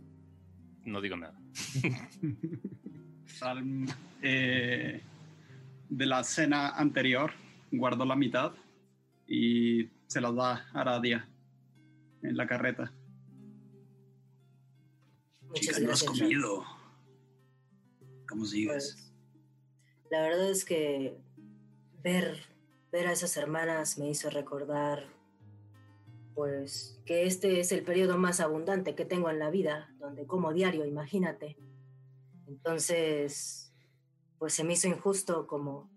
no 0.83 1.01
digo 1.01 1.17
nada. 1.17 1.39
Salm, 3.25 3.87
eh, 4.21 5.01
de 5.89 6.05
la 6.05 6.23
cena 6.23 6.69
anterior, 6.69 7.31
guardó 7.71 8.05
la 8.05 8.15
mitad 8.15 8.53
y 9.27 9.89
se 10.07 10.21
las 10.21 10.35
da 10.35 10.67
a 10.73 10.81
Aradia 10.81 11.29
en 12.21 12.37
la 12.37 12.47
carreta. 12.47 12.93
Muchas 15.47 15.75
Chica, 15.75 15.79
no 15.87 15.93
has 15.93 16.03
comido. 16.03 16.63
¿Cómo 18.27 18.45
sigues? 18.45 18.93
Pues, 18.93 19.13
la 20.11 20.21
verdad 20.21 20.49
es 20.49 20.65
que 20.65 21.17
ver, 22.03 22.39
ver 22.91 23.07
a 23.07 23.11
esas 23.11 23.37
hermanas 23.37 23.97
me 23.97 24.09
hizo 24.09 24.29
recordar, 24.29 25.05
pues, 26.33 27.01
que 27.05 27.25
este 27.25 27.59
es 27.59 27.71
el 27.71 27.83
periodo 27.83 28.17
más 28.17 28.39
abundante 28.39 28.95
que 28.95 29.05
tengo 29.05 29.29
en 29.29 29.39
la 29.39 29.49
vida, 29.49 29.93
donde 29.99 30.25
como 30.25 30.53
diario, 30.53 30.85
imagínate. 30.85 31.57
Entonces, 32.47 33.73
pues 34.37 34.53
se 34.53 34.63
me 34.63 34.73
hizo 34.73 34.87
injusto 34.87 35.47
como, 35.47 35.89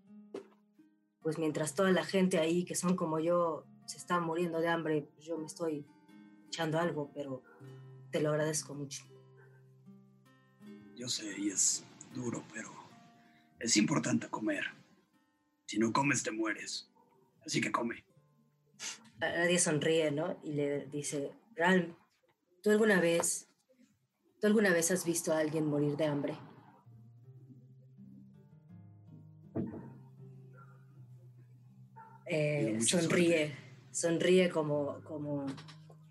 pues 1.21 1.37
mientras 1.37 1.75
toda 1.75 1.91
la 1.91 2.03
gente 2.03 2.39
ahí 2.39 2.65
que 2.65 2.75
son 2.75 2.95
como 2.95 3.19
yo 3.19 3.65
se 3.85 3.97
está 3.97 4.19
muriendo 4.19 4.59
de 4.59 4.67
hambre, 4.67 5.07
pues 5.13 5.25
yo 5.25 5.37
me 5.37 5.45
estoy 5.45 5.85
echando 6.47 6.79
algo, 6.79 7.11
pero 7.13 7.43
te 8.11 8.21
lo 8.21 8.29
agradezco 8.29 8.73
mucho. 8.73 9.03
Yo 10.95 11.07
sé, 11.07 11.33
y 11.39 11.49
es 11.49 11.83
duro, 12.13 12.43
pero 12.53 12.69
es 13.59 13.77
importante 13.77 14.27
comer. 14.29 14.65
Si 15.65 15.77
no 15.77 15.93
comes, 15.93 16.23
te 16.23 16.31
mueres. 16.31 16.89
Así 17.45 17.61
que 17.61 17.71
come. 17.71 18.03
Nadie 19.19 19.59
sonríe, 19.59 20.11
¿no? 20.11 20.39
Y 20.43 20.53
le 20.53 20.85
dice, 20.87 21.31
Ralm, 21.55 21.95
¿tú 22.61 22.69
alguna 22.69 22.99
vez, 22.99 23.47
tú 24.39 24.47
alguna 24.47 24.71
vez 24.71 24.91
has 24.91 25.05
visto 25.05 25.33
a 25.33 25.39
alguien 25.39 25.65
morir 25.65 25.97
de 25.97 26.05
hambre? 26.05 26.37
Eh, 32.31 32.79
sonríe, 32.81 33.55
sonríe 33.91 34.49
como, 34.49 35.01
como, 35.03 35.47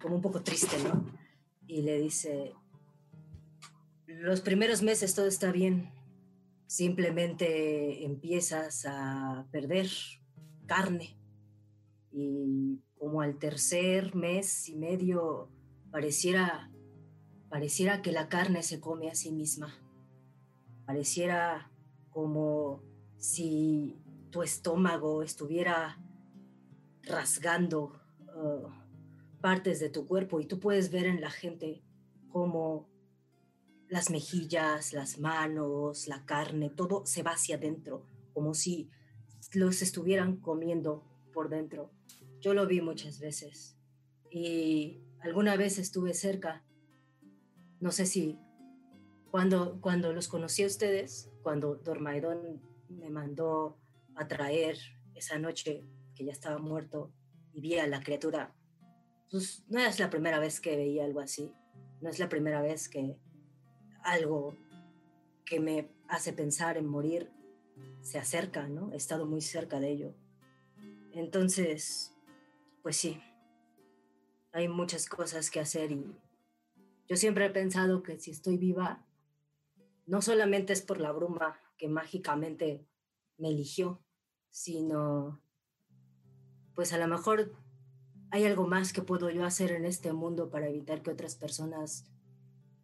como 0.00 0.16
un 0.16 0.20
poco 0.20 0.42
triste, 0.42 0.76
¿no? 0.82 1.06
Y 1.66 1.82
le 1.82 2.00
dice, 2.00 2.55
los 4.06 4.40
primeros 4.40 4.82
meses 4.82 5.14
todo 5.14 5.26
está 5.26 5.52
bien, 5.52 5.92
simplemente 6.66 8.05
empiezas 8.05 8.84
a 8.84 9.47
perder 9.52 9.88
carne. 10.66 11.16
Y 12.10 12.80
como 12.98 13.20
al 13.20 13.38
tercer 13.38 14.16
mes 14.16 14.68
y 14.68 14.74
medio 14.74 15.48
pareciera 15.92 16.68
pareciera 17.48 18.02
que 18.02 18.12
la 18.12 18.28
carne 18.28 18.62
se 18.62 18.80
come 18.80 19.10
a 19.10 19.14
sí 19.14 19.32
misma. 19.32 19.74
Pareciera 20.84 21.70
como 22.10 22.82
si 23.16 23.97
tu 24.30 24.42
estómago 24.42 25.22
estuviera 25.22 25.98
rasgando 27.08 28.00
uh, 28.36 28.68
partes 29.40 29.80
de 29.80 29.90
tu 29.90 30.06
cuerpo 30.06 30.40
y 30.40 30.46
tú 30.46 30.60
puedes 30.60 30.90
ver 30.90 31.06
en 31.06 31.20
la 31.20 31.30
gente 31.30 31.82
como 32.30 32.88
las 33.88 34.10
mejillas, 34.10 34.92
las 34.92 35.18
manos, 35.18 36.08
la 36.08 36.24
carne, 36.26 36.70
todo 36.70 37.06
se 37.06 37.22
va 37.22 37.32
hacia 37.32 37.56
adentro, 37.56 38.04
como 38.34 38.52
si 38.54 38.90
los 39.54 39.80
estuvieran 39.80 40.36
comiendo 40.36 41.04
por 41.32 41.48
dentro. 41.48 41.90
Yo 42.40 42.52
lo 42.52 42.66
vi 42.66 42.80
muchas 42.80 43.18
veces 43.18 43.76
y 44.30 45.00
alguna 45.20 45.56
vez 45.56 45.78
estuve 45.78 46.12
cerca. 46.12 46.62
No 47.80 47.90
sé 47.90 48.06
si 48.06 48.38
cuando, 49.30 49.80
cuando 49.80 50.12
los 50.12 50.28
conocí 50.28 50.64
a 50.64 50.66
ustedes, 50.66 51.30
cuando 51.42 51.76
Dormaidón 51.76 52.60
me 52.88 53.10
mandó 53.10 53.78
a 54.14 54.28
traer 54.28 54.76
esa 55.14 55.38
noche 55.38 55.84
que 56.18 56.24
ya 56.24 56.32
estaba 56.32 56.58
muerto 56.58 57.12
y 57.52 57.60
vi 57.60 57.78
a 57.78 57.86
la 57.86 58.02
criatura, 58.02 58.52
pues 59.30 59.64
no 59.68 59.78
es 59.78 60.00
la 60.00 60.10
primera 60.10 60.40
vez 60.40 60.60
que 60.60 60.76
veía 60.76 61.05
algo 61.05 61.20
así. 61.20 61.52
No 62.00 62.10
es 62.10 62.18
la 62.18 62.28
primera 62.28 62.60
vez 62.60 62.88
que 62.88 63.16
algo 64.02 64.56
que 65.44 65.60
me 65.60 65.88
hace 66.08 66.32
pensar 66.32 66.76
en 66.76 66.86
morir 66.86 67.30
se 68.00 68.18
acerca, 68.18 68.68
¿no? 68.68 68.92
He 68.92 68.97
estado 68.97 69.26
muy 69.26 69.40
cerca 69.40 69.78
de 69.78 69.90
ello. 69.90 70.14
Entonces, 71.12 72.14
pues 72.82 72.97
sí, 72.97 73.20
hay 74.52 74.68
muchas 74.68 75.08
cosas 75.08 75.50
que 75.50 75.60
hacer 75.60 75.92
y 75.92 76.16
yo 77.08 77.16
siempre 77.16 77.47
he 77.47 77.50
pensado 77.50 78.02
que 78.02 78.18
si 78.18 78.32
estoy 78.32 78.56
viva, 78.56 79.06
no 80.06 80.20
solamente 80.20 80.72
es 80.72 80.82
por 80.82 81.00
la 81.00 81.12
bruma 81.12 81.60
que 81.76 81.88
mágicamente 81.88 82.84
me 83.36 83.50
eligió, 83.50 84.02
sino 84.50 85.40
pues 86.78 86.92
a 86.92 86.98
lo 86.98 87.08
mejor 87.08 87.50
hay 88.31 88.44
algo 88.44 88.68
más 88.68 88.92
que 88.92 89.02
puedo 89.02 89.31
yo 89.31 89.44
hacer 89.44 89.73
en 89.73 89.84
este 89.84 90.12
mundo 90.12 90.48
para 90.48 90.68
evitar 90.68 91.02
que 91.02 91.10
otras 91.10 91.34
personas 91.34 92.05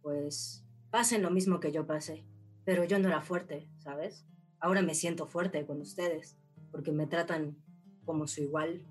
pues 0.02 0.64
pasen 0.90 1.22
lo 1.22 1.30
mismo 1.30 1.60
que 1.60 1.70
yo 1.70 1.86
pasé. 1.86 2.24
Pero 2.64 2.82
yo 2.82 2.98
no 2.98 3.06
era 3.06 3.20
fuerte, 3.20 3.70
¿sabes? 3.78 4.26
Ahora 4.58 4.82
me 4.82 4.96
siento 4.96 5.28
fuerte 5.28 5.64
con 5.64 5.80
ustedes 5.80 6.36
porque 6.72 6.90
me 6.90 7.06
tratan 7.06 7.56
como 8.04 8.26
su 8.26 8.42
igual, 8.42 8.84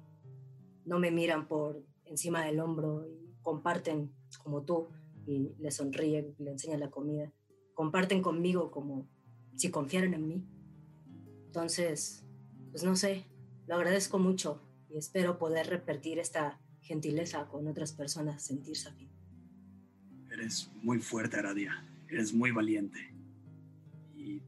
no 0.85 0.99
me 0.99 1.11
miran 1.11 1.49
por 1.49 1.83
encima 2.05 2.45
del 2.45 2.61
hombro 2.61 3.05
y 3.05 3.35
comparten 3.41 4.09
como 4.41 4.63
tú 4.63 4.87
y 5.25 5.53
le 5.59 5.71
sonríen, 5.71 6.33
le 6.39 6.51
enseñan 6.51 6.79
la 6.79 6.91
comida, 6.91 7.29
comparten 7.73 8.21
conmigo 8.21 8.71
como 8.71 9.09
si 9.57 9.69
confiaran 9.69 10.13
en 10.13 10.27
mí. 10.29 10.47
Entonces, 11.47 12.23
pues 12.71 12.85
no 12.85 12.95
sé, 12.95 13.25
lo 13.67 13.75
agradezco 13.75 14.17
mucho 14.17 14.61
y 14.93 14.97
espero 14.97 15.39
poder 15.39 15.67
repetir 15.67 16.19
esta 16.19 16.59
gentileza 16.81 17.47
con 17.47 17.67
otras 17.67 17.93
personas, 17.93 18.43
sentirse 18.43 18.89
afín. 18.89 19.09
Eres 20.31 20.69
muy 20.83 20.99
fuerte, 20.99 21.37
Aradia. 21.37 21.83
Eres 22.07 22.31
muy 22.31 22.51
valiente. 22.51 23.11
Y 24.15 24.41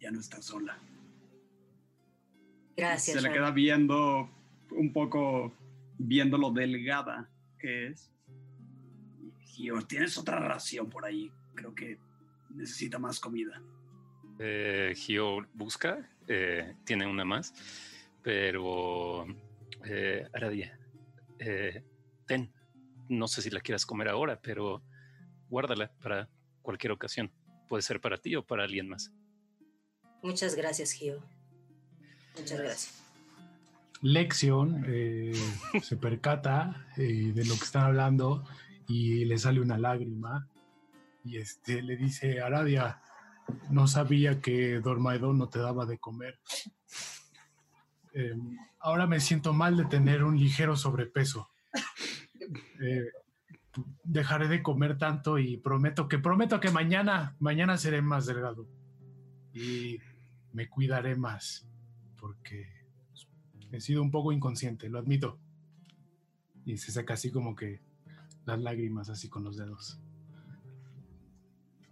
ya 0.00 0.10
no 0.10 0.18
estás 0.18 0.46
sola. 0.46 0.76
Gracias. 2.76 3.16
Se 3.16 3.22
le 3.22 3.28
Ram. 3.28 3.36
queda 3.36 3.50
viendo 3.52 4.28
un 4.72 4.92
poco, 4.92 5.52
viendo 5.98 6.36
lo 6.36 6.50
delgada 6.50 7.28
que 7.58 7.88
es. 7.88 8.10
Gio, 9.40 9.80
tienes 9.82 10.18
otra 10.18 10.40
ración 10.40 10.90
por 10.90 11.04
ahí. 11.04 11.30
Creo 11.54 11.74
que 11.74 11.98
necesita 12.50 12.98
más 12.98 13.20
comida. 13.20 13.62
Eh, 14.38 14.92
Gio 14.96 15.46
busca, 15.54 16.10
eh, 16.26 16.74
tiene 16.84 17.06
una 17.06 17.24
más, 17.24 17.54
pero 18.26 19.24
eh, 19.84 20.26
Aradia, 20.34 20.76
eh, 21.38 21.84
ten. 22.26 22.52
No 23.08 23.28
sé 23.28 23.40
si 23.40 23.50
la 23.50 23.60
quieras 23.60 23.86
comer 23.86 24.08
ahora, 24.08 24.40
pero 24.42 24.82
guárdala 25.48 25.92
para 26.02 26.28
cualquier 26.60 26.90
ocasión. 26.90 27.32
Puede 27.68 27.82
ser 27.82 28.00
para 28.00 28.18
ti 28.18 28.34
o 28.34 28.44
para 28.44 28.64
alguien 28.64 28.88
más. 28.88 29.12
Muchas 30.24 30.56
gracias, 30.56 30.90
Gio. 30.90 31.22
Muchas 32.36 32.58
gracias. 32.58 33.04
Lexion 34.02 34.84
eh, 34.88 35.32
se 35.80 35.96
percata 35.96 36.84
eh, 36.96 37.30
de 37.32 37.44
lo 37.44 37.54
que 37.54 37.64
están 37.64 37.84
hablando 37.84 38.42
y 38.88 39.24
le 39.24 39.38
sale 39.38 39.60
una 39.60 39.78
lágrima 39.78 40.50
y 41.24 41.36
este 41.36 41.80
le 41.80 41.96
dice 41.96 42.40
Aradia 42.40 43.00
no 43.70 43.86
sabía 43.86 44.40
que 44.40 44.80
Dormaedon 44.80 45.38
no 45.38 45.48
te 45.48 45.60
daba 45.60 45.86
de 45.86 45.98
comer 45.98 46.40
Eh, 48.18 48.34
ahora 48.80 49.06
me 49.06 49.20
siento 49.20 49.52
mal 49.52 49.76
de 49.76 49.84
tener 49.84 50.24
un 50.24 50.38
ligero 50.38 50.74
sobrepeso 50.74 51.50
Eh, 52.80 53.10
dejaré 54.04 54.48
de 54.48 54.62
comer 54.62 54.96
tanto 54.96 55.38
y 55.38 55.58
prometo 55.58 56.08
que 56.08 56.18
prometo 56.18 56.60
que 56.60 56.70
mañana 56.70 57.36
mañana 57.40 57.76
seré 57.76 58.00
más 58.00 58.24
delgado 58.24 58.66
y 59.52 59.98
me 60.52 60.68
cuidaré 60.68 61.16
más 61.16 61.66
porque 62.18 62.76
He 63.72 63.80
sido 63.80 64.02
un 64.02 64.10
poco 64.10 64.32
inconsciente, 64.32 64.88
lo 64.88 64.98
admito. 64.98 65.38
Y 66.64 66.78
se 66.78 66.92
saca 66.92 67.14
así 67.14 67.30
como 67.30 67.54
que 67.54 67.80
las 68.44 68.60
lágrimas 68.60 69.08
así 69.08 69.28
con 69.28 69.44
los 69.44 69.56
dedos. 69.56 69.98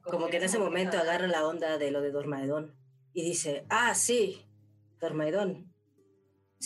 Como 0.03 0.29
que 0.29 0.37
en 0.37 0.45
ese 0.45 0.59
momento 0.59 0.99
agarra 0.99 1.27
la 1.27 1.47
onda 1.47 1.79
de 1.79 1.91
lo 1.91 2.01
de 2.01 2.11
Dormaedón 2.11 2.75
y 3.13 3.23
dice, 3.23 3.67
ah, 3.69 3.95
sí, 3.95 4.47
Dormaedón. 5.01 5.74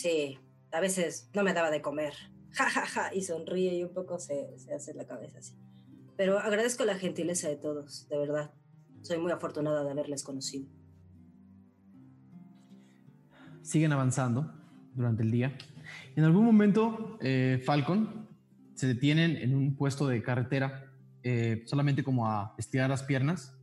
Sí, 0.01 0.39
a 0.71 0.79
veces 0.79 1.29
no 1.33 1.43
me 1.43 1.53
daba 1.53 1.69
de 1.71 1.81
comer. 1.81 2.13
Ja, 2.51 2.67
ja, 2.69 2.85
ja. 2.87 3.13
Y 3.13 3.21
sonríe 3.21 3.75
y 3.75 3.83
un 3.83 3.93
poco 3.93 4.17
se, 4.17 4.57
se 4.57 4.73
hace 4.73 4.93
la 4.95 5.05
cabeza 5.05 5.37
así. 5.37 5.53
Pero 6.17 6.39
agradezco 6.39 6.83
la 6.83 6.95
gentileza 6.95 7.47
de 7.47 7.57
todos, 7.57 8.07
de 8.09 8.17
verdad. 8.17 8.51
Soy 9.03 9.19
muy 9.19 9.31
afortunada 9.31 9.83
de 9.83 9.91
haberles 9.91 10.23
conocido. 10.23 10.67
Siguen 13.61 13.91
avanzando 13.91 14.51
durante 14.95 15.21
el 15.23 15.29
día. 15.31 15.55
En 16.15 16.23
algún 16.23 16.43
momento, 16.43 17.17
eh, 17.21 17.61
Falcon 17.65 18.27
se 18.73 18.87
detienen 18.87 19.37
en 19.37 19.53
un 19.55 19.75
puesto 19.75 20.07
de 20.07 20.23
carretera, 20.23 20.91
eh, 21.21 21.61
solamente 21.67 22.03
como 22.03 22.25
a 22.27 22.55
estirar 22.57 22.89
las 22.89 23.03
piernas, 23.03 23.55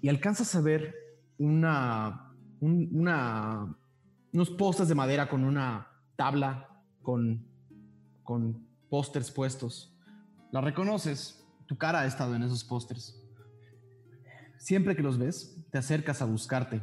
y 0.00 0.08
alcanzas 0.08 0.54
a 0.56 0.60
ver 0.62 0.94
una, 1.38 2.32
un- 2.60 2.88
una, 2.92 3.76
unos 4.32 4.50
postes 4.50 4.88
de 4.88 4.94
madera 4.94 5.28
con 5.28 5.44
una 5.44 5.88
tabla 6.16 6.82
con, 7.02 7.46
con 8.22 8.66
pósters 8.88 9.30
puestos. 9.30 9.96
La 10.52 10.60
reconoces, 10.60 11.44
tu 11.66 11.76
cara 11.76 12.00
ha 12.00 12.06
estado 12.06 12.34
en 12.34 12.42
esos 12.42 12.64
pósters. 12.64 13.22
Siempre 14.58 14.96
que 14.96 15.02
los 15.02 15.18
ves, 15.18 15.64
te 15.70 15.78
acercas 15.78 16.22
a 16.22 16.24
buscarte, 16.24 16.82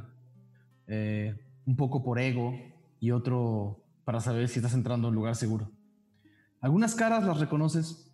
eh, 0.87 1.35
un 1.65 1.75
poco 1.75 2.03
por 2.03 2.19
ego 2.19 2.53
y 2.99 3.11
otro 3.11 3.83
para 4.05 4.19
saber 4.19 4.47
si 4.47 4.59
estás 4.59 4.73
entrando 4.73 5.07
a 5.07 5.09
un 5.09 5.15
lugar 5.15 5.35
seguro. 5.35 5.71
Algunas 6.61 6.95
caras 6.95 7.25
las 7.25 7.39
reconoces, 7.39 8.11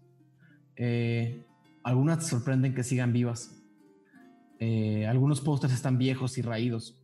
eh, 0.76 1.46
algunas 1.84 2.20
te 2.20 2.26
sorprenden 2.26 2.74
que 2.74 2.84
sigan 2.84 3.14
vivas. 3.14 3.56
Eh, 4.60 5.08
algunos 5.08 5.42
pósters 5.42 5.74
están 5.74 5.98
viejos 5.98 6.38
y 6.38 6.42
raídos. 6.42 6.99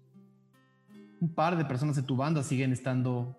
Un 1.19 1.33
par 1.33 1.57
de 1.57 1.65
personas 1.65 1.95
de 1.95 2.03
tu 2.03 2.15
banda 2.15 2.43
siguen 2.43 2.71
estando 2.73 3.37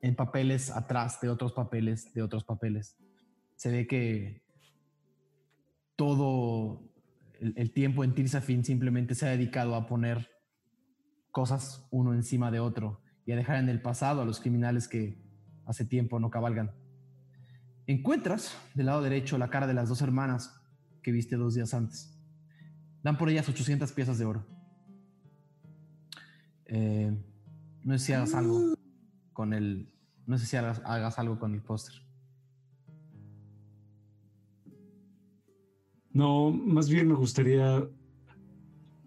en 0.00 0.14
papeles 0.14 0.70
atrás 0.70 1.20
de 1.20 1.28
otros 1.28 1.52
papeles, 1.52 2.12
de 2.14 2.22
otros 2.22 2.44
papeles. 2.44 2.96
Se 3.56 3.70
ve 3.70 3.86
que 3.86 4.42
todo 5.96 6.82
el, 7.40 7.72
tiempo 7.72 8.04
en 8.04 8.14
Tirsafin 8.14 8.64
simplemente 8.64 9.14
se 9.14 9.26
ha 9.26 9.30
dedicado 9.30 9.74
a 9.74 9.86
poner 9.86 10.30
cosas 11.30 11.86
uno 11.90 12.14
encima 12.14 12.50
de 12.50 12.60
otro 12.60 13.02
y 13.24 13.32
a 13.32 13.36
dejar 13.36 13.56
en 13.56 13.68
el 13.68 13.82
pasado 13.82 14.22
a 14.22 14.24
los 14.24 14.40
criminales 14.40 14.88
que 14.88 15.20
hace 15.64 15.84
tiempo 15.84 16.20
no 16.20 16.30
cabalgan. 16.30 16.72
Encuentras 17.86 18.56
del 18.74 18.86
lado 18.86 19.02
derecho 19.02 19.38
la 19.38 19.50
cara 19.50 19.66
de 19.66 19.74
las 19.74 19.88
dos 19.88 20.02
hermanas 20.02 20.60
que 21.02 21.12
viste 21.12 21.36
dos 21.36 21.54
días 21.54 21.74
antes. 21.74 22.12
Dan 23.02 23.16
por 23.16 23.28
ellas 23.28 23.48
800 23.48 23.92
piezas 23.92 24.18
de 24.18 24.24
oro. 24.24 24.55
Eh, 26.68 27.16
no 27.84 27.98
sé 27.98 28.06
si 28.06 28.12
hagas 28.12 28.34
algo 28.34 28.74
con 29.32 29.52
el. 29.52 29.88
No 30.26 30.38
sé 30.38 30.46
si 30.46 30.56
hagas, 30.56 30.82
hagas 30.84 31.18
algo 31.18 31.38
con 31.38 31.54
el 31.54 31.62
póster. 31.62 31.94
No, 36.10 36.50
más 36.50 36.88
bien 36.88 37.08
me 37.08 37.14
gustaría. 37.14 37.86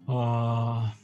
ah, 0.06 0.94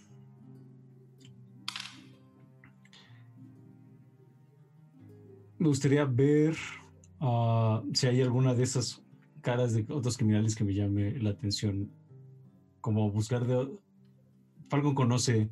me 5.58 5.68
gustaría 5.68 6.04
ver 6.04 6.56
ah, 7.20 7.82
si 7.92 8.06
hay 8.06 8.22
alguna 8.22 8.54
de 8.54 8.62
esas 8.62 9.02
caras 9.42 9.74
de 9.74 9.84
otros 9.90 10.16
criminales 10.16 10.54
que 10.54 10.64
me 10.64 10.74
llame 10.74 11.18
la 11.18 11.30
atención. 11.30 11.90
Como 12.80 13.10
buscar 13.10 13.46
de. 13.46 13.68
Falcon 14.68 14.94
conoce 14.94 15.50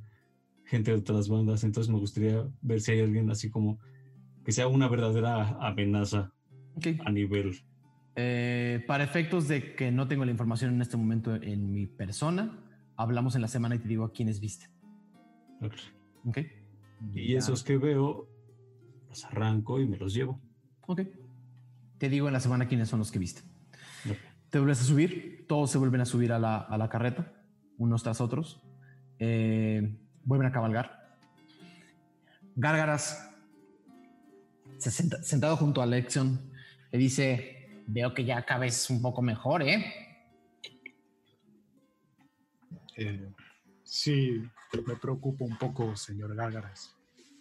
gente 0.74 0.90
de 0.90 0.98
otras 0.98 1.28
bandas, 1.28 1.62
entonces 1.64 1.92
me 1.92 1.98
gustaría 1.98 2.44
ver 2.62 2.80
si 2.80 2.92
hay 2.92 3.00
alguien 3.00 3.30
así 3.30 3.48
como 3.50 3.78
que 4.44 4.50
sea 4.52 4.66
una 4.68 4.88
verdadera 4.88 5.56
amenaza 5.66 6.32
a 7.04 7.10
nivel. 7.12 7.54
Eh, 8.16 8.84
para 8.86 9.04
efectos 9.04 9.48
de 9.48 9.74
que 9.76 9.90
no 9.90 10.06
tengo 10.08 10.24
la 10.24 10.30
información 10.30 10.74
en 10.74 10.82
este 10.82 10.96
momento 10.96 11.34
en 11.34 11.70
mi 11.72 11.86
persona, 11.86 12.58
hablamos 12.96 13.34
en 13.36 13.42
la 13.42 13.48
semana 13.48 13.74
y 13.76 13.78
te 13.78 13.88
digo 13.88 14.04
a 14.04 14.12
quiénes 14.12 14.40
viste. 14.40 14.66
Ok. 16.26 16.38
Y 17.14 17.32
Ya. 17.32 17.38
esos 17.38 17.62
que 17.62 17.76
veo, 17.78 18.28
los 19.08 19.24
arranco 19.24 19.80
y 19.80 19.86
me 19.86 19.96
los 19.96 20.12
llevo. 20.14 20.40
Ok. 20.86 21.02
Te 21.98 22.08
digo 22.08 22.26
en 22.26 22.32
la 22.32 22.40
semana 22.40 22.66
quiénes 22.66 22.88
son 22.88 22.98
los 22.98 23.10
que 23.12 23.18
viste. 23.18 23.42
Ok. 24.10 24.16
Te 24.50 24.58
vuelves 24.58 24.80
a 24.80 24.84
subir, 24.84 25.46
todos 25.48 25.70
se 25.70 25.78
vuelven 25.78 26.00
a 26.00 26.04
subir 26.04 26.32
a 26.32 26.38
la, 26.38 26.58
a 26.58 26.76
la 26.78 26.88
carreta, 26.88 27.32
unos 27.78 28.02
tras 28.02 28.20
otros. 28.20 28.60
Eh, 29.18 29.96
vuelven 30.24 30.48
a 30.48 30.52
cabalgar. 30.52 31.16
Gárgaras, 32.56 33.30
se 34.78 34.90
senta- 34.90 35.22
sentado 35.22 35.56
junto 35.56 35.82
a 35.82 35.86
Lexion, 35.86 36.50
le 36.92 36.98
dice: 36.98 37.82
Veo 37.86 38.14
que 38.14 38.24
ya 38.24 38.44
cabes 38.44 38.88
un 38.90 39.02
poco 39.02 39.22
mejor, 39.22 39.62
¿eh? 39.62 39.84
Eh, 42.96 43.28
sí, 43.82 44.42
me 44.86 44.96
preocupa 44.96 45.44
un 45.44 45.56
poco, 45.58 45.96
señor 45.96 46.34
Gárgaras. 46.34 46.94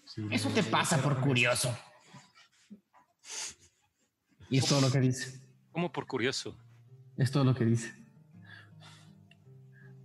Sí, 0.05 0.27
Eso 0.31 0.49
te 0.49 0.63
pasa 0.63 0.97
por 1.01 1.19
curioso. 1.21 1.75
Y 4.49 4.57
es 4.57 4.65
todo 4.65 4.81
lo 4.81 4.91
que 4.91 4.99
dice. 4.99 5.39
Como 5.71 5.91
por 5.91 6.05
curioso. 6.07 6.57
Es 7.17 7.31
todo 7.31 7.43
lo 7.43 7.55
que 7.55 7.65
dice. 7.65 7.93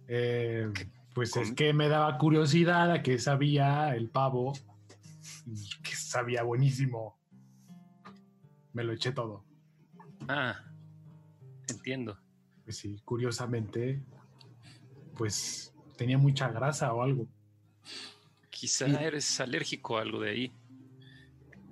Eh, 0.07 0.71
pues 1.19 1.37
es 1.37 1.51
que 1.51 1.73
me 1.73 1.89
daba 1.89 2.17
curiosidad 2.17 2.93
a 2.93 3.03
que 3.03 3.19
sabía 3.19 3.93
el 3.97 4.09
pavo 4.09 4.53
y 5.47 5.69
que 5.83 5.97
sabía 5.97 6.45
buenísimo. 6.45 7.19
Me 8.73 8.85
lo 8.85 8.93
eché 8.93 9.11
todo. 9.11 9.45
Ah, 10.29 10.61
entiendo. 11.69 12.17
Pues 12.63 12.77
sí, 12.77 13.03
curiosamente, 13.05 14.01
pues 15.17 15.75
tenía 15.97 16.19
mucha 16.19 16.53
grasa 16.53 16.95
o 16.95 17.03
algo. 17.03 17.27
Quizá 18.49 18.87
eres 18.87 19.41
alérgico 19.41 19.99
a 19.99 20.03
algo 20.03 20.21
de 20.21 20.31
ahí. 20.31 20.53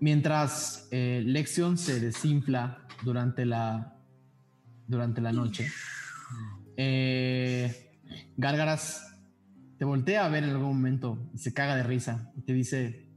Mientras 0.00 0.88
eh, 0.90 1.22
Lexion 1.24 1.78
se 1.78 2.00
desinfla 2.00 2.84
durante 3.04 3.46
la, 3.46 3.96
durante 4.88 5.20
la 5.20 5.30
noche, 5.30 5.70
eh, 6.76 7.92
Gárgaras 8.36 9.15
te 9.78 9.84
voltea 9.84 10.24
a 10.24 10.28
ver 10.28 10.44
en 10.44 10.50
algún 10.50 10.68
momento 10.68 11.30
y 11.34 11.38
se 11.38 11.52
caga 11.52 11.76
de 11.76 11.82
risa 11.82 12.32
y 12.36 12.42
te 12.42 12.52
dice, 12.52 13.10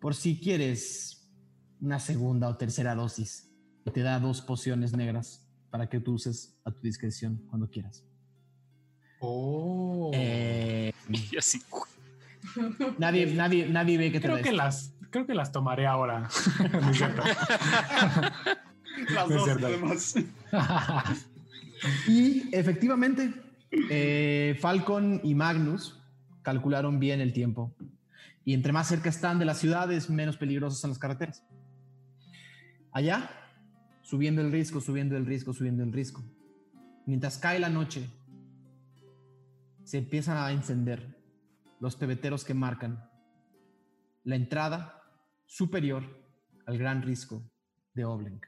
por 0.00 0.14
si 0.14 0.38
quieres 0.40 1.30
una 1.80 1.98
segunda 2.00 2.48
o 2.48 2.56
tercera 2.56 2.94
dosis, 2.94 3.50
y 3.84 3.90
te 3.90 4.00
da 4.00 4.18
dos 4.18 4.40
pociones 4.40 4.94
negras 4.96 5.46
para 5.70 5.88
que 5.88 6.00
tú 6.00 6.14
uses 6.14 6.58
a 6.64 6.70
tu 6.70 6.80
discreción 6.80 7.42
cuando 7.48 7.68
quieras. 7.68 8.04
Oh. 9.20 10.10
Eh, 10.14 10.92
Y 11.08 11.36
así. 11.36 11.60
nadie, 12.98 13.26
nadie, 13.34 13.68
nadie 13.68 13.98
ve 13.98 14.10
que 14.12 14.20
te 14.20 14.26
creo 14.28 14.42
que 14.42 14.52
las, 14.52 14.94
creo 15.10 15.26
que 15.26 15.34
las 15.34 15.52
tomaré 15.52 15.86
ahora. 15.86 16.28
No 16.72 16.90
es 16.90 16.96
cierto. 16.96 17.22
Las 19.12 19.28
No 19.28 19.34
es 19.34 19.36
dos, 19.36 19.44
cierto. 19.44 19.66
además. 19.66 20.14
Y 22.08 22.48
efectivamente, 22.56 23.30
eh, 23.90 24.56
Falcon 24.60 25.20
y 25.22 25.34
Magnus 25.34 26.00
calcularon 26.42 26.98
bien 26.98 27.20
el 27.20 27.32
tiempo. 27.32 27.74
Y 28.44 28.54
entre 28.54 28.72
más 28.72 28.88
cerca 28.88 29.08
están 29.08 29.38
de 29.38 29.44
las 29.44 29.58
ciudades, 29.58 30.10
menos 30.10 30.36
peligrosas 30.36 30.78
son 30.78 30.90
las 30.90 30.98
carreteras. 30.98 31.42
Allá, 32.92 33.30
subiendo 34.02 34.42
el 34.42 34.52
risco, 34.52 34.80
subiendo 34.80 35.16
el 35.16 35.26
risco, 35.26 35.52
subiendo 35.52 35.82
el 35.82 35.92
risco. 35.92 36.22
Mientras 37.06 37.38
cae 37.38 37.58
la 37.58 37.70
noche, 37.70 38.08
se 39.82 39.98
empiezan 39.98 40.36
a 40.36 40.50
encender 40.52 41.18
los 41.80 41.96
pebeteros 41.96 42.44
que 42.44 42.54
marcan 42.54 43.10
la 44.24 44.36
entrada 44.36 45.02
superior 45.46 46.02
al 46.66 46.78
gran 46.78 47.02
risco 47.02 47.42
de 47.94 48.04
Oblenk. 48.04 48.46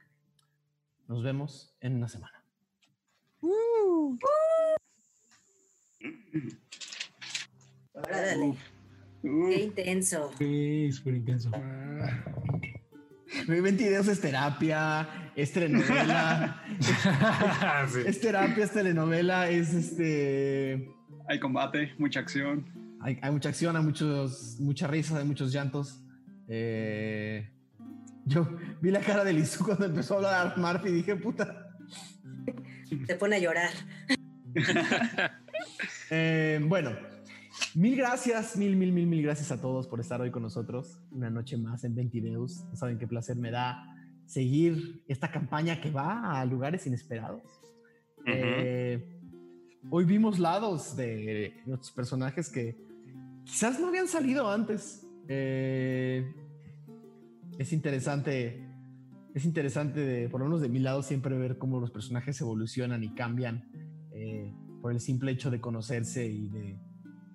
Nos 1.07 1.23
vemos 1.23 1.75
en 1.79 1.95
una 1.95 2.07
semana. 2.07 2.43
Órale, 7.93 8.55
qué 9.21 9.63
intenso. 9.63 10.31
Sí, 10.37 10.91
súper 10.91 11.15
intenso. 11.15 11.51
20 13.47 13.83
videos 13.83 14.07
es 14.07 14.21
terapia, 14.21 15.31
es 15.35 15.51
telenovela, 15.51 16.63
Sí. 17.89 17.99
es 18.05 18.19
terapia, 18.21 18.63
es 18.65 18.71
telenovela, 18.71 19.49
es 19.49 19.73
este... 19.73 20.89
Hay 21.27 21.39
combate, 21.39 21.93
mucha 21.97 22.19
acción. 22.21 22.65
Hay, 23.01 23.19
hay 23.21 23.31
mucha 23.31 23.49
acción, 23.49 23.75
hay 23.75 23.83
muchos, 23.83 24.57
mucha 24.59 24.87
risa, 24.87 25.17
hay 25.17 25.25
muchos 25.25 25.51
llantos. 25.51 26.01
Eh, 26.47 27.49
yo 28.25 28.47
vi 28.81 28.91
la 28.91 29.01
cara 29.01 29.23
de 29.23 29.33
Lizu 29.33 29.65
cuando 29.65 29.85
empezó 29.85 30.13
a 30.15 30.17
hablar 30.17 30.57
Murphy 30.57 30.89
y 30.89 30.93
dije, 30.93 31.15
puta. 31.15 31.67
Se 33.05 33.15
pone 33.15 33.35
a 33.35 33.39
llorar. 33.39 33.71
Eh, 36.09 36.59
bueno, 36.63 36.91
mil 37.75 37.95
gracias, 37.95 38.55
mil, 38.55 38.75
mil, 38.75 38.91
mil, 38.91 39.07
mil 39.07 39.21
gracias 39.21 39.51
a 39.51 39.59
todos 39.59 39.87
por 39.87 39.99
estar 39.99 40.21
hoy 40.21 40.31
con 40.31 40.43
nosotros. 40.43 40.99
Una 41.11 41.29
noche 41.29 41.57
más 41.57 41.83
en 41.83 41.95
Ventideus. 41.95 42.63
No 42.65 42.75
saben 42.75 42.97
qué 42.97 43.07
placer 43.07 43.35
me 43.37 43.51
da 43.51 43.93
seguir 44.25 45.03
esta 45.07 45.31
campaña 45.31 45.81
que 45.81 45.89
va 45.89 46.39
a 46.39 46.45
lugares 46.45 46.85
inesperados. 46.87 47.43
Eh, 48.25 49.07
hoy 49.89 50.05
vimos 50.05 50.37
lados 50.37 50.95
de 50.95 51.61
nuestros 51.65 51.91
personajes 51.91 52.49
que 52.49 52.75
quizás 53.45 53.79
no 53.79 53.87
habían 53.87 54.07
salido 54.07 54.49
antes. 54.49 55.07
Eh, 55.29 56.29
es 57.57 57.73
interesante, 57.73 58.65
es 59.33 59.45
interesante, 59.45 59.99
de, 60.01 60.29
por 60.29 60.41
lo 60.41 60.47
menos 60.47 60.61
de 60.61 60.69
mi 60.69 60.79
lado, 60.79 61.01
siempre 61.01 61.37
ver 61.37 61.57
cómo 61.57 61.79
los 61.79 61.91
personajes 61.91 62.39
evolucionan 62.41 63.03
y 63.03 63.13
cambian 63.15 63.69
eh, 64.11 64.53
por 64.81 64.91
el 64.91 64.99
simple 64.99 65.31
hecho 65.31 65.51
de 65.51 65.59
conocerse 65.59 66.27
y 66.27 66.49
de 66.49 66.79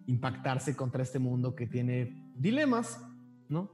impactarse 0.06 0.76
contra 0.76 1.02
este 1.02 1.18
mundo 1.18 1.54
que 1.54 1.66
tiene 1.66 2.32
dilemas, 2.36 3.00
¿no? 3.48 3.70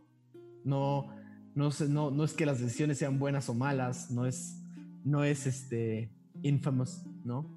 No, 0.65 1.09
no, 1.55 1.71
no, 1.89 2.11
no 2.11 2.25
es 2.25 2.35
que 2.35 2.47
las 2.47 2.61
decisiones 2.61 2.99
sean 2.99 3.19
buenas 3.19 3.49
o 3.49 3.55
malas, 3.55 4.11
no 4.11 4.27
es, 4.27 4.63
no 5.05 5.25
es 5.25 5.47
este 5.47 6.13
infamous, 6.43 7.05
¿no? 7.25 7.57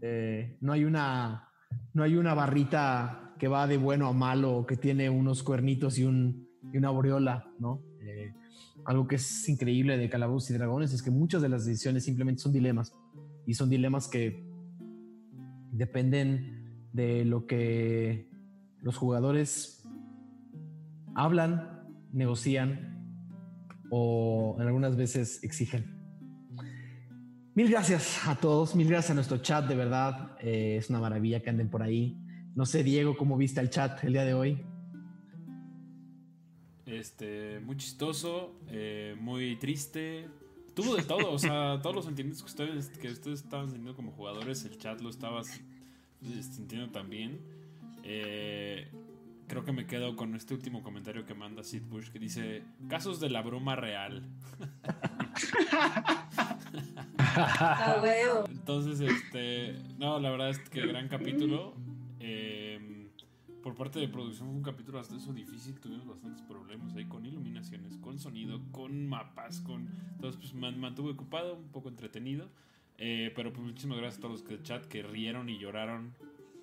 Eh, 0.00 0.56
no 0.62 0.72
hay 0.72 0.84
una 0.84 1.48
no 1.92 2.02
hay 2.02 2.16
una 2.16 2.32
barrita 2.32 3.34
que 3.38 3.48
va 3.48 3.66
de 3.66 3.76
bueno 3.76 4.06
a 4.06 4.12
malo 4.12 4.64
que 4.66 4.76
tiene 4.76 5.10
unos 5.10 5.42
cuernitos 5.42 5.98
y, 5.98 6.04
un, 6.04 6.48
y 6.72 6.78
una 6.78 6.88
aureola, 6.88 7.50
¿no? 7.58 7.82
Eh, 8.00 8.32
algo 8.86 9.06
que 9.06 9.16
es 9.16 9.48
increíble 9.48 9.98
de 9.98 10.08
Calabozos 10.08 10.50
y 10.50 10.54
Dragones 10.54 10.92
es 10.92 11.02
que 11.02 11.10
muchas 11.10 11.42
de 11.42 11.48
las 11.48 11.66
decisiones 11.66 12.04
simplemente 12.04 12.40
son 12.40 12.52
dilemas 12.52 12.92
y 13.46 13.54
son 13.54 13.68
dilemas 13.68 14.08
que 14.08 14.47
dependen 15.72 16.88
de 16.92 17.24
lo 17.24 17.46
que 17.46 18.30
los 18.82 18.96
jugadores 18.96 19.86
hablan, 21.14 21.84
negocian 22.12 22.98
o 23.90 24.56
en 24.60 24.66
algunas 24.66 24.96
veces 24.96 25.42
exigen. 25.42 25.98
Mil 27.54 27.68
gracias 27.70 28.26
a 28.28 28.36
todos, 28.36 28.76
mil 28.76 28.88
gracias 28.88 29.10
a 29.10 29.14
nuestro 29.14 29.38
chat, 29.38 29.66
de 29.66 29.74
verdad. 29.74 30.36
eh, 30.40 30.76
es 30.76 30.90
una 30.90 31.00
maravilla 31.00 31.40
que 31.40 31.50
anden 31.50 31.68
por 31.68 31.82
ahí. 31.82 32.16
No 32.54 32.66
sé, 32.66 32.84
Diego, 32.84 33.16
¿cómo 33.16 33.36
viste 33.36 33.60
el 33.60 33.70
chat 33.70 34.02
el 34.04 34.12
día 34.12 34.24
de 34.24 34.34
hoy? 34.34 34.64
Este, 36.86 37.60
muy 37.60 37.76
chistoso, 37.76 38.60
eh, 38.68 39.16
muy 39.20 39.56
triste. 39.58 40.28
Tuvo 40.78 40.94
de 40.94 41.02
todo, 41.02 41.32
o 41.32 41.38
sea, 41.40 41.80
todos 41.82 41.96
los 41.96 42.04
sentimientos 42.04 42.40
que 42.40 42.46
ustedes, 42.46 42.88
que 42.90 43.08
ustedes 43.08 43.42
estaban 43.42 43.66
sintiendo 43.66 43.96
como 43.96 44.12
jugadores, 44.12 44.64
el 44.64 44.78
chat 44.78 45.00
lo 45.00 45.10
estabas 45.10 45.60
sintiendo 46.22 46.92
también. 46.92 47.40
Eh, 48.04 48.88
creo 49.48 49.64
que 49.64 49.72
me 49.72 49.88
quedo 49.88 50.14
con 50.14 50.36
este 50.36 50.54
último 50.54 50.84
comentario 50.84 51.26
que 51.26 51.34
manda 51.34 51.64
Sid 51.64 51.82
Bush 51.82 52.10
que 52.10 52.20
dice: 52.20 52.62
Casos 52.88 53.18
de 53.18 53.28
la 53.28 53.42
broma 53.42 53.74
real. 53.74 54.22
Entonces, 58.48 59.00
este. 59.00 59.82
No, 59.98 60.20
la 60.20 60.30
verdad 60.30 60.50
es 60.50 60.60
que 60.60 60.86
gran 60.86 61.08
capítulo. 61.08 61.74
Eh, 62.20 62.97
por 63.68 63.76
parte 63.76 64.00
de 64.00 64.08
producción 64.08 64.48
fue 64.48 64.56
un 64.56 64.62
capítulo 64.62 64.98
hasta 64.98 65.14
eso 65.14 65.30
difícil. 65.34 65.78
Tuvimos 65.78 66.06
bastantes 66.06 66.40
problemas 66.40 66.94
ahí 66.96 67.04
con 67.04 67.26
iluminaciones, 67.26 67.98
con 67.98 68.18
sonido, 68.18 68.62
con 68.72 69.06
mapas, 69.06 69.60
con. 69.60 69.86
Entonces, 70.14 70.40
pues 70.40 70.54
me 70.54 70.72
mantuve 70.72 71.10
ocupado, 71.10 71.54
un 71.54 71.68
poco 71.68 71.90
entretenido. 71.90 72.48
Eh, 72.96 73.30
pero 73.36 73.52
pues 73.52 73.62
muchísimas 73.66 73.98
gracias 73.98 74.20
a 74.20 74.22
todos 74.22 74.40
los 74.40 74.48
que 74.48 74.62
chat 74.62 74.86
que 74.86 75.02
rieron 75.02 75.50
y 75.50 75.58
lloraron 75.58 76.14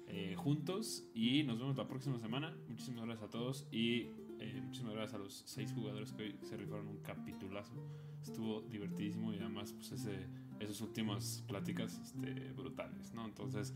eh, 0.08 0.34
juntos. 0.36 1.06
Y 1.14 1.44
nos 1.44 1.60
vemos 1.60 1.78
la 1.78 1.88
próxima 1.88 2.18
semana. 2.18 2.58
Muchísimas 2.70 3.06
gracias 3.06 3.28
a 3.28 3.30
todos. 3.30 3.68
Y 3.72 4.10
eh, 4.40 4.60
muchísimas 4.66 4.96
gracias 4.96 5.14
a 5.14 5.24
los 5.24 5.44
seis 5.46 5.72
jugadores 5.74 6.12
que 6.12 6.24
hoy 6.24 6.36
se 6.42 6.58
rifaron 6.58 6.88
un 6.88 7.04
capitulazo. 7.04 7.76
Estuvo 8.24 8.62
divertidísimo 8.62 9.32
y 9.32 9.36
además, 9.36 9.74
pues 9.74 9.92
ese, 9.92 10.26
esas 10.60 10.82
últimas 10.82 11.44
pláticas 11.48 12.00
este, 12.00 12.52
brutales, 12.54 13.14
¿no? 13.14 13.26
Entonces, 13.26 13.76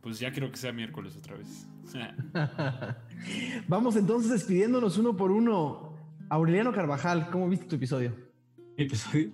pues 0.00 0.18
ya 0.18 0.32
quiero 0.32 0.50
que 0.50 0.56
sea 0.56 0.72
miércoles 0.72 1.16
otra 1.16 1.36
vez. 1.36 1.68
Vamos 3.68 3.96
entonces 3.96 4.30
despidiéndonos 4.30 4.98
uno 4.98 5.16
por 5.16 5.30
uno. 5.30 5.94
Aureliano 6.28 6.72
Carvajal, 6.72 7.28
¿cómo 7.30 7.48
viste 7.48 7.66
tu 7.66 7.76
episodio? 7.76 8.30
episodio 8.76 9.32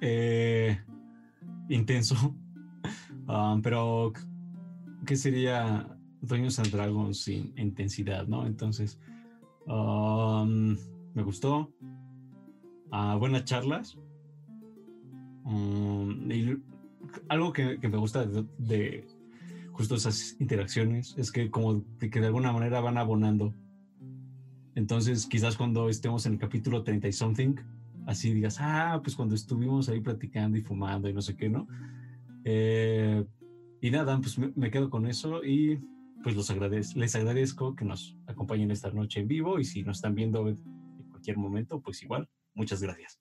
eh, 0.00 0.78
intenso. 1.68 2.34
Um, 3.26 3.60
pero, 3.62 4.12
¿qué 5.04 5.16
sería 5.16 5.86
Dungeons 6.20 6.58
and 6.58 6.70
Dragons 6.70 7.20
sin 7.20 7.52
intensidad, 7.56 8.26
no? 8.26 8.46
Entonces, 8.46 8.98
um, 9.66 10.76
me 11.14 11.22
gustó. 11.22 11.72
Ah, 12.90 13.16
buenas 13.16 13.44
charlas. 13.44 13.98
Um, 15.44 16.30
y 16.30 16.56
algo 17.28 17.52
que, 17.52 17.78
que 17.80 17.88
me 17.88 17.96
gusta 17.96 18.24
de, 18.24 18.46
de 18.58 19.06
justo 19.78 19.94
esas 19.94 20.34
interacciones 20.40 21.14
es 21.16 21.30
que 21.30 21.52
como 21.52 21.84
que 22.00 22.20
de 22.20 22.26
alguna 22.26 22.52
manera 22.52 22.80
van 22.80 22.98
abonando. 22.98 23.54
Entonces, 24.74 25.24
quizás 25.26 25.56
cuando 25.56 25.88
estemos 25.88 26.26
en 26.26 26.32
el 26.32 26.38
capítulo 26.40 26.82
30 26.82 27.06
y 27.06 27.12
something, 27.12 27.54
así 28.04 28.34
digas, 28.34 28.56
ah, 28.58 28.98
pues 29.04 29.14
cuando 29.14 29.36
estuvimos 29.36 29.88
ahí 29.88 30.00
platicando 30.00 30.58
y 30.58 30.62
fumando 30.62 31.08
y 31.08 31.12
no 31.12 31.22
sé 31.22 31.36
qué, 31.36 31.48
¿no? 31.48 31.68
Eh, 32.42 33.24
y 33.80 33.90
nada, 33.92 34.18
pues 34.18 34.36
me, 34.36 34.50
me 34.56 34.72
quedo 34.72 34.90
con 34.90 35.06
eso 35.06 35.44
y 35.44 35.78
pues 36.24 36.34
los 36.34 36.50
agradez 36.50 36.96
les 36.96 37.14
agradezco 37.14 37.76
que 37.76 37.84
nos 37.84 38.16
acompañen 38.26 38.72
esta 38.72 38.90
noche 38.90 39.20
en 39.20 39.28
vivo 39.28 39.60
y 39.60 39.64
si 39.64 39.84
nos 39.84 39.98
están 39.98 40.16
viendo 40.16 40.48
en 40.48 40.56
cualquier 41.08 41.36
momento, 41.36 41.80
pues 41.80 42.02
igual, 42.02 42.28
muchas 42.52 42.82
gracias. 42.82 43.20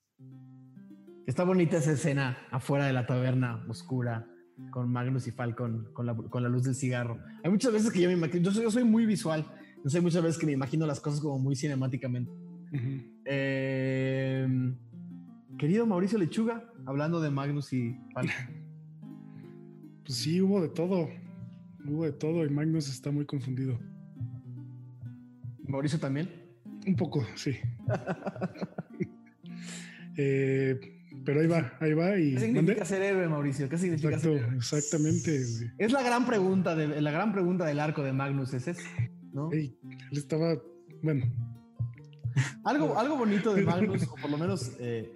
Está 1.28 1.44
bonita 1.44 1.78
esa 1.78 1.92
escena 1.92 2.36
afuera 2.50 2.88
de 2.88 2.94
la 2.94 3.06
taberna 3.06 3.64
oscura 3.70 4.28
con 4.72 4.92
Magnus 4.92 5.28
y 5.28 5.32
Falcon 5.32 5.90
con 5.94 6.06
la, 6.06 6.16
con 6.16 6.44
la 6.44 6.50
luz 6.50 6.64
del 6.64 6.76
cigarro. 6.76 7.20
Hay 7.44 7.52
muchas 7.52 7.72
veces 7.72 7.92
que 7.92 8.02
yo 8.02 8.10
me 8.10 8.14
imagino, 8.14 8.44
yo 8.44 8.52
soy, 8.52 8.64
yo 8.64 8.72
soy 8.72 8.84
muy 8.84 9.06
visual, 9.06 9.46
no 9.84 9.90
sé, 9.90 10.02
muchas 10.02 10.24
veces 10.24 10.38
que 10.38 10.46
me 10.46 10.52
imagino 10.52 10.86
las 10.86 11.00
cosas 11.00 11.20
como 11.20 11.40
muy 11.40 11.56
cinemáticamente. 11.56 12.32
Eh, 13.26 14.48
querido 15.58 15.86
Mauricio 15.86 16.18
Lechuga, 16.18 16.72
hablando 16.86 17.22
de 17.22 17.30
Magnus 17.30 17.74
y 17.74 17.96
Falcon. 18.14 18.36
Pues 20.04 20.20
sí, 20.20 20.40
hubo 20.42 20.62
de 20.62 20.70
todo. 20.70 21.10
Hubo 21.86 22.06
de 22.06 22.14
todo 22.14 22.46
y 22.46 22.50
Magnus 22.50 22.88
está 22.90 23.12
muy 23.12 23.26
confundido. 23.26 23.78
Mauricio 25.68 26.00
también. 26.00 26.30
Un 26.86 26.96
poco, 26.96 27.26
sí. 27.36 27.58
Eh, 30.20 30.97
pero 31.28 31.42
ahí 31.42 31.48
va, 31.48 31.74
ahí 31.82 31.94
va 31.94 32.18
y 32.18 32.36
¿Qué 32.36 32.40
significa 32.40 32.86
ser 32.86 33.02
héroe, 33.02 33.28
Mauricio? 33.28 33.68
¿Qué 33.68 33.78
significa 33.78 34.16
Exacto, 34.16 34.34
ser 34.34 34.44
héroe? 34.46 34.56
exactamente. 34.56 35.42
Es 35.78 35.92
la 35.92 36.02
gran 36.02 36.26
pregunta, 36.26 36.74
de, 36.74 37.02
la 37.02 37.12
gran 37.12 37.34
pregunta 37.34 37.66
del 37.66 37.82
arco 37.82 38.02
de 38.02 38.14
Magnus, 38.14 38.54
es 38.54 38.70
eso, 38.70 38.88
¿no? 39.34 39.52
Ey, 39.52 39.78
él 40.10 40.18
estaba, 40.18 40.56
bueno, 41.04 41.26
Algo, 42.64 42.98
algo 42.98 43.18
bonito 43.18 43.54
de 43.54 43.64
Magnus, 43.64 44.04
o 44.04 44.16
por 44.16 44.30
lo 44.30 44.38
menos 44.38 44.72
eh, 44.80 45.12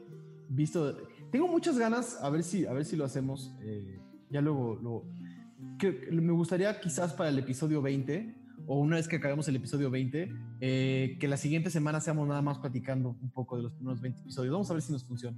visto. 0.49 0.97
Tengo 1.31 1.47
muchas 1.47 1.79
ganas, 1.79 2.17
a 2.21 2.29
ver 2.29 2.43
si, 2.43 2.65
a 2.65 2.73
ver 2.73 2.83
si 2.83 2.97
lo 2.97 3.05
hacemos, 3.05 3.55
eh, 3.61 3.97
Ya 4.29 4.41
luego. 4.41 5.05
Que, 5.79 6.09
me 6.11 6.33
gustaría 6.33 6.77
quizás 6.81 7.13
para 7.13 7.29
el 7.29 7.39
episodio 7.39 7.81
20, 7.81 8.35
o 8.67 8.79
una 8.81 8.97
vez 8.97 9.07
que 9.07 9.15
acabemos 9.15 9.47
el 9.47 9.55
episodio 9.55 9.89
20, 9.89 10.29
eh, 10.59 11.17
que 11.21 11.27
la 11.29 11.37
siguiente 11.37 11.69
semana 11.69 12.01
seamos 12.01 12.27
nada 12.27 12.41
más 12.41 12.57
platicando 12.57 13.15
un 13.21 13.31
poco 13.31 13.55
de 13.55 13.63
los 13.63 13.71
primeros 13.71 14.01
20 14.01 14.19
episodios. 14.19 14.51
Vamos 14.51 14.69
a 14.69 14.73
ver 14.73 14.83
si 14.83 14.91
nos 14.91 15.05
funciona. 15.05 15.37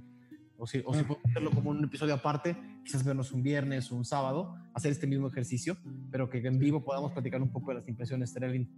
O 0.56 0.66
si, 0.66 0.78
o 0.84 0.94
si 0.94 1.02
podemos 1.02 1.24
hacerlo 1.30 1.50
como 1.50 1.70
un 1.70 1.82
episodio 1.84 2.14
aparte, 2.14 2.56
quizás 2.84 3.04
vernos 3.04 3.32
un 3.32 3.42
viernes 3.42 3.90
o 3.90 3.96
un 3.96 4.04
sábado, 4.04 4.54
hacer 4.72 4.92
este 4.92 5.06
mismo 5.06 5.26
ejercicio, 5.28 5.76
pero 6.10 6.30
que 6.30 6.38
en 6.38 6.58
vivo 6.58 6.84
podamos 6.84 7.12
platicar 7.12 7.42
un 7.42 7.50
poco 7.50 7.70
de 7.72 7.78
las 7.80 7.88
impresiones. 7.88 8.30
Estaría 8.30 8.50
bien. 8.50 8.68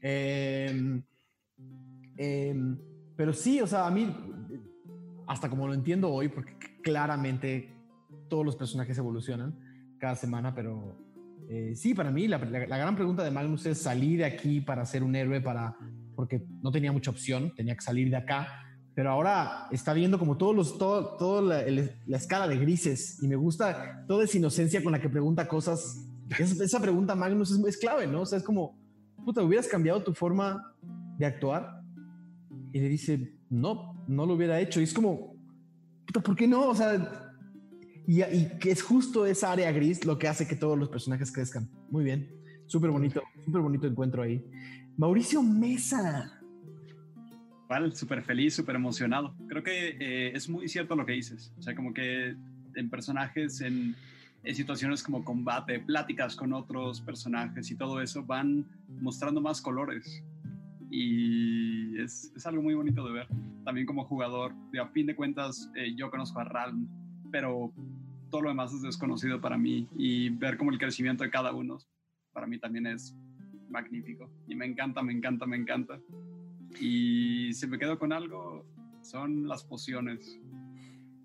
Em, 0.00 1.02
em, 2.16 2.78
pero 3.16 3.32
sí, 3.32 3.60
o 3.60 3.66
sea, 3.66 3.86
a 3.86 3.90
mí, 3.90 4.12
hasta 5.26 5.48
como 5.48 5.66
lo 5.66 5.74
entiendo 5.74 6.10
hoy, 6.10 6.28
porque 6.28 6.56
claramente 6.82 7.72
todos 8.28 8.44
los 8.44 8.56
personajes 8.56 8.96
evolucionan 8.98 9.54
cada 9.98 10.16
semana, 10.16 10.54
pero 10.54 10.96
eh, 11.48 11.74
sí, 11.76 11.94
para 11.94 12.10
mí 12.10 12.26
la, 12.28 12.38
la- 12.38 12.66
la 12.66 12.76
gran 12.78 12.96
pregunta 12.96 13.22
de 13.22 13.30
Magnus 13.30 13.66
es 13.66 13.78
salir 13.78 14.18
de 14.18 14.24
aquí 14.24 14.60
para 14.60 14.84
ser 14.86 15.02
un 15.04 15.14
héroe, 15.14 15.40
para, 15.40 15.76
porque 16.16 16.42
no 16.62 16.70
tenía 16.72 16.92
mucha 16.92 17.10
opción, 17.10 17.52
tenía 17.54 17.74
que 17.74 17.82
salir 17.82 18.10
de 18.10 18.16
acá, 18.16 18.48
pero 18.94 19.10
ahora 19.10 19.68
está 19.70 19.94
viendo 19.94 20.18
como 20.18 20.36
todos 20.36 20.54
los, 20.54 20.78
todo, 20.78 21.16
todo 21.16 21.42
la, 21.42 21.62
escala 22.16 22.46
de 22.46 22.58
grises 22.58 23.22
y 23.22 23.28
me 23.28 23.36
gusta 23.36 24.04
toda 24.06 24.24
esa 24.24 24.36
inocencia 24.36 24.82
con 24.82 24.92
la 24.92 25.00
que 25.00 25.08
pregunta 25.08 25.48
cosas. 25.48 26.06
Esa 26.38 26.80
pregunta 26.80 27.14
Magnus 27.14 27.50
es, 27.50 27.64
es 27.64 27.76
clave, 27.78 28.06
¿no? 28.06 28.22
O 28.22 28.26
sea, 28.26 28.38
es 28.38 28.44
como, 28.44 28.78
puta, 29.24 29.42
¿hubieras 29.42 29.66
cambiado 29.66 30.02
tu 30.02 30.12
forma 30.12 30.74
de 31.18 31.26
actuar? 31.26 31.82
Y 32.72 32.80
le 32.80 32.88
dice, 32.88 33.34
no, 33.48 34.04
no 34.06 34.26
lo 34.26 34.34
hubiera 34.34 34.60
hecho. 34.60 34.80
Y 34.80 34.84
es 34.84 34.92
como, 34.92 35.36
puta, 36.06 36.20
¿por 36.20 36.36
qué 36.36 36.46
no? 36.46 36.68
O 36.68 36.74
sea, 36.74 37.30
y, 38.06 38.22
y 38.22 38.58
que 38.58 38.70
es 38.70 38.82
justo 38.82 39.24
esa 39.24 39.52
área 39.52 39.72
gris 39.72 40.04
lo 40.04 40.18
que 40.18 40.28
hace 40.28 40.46
que 40.46 40.56
todos 40.56 40.78
los 40.78 40.90
personajes 40.90 41.32
crezcan. 41.32 41.70
Muy 41.90 42.04
bien, 42.04 42.30
súper 42.66 42.90
bonito, 42.90 43.22
súper 43.44 43.62
bonito 43.62 43.86
encuentro 43.86 44.22
ahí. 44.22 44.44
Mauricio 44.98 45.42
Mesa. 45.42 46.41
Igual, 47.64 47.94
súper 47.94 48.22
feliz, 48.22 48.54
súper 48.54 48.76
emocionado. 48.76 49.34
Creo 49.48 49.62
que 49.62 49.96
eh, 49.98 50.32
es 50.34 50.48
muy 50.48 50.68
cierto 50.68 50.94
lo 50.94 51.06
que 51.06 51.12
dices. 51.12 51.52
O 51.58 51.62
sea, 51.62 51.74
como 51.74 51.94
que 51.94 52.36
en 52.74 52.90
personajes, 52.90 53.60
en, 53.60 53.94
situaciones 54.54 55.02
como 55.04 55.24
combate, 55.24 55.78
pláticas 55.78 56.34
con 56.34 56.52
otros 56.52 57.00
personajes 57.00 57.70
y 57.70 57.76
todo 57.76 58.02
eso, 58.02 58.24
van 58.24 58.66
mostrando 59.00 59.40
más 59.40 59.62
colores. 59.62 60.22
Y 60.90 61.98
es, 61.98 62.32
es 62.36 62.46
algo 62.46 62.60
muy 62.60 62.74
bonito 62.74 63.06
de 63.06 63.12
ver. 63.12 63.28
También 63.64 63.86
como 63.86 64.04
jugador, 64.04 64.52
de, 64.72 64.80
a 64.80 64.88
fin 64.88 65.06
de 65.06 65.14
cuentas, 65.14 65.70
eh, 65.76 65.94
yo 65.94 66.10
conozco 66.10 66.40
a 66.40 66.44
Ralm, 66.44 66.88
pero 67.30 67.72
todo 68.30 68.42
lo 68.42 68.48
demás 68.48 68.74
es 68.74 68.82
desconocido 68.82 69.40
para 69.40 69.56
mí. 69.56 69.88
Y 69.96 70.30
ver 70.30 70.56
como 70.56 70.72
el 70.72 70.78
crecimiento 70.78 71.22
de 71.22 71.30
cada 71.30 71.52
uno, 71.52 71.78
para 72.32 72.46
mí 72.46 72.58
también 72.58 72.86
es 72.86 73.14
magnífico. 73.70 74.28
Y 74.48 74.56
me 74.56 74.66
encanta, 74.66 75.02
me 75.02 75.12
encanta, 75.12 75.46
me 75.46 75.56
encanta. 75.56 76.00
Y 76.80 77.52
si 77.54 77.66
me 77.66 77.78
quedo 77.78 77.98
con 77.98 78.12
algo, 78.12 78.66
son 79.02 79.46
las 79.48 79.64
pociones. 79.64 80.38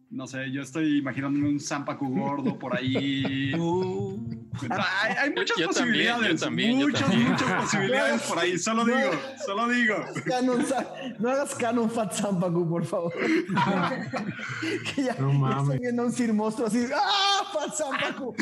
No 0.09 0.25
sé, 0.25 0.49
yo 0.53 0.61
estoy 0.61 0.99
imaginándome 0.99 1.49
un 1.49 1.59
Zampacu 1.59 2.07
gordo 2.17 2.57
por 2.57 2.75
ahí. 2.77 3.51
hay, 4.69 5.13
hay 5.19 5.29
muchas 5.31 5.57
Yo 5.57 5.67
también, 5.67 6.05
yo 6.07 6.13
posibilidades. 6.13 6.39
también, 6.41 6.79
yo 6.79 6.87
muchas, 6.87 7.01
también. 7.09 7.31
muchas 7.31 7.51
posibilidades 7.63 8.21
por 8.23 8.39
ahí. 8.39 8.57
Solo 8.57 8.85
No. 8.85 8.95
digo, 8.95 9.11
solo 9.45 9.67
digo. 9.67 9.95
Canon 10.25 10.65
no 11.19 11.29
hagas 11.29 11.55
canon 11.55 11.89
Fat 11.91 12.13
Zampacu, 12.13 12.69
por 12.69 12.85
favor. 12.85 13.13
que 14.95 15.03
ya, 15.03 15.15
No 15.19 15.33
mames. 15.33 15.63
estoy 15.63 15.79
viendo 15.79 16.03
un 16.05 16.11
Sir 16.13 16.33
monstruo 16.33 16.67
así. 16.67 16.85
¡Ah! 16.95 17.43
Fat 17.53 17.73
Zampacu. 17.75 18.33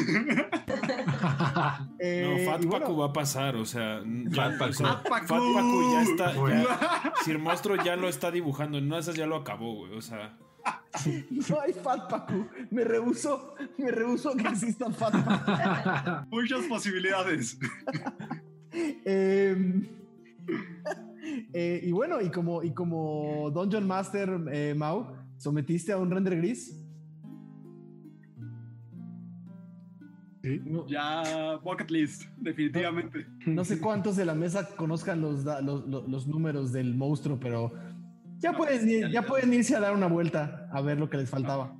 Eh, 1.99 2.45
No, 2.45 2.51
Fat 2.51 2.63
bueno, 2.65 2.85
Pacu 2.85 2.97
va 2.97 3.05
a 3.07 3.13
pasar, 3.13 3.55
o 3.55 3.65
sea, 3.65 4.01
ya, 4.05 4.31
Fat 4.35 4.57
Pacu. 4.59 4.69
o 4.69 4.73
sea, 4.73 4.87
Fat 4.97 5.03
Pacu. 5.09 5.25
Fat 5.27 5.39
Pacu 5.55 5.91
ya 5.93 6.01
está, 6.03 6.33
ya, 6.33 7.13
Sir 7.23 7.39
Monstruo 7.39 7.75
ya 7.83 7.95
lo 7.95 8.07
está 8.07 8.29
dibujando, 8.31 8.77
en 8.77 8.85
una 8.85 8.95
de 8.97 9.01
esas 9.01 9.15
ya 9.15 9.25
lo 9.25 9.35
acabó, 9.37 9.73
güey, 9.75 9.93
o 9.97 10.01
sea, 10.01 10.37
No 11.49 11.59
hay 11.61 11.73
Fat 11.73 12.09
Pacu. 12.09 12.47
Me 12.71 12.83
rehuso, 12.83 13.53
me 13.77 13.91
rehuso 13.91 14.35
que 14.35 14.47
exista 14.47 14.89
Fat 14.91 15.13
Pacu. 15.23 16.27
Muchas 16.35 16.65
posibilidades. 16.65 17.57
Eh, 19.05 19.55
eh, 21.53 21.79
y 21.81 21.91
bueno, 21.93 22.19
y 22.21 22.29
como, 22.29 22.61
y 22.61 22.73
como 22.73 23.49
Dungeon 23.51 23.87
Master 23.87 24.29
eh, 24.51 24.73
Mau, 24.75 25.13
sometiste 25.37 25.93
a 25.93 25.97
un 25.97 26.11
render 26.11 26.35
gris. 26.35 26.77
Sí. 30.43 30.61
No, 30.65 30.85
Ya, 30.87 31.55
bucket 31.63 31.89
list, 31.89 32.23
definitivamente. 32.37 33.25
no 33.47 33.63
sé 33.65 33.79
cuántos 33.79 34.15
de 34.15 34.25
la 34.25 34.35
mesa 34.35 34.67
conozcan 34.75 35.19
los, 35.21 35.43
da- 35.43 35.61
los, 35.61 35.87
los- 35.87 36.07
los 36.07 36.27
números 36.27 36.71
del 36.71 36.93
monstruo, 36.95 37.39
pero 37.39 37.71
ya, 38.39 38.51
No, 38.51 38.57
pueden, 38.57 38.87
ir- 38.89 39.11
ya 39.11 39.21
pueden 39.23 39.53
irse 39.53 39.75
a 39.75 39.79
dar 39.79 39.93
una 39.95 40.07
vuelta 40.07 40.67
a 40.71 40.81
ver 40.81 40.97
lo 40.99 41.09
que 41.09 41.17
les 41.17 41.29
faltaba. 41.29 41.75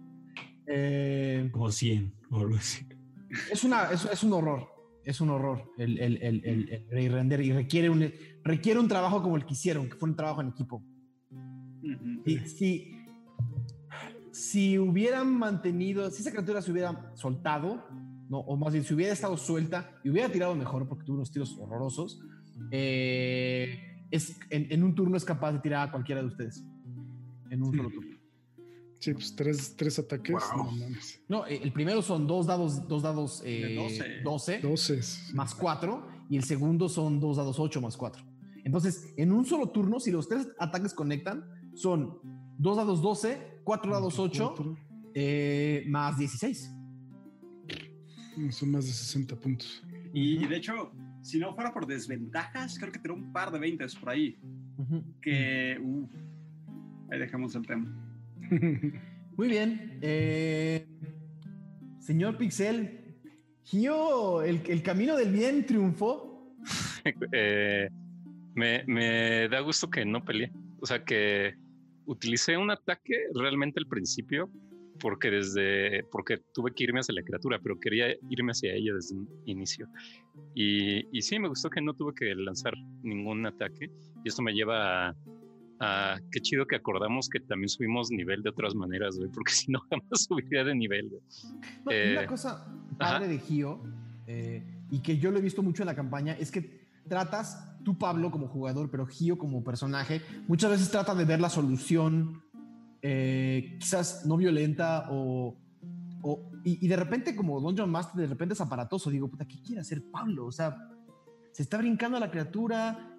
Eh, 0.68 1.50
Como 1.52 1.72
100 1.72 2.14
o 2.32 2.40
algo 2.40 2.56
así. 2.56 2.86
es, 3.52 3.64
una, 3.64 3.92
es, 3.92 4.06
es 4.06 4.24
un 4.24 4.34
horror. 4.34 4.68
Es 5.04 5.22
un 5.22 5.30
horror 5.30 5.72
el, 5.78 6.00
el, 6.00 6.18
el, 6.24 6.42
el- 6.46 6.86
el 6.90 7.12
render 7.12 7.40
y 7.42 7.52
requiere 7.54 7.90
un, 7.92 8.12
requiere 8.44 8.80
un 8.80 8.88
trabajo 8.88 9.22
como 9.22 9.36
el 9.36 9.46
que 9.46 9.54
hicieron, 9.54 9.88
que 9.88 9.96
fue 9.96 10.10
un 10.10 10.16
trabajo 10.16 10.42
en 10.42 10.48
equipo. 10.50 10.84
Ujú. 11.32 12.24
Si, 12.26 12.40
si, 12.48 12.92
si 14.32 14.80
hubieran 14.80 15.32
mantenido, 15.38 16.10
si 16.10 16.22
esa 16.22 16.32
criatura 16.32 16.62
se 16.62 16.72
hubiera 16.72 17.12
soltado, 17.16 17.86
no, 18.28 18.40
o 18.40 18.58
más 18.58 18.74
bien 18.74 18.84
si 18.84 18.96
hubiera 18.96 19.14
estado 19.14 19.38
suelta 19.38 19.92
y 20.04 20.10
hubiera 20.10 20.30
tirado 20.30 20.56
mejor 20.56 20.88
porque 20.88 21.06
tuvo 21.06 21.18
unos 21.18 21.32
tiros 21.32 21.56
horrorosos, 21.60 22.20
eh, 22.72 23.95
es, 24.12 24.38
en, 24.50 24.68
en 24.72 24.84
un 24.84 24.96
turno 24.96 25.18
es 25.18 25.26
capaz 25.26 25.52
de 25.54 25.60
tirar 25.60 25.88
a 25.88 25.92
cualquiera 25.92 26.22
de 26.22 26.28
ustedes. 26.28 26.64
En 27.50 27.62
un 27.64 27.76
solo 27.76 27.90
turno. 27.90 28.16
Sí, 29.00 29.14
pues 29.14 29.36
tres, 29.36 29.76
tres 29.76 30.00
ataques. 30.00 30.34
Wow. 30.56 30.72
No 31.28 31.46
eh, 31.46 31.60
el 31.62 31.72
primero 31.72 32.02
son 32.02 32.26
dos 32.26 32.48
dados, 32.48 32.88
dos 32.88 33.04
dados 33.04 33.42
eh, 33.46 33.68
De 33.68 33.76
12. 33.76 34.22
12 34.24 34.60
Doces. 34.62 35.32
más 35.34 35.54
4 35.54 36.08
y 36.30 36.38
el 36.38 36.44
segundo 36.44 36.90
son 36.90 37.20
dos 37.20 37.38
dados 37.38 37.60
8 37.60 37.82
más 37.82 37.98
4. 37.98 38.24
Entonces, 38.64 39.14
en 39.18 39.32
un 39.32 39.46
solo 39.46 39.70
turno, 39.70 40.00
si 40.00 40.10
los 40.12 40.28
tres 40.28 40.48
ataques 40.60 40.94
conectan, 40.96 41.46
son 41.76 42.18
dos 42.58 42.78
dados 42.78 43.02
12, 43.02 43.60
4 43.64 43.92
dados 43.92 44.18
8 44.18 44.54
Cuatro. 44.56 44.78
eh, 45.14 45.84
más 45.88 46.18
16. 46.18 46.72
Son 48.50 48.72
más 48.72 48.86
de 48.86 48.92
60 48.92 49.36
puntos. 49.40 49.84
Y 50.14 50.46
de 50.48 50.58
hecho, 50.58 50.92
si 51.26 51.40
no 51.40 51.56
fuera 51.56 51.74
por 51.74 51.88
desventajas, 51.88 52.78
creo 52.78 52.92
que 52.92 53.00
tenía 53.00 53.18
un 53.18 53.34
par 53.34 53.52
de 53.52 53.58
20 53.58 53.84
por 54.00 54.10
ahí. 54.12 54.38
Que. 55.22 55.76
uh, 55.82 56.08
ahí 57.10 57.20
dejemos 57.20 57.56
el 57.56 57.66
tema. 57.66 57.88
Muy 59.36 59.48
bien. 59.48 59.98
eh, 60.04 60.86
señor 62.00 62.38
Pixel, 62.38 63.16
Gio, 63.64 64.44
el, 64.44 64.62
el 64.68 64.84
camino 64.84 65.16
del 65.18 65.32
bien 65.32 65.66
triunfó. 65.66 66.56
Eh, 67.32 67.88
me, 68.56 68.84
me 68.88 69.48
da 69.48 69.60
gusto 69.60 69.90
que 69.92 70.04
no 70.06 70.26
peleé. 70.26 70.52
O 70.80 70.88
sea, 70.88 71.04
que 71.04 71.54
utilicé 72.08 72.58
un 72.58 72.72
ataque 72.72 73.16
realmente 73.36 73.80
al 73.80 73.86
principio 73.86 74.50
porque 75.00 75.30
desde 75.30 76.04
porque 76.12 76.40
tuve 76.54 76.72
que 76.74 76.84
irme 76.86 77.00
hacia 77.00 77.16
la 77.16 77.24
criatura, 77.24 77.60
pero 77.62 77.80
quería 77.80 78.16
irme 78.30 78.52
hacia 78.52 78.74
ella 78.74 78.94
desde 78.94 79.16
un 79.16 79.30
inicio. 79.46 79.88
Y, 80.54 81.06
y 81.18 81.22
sí, 81.22 81.40
me 81.40 81.48
gustó 81.48 81.70
que 81.70 81.82
no 81.82 81.94
tuve 81.94 82.14
que 82.14 82.34
lanzar 82.36 82.74
ningún 83.04 83.46
ataque. 83.46 83.90
Y 84.24 84.28
esto 84.28 84.42
me 84.42 84.54
lleva 84.54 85.10
a, 85.10 85.16
a 85.80 86.20
qué 86.32 86.40
chido 86.40 86.66
que 86.66 86.76
acordamos 86.76 87.30
que 87.30 87.40
también 87.40 87.70
subimos 87.70 88.10
nivel 88.12 88.42
de 88.42 88.50
otras 88.50 88.76
maneras, 88.76 89.18
güey, 89.18 89.30
porque 89.30 89.52
si 89.54 89.72
no 89.72 89.80
jamás 89.90 90.26
subiría 90.28 90.64
de 90.64 90.76
nivel. 90.76 91.12
No, 91.86 91.92
y 91.92 91.96
Eh, 91.96 92.18
una 92.18 92.28
cosa 92.28 92.66
padre 92.98 93.28
de 93.28 93.40
Gio, 93.40 93.82
eh, 94.28 94.64
y 94.90 95.00
que 95.00 95.18
yo 95.18 95.32
lo 95.32 95.40
he 95.40 95.42
visto 95.42 95.62
mucho 95.62 95.84
en 95.84 95.88
la 95.88 95.96
campaña, 95.96 96.34
es 96.34 96.52
que 96.52 96.86
tratas, 97.08 97.78
tú 97.84 97.98
Pablo 97.98 98.32
como 98.32 98.48
jugador, 98.48 98.90
pero 98.90 99.06
Gio 99.06 99.38
como 99.38 99.64
personaje, 99.64 100.22
muchas 100.48 100.72
veces 100.72 100.90
trata 100.90 101.14
de 101.14 101.26
ver 101.26 101.40
la 101.40 101.50
solución, 101.50 102.45
eh, 103.02 103.78
quizás 103.80 104.26
no 104.26 104.38
violenta 104.38 105.08
o... 105.12 105.56
o- 106.22 106.52
y, 106.64 106.84
y 106.84 106.88
de 106.88 106.96
repente 106.96 107.36
como 107.36 107.60
Dungeon 107.62 107.90
Master 107.90 108.22
de 108.22 108.28
repente 108.28 108.54
es 108.54 108.62
aparatoso, 108.62 109.10
digo, 109.12 109.28
puta, 109.30 109.46
¿qué 109.48 109.62
quiere 109.62 109.82
hacer 109.82 110.04
Pablo? 110.12 110.48
O 110.48 110.52
sea, 110.52 110.76
se 111.52 111.62
está 111.64 111.78
brincando 111.78 112.18
a 112.18 112.20
la 112.20 112.32
criatura, 112.32 113.16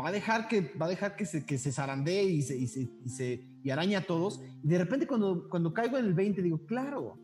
va 0.00 0.08
a 0.08 0.12
dejar 0.12 0.48
que, 0.48 0.72
va 0.80 0.86
a 0.86 0.88
dejar 0.88 1.14
que, 1.16 1.26
se, 1.26 1.44
que 1.44 1.58
se 1.58 1.70
zarandee 1.72 2.24
y 2.24 2.42
se, 2.42 2.56
y, 2.56 2.66
se, 2.66 2.88
y, 3.04 3.08
se- 3.10 3.44
y 3.62 3.70
araña 3.70 3.98
a 3.98 4.02
todos. 4.02 4.40
Y 4.64 4.68
de 4.68 4.78
repente 4.78 5.06
cuando, 5.06 5.48
cuando 5.50 5.74
caigo 5.74 5.98
en 5.98 6.06
el 6.06 6.14
20 6.14 6.40
digo, 6.42 6.64
claro, 6.66 7.18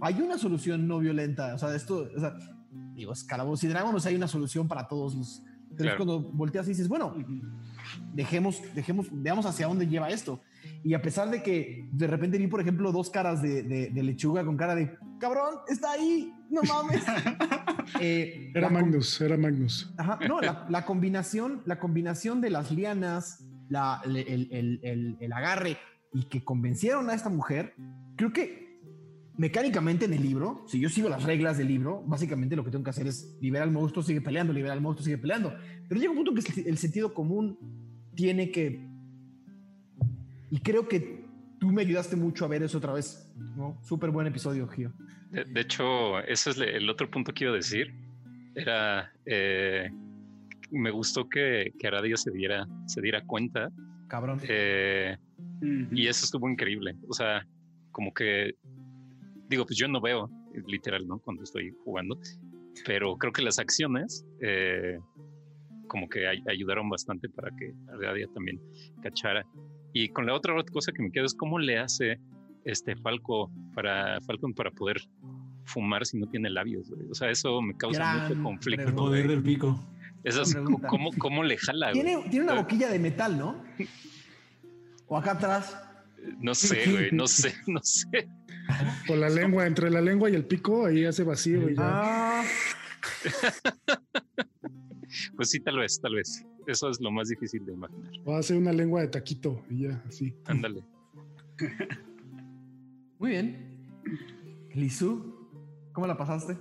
hay 0.00 0.20
una 0.20 0.36
solución 0.38 0.88
no 0.88 0.98
violenta. 0.98 1.54
O 1.54 1.58
sea, 1.58 1.72
esto, 1.74 2.08
o 2.16 2.18
sea, 2.20 2.34
digo, 2.94 3.12
es 3.12 3.22
Calabozos 3.22 3.62
y 3.64 3.68
Dragones, 3.68 4.04
hay 4.06 4.16
una 4.16 4.26
solución 4.28 4.66
para 4.66 4.88
todos 4.88 5.14
los... 5.14 5.42
Pero 5.76 5.90
es 5.90 5.96
Claro. 5.96 5.96
cuando 5.98 6.20
volteas 6.32 6.66
y 6.66 6.70
dices, 6.70 6.88
bueno, 6.88 7.14
dejemos, 8.14 8.60
dejemos, 8.74 9.06
veamos 9.12 9.46
hacia 9.46 9.66
dónde 9.68 9.86
lleva 9.86 10.10
esto. 10.10 10.40
Y 10.84 10.94
a 10.94 11.02
pesar 11.02 11.30
de 11.30 11.42
que 11.42 11.88
de 11.92 12.06
repente 12.06 12.38
vi, 12.38 12.46
por 12.46 12.60
ejemplo, 12.60 12.92
dos 12.92 13.10
caras 13.10 13.42
de, 13.42 13.62
de- 13.62 13.90
de 13.90 14.02
lechuga 14.02 14.44
con 14.44 14.56
cara 14.56 14.74
de 14.74 14.96
cabrón, 15.20 15.56
está 15.68 15.92
ahí, 15.92 16.32
no 16.50 16.62
mames. 16.62 17.02
Eh, 18.00 18.52
Era 18.54 18.68
Magnus, 18.68 19.18
era 19.22 19.38
Magnus. 19.38 19.90
Ajá, 19.96 20.18
no, 20.28 20.42
la, 20.42 20.66
la 20.68 20.84
combinación, 20.84 21.62
la 21.64 21.78
combinación 21.80 22.42
de 22.42 22.50
las 22.50 22.70
lianas, 22.70 23.42
la- 23.70 24.02
el, 24.04 24.16
el- 24.16 24.48
el- 24.52 24.80
el- 24.82 25.16
el 25.20 25.32
agarre 25.32 25.78
y 26.12 26.24
que 26.24 26.44
convencieron 26.44 27.08
a 27.08 27.14
esta 27.14 27.30
mujer, 27.30 27.74
creo 28.16 28.30
que 28.32 28.78
mecánicamente 29.38 30.04
en 30.04 30.12
el 30.12 30.22
libro, 30.22 30.64
si 30.68 30.80
yo 30.80 30.88
sigo 30.90 31.08
las 31.08 31.22
reglas 31.24 31.56
del 31.56 31.68
libro, 31.68 32.02
básicamente 32.06 32.56
lo 32.56 32.64
que 32.64 32.70
tengo 32.70 32.84
que 32.84 32.90
hacer 32.90 33.06
es 33.06 33.36
liberar 33.40 33.66
al 33.68 33.72
monstruo, 33.72 34.02
sigue 34.02 34.20
peleando, 34.20 34.52
liberar 34.52 34.76
al 34.76 34.82
monstruo, 34.82 35.04
sigue 35.04 35.18
peleando. 35.18 35.54
Pero 35.88 36.00
llega 36.00 36.10
un 36.12 36.16
punto 36.24 36.34
que 36.34 36.60
el 36.68 36.76
sentido 36.78 37.14
común 37.14 37.58
tiene 38.14 38.50
que... 38.50 38.86
Y 40.50 40.60
creo 40.60 40.88
que 40.88 41.24
tú 41.58 41.70
me 41.70 41.82
ayudaste 41.82 42.16
mucho 42.16 42.44
a 42.44 42.48
ver 42.48 42.62
eso 42.62 42.78
otra 42.78 42.92
vez. 42.92 43.30
¿no? 43.56 43.78
Súper 43.82 44.10
buen 44.10 44.26
episodio, 44.26 44.66
Gio. 44.68 44.92
De, 45.30 45.44
de 45.44 45.60
hecho, 45.60 46.20
ese 46.20 46.50
es 46.50 46.58
el 46.58 46.88
otro 46.88 47.10
punto 47.10 47.32
que 47.32 47.44
iba 47.44 47.52
a 47.52 47.56
decir. 47.56 47.92
Era, 48.54 49.12
eh, 49.26 49.90
me 50.70 50.90
gustó 50.90 51.28
que, 51.28 51.72
que 51.78 51.86
Aradia 51.86 52.16
se 52.16 52.30
diera, 52.30 52.66
se 52.86 53.00
diera 53.00 53.22
cuenta. 53.24 53.68
Cabrón. 54.08 54.40
eh, 54.48 55.16
y 55.92 56.06
eso 56.06 56.24
estuvo 56.24 56.48
increíble. 56.48 56.94
O 57.08 57.12
sea, 57.12 57.46
como 57.92 58.12
que, 58.14 58.54
digo, 59.48 59.66
pues 59.66 59.76
yo 59.78 59.86
no 59.88 60.00
veo, 60.00 60.30
literal, 60.66 61.06
¿no? 61.06 61.18
Cuando 61.18 61.42
estoy 61.42 61.72
jugando. 61.84 62.18
Pero 62.86 63.16
creo 63.16 63.32
que 63.32 63.42
las 63.42 63.58
acciones, 63.58 64.24
eh, 64.40 64.98
como 65.88 66.08
que 66.08 66.26
ay- 66.28 66.42
ayudaron 66.48 66.88
bastante 66.88 67.28
para 67.28 67.50
que 67.56 67.72
Aradia 67.92 68.26
también 68.32 68.60
cachara. 69.02 69.44
Y 70.00 70.10
con 70.10 70.26
la 70.26 70.34
otra 70.34 70.54
cosa 70.72 70.92
que 70.92 71.02
me 71.02 71.10
queda 71.10 71.24
es 71.24 71.34
cómo 71.34 71.58
le 71.58 71.76
hace 71.76 72.20
este 72.64 72.94
Falco 72.94 73.50
para 73.74 74.20
Falcon 74.20 74.54
para 74.54 74.70
poder 74.70 75.00
fumar 75.64 76.06
si 76.06 76.16
no 76.18 76.28
tiene 76.28 76.50
labios. 76.50 76.88
güey? 76.88 77.08
O 77.10 77.14
sea, 77.14 77.30
eso 77.30 77.60
me 77.60 77.76
causa 77.76 77.98
Gran 77.98 78.28
mucho 78.28 78.42
conflicto. 78.44 78.86
El 78.86 78.94
poder 78.94 79.24
güey. 79.24 79.34
del 79.34 79.44
pico. 79.44 79.84
Eso 80.22 80.42
es 80.42 80.54
cómo, 80.88 81.10
cómo 81.18 81.42
le 81.42 81.56
jala. 81.56 81.90
güey? 81.90 82.04
Tiene, 82.04 82.22
tiene 82.30 82.44
una 82.44 82.54
Eh, 82.54 82.62
boquilla 82.62 82.88
de 82.90 82.98
metal, 83.00 83.36
¿no? 83.36 83.64
O 85.08 85.16
acá 85.16 85.32
atrás. 85.32 85.76
No 86.38 86.54
sé, 86.54 86.88
güey, 86.92 87.10
no 87.10 87.26
sé, 87.26 87.52
no 87.66 87.80
sé. 87.82 88.28
Por 89.04 89.18
la 89.18 89.28
lengua, 89.28 89.66
entre 89.66 89.90
la 89.90 90.00
lengua 90.00 90.30
y 90.30 90.36
el 90.36 90.44
pico, 90.44 90.86
ahí 90.86 91.06
hace 91.06 91.24
vacío 91.24 91.68
y 91.70 91.74
ya. 91.74 91.82
Ah, 91.82 92.44
Pues 95.36 95.50
sí, 95.50 95.60
tal 95.60 95.78
vez, 95.78 96.00
tal 96.00 96.14
vez. 96.14 96.44
Eso 96.66 96.90
es 96.90 97.00
lo 97.00 97.10
más 97.10 97.28
difícil 97.28 97.64
de 97.64 97.72
imaginar. 97.72 98.12
O 98.24 98.34
hace 98.36 98.56
una 98.56 98.72
lengua 98.72 99.00
de 99.00 99.08
taquito 99.08 99.64
y 99.70 99.84
ya, 99.84 100.02
así. 100.06 100.34
Ándale. 100.44 100.84
muy 103.18 103.30
bien. 103.30 103.88
Lizu, 104.74 105.34
¿cómo 105.92 106.06
la 106.06 106.16
pasaste? 106.16 106.56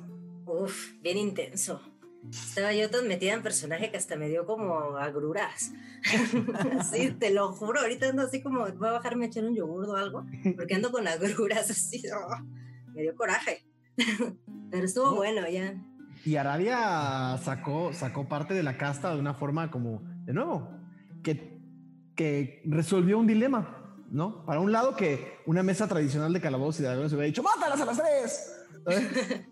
Uf, 0.45 0.93
bien 1.01 1.17
intenso. 1.17 1.81
Estaba 2.29 2.73
yo 2.73 2.89
tan 2.89 3.07
metida 3.07 3.33
en 3.33 3.43
personaje 3.43 3.91
que 3.91 3.97
hasta 3.97 4.15
me 4.17 4.27
dio 4.27 4.45
como 4.45 4.97
agruras. 4.97 5.71
Sí, 6.91 7.11
te 7.19 7.31
lo 7.33 7.51
juro. 7.51 7.81
Ahorita 7.81 8.09
ando 8.09 8.23
así 8.23 8.41
como, 8.41 8.59
voy 8.59 8.87
a 8.87 8.91
bajarme 8.93 9.25
a 9.25 9.27
echar 9.27 9.43
un 9.45 9.55
yogur 9.55 9.85
o 9.89 9.95
algo, 9.95 10.25
porque 10.55 10.75
ando 10.75 10.91
con 10.91 11.07
agruras 11.07 11.69
así. 11.69 12.01
oh, 12.13 12.43
me 12.93 13.01
dio 13.01 13.15
coraje. 13.15 13.65
Pero 14.71 14.85
estuvo 14.85 15.07
No. 15.07 15.15
bueno 15.15 15.47
ya. 15.49 15.73
Y 16.27 16.35
Aradia 16.35 17.37
sacó, 17.41 17.93
sacó 17.93 18.27
parte 18.27 18.53
de 18.53 18.61
la 18.61 18.77
casta 18.77 19.13
de 19.13 19.19
una 19.21 19.33
forma 19.33 19.71
como, 19.71 20.01
de 20.25 20.33
nuevo, 20.33 20.69
que, 21.23 21.57
que 22.17 22.61
resolvió 22.65 23.17
un 23.17 23.27
dilema, 23.27 23.95
¿no? 24.11 24.43
Para 24.45 24.59
un 24.59 24.73
lado 24.73 24.97
que 24.97 25.37
una 25.45 25.63
mesa 25.63 25.87
tradicional 25.87 26.33
de 26.33 26.41
calabozos 26.41 26.81
y 26.81 26.83
de 26.83 26.89
dragones 26.89 27.13
hubiera 27.13 27.27
dicho, 27.27 27.43
¡mátalas 27.43 27.79
a 27.79 27.85
las 27.85 27.97
tres! 27.97 28.53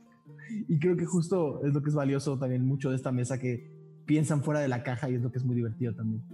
y 0.68 0.78
creo 0.78 0.98
que 0.98 1.06
justo 1.06 1.64
es 1.64 1.74
lo 1.74 1.82
que 1.82 1.88
es 1.88 1.96
valioso 1.96 2.38
también 2.38 2.66
mucho 2.66 2.90
de 2.90 2.98
esta 2.98 3.14
mesa, 3.14 3.40
que 3.40 3.72
piensan 4.06 4.44
fuera 4.44 4.60
de 4.60 4.68
la 4.68 4.84
caja 4.84 5.10
y 5.10 5.16
es 5.16 5.22
lo 5.22 5.32
que 5.32 5.38
es 5.38 5.46
muy 5.46 5.56
divertido 5.56 5.96
también. 5.96 6.26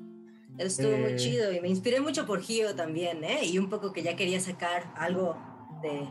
Estuvo 0.58 0.90
Eh. 0.90 1.02
muy 1.02 1.16
chido 1.18 1.54
y 1.54 1.62
me 1.62 1.70
inspiré 1.70 2.02
mucho 2.02 2.26
por 2.26 2.42
Gio 2.42 2.74
también, 2.74 3.24
¿eh? 3.24 3.46
Y 3.46 3.60
un 3.60 3.70
poco 3.70 3.94
que 3.94 4.02
ya 4.02 4.16
quería 4.16 4.40
sacar 4.40 4.92
algo 4.98 5.38
de 5.84 6.10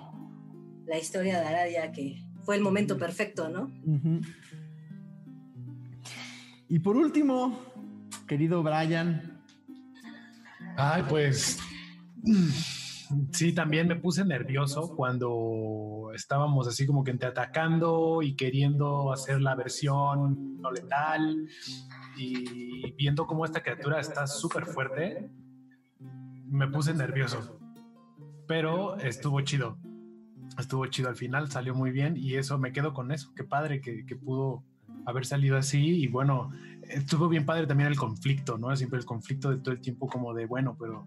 la 0.86 0.98
historia 0.98 1.40
de 1.40 1.46
Aradia, 1.48 1.90
que 1.90 2.29
fue 2.42 2.56
el 2.56 2.62
momento 2.62 2.98
perfecto, 2.98 3.48
¿no? 3.48 3.70
Y 6.68 6.78
por 6.78 6.96
último, 6.96 7.58
querido 8.26 8.62
Brian, 8.62 9.40
Ay, 10.76 11.04
pues 11.08 11.58
sí, 13.32 13.52
también 13.52 13.88
me 13.88 13.96
puse 13.96 14.24
nervioso 14.24 14.94
cuando 14.96 16.10
estábamos 16.14 16.66
así 16.68 16.86
como 16.86 17.04
que 17.04 17.10
entre 17.10 17.28
atacando 17.28 18.22
y 18.22 18.34
queriendo 18.34 19.12
hacer 19.12 19.40
la 19.40 19.54
versión 19.54 20.60
no 20.60 20.70
letal 20.70 21.48
y 22.16 22.92
viendo 22.92 23.26
cómo 23.26 23.44
esta 23.44 23.62
criatura 23.62 24.00
está 24.00 24.26
súper 24.26 24.66
fuerte, 24.66 25.30
me 26.46 26.66
puse 26.68 26.94
nervioso. 26.94 27.58
Pero 28.46 28.96
estuvo 28.98 29.40
chido. 29.42 29.76
Estuvo 30.58 30.86
chido 30.86 31.08
al 31.08 31.16
final, 31.16 31.50
salió 31.50 31.74
muy 31.74 31.90
bien 31.90 32.16
y 32.16 32.34
eso 32.34 32.58
me 32.58 32.72
quedo 32.72 32.92
con 32.92 33.12
eso. 33.12 33.32
Qué 33.34 33.44
padre 33.44 33.80
que, 33.80 34.04
que 34.04 34.16
pudo 34.16 34.64
haber 35.06 35.24
salido 35.24 35.56
así 35.56 36.02
y 36.02 36.06
bueno, 36.08 36.50
estuvo 36.82 37.28
bien 37.28 37.46
padre 37.46 37.66
también 37.66 37.88
el 37.88 37.96
conflicto, 37.96 38.58
¿no? 38.58 38.74
Siempre 38.76 38.98
el 38.98 39.04
conflicto 39.04 39.50
de 39.50 39.58
todo 39.58 39.72
el 39.72 39.80
tiempo 39.80 40.08
como 40.08 40.34
de, 40.34 40.46
bueno, 40.46 40.76
pero 40.78 41.06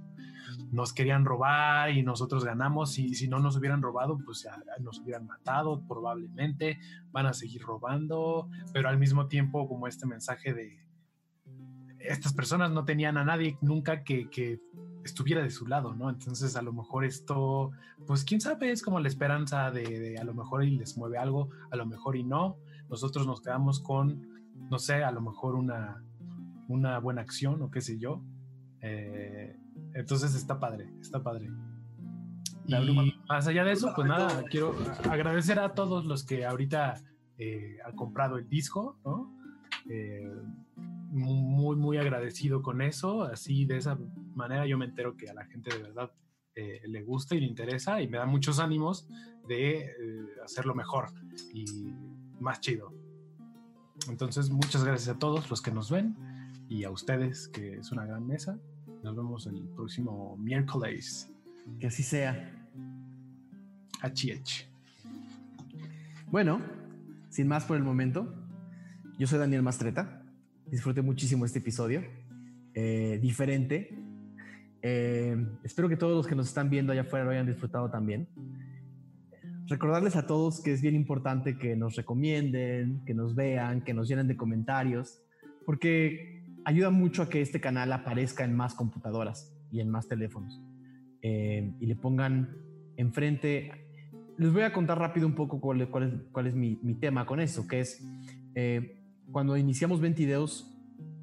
nos 0.71 0.93
querían 0.93 1.25
robar 1.25 1.91
y 1.91 2.03
nosotros 2.03 2.43
ganamos 2.43 2.97
y 2.97 3.13
si 3.15 3.27
no 3.27 3.39
nos 3.39 3.57
hubieran 3.57 3.81
robado, 3.81 4.17
pues 4.25 4.43
ya 4.43 4.57
nos 4.79 4.99
hubieran 4.99 5.27
matado 5.27 5.85
probablemente, 5.87 6.79
van 7.11 7.27
a 7.27 7.33
seguir 7.33 7.61
robando, 7.61 8.49
pero 8.73 8.89
al 8.89 8.97
mismo 8.97 9.27
tiempo 9.27 9.67
como 9.67 9.87
este 9.87 10.05
mensaje 10.05 10.53
de 10.53 10.79
estas 11.99 12.33
personas 12.33 12.71
no 12.71 12.85
tenían 12.85 13.17
a 13.17 13.23
nadie 13.23 13.57
nunca 13.61 14.03
que, 14.03 14.29
que 14.29 14.59
estuviera 15.03 15.41
de 15.41 15.49
su 15.49 15.67
lado, 15.67 15.93
¿no? 15.95 16.09
Entonces 16.09 16.55
a 16.55 16.61
lo 16.61 16.73
mejor 16.73 17.05
esto, 17.05 17.71
pues 18.07 18.23
quién 18.23 18.41
sabe, 18.41 18.71
es 18.71 18.81
como 18.81 18.99
la 18.99 19.07
esperanza 19.07 19.71
de, 19.71 19.83
de 19.83 20.17
a 20.17 20.23
lo 20.23 20.33
mejor 20.33 20.63
y 20.63 20.77
les 20.77 20.97
mueve 20.97 21.17
algo, 21.17 21.49
a 21.71 21.75
lo 21.75 21.85
mejor 21.85 22.15
y 22.15 22.23
no. 22.23 22.57
Nosotros 22.89 23.25
nos 23.27 23.41
quedamos 23.41 23.79
con, 23.79 24.27
no 24.69 24.79
sé, 24.79 25.03
a 25.03 25.11
lo 25.11 25.21
mejor 25.21 25.55
una, 25.55 26.03
una 26.67 26.99
buena 26.99 27.21
acción 27.21 27.61
o 27.61 27.71
qué 27.71 27.81
sé 27.81 27.97
yo. 27.99 28.21
Eh, 28.81 29.57
entonces 29.93 30.35
está 30.35 30.59
padre, 30.59 30.89
está 30.99 31.21
padre. 31.21 31.49
La 32.65 32.81
y 32.81 33.13
más 33.27 33.47
allá 33.47 33.63
de 33.63 33.73
eso, 33.73 33.91
pues 33.95 34.07
nada, 34.07 34.43
quiero 34.49 34.75
agradecer 35.09 35.59
a 35.59 35.73
todos 35.73 36.05
los 36.05 36.23
que 36.23 36.45
ahorita 36.45 37.01
eh, 37.37 37.77
han 37.85 37.95
comprado 37.95 38.37
el 38.37 38.47
disco, 38.47 38.97
¿no? 39.03 39.37
Eh, 39.89 40.31
muy, 41.13 41.75
muy 41.75 41.97
agradecido 41.97 42.61
con 42.61 42.81
eso. 42.81 43.23
Así, 43.23 43.65
de 43.65 43.77
esa 43.77 43.97
manera, 44.35 44.65
yo 44.65 44.77
me 44.77 44.85
entero 44.85 45.15
que 45.15 45.29
a 45.29 45.33
la 45.33 45.45
gente 45.45 45.75
de 45.75 45.83
verdad 45.83 46.11
eh, 46.55 46.81
le 46.85 47.03
gusta 47.03 47.35
y 47.35 47.39
le 47.39 47.47
interesa 47.47 48.01
y 48.01 48.07
me 48.07 48.17
da 48.17 48.25
muchos 48.25 48.59
ánimos 48.59 49.07
de 49.47 49.79
eh, 49.79 49.91
hacerlo 50.43 50.75
mejor 50.75 51.09
y 51.53 51.65
más 52.39 52.59
chido. 52.59 52.93
Entonces, 54.09 54.49
muchas 54.49 54.83
gracias 54.83 55.15
a 55.15 55.19
todos 55.19 55.49
los 55.49 55.61
que 55.61 55.71
nos 55.71 55.91
ven 55.91 56.15
y 56.67 56.83
a 56.83 56.89
ustedes, 56.89 57.47
que 57.47 57.77
es 57.77 57.91
una 57.91 58.05
gran 58.05 58.25
mesa. 58.25 58.59
Nos 59.03 59.15
vemos 59.15 59.47
el 59.47 59.67
próximo 59.69 60.35
miércoles. 60.37 61.29
que 61.79 61.87
así 61.87 62.03
sea. 62.03 62.59
HH. 64.01 64.67
Bueno, 66.29 66.59
sin 67.29 67.47
más 67.47 67.65
por 67.65 67.77
el 67.77 67.83
momento, 67.83 68.33
yo 69.17 69.27
soy 69.27 69.39
Daniel 69.39 69.61
Mastreta. 69.61 70.22
Disfruté 70.73 71.03
muchísimo 71.03 71.45
este 71.45 71.59
episodio. 71.59 72.01
eh, 72.73 73.19
diferente. 73.21 73.95
Eh, 74.81 75.37
espero 75.63 75.87
que 75.87 75.97
todos 75.97 76.17
los 76.17 76.25
que 76.25 76.33
nos 76.33 76.47
están 76.47 76.71
viendo 76.71 76.91
allá 76.91 77.01
afuera 77.01 77.25
lo 77.25 77.29
hayan 77.29 77.45
disfrutado 77.45 77.91
también. 77.91 78.27
Recordarles 79.67 80.15
a 80.15 80.25
todos 80.25 80.63
que 80.63 80.73
es 80.73 80.81
bien 80.81 80.95
importante 80.95 81.59
que 81.59 81.75
nos 81.75 81.95
recomienden, 81.95 83.03
que 83.05 83.13
nos 83.13 83.35
vean, 83.35 83.83
que 83.83 83.93
nos 83.93 84.07
llenen 84.07 84.27
de 84.27 84.35
comentarios, 84.35 85.21
porque 85.63 86.43
ayuda 86.65 86.89
mucho 86.89 87.21
a 87.21 87.29
que 87.29 87.41
este 87.41 87.61
canal 87.61 87.93
aparezca 87.93 88.43
en 88.43 88.55
más 88.55 88.73
computadoras 88.73 89.55
y 89.71 89.79
en 89.79 89.91
más 89.91 90.07
teléfonos. 90.07 90.59
Eh, 91.21 91.71
y 91.79 91.85
le 91.85 91.95
pongan 91.95 92.49
enfrente 92.97 93.69
les 94.39 94.51
voy 94.51 94.63
a 94.63 94.73
contar 94.73 94.97
rápido 94.97 95.27
un 95.27 95.35
poco 95.35 95.61
cuál, 95.61 95.81
es, 95.81 95.89
cuál 96.31 96.47
es 96.47 96.55
mi, 96.55 96.75
tema 96.95 97.27
con 97.27 97.39
eso, 97.39 97.67
que 97.67 97.81
es 97.81 98.03
cuando 99.31 99.57
iniciamos 99.57 99.99
20 100.01 100.23
videos, 100.23 100.69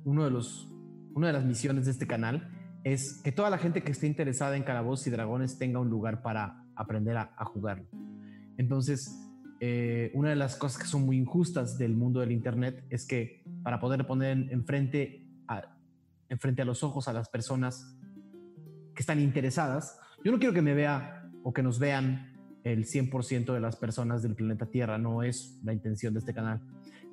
uno 0.05 0.25
de 0.25 0.31
los, 0.31 0.69
una 1.15 1.29
de 1.29 1.33
las 1.33 1.45
misiones 1.45 1.85
de 1.85 1.93
este 1.93 2.07
canal 2.07 2.51
es 2.85 3.21
que 3.23 3.33
toda 3.33 3.51
la 3.51 3.59
gente 3.59 3.83
que 3.83 3.93
esté 3.93 4.07
interesada 4.07 4.57
en 4.57 4.63
calabozos 4.63 5.07
y 5.07 5.11
dragones 5.11 5.59
tenga 5.59 5.79
un 5.79 5.91
lugar 5.91 6.23
para 6.23 6.65
aprender 6.75 7.17
a, 7.17 7.35
a 7.37 7.45
jugarlo. 7.45 7.87
Entonces, 8.57 9.17
eh, 9.61 10.11
una 10.15 10.31
de 10.31 10.37
las 10.37 10.57
cosas 10.57 10.83
que 10.83 10.89
son 10.89 11.05
muy 11.05 11.19
injustas 11.19 11.77
del 11.77 11.95
mundo 11.95 12.21
del 12.21 12.33
Internet 12.33 12.85
es 12.89 13.07
que 13.07 13.45
para 13.63 13.79
poder 13.79 14.07
poner 14.07 14.33
en- 14.33 14.51
enfrente 14.51 15.27
a, 15.49 15.77
enfrente 16.31 16.63
a 16.63 16.65
los 16.65 16.83
ojos 16.83 17.09
a 17.09 17.13
las 17.13 17.29
personas 17.29 17.95
que 18.95 19.03
están 19.03 19.21
interesadas, 19.21 19.99
yo 20.25 20.33
no 20.33 20.39
quiero 20.39 20.55
que 20.55 20.63
me 20.63 20.75
vea 20.75 21.31
o 21.43 21.53
que 21.53 21.63
nos 21.63 21.79
vean 21.79 22.33
el 22.65 22.85
100% 22.87 23.53
de 23.55 23.61
las 23.61 23.77
personas 23.77 24.23
del 24.23 24.35
planeta 24.35 24.67
Tierra, 24.67 24.99
no 24.99 25.23
es 25.23 25.59
la 25.65 25.73
intención 25.73 26.13
de 26.15 26.21
este 26.21 26.35
canal. 26.35 26.61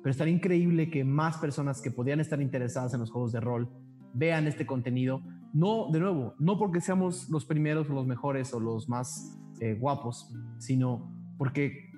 Pero 0.08 0.12
estaría 0.12 0.32
increíble 0.32 0.90
que 0.90 1.04
más 1.04 1.36
personas 1.36 1.82
que 1.82 1.90
podrían 1.90 2.18
estar 2.18 2.40
interesadas 2.40 2.94
en 2.94 3.00
los 3.00 3.10
juegos 3.10 3.30
de 3.30 3.40
rol 3.40 3.68
vean 4.14 4.46
este 4.46 4.64
contenido. 4.64 5.20
No, 5.52 5.90
de 5.92 6.00
nuevo, 6.00 6.34
no 6.38 6.56
porque 6.56 6.80
seamos 6.80 7.28
los 7.28 7.44
primeros 7.44 7.90
o 7.90 7.92
los 7.92 8.06
mejores 8.06 8.54
o 8.54 8.58
los 8.58 8.88
más 8.88 9.38
eh, 9.60 9.74
guapos, 9.74 10.34
sino 10.56 11.14
porque 11.36 11.92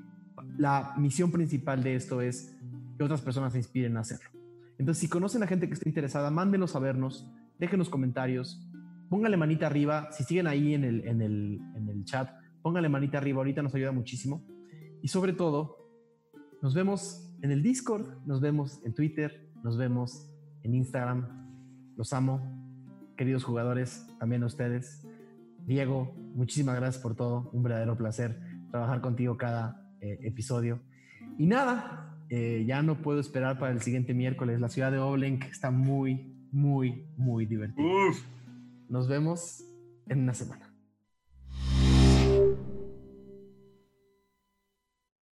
la 0.58 0.92
misión 0.98 1.30
principal 1.30 1.84
de 1.84 1.94
esto 1.94 2.20
es 2.20 2.58
que 2.98 3.04
otras 3.04 3.20
personas 3.20 3.52
se 3.52 3.60
inspiren 3.60 3.96
a 3.96 4.00
hacerlo. 4.00 4.28
Entonces, 4.76 5.00
si 5.02 5.08
conocen 5.08 5.44
a 5.44 5.46
gente 5.46 5.68
que 5.68 5.74
esté 5.74 5.88
interesada, 5.88 6.32
mándenos 6.32 6.74
a 6.74 6.80
vernos, 6.80 7.30
déjenos 7.60 7.88
comentarios, 7.88 8.68
pónganle 9.08 9.36
manita 9.36 9.68
arriba, 9.68 10.08
si 10.10 10.24
siguen 10.24 10.48
ahí 10.48 10.74
en 10.74 10.82
el, 10.82 11.06
en 11.06 11.22
el, 11.22 11.60
en 11.76 11.88
el 11.88 12.04
chat, 12.06 12.28
pónganle 12.60 12.88
manita 12.88 13.18
arriba, 13.18 13.38
ahorita 13.38 13.62
nos 13.62 13.72
ayuda 13.76 13.92
muchísimo. 13.92 14.44
Y 15.00 15.06
sobre 15.06 15.32
todo, 15.32 15.76
nos 16.60 16.74
vemos 16.74 17.29
en 17.42 17.50
el 17.50 17.62
Discord, 17.62 18.24
nos 18.26 18.40
vemos 18.40 18.80
en 18.84 18.94
Twitter, 18.94 19.50
nos 19.62 19.76
vemos 19.76 20.30
en 20.62 20.74
Instagram. 20.74 21.26
Los 21.96 22.12
amo, 22.12 22.40
queridos 23.16 23.44
jugadores, 23.44 24.06
también 24.18 24.42
a 24.42 24.46
ustedes. 24.46 25.06
Diego, 25.66 26.14
muchísimas 26.34 26.76
gracias 26.76 27.02
por 27.02 27.14
todo, 27.14 27.50
un 27.52 27.62
verdadero 27.62 27.96
placer 27.96 28.40
trabajar 28.70 29.00
contigo 29.00 29.36
cada 29.36 29.84
eh, 30.00 30.18
episodio. 30.22 30.80
Y 31.38 31.46
nada, 31.46 32.16
eh, 32.28 32.64
ya 32.66 32.82
no 32.82 33.02
puedo 33.02 33.20
esperar 33.20 33.58
para 33.58 33.72
el 33.72 33.80
siguiente 33.80 34.14
miércoles. 34.14 34.60
La 34.60 34.68
ciudad 34.68 34.92
de 34.92 34.98
Oblenk 34.98 35.44
está 35.44 35.70
muy, 35.70 36.34
muy, 36.52 37.06
muy 37.16 37.46
divertida. 37.46 37.86
Nos 38.88 39.08
vemos 39.08 39.64
en 40.08 40.20
una 40.20 40.34
semana. 40.34 40.69